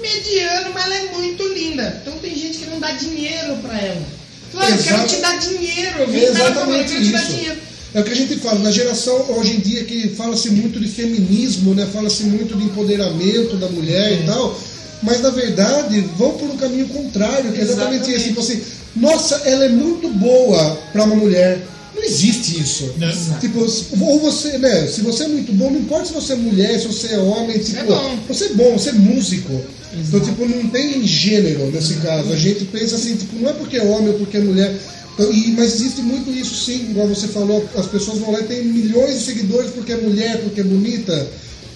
mediano, 0.00 0.70
mas 0.74 0.84
ela 0.84 0.94
é 0.96 1.12
muito 1.12 1.42
linda. 1.54 2.00
Então 2.02 2.18
tem 2.18 2.34
gente 2.34 2.58
que 2.58 2.66
não 2.66 2.80
dá 2.80 2.90
dinheiro 2.92 3.56
pra 3.58 3.78
ela. 3.78 4.02
Claro, 4.50 4.74
eu 4.74 4.82
quero 4.82 4.96
Exato. 4.96 5.14
te 5.14 5.20
dar 5.20 5.38
dinheiro. 5.38 5.98
Eu 5.98 6.08
vim 6.08 6.18
É 6.18 6.30
para 6.32 6.54
falando, 6.54 6.70
eu 6.74 6.82
exatamente 6.82 6.92
quero 6.92 7.04
te 7.04 7.12
dar 7.12 7.24
dinheiro. 7.24 7.58
É 7.94 8.00
o 8.00 8.04
que 8.04 8.10
a 8.10 8.16
gente 8.16 8.36
fala, 8.36 8.58
na 8.58 8.70
geração 8.70 9.30
hoje 9.30 9.56
em 9.56 9.60
dia 9.60 9.84
que 9.84 10.08
fala-se 10.10 10.50
muito 10.50 10.78
de 10.78 10.88
feminismo, 10.88 11.74
né? 11.74 11.88
fala-se 11.92 12.24
muito 12.24 12.56
de 12.56 12.64
empoderamento 12.64 13.56
da 13.56 13.68
mulher 13.68 14.20
e 14.20 14.26
tal, 14.26 14.60
mas 15.02 15.22
na 15.22 15.30
verdade 15.30 16.00
vão 16.18 16.32
por 16.32 16.50
um 16.50 16.56
caminho 16.58 16.86
contrário, 16.88 17.50
que 17.52 17.58
é 17.58 17.62
exatamente 17.62 18.10
Exatamente. 18.10 18.12
esse. 18.12 18.28
Tipo 18.28 18.40
assim, 18.40 18.62
nossa, 18.96 19.34
ela 19.44 19.64
é 19.64 19.68
muito 19.68 20.08
boa 20.08 20.76
para 20.92 21.04
uma 21.04 21.16
mulher. 21.16 21.60
Não 21.94 22.02
existe 22.04 22.60
isso. 22.60 22.92
Né? 22.96 23.38
Tipo, 23.40 23.60
ou 24.00 24.20
você, 24.20 24.56
né? 24.58 24.86
Se 24.86 25.00
você 25.00 25.24
é 25.24 25.28
muito 25.28 25.52
bom, 25.52 25.70
não 25.70 25.80
importa 25.80 26.06
se 26.06 26.12
você 26.12 26.32
é 26.34 26.36
mulher, 26.36 26.78
se 26.78 26.86
você 26.86 27.14
é 27.14 27.18
homem, 27.18 27.58
tipo, 27.58 27.78
é 27.80 27.84
bom. 27.84 28.18
você 28.28 28.44
é 28.44 28.48
bom, 28.54 28.72
você 28.78 28.90
é 28.90 28.92
músico. 28.92 29.60
Então, 29.94 30.20
tipo, 30.20 30.46
não 30.46 30.68
tem 30.68 31.04
gênero 31.06 31.70
nesse 31.72 31.94
caso. 31.94 32.32
A 32.32 32.36
gente 32.36 32.64
pensa 32.66 32.94
assim, 32.96 33.16
tipo, 33.16 33.36
não 33.40 33.50
é 33.50 33.52
porque 33.52 33.78
é 33.78 33.82
homem 33.82 34.08
ou 34.10 34.14
porque 34.14 34.36
é 34.36 34.40
mulher. 34.40 34.74
Então, 35.14 35.32
e- 35.32 35.52
mas 35.56 35.74
existe 35.74 36.00
muito 36.02 36.30
isso 36.30 36.54
sim, 36.54 36.90
igual 36.90 37.08
você 37.08 37.26
falou, 37.26 37.68
as 37.74 37.86
pessoas 37.86 38.18
vão 38.18 38.30
lá 38.30 38.40
e 38.40 38.44
tem 38.44 38.62
milhões 38.64 39.18
de 39.18 39.24
seguidores 39.24 39.70
porque 39.72 39.92
é 39.92 39.96
mulher, 39.96 40.40
porque 40.42 40.60
é 40.60 40.64
bonita. 40.64 41.26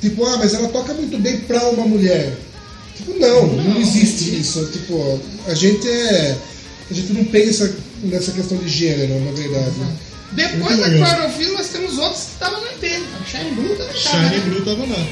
Tipo, 0.01 0.24
ah, 0.26 0.36
mas 0.36 0.55
ela 0.55 0.68
toca 0.68 0.94
muito 0.94 1.18
bem 1.18 1.39
pra 1.40 1.68
uma 1.70 1.86
mulher. 1.86 2.36
Tipo, 2.97 3.18
não, 3.18 3.47
não, 3.47 3.80
existe 3.80 4.39
isso. 4.39 4.64
Tipo, 4.66 5.18
a 5.48 5.55
gente 5.55 5.89
é. 5.89 6.36
A 6.90 6.94
gente 6.94 7.12
não 7.12 7.24
pensa 7.24 7.74
nessa 8.02 8.32
questão 8.32 8.59
de 8.59 8.68
gênero, 8.68 9.24
na 9.24 9.32
verdade. 9.32 9.74
Depois 10.32 10.78
da 10.78 10.86
legal. 10.86 11.09
Chlorofil, 11.09 11.52
nós 11.52 11.68
temos 11.68 11.98
outros 11.98 12.24
que 12.24 12.32
estavam 12.32 12.60
no 12.60 12.66
EP. 12.66 13.02
A 13.20 13.24
Shine 13.24 13.50
Blue 13.52 13.76
também 13.76 13.92
tava. 13.92 13.98
Shine 13.98 14.22
né? 14.22 14.40
Blue 14.46 14.64
tava 14.64 14.86
lá. 14.86 15.06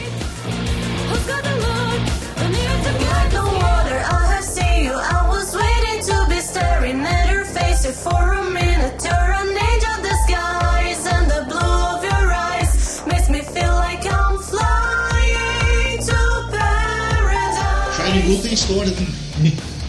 For 8.05 8.35
a 8.35 8.45
minute. 8.45 9.03
You're 9.03 9.33
an 9.33 9.49
angel 9.49 9.97
disguise, 10.01 11.07
and 11.07 11.29
the 11.29 11.45
blue 11.49 11.59
of 11.59 12.05
your 12.05 12.33
eyes 12.33 13.03
makes 13.05 13.29
me 13.29 13.41
feel 13.43 13.75
like 13.75 14.07
I'm 14.07 14.39
flying 14.39 15.99
to 15.99 16.49
paradise. 16.53 17.97
Shine 17.97 18.23
Blue 18.23 18.43
tem 18.43 18.55
história. 18.55 18.93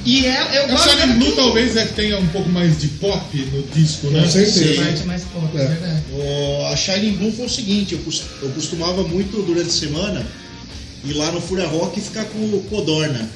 E 0.06 0.26
ela, 0.26 0.56
eu 0.56 0.64
A 0.64 0.68
gosto 0.68 1.08
Blue 1.20 1.32
talvez 1.36 1.76
é 1.78 1.86
que 1.86 1.94
tenha 1.94 2.18
um 2.18 2.28
pouco 2.28 2.50
mais 2.50 2.80
de 2.80 2.88
pop 2.88 3.38
no 3.54 3.62
disco, 3.76 4.08
né? 4.08 4.22
Com 4.24 4.30
certeza. 4.30 4.84
Parte 4.84 5.04
mais 5.04 5.22
pop, 5.26 5.58
É. 5.58 5.62
é 5.62 5.68
verdade. 5.68 6.02
O- 6.14 6.66
a 6.66 6.76
Shining 6.76 7.18
Blue 7.18 7.32
foi 7.32 7.46
o 7.46 7.50
seguinte, 7.50 7.94
eu, 7.94 8.00
eu 8.42 8.50
costumava 8.50 9.04
muito 9.04 9.42
durante 9.44 9.68
a 9.68 9.72
semana 9.72 10.26
ir 11.06 11.14
lá 11.14 11.32
no 11.32 11.40
Fúria 11.42 11.68
Rock 11.68 12.00
e 12.00 12.04
ficar 12.04 12.26
com 12.26 12.40
o 12.40 12.64
Codorna. 12.70 13.30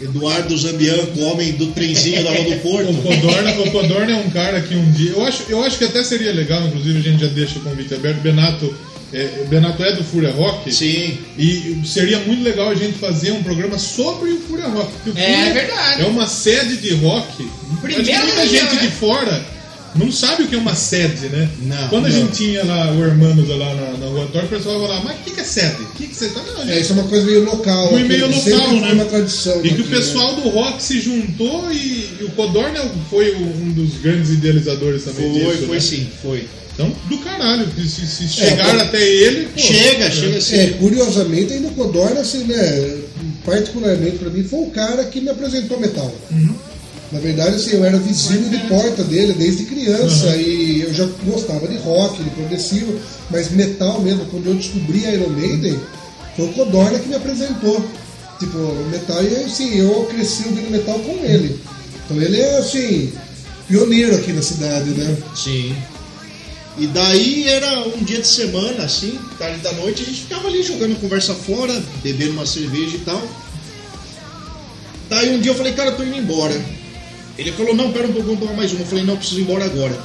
Eduardo 0.00 0.56
Zambianco, 0.58 1.20
homem 1.20 1.52
do 1.52 1.68
trenzinho 1.68 2.22
da 2.24 2.30
Rua 2.30 2.44
do 2.44 2.60
Porto. 2.60 2.90
O 2.90 3.02
Codorna, 3.02 3.50
o 3.60 3.70
Codorna 3.70 4.12
é 4.12 4.16
um 4.16 4.30
cara 4.30 4.60
que 4.60 4.74
um 4.74 4.90
dia. 4.90 5.10
Eu 5.12 5.24
acho, 5.24 5.44
eu 5.48 5.62
acho 5.62 5.78
que 5.78 5.84
até 5.84 6.02
seria 6.02 6.32
legal, 6.32 6.66
inclusive 6.66 6.98
a 6.98 7.02
gente 7.02 7.20
já 7.20 7.28
deixa 7.28 7.58
o 7.58 7.62
convite 7.62 7.94
aberto. 7.94 8.20
Benato 8.20 8.74
é, 9.14 9.44
Benato 9.48 9.82
é 9.82 9.94
do 9.94 10.04
Fúria 10.04 10.32
Rock. 10.32 10.72
Sim. 10.72 11.18
E 11.38 11.80
seria 11.84 12.18
muito 12.20 12.42
legal 12.42 12.68
a 12.70 12.74
gente 12.74 12.98
fazer 12.98 13.30
um 13.32 13.42
programa 13.42 13.78
sobre 13.78 14.30
o 14.30 14.40
Fúria 14.40 14.66
Rock. 14.66 14.90
o 15.06 15.12
É 15.16 15.36
Fúria 15.36 15.54
verdade. 15.54 16.02
É 16.02 16.06
uma 16.06 16.26
sede 16.26 16.76
de 16.78 16.94
rock. 16.96 17.48
Primeiro 17.80 18.24
muita 18.26 18.46
dia, 18.46 18.60
gente 18.60 18.74
né? 18.74 18.82
de 18.82 18.88
fora 18.88 19.54
não 19.94 20.10
sabe 20.10 20.42
o 20.42 20.48
que 20.48 20.54
é 20.56 20.58
uma 20.58 20.74
sede, 20.74 21.28
né? 21.28 21.48
Não, 21.62 21.88
Quando 21.88 22.06
a 22.06 22.08
não. 22.08 22.16
gente 22.16 22.32
tinha 22.32 22.64
lá 22.64 22.90
o 22.90 23.04
Hermanos 23.04 23.48
lá 23.48 23.74
na, 23.74 23.98
na 23.98 24.06
Rua 24.06 24.26
Torre, 24.32 24.46
o 24.46 24.48
pessoal 24.48 24.80
falava, 24.80 25.04
mas 25.04 25.16
o 25.16 25.22
que, 25.22 25.30
que 25.30 25.40
é 25.40 25.44
sede? 25.44 25.82
O 25.82 25.86
que, 25.94 26.06
que 26.08 26.16
você 26.16 26.28
tá 26.30 26.40
Não, 26.42 26.62
É, 26.62 26.66
gente, 26.66 26.80
isso 26.80 26.92
é 26.92 26.94
uma 26.96 27.04
coisa 27.04 27.26
meio 27.26 27.44
local. 27.44 27.88
Foi 27.90 28.02
meio 28.02 28.26
local, 28.26 28.40
foi 28.40 28.80
né? 28.80 28.92
uma 28.92 29.04
tradição. 29.04 29.64
E 29.64 29.68
que 29.72 29.82
o 29.82 29.84
né? 29.86 29.96
pessoal 29.96 30.34
do 30.34 30.48
rock 30.48 30.82
se 30.82 31.00
juntou 31.00 31.70
e, 31.70 32.08
e 32.20 32.24
o 32.24 32.30
Codorna 32.30 32.80
foi 33.08 33.36
um 33.36 33.70
dos 33.72 33.98
grandes 33.98 34.30
idealizadores 34.30 35.04
também 35.04 35.32
Foi, 35.44 35.54
disso. 35.54 35.66
foi 35.66 35.76
né? 35.76 35.80
sim, 35.80 36.08
foi. 36.20 36.48
Então, 36.74 36.92
do 37.08 37.18
caralho, 37.18 37.66
se, 37.76 38.06
se 38.06 38.28
chegar 38.28 38.74
pô. 38.76 38.82
até 38.82 39.00
ele. 39.00 39.46
pô, 39.46 39.60
Chega, 39.60 40.10
chega 40.10 40.38
assim. 40.38 40.56
É, 40.56 40.66
curiosamente, 40.70 41.52
ainda 41.52 41.68
o 41.68 41.74
Codorna, 41.74 42.20
assim, 42.20 42.44
né, 42.44 42.98
particularmente 43.44 44.18
pra 44.18 44.28
mim, 44.30 44.42
foi 44.42 44.60
o 44.60 44.70
cara 44.70 45.04
que 45.04 45.20
me 45.20 45.30
apresentou 45.30 45.78
metal. 45.78 46.12
Na 47.12 47.20
verdade, 47.20 47.54
assim, 47.54 47.74
eu 47.76 47.84
era 47.84 47.96
vizinho 47.98 48.48
de 48.48 48.58
porta 48.66 49.04
dele 49.04 49.34
desde 49.34 49.64
criança 49.64 50.36
e 50.36 50.80
eu 50.80 50.92
já 50.92 51.08
gostava 51.24 51.68
de 51.68 51.76
rock, 51.76 52.20
de 52.20 52.30
progressivo, 52.30 52.98
mas 53.30 53.52
metal 53.52 54.00
mesmo, 54.00 54.24
quando 54.26 54.46
eu 54.46 54.54
descobri 54.54 55.04
Iron 55.04 55.28
Maiden, 55.28 55.78
foi 56.34 56.46
o 56.46 56.52
Codorna 56.52 56.98
que 56.98 57.08
me 57.08 57.14
apresentou. 57.14 57.84
Tipo, 58.40 58.58
metal, 58.90 59.22
e 59.22 59.44
assim, 59.44 59.76
eu 59.78 60.08
cresci 60.10 60.42
ouvindo 60.48 60.72
metal 60.72 60.98
com 60.98 61.24
ele. 61.24 61.56
Então 62.04 62.20
ele 62.20 62.40
é, 62.40 62.58
assim, 62.58 63.12
pioneiro 63.68 64.16
aqui 64.16 64.32
na 64.32 64.42
cidade, 64.42 64.90
né? 64.90 65.16
Sim. 65.36 65.76
E 66.76 66.86
daí 66.88 67.46
era 67.48 67.86
um 67.86 68.02
dia 68.02 68.20
de 68.20 68.26
semana, 68.26 68.84
assim, 68.84 69.18
tarde 69.38 69.58
da 69.58 69.72
noite, 69.74 70.02
a 70.02 70.06
gente 70.06 70.22
ficava 70.22 70.48
ali 70.48 70.62
jogando 70.62 71.00
conversa 71.00 71.32
fora, 71.34 71.72
bebendo 72.02 72.32
uma 72.32 72.46
cerveja 72.46 72.96
e 72.96 73.00
tal. 73.00 73.22
Daí 75.08 75.30
um 75.36 75.40
dia 75.40 75.52
eu 75.52 75.56
falei, 75.56 75.72
cara, 75.72 75.90
eu 75.90 75.96
tô 75.96 76.02
indo 76.02 76.16
embora. 76.16 76.60
Ele 77.38 77.52
falou, 77.52 77.74
não, 77.74 77.92
pera 77.92 78.06
um 78.08 78.12
pouco, 78.12 78.26
vamos 78.26 78.40
tomar 78.40 78.54
mais 78.54 78.72
uma. 78.72 78.80
Eu 78.80 78.86
falei, 78.86 79.04
não, 79.04 79.16
preciso 79.16 79.40
ir 79.40 79.42
embora 79.42 79.64
agora. 79.64 79.98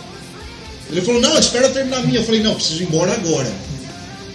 Ele 0.92 1.02
falou, 1.02 1.22
não, 1.22 1.38
espera 1.40 1.68
eu 1.68 1.74
terminar 1.74 1.98
a 1.98 2.02
minha. 2.04 2.20
Eu 2.20 2.24
falei, 2.24 2.42
não, 2.42 2.56
preciso 2.56 2.82
ir 2.84 2.86
embora 2.88 3.14
agora. 3.14 3.52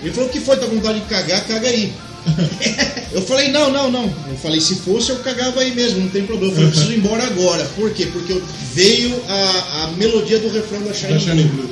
Ele 0.02 0.12
falou, 0.12 0.28
o 0.28 0.32
que 0.32 0.40
foi? 0.40 0.56
Tá 0.56 0.66
com 0.66 0.76
vontade 0.76 1.00
de 1.00 1.06
cagar? 1.06 1.44
Caga 1.46 1.68
aí. 1.68 1.92
eu 3.12 3.22
falei, 3.22 3.50
não, 3.52 3.70
não, 3.70 3.90
não. 3.90 4.04
Eu 4.28 4.36
falei, 4.42 4.60
se 4.60 4.76
fosse 4.76 5.10
eu 5.10 5.16
cagava 5.18 5.60
aí 5.60 5.72
mesmo, 5.74 6.00
não 6.00 6.08
tem 6.08 6.24
problema. 6.24 6.52
Eu 6.52 6.56
falei, 6.56 6.70
preciso 6.70 6.92
ir 6.92 6.98
embora 6.98 7.24
agora. 7.24 7.64
Por 7.76 7.90
quê? 7.92 8.06
Porque 8.12 8.32
eu- 8.32 8.42
veio 8.72 9.22
a, 9.28 9.84
a 9.84 9.86
melodia 9.96 10.38
do 10.40 10.48
refrão 10.48 10.82
da 10.82 10.92
Shining 10.92 11.46
Blue. 11.48 11.70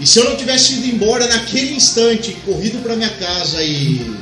E 0.00 0.06
se 0.06 0.18
eu 0.18 0.24
não 0.24 0.36
tivesse 0.36 0.74
ido 0.74 0.86
embora 0.88 1.26
naquele 1.26 1.74
instante, 1.74 2.36
corrido 2.44 2.82
pra 2.82 2.96
minha 2.96 3.08
casa 3.10 3.62
e, 3.62 4.14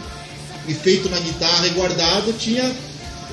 e 0.69 0.75
feito 0.75 1.09
na 1.09 1.19
guitarra 1.19 1.67
e 1.67 1.71
guardado, 1.71 2.33
tinha. 2.39 2.71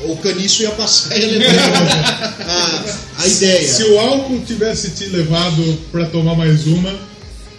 O 0.04 0.18
caniço 0.18 0.64
ia 0.64 0.72
passar 0.72 1.16
e 1.16 1.22
ia 1.22 1.28
levar 1.28 1.54
a, 2.48 3.24
a 3.24 3.28
ideia. 3.28 3.68
Se 3.68 3.84
o 3.84 4.00
álcool 4.00 4.42
tivesse 4.48 4.92
te 4.92 5.06
levado 5.06 5.78
pra 5.92 6.06
tomar 6.06 6.34
mais 6.34 6.66
uma, 6.66 6.98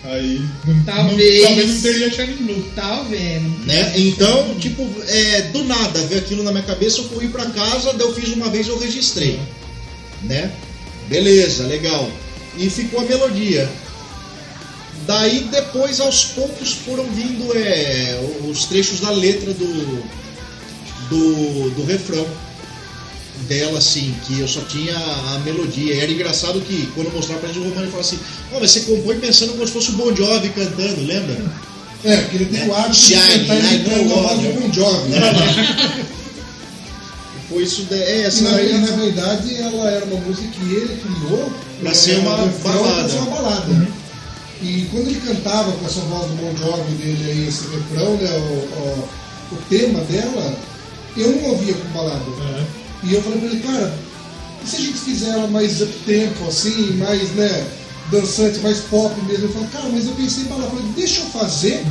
aí 0.03 0.41
não, 0.67 0.83
Talvez. 0.83 1.41
não, 1.41 1.47
talvez 1.47 1.71
não 1.71 1.81
teria. 1.81 2.11
Tá 2.75 3.05
vendo? 3.09 3.67
Né? 3.67 3.93
Então, 3.97 4.57
tipo, 4.59 4.89
é, 5.07 5.43
do 5.53 5.63
nada, 5.65 6.01
veio 6.07 6.21
aquilo 6.21 6.43
na 6.43 6.51
minha 6.51 6.65
cabeça, 6.65 7.01
eu 7.01 7.05
corri 7.05 7.29
pra 7.29 7.47
casa, 7.47 7.93
daí 7.93 8.09
eu 8.09 8.15
fiz 8.15 8.31
uma 8.31 8.49
vez, 8.49 8.67
eu 8.67 8.79
registrei. 8.79 9.39
Né? 10.25 10.51
Beleza, 11.09 11.67
legal. 11.67 12.11
E 12.57 12.69
ficou 12.69 13.01
a 13.01 13.05
melodia. 13.05 13.71
Daí 15.07 15.49
depois 15.51 16.01
aos 16.01 16.27
poucos 16.27 16.73
foram 16.75 17.05
vindo 17.05 17.53
é, 17.57 18.21
os 18.49 18.67
trechos 18.67 19.01
da 19.01 19.11
letra 19.11 19.53
do, 19.53 20.05
do, 21.09 21.71
do 21.71 21.85
refrão 21.85 22.27
dela, 23.49 23.79
assim, 23.79 24.15
que 24.27 24.39
eu 24.39 24.47
só 24.47 24.61
tinha 24.63 24.97
a 24.97 25.41
melodia. 25.45 25.95
E 25.95 26.01
era 26.01 26.13
engraçado 26.13 26.61
que 26.61 26.87
quando 26.95 27.09
eu 27.09 27.13
mostrava 27.15 27.41
pra 27.41 27.51
eles 27.51 27.61
o 27.61 27.65
Romano 27.69 27.87
falava 27.91 28.01
assim, 28.01 28.19
ó, 28.53 28.61
mas 28.61 28.71
você 28.71 28.81
compõe 28.81 29.19
pensando 29.19 29.53
como 29.53 29.67
se 29.67 29.73
fosse 29.73 29.91
o 29.91 29.95
Bon 29.95 30.15
Jovi 30.15 30.49
cantando, 30.51 31.05
lembra? 31.05 31.43
É, 32.05 32.17
porque 32.19 32.37
ele 32.37 32.47
tem 32.47 32.69
o 32.69 32.75
hábito 32.75 33.01
de 33.01 33.15
cantar 33.15 33.57
imitando 33.75 34.13
a 34.13 34.23
voz 34.23 34.41
do. 34.41 34.61
Bon 34.61 34.73
Jovi. 34.73 35.09
né? 35.09 35.21
Foi 37.49 37.63
isso 37.65 37.87
daí. 37.91 38.01
É, 38.01 38.19
E 38.21 38.23
essa 38.23 38.43
na, 38.45 38.51
daí. 38.51 38.79
na 38.79 38.97
verdade 38.97 39.57
ela 39.57 39.91
era 39.91 40.05
uma 40.07 40.21
música 40.21 40.49
que 40.49 40.75
ele 40.75 40.97
criou 41.03 41.53
Pra 41.81 41.93
ser 41.93 42.19
uma 42.19 42.35
o 42.37 42.47
refrão 42.47 42.73
balada. 42.73 43.03
Pra 43.03 43.09
ser 43.09 43.19
uma 43.19 43.31
balada. 43.37 43.89
E 44.63 44.87
quando 44.91 45.09
ele 45.09 45.21
cantava 45.21 45.73
com 45.73 45.87
essa 45.87 46.01
voz 46.03 46.27
do 46.31 46.37
Bon 46.37 46.57
Jovi 46.57 46.93
dele 46.95 47.31
aí, 47.31 47.49
esse 47.49 47.65
refrão, 47.69 48.15
né, 48.17 48.31
o, 48.31 48.53
o, 48.79 49.09
o 49.53 49.57
tema 49.69 50.01
dela, 50.05 50.57
eu 51.17 51.31
não 51.33 51.51
ouvia 51.51 51.75
com 51.75 51.89
balada. 51.89 52.21
Aham. 52.41 52.65
E 53.05 53.15
eu 53.15 53.23
falei 53.23 53.39
pra 53.41 53.49
ele, 53.49 53.61
cara, 53.61 53.95
e 54.65 54.69
se 54.69 54.77
a 54.77 54.81
gente 54.81 54.99
fizer 54.99 55.31
ela 55.31 55.49
mais 55.49 55.81
up-tempo, 55.83 56.47
assim, 56.47 56.93
mais, 56.93 57.31
né, 57.31 57.67
dançante, 58.13 58.61
mais 58.61 58.79
pop 58.83 59.13
mesmo? 59.23 59.47
Ele 59.47 59.53
falou, 59.53 59.69
cara, 59.73 59.89
mas 59.93 60.07
eu 60.07 60.13
pensei 60.13 60.45
em 60.45 60.47
balada. 60.47 60.67
Eu 60.69 60.77
falei, 60.77 60.93
deixa 60.95 61.21
eu 61.23 61.27
fazer, 61.27 61.85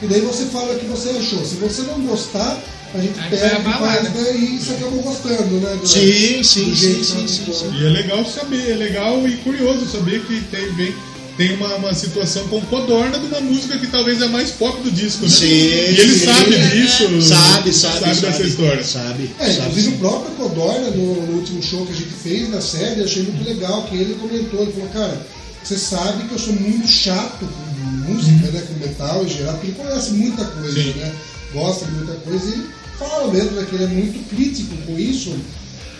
e 0.00 0.06
daí 0.06 0.20
você 0.20 0.44
fala 0.46 0.72
o 0.72 0.78
que 0.78 0.86
você 0.86 1.08
achou. 1.10 1.44
Se 1.44 1.56
você 1.56 1.82
não 1.82 2.00
gostar, 2.02 2.62
a 2.94 2.98
gente 3.00 3.18
Aí 3.18 3.28
pega 3.30 3.58
e 3.58 3.72
faz, 3.72 4.14
né, 4.14 4.36
e 4.36 4.58
você 4.60 4.72
acabou 4.74 5.02
gostando, 5.02 5.56
né? 5.60 5.74
do- 5.74 5.88
Sim, 5.88 6.42
sim, 6.44 6.70
do 6.70 6.76
sim, 6.76 7.02
sim, 7.02 7.26
sim, 7.26 7.52
sim. 7.52 7.72
E 7.74 7.86
é 7.86 7.88
legal 7.88 8.24
saber, 8.24 8.70
é 8.70 8.74
legal 8.76 9.26
e 9.26 9.36
curioso 9.38 9.84
saber 9.90 10.24
que 10.26 10.40
tem, 10.42 10.72
vem- 10.74 10.94
tem 11.36 11.54
uma, 11.56 11.74
uma 11.76 11.94
situação 11.94 12.46
com 12.48 12.60
codorna 12.62 13.18
de 13.18 13.26
uma 13.26 13.40
música 13.40 13.78
que 13.78 13.86
talvez 13.88 14.20
é 14.20 14.26
a 14.26 14.28
mais 14.28 14.50
pop 14.52 14.80
do 14.82 14.90
disco, 14.90 15.24
né? 15.24 15.30
Sim, 15.30 15.46
e 15.46 16.00
ele 16.00 16.18
sim. 16.18 16.24
sabe 16.26 16.58
disso. 16.70 17.22
Sabe, 17.22 17.72
sabe, 17.72 17.98
sabe 17.98 18.20
dessa 18.20 18.42
história. 18.42 18.84
Sabe, 18.84 19.30
É, 19.38 19.46
sabe. 19.46 19.58
inclusive 19.68 19.88
o 19.94 19.98
próprio 19.98 20.36
Codorna, 20.36 20.90
no, 20.90 21.26
no 21.26 21.32
último 21.38 21.62
show 21.62 21.84
que 21.86 21.92
a 21.92 21.96
gente 21.96 22.10
fez 22.22 22.48
na 22.50 22.60
série, 22.60 23.00
eu 23.00 23.04
achei 23.04 23.22
muito 23.22 23.44
legal 23.48 23.82
que 23.84 23.96
ele 23.96 24.14
comentou, 24.14 24.62
ele 24.62 24.72
falou, 24.72 24.88
cara, 24.90 25.26
você 25.62 25.76
sabe 25.76 26.28
que 26.28 26.34
eu 26.34 26.38
sou 26.38 26.52
muito 26.52 26.86
chato 26.86 27.40
com 27.40 28.12
música, 28.12 28.50
né, 28.50 28.62
com 28.68 28.74
metal 28.86 29.24
em 29.24 29.28
geral, 29.28 29.54
porque 29.54 29.68
ele 29.68 29.76
conhece 29.76 30.10
muita 30.12 30.44
coisa, 30.44 30.82
Sim. 30.82 30.94
né? 30.98 31.12
Gosta 31.52 31.86
de 31.86 31.92
muita 31.92 32.14
coisa 32.14 32.46
e 32.48 32.66
fala 32.98 33.32
mesmo 33.32 33.52
né, 33.52 33.66
que 33.68 33.74
ele 33.74 33.84
é 33.84 33.88
muito 33.88 34.28
crítico 34.28 34.76
com 34.86 34.98
isso 34.98 35.34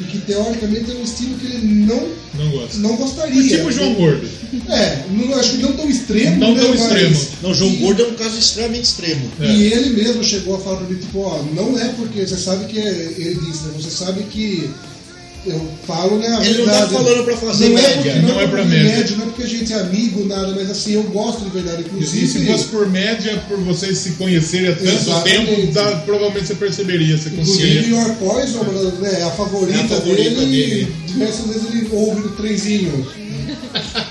e 0.01 0.05
que 0.05 0.19
teoricamente 0.19 0.91
é 0.91 0.95
um 0.95 1.03
estilo 1.05 1.39
que 1.39 1.47
ele 1.47 1.59
não, 1.87 2.09
Não 2.35 2.51
gosto. 2.51 2.79
não 2.79 2.97
gostaria. 2.97 3.43
Tipo 3.57 3.69
o 3.69 3.73
João 3.73 3.95
Gordo. 3.95 4.29
É, 4.69 5.05
não, 5.11 5.35
acho 5.39 5.51
que 5.53 5.63
não 5.63 5.73
tão 5.73 5.89
extremo, 5.89 6.37
Não 6.39 6.55
né, 6.55 6.61
tão 6.63 6.71
mas- 6.71 6.81
extremo. 6.83 7.21
Não, 7.43 7.55
João 7.55 7.71
e- 7.73 7.77
Gordo 7.77 8.03
é 8.03 8.07
um 8.09 8.15
caso 8.15 8.39
extremamente 8.39 8.85
extremo. 8.85 9.31
É. 9.41 9.47
e 9.47 9.73
ele 9.73 9.91
mesmo 10.03 10.23
chegou 10.25 10.57
a 10.57 10.61
falar 10.61 10.79
pra 10.79 10.89
mim, 10.89 10.97
tipo, 10.99 11.21
ó, 11.21 11.43
não 11.55 11.79
é 11.79 11.89
porque 11.97 12.27
você 12.27 12.37
sabe 12.37 12.65
que 12.67 12.79
é, 12.79 13.15
ele 13.17 13.35
disse, 13.37 13.65
né? 13.65 13.73
Você 13.77 13.91
sabe 13.91 14.23
que 14.25 14.71
eu 15.47 15.69
falo, 15.87 16.19
né? 16.19 16.27
Ele 16.47 16.59
não 16.59 16.65
tá 16.67 16.73
verdade. 16.73 16.93
falando 16.93 17.25
pra 17.25 17.37
fazer 17.37 17.69
não 17.69 17.79
É 17.79 17.83
média. 17.83 17.97
porque, 17.97 18.19
Não 18.27 18.29
não, 18.35 18.41
é 18.41 18.45
é 18.45 18.47
pra 18.49 18.65
média. 18.65 18.97
média, 18.97 19.17
não 19.17 19.23
é 19.25 19.27
porque 19.29 19.43
a 19.43 19.47
gente 19.49 19.73
é 19.73 19.77
amigo, 19.81 20.25
nada, 20.27 20.53
mas 20.55 20.71
assim, 20.71 20.93
eu 20.95 21.03
gosto 21.05 21.45
de 21.45 21.51
verdade. 21.51 21.83
E 21.83 21.85
Inclusive, 21.87 22.27
se 22.27 22.47
fosse 22.47 22.65
por 22.67 22.89
média, 22.91 23.43
por 23.49 23.59
vocês 23.59 23.99
se 23.99 24.11
conhecerem 24.13 24.69
há 24.71 24.75
tanto 24.77 24.89
Exatamente. 24.89 25.57
tempo, 25.57 25.73
dá- 25.73 25.97
provavelmente 26.05 26.47
você 26.47 26.55
perceberia, 26.55 27.17
você 27.17 27.29
inclusive 27.29 27.59
conseguiria. 27.79 27.89
Your 27.99 28.15
Poison 28.17 28.67
é 29.05 29.23
a 29.23 29.31
favorita, 29.31 29.79
É 29.79 29.83
a 29.83 29.89
favorita 29.89 30.31
dele, 30.41 30.47
dele. 30.47 30.95
e 31.07 31.09
diversas 31.13 31.47
vezes 31.47 31.63
ele 31.73 31.89
ouve 31.93 32.21
no 32.21 32.29
trenzinho. 32.31 33.07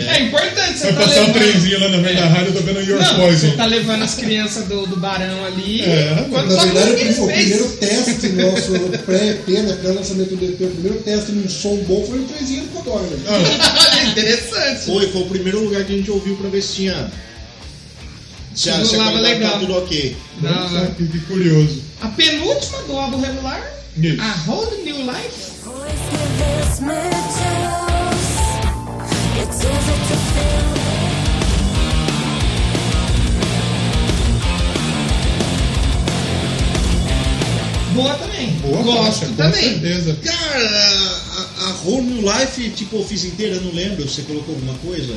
É 0.00 0.22
importante, 0.22 0.78
você 0.78 0.92
Vai 0.92 0.94
tá 0.94 1.00
passar 1.00 1.20
um 1.22 1.26
levando. 1.26 1.32
trenzinho 1.34 1.80
lá 1.80 1.88
na 1.88 1.98
frente 2.02 2.16
da 2.16 2.26
rádio 2.28 2.52
tocando 2.52 2.80
Your 2.80 3.00
Não, 3.02 3.14
Poison. 3.16 3.50
você 3.50 3.56
tá 3.56 3.66
levando 3.66 4.02
as 4.02 4.14
crianças 4.14 4.64
do, 4.66 4.86
do 4.86 4.96
barão 4.96 5.44
ali. 5.44 5.82
É, 5.82 6.26
quando 6.30 6.54
Na 6.54 6.64
verdade, 6.64 6.90
o 6.92 6.96
fez. 6.96 7.16
primeiro 7.18 7.68
teste 7.76 8.28
nosso 8.30 8.72
pré-EP, 9.04 9.48
né, 9.48 9.78
pré-lançamento 9.80 10.36
do 10.36 10.44
EP, 10.44 10.60
o 10.60 10.70
primeiro 10.70 10.98
teste 11.02 11.32
num 11.32 11.48
som 11.48 11.76
bom 11.84 12.04
foi 12.06 12.20
o 12.20 12.24
trenzinho 12.24 12.62
do 12.64 12.68
Codorna. 12.70 13.08
Ah, 13.28 14.04
Interessante. 14.10 14.84
Foi, 14.86 15.08
foi 15.08 15.22
o 15.22 15.26
primeiro 15.26 15.64
lugar 15.64 15.84
que 15.84 15.92
a 15.92 15.96
gente 15.96 16.10
ouviu 16.10 16.36
pra 16.36 16.48
ver 16.50 16.62
se 16.62 16.74
tinha. 16.74 17.10
Se 18.54 18.68
a, 18.70 18.84
se 18.84 18.96
a 18.96 19.10
legal. 19.10 19.52
tá 19.52 19.58
tudo 19.60 19.76
ok. 19.78 20.16
Não, 20.42 20.50
nossa, 20.70 20.86
que, 20.96 21.06
que 21.06 21.18
curioso. 21.20 21.82
A 22.02 22.08
penúltima 22.08 22.78
do 22.82 22.96
álbum 22.98 23.20
regular, 23.20 23.62
Isso. 23.96 24.20
a 24.20 24.50
Whole 24.50 24.82
New 24.84 24.96
Life. 24.98 25.52
Boa 37.94 38.14
também. 38.14 38.50
Boa 38.62 38.82
Gosto 38.82 39.02
faixa, 39.04 39.26
com 39.26 39.34
também. 39.34 39.62
certeza. 39.62 40.18
Cara, 40.24 41.20
a, 41.36 41.68
a 41.68 41.74
Whole 41.84 42.02
New 42.02 42.22
Life, 42.22 42.70
tipo, 42.70 42.96
eu 42.96 43.04
fiz 43.04 43.24
inteira, 43.24 43.60
não 43.60 43.72
lembro. 43.72 44.08
Você 44.08 44.22
colocou 44.22 44.54
alguma 44.54 44.74
coisa? 44.78 45.14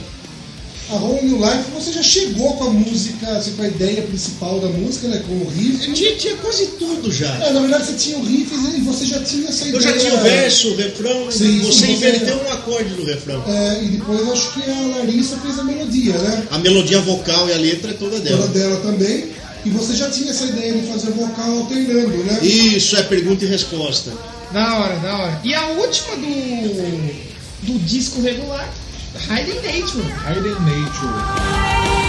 A 0.88 0.96
Whole 0.98 1.22
New 1.26 1.38
Life, 1.40 1.72
você 1.74 1.92
já 1.92 2.04
chegou 2.04 2.54
com 2.58 2.66
a 2.66 2.70
música, 2.70 3.28
assim, 3.38 3.54
com 3.54 3.64
a 3.64 3.68
ideia 3.68 4.04
principal 4.04 4.60
da 4.60 4.68
música, 4.68 5.08
né? 5.08 5.24
Com 5.28 5.34
o 5.34 5.50
riff. 5.50 5.88
Eu 5.88 5.94
tinha, 5.96 6.16
tinha 6.16 6.36
quase 6.38 6.68
tudo 6.78 7.12
já. 7.12 7.34
É, 7.44 7.52
na 7.54 7.62
verdade 7.62 7.86
você 7.88 7.94
tinha 7.94 8.18
o 8.20 8.24
riff 8.24 8.54
e 8.54 8.82
você 8.82 9.06
já 9.06 9.20
tinha 9.24 9.50
essa 9.50 9.66
Eu 9.66 9.70
ideia. 9.80 9.82
já 9.82 9.98
tinha 10.00 10.14
o 10.14 10.24
verso, 10.24 10.68
o 10.70 10.76
refrão, 10.76 11.32
Sim, 11.32 11.60
você 11.62 11.88
inverteu 11.88 12.38
um 12.38 12.52
acorde 12.52 12.90
do 12.94 13.04
refrão. 13.04 13.44
É, 13.48 13.84
e 13.84 13.88
depois 13.88 14.30
acho 14.30 14.54
que 14.54 14.70
a 14.70 14.98
Larissa 14.98 15.38
fez 15.38 15.58
a 15.58 15.64
melodia, 15.64 16.14
né? 16.20 16.48
A 16.52 16.60
melodia 16.60 17.02
vocal 17.02 17.50
e 17.50 17.54
a 17.54 17.58
letra 17.58 17.90
é 17.92 17.94
toda 17.96 18.18
Toda 18.18 18.30
dela. 18.30 18.48
dela 18.50 18.80
também. 18.82 19.26
E 19.66 19.70
você 19.72 19.96
já 19.96 20.08
tinha 20.12 20.30
essa 20.30 20.46
ideia 20.46 20.74
de 20.74 20.88
fazer 20.88 21.10
vocal 21.14 21.52
alternando, 21.62 22.16
né? 22.26 22.40
Isso 22.44 22.96
é 22.96 23.02
pergunta 23.02 23.44
e 23.44 23.48
resposta. 23.48 24.14
Da 24.54 24.78
hora, 24.80 24.96
da 24.98 25.18
hora. 25.18 25.42
E 25.44 25.52
a 25.56 25.68
última 25.70 26.16
do, 26.18 27.74
do 27.74 27.80
disco 27.80 28.22
regular, 28.22 28.72
Hiding 29.18 29.62
Nature. 29.62 30.04
Hiding 30.14 30.66
Nature. 30.66 32.05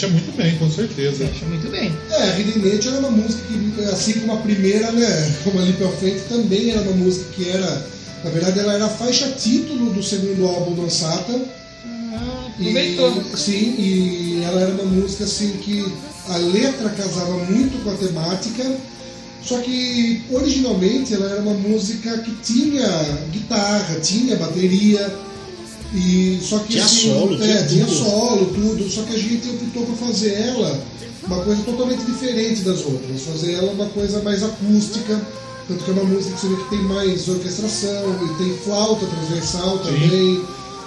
Fecha 0.00 0.08
muito 0.08 0.34
bem, 0.34 0.56
com 0.56 0.70
certeza. 0.70 1.26
Fecha 1.26 1.44
muito 1.44 1.68
bem. 1.70 1.92
É, 2.10 2.22
a 2.30 2.38
Hidden 2.38 2.72
Nature 2.72 2.88
era 2.88 2.98
uma 3.00 3.10
música 3.10 3.42
que, 3.46 3.84
assim 3.84 4.14
como 4.14 4.32
a 4.32 4.36
primeira, 4.38 4.90
né? 4.92 5.34
Como 5.44 5.58
ali 5.58 5.74
pra 5.74 5.88
frente, 5.88 6.20
também 6.26 6.70
era 6.70 6.80
uma 6.80 6.92
música 6.92 7.26
que 7.34 7.50
era. 7.50 7.86
Na 8.24 8.30
verdade, 8.30 8.60
ela 8.60 8.72
era 8.74 8.86
a 8.86 8.88
faixa 8.88 9.28
título 9.32 9.92
do 9.92 10.02
segundo 10.02 10.46
álbum 10.46 10.74
do 10.74 10.82
Ansata. 10.86 11.38
Ah, 12.14 12.48
E, 12.58 12.68
aproveitou. 12.70 13.24
sim, 13.36 13.74
e 13.78 14.42
ela 14.42 14.62
era 14.62 14.72
uma 14.72 14.84
música 14.84 15.24
assim 15.24 15.50
que 15.58 15.84
a 16.28 16.36
letra 16.38 16.88
casava 16.90 17.36
muito 17.44 17.82
com 17.84 17.90
a 17.90 17.94
temática, 17.94 18.64
só 19.42 19.58
que 19.58 20.22
originalmente 20.30 21.12
ela 21.12 21.30
era 21.30 21.40
uma 21.42 21.54
música 21.54 22.16
que 22.18 22.30
tinha 22.42 22.86
guitarra, 23.32 24.00
tinha 24.00 24.36
bateria, 24.36 25.12
e 25.92 26.38
só 26.42 26.58
que 26.60 26.68
Tinha 26.74 26.84
assim, 26.84 27.12
solo, 27.12 27.42
é, 27.42 27.62
tinha 27.64 27.84
tudo. 27.84 27.96
solo, 27.96 28.46
tudo, 28.46 28.90
só 28.90 29.02
que 29.02 29.14
a 29.14 29.18
gente 29.18 29.48
optou 29.50 29.86
por 29.86 29.96
fazer 29.96 30.34
ela 30.34 30.80
uma 31.26 31.42
coisa 31.42 31.62
totalmente 31.62 32.04
diferente 32.04 32.62
das 32.62 32.84
outras, 32.84 33.22
fazer 33.22 33.54
ela 33.54 33.72
uma 33.72 33.86
coisa 33.86 34.22
mais 34.22 34.42
acústica, 34.42 35.20
tanto 35.68 35.84
que 35.84 35.90
é 35.90 35.94
uma 35.94 36.04
música 36.04 36.34
que 36.34 36.40
você 36.40 36.48
vê 36.48 36.56
que 36.56 36.70
tem 36.70 36.82
mais 36.84 37.28
orquestração 37.28 38.16
e 38.24 38.42
tem 38.42 38.56
flauta 38.58 39.06
transversal 39.06 39.78
também. 39.78 40.44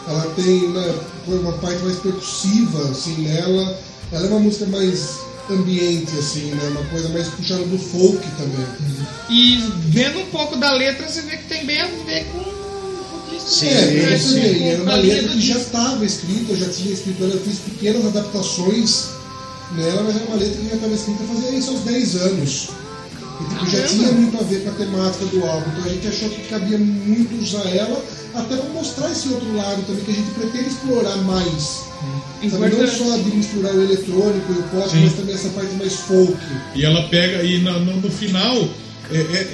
Ela 0.08 0.34
tem 0.36 0.68
né, 0.70 0.96
uma 1.28 1.54
parte 1.54 1.82
mais 1.84 1.98
percussiva 1.98 2.90
assim 2.90 3.22
nela. 3.22 3.78
Ela 4.12 4.26
é 4.26 4.30
uma 4.30 4.40
música 4.42 4.66
mais 4.66 5.20
ambiente 5.50 6.12
assim, 6.18 6.52
né, 6.52 6.68
uma 6.72 6.84
coisa 6.90 7.08
mais 7.10 7.28
puxada 7.30 7.64
do 7.64 7.78
folk 7.78 8.20
também. 8.38 8.66
E 9.30 9.64
vendo 9.88 10.20
um 10.20 10.26
pouco 10.26 10.58
da 10.58 10.74
letra, 10.74 11.08
você 11.08 11.22
vê 11.22 11.38
que 11.38 11.48
tem 11.48 11.66
bem 11.66 11.80
a 11.80 11.88
ver 12.06 12.26
com. 12.26 12.62
Sim, 13.40 13.68
é, 13.68 13.86
ver, 13.86 14.20
Com 14.22 14.38
e 14.38 14.68
era 14.68 14.84
uma 14.84 14.96
letra 14.96 15.30
que 15.30 15.42
já 15.42 15.58
estava 15.58 16.06
escrita, 16.06 16.54
eu 16.54 16.58
já 16.58 16.70
tinha 16.70 16.94
escrito 16.94 17.24
ela, 17.24 17.34
eu 17.34 17.42
fiz 17.42 17.60
pequenas 17.60 18.06
adaptações 18.06 19.10
nela, 19.76 20.04
mas 20.04 20.16
era 20.16 20.26
uma 20.26 20.36
letra 20.36 20.58
que 20.58 20.70
já 20.70 20.76
estava 20.76 20.94
escrita 20.94 21.24
fazia 21.24 21.58
isso 21.58 21.70
aos 21.72 21.82
10 21.82 22.16
anos. 22.16 22.70
E 23.40 23.44
tipo, 23.46 23.70
já 23.70 23.88
tinha 23.88 24.12
muito 24.12 24.38
a 24.38 24.44
ver 24.44 24.64
com 24.64 24.70
a 24.70 24.74
temática 24.74 25.26
do 25.26 25.44
álbum, 25.46 25.70
então 25.72 25.86
a 25.86 25.90
gente 25.90 26.08
achou 26.08 26.30
que 26.30 26.42
cabia 26.48 26.78
muito 26.78 27.42
usar 27.42 27.68
ela, 27.76 28.04
até 28.36 28.56
para 28.56 28.70
mostrar 28.70 29.12
esse 29.12 29.30
outro 29.30 29.56
lado 29.56 29.82
também, 29.88 30.04
que 30.04 30.12
a 30.12 30.16
gente 30.16 30.32
pretende 30.32 30.70
explorar 30.70 31.18
mais. 31.18 31.84
Sabe, 32.50 32.76
não 32.76 32.88
só 32.88 33.18
de 33.18 33.36
misturar 33.36 33.74
o 33.74 33.84
eletrônico 33.84 34.52
e 34.52 34.60
o 34.60 34.64
pop, 34.64 34.90
Sim. 34.90 35.04
mas 35.04 35.14
também 35.14 35.34
essa 35.34 35.50
parte 35.50 35.74
mais 35.76 35.94
folk. 35.94 36.38
E 36.76 36.84
ela 36.84 37.08
pega, 37.08 37.42
e 37.42 37.60
no, 37.60 37.80
no 37.80 38.12
final, 38.12 38.68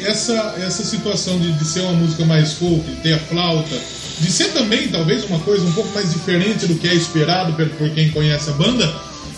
essa, 0.06 0.56
essa 0.60 0.84
situação 0.84 1.40
de, 1.40 1.52
de 1.53 1.65
ser 1.65 1.81
uma 1.81 1.94
música 1.94 2.26
mais 2.26 2.53
folk, 2.53 2.81
de 2.90 2.95
ter 3.02 3.14
a 3.14 3.19
flauta, 3.19 3.76
de 4.19 4.31
ser 4.31 4.49
também 4.53 4.88
talvez 4.88 5.23
uma 5.26 5.40
coisa 5.40 5.65
um 5.65 5.72
pouco 5.72 5.90
mais 5.94 6.11
diferente 6.11 6.68
do 6.68 6.76
que 6.76 6.88
é 6.88 6.94
esperado 6.94 7.53
por, 7.53 7.68
por 7.69 7.90
quem 7.91 8.10
conhece 8.11 8.49
a 8.49 8.53
banda, 8.53 8.94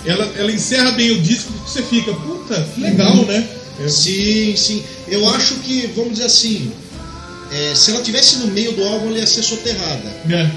ela, 0.05 0.25
ela 0.37 0.51
encerra 0.51 0.91
bem 0.91 1.11
o 1.11 1.21
disco 1.21 1.51
porque 1.53 1.69
você 1.71 1.83
fica, 1.83 2.13
puta, 2.13 2.67
que 2.73 2.81
legal, 2.81 3.15
né? 3.25 3.47
É, 3.79 3.87
Sim, 3.87 4.55
sim. 4.55 4.83
Eu 5.07 5.27
acho 5.29 5.55
que, 5.55 5.87
vamos 5.95 6.13
dizer 6.13 6.25
assim, 6.25 6.71
é, 7.51 7.73
se 7.75 7.91
ela 7.91 8.01
tivesse 8.01 8.37
no 8.37 8.47
meio 8.47 8.71
do 8.73 8.83
álbum, 8.83 9.07
ela 9.09 9.19
ia 9.19 9.27
ser 9.27 9.43
soterrada 9.43 10.07
é. 10.29 10.49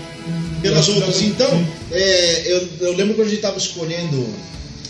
pelas 0.62 0.86
Dá- 0.86 0.92
outras. 0.94 1.20
Então, 1.22 1.66
é, 1.90 2.42
eu, 2.46 2.68
eu 2.88 2.96
lembro 2.96 3.14
quando 3.14 3.28
a 3.28 3.30
gente 3.30 3.42
tava 3.42 3.58
escolhendo 3.58 4.26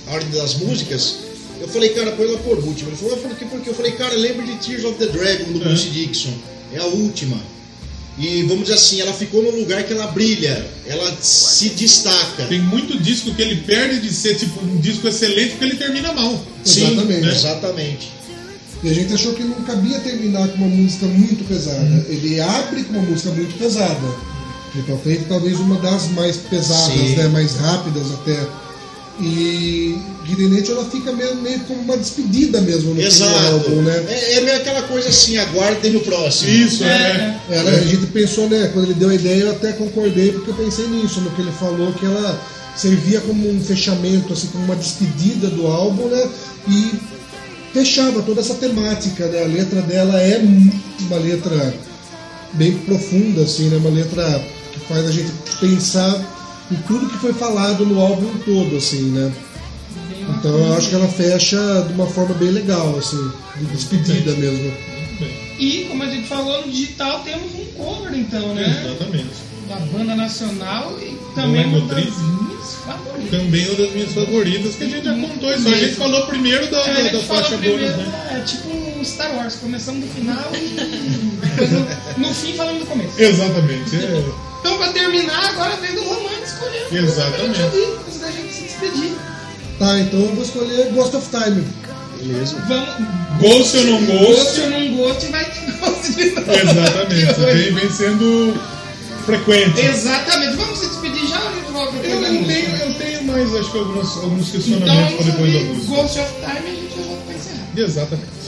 a 0.08 0.14
ordem 0.14 0.30
das 0.30 0.54
músicas, 0.54 1.16
eu 1.64 1.68
falei, 1.68 1.88
cara, 1.90 2.12
põe 2.12 2.26
ela 2.28 2.38
por 2.38 2.58
última. 2.58 2.90
Ele 2.90 2.96
falou, 2.96 3.14
"Ah, 3.14 3.28
por 3.28 3.36
quê? 3.36 3.44
Porque 3.50 3.70
eu 3.70 3.74
falei, 3.74 3.92
cara, 3.92 4.14
lembra 4.14 4.44
de 4.46 4.54
Tears 4.56 4.84
of 4.84 4.98
the 4.98 5.06
Dragon 5.06 5.52
do 5.52 5.60
É. 5.62 5.64
Bruce 5.64 5.88
Dixon. 5.88 6.32
É 6.72 6.78
a 6.78 6.84
última. 6.86 7.36
E 8.16 8.42
vamos 8.44 8.64
dizer 8.64 8.74
assim, 8.74 9.00
ela 9.00 9.12
ficou 9.12 9.42
no 9.42 9.50
lugar 9.50 9.82
que 9.82 9.92
ela 9.92 10.06
brilha, 10.06 10.64
ela 10.86 11.16
se 11.20 11.70
destaca. 11.70 12.44
Tem 12.48 12.60
muito 12.60 12.96
disco 13.02 13.34
que 13.34 13.42
ele 13.42 13.56
perde 13.62 14.00
de 14.00 14.12
ser 14.12 14.36
tipo 14.36 14.64
um 14.64 14.76
disco 14.76 15.08
excelente 15.08 15.50
porque 15.50 15.64
ele 15.64 15.74
termina 15.76 16.12
mal. 16.12 16.40
Sim, 16.64 16.86
Exatamente. 16.92 17.28
exatamente. 17.28 18.08
E 18.84 18.90
a 18.90 18.92
gente 18.94 19.12
achou 19.14 19.32
que 19.34 19.42
não 19.42 19.62
cabia 19.62 19.98
terminar 19.98 20.46
com 20.48 20.58
uma 20.58 20.68
música 20.68 21.06
muito 21.06 21.42
pesada. 21.48 22.06
Ele 22.08 22.38
abre 22.40 22.84
com 22.84 22.92
uma 22.92 23.02
música 23.02 23.30
muito 23.30 23.58
pesada. 23.58 24.06
E 24.76 24.82
pra 24.82 24.96
frente, 24.98 25.24
talvez 25.28 25.58
uma 25.58 25.76
das 25.80 26.08
mais 26.10 26.36
pesadas, 26.36 26.92
Sim. 26.94 27.16
né? 27.16 27.28
mais 27.28 27.54
rápidas 27.56 28.12
até. 28.12 28.46
E 29.20 29.96
Guirinete 30.24 30.72
ela 30.72 30.84
fica 30.86 31.12
meio, 31.12 31.36
meio 31.36 31.60
como 31.60 31.80
uma 31.82 31.96
despedida 31.96 32.60
mesmo 32.60 32.94
no 32.94 33.00
Exato. 33.00 33.32
álbum, 33.52 33.82
né? 33.82 34.04
É, 34.08 34.34
é 34.34 34.40
meio 34.40 34.56
aquela 34.56 34.82
coisa 34.82 35.08
assim, 35.08 35.36
aguardem 35.38 35.94
o 35.94 36.00
próximo. 36.00 36.50
Isso, 36.50 36.82
é. 36.82 37.40
Ela, 37.48 37.70
a 37.70 37.80
gente 37.80 38.06
pensou, 38.06 38.48
né? 38.48 38.70
Quando 38.72 38.86
ele 38.86 38.94
deu 38.94 39.10
a 39.10 39.14
ideia, 39.14 39.42
eu 39.42 39.50
até 39.52 39.72
concordei, 39.72 40.32
porque 40.32 40.50
eu 40.50 40.54
pensei 40.54 40.88
nisso, 40.88 41.20
no 41.20 41.30
que 41.30 41.42
ele 41.42 41.52
falou, 41.52 41.92
que 41.92 42.04
ela 42.04 42.40
servia 42.76 43.20
como 43.20 43.48
um 43.48 43.60
fechamento, 43.60 44.32
assim, 44.32 44.48
como 44.48 44.64
uma 44.64 44.76
despedida 44.76 45.48
do 45.48 45.66
álbum, 45.68 46.08
né? 46.08 46.28
E 46.68 46.92
fechava 47.72 48.20
toda 48.22 48.40
essa 48.40 48.54
temática, 48.54 49.26
né? 49.26 49.44
A 49.44 49.46
letra 49.46 49.80
dela 49.82 50.20
é 50.20 50.42
uma 51.00 51.18
letra 51.18 51.74
bem 52.54 52.72
profunda, 52.78 53.42
assim, 53.42 53.68
né? 53.68 53.76
Uma 53.76 53.90
letra 53.90 54.44
que 54.72 54.80
faz 54.80 55.06
a 55.06 55.12
gente 55.12 55.30
pensar 55.60 56.34
em 56.70 56.76
tudo 56.86 57.08
que 57.08 57.18
foi 57.18 57.32
falado 57.32 57.84
no 57.84 58.00
álbum 58.00 58.38
todo, 58.44 58.76
assim, 58.76 59.10
né? 59.10 59.32
Então 60.38 60.56
eu 60.58 60.74
acho 60.74 60.88
que 60.88 60.94
ela 60.94 61.08
fecha 61.08 61.58
de 61.86 61.92
uma 61.94 62.06
forma 62.06 62.34
bem 62.34 62.50
legal, 62.50 62.96
assim, 62.98 63.30
de 63.56 63.66
despedida 63.66 64.32
mesmo. 64.32 64.72
E, 65.58 65.86
como 65.88 66.02
a 66.02 66.06
gente 66.06 66.26
falou, 66.26 66.66
no 66.66 66.72
digital 66.72 67.20
temos 67.20 67.52
um 67.54 67.64
cover, 67.76 68.14
então, 68.14 68.54
né? 68.54 68.84
Exatamente. 68.84 69.28
Da 69.68 69.76
banda 69.76 70.14
nacional 70.14 70.98
e 71.00 71.16
também 71.34 71.62
é 71.62 71.66
uma 71.66 71.80
das 71.86 72.04
minhas 72.04 72.74
favoritas. 72.84 73.30
Também 73.30 73.66
uma 73.68 73.74
das 73.76 73.92
minhas 73.92 74.12
favoritas, 74.12 74.74
que 74.74 74.84
a 74.84 74.88
gente 74.88 75.04
já 75.04 75.14
contou 75.14 75.54
isso. 75.54 75.68
A 75.68 75.74
gente 75.74 75.94
falou 75.94 76.26
primeiro 76.26 76.70
da, 76.70 76.78
É, 76.80 77.04
da, 77.04 77.18
da 77.18 77.24
faixa 77.24 77.56
bônus, 77.56 77.80
né? 77.96 78.30
é 78.36 78.40
tipo 78.40 78.68
um 78.68 79.04
Star 79.04 79.34
Wars, 79.36 79.56
começamos 79.56 80.04
do 80.04 80.14
final 80.14 80.50
e 80.54 80.68
depois 81.46 81.70
no, 81.70 82.28
no 82.28 82.34
fim 82.34 82.52
falamos 82.54 82.80
do 82.80 82.86
começo. 82.86 83.20
Exatamente. 83.20 83.96
é. 83.96 84.24
Então, 84.64 84.78
pra 84.78 84.88
terminar, 84.94 85.50
agora 85.50 85.76
vem 85.76 85.92
do 85.94 86.02
Romano 86.04 86.42
escolher. 86.42 86.86
Exatamente. 86.90 87.36
Pra 87.36 87.46
gente 87.48 87.62
ouvir, 87.64 87.98
antes 88.06 88.18
da 88.20 88.30
gente 88.30 88.50
se 88.54 88.62
despedir. 88.62 89.12
Tá, 89.78 90.00
então 90.00 90.20
eu 90.20 90.34
vou 90.34 90.42
escolher 90.42 90.90
Ghost 90.94 91.16
of 91.16 91.28
Time. 91.28 91.66
Beleza. 92.16 92.56
Vamos. 92.66 92.88
Gosto 93.42 93.76
ou 93.76 93.84
não 93.84 94.06
Gosto 94.06 94.36
gosto? 94.36 94.60
ou 94.62 94.70
não 94.70 94.96
gosto, 94.96 95.30
vai 95.30 95.44
ter 95.44 95.60
de 95.60 95.80
novo. 95.80 96.00
Exatamente. 96.62 97.40
Vem, 97.40 97.74
vem 97.74 97.90
sendo 97.90 98.58
frequente. 99.26 99.80
Exatamente. 99.84 100.56
Vamos 100.56 100.78
se 100.78 100.86
despedir 100.86 101.28
já 101.28 101.40
ou 101.42 101.48
a 101.48 101.52
gente 101.52 101.70
volta 101.70 101.96
Eu, 101.98 102.24
eu, 102.24 102.44
tenho, 102.46 102.76
eu 102.76 102.94
tenho 102.94 103.24
mais, 103.24 103.54
acho 103.54 103.70
que 103.70 103.78
alguns, 103.78 104.16
alguns 104.16 104.48
Então, 104.48 104.60
questionamentos 104.60 105.14
para 105.14 105.24
vamos 105.24 105.26
depois 105.26 105.52
da 105.52 105.60
música. 105.60 105.94
Ghost 105.94 106.18
of 106.20 106.32
Time 106.40 106.46
e 106.46 106.70
a 106.70 106.74
gente 106.80 106.96
já 106.96 107.02
volta 107.02 107.22
pra 107.26 107.34
encerrar. 107.34 107.68
Exatamente. 107.76 108.43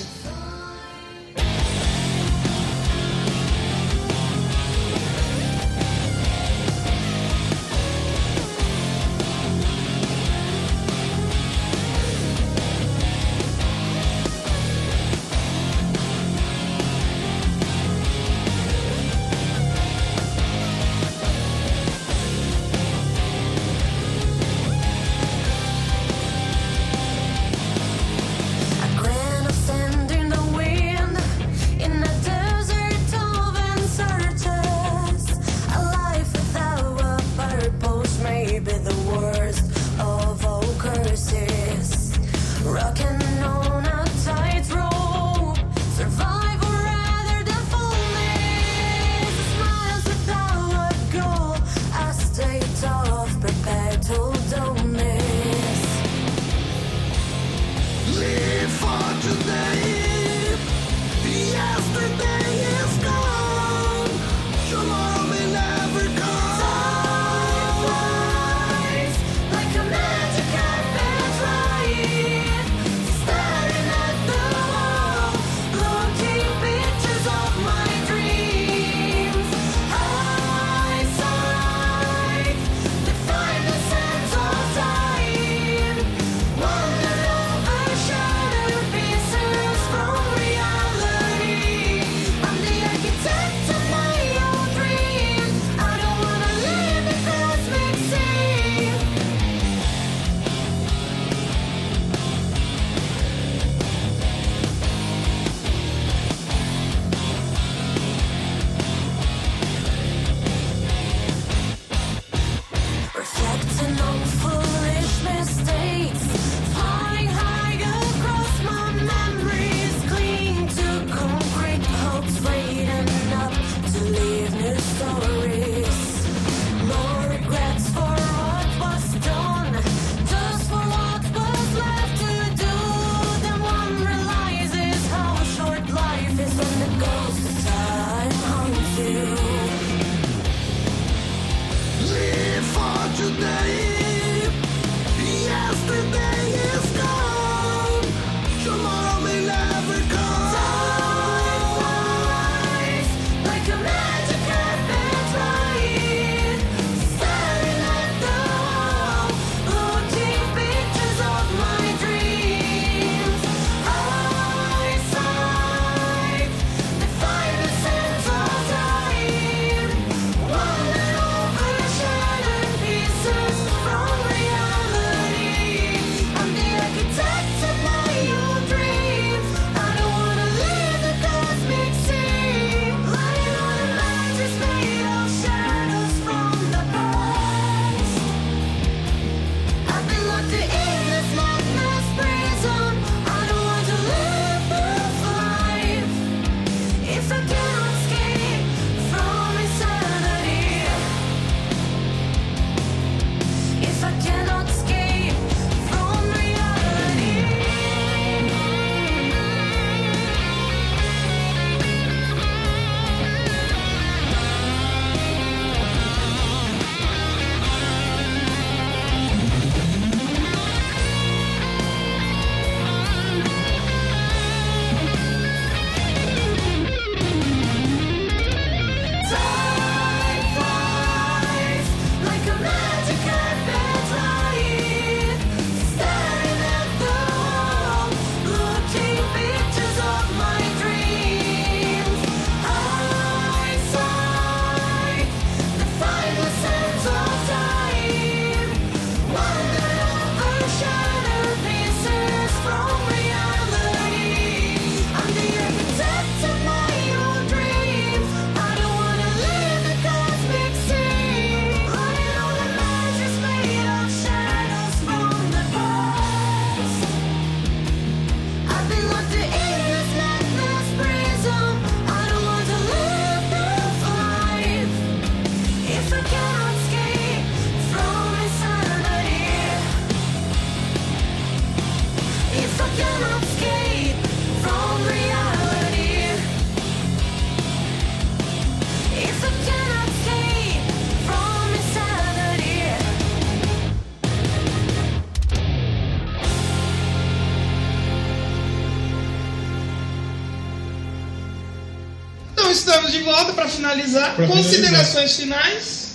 Finalizar. 303.97 304.35
Pra 304.37 304.47
Considerações 304.47 305.37
finais. 305.37 306.07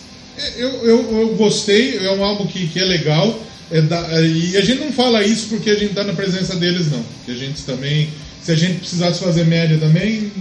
Eu, 0.58 0.70
eu, 0.86 1.20
eu 1.20 1.36
gostei, 1.36 1.98
é 1.98 2.12
um 2.12 2.24
álbum 2.24 2.48
que, 2.48 2.68
que 2.68 2.80
é 2.80 2.86
legal. 2.86 3.44
é 3.70 3.82
da- 3.82 4.08
é, 4.12 4.26
e 4.26 4.58
a 4.58 4.62
gente 4.62 4.80
não 4.80 4.92
fala 4.92 5.24
isso 5.24 5.48
porque 5.48 5.70
a 5.70 5.76
gente 5.76 5.94
tá 5.94 6.04
na 6.04 6.14
presença 6.14 6.56
deles, 6.56 6.92
não. 6.92 7.04
Que 7.26 7.32
a 7.32 7.36
gente 7.36 7.62
também. 7.64 8.10
Se 8.44 8.52
a 8.52 8.56
gente 8.56 8.80
precisasse 8.80 9.20
fazer 9.20 9.46
média 9.46 9.78
também, 9.78 10.32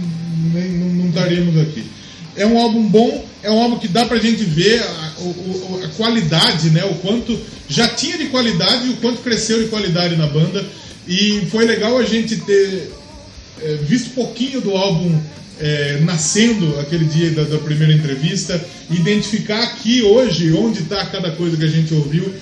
nem, 0.53 0.69
não, 0.69 0.87
não 0.87 1.09
estaríamos 1.09 1.55
aqui. 1.61 1.83
É 2.35 2.45
um 2.47 2.57
álbum 2.57 2.83
bom, 2.87 3.25
é 3.43 3.51
um 3.51 3.61
álbum 3.61 3.77
que 3.77 3.87
dá 3.87 4.05
pra 4.05 4.17
gente 4.17 4.43
ver 4.43 4.81
a, 4.81 5.13
o- 5.21 5.81
a 5.83 5.87
qualidade, 5.89 6.69
né? 6.71 6.83
O 6.85 6.95
quanto 6.95 7.37
já 7.69 7.87
tinha 7.89 8.17
de 8.17 8.25
qualidade 8.27 8.87
e 8.87 8.89
o 8.89 8.97
quanto 8.97 9.21
cresceu 9.21 9.61
de 9.61 9.69
qualidade 9.69 10.15
na 10.15 10.25
banda. 10.27 10.65
E 11.07 11.45
foi 11.51 11.65
legal 11.65 11.97
a 11.97 12.03
gente 12.03 12.37
ter 12.37 12.91
é, 13.61 13.75
visto 13.83 14.11
pouquinho 14.15 14.61
do 14.61 14.75
álbum 14.75 15.19
é, 15.59 15.99
nascendo 16.01 16.79
aquele 16.79 17.05
dia 17.05 17.31
da, 17.31 17.43
da 17.43 17.57
primeira 17.59 17.93
entrevista, 17.93 18.63
identificar 18.89 19.61
aqui 19.63 20.01
hoje 20.01 20.51
onde 20.53 20.79
está 20.79 21.05
cada 21.05 21.31
coisa 21.31 21.57
que 21.57 21.63
a 21.63 21.67
gente 21.67 21.93
ouviu. 21.93 22.33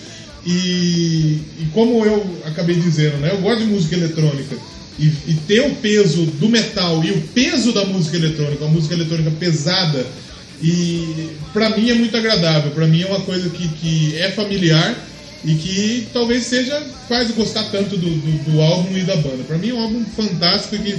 E, 0.46 1.40
e 1.60 1.68
como 1.74 2.06
eu 2.06 2.42
acabei 2.46 2.76
dizendo, 2.76 3.18
né, 3.18 3.32
eu 3.32 3.40
gosto 3.40 3.60
de 3.60 3.66
música 3.66 3.96
eletrônica. 3.96 4.56
E, 4.98 5.06
e 5.28 5.34
ter 5.48 5.62
o 5.62 5.76
peso 5.76 6.26
do 6.26 6.50
metal 6.50 7.04
e 7.04 7.12
o 7.12 7.22
peso 7.22 7.72
da 7.72 7.86
música 7.86 8.18
eletrônica, 8.18 8.66
uma 8.66 8.74
música 8.74 8.94
eletrônica 8.94 9.32
pesada, 9.32 10.06
e 10.62 11.30
para 11.54 11.70
mim 11.70 11.90
é 11.90 11.94
muito 11.94 12.16
agradável. 12.16 12.72
Para 12.72 12.86
mim 12.86 13.02
é 13.02 13.06
uma 13.06 13.22
coisa 13.22 13.50
que, 13.50 13.68
que 13.68 14.18
é 14.18 14.30
familiar 14.32 14.96
e 15.44 15.56
que 15.56 16.08
talvez 16.12 16.44
seja 16.44 16.82
faz 17.08 17.32
gostar 17.32 17.64
tanto 17.72 17.96
do, 17.96 18.10
do, 18.10 18.52
do 18.52 18.62
álbum 18.62 18.98
e 18.98 19.04
da 19.04 19.16
banda. 19.16 19.44
Para 19.48 19.58
mim 19.58 19.70
é 19.70 19.74
um 19.74 19.82
álbum 19.82 20.04
fantástico 20.16 20.78
que 20.78 20.98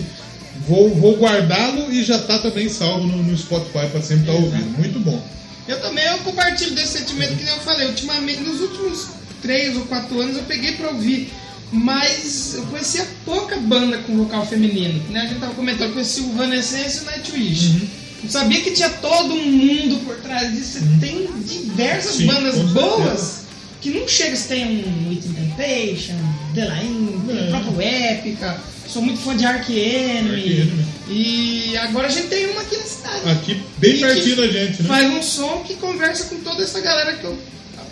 vou, 0.66 0.94
vou 0.94 1.16
guardá-lo 1.16 1.92
e 1.92 2.02
já 2.02 2.18
tá 2.18 2.38
também 2.38 2.68
salvo 2.68 3.06
no, 3.06 3.22
no 3.22 3.36
Spotify 3.36 3.86
para 3.90 4.02
sempre 4.02 4.30
estar 4.30 4.32
ouvindo. 4.32 4.78
Muito 4.78 5.00
bom. 5.00 5.22
Eu 5.66 5.80
também 5.80 6.04
eu 6.04 6.18
compartilho 6.18 6.74
desse 6.74 6.98
sentimento 6.98 7.36
que 7.36 7.44
nem 7.44 7.54
eu 7.54 7.60
falei. 7.60 7.88
Ultimamente, 7.88 8.40
nos 8.40 8.60
últimos 8.60 9.08
três 9.40 9.76
ou 9.76 9.84
quatro 9.84 10.20
anos, 10.20 10.36
eu 10.36 10.42
peguei 10.44 10.72
pra 10.72 10.88
ouvir. 10.88 11.32
Mas 11.72 12.54
eu 12.56 12.64
conhecia 12.64 13.06
pouca 13.24 13.56
banda 13.56 13.98
com 13.98 14.16
vocal 14.16 14.44
feminino. 14.44 15.00
Né? 15.10 15.20
A 15.20 15.26
gente 15.26 15.38
tava 15.38 15.54
comentando, 15.54 15.88
eu 15.88 15.92
conheci 15.92 16.20
o 16.20 16.30
Evanescence 16.30 16.98
e 16.98 17.00
o 17.02 17.04
Nightwish. 17.04 17.88
Não 18.24 18.30
sabia 18.30 18.60
que 18.60 18.72
tinha 18.72 18.90
todo 18.90 19.32
um 19.32 19.50
mundo 19.50 20.04
por 20.04 20.16
trás 20.16 20.52
disso. 20.52 20.80
Tem 20.98 21.28
diversas 21.44 22.16
Sim, 22.16 22.26
bandas 22.26 22.56
boas 22.72 23.40
que 23.80 23.90
não 23.90 24.06
chega 24.06 24.36
se 24.36 24.48
tem 24.48 24.84
um 24.84 25.08
Within 25.08 25.32
Temptation, 25.32 26.16
The 26.54 26.64
Line, 26.64 27.20
É. 27.30 27.54
a 27.56 27.60
própria 27.60 27.84
Épica. 27.86 28.60
Sou 28.88 29.02
muito 29.02 29.20
fã 29.20 29.36
de 29.36 29.44
Ark 29.44 29.70
Enemy. 29.72 30.72
E 31.08 31.76
agora 31.78 32.08
a 32.08 32.10
gente 32.10 32.26
tem 32.28 32.46
uma 32.46 32.60
aqui 32.60 32.76
na 32.76 32.82
cidade 32.84 33.28
Aqui, 33.30 33.62
bem 33.78 33.96
E 33.96 34.00
pertinho 34.00 34.36
da 34.36 34.46
gente, 34.48 34.82
né? 34.82 34.88
Faz 34.88 35.12
um 35.12 35.22
som 35.22 35.64
que 35.66 35.74
conversa 35.74 36.24
com 36.24 36.36
toda 36.40 36.62
essa 36.62 36.80
galera 36.80 37.14
que 37.14 37.24
eu 37.24 37.36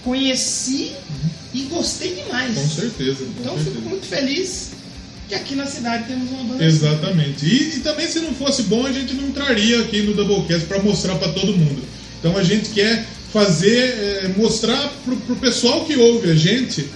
conheci 0.05 0.93
e 1.55 1.63
gostei 1.63 2.15
demais. 2.15 2.55
Com 2.55 2.69
certeza. 2.69 3.25
Com 3.25 3.41
Então 3.41 3.55
certeza. 3.57 3.77
fico 3.77 3.89
muito 3.89 4.07
feliz 4.07 4.71
que 5.29 5.35
aqui 5.35 5.55
na 5.55 5.67
cidade 5.67 6.05
temos 6.09 6.31
uma 6.31 6.45
banda 6.45 6.65
assim. 6.65 6.77
Exatamente. 6.77 7.45
E, 7.47 7.77
e 7.77 7.81
também 7.81 8.07
se 8.09 8.21
não 8.21 8.33
fosse 8.35 8.63
bom, 8.65 8.87
a 8.87 8.93
gente 8.93 9.15
não 9.15 9.31
traria 9.31 9.81
aqui 9.81 10.03
no 10.03 10.15
Doublecast 10.15 10.67
para 10.67 10.83
mostrar 10.83 11.17
para 11.17 11.33
todo 11.33 11.57
mundo. 11.57 11.83
Então 12.21 12.37
a 12.37 12.43
gente 12.43 12.71
quer 12.71 13.05
fazer, 13.33 13.79
é, 14.25 14.33
mostrar 14.37 14.91
pro, 15.05 15.17
pro 15.17 15.37
pessoal 15.37 15.85
que 15.85 15.97
ouve 15.97 16.31
a 16.31 16.35
gente 16.35 16.89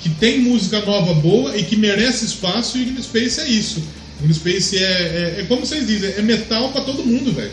que 0.00 0.08
tem 0.08 0.40
música 0.40 0.80
nova 0.84 1.14
boa 1.14 1.56
e 1.56 1.64
que 1.64 1.76
merece 1.76 2.24
espaço 2.24 2.78
e 2.78 2.84
Green 2.84 3.02
Space 3.02 3.40
é 3.40 3.48
isso. 3.48 3.82
Green 4.20 4.34
Space 4.34 4.76
é, 4.76 4.80
é, 4.80 5.40
é 5.40 5.44
como 5.48 5.64
vocês 5.64 5.86
dizem, 5.86 6.12
é 6.16 6.22
metal 6.22 6.70
para 6.72 6.82
todo 6.82 7.04
mundo, 7.04 7.32
velho. 7.32 7.50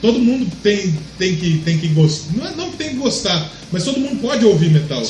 Todo 0.00 0.18
mundo 0.18 0.50
tem, 0.62 0.94
tem 1.18 1.36
que, 1.36 1.58
tem 1.58 1.78
que 1.78 1.88
gostar. 1.88 2.32
Não, 2.36 2.46
é, 2.46 2.54
não 2.54 2.70
que 2.70 2.76
tem 2.76 2.90
que 2.90 2.96
gostar, 2.96 3.50
mas 3.72 3.84
todo 3.84 3.98
mundo 3.98 4.20
pode 4.20 4.44
ouvir 4.44 4.70
metal. 4.70 5.02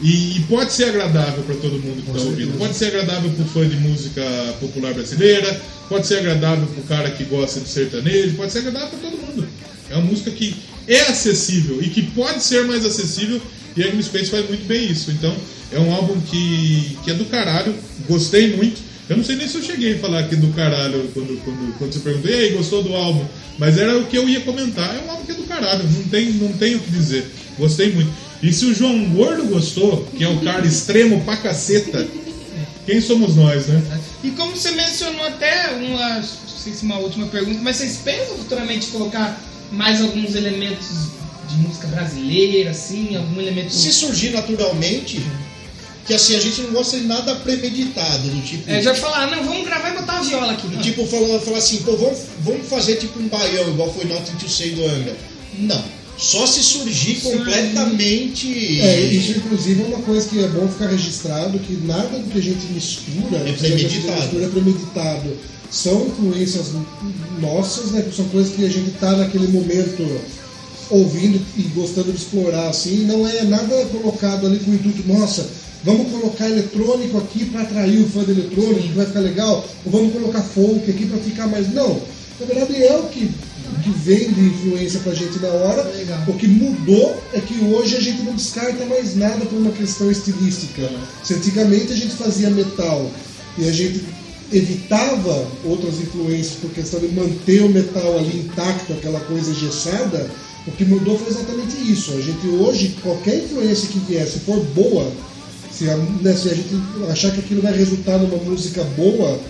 E, 0.00 0.36
e 0.36 0.40
pode 0.48 0.72
ser 0.72 0.86
agradável 0.86 1.44
para 1.44 1.54
todo 1.54 1.78
mundo 1.78 2.02
que 2.02 2.10
está 2.10 2.22
ouvindo. 2.28 2.58
Pode 2.58 2.74
ser 2.74 2.86
agradável 2.86 3.30
para 3.30 3.44
o 3.44 3.48
fã 3.48 3.68
de 3.68 3.76
música 3.76 4.22
popular 4.58 4.92
brasileira, 4.92 5.60
pode 5.88 6.06
ser 6.06 6.18
agradável 6.18 6.66
para 6.66 6.80
o 6.80 6.86
cara 6.86 7.10
que 7.12 7.24
gosta 7.24 7.60
de 7.60 7.68
sertanejo, 7.68 8.34
pode 8.34 8.52
ser 8.52 8.60
agradável 8.60 8.88
para 8.88 9.10
todo 9.10 9.20
mundo. 9.20 9.46
É 9.88 9.94
uma 9.94 10.06
música 10.06 10.30
que 10.30 10.56
é 10.86 11.00
acessível 11.02 11.82
e 11.82 11.88
que 11.88 12.02
pode 12.02 12.42
ser 12.42 12.64
mais 12.66 12.84
acessível 12.84 13.40
e 13.76 13.82
a 13.82 13.86
Green 13.86 14.02
Space 14.02 14.30
faz 14.30 14.46
muito 14.48 14.66
bem 14.66 14.90
isso. 14.90 15.10
Então 15.10 15.34
é 15.70 15.78
um 15.78 15.92
álbum 15.92 16.20
que, 16.20 16.96
que 17.04 17.10
é 17.10 17.14
do 17.14 17.24
caralho, 17.26 17.74
gostei 18.08 18.56
muito. 18.56 18.80
Eu 19.08 19.16
não 19.16 19.24
sei 19.24 19.36
nem 19.36 19.48
se 19.48 19.56
eu 19.56 19.62
cheguei 19.62 19.94
a 19.94 19.98
falar 19.98 20.20
aqui 20.20 20.36
do 20.36 20.48
caralho 20.48 21.08
quando, 21.12 21.36
quando, 21.44 21.78
quando 21.78 21.92
você 21.92 21.98
perguntou, 21.98 22.30
e 22.30 22.34
aí, 22.34 22.50
gostou 22.50 22.82
do 22.82 22.94
álbum? 22.94 23.24
Mas 23.58 23.76
era 23.76 23.98
o 23.98 24.06
que 24.06 24.16
eu 24.16 24.28
ia 24.28 24.40
comentar. 24.40 24.94
É 24.94 25.00
um 25.06 25.10
álbum 25.10 25.24
que 25.24 25.32
é 25.32 25.34
do 25.34 25.44
caralho, 25.44 25.84
não 25.84 26.04
tem, 26.04 26.32
não 26.32 26.52
tem 26.52 26.76
o 26.76 26.80
que 26.80 26.90
dizer. 26.90 27.26
Gostei 27.58 27.92
muito. 27.92 28.10
E 28.42 28.52
se 28.52 28.64
o 28.64 28.74
João 28.74 29.10
Gordo 29.10 29.44
gostou, 29.44 30.04
que 30.16 30.24
é 30.24 30.28
o 30.28 30.40
cara 30.40 30.66
extremo 30.66 31.20
pra 31.24 31.36
caceta, 31.36 32.06
quem 32.86 33.00
somos 33.00 33.36
nós, 33.36 33.66
né? 33.66 34.00
E 34.24 34.30
como 34.30 34.56
você 34.56 34.70
mencionou 34.72 35.24
até 35.26 35.70
uma, 35.74 36.16
não 36.16 36.22
sei 36.22 36.72
se 36.72 36.82
uma 36.82 36.98
última 36.98 37.26
pergunta, 37.26 37.60
mas 37.62 37.76
vocês 37.76 37.98
pensam 37.98 38.36
futuramente 38.36 38.88
colocar 38.88 39.40
mais 39.72 40.00
alguns 40.00 40.34
elementos 40.34 40.86
de 41.48 41.56
música 41.56 41.86
brasileira, 41.88 42.70
assim, 42.70 43.16
algum 43.16 43.40
elemento. 43.40 43.72
Se 43.72 43.92
surgir 43.92 44.30
naturalmente, 44.30 45.20
que 46.06 46.14
assim, 46.14 46.34
a 46.36 46.40
gente 46.40 46.60
não 46.62 46.70
gosta 46.72 46.98
de 46.98 47.06
nada 47.06 47.34
premeditado, 47.36 48.28
do 48.28 48.42
tipo. 48.46 48.70
É, 48.70 48.82
já 48.82 48.94
falar, 48.94 49.30
não, 49.30 49.44
vamos 49.44 49.64
gravar 49.64 49.90
e 49.90 49.92
botar 49.98 50.14
uma 50.14 50.24
viola 50.24 50.52
aqui. 50.52 50.66
Não. 50.68 50.80
Tipo, 50.82 51.06
falar, 51.06 51.38
falar 51.40 51.58
assim, 51.58 51.78
pô, 51.78 51.96
vamos, 51.96 52.18
vamos 52.40 52.66
fazer 52.68 52.96
tipo 52.96 53.18
um 53.20 53.28
baião, 53.28 53.68
igual 53.68 53.92
foi 53.92 54.04
Nothing 54.04 54.36
to 54.36 54.48
Say 54.48 54.70
do 54.70 54.84
Angra. 54.84 55.16
Não. 55.58 55.84
Só 56.18 56.46
se 56.46 56.62
surgir 56.62 57.16
Surgir. 57.20 57.38
completamente. 57.38 58.80
É, 58.80 59.00
isso 59.06 59.32
inclusive 59.38 59.82
é 59.82 59.86
uma 59.86 59.98
coisa 60.02 60.28
que 60.28 60.38
é 60.44 60.48
bom 60.48 60.68
ficar 60.68 60.86
registrado, 60.88 61.58
que 61.58 61.72
nada 61.84 62.18
do 62.18 62.30
que 62.30 62.38
a 62.38 62.42
gente 62.42 62.66
mistura 62.66 63.38
É 63.48 63.52
premeditado. 63.52 64.20
mistura 64.20 64.44
é 64.44 64.48
premeditado. 64.48 65.36
São 65.72 66.06
influências 66.06 66.66
nossas, 67.40 67.92
né? 67.92 68.04
São 68.14 68.26
coisas 68.26 68.54
que 68.54 68.64
a 68.64 68.68
gente 68.68 68.90
tá 68.92 69.16
naquele 69.16 69.48
momento 69.48 70.02
ouvindo 70.90 71.40
e 71.56 71.62
gostando 71.74 72.12
de 72.12 72.18
explorar, 72.18 72.68
assim, 72.68 73.06
não 73.06 73.26
é 73.26 73.42
nada 73.44 73.86
colocado 73.86 74.46
ali 74.46 74.58
com 74.58 74.70
o 74.70 74.74
intuito, 74.74 75.08
nossa, 75.08 75.48
vamos 75.82 76.10
colocar 76.12 76.48
eletrônico 76.48 77.16
aqui 77.16 77.46
para 77.46 77.62
atrair 77.62 78.02
o 78.02 78.08
fã 78.08 78.22
de 78.24 78.32
eletrônico, 78.32 78.82
que 78.82 78.88
vai 78.92 79.06
ficar 79.06 79.20
legal, 79.20 79.66
ou 79.86 79.92
vamos 79.92 80.12
colocar 80.12 80.42
folk 80.42 80.90
aqui 80.90 81.06
para 81.06 81.18
ficar 81.18 81.46
mais. 81.46 81.72
Não, 81.72 82.00
na 82.38 82.46
verdade 82.46 82.82
é 82.82 82.96
o 82.98 83.04
que, 83.04 83.30
que 83.82 83.90
vem 84.04 84.32
de 84.32 84.40
influência 84.40 85.00
pra 85.00 85.14
gente 85.14 85.38
na 85.38 85.48
hora. 85.48 85.82
Legal. 85.96 86.24
O 86.28 86.34
que 86.34 86.46
mudou 86.46 87.22
é 87.32 87.40
que 87.40 87.64
hoje 87.64 87.96
a 87.96 88.00
gente 88.00 88.22
não 88.22 88.34
descarta 88.34 88.84
mais 88.84 89.16
nada 89.16 89.46
por 89.46 89.56
uma 89.56 89.70
questão 89.70 90.10
estilística. 90.10 90.90
Se 91.24 91.34
antigamente 91.34 91.92
a 91.92 91.96
gente 91.96 92.14
fazia 92.14 92.50
metal 92.50 93.10
e 93.56 93.68
a 93.68 93.72
gente 93.72 94.04
evitava 94.52 95.46
outras 95.64 96.00
influências 96.00 96.56
por 96.60 96.70
questão 96.70 97.00
de 97.00 97.08
manter 97.08 97.62
o 97.62 97.68
metal 97.68 98.18
ali 98.18 98.38
intacto, 98.40 98.92
aquela 98.92 99.20
coisa 99.20 99.50
engessada, 99.50 100.30
o 100.66 100.70
que 100.72 100.84
mudou 100.84 101.18
foi 101.18 101.28
exatamente 101.28 101.76
isso. 101.90 102.12
A 102.12 102.20
gente 102.20 102.46
hoje, 102.46 102.96
qualquer 103.02 103.44
influência 103.44 103.88
que 103.88 103.98
vier, 104.00 104.26
se 104.26 104.40
for 104.40 104.60
boa, 104.74 105.10
se 105.72 105.88
a, 105.88 105.96
né, 105.96 106.34
se 106.34 106.48
a 106.50 106.54
gente 106.54 106.74
achar 107.10 107.32
que 107.32 107.40
aquilo 107.40 107.62
vai 107.62 107.76
resultar 107.76 108.18
numa 108.18 108.36
música 108.44 108.84
boa, 108.96 109.40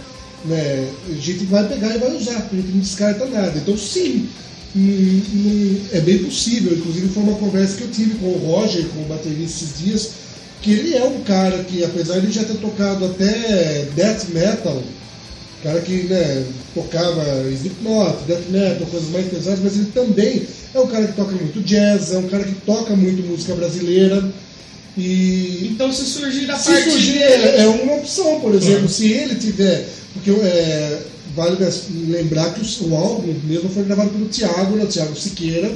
né, 0.44 0.88
a 1.10 1.20
gente 1.20 1.44
vai 1.44 1.68
pegar 1.68 1.94
e 1.94 1.98
vai 1.98 2.16
usar, 2.16 2.48
a 2.50 2.54
gente 2.54 2.68
não 2.68 2.80
descarta 2.80 3.26
nada. 3.26 3.58
Então, 3.58 3.76
sim, 3.76 4.28
é 5.92 6.00
bem 6.00 6.24
possível. 6.24 6.72
Inclusive, 6.72 7.08
foi 7.08 7.22
uma 7.22 7.36
conversa 7.36 7.76
que 7.76 7.82
eu 7.82 7.90
tive 7.90 8.14
com 8.14 8.26
o 8.26 8.38
Roger, 8.38 8.86
com 8.86 9.02
o 9.02 9.06
baterista 9.06 9.64
esses 9.64 9.78
dias, 9.78 10.10
que 10.62 10.72
ele 10.72 10.94
é 10.94 11.04
um 11.04 11.20
cara 11.22 11.58
que, 11.64 11.84
apesar 11.84 12.20
de 12.20 12.30
já 12.30 12.44
ter 12.44 12.54
tocado 12.58 13.04
até 13.04 13.86
death 13.96 14.28
metal, 14.32 14.82
cara 15.62 15.80
que 15.80 16.04
né, 16.04 16.44
tocava 16.74 17.24
Slipknot, 17.50 18.24
death 18.26 18.48
metal, 18.48 18.86
coisas 18.86 19.10
mais 19.10 19.26
pesadas, 19.26 19.60
mas 19.62 19.74
ele 19.74 19.90
também 19.92 20.46
é 20.74 20.80
um 20.80 20.86
cara 20.86 21.06
que 21.06 21.12
toca 21.14 21.32
muito 21.32 21.60
jazz, 21.62 22.12
é 22.12 22.18
um 22.18 22.28
cara 22.28 22.44
que 22.44 22.54
toca 22.66 22.94
muito 22.96 23.26
música 23.26 23.54
brasileira. 23.54 24.24
E 24.96 25.70
Então 25.72 25.90
se 25.92 26.04
surgir 26.04 26.46
da 26.46 26.56
se 26.58 26.70
parte 26.70 26.90
surgir, 26.90 27.12
dele. 27.18 27.24
é, 27.44 27.62
é 27.62 27.66
uma 27.66 27.94
opção, 27.94 28.40
por 28.40 28.54
exemplo, 28.54 28.88
se 28.88 29.10
ele 29.10 29.36
tiver. 29.36 29.88
Porque 30.12 30.30
é, 30.30 30.98
vale 31.34 31.56
lembrar 32.08 32.52
que 32.52 32.60
o, 32.60 32.88
o 32.88 32.96
álbum 32.96 33.34
mesmo 33.44 33.70
foi 33.70 33.84
gravado 33.84 34.10
pelo 34.10 34.26
Thiago, 34.26 34.76
né, 34.76 34.84
o 34.84 34.86
Thiago 34.86 35.16
Siqueira, 35.16 35.72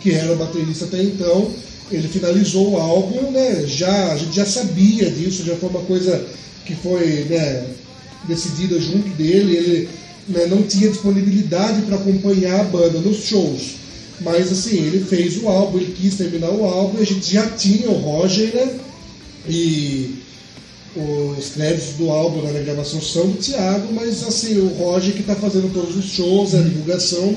que 0.00 0.12
era 0.12 0.32
o 0.32 0.36
baterista 0.36 0.86
até 0.86 1.00
então. 1.02 1.52
Ele 1.90 2.08
finalizou 2.08 2.72
o 2.72 2.76
álbum, 2.76 3.30
né? 3.30 3.64
Já, 3.66 4.12
a 4.12 4.16
gente 4.16 4.34
já 4.34 4.46
sabia 4.46 5.10
disso, 5.10 5.44
já 5.44 5.54
foi 5.56 5.68
uma 5.68 5.82
coisa 5.82 6.26
que 6.64 6.74
foi 6.74 7.26
né, 7.30 7.64
decidida 8.26 8.80
junto 8.80 9.08
dele. 9.10 9.56
Ele 9.56 9.88
né, 10.28 10.46
não 10.46 10.62
tinha 10.62 10.90
disponibilidade 10.90 11.82
para 11.82 11.96
acompanhar 11.96 12.60
a 12.60 12.64
banda 12.64 12.98
nos 12.98 13.24
shows. 13.24 13.76
Mas 14.20 14.50
assim, 14.50 14.78
ele 14.78 15.04
fez 15.04 15.40
o 15.42 15.48
álbum, 15.48 15.78
ele 15.78 15.92
quis 15.92 16.14
terminar 16.14 16.50
o 16.50 16.64
álbum, 16.64 16.98
a 16.98 17.04
gente 17.04 17.32
já 17.32 17.46
tinha 17.50 17.90
o 17.90 17.98
Roger, 17.98 18.54
né? 18.54 18.78
E 19.48 20.14
os 20.96 21.50
créditos 21.50 21.94
do 21.94 22.10
álbum 22.10 22.40
né, 22.42 22.52
na 22.52 22.60
gravação 22.60 23.00
são 23.02 23.28
do 23.28 23.38
Thiago, 23.38 23.92
mas 23.92 24.24
assim, 24.24 24.58
o 24.58 24.68
Roger 24.68 25.12
que 25.12 25.20
está 25.20 25.34
fazendo 25.34 25.72
todos 25.72 25.94
os 25.96 26.06
shows, 26.06 26.54
a 26.54 26.62
divulgação. 26.62 27.36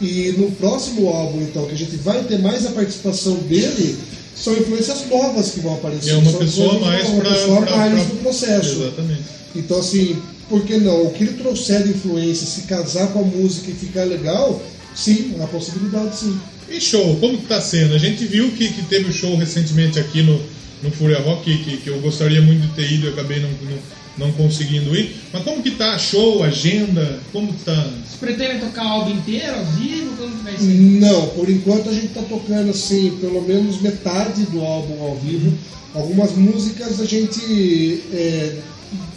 E 0.00 0.34
no 0.38 0.50
próximo 0.52 1.08
álbum, 1.08 1.42
então, 1.42 1.66
que 1.66 1.74
a 1.74 1.78
gente 1.78 1.96
vai 1.96 2.22
ter 2.24 2.38
mais 2.38 2.64
a 2.66 2.70
participação 2.70 3.34
dele, 3.40 3.98
são 4.34 4.54
influências 4.54 5.06
novas 5.10 5.50
que 5.50 5.60
vão 5.60 5.74
aparecer. 5.74 6.10
É 6.10 6.16
uma 6.16 6.30
São 6.30 6.40
pessoa 6.40 6.78
mais 6.80 7.08
uma 7.08 7.20
pra- 7.20 7.30
pessoa 7.30 7.62
pra- 7.62 7.76
mais 7.76 7.94
pra- 7.94 8.04
do 8.04 8.16
processo. 8.22 8.80
Exatamente. 8.82 9.22
Então, 9.54 9.78
assim, 9.78 10.16
por 10.48 10.62
que 10.64 10.76
não? 10.78 11.02
O 11.06 11.10
que 11.12 11.24
ele 11.24 11.34
trouxer 11.34 11.82
de 11.82 11.90
influência, 11.90 12.46
se 12.46 12.62
casar 12.62 13.08
com 13.08 13.18
a 13.20 13.22
música 13.22 13.70
e 13.70 13.74
ficar 13.74 14.04
legal, 14.04 14.62
sim, 14.96 15.32
é 15.34 15.36
uma 15.36 15.48
possibilidade, 15.48 16.16
sim. 16.18 16.38
E 16.70 16.80
show, 16.80 17.16
como 17.16 17.36
que 17.36 17.46
tá 17.46 17.60
sendo? 17.60 17.94
A 17.94 17.98
gente 17.98 18.24
viu 18.24 18.50
que, 18.52 18.68
que 18.68 18.82
teve 18.84 19.10
o 19.10 19.12
show 19.12 19.36
recentemente 19.36 19.98
aqui 19.98 20.22
no, 20.22 20.40
no 20.82 20.90
Fúria 20.92 21.18
Rock, 21.20 21.58
que, 21.58 21.76
que 21.78 21.90
eu 21.90 22.00
gostaria 22.00 22.40
muito 22.40 22.62
de 22.62 22.68
ter 22.74 22.90
ido 22.90 23.06
e 23.06 23.10
acabei 23.10 23.40
não, 23.40 23.48
não, 23.50 23.76
não 24.20 24.30
conseguindo 24.32 24.94
ir. 24.94 25.16
Mas 25.32 25.42
como 25.42 25.62
que 25.62 25.72
tá 25.72 25.98
show, 25.98 26.42
agenda? 26.44 27.18
Como 27.32 27.52
que 27.52 27.64
tá? 27.64 27.74
Vocês 27.74 28.20
pretendem 28.20 28.60
tocar 28.60 28.84
o 28.84 28.88
álbum 28.88 29.10
inteiro, 29.12 29.56
ao 29.56 29.64
vivo? 29.64 30.16
Como 30.16 30.36
que 30.36 30.44
vai 30.44 30.56
ser? 30.56 30.66
Não, 30.66 31.26
por 31.28 31.48
enquanto 31.48 31.88
a 31.88 31.92
gente 31.92 32.08
tá 32.08 32.22
tocando 32.22 32.70
assim, 32.70 33.16
pelo 33.20 33.42
menos 33.42 33.80
metade 33.80 34.42
do 34.42 34.60
álbum 34.60 35.02
ao 35.02 35.16
vivo. 35.16 35.52
Algumas 35.94 36.36
músicas 36.36 37.00
a 37.00 37.04
gente 37.04 38.02
é, 38.12 38.56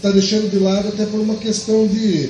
tá 0.01 0.09
deixando 0.09 0.49
de 0.49 0.57
lado 0.57 0.87
até 0.87 1.05
por 1.05 1.19
uma 1.19 1.35
questão 1.35 1.85
de. 1.85 2.29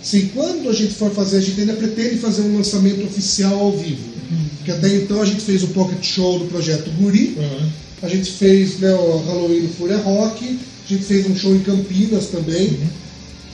Assim, 0.00 0.30
quando 0.34 0.68
a 0.70 0.72
gente 0.72 0.94
for 0.94 1.10
fazer, 1.12 1.36
a 1.36 1.40
gente 1.40 1.60
ainda 1.60 1.74
pretende 1.74 2.16
fazer 2.16 2.42
um 2.42 2.56
lançamento 2.56 3.04
oficial 3.04 3.58
ao 3.58 3.72
vivo. 3.72 4.12
Porque 4.56 4.70
até 4.70 4.94
então 4.94 5.20
a 5.20 5.24
gente 5.24 5.40
fez 5.40 5.62
o 5.62 5.68
Pocket 5.68 6.04
Show 6.04 6.38
do 6.38 6.46
projeto 6.46 6.90
Guri, 6.92 7.36
Aham. 7.36 7.68
a 8.02 8.08
gente 8.08 8.30
fez 8.30 8.78
né, 8.78 8.92
o 8.92 9.18
Halloween 9.18 9.62
no 9.62 9.68
Fúria 9.70 9.98
Rock, 9.98 10.58
a 10.84 10.92
gente 10.92 11.04
fez 11.04 11.26
um 11.26 11.36
show 11.36 11.54
em 11.54 11.60
Campinas 11.60 12.26
também. 12.26 12.78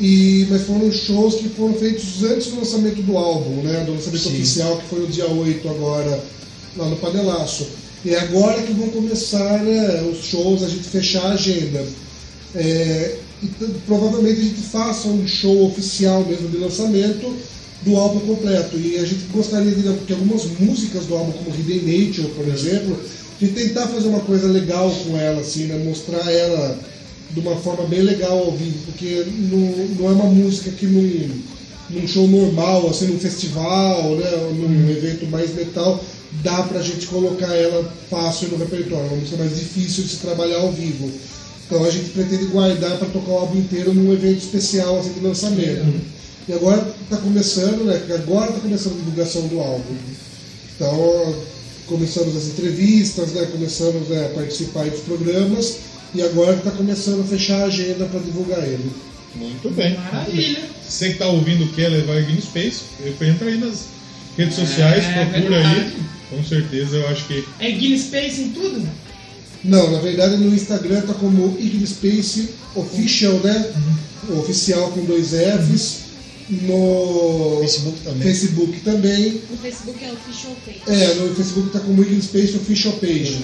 E, 0.01 0.47
mas 0.49 0.63
foram 0.63 0.91
shows 0.93 1.37
que 1.37 1.49
foram 1.49 1.75
feitos 1.75 2.23
antes 2.23 2.49
do 2.49 2.59
lançamento 2.59 3.03
do 3.03 3.17
álbum, 3.17 3.63
né? 3.63 3.85
Do 3.85 3.93
lançamento 3.93 4.23
Sim. 4.23 4.35
oficial, 4.35 4.77
que 4.79 4.89
foi 4.89 5.01
no 5.01 5.07
dia 5.09 5.29
8 5.29 5.69
agora, 5.69 6.25
lá 6.77 6.89
no 6.89 6.97
Panelaço. 6.97 7.67
E 8.05 8.11
é 8.11 8.21
agora 8.21 8.63
que 8.63 8.73
vão 8.73 8.89
começar 8.91 9.59
né, 9.65 10.03
os 10.03 10.25
shows, 10.25 10.63
a 10.63 10.69
gente 10.69 10.85
fechar 10.85 11.23
a 11.23 11.33
agenda. 11.33 11.85
É, 12.55 13.17
e 13.43 13.47
provavelmente 13.87 14.41
a 14.41 14.45
gente 14.45 14.61
faça 14.63 15.09
um 15.09 15.27
show 15.27 15.67
oficial 15.67 16.25
mesmo 16.25 16.49
de 16.49 16.59
lançamento 16.59 17.35
do 17.83 17.97
álbum 17.97 18.21
completo. 18.21 18.77
E 18.77 18.99
a 18.99 19.05
gente 19.05 19.25
gostaria 19.33 19.73
de 19.73 19.83
que 20.07 20.13
algumas 20.13 20.45
músicas 20.61 21.07
do 21.07 21.17
álbum, 21.17 21.33
como 21.33 21.55
Hidden 21.57 21.83
Nature, 21.83 22.29
por 22.29 22.47
exemplo, 22.49 22.99
de 23.41 23.49
tentar 23.49 23.87
fazer 23.89 24.09
uma 24.09 24.21
coisa 24.21 24.47
legal 24.47 24.91
com 25.05 25.17
ela, 25.17 25.41
assim, 25.41 25.65
né? 25.65 25.83
Mostrar 25.85 26.31
ela 26.31 26.79
de 27.31 27.41
uma 27.41 27.57
forma 27.57 27.85
bem 27.85 28.01
legal 28.01 28.39
ao 28.39 28.53
vivo, 28.53 28.79
porque 28.87 29.27
não, 29.51 29.87
não 29.99 30.09
é 30.09 30.13
uma 30.13 30.25
música 30.25 30.71
que 30.71 30.87
num, 30.87 31.43
num 31.91 32.09
show 32.09 32.27
normal, 32.27 32.89
assim, 32.89 33.07
num 33.07 33.19
festival, 33.19 34.17
né, 34.17 34.31
num 34.55 34.91
evento 34.91 35.27
mais 35.27 35.55
metal, 35.55 36.03
dá 36.43 36.63
pra 36.63 36.83
gente 36.83 37.07
colocar 37.07 37.55
ela 37.55 37.93
fácil 38.11 38.49
no 38.49 38.57
repertório, 38.57 39.05
é 39.05 39.09
uma 39.09 39.17
música 39.17 39.37
mais 39.37 39.57
difícil 39.57 40.05
de 40.05 40.11
se 40.11 40.17
trabalhar 40.17 40.59
ao 40.59 40.73
vivo. 40.73 41.11
Então 41.67 41.85
a 41.85 41.91
gente 41.91 42.11
pretende 42.11 42.47
guardar 42.47 42.97
para 42.97 43.09
tocar 43.09 43.31
o 43.31 43.39
álbum 43.39 43.59
inteiro 43.59 43.93
num 43.93 44.13
evento 44.13 44.39
especial 44.39 44.99
assim, 44.99 45.13
de 45.13 45.21
lançamento. 45.21 46.01
E 46.49 46.53
agora 46.55 46.95
está 47.03 47.19
começando, 47.19 47.85
né? 47.85 48.03
Agora 48.15 48.49
está 48.49 48.61
começando 48.61 48.95
a 48.95 48.97
divulgação 48.97 49.47
do 49.49 49.61
álbum. 49.61 49.95
Então 50.75 51.35
começamos 51.87 52.35
as 52.37 52.47
entrevistas, 52.47 53.33
né? 53.33 53.47
começamos 53.53 54.09
né, 54.09 54.27
a 54.27 54.35
participar 54.35 54.89
dos 54.89 55.01
programas 55.01 55.77
e 56.15 56.23
agora 56.23 56.57
está 56.57 56.71
começando 56.71 57.21
a 57.21 57.25
fechar 57.25 57.63
a 57.63 57.67
agenda 57.67 58.05
para 58.07 58.21
divulgar 58.21 58.63
ele. 58.65 58.91
Muito 59.35 59.71
bem. 59.71 59.95
Maravilha. 59.97 60.61
Você 60.89 61.11
que 61.11 61.19
tá 61.19 61.27
ouvindo 61.29 61.73
quer 61.75 61.89
levar 61.89 62.21
Game 62.23 62.41
Space, 62.41 62.83
entra 63.21 63.49
aí 63.49 63.59
nas 63.59 63.85
redes 64.37 64.55
sociais, 64.57 65.05
É, 65.05 65.25
procura 65.27 65.63
verdade. 65.63 65.81
aí. 65.81 65.93
Com 66.31 66.45
certeza 66.45 66.97
eu 66.97 67.09
acho 67.09 67.27
que. 67.27 67.45
É 67.59 67.71
Guinness 67.71 68.03
Space 68.03 68.41
em 68.43 68.49
tudo? 68.51 68.89
Não, 69.65 69.91
na 69.91 69.99
verdade 69.99 70.37
no 70.37 70.55
Instagram 70.55 71.01
tá 71.03 71.15
como 71.15 71.57
Iggy 71.59 71.87
Space 71.87 72.51
Official, 72.75 73.35
né? 73.41 73.73
O 74.29 74.39
Oficial 74.41 74.91
com 74.93 75.05
dois 75.05 75.31
Fs. 75.31 76.09
No 76.51 77.59
Facebook 77.61 77.99
também. 78.03 78.23
Facebook 78.23 78.81
também. 78.81 79.43
No 79.51 79.57
Facebook 79.59 80.05
é 80.05 80.13
Official 80.13 80.57
Page. 80.65 80.81
É, 80.87 81.15
no 81.15 81.35
Facebook 81.35 81.71
tá 81.71 81.81
como 81.81 82.03
Iggy 82.03 82.23
Space 82.23 82.57
Official 82.57 82.93
Page. 82.95 83.39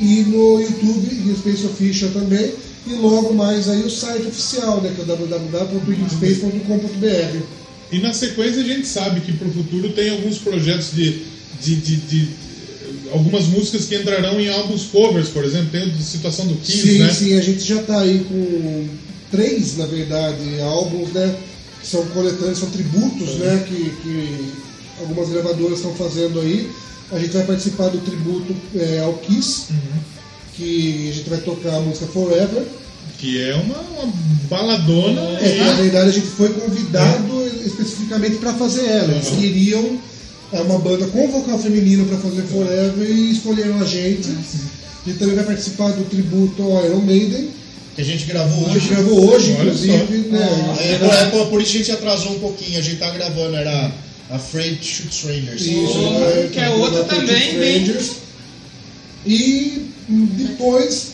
E 0.00 0.22
no 0.24 0.60
YouTube, 0.60 1.08
Iggy 1.10 1.34
Space 1.38 1.66
Official 1.66 2.10
também. 2.12 2.52
E 2.86 2.92
logo 2.94 3.34
mais 3.34 3.68
aí 3.68 3.82
o 3.82 3.90
site 3.90 4.28
oficial, 4.28 4.80
né? 4.80 4.92
Que 4.94 5.02
é 5.02 5.04
www.iggspace.com.br. 5.04 7.42
E 7.90 7.98
na 8.00 8.12
sequência 8.12 8.60
a 8.62 8.64
gente 8.64 8.86
sabe 8.86 9.20
que 9.20 9.32
pro 9.32 9.50
futuro 9.50 9.92
tem 9.92 10.10
alguns 10.10 10.38
projetos 10.38 10.92
de. 10.92 11.22
de, 11.60 11.74
de, 11.76 11.96
de- 11.96 12.28
algumas 13.12 13.46
músicas 13.46 13.86
que 13.86 13.96
entrarão 13.96 14.38
em 14.38 14.48
álbuns 14.50 14.84
covers, 14.92 15.28
por 15.30 15.42
exemplo, 15.44 15.70
tem 15.70 15.84
o 15.84 15.90
de 15.90 16.02
Situação 16.02 16.46
do 16.46 16.54
Kiss, 16.56 16.82
Sim, 16.82 16.98
né? 16.98 17.10
sim, 17.12 17.32
a 17.38 17.40
gente 17.40 17.60
já 17.64 17.82
tá 17.82 18.00
aí 18.00 18.22
com 18.28 18.86
três, 19.30 19.78
na 19.78 19.86
verdade, 19.86 20.60
álbuns, 20.60 21.08
né? 21.12 21.34
Que 21.80 21.86
são 21.88 22.04
coletâneos, 22.08 22.58
são 22.58 22.68
tributos, 22.70 23.36
né? 23.36 23.64
Que, 23.66 23.90
que 24.02 24.52
algumas 25.00 25.30
gravadoras 25.30 25.78
estão 25.78 25.94
fazendo 25.94 26.38
aí. 26.40 26.68
A 27.10 27.18
gente 27.18 27.30
vai 27.32 27.44
participar 27.44 27.88
do 27.88 27.98
tributo 27.98 28.54
é, 28.76 29.00
ao 29.00 29.14
Kiss, 29.14 29.66
Uhum. 29.70 30.00
que 30.54 31.08
a 31.10 31.14
gente 31.14 31.30
vai 31.30 31.38
tocar 31.40 31.74
a 31.76 31.80
música 31.80 32.06
Forever. 32.06 32.64
Que 33.18 33.42
é 33.42 33.54
uma, 33.54 33.78
uma 33.78 34.12
baladona. 34.48 35.20
É, 35.40 35.52
que, 35.52 35.58
na 35.64 35.72
verdade 35.72 36.08
a 36.10 36.12
gente 36.12 36.26
foi 36.28 36.50
convidado 36.50 37.46
especificamente 37.64 38.36
para 38.36 38.52
fazer 38.54 38.86
ela. 38.86 39.12
Eles 39.12 39.28
Uhum. 39.30 39.36
queriam 39.38 39.98
é, 40.52 40.60
uma 40.60 40.78
banda 40.78 41.06
com 41.08 41.28
vocal 41.28 41.58
feminino 41.58 42.06
para 42.06 42.18
fazer 42.18 42.42
Forever 42.42 43.10
e 43.10 43.32
escolheram 43.32 43.80
a 43.80 43.84
gente. 43.84 44.28
A 44.30 45.08
gente 45.08 45.18
também 45.18 45.34
vai 45.34 45.44
participar 45.44 45.90
do 45.92 46.04
tributo 46.04 46.62
ao 46.62 46.84
Iron 46.86 47.00
Maiden. 47.00 47.48
Que 47.96 48.02
a 48.02 48.04
gente 48.04 48.26
gravou 48.26 48.66
A 48.66 48.68
gente 48.72 48.76
hoje. 48.76 48.88
gravou 48.90 49.30
hoje, 49.34 49.52
Olha 49.52 49.62
inclusive, 49.62 50.18
né? 50.30 50.76
É, 50.80 50.98
por, 50.98 51.12
é, 51.14 51.24
por- 51.30 51.46
por 51.48 51.62
isso 51.62 51.74
a 51.74 51.78
gente 51.78 51.90
atrasou 51.92 52.32
um 52.32 52.38
pouquinho. 52.38 52.78
A 52.78 52.82
gente 52.82 52.96
tá 52.96 53.10
gravando, 53.10 53.56
era 53.56 53.90
Afraid 54.30 54.76
to 54.78 54.84
Shoot 54.84 55.10
Strangers. 55.14 55.62
Isso, 55.62 55.98
Oh, 55.98 56.18
né, 56.20 56.48
que 56.52 56.58
é 56.60 56.68
outra 56.70 57.04
também, 57.04 57.58
bem- 57.58 57.82
Strangers. 57.82 58.10
E 59.26 59.86
hum, 60.08 60.26
depois, 60.32 61.12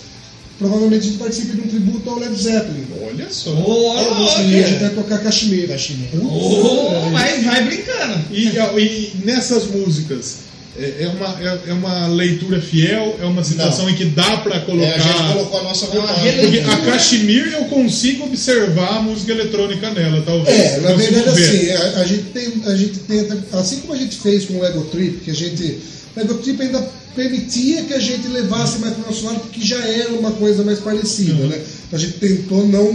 provavelmente 0.58 1.00
a 1.06 1.10
gente 1.10 1.18
participe 1.18 1.52
de 1.56 1.60
um 1.62 1.66
tributo 1.68 2.10
ao 2.10 2.18
Led 2.18 2.34
Zeppelin. 2.36 2.86
Olha 3.02 3.28
só. 3.30 3.50
Oh, 3.50 4.40
E 4.42 4.62
a 4.62 4.66
gente 4.66 4.80
vai 4.80 4.90
tocar 4.90 5.18
Kashmir. 5.18 5.68
Kashmir. 5.68 6.08
oh, 6.22 7.10
mas 7.10 7.44
vai 7.44 7.64
brincando. 7.64 8.24
E, 8.32 8.48
e 8.48 9.12
nessas 9.24 9.66
músicas, 9.68 10.38
é, 10.78 11.04
é 11.04 11.08
uma, 11.08 11.40
é, 11.40 11.58
é 11.68 11.72
uma 11.72 12.06
leitura 12.08 12.60
fiel? 12.60 13.16
É 13.20 13.24
uma 13.24 13.44
situação 13.44 13.84
Não. 13.84 13.92
em 13.92 13.94
que 13.94 14.04
dá 14.06 14.38
pra 14.38 14.56
É, 14.56 14.58
a 14.58 14.60
gente 14.60 14.66
colocar. 14.66 15.32
colocou 15.34 15.60
a 15.60 15.62
nossa 15.62 15.86
vontade. 15.86 16.20
Porque 16.40 16.58
a 16.60 16.76
Kashmir 16.78 17.52
eu 17.52 17.64
consigo 17.66 18.24
observar 18.24 18.96
a 18.96 19.02
música 19.02 19.32
eletrônica 19.32 19.90
nela, 19.90 20.22
talvez. 20.26 20.58
É, 20.58 20.80
na 20.80 20.92
verdade 20.94 21.30
ver. 21.40 21.48
assim, 21.48 21.70
a, 21.70 22.00
a 22.00 22.04
gente 22.06 22.22
tem, 22.24 22.52
a 22.66 22.74
gente 22.76 22.98
tenta, 23.00 23.38
assim 23.58 23.80
como 23.80 23.92
a 23.92 23.96
gente 23.96 24.16
fez 24.16 24.44
com 24.46 24.54
o 24.58 24.64
Ego 24.64 24.82
Trip, 24.90 25.18
que 25.24 25.30
a 25.30 25.34
gente, 25.34 25.78
o 26.16 26.20
Ego 26.20 26.34
Trip 26.34 26.60
ainda 26.62 26.86
permitia 27.14 27.84
que 27.84 27.94
a 27.94 28.00
gente 28.00 28.26
levasse 28.26 28.78
mais 28.80 28.94
para 28.94 29.04
o 29.04 29.06
nosso 29.06 29.24
lado, 29.24 29.38
porque 29.40 29.64
já 29.64 29.78
era 29.78 30.10
uma 30.14 30.32
coisa 30.32 30.64
mais 30.64 30.80
parecida, 30.80 31.34
Uhum. 31.42 31.48
né? 31.48 31.58
A 31.92 31.96
gente 31.96 32.14
tentou 32.14 32.66
não 32.66 32.92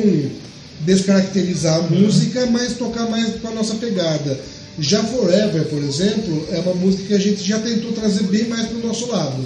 descaracterizar 0.81 1.77
a 1.80 1.81
música, 1.84 2.45
mas 2.47 2.73
tocar 2.73 3.10
mais 3.10 3.35
com 3.41 3.47
a 3.47 3.51
nossa 3.51 3.76
pegada. 3.76 4.39
Já 4.78 5.04
Forever, 5.04 5.66
por 5.66 5.82
exemplo, 5.84 6.48
é 6.52 6.60
uma 6.60 6.74
música 6.76 7.04
que 7.08 7.14
a 7.14 7.20
gente 7.20 7.44
já 7.48 7.60
tentou 7.60 7.91
trazer 7.91 8.24
bem 8.24 8.48
mais 8.48 8.68
para 8.68 8.78
o 8.78 8.88
nosso 8.88 9.08
lado. 9.08 9.44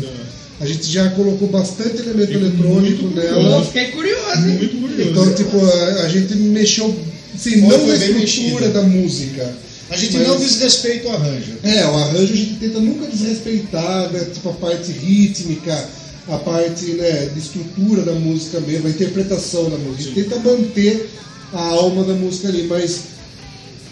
A 0.59 0.65
gente 0.65 0.85
já 0.91 1.09
colocou 1.11 1.47
bastante 1.47 1.97
elemento 2.01 2.27
Fico 2.33 2.39
eletrônico 2.45 3.03
muito 3.03 3.15
nela. 3.15 3.65
Fiquei 3.65 3.87
curioso, 3.87 4.37
hein? 4.47 4.57
Muito 4.57 4.77
curioso. 4.81 5.09
Então, 5.11 5.33
tipo, 5.33 5.65
a, 5.65 5.85
a 6.03 6.09
gente 6.09 6.35
mexeu, 6.35 6.95
Foi- 7.37 7.55
não 7.57 7.87
na 7.87 7.95
estrutura 7.95 8.69
da 8.69 8.81
música. 8.83 9.53
A 9.89 9.97
gente 9.97 10.17
Mas- 10.17 10.27
não 10.27 10.37
desrespeita 10.37 11.07
o 11.09 11.11
arranjo. 11.11 11.53
É, 11.63 11.85
o 11.85 11.95
arranjo 11.95 12.33
a 12.33 12.37
gente 12.37 12.53
tenta 12.55 12.79
nunca 12.79 13.07
desrespeitar, 13.07 14.11
né, 14.11 14.25
tipo, 14.33 14.49
a 14.49 14.53
parte 14.53 14.91
rítmica, 14.91 15.89
a 16.29 16.37
parte 16.37 16.85
né, 16.93 17.29
de 17.33 17.39
estrutura 17.39 18.03
da 18.03 18.13
música 18.13 18.59
mesmo, 18.61 18.87
a 18.87 18.89
interpretação 18.91 19.69
da 19.69 19.77
música. 19.77 20.11
A 20.11 20.13
gente 20.13 20.29
tenta 20.29 20.39
manter 20.39 21.09
a 21.51 21.61
alma 21.61 22.03
da 22.03 22.13
música 22.13 22.47
ali, 22.47 22.65
mas 22.69 23.01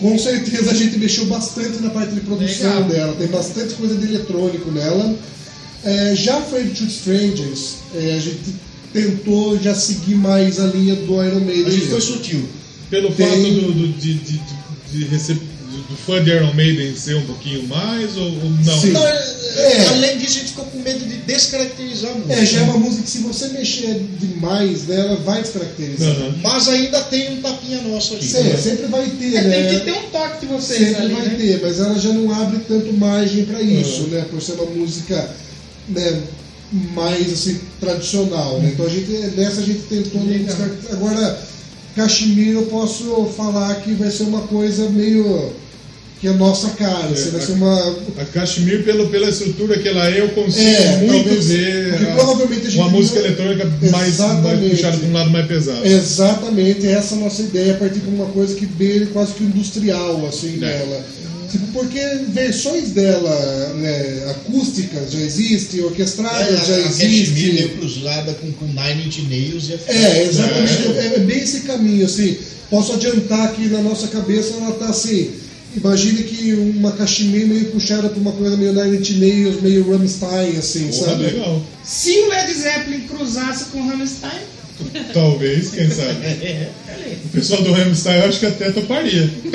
com 0.01 0.17
certeza 0.17 0.71
a 0.71 0.73
gente 0.73 0.97
mexeu 0.97 1.25
bastante 1.27 1.79
na 1.81 1.89
parte 1.91 2.13
de 2.13 2.21
produção 2.21 2.69
Legal. 2.69 2.83
dela, 2.89 3.15
tem 3.17 3.27
bastante 3.27 3.75
coisa 3.75 3.95
de 3.95 4.05
eletrônico 4.05 4.71
nela. 4.71 5.15
É, 5.83 6.15
já 6.15 6.37
Afraid 6.37 6.71
to 6.75 6.83
Strangers, 6.85 7.75
é, 7.95 8.15
a 8.15 8.19
gente 8.19 8.55
tentou 8.93 9.57
já 9.59 9.73
seguir 9.73 10.15
mais 10.15 10.59
a 10.59 10.65
linha 10.67 10.95
do 10.95 11.23
Iron 11.23 11.39
Maiden. 11.39 11.65
A 11.67 11.69
gente 11.69 11.87
foi 11.87 12.01
sutil. 12.01 12.43
Pelo 12.89 13.11
Tem- 13.13 13.25
fato 13.25 13.37
do, 13.41 13.71
do- 13.71 13.87
de, 13.99 14.13
de, 14.15 14.41
de, 14.91 15.05
rece- 15.05 15.37
do 15.91 15.97
fã 15.97 16.23
de 16.23 16.29
Iron 16.31 16.53
Maiden 16.53 16.95
ser 16.95 17.15
um 17.15 17.25
pouquinho 17.25 17.67
mais 17.67 18.15
ou, 18.17 18.23
ou 18.25 18.49
não? 18.65 18.79
Sim. 18.81 18.91
Não, 18.91 19.05
é- 19.07 19.41
É. 19.51 19.87
Além 19.89 20.17
disso, 20.17 20.37
a 20.37 20.39
gente 20.39 20.47
ficou 20.51 20.63
com 20.65 20.79
medo 20.79 20.99
de 21.05 21.17
descaracterizar 21.17 22.11
a 22.11 22.15
música. 22.15 22.33
É, 22.33 22.45
já 22.45 22.59
é 22.59 22.63
uma 22.63 22.77
música 22.77 23.03
que 23.03 23.09
se 23.09 23.17
você 23.19 23.47
mexer 23.49 24.01
demais 24.17 24.87
nela, 24.87 25.17
vai 25.17 25.41
descaracterizar. 25.41 26.09
Aham. 26.09 26.35
Mas 26.41 26.69
ainda 26.69 27.01
tem 27.03 27.33
um 27.33 27.41
tapinha 27.41 27.81
nosso 27.81 28.13
ali. 28.13 28.25
Sim, 28.25 28.57
sempre 28.57 28.85
vai 28.87 29.05
ter, 29.09 29.35
É, 29.35 29.41
né? 29.41 29.63
tem 29.69 29.79
que 29.79 29.85
ter 29.85 29.91
um 29.91 30.09
toque 30.09 30.39
de 30.39 30.53
vocês 30.53 30.79
Sempre 30.79 31.01
ali, 31.03 31.13
vai 31.13 31.25
né? 31.27 31.35
ter, 31.35 31.59
mas 31.61 31.79
ela 31.81 31.99
já 31.99 32.09
não 32.13 32.31
abre 32.33 32.59
tanto 32.65 32.93
margem 32.93 33.43
para 33.45 33.61
isso, 33.61 34.03
né? 34.03 34.25
Por 34.31 34.41
ser 34.41 34.53
uma 34.53 34.65
música 34.71 35.29
né, 35.89 36.21
mais 36.93 37.33
assim, 37.33 37.59
tradicional, 37.81 38.57
né? 38.61 38.71
Então 38.73 38.85
a 38.85 38.89
gente, 38.89 39.11
nessa 39.35 39.59
a 39.59 39.63
gente 39.65 39.79
tentou. 39.89 40.21
Agora, 40.91 41.41
Cachemira 41.93 42.51
eu 42.51 42.63
posso 42.67 43.25
falar 43.35 43.75
que 43.81 43.91
vai 43.95 44.09
ser 44.09 44.23
uma 44.23 44.43
coisa 44.43 44.89
meio 44.89 45.53
que 46.21 46.27
é 46.27 46.33
nossa 46.33 46.69
cara, 46.71 47.07
assim, 47.07 47.31
vai 47.31 47.41
ser 47.41 47.53
uma. 47.53 47.97
A 48.19 48.25
Kashmir, 48.25 48.83
pelo, 48.83 49.09
pela 49.09 49.27
estrutura 49.27 49.79
que 49.79 49.87
ela 49.89 50.07
é, 50.07 50.21
eu 50.21 50.29
consigo 50.29 50.63
É, 50.67 50.97
muito 50.97 51.23
talvez- 51.25 51.47
ver 51.47 51.89
porque 51.89 52.05
a- 52.05 52.13
provavelmente 52.15 52.67
a 52.67 52.69
gente 52.69 52.77
uma 52.79 52.89
música 52.89 53.19
não- 53.19 53.25
eletrônica 53.25 53.65
mais, 53.65 53.91
mais 53.91 54.15
puxada 54.69 54.97
para 54.99 55.07
um 55.07 55.13
lado 55.13 55.29
mais 55.31 55.47
pesado. 55.47 55.83
Exatamente, 55.85 56.85
essa 56.85 57.15
é 57.15 57.17
a 57.17 57.21
nossa 57.21 57.41
ideia, 57.41 57.73
a 57.73 57.77
partir 57.77 57.99
de 58.01 58.07
uma 58.09 58.27
coisa 58.27 58.53
que 58.53 58.67
beire 58.67 59.07
quase 59.07 59.33
que 59.33 59.43
industrial, 59.43 60.23
assim, 60.27 60.57
É. 60.57 60.59
dela. 60.59 61.05
Tipo, 61.51 61.67
porque 61.73 61.99
versões 62.29 62.91
dela, 62.91 63.73
né, 63.75 64.25
acústicas 64.29 65.11
já 65.11 65.19
existem, 65.19 65.81
orquestradas 65.81 66.47
É, 66.61 66.65
já 66.65 66.75
a 66.75 66.79
existem. 66.87 67.53
meio 67.53 67.69
cruzada 67.77 68.33
com, 68.35 68.51
com 68.53 68.65
Nine 68.67 69.07
Inch 69.07 69.21
Nails 69.27 69.69
e 69.69 69.73
a 69.73 69.77
É, 69.91 70.23
exatamente, 70.23 70.87
é, 70.97 71.13
é 71.15 71.19
bem 71.19 71.39
esse 71.39 71.61
caminho, 71.61 72.05
assim. 72.05 72.37
Posso 72.69 72.93
adiantar 72.93 73.51
que 73.53 73.65
na 73.67 73.81
nossa 73.81 74.07
cabeça 74.07 74.53
ela 74.61 74.71
tá 74.75 74.85
assim. 74.85 75.31
Imagine 75.75 76.23
que 76.23 76.53
uma 76.53 76.91
cachemira 76.91 77.45
meio 77.45 77.65
puxada 77.71 78.09
pra 78.09 78.19
uma 78.19 78.33
coisa 78.33 78.57
meio 78.57 78.73
Nine 78.73 78.97
Inch 78.97 79.11
Nails, 79.11 79.61
meio 79.61 79.89
Rammstein, 79.89 80.57
assim, 80.57 80.87
Porra, 80.89 81.05
sabe? 81.11 81.23
legal. 81.23 81.61
Se 81.83 82.11
o 82.19 82.27
Led 82.29 82.53
Zeppelin 82.53 82.99
cruzasse 83.07 83.65
com 83.65 83.79
o 83.81 83.87
Rammstein, 83.87 84.41
Talvez, 85.13 85.69
quem 85.71 85.89
sabe. 85.89 86.17
O 87.23 87.29
pessoal 87.29 87.61
do 87.61 87.71
Rammstein 87.71 88.17
eu 88.19 88.25
acho 88.29 88.39
que 88.39 88.45
até 88.47 88.71
toparia. 88.71 89.29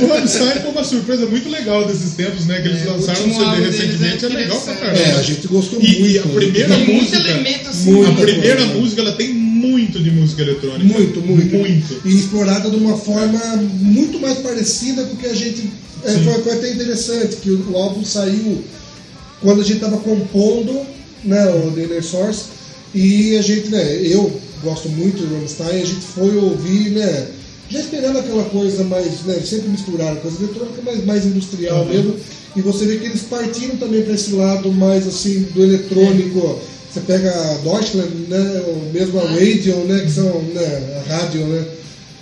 O 0.00 0.06
Rammstein 0.06 0.60
foi 0.60 0.70
uma 0.70 0.84
surpresa 0.84 1.26
muito 1.26 1.48
legal 1.48 1.86
desses 1.86 2.14
tempos, 2.14 2.46
né? 2.46 2.60
Que 2.60 2.68
eles 2.68 2.82
É, 2.82 2.88
o 2.90 2.92
lançaram 2.94 3.26
um 3.26 3.32
CD 3.34 3.56
deles 3.62 3.78
recentemente, 3.78 4.24
é 4.24 4.28
é 4.28 4.32
legal 4.32 4.60
pra 4.60 4.74
caramba. 4.74 4.98
É, 4.98 5.12
a 5.12 5.22
gente 5.22 5.46
gostou 5.46 5.80
E, 5.80 5.86
muito. 5.86 6.06
e 6.06 6.18
a 6.18 6.22
primeira 6.22 6.68
tem 6.74 6.84
muito 6.86 7.02
música, 7.04 7.16
elemento 7.30 7.68
assim. 7.68 7.92
Muito. 7.92 8.10
a 8.10 8.14
primeira 8.14 8.56
coisa. 8.56 8.74
música, 8.74 9.00
ela 9.02 9.12
tem 9.12 9.32
muito 9.92 10.02
de 10.02 10.10
música 10.10 10.42
eletrônica. 10.42 10.84
Muito, 10.84 11.20
muito. 11.20 11.56
Muito. 11.56 12.00
E 12.04 12.14
explorada 12.14 12.70
de 12.70 12.76
uma 12.76 12.96
forma 12.96 13.38
muito 13.80 14.18
mais 14.18 14.38
parecida 14.38 15.04
com 15.04 15.14
o 15.14 15.16
que 15.16 15.26
a 15.26 15.34
gente. 15.34 15.70
É, 16.04 16.12
foi, 16.18 16.42
foi 16.42 16.52
até 16.54 16.72
interessante, 16.72 17.36
que 17.36 17.50
o, 17.50 17.70
o 17.70 17.76
álbum 17.76 18.04
saiu 18.04 18.64
quando 19.40 19.60
a 19.60 19.64
gente 19.64 19.76
estava 19.76 19.98
compondo 19.98 20.80
né, 21.24 21.44
o 21.50 21.70
The 21.70 21.84
Inner 21.84 22.02
Source. 22.02 22.44
E 22.94 23.36
a 23.36 23.42
gente, 23.42 23.68
né, 23.68 24.00
eu 24.02 24.40
gosto 24.62 24.88
muito 24.88 25.24
do 25.24 25.34
Rammstein, 25.34 25.82
a 25.82 25.86
gente 25.86 26.00
foi 26.00 26.36
ouvir, 26.36 26.90
né? 26.90 27.28
Já 27.70 27.80
esperando 27.80 28.18
aquela 28.18 28.44
coisa 28.44 28.84
mais, 28.84 29.22
né? 29.24 29.40
Sempre 29.44 29.70
misturaram 29.70 30.16
coisa 30.16 30.42
eletrônica, 30.42 30.82
mas 30.84 31.04
mais 31.04 31.24
industrial 31.24 31.82
Uhum. 31.84 31.88
mesmo. 31.88 32.16
E 32.54 32.60
você 32.60 32.84
vê 32.84 32.96
que 32.96 33.06
eles 33.06 33.22
partiram 33.22 33.76
também 33.76 34.02
para 34.02 34.12
esse 34.14 34.32
lado 34.32 34.70
mais 34.72 35.06
assim 35.06 35.42
do 35.54 35.62
eletrônico. 35.62 36.60
Você 36.92 37.00
pega 37.00 37.30
a 37.30 37.54
Deutschland, 37.62 38.10
né? 38.28 38.62
Ou 38.66 38.90
mesmo 38.92 39.18
a 39.20 39.24
Radio, 39.26 39.76
né? 39.86 40.00
Que 40.04 40.10
são, 40.10 40.42
né? 40.54 41.02
A 41.06 41.12
rádio, 41.16 41.46
né? 41.46 41.64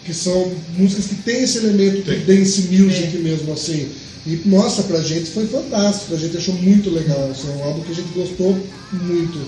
Que 0.04 0.14
são 0.14 0.52
músicas 0.76 1.06
que 1.06 1.14
têm 1.16 1.42
esse 1.42 1.58
elemento 1.58 2.02
Tem. 2.02 2.18
de 2.20 2.24
dance 2.24 2.62
music 2.70 3.16
mesmo 3.18 3.52
assim. 3.52 3.88
E 4.26 4.40
nossa, 4.46 4.82
pra 4.84 5.00
gente 5.00 5.30
foi 5.30 5.46
fantástico, 5.46 6.14
a 6.14 6.18
gente 6.18 6.36
achou 6.36 6.54
muito 6.54 6.90
legal. 6.90 7.30
Assim, 7.32 7.48
é 7.48 7.56
um 7.56 7.64
álbum 7.64 7.82
que 7.82 7.92
a 7.92 7.94
gente 7.94 8.08
gostou 8.14 8.56
muito. 8.92 9.40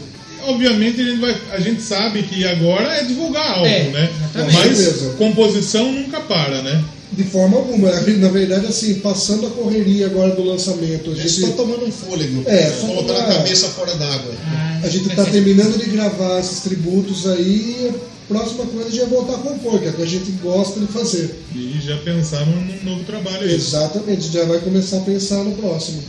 Obviamente 0.44 1.00
a 1.00 1.04
gente, 1.04 1.20
vai, 1.20 1.36
a 1.52 1.60
gente 1.60 1.82
sabe 1.82 2.22
que 2.24 2.44
agora 2.44 2.88
é 2.96 3.04
divulgar 3.04 3.48
álbum, 3.58 3.66
É, 3.66 3.84
né? 3.90 4.10
exatamente. 4.18 4.54
Mas 4.56 4.78
Beleza. 4.78 5.10
composição 5.16 5.92
nunca 5.92 6.20
para, 6.20 6.62
né? 6.62 6.82
De 7.16 7.24
forma 7.24 7.56
alguma. 7.58 7.90
Na 7.90 8.28
verdade, 8.28 8.66
assim, 8.66 8.94
passando 9.00 9.46
a 9.46 9.50
correria 9.50 10.06
agora 10.06 10.34
do 10.34 10.42
lançamento, 10.44 11.10
a 11.10 11.14
gente, 11.14 11.26
estão 11.26 11.52
tomando 11.52 11.84
um 11.86 11.92
fôlego, 11.92 12.42
É, 12.46 12.70
colocando 12.80 13.06
pra- 13.06 13.22
a 13.24 13.34
cabeça 13.34 13.68
fora 13.68 13.94
d'água. 13.96 14.32
Ah, 14.46 14.80
a 14.82 14.88
gente 14.88 15.08
tá 15.14 15.24
ser- 15.24 15.30
terminando 15.32 15.78
de 15.78 15.90
gravar 15.90 16.40
esses 16.40 16.60
tributos 16.60 17.26
aí 17.26 17.76
e 17.84 17.88
a 17.88 17.92
próxima 18.28 18.64
coisa 18.66 18.90
já 18.90 19.02
é 19.02 19.06
voltar 19.06 19.34
a 19.34 19.38
compor, 19.38 19.78
que 19.80 19.86
é 19.86 19.90
o 19.90 19.92
que 19.92 20.02
a 20.02 20.06
gente 20.06 20.30
gosta 20.42 20.80
de 20.80 20.86
fazer. 20.86 21.34
E 21.54 21.78
já 21.84 21.98
pensaram 21.98 22.46
num 22.52 22.82
novo 22.90 23.04
trabalho 23.04 23.42
aí. 23.42 23.54
Exatamente, 23.54 24.32
já 24.32 24.44
vai 24.46 24.58
começar 24.60 24.98
a 24.98 25.00
pensar 25.00 25.44
no 25.44 25.52
próximo. 25.52 26.02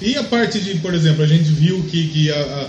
E 0.00 0.16
a 0.16 0.24
parte 0.24 0.60
de, 0.60 0.76
por 0.76 0.94
exemplo, 0.94 1.22
a 1.22 1.26
gente 1.26 1.44
viu 1.50 1.82
que, 1.90 2.08
que 2.08 2.30
a, 2.30 2.36
a- 2.36 2.68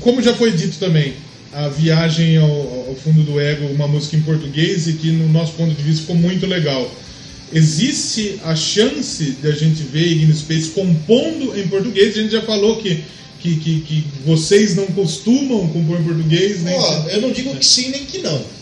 como 0.00 0.22
já 0.22 0.34
foi 0.34 0.50
dito 0.52 0.78
também, 0.78 1.12
a 1.52 1.68
viagem 1.68 2.36
ao, 2.36 2.50
ao 2.88 2.96
fundo 3.02 3.22
do 3.22 3.40
ego, 3.40 3.66
uma 3.66 3.88
música 3.88 4.16
em 4.16 4.20
português 4.20 4.86
e 4.86 4.94
que 4.94 5.10
no 5.10 5.28
nosso 5.28 5.52
ponto 5.52 5.74
de 5.74 5.82
vista 5.82 6.02
ficou 6.02 6.16
muito 6.16 6.46
legal. 6.46 6.90
Existe 7.52 8.38
a 8.44 8.54
chance 8.54 9.36
de 9.40 9.48
a 9.48 9.52
gente 9.52 9.82
ver 9.82 10.06
Ignis 10.06 10.40
Space 10.40 10.70
compondo 10.70 11.58
em 11.58 11.66
português? 11.68 12.16
A 12.16 12.20
gente 12.20 12.32
já 12.32 12.42
falou 12.42 12.76
que, 12.76 13.02
que, 13.40 13.56
que, 13.56 13.80
que 13.80 14.04
vocês 14.26 14.76
não 14.76 14.86
costumam 14.88 15.66
compor 15.68 15.98
em 15.98 16.04
português, 16.04 16.60
né? 16.62 16.74
Ó, 16.76 17.08
eu 17.08 17.22
não 17.22 17.32
digo 17.32 17.54
que 17.56 17.64
sim 17.64 17.88
nem 17.90 18.04
que 18.04 18.18
não. 18.18 18.57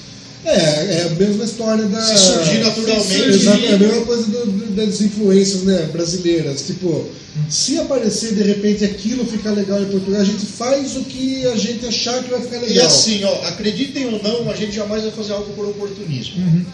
É, 0.48 0.98
é 1.00 1.02
a 1.10 1.10
mesma 1.10 1.44
história 1.44 1.84
da. 1.86 2.00
Se 2.00 2.16
surgir 2.18 2.58
naturalmente. 2.58 3.20
Exato, 3.22 3.64
é 3.64 3.74
a 3.74 3.78
mesma 3.78 4.04
coisa 4.06 4.22
do- 4.26 4.46
do- 4.46 4.74
das 4.76 5.00
influências 5.00 5.62
né, 5.64 5.88
brasileiras. 5.92 6.62
Tipo, 6.66 7.08
se 7.50 7.78
aparecer 7.78 8.34
de 8.34 8.42
repente 8.42 8.84
aquilo 8.84 9.26
ficar 9.26 9.50
legal 9.50 9.82
em 9.82 9.86
português, 9.86 10.20
a 10.20 10.24
gente 10.24 10.46
faz 10.46 10.96
o 10.96 11.00
que 11.04 11.44
a 11.46 11.56
gente 11.56 11.84
achar 11.86 12.22
que 12.22 12.30
vai 12.30 12.40
ficar 12.40 12.56
E 12.58 12.68
legal. 12.68 12.86
assim, 12.86 13.24
ó, 13.24 13.42
acreditem 13.48 14.06
ou 14.06 14.22
não, 14.22 14.48
a 14.50 14.54
gente 14.54 14.72
jamais 14.72 15.02
vai 15.02 15.12
fazer 15.12 15.32
algo 15.32 15.52
por 15.54 15.66
oportunismo. 15.66 16.64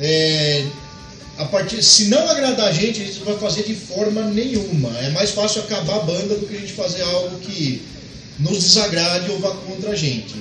É, 0.00 0.64
a 1.38 1.44
partir, 1.44 1.82
se 1.82 2.06
não 2.06 2.28
agradar 2.28 2.68
a 2.68 2.72
gente, 2.72 3.02
a 3.02 3.04
gente 3.04 3.18
não 3.18 3.26
vai 3.26 3.38
fazer 3.38 3.62
de 3.64 3.74
forma 3.74 4.22
nenhuma. 4.24 4.90
É 4.98 5.10
mais 5.10 5.30
fácil 5.30 5.60
acabar 5.62 5.96
a 5.96 6.00
banda 6.00 6.34
do 6.36 6.46
que 6.46 6.56
a 6.56 6.58
gente 6.60 6.72
fazer 6.72 7.02
algo 7.02 7.38
que 7.40 7.82
nos 8.38 8.58
desagrade 8.62 9.30
ou 9.30 9.38
vá 9.38 9.50
contra 9.50 9.90
a 9.90 9.94
gente. 9.94 10.34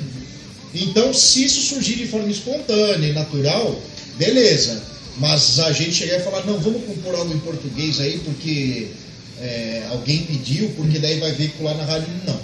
Então, 0.73 1.13
se 1.13 1.43
isso 1.45 1.61
surgir 1.61 1.95
de 1.95 2.07
forma 2.07 2.29
espontânea 2.29 3.07
e 3.07 3.13
natural, 3.13 3.81
beleza. 4.17 4.81
Mas 5.17 5.59
a 5.59 5.71
gente 5.73 5.93
chegar 5.93 6.17
e 6.19 6.23
falar, 6.23 6.45
não, 6.45 6.59
vamos 6.59 6.83
compor 6.85 7.15
algo 7.15 7.33
em 7.33 7.39
português 7.39 7.99
aí 7.99 8.19
porque 8.23 8.87
é, 9.41 9.83
alguém 9.89 10.19
pediu, 10.19 10.69
porque 10.77 10.99
daí 10.99 11.19
vai 11.19 11.31
veicular 11.33 11.75
na 11.75 11.83
rádio, 11.83 12.07
não. 12.25 12.39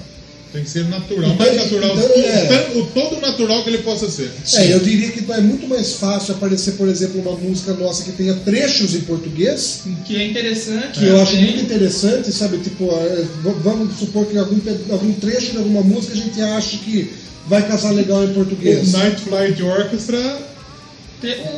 Tem 0.52 0.64
que 0.64 0.70
ser 0.70 0.86
natural, 0.86 1.32
Então, 1.32 1.46
mais 1.46 1.58
natural, 1.58 1.98
então, 1.98 2.18
é. 2.18 2.72
o 2.78 2.86
todo 2.88 3.20
natural 3.20 3.62
que 3.64 3.70
ele 3.72 3.80
possa 3.80 4.10
ser. 4.10 4.32
É, 4.54 4.74
eu 4.74 4.80
diria 4.80 5.12
que 5.12 5.30
é 5.30 5.42
muito 5.42 5.68
mais 5.68 5.94
fácil 5.96 6.34
aparecer, 6.34 6.74
por 6.76 6.88
exemplo, 6.88 7.20
uma 7.20 7.36
música 7.36 7.74
nossa 7.74 8.04
que 8.04 8.14
tenha 8.14 8.34
trechos 8.36 8.96
em 8.96 9.02
português, 9.02 9.82
Que 10.06 10.16
é 10.16 10.26
interessante. 10.28 11.00
que 11.00 11.06
eu 11.08 11.22
acho 11.22 11.32
também. 11.34 11.46
muito 11.52 11.62
interessante, 11.66 12.32
sabe? 12.32 12.58
Tipo, 12.60 12.90
é, 12.90 13.26
vamos 13.64 14.00
supor 14.00 14.26
que 14.28 14.38
algum, 14.38 14.58
algum 14.92 15.14
trecho 15.16 15.52
de 15.52 15.58
alguma 15.58 15.82
música 15.82 16.14
a 16.14 16.18
gente 16.18 16.40
acha 16.42 16.78
que 16.78 17.12
vai 17.48 17.68
casar 17.68 17.92
legal 17.92 18.24
em 18.24 18.34
português. 18.34 18.94
O 18.94 18.98
Night 18.98 19.22
Flight 19.22 19.64
Orchestra 19.64 20.40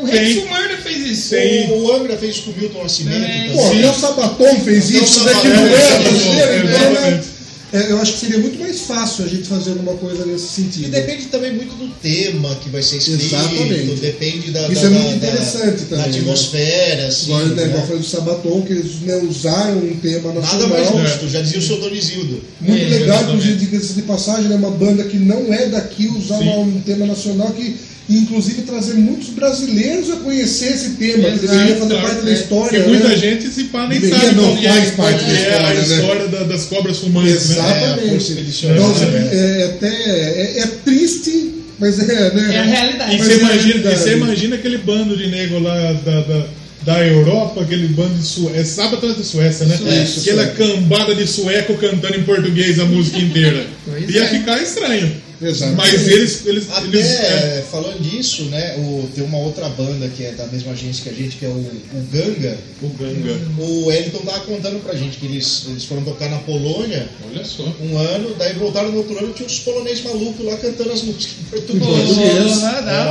O. 0.02 0.06
Rex 0.06 0.36
Murder 0.46 0.78
fez 0.82 0.98
isso. 1.06 1.30
Tem. 1.32 1.72
O, 1.72 1.86
o 1.86 1.96
Angra 1.96 2.18
fez 2.18 2.40
com 2.40 2.52
o 2.52 2.54
Milton 2.56 2.84
Nascimento 2.84 3.24
É, 3.24 3.50
Pô, 3.54 3.90
o 3.90 3.94
Sabaton 3.94 4.60
fez 4.62 4.90
isso, 4.90 5.20
Sabaton, 5.20 5.48
é, 5.48 7.10
é. 7.10 7.37
É, 7.74 7.92
eu 7.92 8.00
acho 8.02 8.14
que 8.14 8.20
seria 8.20 8.40
muito 8.40 8.58
mais 8.60 8.80
fácil 8.82 9.26
a 9.26 9.28
gente 9.28 9.44
fazer 9.44 9.72
alguma 9.72 9.94
coisa 9.96 10.26
nesse 10.26 10.46
E 10.46 10.64
sentido. 10.64 10.90
depende 10.90 11.26
também 11.26 11.54
muito 11.54 11.76
do 11.76 11.90
tema 12.02 12.56
que 12.56 12.70
vai 12.70 12.82
ser 12.82 12.96
escrito, 12.98 13.26
Exatamente. 13.26 13.96
depende 14.00 14.52
da, 14.52 14.70
Isso 14.70 14.82
da, 14.84 14.88
é 14.88 14.90
muito 14.90 15.10
da- 15.10 15.16
interessante 15.28 15.84
da 15.84 15.98
também, 15.98 16.12
né? 16.12 16.18
atmosfera, 16.20 17.08
assim, 17.08 17.26
Agora, 17.34 17.46
né, 17.50 17.56
né? 17.56 17.66
igual 17.68 17.86
falei 17.88 18.00
do 18.02 18.06
Sabaton, 18.08 18.62
que 18.62 18.72
eles 18.74 19.02
né, 19.02 19.18
usaram 19.30 19.78
um 19.80 19.96
tema 20.02 20.32
Nada 20.34 20.40
nacional. 20.40 20.70
mais 20.70 20.88
É. 20.90 21.08
justo, 21.10 21.30
já 21.30 21.42
dizia 21.42 21.60
o 21.60 21.62
seu 21.62 21.78
Donizildo. 21.82 22.42
Muito 22.62 22.82
É, 22.86 22.88
legal, 23.00 23.24
inclusive, 23.24 23.56
diga-se 23.56 23.94
de 23.94 24.02
passagem, 24.04 24.48
né, 24.50 24.56
uma 24.56 24.72
banda 24.72 25.04
que 25.04 25.18
não 25.18 25.54
é 25.54 25.66
daqui 25.68 26.08
usar 26.08 26.38
Sim. 26.40 26.48
um 26.50 26.82
tema 26.86 27.06
nacional 27.06 27.52
que, 27.52 27.76
inclusive, 28.10 28.62
trazer 28.62 28.94
muitos 28.94 29.30
brasileiros 29.30 30.10
a 30.12 30.16
conhecer 30.18 30.74
esse 30.74 30.92
tema, 30.92 31.30
que 31.32 31.40
deveria 31.40 31.76
fazer 31.76 31.94
claro, 31.96 32.08
parte 32.08 32.26
da 32.26 32.32
é. 32.32 32.34
história. 32.34 32.80
Porque 32.80 32.90
muita 32.90 33.08
né? 33.10 33.18
gente 33.18 33.48
se 33.50 33.64
pá 33.66 33.88
nem 33.88 34.00
Deveria, 34.00 34.26
sabe 34.28 34.36
não 34.36 34.58
é, 34.58 34.62
faz 34.70 34.92
parte 34.92 35.24
da 35.26 35.32
é 35.32 35.36
a 35.36 35.74
história, 35.74 35.74
né? 35.82 35.96
história 35.96 36.28
da- 36.28 36.44
das 36.44 36.66
cobras 36.66 36.98
fumantes, 37.00 37.50
né? 37.50 37.56
Exatamente. 37.56 38.68
É, 38.68 38.72
então, 38.72 38.94
é, 39.02 39.36
é, 39.36 39.62
é 39.62 39.66
até 39.66 39.88
é, 39.88 40.60
é 40.60 40.68
triste, 40.86 41.52
mas 41.80 42.00
é, 42.00 42.34
né? 42.34 42.56
É 42.56 42.60
a 42.60 42.64
realidade. 42.64 43.16
E 43.16 43.20
você 43.20 43.32
é 43.32 43.36
a 43.36 43.38
imagina, 43.40 43.58
e 43.58 43.68
realidade. 43.68 44.00
você 44.00 44.14
imagina 44.14 44.56
aquele 44.56 44.78
bando 44.78 45.18
de 45.18 45.28
nego 45.28 45.60
lá 45.60 45.94
da, 46.06 46.22
da, 46.22 46.46
da 46.86 47.06
Europa, 47.06 47.62
aquele 47.62 47.90
bando 47.90 48.14
de 48.16 48.26
Suécia, 48.26 48.60
é 48.62 48.64
sábado 48.64 49.14
de 49.14 49.24
Suécia, 49.24 49.66
né? 49.66 49.76
Suécia, 49.78 50.22
Aquela 50.22 50.44
Suécia. 50.56 50.66
cambada 50.76 51.14
de 51.14 51.28
sueco 51.28 51.74
cantando 51.76 52.16
em 52.18 52.24
português 52.24 52.80
a 52.80 52.86
música 52.86 53.20
inteira. 53.20 53.66
Pois 53.86 54.10
Ia 54.10 54.24
é. 54.24 54.28
ficar 54.28 54.62
estranho. 54.64 55.27
Exato. 55.42 55.74
Mas 55.76 56.08
eles. 56.08 56.46
eles, 56.46 56.68
Até 56.72 56.88
eles 56.88 57.06
é, 57.06 57.66
falando 57.70 58.02
disso, 58.02 58.44
né? 58.46 58.76
O, 58.78 59.08
tem 59.14 59.24
uma 59.24 59.38
outra 59.38 59.70
banda 59.70 60.08
que 60.10 60.24
é 60.24 60.32
da 60.32 60.48
mesma 60.48 60.72
agência 60.72 61.04
que 61.04 61.10
a 61.10 61.14
gente, 61.14 61.38
que 61.38 61.46
é 61.46 61.50
o, 61.50 61.52
o 61.52 62.08
Ganga. 62.12 62.58
o 62.82 62.90
Ganga. 62.90 63.40
O 63.60 63.86
Wellington 63.86 64.20
tava 64.20 64.40
contando 64.42 64.84
pra 64.84 64.96
gente 64.96 65.18
que 65.18 65.26
eles, 65.28 65.66
eles 65.68 65.86
foram 65.86 66.04
tocar 66.04 66.30
na 66.30 66.38
Polônia 66.40 67.08
Olha 67.30 67.46
só. 67.46 67.64
um 67.82 67.98
ano, 67.98 68.36
daí 68.38 68.54
voltaram 68.54 68.92
no 68.92 68.98
outro 68.98 69.18
ano 69.18 69.34
tinha 69.34 69.46
uns 69.46 69.60
polonês 69.60 70.04
malucos 70.04 70.46
lá 70.46 70.58
cantando 70.58 70.92
as 70.92 71.04
músicas 71.04 71.36
em 71.40 71.44
português. 71.46 72.10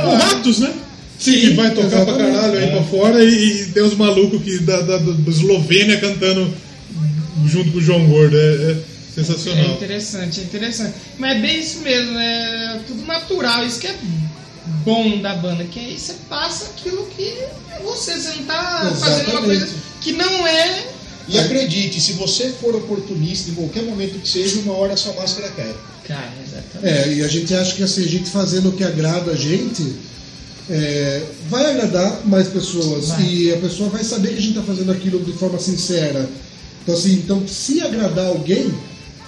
O. 0.05 0.15
Ratos, 0.15 0.59
né? 0.59 0.73
que 1.19 1.49
vai 1.51 1.73
tocar 1.73 2.05
pra 2.05 2.15
caralho 2.15 2.59
aí 2.59 2.69
pra 2.69 2.83
fora 2.83 3.23
e, 3.23 3.61
e 3.61 3.65
tem 3.67 3.81
os 3.81 3.95
malucos 3.95 4.41
que 4.43 4.59
da, 4.59 4.81
da, 4.81 4.97
da 4.97 5.31
Eslovênia 5.31 5.97
cantando 5.99 6.47
junto 7.45 7.71
com 7.71 7.77
o 7.79 7.81
João 7.81 8.05
Gordo. 8.07 8.37
É, 8.37 8.39
é 8.39 8.71
É 8.71 8.96
sensacional. 9.23 9.75
interessante, 9.75 10.39
é 10.39 10.43
interessante. 10.43 10.93
Mas 11.17 11.37
é 11.37 11.39
bem 11.39 11.59
isso 11.59 11.79
mesmo, 11.79 12.17
é 12.17 12.79
tudo 12.87 13.05
natural, 13.05 13.65
isso 13.65 13.79
que 13.79 13.87
é 13.87 13.95
bom 14.83 15.19
da 15.21 15.35
banda, 15.35 15.63
que 15.63 15.79
aí 15.79 15.97
você 15.97 16.15
passa 16.29 16.65
aquilo 16.65 17.05
que 17.07 17.23
é 17.23 17.79
você, 17.83 18.15
você 18.15 18.33
não 18.35 18.45
tá 18.45 18.95
fazendo 18.99 19.29
uma 19.29 19.39
Exatamente. 19.39 19.45
coisa 19.45 19.69
que 20.01 20.11
não 20.13 20.47
é. 20.47 20.87
E 21.29 21.37
acredite, 21.37 21.99
se 21.99 22.13
você 22.13 22.49
for 22.51 22.73
oportunista 22.75 23.51
em 23.51 23.55
qualquer 23.55 23.83
momento 23.83 24.19
que 24.19 24.29
seja, 24.29 24.59
uma 24.59 24.73
hora 24.73 24.93
a 24.93 24.97
sua 24.97 25.13
máscara 25.13 25.49
cai. 25.49 25.75
Cara, 26.07 26.31
exatamente. 26.41 27.09
É, 27.09 27.13
e 27.15 27.23
a 27.23 27.27
gente 27.27 27.53
acha 27.53 27.75
que 27.75 27.83
assim, 27.83 28.05
a 28.05 28.07
gente 28.07 28.29
fazendo 28.29 28.69
o 28.69 28.71
que 28.71 28.83
agrada 28.83 29.31
a 29.31 29.35
gente 29.35 29.93
é, 30.69 31.23
vai 31.49 31.71
agradar 31.71 32.25
mais 32.25 32.47
pessoas 32.47 33.09
Vai. 33.09 33.23
e 33.23 33.53
a 33.53 33.57
pessoa 33.57 33.89
vai 33.89 34.03
saber 34.03 34.29
que 34.29 34.35
a 34.35 34.41
gente 34.41 34.57
está 34.57 34.63
fazendo 34.63 34.91
aquilo 34.91 35.23
de 35.23 35.33
forma 35.33 35.59
sincera. 35.59 36.29
Então, 36.83 36.95
assim, 36.95 37.13
então, 37.13 37.45
se 37.47 37.81
agradar 37.81 38.27
alguém, 38.27 38.73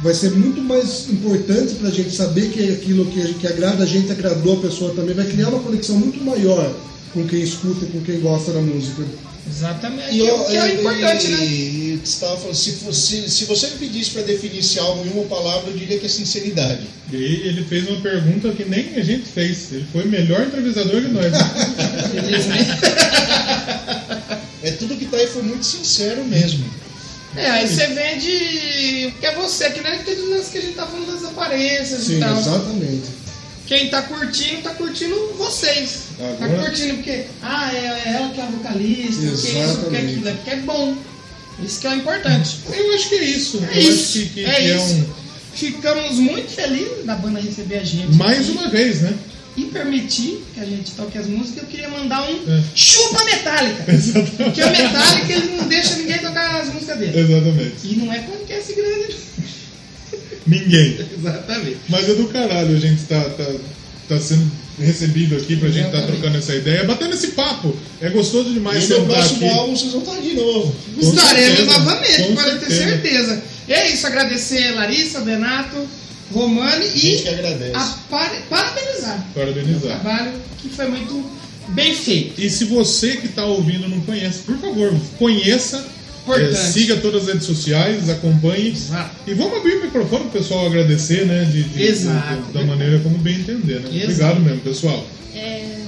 vai 0.02 0.14
ser 0.14 0.32
muito 0.32 0.62
mais 0.62 1.10
importante 1.10 1.76
para 1.76 1.90
a 1.90 1.92
gente 1.92 2.16
saber 2.16 2.50
que 2.52 2.72
aquilo 2.72 3.06
que, 3.08 3.34
que 3.36 3.48
agrada 3.48 3.84
a 3.84 3.88
gente 3.88 4.12
agradou 4.12 4.58
a 4.58 4.62
pessoa 4.62 4.94
também, 4.96 5.14
vai 5.16 5.26
criar 5.26 5.50
uma 5.50 5.60
conexão 5.60 5.96
muito 5.98 6.24
maior 6.24 6.74
com 7.14 7.26
quem 7.28 7.42
escuta 7.42 7.86
e 7.86 7.88
com 7.90 8.02
quem 8.02 8.20
gosta 8.20 8.52
da 8.52 8.62
música. 8.62 9.04
Exatamente. 9.50 10.10
E, 10.10 10.20
que, 10.22 10.28
eu- 10.28 10.36
o- 10.40 10.46
que 10.46 10.56
é 10.58 10.64
o 10.64 10.68
importante, 10.80 11.26
e, 11.26 11.30
né? 11.32 11.46
e 11.46 12.02
você 12.06 12.20
tava 12.20 12.38
falando, 12.38 12.56
se, 12.56 12.72
fosse, 12.74 13.30
se 13.30 13.46
você 13.46 13.68
me 13.68 13.74
pedisse 13.78 14.12
para 14.12 14.22
definir 14.22 14.60
esse 14.60 14.78
álbum 14.80 15.06
em 15.06 15.10
uma 15.12 15.24
palavra, 15.26 15.72
eu 15.72 15.78
diria 15.78 15.98
que 15.98 16.06
é 16.06 16.10
sinceridade. 16.10 16.82
E 17.12 17.16
ele 17.16 17.66
fez 17.66 17.88
uma 17.90 18.00
pergunta 18.00 18.52
que 18.52 18.64
nem 18.66 18.94
a 18.96 19.02
gente 19.04 19.26
fez. 19.26 19.72
Ele 19.72 19.86
foi 19.92 20.04
o 20.04 20.08
melhor 20.08 20.46
entrevistador 20.46 21.02
que 21.02 21.08
nós. 21.08 21.34
Felizmente. 22.12 22.70
É 24.62 24.72
tudo 24.72 24.96
que 24.96 25.06
tá 25.06 25.18
aí 25.18 25.26
foi 25.28 25.42
muito 25.42 25.66
sincero 25.66 26.24
mesmo. 26.26 26.64
É, 27.36 27.50
aí 27.50 27.68
você 27.68 27.88
vende. 27.88 29.12
Porque 29.12 29.26
é 29.26 29.36
você, 29.36 29.70
que 29.70 29.82
nem 29.82 29.94
aquele 29.94 30.22
lance 30.34 30.52
que 30.52 30.58
a 30.58 30.62
gente 30.62 30.74
tá 30.74 30.86
falando 30.88 31.12
das 31.14 31.24
aparências 31.30 32.04
Sim, 32.04 32.18
e 32.18 32.20
tal. 32.20 32.38
exatamente. 32.40 33.20
Quem 33.68 33.90
tá 33.90 34.02
curtindo, 34.02 34.64
tá 34.64 34.72
curtindo 34.72 35.34
vocês. 35.38 36.06
Tá 36.18 36.46
Agora- 36.46 36.64
curtindo 36.64 36.96
porque, 36.96 37.26
ah, 37.42 37.72
é 37.72 37.78
é 37.78 38.14
ela 38.16 38.30
que 38.34 38.40
é 38.40 38.44
a 38.44 38.48
vocalista, 38.48 39.22
porque 39.22 39.48
isso, 39.48 39.78
porque 39.80 39.98
aquilo, 39.98 40.28
é 40.28 40.34
porque 40.34 40.50
é 40.50 40.56
bom. 40.58 40.96
Isso 41.64 41.80
que 41.80 41.88
é 41.88 41.90
o 41.92 41.94
importante. 41.96 42.58
Eu 42.74 42.94
acho 42.96 43.10
que 43.10 43.16
é 43.16 43.24
isso. 43.24 43.62
É 43.72 43.78
Eu 43.78 43.82
isso. 43.82 43.92
acho 43.92 44.12
que, 44.14 44.26
que- 44.34 44.46
é 44.46 44.54
que 44.56 44.62
é 44.72 44.76
isso. 44.76 44.94
um. 44.96 45.06
Ficamos 45.54 46.14
muito 46.16 46.52
felizes 46.52 47.06
da 47.06 47.16
banda 47.16 47.40
receber 47.40 47.80
a 47.80 47.84
gente. 47.84 48.16
Mais 48.16 48.40
aqui 48.40 48.52
uma 48.52 48.70
vez, 48.70 49.02
né? 49.02 49.14
E 49.60 49.66
permitir 49.66 50.42
que 50.54 50.60
a 50.62 50.66
gente 50.66 50.92
toque 50.92 51.18
as 51.18 51.28
músicas. 51.28 51.64
Eu 51.64 51.70
queria 51.70 51.90
mandar 51.90 52.22
um 52.30 52.36
É. 52.50 52.64
chupa 52.74 53.24
Metallica. 53.26 53.84
Porque 54.38 54.62
a 54.62 54.70
Metallica 54.72 55.34
ele 55.34 55.58
não 55.58 55.68
deixa 55.68 55.96
ninguém 55.98 56.20
tocar 56.20 56.62
as 56.62 56.74
músicas 56.74 56.98
dele. 56.98 57.20
Exatamente. 57.20 57.76
E 57.84 57.96
não 57.98 58.14
é 58.14 58.20
podcast 58.20 58.74
grande. 58.74 59.16
Ninguém. 60.48 60.98
Exatamente. 61.18 61.78
Mas 61.90 62.10
é 62.10 62.14
do 62.16 62.28
caralho 62.28 62.76
a 62.76 62.80
gente 62.80 63.04
tá, 63.04 63.22
tá, 63.32 63.46
tá 64.08 64.20
sendo 64.20 64.50
recebido 64.80 65.36
aqui 65.36 65.58
pra 65.58 65.68
gente 65.70 65.84
tá 65.84 65.98
Exatamente. 65.98 66.12
trocando 66.20 66.38
essa 66.38 66.56
ideia, 66.56 66.84
batendo 66.86 67.14
esse 67.14 67.28
papo. 67.30 67.76
É 68.02 68.10
gostoso 68.10 68.50
demais 68.54 68.90
e 68.90 68.94
no 68.94 69.06
próximo 69.06 69.46
aqui. 69.48 69.58
álbum 69.60 69.76
vocês 69.76 69.92
vão 69.92 70.02
estar 70.02 70.22
de 70.22 70.34
novo. 70.36 70.76
Estaremos 70.98 71.66
novamente, 71.66 72.34
pode 72.34 72.60
ter 72.60 72.72
certeza. 72.72 72.78
certeza. 72.78 73.44
E 73.68 73.74
é 73.74 73.92
isso, 73.92 74.08
agradecer 74.08 74.72
Larissa, 74.72 75.20
Benato, 75.20 75.86
Romani 76.32 76.86
e 76.96 77.24
par- 78.10 78.42
parabenizar 78.50 79.26
o 79.30 79.34
Parabenizar. 79.34 80.00
trabalho 80.02 80.32
que 80.62 80.70
foi 80.70 80.88
muito 80.88 81.24
bem 81.70 81.94
feito. 81.96 82.40
E 82.42 82.50
se 82.50 82.66
você 82.66 83.18
que 83.18 83.28
está 83.28 83.46
ouvindo 83.46 83.88
não 83.90 84.00
conhece, 84.02 84.40
por 84.40 84.58
favor, 84.58 84.94
conheça. 85.18 85.86
Importante. 86.24 86.52
eh, 86.52 86.56
siga 86.56 86.98
todas 86.98 87.24
as 87.24 87.28
redes 87.30 87.48
sociais, 87.48 88.08
acompanhe. 88.08 88.70
Exato. 88.70 89.16
E 89.26 89.34
vamos 89.34 89.58
abrir 89.58 89.78
o 89.78 89.84
microfone 89.86 90.26
para 90.26 90.30
o 90.30 90.32
pessoal 90.44 90.68
agradecer, 90.68 91.26
né? 91.26 91.44
De, 91.46 91.64
de- 91.64 91.82
Exato. 91.82 92.42
de- 92.44 92.52
da 92.54 92.64
maneira 92.66 93.00
como 93.00 93.18
bem 93.18 93.36
entender, 93.40 93.80
né? 93.80 93.90
Exato. 93.90 94.04
Obrigado 94.04 94.40
mesmo, 94.42 94.60
pessoal. 94.60 95.08
É, 95.34 95.80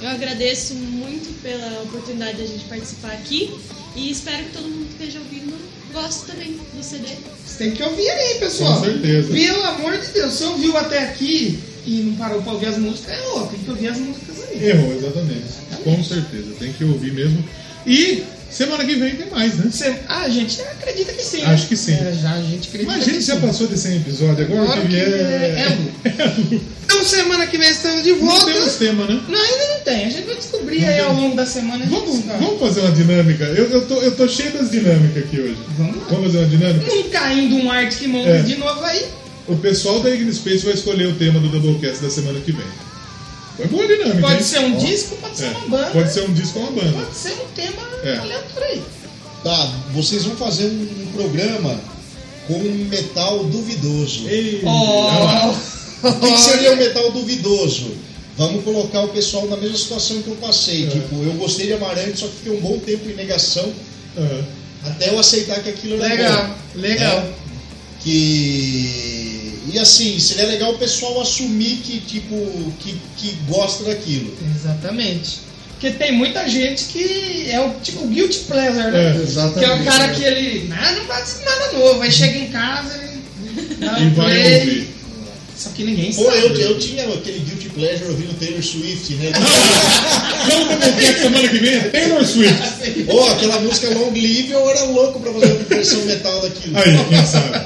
eu 0.00 0.08
agradeço 0.08 0.74
muito 0.74 1.32
pela 1.42 1.82
oportunidade 1.82 2.36
de 2.36 2.42
a 2.44 2.46
gente 2.46 2.64
participar 2.66 3.12
aqui 3.12 3.50
e 3.96 4.10
espero 4.12 4.44
que 4.44 4.50
todo 4.52 4.62
mundo 4.68 4.86
que 4.96 5.02
esteja 5.04 5.18
ouvindo 5.18 5.54
goste 5.92 6.26
também 6.26 6.58
do 6.74 6.82
CD. 6.82 7.06
Você 7.46 7.64
tem 7.64 7.72
que 7.72 7.82
ouvir 7.82 8.08
aí, 8.08 8.38
pessoal. 8.38 8.78
Com 8.78 8.84
certeza. 8.84 9.32
Pelo 9.32 9.62
amor 9.64 9.98
de 9.98 10.06
Deus, 10.08 10.34
se 10.34 10.44
ouviu 10.44 10.76
até 10.76 11.04
aqui 11.04 11.58
e 11.86 11.90
não 12.02 12.14
parou 12.16 12.42
pra 12.42 12.52
ouvir 12.52 12.66
as 12.66 12.78
músicas, 12.78 13.18
é 13.18 13.20
louco, 13.28 13.48
tem 13.48 13.60
que 13.60 13.70
ouvir 13.70 13.88
as 13.88 13.98
músicas 13.98 14.36
aí. 14.48 14.68
Errou, 14.68 14.92
exatamente. 14.92 15.44
Com 15.84 16.04
certeza. 16.04 16.54
Tem 16.58 16.72
que 16.72 16.84
ouvir 16.84 17.12
mesmo. 17.12 17.44
E 17.86 18.22
semana 18.50 18.84
que 18.84 18.94
vem 18.94 19.14
tem 19.16 19.30
mais, 19.30 19.54
né? 19.54 19.70
Ah, 20.08 20.22
a 20.22 20.28
gente 20.28 20.60
acredita 20.62 21.12
que 21.12 21.22
sim. 21.22 21.38
né? 21.38 21.46
Acho 21.46 21.68
que 21.68 21.76
sim. 21.76 21.92
É, 21.94 22.12
já, 22.20 22.32
a 22.34 22.42
gente 22.42 22.68
acredita 22.68 22.92
Imagina 22.92 23.16
que 23.16 23.22
se 23.22 23.28
já 23.28 23.34
sim. 23.34 23.40
passou 23.46 23.66
de 23.66 23.78
100 23.78 23.96
episódios. 23.96 24.40
Agora 24.50 24.62
Agora 24.62 24.80
que 24.82 24.88
vier. 24.88 25.08
é- 25.08 25.66
é 26.04 26.60
Então 26.84 27.04
semana 27.04 27.46
que 27.46 27.56
vem 27.56 27.70
estamos 27.70 28.02
de 28.02 28.10
Não 28.10 28.18
volta. 28.26 28.46
temos 28.52 28.74
tema, 28.74 29.06
né? 29.06 29.20
Não, 29.28 29.38
ainda 29.40 29.74
não 29.74 29.80
tem. 29.84 30.06
A 30.06 30.10
gente 30.10 30.26
vai 30.26 30.34
descobrir 30.34 30.84
aí 30.84 31.00
ao 31.00 31.14
longo 31.14 31.36
da 31.36 31.46
semana. 31.46 31.86
Vamos, 31.86 32.20
vamos 32.24 32.58
fazer 32.60 32.80
uma 32.80 32.92
dinâmica. 32.92 33.44
Eu, 33.44 33.70
eu, 33.70 33.86
tô, 33.86 33.94
eu 34.02 34.16
tô 34.16 34.28
cheio 34.28 34.50
das 34.52 34.70
dinâmicas 34.70 35.22
aqui 35.24 35.40
hoje. 35.40 35.56
Vamos 35.78 35.96
lá. 35.96 36.02
Vamos 36.10 36.24
fazer 36.26 36.38
uma 36.38 36.48
dinâmica? 36.48 36.86
Não 36.94 37.02
caindo 37.10 37.56
um 37.56 37.70
Arctic 37.70 38.08
Monkeys 38.08 38.40
É. 38.40 38.42
de 38.42 38.56
novo 38.56 38.84
aí. 38.84 39.04
O 39.48 39.56
pessoal 39.56 40.00
da 40.00 40.10
Ignis 40.10 40.36
Space 40.36 40.64
vai 40.64 40.74
escolher 40.74 41.06
o 41.06 41.14
tema 41.14 41.38
do 41.40 41.48
Doublecast 41.48 42.02
da 42.02 42.10
semana 42.10 42.38
que 42.40 42.52
vem. 42.52 42.66
Boa 43.68 43.86
dinâmica. 43.86 44.20
Pode 44.20 44.34
hein? 44.36 44.42
ser 44.42 44.58
um 44.60 44.76
Ó, 44.76 44.78
disco, 44.78 45.16
pode 45.16 45.36
ser 45.36 45.44
é, 45.44 45.48
uma 45.50 45.68
banda. 45.68 45.90
Pode 45.90 46.12
ser 46.12 46.20
um 46.22 46.32
disco 46.32 46.58
ou 46.58 46.64
uma 46.68 46.82
banda. 46.82 47.04
Pode 47.04 47.16
ser 47.16 47.32
um 47.32 47.46
tema 47.54 47.82
É. 48.04 48.16
aleatório 48.18 48.66
aí. 48.68 48.82
Tá, 49.44 49.72
vocês 49.92 50.24
vão 50.24 50.36
fazer 50.36 50.66
um, 50.66 50.82
um 51.02 51.12
programa 51.14 51.80
com 52.46 52.54
um 52.54 52.86
metal 52.90 53.44
duvidoso. 53.44 54.28
Ei, 54.28 54.60
olha 54.64 55.18
lá. 55.24 55.54
O 56.02 56.12
que, 56.20 56.32
que 56.32 56.40
seria 56.40 56.72
o 56.72 56.76
metal 56.76 57.10
duvidoso? 57.12 57.92
Vamos 58.36 58.64
colocar 58.64 59.02
o 59.02 59.08
pessoal 59.08 59.46
na 59.48 59.56
mesma 59.56 59.76
situação 59.76 60.22
que 60.22 60.28
eu 60.28 60.36
passei. 60.36 60.86
É. 60.86 60.90
Tipo, 60.90 61.22
eu 61.22 61.32
gostei 61.34 61.66
de 61.66 61.74
Amarante, 61.74 62.18
só 62.20 62.26
que 62.26 62.36
fiquei 62.36 62.52
um 62.52 62.60
bom 62.60 62.78
tempo 62.78 63.08
em 63.10 63.14
negação 63.14 63.70
Aham. 64.16 64.44
até 64.84 65.10
eu 65.10 65.18
aceitar 65.18 65.62
que 65.62 65.68
aquilo 65.68 66.02
era 66.02 66.14
Legal, 66.14 66.46
bom. 66.46 66.80
legal. 66.80 67.20
né? 67.20 67.32
Que. 68.02 69.19
E 69.72 69.78
assim, 69.78 70.18
seria 70.18 70.46
legal 70.46 70.72
o 70.72 70.78
pessoal 70.78 71.20
assumir 71.20 71.76
que, 71.84 72.00
tipo, 72.00 72.36
que, 72.80 72.96
que 73.16 73.36
gosta 73.48 73.84
daquilo. 73.84 74.34
Exatamente. 74.54 75.40
Porque 75.72 75.90
tem 75.96 76.12
muita 76.12 76.46
gente 76.48 76.84
que 76.84 77.46
é 77.50 77.58
o 77.60 77.70
tipo 77.82 78.06
guilty 78.06 78.40
pleasure, 78.40 78.90
né? 78.90 79.16
É, 79.16 79.22
Exatamente. 79.22 79.58
Que 79.58 79.64
é 79.64 79.74
o 79.74 79.84
cara 79.84 80.08
que 80.12 80.24
ele. 80.24 80.70
Ah, 80.78 80.92
não 80.92 81.04
de 81.04 81.44
nada 81.44 81.72
novo. 81.72 82.02
Aí 82.02 82.12
chega 82.12 82.36
em 82.38 82.50
casa 82.50 83.00
e. 83.02 83.74
Dá 83.76 83.98
E 83.98 84.02
um 84.06 84.14
vai 84.14 84.30
play. 84.30 84.58
ouvir. 84.60 84.88
Só 85.56 85.68
que 85.70 85.84
ninguém 85.84 86.10
Pô, 86.12 86.24
sabe. 86.24 86.38
eu, 86.38 86.54
eu 86.56 86.78
tinha 86.78 87.04
aquele 87.04 87.38
guilty 87.40 87.68
pleasure 87.68 88.04
ouvindo 88.10 88.38
Taylor 88.38 88.62
Swift, 88.62 89.12
né? 89.16 89.30
Vamos 90.48 90.68
prometer 90.68 91.14
que 91.14 91.20
semana 91.20 91.48
que 91.48 91.58
vem 91.58 91.74
é 91.74 91.80
Taylor 91.80 92.24
Swift. 92.26 93.02
Pô, 93.04 93.24
aquela 93.28 93.60
música 93.60 93.90
Long 93.90 94.10
Live, 94.10 94.50
eu 94.50 94.70
era 94.70 94.84
louco 94.84 95.20
pra 95.20 95.32
fazer 95.34 95.52
uma 95.52 95.64
versão 95.64 96.00
metal 96.06 96.40
daquilo. 96.40 96.78
Aí, 96.78 97.04
quem 97.10 97.26
sabe? 97.26 97.58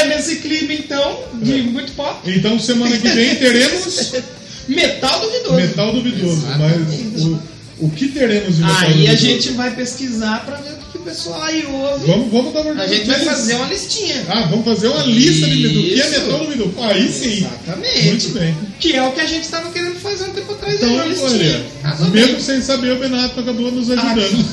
É 0.00 0.06
nesse 0.06 0.36
clipe 0.36 0.74
então, 0.84 1.18
de 1.34 1.52
É. 1.60 1.62
muito 1.62 1.92
pop. 1.92 2.18
Então, 2.30 2.58
semana 2.58 2.96
que 2.96 3.08
vem 3.08 3.34
teremos 3.36 4.12
Metal 4.68 5.20
duvidoso. 5.20 5.54
metal 5.56 5.92
duvidoso. 5.92 6.46
Mas 6.58 7.22
o, 7.22 7.40
o 7.80 7.90
que 7.90 8.08
teremos 8.08 8.56
de 8.56 8.62
metal 8.62 8.76
Aí 8.82 8.92
duvidoso? 8.92 9.12
a 9.12 9.16
gente 9.16 9.48
vai 9.50 9.74
pesquisar 9.74 10.44
pra 10.44 10.56
ver 10.58 10.72
o 10.74 10.76
que 10.92 10.98
o 10.98 11.00
pessoal 11.00 11.42
aí 11.42 11.66
ouve. 11.66 12.06
Vamos, 12.06 12.30
vamos 12.30 12.52
dar 12.54 12.60
uma 12.60 12.82
A 12.82 12.86
gente 12.86 13.06
vai 13.06 13.18
fazer 13.20 13.54
uma 13.54 13.66
listinha. 13.66 14.24
Ah, 14.28 14.42
vamos 14.48 14.64
fazer 14.64 14.88
uma 14.88 15.02
lista 15.02 15.46
de, 15.48 15.68
do 15.68 15.82
que 15.82 16.00
é 16.00 16.08
metal 16.10 16.38
duvidoso. 16.44 16.74
Aí 16.78 17.08
sim. 17.10 17.38
Exatamente. 17.38 18.04
Muito 18.04 18.28
bem. 18.38 18.56
Que 18.78 18.94
é 18.96 19.02
o 19.02 19.12
que 19.12 19.20
a 19.20 19.26
gente 19.26 19.42
estava 19.44 19.70
querendo 19.70 19.96
fazer 19.96 20.24
um 20.24 20.30
tempo 20.30 20.52
atrás. 20.52 20.74
Então, 20.76 21.00
aí, 21.00 21.18
olha, 21.18 22.10
mesmo 22.12 22.40
sem 22.40 22.60
saber, 22.62 22.92
o 22.92 22.98
Benato 22.98 23.40
acabou 23.40 23.72
nos 23.72 23.90
Ah, 23.90 23.94
ajudando. 23.94 24.46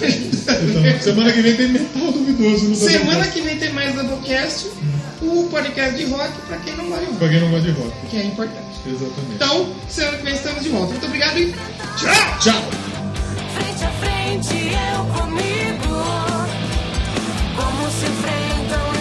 Então, 0.48 1.02
semana 1.04 1.32
que 1.32 1.42
vem 1.42 1.56
tem 1.56 1.68
metal 1.68 2.12
duvidoso 2.12 2.66
no 2.70 2.76
Semana 2.76 3.28
que 3.28 3.42
vem 3.42 3.58
tem 3.58 3.72
mais 3.74 3.94
Doublecast, 3.94 4.66
o 5.22 5.48
podcast 5.50 5.96
de 5.96 6.06
rock 6.06 6.32
pra 6.48 6.58
quem 6.58 6.76
não 6.76 6.86
gosta 6.90 7.00
de 7.06 7.08
rock, 7.08 7.18
Pra 7.20 7.30
quem 7.30 7.40
não 7.40 7.50
gosta 7.52 7.72
de 7.72 7.80
rock. 7.80 7.92
que 8.10 8.18
é 8.18 8.24
importante. 8.26 8.68
Exatamente. 8.86 9.34
Então, 9.36 9.70
semana 9.90 10.18
que 10.18 10.24
vem 10.24 10.34
estamos 10.34 10.64
de 10.64 10.70
volta. 10.70 10.92
Muito 10.92 11.06
obrigado 11.06 11.38
e 11.40 11.52
tchau! 11.52 12.40
Tchau! 12.40 12.64
Frente 13.56 13.84
a 13.84 13.92
frente, 13.92 14.72
eu 14.74 15.06
comigo. 15.06 15.98
Como 17.56 17.90
se 17.92 18.06
enfrentam 18.06 18.97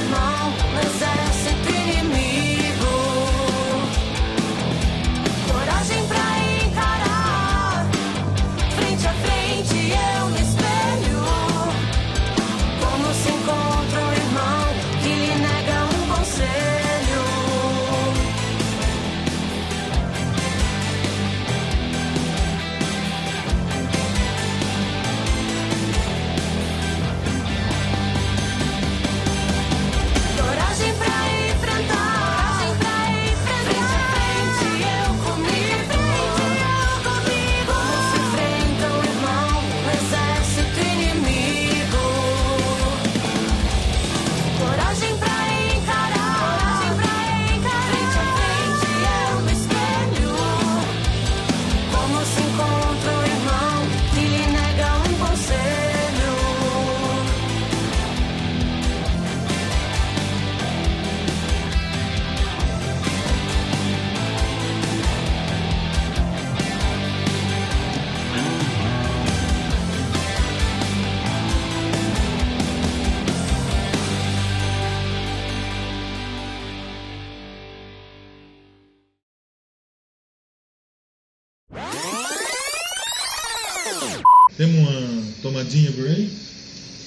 por 85.93 86.07
aí? 86.09 86.31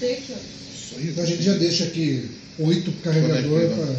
Ó. 0.01 0.99
Então 1.01 1.23
a 1.23 1.27
gente 1.27 1.43
já 1.43 1.53
deixa 1.53 1.83
aqui 1.85 2.25
oito 2.59 2.91
carregadores 3.03 3.47
Conecta, 3.47 3.75
pra, 3.75 3.95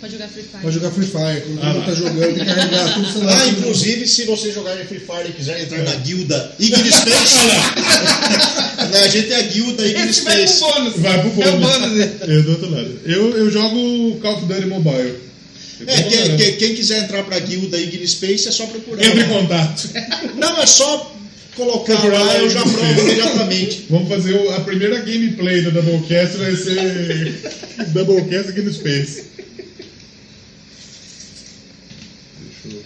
Pode 0.00 0.12
jogar 0.12 0.28
Free 0.28 0.42
Fire. 0.44 0.60
pra 0.62 0.70
jogar 0.70 0.90
Free 0.92 1.06
Fire. 1.06 1.40
Quando 1.40 1.58
Ah, 1.60 1.72
todo 1.72 1.74
mundo 1.74 1.78
lá. 1.80 1.84
tá 1.86 1.94
jogando, 1.94 2.20
tem 2.20 2.34
que 2.34 2.44
carregar 2.44 2.94
tudo. 3.12 3.28
Ah, 3.28 3.48
inclusive, 3.48 4.06
se 4.06 4.24
vocês 4.26 4.54
jogarem 4.54 4.86
Free 4.86 5.00
Fire 5.00 5.28
e 5.28 5.32
quiserem 5.32 5.62
entrar 5.64 5.82
na 5.82 5.94
guilda 5.96 6.54
Ignis 6.58 6.94
Space, 6.94 7.38
né, 8.92 9.00
a 9.00 9.08
gente 9.08 9.26
tem 9.28 9.36
a 9.36 9.42
guilda 9.42 9.86
Ignis 9.86 10.10
Esse 10.10 10.20
vai 10.22 10.36
pro 10.36 10.48
Space. 10.48 10.60
bônus. 10.72 10.96
Vai 10.98 11.20
pro 11.20 11.42
É 11.42 11.48
o 11.48 11.58
bônus. 11.58 11.78
bônus. 11.80 12.08
Eu 12.28 12.42
do 12.44 12.50
outro 12.52 12.70
lado. 12.70 13.00
Eu, 13.04 13.36
eu 13.38 13.50
jogo 13.50 14.18
Call 14.20 14.36
of 14.36 14.46
Duty 14.46 14.66
Mobile. 14.66 15.14
É, 15.86 16.02
quem, 16.02 16.28
né? 16.28 16.36
quem- 16.36 16.56
quem 16.56 16.74
quiser 16.74 17.04
entrar 17.04 17.22
pra 17.24 17.38
guilda 17.38 17.76
Ignis 17.78 18.10
Space 18.12 18.48
é 18.48 18.50
só 18.52 18.66
procurar. 18.66 19.04
Entre 19.04 19.20
em 19.22 19.28
contato. 19.28 19.88
Não, 20.36 20.60
é 20.60 20.66
só 20.66 21.16
colocar 21.58 22.02
lá, 22.04 22.38
eu 22.38 22.48
já 22.48 22.62
provo 22.62 23.00
imediatamente. 23.02 23.86
Vamos 23.90 24.08
fazer 24.08 24.34
o- 24.34 24.50
a 24.54 24.60
primeira 24.60 25.00
gameplay 25.00 25.60
do 25.62 25.72
Doublecast 25.72 26.36
vai 26.38 26.54
ser 26.56 27.34
Doublecast 27.92 28.50
aqui 28.50 28.62
no 28.62 28.72
Space. 28.72 29.24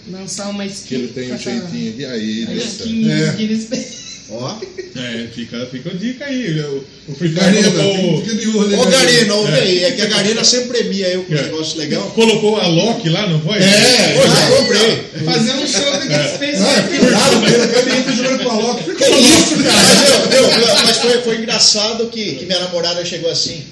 Lançar 0.09 0.49
uma 0.49 0.65
Que 0.65 0.71
skin. 0.73 0.95
ele 0.95 1.07
tem 1.09 1.33
um 1.33 1.37
jeitinho 1.37 1.89
aqui. 1.93 2.05
Aí, 2.05 2.43
a 2.43 2.47
deixa. 2.47 2.65
skin 2.67 3.09
É. 3.11 3.31
Guinness 3.33 3.63
Space. 3.63 4.02
Ó, 4.35 4.55
É, 4.95 5.27
fica, 5.33 5.65
fica 5.71 5.89
a 5.89 5.93
dica 5.93 6.25
aí. 6.25 6.59
O, 6.61 6.83
o 7.09 7.15
Free 7.15 7.29
Fire 7.29 7.39
Garena, 7.39 7.71
colocou, 7.71 8.21
fica 8.23 8.35
de 8.35 8.47
olho. 8.57 8.79
Ô 8.79 8.85
né, 8.85 8.91
Garena, 8.91 9.33
ouve 9.35 9.53
aí, 9.53 9.83
é 9.85 9.91
que 9.91 10.01
a 10.01 10.05
Garena 10.05 10.43
sempre 10.43 10.69
premia 10.79 11.07
eu 11.09 11.23
com 11.23 11.33
um 11.33 11.37
É. 11.37 11.41
negócio 11.43 11.77
legal. 11.77 12.03
colocou 12.11 12.59
a 12.59 12.67
Loki 12.67 13.09
lá, 13.09 13.27
não 13.27 13.39
foi? 13.41 13.57
É, 13.57 14.17
eu 14.17 14.27
já 14.27 14.57
comprei. 14.57 15.03
Fazer 15.25 15.51
um 15.53 15.67
show 15.67 15.91
do 15.93 15.99
Guinness 16.01 16.33
Space. 16.35 16.61
Ah, 16.63 16.77
é 16.77 16.97
cuidado, 16.97 17.41
cara. 17.41 17.63
O 17.63 17.67
Garena 17.85 18.03
tá 18.03 18.11
jogando 18.11 18.43
com 18.43 18.49
a 18.49 18.53
Loki. 18.55 18.83
Que 18.83 19.05
louco, 19.09 19.23
isso, 19.23 19.63
cara. 19.63 19.73
cara? 19.73 20.27
Meu, 20.29 20.47
meu, 20.47 20.75
mas 20.85 20.97
foi, 20.97 21.21
foi 21.21 21.37
engraçado 21.37 22.07
que, 22.07 22.35
que 22.35 22.45
minha 22.45 22.59
namorada 22.59 23.03
chegou 23.05 23.29
assim. 23.31 23.63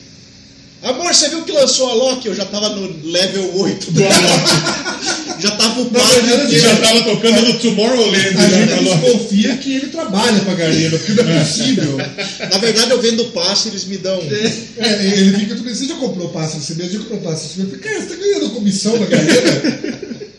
Amor, 0.83 1.13
você 1.13 1.29
viu 1.29 1.43
que 1.43 1.51
lançou 1.51 1.89
a 1.91 1.93
Loki? 1.93 2.27
Eu 2.27 2.33
já 2.35 2.45
tava 2.45 2.69
no 2.69 3.11
level 3.11 3.55
8 3.59 3.91
do 3.91 4.01
Loki. 4.01 4.11
já 5.41 5.51
tava 5.51 5.81
Ele 5.81 6.43
inteiro. 6.45 6.59
já 6.61 6.75
tava 6.77 7.03
tocando 7.03 7.41
no 7.41 7.59
Tomorrowland. 7.59 8.27
A 8.27 8.31
já 8.31 8.65
gente 8.65 8.83
desconfia 8.83 9.57
que 9.57 9.75
ele 9.75 9.87
trabalha 9.87 10.39
pra 10.41 10.53
Garena, 10.53 10.97
porque 10.97 11.13
não 11.21 11.31
é 11.31 11.39
possível. 11.39 11.97
Na 11.97 12.57
verdade, 12.57 12.91
eu 12.91 13.01
vendo 13.01 13.25
passe, 13.25 13.69
eles 13.69 13.85
me 13.85 13.97
dão. 13.97 14.21
É, 14.77 15.07
ele 15.17 15.37
fica 15.37 15.55
Você 15.55 15.85
já 15.85 15.95
comprou 15.95 16.29
passe 16.29 16.57
nesse 16.57 16.75
mês? 16.75 16.91
Já 16.91 16.99
comprou 16.99 17.19
passe 17.21 17.47
nesse 17.47 17.59
mês? 17.59 17.81
Cara, 17.81 17.99
você 18.01 18.07
tá 18.07 18.15
ganhando 18.15 18.49
comissão 18.51 18.97
na 18.99 19.05
Garena? 19.05 20.30